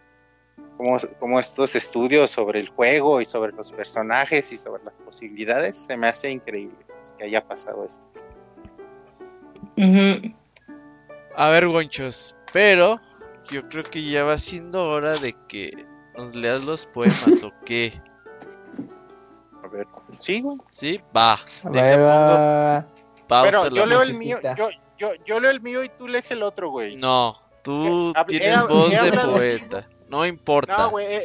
como, 0.77 0.97
como 1.19 1.39
estos 1.39 1.75
estudios 1.75 2.29
sobre 2.29 2.59
el 2.59 2.69
juego 2.69 3.21
y 3.21 3.25
sobre 3.25 3.53
los 3.53 3.71
personajes 3.71 4.51
y 4.51 4.57
sobre 4.57 4.83
las 4.83 4.93
posibilidades, 5.05 5.75
se 5.75 5.97
me 5.97 6.07
hace 6.07 6.29
increíble 6.29 6.77
pues, 6.85 7.13
que 7.17 7.25
haya 7.25 7.47
pasado 7.47 7.85
esto. 7.85 8.03
A 11.35 11.49
ver, 11.49 11.67
gonchos, 11.67 12.35
pero 12.51 12.99
yo 13.49 13.67
creo 13.69 13.83
que 13.83 14.03
ya 14.03 14.23
va 14.23 14.37
siendo 14.37 14.87
hora 14.87 15.13
de 15.17 15.33
que 15.47 15.85
nos 16.15 16.35
leas 16.35 16.61
los 16.63 16.85
poemas, 16.87 17.43
¿o 17.43 17.51
qué? 17.65 17.99
A 19.63 19.67
ver, 19.67 19.87
sí, 20.19 20.41
güey. 20.41 20.57
¿Sí? 20.69 20.99
Va. 21.15 21.33
A 21.33 21.69
Deja, 21.69 21.85
ver, 21.85 21.95
pongo 21.97 22.05
va. 22.07 22.87
pausa 23.27 23.51
Pero 23.63 23.75
yo 23.75 23.85
leo 23.85 24.01
el 24.01 24.17
mío, 24.17 24.39
yo, 24.57 24.69
yo, 24.97 25.11
yo 25.25 25.39
leo 25.39 25.51
el 25.51 25.61
mío 25.61 25.83
y 25.83 25.89
tú 25.89 26.07
lees 26.07 26.29
el 26.31 26.43
otro, 26.43 26.69
güey. 26.69 26.95
No, 26.97 27.37
tú 27.63 28.13
Eh, 28.15 28.23
tienes 28.27 28.59
he- 28.61 28.67
voz 28.67 28.93
he 28.93 29.11
de 29.11 29.17
poeta. 29.17 29.87
No 30.09 30.25
importa. 30.25 30.77
No, 30.77 30.89
güey. 30.91 31.23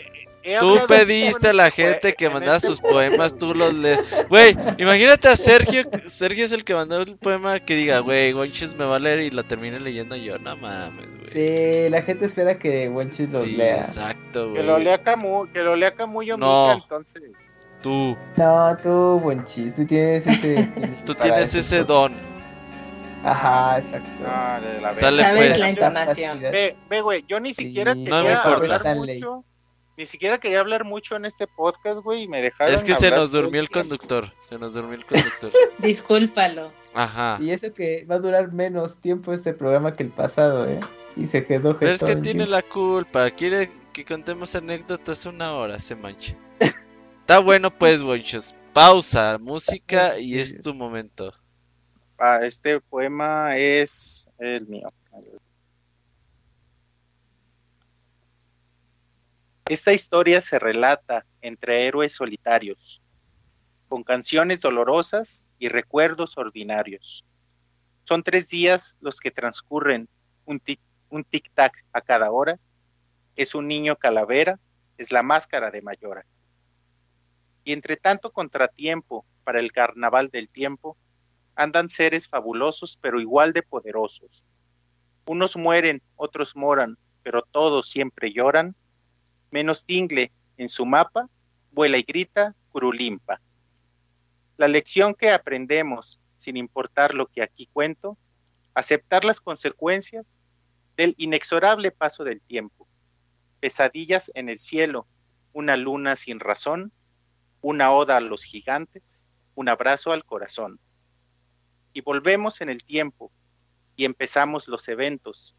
Tú 0.60 0.78
pediste 0.88 1.48
a 1.48 1.52
la 1.52 1.70
gente 1.70 2.14
que 2.14 2.26
en 2.26 2.32
mandara 2.32 2.56
este- 2.56 2.68
sus 2.68 2.80
poemas, 2.80 3.36
tú 3.36 3.54
los 3.54 3.74
lees. 3.74 3.98
Güey, 4.30 4.56
imagínate 4.78 5.28
a 5.28 5.36
Sergio. 5.36 5.82
Sergio 6.06 6.44
es 6.44 6.52
el 6.52 6.64
que 6.64 6.74
mandó 6.74 7.02
el 7.02 7.16
poema 7.16 7.60
que 7.60 7.74
diga, 7.74 7.98
güey, 7.98 8.32
Gonches 8.32 8.74
me 8.76 8.84
va 8.86 8.96
a 8.96 8.98
leer 8.98 9.20
y 9.20 9.30
lo 9.30 9.42
termine 9.44 9.78
leyendo 9.80 10.16
yo. 10.16 10.38
No 10.38 10.56
mames, 10.56 11.16
güey. 11.16 11.26
Sí, 11.26 11.90
la 11.90 12.02
gente 12.02 12.24
espera 12.26 12.58
que 12.58 12.88
Wonchis 12.88 13.30
los 13.30 13.42
Sí, 13.42 13.52
lea. 13.56 13.76
exacto, 13.78 14.54
Que 14.54 14.62
lo 14.62 14.72
güey. 14.74 14.84
lea 14.84 14.98
Camus, 15.02 15.48
que 15.52 15.62
lo 15.62 15.76
lea 15.76 15.94
Camus 15.94 16.24
y 16.24 16.28
No. 16.28 16.68
Mica, 16.74 16.82
entonces. 16.84 17.56
Tú, 17.82 18.16
No, 18.36 18.76
tú, 18.82 19.20
Wonchis, 19.22 19.74
tú 19.74 19.84
tienes 19.86 20.26
ese. 20.26 20.68
tú 21.04 21.14
tienes 21.14 21.54
ese 21.54 21.84
don. 21.84 22.12
Ajá, 23.24 23.78
exacto. 23.78 24.08
Ah, 24.26 24.60
de 24.60 24.80
la 24.80 24.94
Sale, 24.98 25.24
pues. 25.34 25.78
la. 25.78 26.34
Ve, 26.50 26.76
ve, 26.88 27.00
güey, 27.00 27.24
yo 27.28 27.40
ni 27.40 27.52
Sí, 27.52 27.66
siquiera 27.66 27.94
no 27.94 28.04
quería 28.04 28.22
me 28.22 28.32
importa. 28.32 28.76
hablar 28.76 28.96
mucho. 28.96 29.44
Ni 29.98 30.06
siquiera 30.06 30.38
quería 30.38 30.60
hablar 30.60 30.84
mucho 30.84 31.16
en 31.16 31.24
este 31.24 31.48
podcast, 31.48 32.04
güey, 32.04 32.22
y 32.22 32.28
me 32.28 32.40
dejaron. 32.40 32.72
Es 32.72 32.84
que 32.84 32.94
se 32.94 33.10
nos 33.10 33.32
durmió 33.32 33.60
el 33.60 33.68
conductor. 33.68 34.32
Se 34.42 34.56
nos 34.56 34.74
durmió 34.74 34.94
el 34.94 35.04
conductor. 35.04 35.50
Discúlpalo. 35.78 36.70
Ajá. 36.94 37.36
Y 37.40 37.50
eso 37.50 37.74
que 37.74 38.06
va 38.08 38.14
a 38.14 38.18
durar 38.20 38.52
menos 38.52 39.00
tiempo 39.00 39.32
este 39.32 39.54
programa 39.54 39.92
que 39.92 40.04
el 40.04 40.10
pasado, 40.10 40.70
¿eh? 40.70 40.78
Y 41.16 41.26
se 41.26 41.44
quedó 41.44 41.76
Pero 41.76 41.90
es 41.90 42.04
que 42.04 42.14
tiene 42.14 42.46
la 42.46 42.62
culpa. 42.62 43.28
Quiere 43.32 43.72
que 43.92 44.04
contemos 44.04 44.54
anécdotas 44.54 45.26
una 45.26 45.54
hora, 45.54 45.80
se 45.80 45.96
mancha. 45.96 46.36
Está 47.18 47.40
bueno, 47.40 47.76
pues, 47.76 48.00
Gonchos. 48.00 48.54
Pausa, 48.72 49.38
música 49.40 50.16
y 50.20 50.38
es 50.38 50.60
tu 50.60 50.74
momento. 50.74 51.34
Ah, 52.20 52.38
este 52.44 52.80
poema 52.80 53.56
es 53.56 54.28
el 54.38 54.64
mío. 54.68 54.86
Esta 59.68 59.92
historia 59.92 60.40
se 60.40 60.58
relata 60.58 61.26
entre 61.42 61.86
héroes 61.86 62.14
solitarios, 62.14 63.02
con 63.88 64.02
canciones 64.02 64.62
dolorosas 64.62 65.46
y 65.58 65.68
recuerdos 65.68 66.38
ordinarios. 66.38 67.22
Son 68.04 68.22
tres 68.22 68.48
días 68.48 68.96
los 69.00 69.20
que 69.20 69.30
transcurren, 69.30 70.08
un 70.46 70.58
tic- 70.58 70.80
un 71.10 71.22
tic-tac 71.22 71.72
a 71.92 72.00
cada 72.00 72.30
hora. 72.30 72.58
Es 73.36 73.54
un 73.54 73.68
niño 73.68 73.96
calavera, 73.96 74.58
es 74.96 75.12
la 75.12 75.22
máscara 75.22 75.70
de 75.70 75.82
Mayora. 75.82 76.24
Y 77.62 77.74
entre 77.74 77.96
tanto 77.96 78.32
contratiempo 78.32 79.26
para 79.44 79.60
el 79.60 79.72
carnaval 79.72 80.30
del 80.30 80.48
tiempo, 80.48 80.96
andan 81.54 81.90
seres 81.90 82.26
fabulosos 82.26 82.96
pero 83.02 83.20
igual 83.20 83.52
de 83.52 83.62
poderosos. 83.62 84.42
Unos 85.26 85.56
mueren, 85.58 86.00
otros 86.16 86.56
moran, 86.56 86.96
pero 87.22 87.42
todos 87.42 87.90
siempre 87.90 88.32
lloran. 88.32 88.74
Menos 89.50 89.84
Tingle 89.84 90.32
en 90.56 90.68
su 90.68 90.86
mapa, 90.86 91.28
vuela 91.72 91.98
y 91.98 92.02
grita 92.02 92.54
Curulimpa. 92.70 93.40
La 94.56 94.68
lección 94.68 95.14
que 95.14 95.30
aprendemos, 95.30 96.20
sin 96.36 96.56
importar 96.56 97.14
lo 97.14 97.26
que 97.26 97.42
aquí 97.42 97.68
cuento, 97.72 98.18
aceptar 98.74 99.24
las 99.24 99.40
consecuencias 99.40 100.40
del 100.96 101.14
inexorable 101.16 101.90
paso 101.90 102.24
del 102.24 102.40
tiempo. 102.40 102.88
Pesadillas 103.60 104.30
en 104.34 104.48
el 104.48 104.58
cielo, 104.58 105.06
una 105.52 105.76
luna 105.76 106.16
sin 106.16 106.40
razón, 106.40 106.92
una 107.60 107.92
oda 107.92 108.16
a 108.16 108.20
los 108.20 108.44
gigantes, 108.44 109.26
un 109.54 109.68
abrazo 109.68 110.12
al 110.12 110.24
corazón 110.24 110.80
y 111.92 112.00
volvemos 112.00 112.60
en 112.60 112.68
el 112.68 112.84
tiempo 112.84 113.32
y 113.96 114.04
empezamos 114.04 114.68
los 114.68 114.86
eventos. 114.88 115.56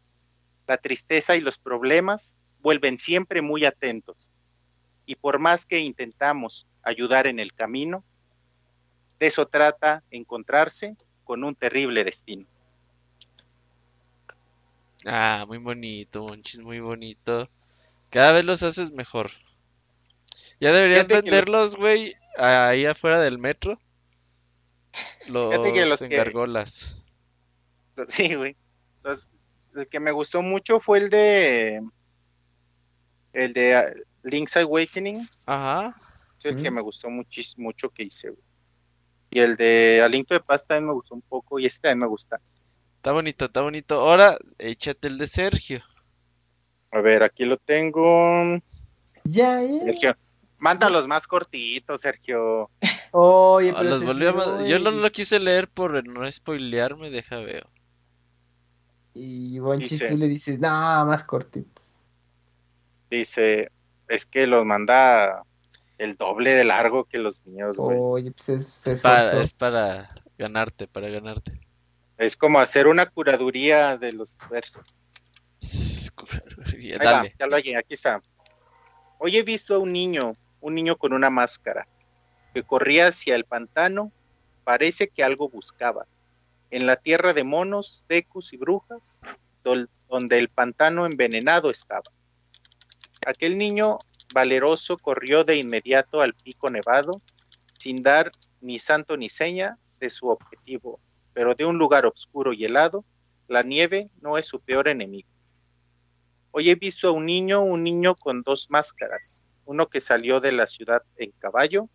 La 0.66 0.78
tristeza 0.78 1.36
y 1.36 1.40
los 1.40 1.58
problemas 1.58 2.38
vuelven 2.62 2.98
siempre 2.98 3.42
muy 3.42 3.64
atentos. 3.64 4.30
Y 5.06 5.16
por 5.16 5.38
más 5.38 5.66
que 5.66 5.78
intentamos 5.80 6.66
ayudar 6.82 7.26
en 7.26 7.38
el 7.40 7.52
camino, 7.52 8.04
de 9.18 9.26
eso 9.26 9.46
trata 9.46 10.02
encontrarse 10.10 10.96
con 11.24 11.44
un 11.44 11.54
terrible 11.54 12.04
destino. 12.04 12.46
Ah, 15.06 15.44
muy 15.46 15.58
bonito, 15.58 16.24
Monchis, 16.24 16.60
muy 16.60 16.80
bonito. 16.80 17.48
Cada 18.10 18.32
vez 18.32 18.44
los 18.44 18.62
haces 18.62 18.92
mejor. 18.92 19.30
Ya 20.60 20.72
deberías 20.72 21.06
Fíjate 21.06 21.22
venderlos, 21.30 21.76
güey, 21.76 22.14
ahí 22.36 22.84
afuera 22.84 23.20
del 23.20 23.38
metro. 23.38 23.80
Los, 25.26 25.58
que 25.72 25.86
los 25.86 26.00
que- 26.00 26.06
engargolas. 26.06 27.02
Sí, 28.06 28.34
güey. 28.34 28.56
Los- 29.02 29.30
el 29.74 29.86
que 29.86 30.00
me 30.00 30.10
gustó 30.10 30.42
mucho 30.42 30.80
fue 30.80 30.98
el 30.98 31.10
de 31.10 31.82
el 33.32 33.52
de 33.52 33.74
ah, 33.76 33.84
Link's 34.22 34.56
Awakening, 34.56 35.28
Ajá. 35.46 35.94
es 36.38 36.44
el 36.46 36.56
que 36.56 36.68
Ujú. 36.68 36.72
me 36.74 36.80
gustó 36.80 37.10
muchísimo 37.10 37.66
mucho 37.68 37.90
que 37.90 38.04
hice, 38.04 38.30
güey. 38.30 38.42
Y 39.30 39.38
el 39.40 39.56
de 39.56 40.00
Aliento 40.04 40.34
de 40.34 40.40
Paz 40.40 40.66
también 40.66 40.88
me 40.88 40.92
gustó 40.94 41.14
un 41.14 41.22
poco 41.22 41.58
y 41.58 41.66
este 41.66 41.82
también 41.82 42.00
me 42.00 42.06
gusta. 42.08 42.40
Está 42.96 43.12
bonito, 43.12 43.44
está 43.46 43.62
bonito. 43.62 44.00
Ahora, 44.00 44.36
échate 44.58 45.08
el 45.08 45.18
de 45.18 45.26
Sergio. 45.26 45.80
A 46.90 47.00
ver, 47.00 47.22
aquí 47.22 47.44
lo 47.44 47.56
tengo. 47.56 48.58
Ya, 49.24 49.62
ya. 49.62 49.84
Sergio, 49.84 50.16
mándalos 50.58 51.06
más 51.06 51.26
cortitos, 51.28 52.00
Sergio. 52.00 52.70
Oye, 53.12 53.70
Ah, 53.70 53.74
pero 53.78 53.90
los 53.98 54.02
a 54.02 54.66
Yo 54.66 54.78
no 54.80 54.90
lo 54.90 55.10
quise 55.10 55.38
leer 55.38 55.68
por 55.68 56.04
no 56.06 56.30
spoilearme, 56.30 57.10
deja 57.10 57.38
veo. 57.40 57.70
Y 59.14 59.58
Wonchis 59.60 59.90
Dice- 59.90 60.08
tú 60.08 60.16
le 60.16 60.28
dices, 60.28 60.58
no, 60.58 60.68
más 60.68 61.24
cortitos. 61.24 61.84
Dice, 63.10 63.70
es 64.08 64.24
que 64.26 64.46
los 64.46 64.64
manda 64.64 65.42
el 65.98 66.14
doble 66.16 66.50
de 66.54 66.64
largo 66.64 67.04
que 67.04 67.18
los 67.18 67.44
míos, 67.46 67.76
güey. 67.76 67.98
Oye, 68.00 68.30
pues 68.32 68.48
es, 68.48 68.66
se 68.68 68.92
Es 68.92 69.00
para, 69.00 69.22
esforzó. 69.24 69.42
es 69.44 69.52
para 69.54 70.14
ganarte, 70.38 70.86
para 70.88 71.08
ganarte. 71.08 71.52
Es 72.16 72.36
como 72.36 72.60
hacer 72.60 72.86
una 72.86 73.06
curaduría 73.06 73.96
de 73.98 74.12
los 74.12 74.38
versos. 74.50 74.84
Ya, 75.60 76.96
Ahí 76.96 76.98
va, 76.98 77.12
Dale. 77.12 77.34
ya 77.38 77.46
lo 77.46 77.56
hallé, 77.56 77.76
aquí 77.76 77.94
está. 77.94 78.22
Hoy 79.18 79.36
he 79.36 79.42
visto 79.42 79.74
a 79.74 79.78
un 79.78 79.92
niño, 79.92 80.36
un 80.60 80.74
niño 80.74 80.96
con 80.96 81.12
una 81.12 81.28
máscara, 81.30 81.86
que 82.54 82.62
corría 82.62 83.08
hacia 83.08 83.34
el 83.34 83.44
pantano, 83.44 84.12
parece 84.64 85.08
que 85.08 85.22
algo 85.22 85.48
buscaba. 85.48 86.06
En 86.70 86.86
la 86.86 86.96
tierra 86.96 87.32
de 87.34 87.44
monos, 87.44 88.04
tecus 88.06 88.52
y 88.52 88.56
brujas, 88.56 89.20
donde 90.08 90.38
el 90.38 90.48
pantano 90.48 91.04
envenenado 91.06 91.70
estaba. 91.70 92.10
Aquel 93.26 93.58
niño 93.58 93.98
valeroso 94.32 94.96
corrió 94.96 95.44
de 95.44 95.56
inmediato 95.56 96.20
al 96.20 96.34
pico 96.34 96.70
nevado, 96.70 97.20
sin 97.78 98.02
dar 98.02 98.32
ni 98.60 98.78
santo 98.78 99.16
ni 99.16 99.28
seña 99.28 99.78
de 99.98 100.10
su 100.10 100.28
objetivo, 100.28 101.00
pero 101.34 101.54
de 101.54 101.64
un 101.64 101.78
lugar 101.78 102.06
oscuro 102.06 102.52
y 102.52 102.64
helado, 102.64 103.04
la 103.48 103.62
nieve 103.62 104.10
no 104.20 104.38
es 104.38 104.46
su 104.46 104.60
peor 104.60 104.88
enemigo. 104.88 105.28
Hoy 106.52 106.70
he 106.70 106.74
visto 106.74 107.08
a 107.08 107.12
un 107.12 107.26
niño, 107.26 107.62
un 107.62 107.84
niño 107.84 108.14
con 108.14 108.42
dos 108.42 108.68
máscaras, 108.70 109.46
uno 109.66 109.88
que 109.88 110.00
salió 110.00 110.40
de 110.40 110.52
la 110.52 110.66
ciudad 110.66 111.02
en 111.16 111.30
caballo 111.32 111.88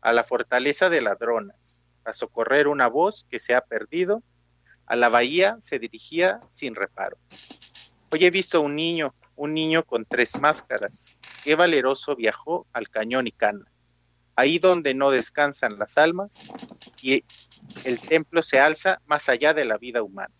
a 0.00 0.12
la 0.12 0.24
fortaleza 0.24 0.90
de 0.90 1.00
ladronas, 1.00 1.82
a 2.04 2.12
socorrer 2.12 2.68
una 2.68 2.86
voz 2.88 3.26
que 3.28 3.38
se 3.38 3.54
ha 3.54 3.60
perdido, 3.60 4.22
a 4.86 4.94
la 4.94 5.08
bahía 5.08 5.56
se 5.60 5.78
dirigía 5.78 6.40
sin 6.50 6.74
reparo. 6.74 7.16
Hoy 8.10 8.24
he 8.24 8.30
visto 8.30 8.58
a 8.58 8.60
un 8.60 8.76
niño, 8.76 9.14
un 9.38 9.54
niño 9.54 9.84
con 9.84 10.04
tres 10.04 10.38
máscaras, 10.40 11.14
qué 11.44 11.54
valeroso 11.54 12.16
viajó 12.16 12.66
al 12.72 12.88
cañón 12.88 13.28
y 13.28 13.30
cana, 13.30 13.64
ahí 14.34 14.58
donde 14.58 14.94
no 14.94 15.12
descansan 15.12 15.78
las 15.78 15.96
almas 15.96 16.48
y 17.00 17.24
el 17.84 18.00
templo 18.00 18.42
se 18.42 18.58
alza 18.58 19.00
más 19.06 19.28
allá 19.28 19.54
de 19.54 19.64
la 19.64 19.78
vida 19.78 20.02
humana. 20.02 20.34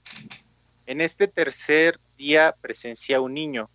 En 0.85 1.01
este 1.01 1.29
tercer 1.29 2.01
día 2.17 2.57
presencié 2.61 3.15
a 3.15 3.21
un 3.21 3.35
niño, 3.35 3.71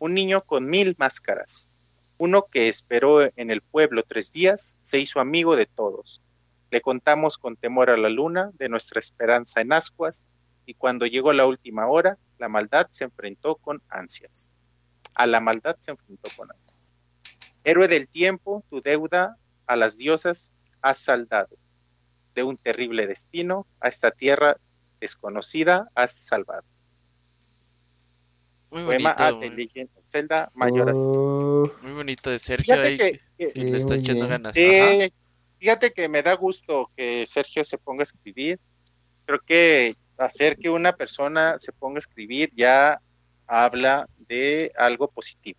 un 0.00 0.12
niño 0.12 0.42
con 0.42 0.66
mil 0.66 0.96
máscaras, 0.98 1.70
uno 2.18 2.46
que 2.50 2.66
esperó 2.66 3.22
en 3.36 3.50
el 3.50 3.62
pueblo 3.62 4.02
tres 4.02 4.32
días, 4.32 4.78
se 4.82 4.98
hizo 4.98 5.20
amigo 5.20 5.54
de 5.54 5.66
todos. 5.66 6.20
Le 6.72 6.80
contamos 6.80 7.38
con 7.38 7.56
temor 7.56 7.90
a 7.90 7.96
la 7.96 8.08
luna 8.08 8.50
de 8.54 8.68
nuestra 8.68 8.98
esperanza 8.98 9.60
en 9.60 9.72
ascuas, 9.72 10.28
y 10.66 10.74
cuando 10.74 11.06
llegó 11.06 11.32
la 11.32 11.46
última 11.46 11.86
hora, 11.86 12.18
la 12.38 12.48
maldad 12.48 12.88
se 12.90 13.04
enfrentó 13.04 13.54
con 13.54 13.80
ansias. 13.88 14.50
A 15.14 15.26
la 15.26 15.40
maldad 15.40 15.76
se 15.80 15.90
enfrentó 15.92 16.30
con 16.30 16.50
ansias. 16.50 16.94
Héroe 17.64 17.88
del 17.88 18.08
tiempo, 18.08 18.64
tu 18.70 18.80
deuda 18.80 19.36
a 19.66 19.76
las 19.76 19.96
diosas 19.96 20.52
has 20.82 20.98
saldado. 20.98 21.56
De 22.34 22.42
un 22.42 22.56
terrible 22.56 23.06
destino 23.06 23.66
a 23.80 23.88
esta 23.88 24.10
tierra 24.10 24.56
desconocida 25.00 25.88
has 25.94 26.12
salvado. 26.12 26.64
Muy 28.70 28.82
Poema 28.84 29.14
bonito, 29.14 29.22
a 29.22 29.32
muy, 29.50 29.70
Zelda. 30.04 30.50
Oh, 30.54 31.70
bonito 31.94 32.30
de 32.30 32.38
Sergio 32.40 32.74
Fíjate 32.74 32.88
ahí 32.88 32.96
que- 32.98 33.12
que, 33.38 33.46
que- 33.46 33.52
que 33.52 33.60
le 33.64 33.70
Sí, 33.70 33.76
está 33.76 33.94
muy 33.94 33.98
echando 34.02 34.26
bien. 34.26 34.30
ganas. 34.30 34.54
Sí, 34.54 34.80
Ajá. 34.80 35.14
fíjate 35.60 35.90
que 35.92 36.08
me 36.08 36.22
da 36.22 36.34
gusto 36.34 36.90
que 36.96 37.24
Sergio 37.26 37.62
se 37.62 37.78
ponga 37.78 38.02
a 38.02 38.04
escribir. 38.04 38.58
Creo 39.26 39.38
que 39.46 39.94
hacer 40.18 40.56
que 40.58 40.70
una 40.70 40.92
persona 40.92 41.56
se 41.58 41.72
ponga 41.72 41.98
a 41.98 42.00
escribir 42.00 42.50
ya 42.56 43.00
habla 43.46 44.08
de 44.28 44.72
algo 44.76 45.08
positivo. 45.08 45.58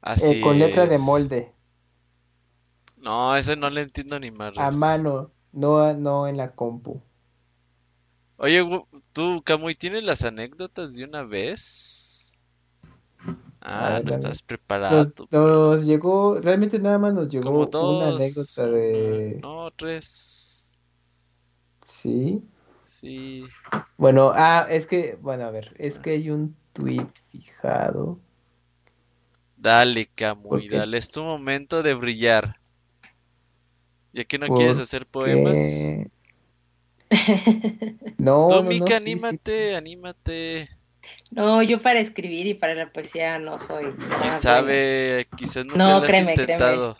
Así 0.00 0.36
eh, 0.36 0.40
con 0.40 0.58
letra 0.58 0.86
de 0.86 0.98
molde, 0.98 1.52
No, 2.96 3.36
ese 3.36 3.56
no 3.56 3.70
le 3.70 3.82
entiendo 3.82 4.20
ni 4.20 4.30
más. 4.30 4.52
a 4.56 4.70
mano, 4.70 5.30
no, 5.52 5.94
no 5.94 6.26
en 6.26 6.36
la 6.36 6.54
compu. 6.54 7.00
Oye, 8.36 8.62
tú, 9.12 9.42
Camuy, 9.44 9.74
¿tienes 9.74 10.02
las 10.02 10.24
anécdotas 10.24 10.94
de 10.94 11.04
una 11.04 11.22
vez? 11.22 12.38
Ah, 13.60 13.94
ver, 13.94 14.04
no 14.04 14.10
estás 14.10 14.42
preparado. 14.42 15.10
Nos, 15.30 15.86
llegó, 15.86 16.38
realmente 16.40 16.78
nada 16.78 16.98
más 16.98 17.14
nos 17.14 17.28
llegó 17.28 17.70
Como 17.70 17.96
una 17.96 18.08
anécdota 18.08 18.66
de... 18.66 19.38
No, 19.40 19.70
tres. 19.70 20.74
Sí. 21.86 22.42
Sí. 22.80 23.46
Bueno, 23.96 24.32
ah, 24.34 24.66
es 24.68 24.86
que, 24.86 25.16
bueno, 25.22 25.44
a 25.44 25.50
ver, 25.50 25.74
es 25.78 25.98
que 25.98 26.10
hay 26.10 26.28
un 26.28 26.54
tweet 26.74 27.06
fijado. 27.30 28.18
Dale, 29.56 30.06
Camuy, 30.14 30.48
Porque- 30.62 30.76
dale. 30.76 30.98
Es 30.98 31.10
tu 31.10 31.22
momento 31.22 31.82
de 31.82 31.94
brillar. 31.94 32.60
Ya 34.12 34.24
que 34.24 34.38
no 34.38 34.46
quieres 34.54 34.78
hacer 34.78 35.06
poemas. 35.06 35.58
No, 38.18 38.48
Tú, 38.48 38.54
no, 38.56 38.62
no, 38.62 38.62
Mika, 38.62 38.98
sí, 38.98 39.04
sí, 39.04 39.12
anímate, 39.12 39.76
anímate. 39.76 40.68
No, 41.30 41.62
yo 41.62 41.80
para 41.82 42.00
escribir 42.00 42.46
y 42.46 42.54
para 42.54 42.74
la 42.74 42.92
poesía 42.92 43.38
no 43.38 43.58
soy. 43.58 43.84
nada 43.84 43.96
¿Quién 43.96 44.18
buena. 44.18 44.40
sabe? 44.40 45.26
Quizás 45.36 45.64
nunca 45.66 45.78
No, 45.78 45.90
lo 45.90 45.96
has 45.96 46.04
créeme, 46.06 46.34
créeme. 46.34 46.52
intentado. 46.54 46.98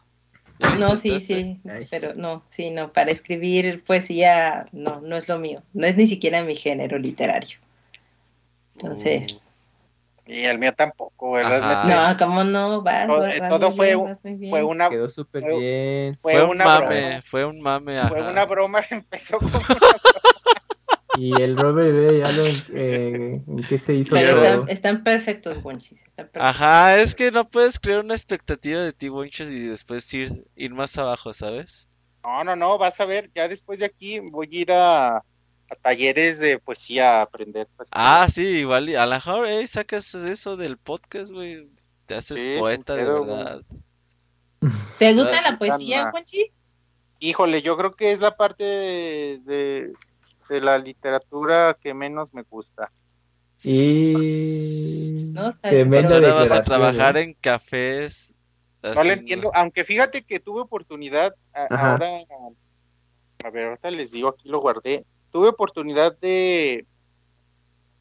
¿Ya 0.59 0.71
lo 0.71 0.79
No, 0.79 0.97
sí, 0.97 1.19
sí, 1.21 1.61
Ay. 1.69 1.87
pero 1.91 2.15
no, 2.15 2.45
sí, 2.51 2.71
no, 2.71 2.93
para 2.93 3.11
escribir 3.11 3.83
poesía 3.85 4.69
no, 4.73 5.01
no 5.01 5.17
es 5.17 5.29
lo 5.29 5.39
mío, 5.39 5.63
no 5.73 5.87
es 5.87 5.97
ni 5.97 6.07
siquiera 6.07 6.45
mi 6.45 6.55
género 6.55 6.99
literario. 6.99 7.59
Entonces, 8.75 9.33
Uh, 9.33 9.41
Y 10.27 10.45
el 10.45 10.59
mío 10.59 10.73
tampoco. 10.75 11.33
Me- 11.35 11.45
no, 11.51 12.17
¿cómo 12.19 12.45
no? 12.45 12.83
Vas, 12.83 13.07
todo, 13.07 13.21
vas 13.21 13.61
todo 13.61 13.71
muy 13.71 13.77
fue, 13.77 13.87
bien, 13.95 14.05
vas 14.05 14.23
bien. 14.23 14.51
fue 14.51 14.63
una 14.65 14.89
Quedó 14.89 15.09
súper 15.09 15.43
fue- 15.43 15.51
bien. 15.53 16.15
fue, 16.23 16.33
fue 16.33 16.45
un 16.45 16.51
una 16.51 16.65
mame, 16.65 16.87
broma. 16.87 17.23
fue 17.25 17.45
un 17.45 17.61
mame, 17.61 18.09
Fue 18.09 18.23
una 18.23 18.45
broma, 18.47 18.81
empezó 18.91 19.39
con 19.39 19.51
Y 21.15 21.41
el 21.41 21.57
Robert 21.57 21.95
ve 21.95 22.19
ya 22.19 22.33
lo 22.33 22.43
eh, 22.77 23.43
en 23.47 23.67
qué 23.69 23.79
se 23.79 23.95
hizo 23.95 24.17
Pero 24.17 24.33
todo. 24.33 24.45
están, 24.45 24.69
están 24.69 25.05
perfectos, 25.05 25.57
están 25.57 26.29
perfectos. 26.29 26.43
Ajá, 26.43 26.97
es 26.99 27.15
que 27.15 27.31
no 27.31 27.49
puedes 27.49 27.79
crear 27.79 28.01
una 28.01 28.15
expectativa 28.15 28.81
de 28.81 28.93
ti, 28.93 29.09
Bonchos, 29.09 29.49
y 29.49 29.61
después 29.69 30.13
ir, 30.15 30.45
ir 30.57 30.75
más 30.75 30.99
abajo, 30.99 31.33
¿sabes? 31.33 31.89
No, 32.25 32.43
no, 32.43 32.57
no, 32.57 32.79
vas 32.79 32.99
a 33.01 33.05
ver, 33.05 33.31
ya 33.35 33.49
después 33.49 33.79
de 33.81 33.87
aquí 33.87 34.19
voy 34.33 34.49
a 34.53 34.59
ir 34.61 34.73
a, 34.73 35.23
a 35.71 35.75
talleres 35.77 36.39
de 36.41 36.59
poesía 36.59 37.19
a 37.19 37.23
aprender. 37.23 37.69
pues, 37.77 37.89
Ah, 37.93 38.27
sí, 38.33 38.43
igual, 38.59 38.89
y 38.91 38.95
a 38.97 39.07
lo 39.07 39.13
mejor, 39.15 39.47
eh, 39.47 39.67
sacas 39.67 40.15
eso 40.15 40.57
del 40.57 40.77
podcast, 40.79 41.33
güey. 41.33 41.69
Te 42.07 42.15
haces 42.17 42.41
Sí, 42.41 42.57
poeta 42.59 42.95
de 42.97 43.05
güey. 43.07 43.21
verdad. 43.27 43.63
¿Te 44.99 45.15
gusta 45.15 45.41
la 45.43 45.59
poesía, 45.59 46.03
Ana. 46.03 46.11
Bunchis? 46.13 46.53
Híjole, 47.19 47.63
yo 47.63 47.77
creo 47.77 47.95
que 47.95 48.13
es 48.13 48.21
la 48.21 48.37
parte 48.37 48.65
de, 48.65 49.39
de- 49.45 49.93
de 50.51 50.61
la 50.61 50.77
literatura 50.79 51.77
que 51.81 51.95
menos 51.95 52.35
me 52.35 52.43
gusta. 52.43 52.91
Y 53.63 55.31
No, 55.33 55.55
bien, 55.63 55.89
Pues 55.89 56.11
ahora 56.13 56.35
vas 56.35 56.51
a 56.51 56.57
declaración, 56.61 56.65
trabajar 56.65 57.17
¿eh? 57.17 57.23
en 57.23 57.35
cafés. 57.35 58.35
No 58.83 58.91
le 58.91 59.01
haciendo- 59.01 59.21
entiendo, 59.21 59.51
aunque 59.55 59.85
fíjate 59.85 60.23
que 60.23 60.41
tuve 60.41 60.61
oportunidad, 60.61 61.35
a- 61.55 61.67
ahora, 61.91 62.09
a 63.45 63.51
ver, 63.51 63.69
ahorita 63.69 63.91
les 63.91 64.11
digo, 64.13 64.29
aquí 64.29 64.49
lo 64.49 64.61
guardé, 64.61 65.07
tuve 65.35 65.49
oportunidad 65.49 66.17
de, 66.21 66.87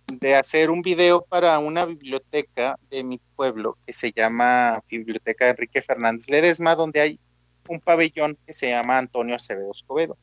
de 0.05 0.35
hacer 0.35 0.69
un 0.69 0.83
video 0.83 1.25
para 1.25 1.57
una 1.57 1.83
biblioteca 1.83 2.77
de 2.91 3.03
mi 3.03 3.19
pueblo 3.35 3.75
que 3.87 3.91
se 3.91 4.11
llama 4.11 4.83
Biblioteca 4.87 5.49
Enrique 5.49 5.81
Fernández 5.81 6.29
Ledesma, 6.29 6.75
donde 6.75 7.01
hay 7.01 7.19
un 7.67 7.79
pabellón 7.79 8.37
que 8.45 8.53
se 8.53 8.69
llama 8.69 8.99
Antonio 8.99 9.35
Acevedo 9.35 9.71
Escobedo. 9.71 10.15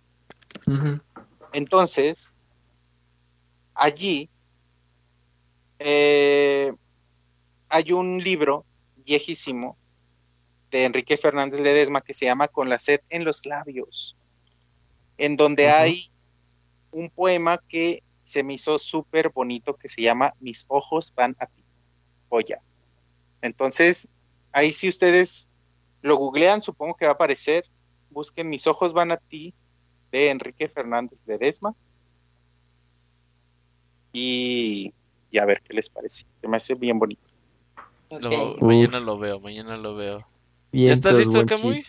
Entonces, 1.52 2.32
allí 3.74 4.30
eh, 5.80 6.72
hay 7.68 7.90
un 7.90 8.18
libro 8.22 8.64
viejísimo 8.98 9.76
de 10.70 10.84
Enrique 10.84 11.16
Fernández 11.16 11.60
Ledesma 11.60 12.02
que 12.02 12.14
se 12.14 12.26
llama 12.26 12.46
Con 12.46 12.68
la 12.68 12.78
sed 12.78 13.00
en 13.08 13.24
los 13.24 13.46
labios, 13.46 14.16
en 15.18 15.36
donde 15.36 15.70
hay 15.70 16.12
un 16.92 17.10
poema 17.10 17.62
que 17.68 18.02
se 18.24 18.42
me 18.42 18.54
hizo 18.54 18.78
súper 18.78 19.30
bonito 19.30 19.74
que 19.76 19.88
se 19.88 20.02
llama 20.02 20.34
Mis 20.40 20.64
ojos 20.68 21.12
van 21.14 21.36
a 21.40 21.46
ti, 21.46 21.64
joya. 22.28 22.60
Entonces, 23.42 24.08
ahí 24.52 24.72
si 24.72 24.88
ustedes 24.88 25.48
lo 26.02 26.16
googlean, 26.16 26.62
supongo 26.62 26.94
que 26.94 27.06
va 27.06 27.12
a 27.12 27.14
aparecer, 27.14 27.64
busquen 28.10 28.48
Mis 28.48 28.66
ojos 28.66 28.92
van 28.92 29.12
a 29.12 29.16
ti 29.16 29.54
de 30.12 30.30
Enrique 30.30 30.68
Fernández 30.68 31.22
Ledesma 31.26 31.74
y, 34.12 34.92
y 35.30 35.38
a 35.38 35.44
ver 35.44 35.62
qué 35.62 35.74
les 35.74 35.88
parece. 35.88 36.24
Se 36.40 36.48
me 36.48 36.56
hace 36.56 36.74
bien 36.74 36.98
bonito. 36.98 37.22
Lo- 38.18 38.56
mañana 38.60 39.00
lo 39.00 39.18
veo, 39.18 39.38
mañana 39.40 39.76
lo 39.76 39.94
veo. 39.94 40.18
¿Ya 40.18 40.26
Vientos, 40.72 41.12
estás 41.12 41.18
listo. 41.18 41.46
Camuy? 41.46 41.84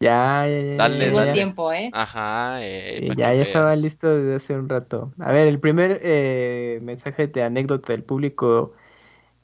Ya, 0.00 0.46
ya, 0.46 0.60
ya, 0.60 0.76
Dale, 0.76 1.12
ya, 1.12 1.32
tiempo, 1.32 1.72
¿eh? 1.72 1.90
Ajá, 1.92 2.58
eh, 2.62 3.12
ya, 3.16 3.34
ya 3.34 3.42
estaba 3.42 3.74
listo 3.74 4.08
desde 4.16 4.36
hace 4.36 4.56
un 4.56 4.68
rato. 4.68 5.12
A 5.18 5.32
ver, 5.32 5.48
el 5.48 5.58
primer 5.58 5.98
eh, 6.02 6.78
mensaje 6.82 7.26
de 7.26 7.42
anécdota 7.42 7.92
del 7.92 8.04
público 8.04 8.74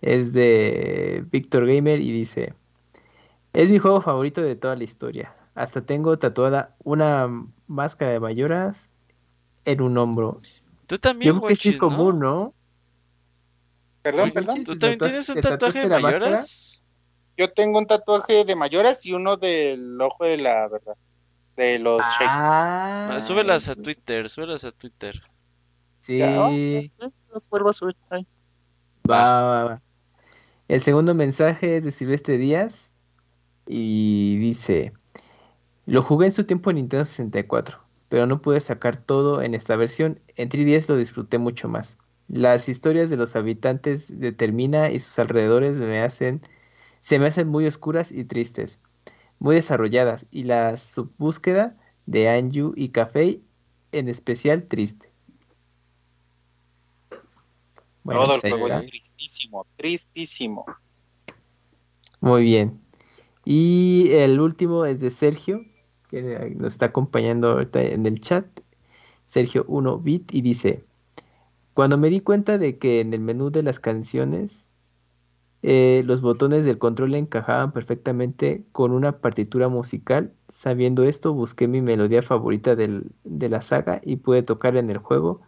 es 0.00 0.32
de 0.32 1.24
Víctor 1.30 1.66
Gamer 1.66 2.00
y 2.00 2.12
dice, 2.12 2.54
es 3.52 3.70
mi 3.70 3.78
juego 3.78 4.00
favorito 4.00 4.42
de 4.42 4.54
toda 4.54 4.76
la 4.76 4.84
historia. 4.84 5.34
Hasta 5.56 5.84
tengo 5.84 6.18
tatuada 6.18 6.76
una 6.84 7.28
máscara 7.66 8.12
de 8.12 8.20
mayoras 8.20 8.90
en 9.64 9.80
un 9.80 9.98
hombro. 9.98 10.36
Tú 10.86 10.98
también, 10.98 11.34
Yo 11.34 11.40
creo 11.40 11.48
que 11.48 11.56
sí 11.56 11.70
es 11.70 11.80
Monchis, 11.80 11.92
¿no? 11.92 11.96
común, 11.96 12.18
¿no? 12.20 12.54
Perdón, 14.02 14.32
perdón. 14.32 14.64
¿Tú 14.64 14.72
¿Te 14.72 14.78
también 14.78 15.00
tienes 15.00 15.28
un 15.30 15.40
tatuaje 15.40 15.88
de 15.88 16.00
mayoras? 16.00 16.83
Yo 17.36 17.52
tengo 17.52 17.78
un 17.78 17.86
tatuaje 17.86 18.44
de 18.44 18.54
mayoras 18.54 19.04
y 19.04 19.12
uno 19.12 19.36
del 19.36 20.00
ojo 20.00 20.24
de 20.24 20.36
la 20.38 20.68
verdad. 20.68 20.96
De 21.56 21.78
los. 21.78 22.00
Ah, 22.02 22.44
Ah, 23.10 23.20
Súbelas 23.20 23.68
a 23.68 23.74
Twitter, 23.74 24.28
súbelas 24.28 24.64
a 24.64 24.72
Twitter. 24.72 25.20
sí. 26.00 26.18
Ya, 26.18 26.48
Los 27.32 27.48
vuelvo 27.48 27.68
a 27.68 27.72
subir. 27.72 27.96
Ay. 28.10 28.26
Va, 29.08 29.42
va, 29.42 29.64
va. 29.64 29.82
El 30.68 30.80
segundo 30.80 31.14
mensaje 31.14 31.76
es 31.76 31.84
de 31.84 31.90
Silvestre 31.90 32.38
Díaz 32.38 32.90
y 33.66 34.36
dice, 34.38 34.92
lo 35.86 36.00
jugué 36.02 36.26
en 36.26 36.32
su 36.32 36.44
tiempo 36.44 36.70
en 36.70 36.76
Nintendo 36.76 37.04
64, 37.04 37.80
pero 38.08 38.26
no 38.26 38.40
pude 38.40 38.60
sacar 38.60 38.96
todo 38.96 39.42
en 39.42 39.54
esta 39.54 39.76
versión. 39.76 40.20
En 40.36 40.48
3DS 40.48 40.88
lo 40.88 40.96
disfruté 40.96 41.38
mucho 41.38 41.68
más. 41.68 41.98
Las 42.28 42.68
historias 42.70 43.10
de 43.10 43.18
los 43.18 43.36
habitantes 43.36 44.18
de 44.18 44.32
Termina 44.32 44.90
y 44.90 44.98
sus 44.98 45.18
alrededores 45.18 45.78
me 45.78 46.00
hacen, 46.00 46.40
se 47.04 47.18
me 47.18 47.26
hacen 47.26 47.48
muy 47.48 47.66
oscuras 47.66 48.10
y 48.12 48.24
tristes, 48.24 48.80
muy 49.38 49.56
desarrolladas, 49.56 50.24
y 50.30 50.44
la 50.44 50.78
subbúsqueda 50.78 51.72
de 52.06 52.30
Anju 52.30 52.72
y 52.76 52.88
Café 52.88 53.42
en 53.92 54.08
especial 54.08 54.62
triste. 54.64 55.12
Bueno, 58.04 58.22
Todo 58.22 58.36
el 58.36 58.40
pues 58.40 58.52
juego 58.54 58.68
es 58.68 58.86
tristísimo, 58.86 59.66
tristísimo. 59.76 60.64
Muy 62.22 62.42
bien. 62.42 62.80
Y 63.44 64.08
el 64.12 64.40
último 64.40 64.86
es 64.86 65.02
de 65.02 65.10
Sergio, 65.10 65.60
que 66.08 66.54
nos 66.56 66.72
está 66.72 66.86
acompañando 66.86 67.50
ahorita 67.50 67.82
en 67.82 68.06
el 68.06 68.18
chat. 68.18 68.46
Sergio 69.26 69.66
1bit 69.66 70.32
y 70.32 70.40
dice, 70.40 70.80
cuando 71.74 71.98
me 71.98 72.08
di 72.08 72.20
cuenta 72.20 72.56
de 72.56 72.78
que 72.78 73.00
en 73.00 73.12
el 73.12 73.20
menú 73.20 73.50
de 73.50 73.62
las 73.62 73.78
canciones 73.78 74.63
eh, 75.66 76.02
los 76.04 76.20
botones 76.20 76.66
del 76.66 76.76
control 76.78 77.14
encajaban 77.14 77.72
perfectamente 77.72 78.64
con 78.72 78.92
una 78.92 79.18
partitura 79.18 79.68
musical, 79.68 80.30
sabiendo 80.48 81.04
esto 81.04 81.32
busqué 81.32 81.68
mi 81.68 81.80
melodía 81.80 82.20
favorita 82.20 82.76
del- 82.76 83.10
de 83.24 83.48
la 83.48 83.62
saga 83.62 84.00
y 84.04 84.16
pude 84.16 84.42
tocar 84.42 84.76
en 84.76 84.90
el 84.90 84.98
juego. 84.98 85.40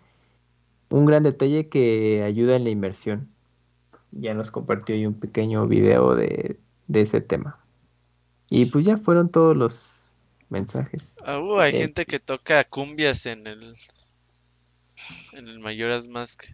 Un 0.89 1.05
gran 1.05 1.23
detalle 1.23 1.69
que 1.69 2.23
ayuda 2.25 2.57
en 2.57 2.65
la 2.65 2.70
inmersión. 2.70 3.28
ya 4.12 4.33
nos 4.33 4.51
compartió 4.51 4.95
ahí 4.95 5.05
un 5.05 5.20
pequeño 5.20 5.67
video 5.67 6.15
de, 6.15 6.59
de 6.86 7.01
ese 7.03 7.20
tema. 7.20 7.59
Y 8.49 8.67
pues 8.67 8.86
ya 8.86 8.97
fueron 8.97 9.28
todos 9.28 9.55
los 9.55 10.17
mensajes. 10.49 11.15
Ah, 11.27 11.39
uh, 11.41 11.59
hay 11.59 11.73
Ok. 11.75 11.78
gente 11.81 12.07
que 12.07 12.19
toca 12.19 12.65
cumbias 12.65 13.27
en 13.27 13.47
el 13.47 13.77
en 15.33 15.49
el 15.49 15.59
Mayoras 15.59 16.09
Mask. 16.09 16.45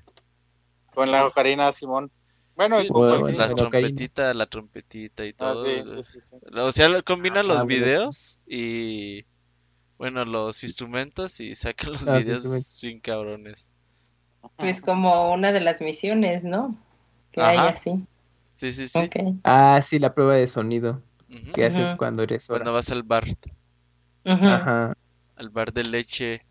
Con 0.94 1.10
la 1.12 1.24
ocarina 1.26 1.70
Simón. 1.70 2.10
Bueno, 2.54 2.80
Sí, 2.80 2.88
Bueno, 2.90 3.20
cualquier- 3.20 3.38
la 3.38 3.48
trompetita, 3.54 4.34
la 4.34 4.46
trompetita 4.46 5.24
y 5.24 5.30
Ah, 5.30 5.34
todo. 5.36 5.64
sí, 5.64 5.82
sí, 6.02 6.02
sí, 6.02 6.20
sí. 6.20 6.36
O 6.54 6.72
sea, 6.72 7.02
combina 7.02 7.40
Ah, 7.40 7.42
los 7.42 7.66
videos 7.66 8.40
y 8.46 9.24
bueno, 9.98 10.24
los 10.24 10.62
instrumentos 10.64 11.40
y 11.40 11.54
saca 11.54 11.88
los 11.88 12.08
Ah, 12.08 12.18
videos 12.18 12.42
sin 12.66 13.00
cabrones. 13.00 13.68
Pues 14.56 14.80
como 14.80 15.32
una 15.32 15.52
de 15.52 15.60
las 15.60 15.80
misiones, 15.80 16.42
¿no? 16.44 16.76
Que 17.32 17.40
hay 17.40 17.58
así. 17.58 18.04
Sí, 18.56 18.72
sí, 18.72 18.86
sí. 18.86 18.98
Ah, 19.44 19.80
sí, 19.82 19.98
la 19.98 20.14
prueba 20.14 20.34
de 20.34 20.46
sonido 20.46 21.02
Ujú. 21.28 21.52
que 21.52 21.64
haces 21.64 21.94
cuando 21.96 22.22
eres 22.22 22.48
hora. 22.50 22.58
Cuando 22.58 22.72
vas 22.74 22.90
al 22.90 23.02
bar. 23.02 23.24
Ajá. 24.24 24.92
al 25.36 25.50
bar 25.50 25.72
de 25.72 25.84
leche. 25.84 26.42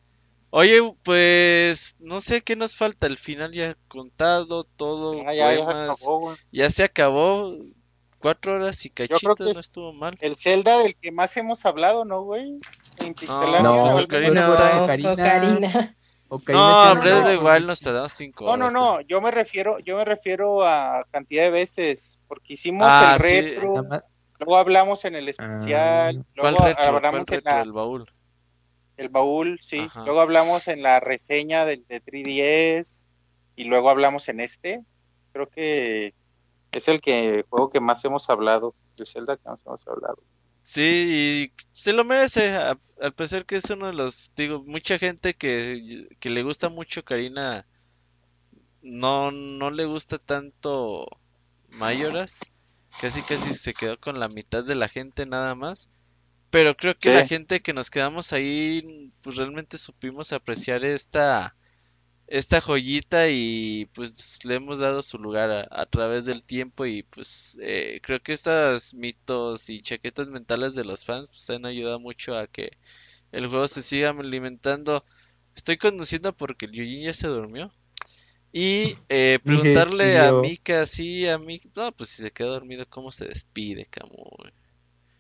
Oye, 0.52 0.82
pues 1.04 1.96
no 2.00 2.20
sé 2.20 2.42
qué 2.42 2.56
nos 2.56 2.76
falta. 2.76 3.08
El 3.08 3.18
final 3.18 3.52
ya 3.54 3.76
contado, 3.88 4.66
todo, 4.66 5.24
Ah, 5.26 5.34
ya, 5.34 5.54
ya 5.54 5.66
se 5.66 5.72
acabó, 5.72 6.20
güey. 6.20 6.38
Ya 6.52 6.70
se 6.70 6.84
acabó. 6.84 7.56
Cuatro 8.20 8.54
horas 8.54 8.86
y 8.86 8.90
cachito, 8.92 9.34
no 9.40 9.50
es- 9.50 9.58
estuvo 9.58 9.94
mal. 9.94 10.16
El 10.20 10.36
Zelda 10.36 10.78
del 10.78 10.96
que 10.96 11.12
más 11.12 11.36
hemos 11.38 11.66
hablado, 11.66 12.06
¿no, 12.06 12.22
güey? 12.24 12.60
En 12.98 13.16
No, 13.28 13.62
No, 13.64 13.82
pues, 13.84 13.98
Ocarina 13.98 14.46
No. 14.48 14.84
Ocarina. 14.84 15.14
Ocarina. 15.14 15.98
Ocarina 16.28 16.94
No, 16.96 17.02
Breath 17.02 17.38
of. 17.40 17.46
Wild 17.46 17.66
nos 17.68 17.80
tardamos 17.80 18.12
cinco 18.12 18.46
No, 18.46 18.58
no, 18.58 18.66
horas. 18.66 18.74
no, 18.74 19.02
yo 19.02 19.22
me 19.22 19.32
refiero, 19.32 19.80
yo 19.80 19.98
me 19.98 20.06
refiero 20.06 20.64
a 20.64 21.06
cantidad 21.12 21.44
de 21.44 21.50
veces, 21.50 22.20
porque 22.28 22.54
hicimos 22.54 22.88
Ah, 22.90 23.14
el 23.16 23.22
sí. 23.22 23.28
retro, 23.28 23.84
luego 24.38 24.58
hablamos 24.58 25.04
en 25.06 25.16
el 25.16 25.28
especial, 25.30 26.14
¿Cuál 26.16 26.54
luego 26.54 26.66
retro? 26.66 26.84
¿Cuál 26.84 26.96
hablamos 26.96 27.20
en 27.30 27.36
retro? 27.36 27.52
la, 27.52 27.62
El 27.62 27.72
baúl. 27.72 28.06
El 29.02 29.10
baúl, 29.10 29.60
sí, 29.62 29.80
Ajá. 29.82 30.04
luego 30.06 30.22
hablamos 30.22 30.68
en 30.68 30.82
la 30.84 31.00
reseña 31.00 31.66
del 31.66 31.86
de 31.88 32.00
3DS 32.02 33.06
y 33.56 33.66
luego 33.66 33.90
hablamos 33.90 34.28
en 34.30 34.40
este. 34.40 34.82
Creo 35.34 35.50
que 35.50 36.14
es 36.72 36.88
el 36.88 37.02
que 37.02 37.46
juego 37.50 37.70
que 37.70 37.80
más 37.80 38.04
hemos 38.06 38.30
hablado, 38.30 38.76
el 38.98 39.08
Zelda 39.08 39.38
que 39.38 39.50
más 39.50 39.66
hemos 39.66 39.88
hablado. 39.88 40.18
Sí, 40.64 41.52
y 41.56 41.64
se 41.74 41.94
lo 41.94 42.04
merece, 42.06 42.50
a- 42.56 42.80
al 43.02 43.14
parecer 43.14 43.46
que 43.46 43.56
es 43.58 43.70
uno 43.72 43.88
de 43.88 43.94
los, 43.94 44.32
digo, 44.36 44.64
mucha 44.64 45.00
gente 45.00 45.34
que, 45.34 46.08
que 46.20 46.30
le 46.30 46.44
gusta 46.44 46.70
mucho 46.70 47.04
Karina, 47.04 47.66
no, 48.82 49.32
no 49.32 49.72
le 49.72 49.86
gusta 49.86 50.18
tanto 50.18 51.08
Mayoras, 51.70 52.40
casi 53.00 53.22
casi 53.22 53.54
se 53.54 53.74
quedó 53.74 54.00
con 54.00 54.20
la 54.20 54.28
mitad 54.28 54.64
de 54.64 54.76
la 54.76 54.90
gente 54.90 55.26
nada 55.26 55.56
más, 55.56 55.90
pero 56.52 56.78
creo 56.78 56.98
que 57.00 57.10
Sí. 57.10 57.12
la 57.12 57.24
gente 57.26 57.62
que 57.62 57.74
nos 57.74 57.90
quedamos 57.92 58.34
ahí, 58.34 59.12
pues 59.22 59.38
realmente 59.38 59.78
supimos 59.80 60.34
apreciar 60.34 60.86
esta, 60.86 61.58
esta 62.28 62.62
joyita 62.62 63.30
y 63.30 63.88
pues 63.94 64.44
le 64.46 64.56
hemos 64.56 64.80
dado 64.80 65.04
su 65.04 65.20
lugar 65.20 65.52
a, 65.52 65.68
a 65.72 65.86
través 65.88 66.26
del 66.26 66.44
tiempo 66.44 66.86
y 66.86 67.04
pues 67.04 67.58
eh, 67.62 68.00
creo 68.04 68.22
que 68.24 68.34
estos 68.34 68.94
mitos 68.96 69.70
y 69.70 69.82
chaquetas 69.82 70.30
mentales 70.30 70.76
de 70.76 70.86
los 70.86 71.06
fans 71.06 71.30
pues 71.30 71.50
han 71.52 71.66
ayudado 71.66 72.00
mucho 72.00 72.38
a 72.38 72.48
que 72.48 72.72
el 73.32 73.48
juego 73.50 73.68
se 73.68 73.82
siga 73.84 74.12
alimentando. 74.12 75.06
Estoy 75.56 75.78
conduciendo 75.78 76.36
porque 76.38 76.66
el 76.68 76.74
Yujin 76.74 77.04
ya 77.06 77.14
se 77.14 77.28
durmió. 77.28 77.74
Y 78.54 78.98
eh, 79.10 79.40
Ni 79.44 79.58
se 79.58 79.72
preguntarle 79.72 80.20
a. 80.20 80.34
Mika, 80.34 80.86
sí, 80.88 81.28
a 81.28 81.38
Mika, 81.40 81.70
no, 81.76 81.92
pues 81.94 82.10
si 82.12 82.24
se 82.24 82.32
queda 82.32 82.50
dormido, 82.50 82.86
¿cómo 82.90 83.12
se 83.12 83.26
despide, 83.28 83.86
Camu? 83.88 84.16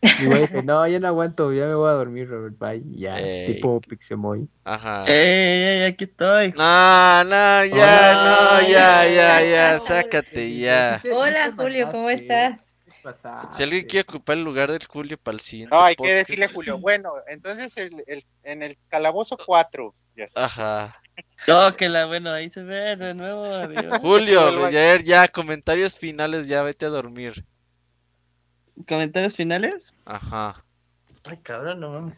Y 0.01 0.25
güey, 0.25 0.47
no, 0.63 0.87
ya 0.87 0.99
no 0.99 1.07
aguanto, 1.07 1.53
ya 1.53 1.65
me 1.67 1.75
voy 1.75 1.89
a 1.89 1.93
dormir, 1.93 2.27
Robert. 2.27 2.57
Bye. 2.57 2.81
Ya, 2.97 3.19
Ey. 3.19 3.53
tipo 3.53 3.79
Pixemoy. 3.81 4.47
Ajá. 4.63 5.03
¡Ey, 5.07 5.13
ey, 5.81 5.83
aquí 5.83 6.05
estoy! 6.05 6.51
No, 6.53 7.23
no, 7.23 7.65
ya, 7.65 7.67
Hola. 7.71 8.59
no, 8.61 8.67
ya, 8.67 9.07
ya, 9.07 9.41
ya, 9.43 9.79
sácate 9.79 10.57
ya. 10.57 11.01
Hola, 11.13 11.53
Julio, 11.55 11.91
¿cómo 11.91 12.09
estás? 12.09 12.57
Si 13.55 13.63
alguien 13.63 13.85
quiere 13.87 14.05
ocupar 14.07 14.37
el 14.37 14.43
lugar 14.43 14.71
del 14.71 14.85
Julio 14.85 15.17
para 15.17 15.33
el 15.35 15.41
siguiente 15.41 15.75
No, 15.75 15.83
hay 15.83 15.95
que 15.95 16.13
decirle 16.13 16.45
a 16.45 16.49
Julio, 16.49 16.77
bueno, 16.79 17.11
entonces 17.27 17.75
el, 17.77 18.03
el- 18.07 18.23
en 18.43 18.61
el 18.63 18.77
calabozo 18.89 19.37
4, 19.37 19.93
ya. 20.15 20.25
Ajá. 20.35 20.95
Oh, 21.47 21.71
que 21.75 21.89
la 21.89 22.05
bueno, 22.05 22.31
ahí 22.31 22.49
se 22.51 22.61
ve 22.61 22.95
de 22.95 23.13
nuevo. 23.15 23.45
adiós. 23.45 23.97
Julio, 24.01 24.69
ya, 24.69 24.97
ya, 24.97 25.27
comentarios 25.27 25.97
finales, 25.97 26.47
ya 26.47 26.61
vete 26.63 26.85
a 26.85 26.89
dormir. 26.89 27.43
¿Comentarios 28.87 29.35
finales? 29.35 29.93
Ajá. 30.05 30.63
Ay, 31.25 31.37
cabrón, 31.43 31.79
no 31.79 31.91
mames. 31.91 32.17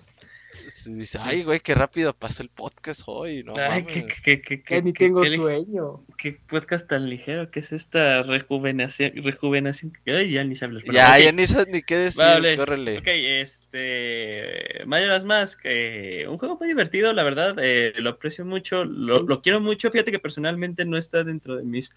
Dice, 0.86 1.18
ay, 1.20 1.44
güey, 1.44 1.60
qué 1.60 1.74
rápido 1.74 2.14
pasó 2.14 2.44
el 2.44 2.50
podcast 2.50 3.02
hoy, 3.08 3.44
no 3.44 3.56
Ay, 3.58 3.82
mames. 3.82 3.88
qué, 3.88 4.04
qué, 4.04 4.22
qué, 4.24 4.42
qué, 4.42 4.62
Que 4.64 4.82
ni 4.84 4.94
qué- 4.94 5.06
tengo 5.06 5.26
sueño. 5.26 6.06
qué 6.16 6.38
podcast 6.48 6.88
tan 6.88 7.10
ligero, 7.10 7.50
¿qué 7.50 7.60
es 7.62 7.72
esta 7.72 8.22
rejuvenación? 8.22 9.14
rejuvenación? 9.16 9.94
Ay, 10.06 10.32
ya 10.34 10.44
ni 10.44 10.56
se 10.56 10.66
habla. 10.66 10.82
Ya, 10.92 11.18
ya 11.18 11.32
ni 11.32 11.48
sabes 11.48 11.68
ni 11.70 11.82
qué 11.82 11.98
decir, 11.98 12.22
Vale, 12.24 12.56
córrele. 12.56 13.00
Ok, 13.00 13.08
este. 13.08 14.86
Majora's 14.86 15.24
Mask, 15.24 15.60
eh, 15.64 16.26
un 16.30 16.38
juego 16.38 16.58
muy 16.58 16.68
divertido, 16.68 17.14
la 17.14 17.24
verdad. 17.24 17.56
eh, 17.60 17.94
lo 17.98 18.12
aprecio 18.12 18.46
mucho, 18.46 18.86
lo, 18.86 19.24
lo 19.24 19.42
quiero 19.42 19.60
mucho. 19.60 19.90
Fíjate 19.92 20.12
que 20.12 20.20
personalmente 20.20 20.86
no 20.86 20.98
está 20.98 21.24
dentro 21.24 21.56
de 21.58 21.64
mis 21.64 21.96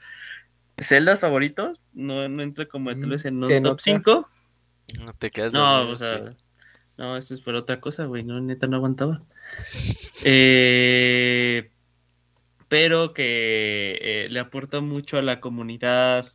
celdas 0.79 1.21
favoritos. 1.21 1.79
No, 1.93 2.29
no 2.29 2.43
entra 2.43 2.67
como 2.67 2.91
tal 2.91 3.11
vez 3.11 3.25
en 3.27 3.37
un 3.37 3.47
Se 3.49 3.57
top 3.61 3.63
nota. 3.63 3.83
5. 3.83 4.29
No 5.05 5.13
te 5.13 5.31
quedas 5.31 5.53
No, 5.53 5.89
o 5.91 5.97
sea. 5.97 6.35
No, 6.99 7.17
esto 7.17 7.35
es 7.35 7.41
por 7.41 7.55
otra 7.55 7.81
cosa, 7.81 8.07
güey. 8.07 8.25
No, 8.25 8.41
neta, 8.41 8.67
no 8.67 8.77
aguantaba. 8.77 9.23
Eh, 10.25 11.71
pero 12.69 13.13
que 13.13 13.99
eh, 14.01 14.29
le 14.31 14.41
aporta 14.41 14.81
mucho 14.81 15.19
a 15.19 15.23
la 15.23 15.41
comunidad, 15.41 16.33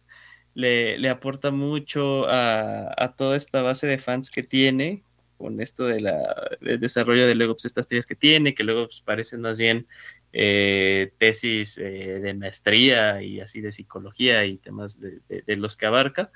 le, 0.53 0.97
le 0.97 1.09
aporta 1.09 1.51
mucho 1.51 2.27
a, 2.27 2.93
a 2.95 3.15
toda 3.15 3.35
esta 3.37 3.61
base 3.61 3.87
de 3.87 3.97
fans 3.97 4.29
que 4.29 4.43
tiene, 4.43 5.03
con 5.37 5.59
esto 5.59 5.85
de 5.85 5.99
la, 6.01 6.49
del 6.61 6.79
desarrollo 6.79 7.25
de 7.25 7.35
luego 7.35 7.55
pues, 7.55 7.65
estas 7.65 7.87
teorías 7.87 8.05
que 8.05 8.15
tiene, 8.15 8.53
que 8.53 8.63
luego 8.63 8.85
pues, 8.85 9.01
parecen 9.01 9.41
más 9.41 9.57
bien 9.57 9.87
eh, 10.31 11.11
tesis 11.17 11.77
eh, 11.79 12.19
de 12.21 12.33
maestría 12.35 13.21
y 13.23 13.39
así 13.39 13.59
de 13.61 13.71
psicología 13.71 14.45
y 14.45 14.57
temas 14.59 14.99
de, 15.01 15.19
de- 15.27 15.41
de 15.41 15.55
los 15.57 15.75
que 15.75 15.87
abarca. 15.87 16.31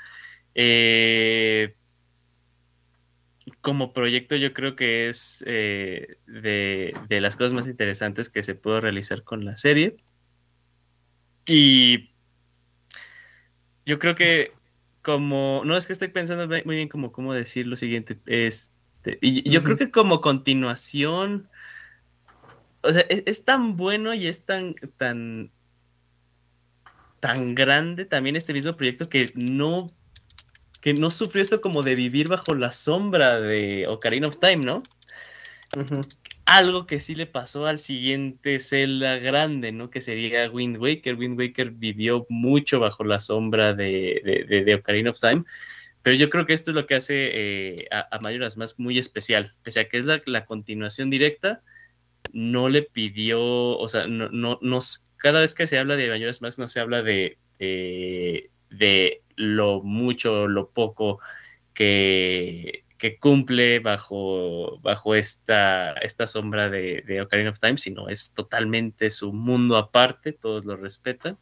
Eh, 0.56 1.76
como 3.66 3.94
proyecto 3.94 4.36
yo 4.36 4.54
creo 4.54 4.76
que 4.76 5.10
es 5.10 5.44
eh, 5.48 6.18
de, 6.28 6.96
de 7.10 7.20
las 7.20 7.36
cosas 7.36 7.54
más 7.54 7.66
interesantes 7.66 8.30
que 8.30 8.44
se 8.44 8.54
pudo 8.54 8.80
realizar 8.80 9.24
con 9.24 9.44
la 9.44 9.58
serie. 9.58 9.98
Y 11.48 12.12
yo 13.84 13.98
creo 13.98 14.14
que 14.14 14.52
como, 15.02 15.64
no 15.66 15.76
es 15.76 15.88
que 15.88 15.94
estoy 15.94 16.10
pensando 16.10 16.48
muy 16.48 16.76
bien 16.76 16.90
como 16.90 17.12
cómo 17.12 17.34
decir 17.34 17.66
lo 17.66 17.76
siguiente, 17.76 18.20
este, 18.28 19.18
y 19.20 19.50
yo 19.50 19.64
creo 19.64 19.78
que 19.78 19.90
como 19.90 20.22
continuación, 20.22 21.48
o 22.84 22.94
sea, 22.94 23.02
es, 23.10 23.24
es 23.26 23.46
tan 23.46 23.78
bueno 23.78 24.14
y 24.14 24.28
es 24.28 24.46
tan, 24.46 24.76
tan, 24.98 25.50
tan 27.20 27.56
grande 27.56 28.06
también 28.06 28.36
este 28.36 28.54
mismo 28.54 28.78
proyecto 28.78 29.10
que 29.10 29.32
no 29.34 29.90
que 30.86 30.94
no 30.94 31.10
sufrió 31.10 31.42
esto 31.42 31.62
como 31.62 31.82
de 31.82 31.96
vivir 31.96 32.28
bajo 32.28 32.54
la 32.54 32.72
sombra 32.72 33.42
de 33.42 33.88
Ocarina 33.90 34.28
of 34.28 34.38
Time, 34.40 34.58
¿no? 34.58 34.84
Algo 36.46 36.86
que 36.86 37.00
sí 37.00 37.16
le 37.16 37.26
pasó 37.26 37.66
al 37.66 37.80
siguiente 37.80 38.60
Zelda 38.60 39.18
grande, 39.18 39.72
¿no? 39.72 39.90
Que 39.90 40.00
sería 40.00 40.48
Wind 40.48 40.78
Waker. 40.78 41.16
Wind 41.16 41.40
Waker 41.40 41.72
vivió 41.72 42.28
mucho 42.30 42.80
bajo 42.80 43.04
la 43.04 43.20
sombra 43.20 43.74
de, 43.74 44.22
de, 44.24 44.44
de- 44.48 44.64
de 44.64 44.76
Ocarina 44.76 45.10
of 45.10 45.20
Time. 45.20 45.44
Pero 46.04 46.16
yo 46.18 46.30
creo 46.30 46.46
que 46.46 46.54
esto 46.54 46.70
es 46.70 46.76
lo 46.76 46.86
que 46.86 46.94
hace 46.94 47.32
eh, 47.34 47.88
a, 47.90 48.08
a 48.16 48.20
Majora's 48.20 48.56
Mask 48.58 48.80
muy 48.80 49.00
especial. 49.00 49.56
Pese 49.64 49.80
a 49.80 49.90
que 49.90 49.98
es 49.98 50.06
la, 50.06 50.22
la 50.28 50.46
continuación 50.46 51.10
directa, 51.10 51.64
no 52.32 52.70
le 52.70 52.84
pidió, 52.84 53.42
o 53.42 53.88
sea, 53.88 54.06
no, 54.06 54.30
no, 54.62 54.80
cada 55.18 55.40
vez 55.40 55.56
que 55.56 55.66
se 55.66 55.80
habla 55.80 55.96
de 55.96 56.10
Majora's 56.10 56.44
Mask 56.44 56.60
no 56.60 56.68
se 56.68 56.80
habla 56.80 57.02
de, 57.02 57.40
eh, 57.58 58.52
de 58.78 59.22
lo 59.36 59.82
mucho 59.82 60.44
o 60.44 60.48
lo 60.48 60.70
poco 60.70 61.20
que, 61.74 62.84
que 62.98 63.18
cumple 63.20 63.80
bajo, 63.80 64.80
bajo 64.80 65.16
esta, 65.16 65.94
esta 65.94 66.28
sombra 66.28 66.70
de, 66.70 67.02
de 67.02 67.22
Ocarina 67.22 67.50
of 67.50 67.60
Time, 67.60 67.78
sino 67.78 68.08
es 68.10 68.32
totalmente 68.34 69.10
su 69.10 69.34
mundo 69.34 69.78
aparte, 69.78 70.32
todos 70.34 70.66
lo 70.66 70.76
respetan. 70.78 71.38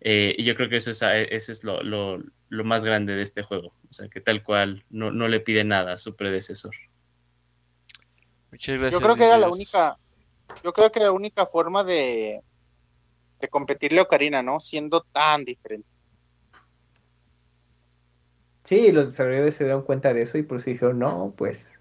Eh, 0.00 0.34
y 0.36 0.44
yo 0.44 0.54
creo 0.56 0.68
que 0.68 0.76
eso 0.78 0.90
es, 0.90 1.00
eso 1.02 1.52
es 1.52 1.62
lo, 1.64 1.82
lo- 1.82 2.22
lo 2.48 2.64
más 2.64 2.84
grande 2.84 3.14
de 3.14 3.22
este 3.22 3.42
juego. 3.42 3.72
O 3.88 3.92
sea, 3.92 4.08
que 4.08 4.20
tal 4.20 4.42
cual 4.42 4.84
no, 4.90 5.10
no 5.12 5.28
le 5.28 5.40
pide 5.40 5.64
nada 5.64 5.92
a 5.94 5.98
su 5.98 6.16
predecesor. 6.16 6.74
Muchas 8.50 8.78
gracias. 8.78 9.00
Yo 9.00 9.06
creo 9.06 9.16
que 9.16 9.24
era 9.24 9.38
la 9.38 9.48
única, 9.48 9.96
yo 10.64 10.72
creo 10.72 10.90
que 10.92 11.00
la 11.00 11.12
única 11.12 11.46
forma 11.46 11.84
de, 11.84 12.42
de 13.40 13.48
competirle 13.48 14.00
a 14.00 14.02
Ocarina, 14.02 14.42
¿no? 14.42 14.60
Siendo 14.60 15.02
tan 15.12 15.44
diferente. 15.44 15.88
Sí, 18.64 18.92
los 18.92 19.06
desarrolladores 19.06 19.56
se 19.56 19.64
dieron 19.64 19.82
cuenta 19.82 20.12
de 20.12 20.22
eso 20.22 20.38
y 20.38 20.42
por 20.42 20.58
eso 20.58 20.70
dijeron, 20.70 20.98
no, 20.98 21.34
pues 21.36 21.78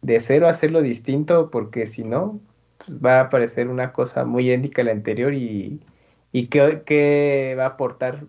de 0.00 0.20
cero 0.20 0.48
hacerlo 0.48 0.80
distinto 0.80 1.50
porque 1.50 1.86
si 1.86 2.04
no, 2.04 2.40
pues, 2.78 3.04
va 3.04 3.18
a 3.18 3.22
aparecer 3.24 3.68
una 3.68 3.92
cosa 3.92 4.24
muy 4.24 4.46
idéntica 4.46 4.82
a 4.82 4.86
la 4.86 4.92
anterior 4.92 5.34
y, 5.34 5.80
y 6.32 6.46
que, 6.46 7.54
va 7.58 7.64
a 7.64 7.68
aportar 7.68 8.26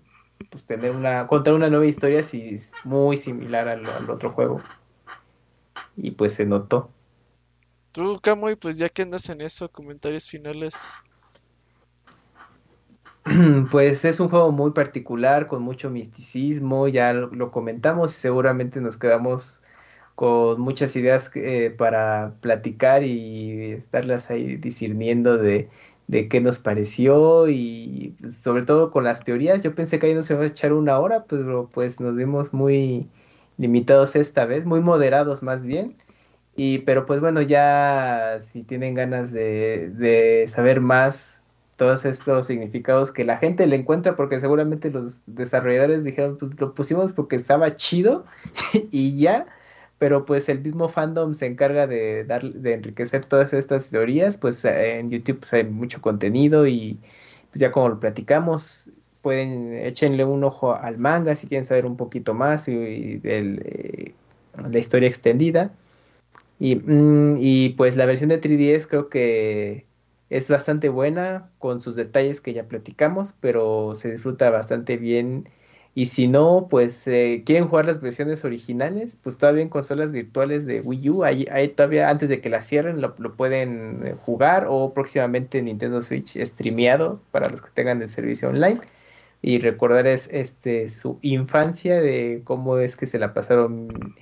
pues 0.49 0.65
tener 0.65 0.91
una, 0.91 1.27
contar 1.27 1.53
una 1.53 1.69
nueva 1.69 1.85
historia 1.85 2.23
si 2.23 2.55
es 2.55 2.73
muy 2.83 3.17
similar 3.17 3.67
al, 3.67 3.85
al 3.85 4.09
otro 4.09 4.31
juego. 4.31 4.61
Y 5.95 6.11
pues 6.11 6.33
se 6.33 6.45
notó. 6.45 6.91
Tú, 7.91 8.19
Camuy, 8.21 8.55
pues 8.55 8.77
ya 8.77 8.89
que 8.89 9.01
andas 9.01 9.29
en 9.29 9.41
eso, 9.41 9.69
comentarios 9.69 10.29
finales. 10.29 10.75
Pues 13.71 14.05
es 14.05 14.19
un 14.19 14.29
juego 14.29 14.51
muy 14.51 14.71
particular, 14.71 15.47
con 15.47 15.61
mucho 15.61 15.89
misticismo, 15.91 16.87
ya 16.87 17.13
lo, 17.13 17.51
comentamos 17.51 18.11
seguramente 18.11 18.81
nos 18.81 18.97
quedamos 18.97 19.61
con 20.15 20.59
muchas 20.61 20.95
ideas 20.95 21.31
eh, 21.35 21.73
para 21.77 22.33
platicar 22.41 23.03
y 23.03 23.71
estarlas 23.73 24.29
ahí 24.31 24.57
discerniendo 24.57 25.37
de, 25.37 25.69
de 26.07 26.27
qué 26.27 26.41
nos 26.41 26.59
pareció 26.59 27.47
y 27.49 28.15
sobre 28.29 28.65
todo 28.65 28.91
con 28.91 29.03
las 29.03 29.23
teorías. 29.23 29.63
Yo 29.63 29.75
pensé 29.75 29.99
que 29.99 30.07
ahí 30.07 30.15
nos 30.15 30.29
iba 30.31 30.41
a 30.41 30.45
echar 30.47 30.73
una 30.73 30.99
hora, 30.99 31.25
pero 31.25 31.69
pues 31.71 31.99
nos 32.01 32.17
vimos 32.17 32.53
muy 32.53 33.09
limitados 33.57 34.15
esta 34.15 34.45
vez, 34.45 34.65
muy 34.65 34.81
moderados 34.81 35.43
más 35.43 35.65
bien. 35.65 35.95
Y, 36.55 36.79
pero 36.79 37.05
pues 37.05 37.21
bueno, 37.21 37.41
ya 37.41 38.39
si 38.41 38.63
tienen 38.63 38.95
ganas 38.95 39.31
de, 39.31 39.89
de 39.91 40.47
saber 40.47 40.81
más 40.81 41.38
todos 41.79 42.03
estos 42.03 42.45
significados 42.45 43.13
que 43.13 43.23
la 43.23 43.37
gente 43.37 43.65
le 43.65 43.77
encuentra 43.77 44.17
porque 44.17 44.39
seguramente 44.41 44.91
los 44.91 45.21
desarrolladores 45.27 46.03
dijeron 46.03 46.37
pues 46.37 46.59
lo 46.59 46.75
pusimos 46.75 47.13
porque 47.13 47.37
estaba 47.37 47.73
chido 47.75 48.25
y 48.91 49.17
ya 49.17 49.47
pero 49.97 50.25
pues 50.25 50.49
el 50.49 50.59
mismo 50.59 50.89
fandom 50.89 51.33
se 51.33 51.45
encarga 51.45 51.87
de 51.87 52.25
dar 52.25 52.43
de 52.43 52.73
enriquecer 52.73 53.23
todas 53.23 53.53
estas 53.53 53.89
teorías 53.89 54.37
pues 54.37 54.65
en 54.65 55.09
YouTube 55.09 55.39
pues, 55.39 55.53
hay 55.53 55.63
mucho 55.63 56.01
contenido 56.01 56.67
y 56.67 56.99
pues 57.49 57.61
ya 57.61 57.71
como 57.71 57.87
lo 57.87 57.99
platicamos 57.99 58.91
pueden 59.21 59.73
échenle 59.73 60.25
un 60.25 60.43
ojo 60.43 60.75
al 60.75 60.97
manga 60.97 61.33
si 61.35 61.47
quieren 61.47 61.65
saber 61.65 61.85
un 61.85 61.95
poquito 61.95 62.33
más 62.33 62.67
y, 62.67 62.75
de 63.19 63.61
eh, 63.63 64.13
la 64.69 64.79
historia 64.79 65.07
extendida. 65.07 65.71
Y, 66.59 66.75
mm, 66.75 67.37
y 67.39 67.69
pues 67.69 67.95
la 67.95 68.05
versión 68.05 68.29
de 68.29 68.41
3DS 68.41 68.87
creo 68.87 69.09
que 69.09 69.85
es 70.29 70.49
bastante 70.49 70.89
buena 70.89 71.49
con 71.57 71.81
sus 71.81 71.95
detalles 71.95 72.41
que 72.41 72.53
ya 72.53 72.67
platicamos, 72.67 73.33
pero 73.39 73.95
se 73.95 74.11
disfruta 74.11 74.49
bastante 74.49 74.97
bien. 74.97 75.49
Y 75.95 76.05
si 76.05 76.27
no, 76.27 76.67
pues 76.69 77.07
eh, 77.07 77.43
quieren 77.45 77.67
jugar 77.67 77.85
las 77.85 77.99
versiones 77.99 78.45
originales, 78.45 79.15
pues 79.15 79.37
todavía 79.37 79.63
en 79.63 79.69
consolas 79.69 80.11
virtuales 80.11 80.65
de 80.65 80.81
Wii 80.81 81.09
U, 81.09 81.23
ahí, 81.23 81.45
todavía 81.75 82.09
antes 82.09 82.29
de 82.29 82.41
que 82.41 82.49
la 82.49 82.61
cierren 82.61 83.01
lo, 83.01 83.15
pueden 83.35 84.05
eh, 84.05 84.15
jugar 84.17 84.67
o 84.69 84.93
próximamente 84.93 85.61
Nintendo 85.61 86.01
Switch 86.01 86.37
streameado 86.37 87.21
para 87.31 87.49
los 87.49 87.61
que 87.61 87.71
tengan 87.73 88.01
el 88.01 88.09
servicio 88.09 88.49
online. 88.49 88.79
Y 89.41 89.59
recordar 89.59 90.07
es 90.07 90.29
este 90.31 90.89
su 90.89 91.17
infancia 91.21 92.01
de 92.01 92.41
cómo 92.43 92.77
es 92.77 92.95
que 92.95 93.07
se 93.07 93.19
la 93.19 93.33
pasaron 93.33 94.15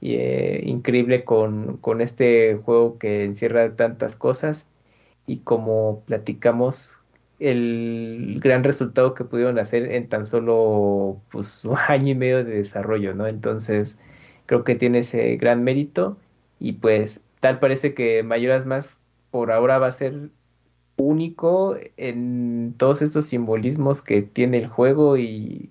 eh, 0.00 0.62
increíble 0.64 1.24
con, 1.24 1.76
con 1.78 2.00
este 2.00 2.56
juego 2.64 2.98
que 2.98 3.24
encierra 3.24 3.76
tantas 3.76 4.16
cosas 4.16 4.69
y 5.30 5.38
como 5.38 6.02
platicamos 6.06 6.98
el 7.38 8.40
gran 8.42 8.64
resultado 8.64 9.14
que 9.14 9.24
pudieron 9.24 9.60
hacer 9.60 9.92
en 9.92 10.08
tan 10.08 10.24
solo 10.24 11.20
pues 11.30 11.64
un 11.64 11.76
año 11.88 12.10
y 12.10 12.14
medio 12.16 12.44
de 12.44 12.56
desarrollo, 12.56 13.14
¿no? 13.14 13.28
Entonces 13.28 13.98
creo 14.46 14.64
que 14.64 14.74
tiene 14.74 14.98
ese 15.00 15.36
gran 15.36 15.62
mérito 15.62 16.18
y 16.58 16.72
pues 16.72 17.22
tal 17.38 17.60
parece 17.60 17.94
que 17.94 18.24
Mayoras 18.24 18.66
Más 18.66 18.98
por 19.30 19.52
ahora 19.52 19.78
va 19.78 19.86
a 19.86 19.92
ser 19.92 20.30
único 20.96 21.76
en 21.96 22.74
todos 22.76 23.00
estos 23.00 23.26
simbolismos 23.26 24.02
que 24.02 24.22
tiene 24.22 24.58
el 24.58 24.66
juego 24.66 25.16
y 25.16 25.70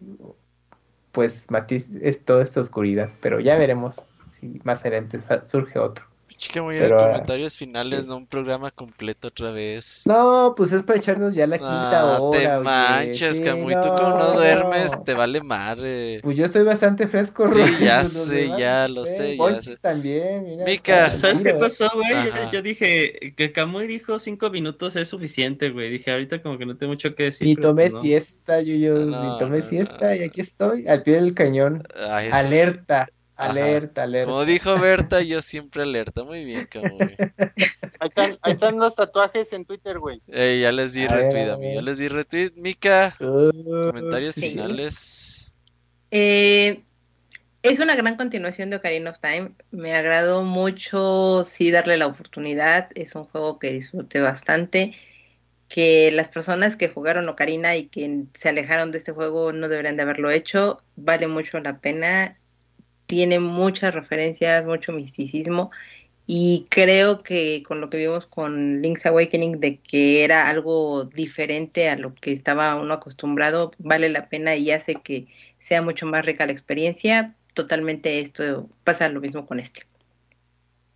pues 1.11 1.51
matiz 1.51 1.89
es 2.01 2.23
toda 2.23 2.43
esta 2.43 2.61
oscuridad, 2.61 3.09
pero 3.21 3.41
ya 3.41 3.57
veremos 3.57 4.01
si 4.31 4.61
más 4.63 4.85
adelante 4.85 5.19
surge 5.43 5.79
otro. 5.79 6.08
Chica, 6.39 6.61
muy 6.61 6.77
de 6.77 6.89
comentarios 6.89 7.57
finales, 7.57 8.07
no 8.07 8.15
un 8.15 8.25
programa 8.25 8.71
completo 8.71 9.27
otra 9.27 9.51
vez. 9.51 10.03
No, 10.05 10.53
pues 10.55 10.71
es 10.71 10.83
para 10.83 10.97
echarnos 10.97 11.35
ya 11.35 11.45
la 11.45 11.57
quinta 11.57 12.21
hora. 12.21 12.39
Te 12.39 12.63
manches, 12.63 13.41
Camuy, 13.41 13.73
tú 13.73 13.89
como 13.89 14.17
no 14.17 14.31
duermes, 14.35 14.91
te 15.03 15.15
vale 15.15 15.41
madre. 15.41 16.21
Pues 16.23 16.37
yo 16.37 16.45
estoy 16.45 16.63
bastante 16.63 17.07
fresco, 17.07 17.51
Sí, 17.51 17.59
ya 17.81 18.05
sé, 18.05 18.47
ya 18.57 18.87
lo 18.87 19.03
sé, 19.03 19.35
ya 19.35 19.61
sé. 19.61 19.75
también, 19.79 20.45
mira. 20.45 20.63
Mica. 20.65 21.13
¿Sabes 21.13 21.41
qué 21.41 21.55
pasó, 21.55 21.91
güey? 21.93 22.31
Yo, 22.53 22.61
dije 22.61 23.33
que 23.35 23.51
Camuy 23.51 23.87
dijo 23.87 24.17
cinco 24.17 24.49
minutos 24.49 24.95
es 24.95 25.09
suficiente, 25.09 25.71
güey. 25.71 25.91
Dije, 25.91 26.09
ahorita 26.11 26.41
como 26.41 26.57
que 26.57 26.65
no 26.65 26.77
tengo 26.77 26.93
mucho 26.93 27.15
que 27.15 27.23
decir. 27.23 27.47
Ni 27.47 27.57
tomé 27.57 27.89
pues 27.89 28.01
siesta, 28.01 28.61
yo, 28.61 28.75
yo, 28.75 29.05
ni 29.05 29.37
tomé 29.39 29.61
siesta 29.61 30.15
y 30.15 30.23
aquí 30.23 30.39
estoy, 30.39 30.87
al 30.87 31.03
pie 31.03 31.15
del 31.15 31.33
cañón. 31.33 31.83
Alerta. 32.31 33.09
Alerta, 33.39 34.03
alerta. 34.03 34.29
Como 34.29 34.43
dijo 34.43 34.77
Berta, 34.77 35.21
yo 35.21 35.41
siempre 35.41 35.83
alerta. 35.83 36.25
Muy 36.25 36.43
bien, 36.43 36.65
cabrón. 36.65 36.97
Ahí 38.41 38.51
están, 38.51 38.77
los 38.77 38.95
tatuajes 38.95 39.53
en 39.53 39.63
Twitter, 39.63 39.97
güey. 39.97 40.21
ya 40.27 40.71
les 40.73 40.91
di 40.91 41.07
retweet, 41.07 41.49
amigo. 41.49 41.75
Ya 41.75 41.81
les 41.81 41.97
di 41.97 42.09
retweet. 42.09 42.51
Mika, 42.57 43.15
comentarios 43.17 44.35
finales. 44.35 45.53
Eh, 46.11 46.83
es 47.63 47.79
una 47.79 47.95
gran 47.95 48.17
continuación 48.17 48.69
de 48.69 48.75
Ocarina 48.75 49.11
of 49.11 49.19
Time. 49.21 49.51
Me 49.71 49.93
agradó 49.93 50.43
mucho, 50.43 51.45
sí, 51.45 51.71
darle 51.71 51.95
la 51.95 52.07
oportunidad. 52.07 52.89
Es 52.95 53.15
un 53.15 53.23
juego 53.23 53.57
que 53.57 53.71
disfruté 53.71 54.19
bastante. 54.19 54.95
Que 55.69 56.11
las 56.11 56.27
personas 56.27 56.75
que 56.75 56.89
jugaron 56.89 57.29
Ocarina 57.29 57.77
y 57.77 57.87
que 57.87 58.23
se 58.33 58.49
alejaron 58.49 58.91
de 58.91 58.97
este 58.97 59.13
juego 59.13 59.53
no 59.53 59.69
deberían 59.69 59.95
de 59.95 60.01
haberlo 60.01 60.29
hecho. 60.29 60.81
Vale 60.97 61.27
mucho 61.27 61.59
la 61.61 61.79
pena 61.79 62.35
tiene 63.09 63.39
muchas 63.39 63.95
referencias, 63.95 64.67
mucho 64.67 64.91
misticismo 64.91 65.71
y 66.27 66.67
creo 66.69 67.23
que 67.23 67.63
con 67.67 67.81
lo 67.81 67.89
que 67.89 67.97
vimos 67.97 68.27
con 68.27 68.83
Link's 68.83 69.07
Awakening 69.07 69.59
de 69.59 69.79
que 69.79 70.23
era 70.23 70.47
algo 70.47 71.05
diferente 71.05 71.89
a 71.89 71.95
lo 71.95 72.13
que 72.13 72.31
estaba 72.31 72.75
uno 72.75 72.93
acostumbrado, 72.93 73.71
vale 73.79 74.09
la 74.09 74.29
pena 74.29 74.55
y 74.55 74.69
hace 74.69 74.93
que 74.93 75.25
sea 75.57 75.81
mucho 75.81 76.05
más 76.05 76.23
rica 76.23 76.45
la 76.45 76.51
experiencia. 76.51 77.33
Totalmente 77.55 78.19
esto 78.19 78.69
pasa 78.83 79.09
lo 79.09 79.21
mismo 79.21 79.47
con 79.47 79.59
este. 79.59 79.87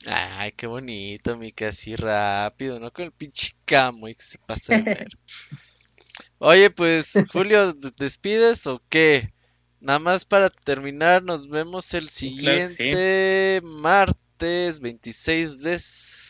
Ay, 0.06 0.52
qué 0.52 0.68
bonito, 0.68 1.36
Mika, 1.36 1.70
así 1.70 1.96
rápido, 1.96 2.80
¿no? 2.80 2.92
Con 2.92 3.06
el 3.06 3.12
pinche 3.12 3.56
camo 3.66 4.08
y 4.08 4.14
que 4.14 4.24
se 4.24 4.38
pasa 4.38 4.76
de 4.78 4.82
ver. 4.84 5.08
Oye, 6.38 6.70
pues, 6.70 7.12
Julio, 7.32 7.74
¿despides 7.98 8.68
o 8.68 8.84
qué? 8.88 9.34
Nada 9.84 10.00
más 10.00 10.24
para 10.24 10.50
terminar, 10.50 11.24
nos 11.24 11.50
vemos 11.50 11.94
el 11.94 12.08
siguiente 12.08 13.60
martes 13.64 14.80
26 14.80 15.60
de 15.60 15.78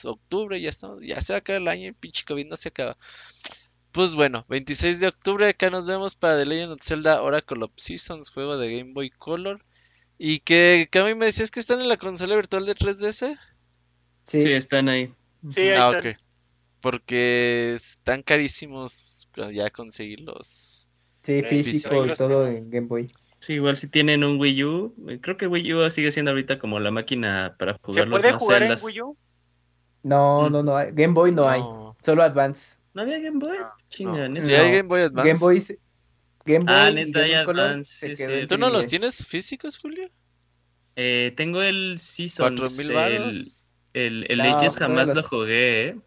octubre. 0.05 0.59
Ya 0.59 0.71
estamos, 0.71 1.03
ya 1.03 1.21
se 1.21 1.33
va 1.33 1.37
a 1.37 1.39
acabar 1.39 1.61
el 1.61 1.67
año, 1.67 1.89
el 1.89 1.93
pinche 1.93 2.25
COVID 2.25 2.47
no 2.47 2.57
se 2.57 2.69
acaba. 2.69 2.97
Pues 3.91 4.15
bueno, 4.15 4.43
26 4.49 4.99
de 4.99 5.05
octubre 5.05 5.47
acá 5.47 5.69
nos 5.69 5.85
vemos 5.85 6.15
para 6.15 6.35
The 6.35 6.47
Legend 6.47 6.71
of 6.71 6.81
Zelda 6.81 7.21
Oracle 7.21 7.65
of 7.65 7.71
Seasons, 7.75 8.31
juego 8.31 8.57
de 8.57 8.75
Game 8.75 8.93
Boy 8.93 9.11
Color. 9.11 9.63
Y 10.17 10.39
que, 10.39 10.87
que 10.89 10.97
a 10.97 11.05
mí 11.05 11.13
me 11.13 11.27
decías 11.27 11.51
que 11.51 11.59
están 11.59 11.79
en 11.79 11.89
la 11.89 11.97
consola 11.97 12.35
virtual 12.35 12.65
de 12.65 12.73
3DS. 12.73 13.37
Sí, 14.25 14.51
están 14.51 14.89
ahí. 14.89 15.13
Sí, 15.47 15.61
ahí 15.61 15.75
ah, 15.77 15.91
ok. 15.91 16.17
Porque 16.81 17.73
están 17.75 18.23
carísimos 18.23 19.29
ya 19.53 19.69
conseguirlos. 19.69 20.89
Sí, 21.21 21.43
físico 21.43 22.03
y 22.03 22.09
todo 22.15 22.47
en 22.47 22.71
Game 22.71 22.87
Boy. 22.87 23.11
Sí, 23.43 23.55
igual 23.55 23.75
si 23.75 23.89
tienen 23.89 24.23
un 24.23 24.39
Wii 24.39 24.63
U, 24.63 24.95
eh, 25.09 25.19
creo 25.19 25.35
que 25.35 25.47
Wii 25.47 25.73
U 25.73 25.91
sigue 25.91 26.11
siendo 26.11 26.31
ahorita 26.31 26.59
como 26.59 26.79
la 26.79 26.91
máquina 26.91 27.53
para 27.59 27.77
jugar 27.81 28.05
¿Se 28.05 28.09
puede 28.09 28.31
jugar 28.31 28.63
en 28.63 28.77
Wii 28.81 29.01
U? 29.01 29.17
No, 30.03 30.49
no, 30.49 30.63
no, 30.63 30.75
Game 30.93 31.13
Boy 31.13 31.33
no, 31.33 31.45
hay, 31.49 31.61
solo 32.01 32.23
Advance. 32.23 32.77
¿No 32.93 33.01
había 33.01 33.19
Game 33.19 33.39
Boy? 33.39 33.57
Ah, 33.59 33.75
Chinga, 33.89 34.33
Sí, 34.33 34.53
hay 34.53 34.77
Game 34.77 34.87
Boy 34.87 35.01
Advance. 35.01 35.27
Game 35.27 35.39
Boy, 35.41 35.61
Game 36.45 36.59
Boy 36.63 36.73
ah, 36.73 36.89
neta, 36.91 37.19
hay 37.19 37.33
Advance. 37.33 38.15
Sí, 38.15 38.15
sí. 38.15 38.47
¿Tú 38.47 38.57
no 38.57 38.69
los 38.69 38.85
tienes 38.85 39.25
físicos, 39.25 39.77
Julio? 39.77 40.09
Eh, 40.95 41.33
tengo 41.35 41.61
el 41.61 41.99
Seasons. 41.99 42.61
¿4000 42.61 43.65
El, 43.91 44.23
el, 44.23 44.25
el 44.29 44.39
Ages 44.39 44.77
jamás 44.77 45.13
lo 45.13 45.21
jugué, 45.21 45.89
¿eh? 45.89 45.97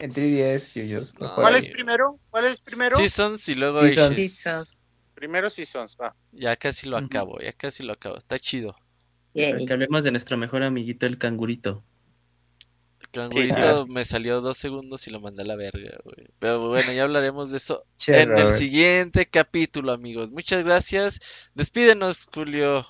En 0.00 0.10
3DS, 0.10 0.88
yo, 0.88 0.98
yo. 0.98 1.34
¿Cuál 1.36 1.54
es 1.54 1.68
primero? 1.68 2.18
¿Cuál 2.30 2.46
es 2.46 2.60
primero? 2.60 2.96
Seasons 2.96 3.48
y 3.48 3.54
luego 3.54 3.82
Seasons. 3.82 4.16
Seasons. 4.16 4.81
Primero 5.22 5.48
Seasons, 5.48 5.96
va. 6.00 6.16
Ya 6.32 6.56
casi 6.56 6.88
lo 6.88 6.96
acabo, 6.96 7.38
ya 7.38 7.52
casi 7.52 7.84
lo 7.84 7.92
acabo. 7.92 8.18
Está 8.18 8.40
chido. 8.40 8.74
Que 9.32 9.66
hablemos 9.70 10.02
de 10.02 10.10
nuestro 10.10 10.36
mejor 10.36 10.64
amiguito, 10.64 11.06
el 11.06 11.16
cangurito. 11.16 11.84
El 12.98 13.08
cangurito 13.12 13.86
me 13.86 14.04
salió 14.04 14.40
dos 14.40 14.56
segundos 14.56 15.06
y 15.06 15.12
lo 15.12 15.20
mandé 15.20 15.42
a 15.42 15.44
la 15.44 15.54
verga, 15.54 15.96
güey. 16.02 16.26
Pero 16.40 16.70
bueno, 16.70 16.92
ya 16.92 17.04
hablaremos 17.04 17.52
de 17.52 17.58
eso 17.58 17.84
en 18.08 18.36
el 18.36 18.50
siguiente 18.50 19.26
capítulo, 19.26 19.92
amigos. 19.92 20.32
Muchas 20.32 20.64
gracias. 20.64 21.20
Despídenos, 21.54 22.28
Julio. 22.34 22.84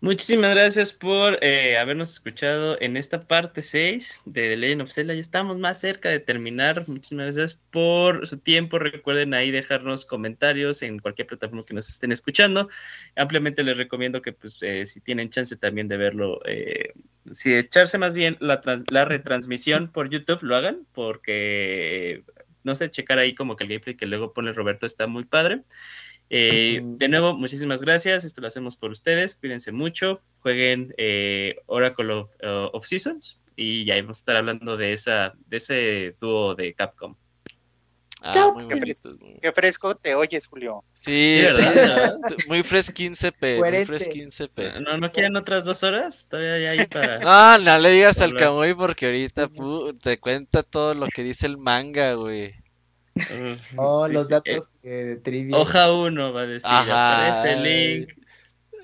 Muchísimas 0.00 0.54
gracias 0.54 0.92
por 0.92 1.38
eh, 1.42 1.76
habernos 1.76 2.10
escuchado 2.10 2.80
en 2.80 2.96
esta 2.96 3.20
parte 3.20 3.62
6 3.62 4.20
de 4.26 4.48
The 4.50 4.56
Legend 4.56 4.82
of 4.82 4.92
Zelda. 4.92 5.14
Ya 5.14 5.20
estamos 5.20 5.58
más 5.58 5.80
cerca 5.80 6.08
de 6.08 6.20
terminar. 6.20 6.88
Muchísimas 6.88 7.34
gracias 7.34 7.60
por 7.70 8.26
su 8.26 8.38
tiempo. 8.38 8.78
Recuerden 8.78 9.34
ahí 9.34 9.50
dejarnos 9.50 10.06
comentarios 10.06 10.82
en 10.82 11.00
cualquier 11.00 11.26
plataforma 11.26 11.64
que 11.64 11.74
nos 11.74 11.88
estén 11.88 12.12
escuchando. 12.12 12.68
Ampliamente 13.16 13.64
les 13.64 13.76
recomiendo 13.76 14.22
que 14.22 14.32
pues 14.32 14.62
eh, 14.62 14.86
si 14.86 15.00
tienen 15.00 15.30
chance 15.30 15.56
también 15.56 15.88
de 15.88 15.96
verlo, 15.96 16.40
eh, 16.46 16.92
si 17.32 17.54
echarse 17.54 17.98
más 17.98 18.14
bien 18.14 18.36
la, 18.40 18.60
la 18.90 19.04
retransmisión 19.04 19.90
por 19.90 20.10
YouTube, 20.10 20.42
lo 20.42 20.56
hagan 20.56 20.86
porque 20.92 22.22
no 22.62 22.76
sé, 22.76 22.90
checar 22.90 23.18
ahí 23.18 23.34
como 23.34 23.56
que 23.56 23.64
el 23.64 23.70
gameplay 23.70 23.96
que 23.96 24.06
luego 24.06 24.32
pone 24.32 24.52
Roberto 24.52 24.86
está 24.86 25.06
muy 25.06 25.24
padre. 25.24 25.62
Eh, 26.30 26.80
de 26.82 27.08
nuevo, 27.08 27.34
muchísimas 27.34 27.80
gracias. 27.80 28.24
Esto 28.24 28.40
lo 28.40 28.48
hacemos 28.48 28.76
por 28.76 28.90
ustedes. 28.90 29.34
Cuídense 29.34 29.72
mucho. 29.72 30.20
Jueguen 30.40 30.94
eh, 30.98 31.56
Oracle 31.66 32.12
of, 32.12 32.30
uh, 32.42 32.68
of, 32.72 32.86
Seasons. 32.86 33.40
Y 33.56 33.84
ya 33.84 33.96
vamos 33.96 34.18
a 34.18 34.20
estar 34.20 34.36
hablando 34.36 34.76
de, 34.76 34.92
esa, 34.92 35.32
de 35.46 35.56
ese 35.56 36.16
dúo 36.20 36.54
de 36.54 36.74
Capcom. 36.74 37.16
Ah, 38.20 38.52
muy, 38.52 38.66
qué, 38.66 38.76
fresco, 38.80 39.10
qué, 39.40 39.52
fresco, 39.52 39.96
te 39.96 40.16
oyes, 40.16 40.48
Julio. 40.48 40.82
Sí, 40.92 41.40
sí 41.56 42.48
muy 42.48 42.64
fresquín 42.64 43.14
CP. 43.14 43.58
Muy 43.58 43.84
fresquín 43.84 44.32
CP. 44.32 44.80
¿No, 44.80 44.98
¿No 44.98 45.12
quieren 45.12 45.36
otras 45.36 45.64
dos 45.64 45.84
horas? 45.84 46.26
Todavía 46.28 46.58
ya 46.58 46.70
hay 46.70 46.86
para. 46.88 47.18
No, 47.58 47.58
no 47.58 47.78
le 47.78 47.90
digas 47.90 48.20
al 48.20 48.34
Camuy 48.34 48.74
porque 48.74 49.06
ahorita 49.06 49.48
pu, 49.48 49.94
te 49.94 50.18
cuenta 50.18 50.64
todo 50.64 50.94
lo 50.94 51.06
que 51.06 51.22
dice 51.22 51.46
el 51.46 51.58
manga, 51.58 52.14
güey. 52.14 52.54
Oh, 53.76 54.08
los 54.08 54.28
datos 54.28 54.68
de 54.82 55.16
trivia. 55.16 55.56
Hoja 55.56 55.92
1 55.92 56.32
va 56.32 56.40
a 56.40 56.46
decir, 56.46 56.70
Ajá. 56.70 57.30
aparece 57.32 57.52
el 57.52 57.62
link. 57.62 58.12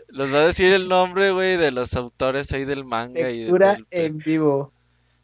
Los 0.08 0.32
va 0.32 0.38
a 0.42 0.46
decir 0.46 0.72
el 0.72 0.88
nombre, 0.88 1.32
güey, 1.32 1.56
de 1.56 1.72
los 1.72 1.94
autores 1.94 2.52
ahí 2.52 2.64
del 2.64 2.84
manga. 2.84 3.28
Lectura 3.28 3.78
y 3.90 3.96
en 3.96 4.18
vivo. 4.18 4.72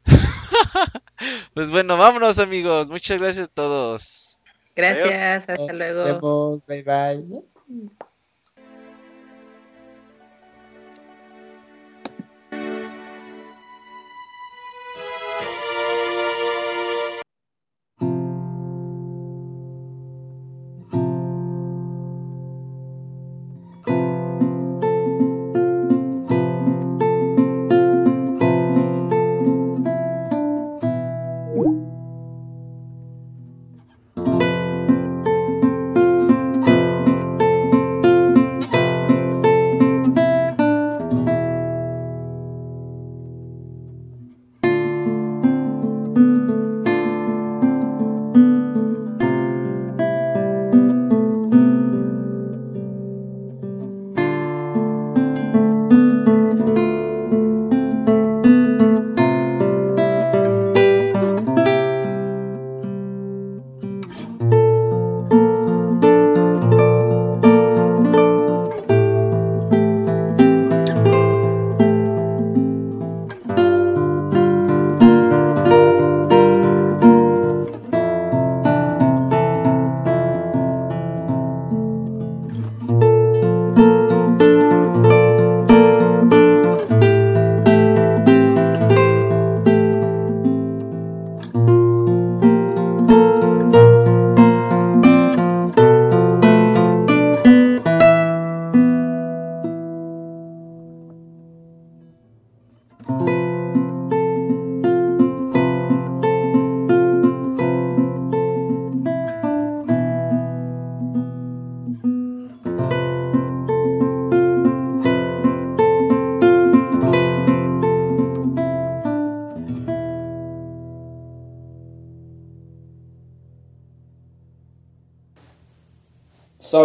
pues 1.54 1.70
bueno, 1.70 1.96
vámonos, 1.96 2.38
amigos. 2.38 2.88
Muchas 2.88 3.20
gracias 3.20 3.46
a 3.46 3.52
todos. 3.52 4.40
Gracias, 4.74 5.14
Adiós. 5.14 5.60
hasta 5.60 5.72
luego. 5.72 6.00
Nos 6.00 6.14
vemos, 6.14 6.66
bye 6.66 6.82
bye. 6.82 8.00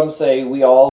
Some 0.06 0.12
say 0.12 0.44
we 0.44 0.62
all 0.62 0.88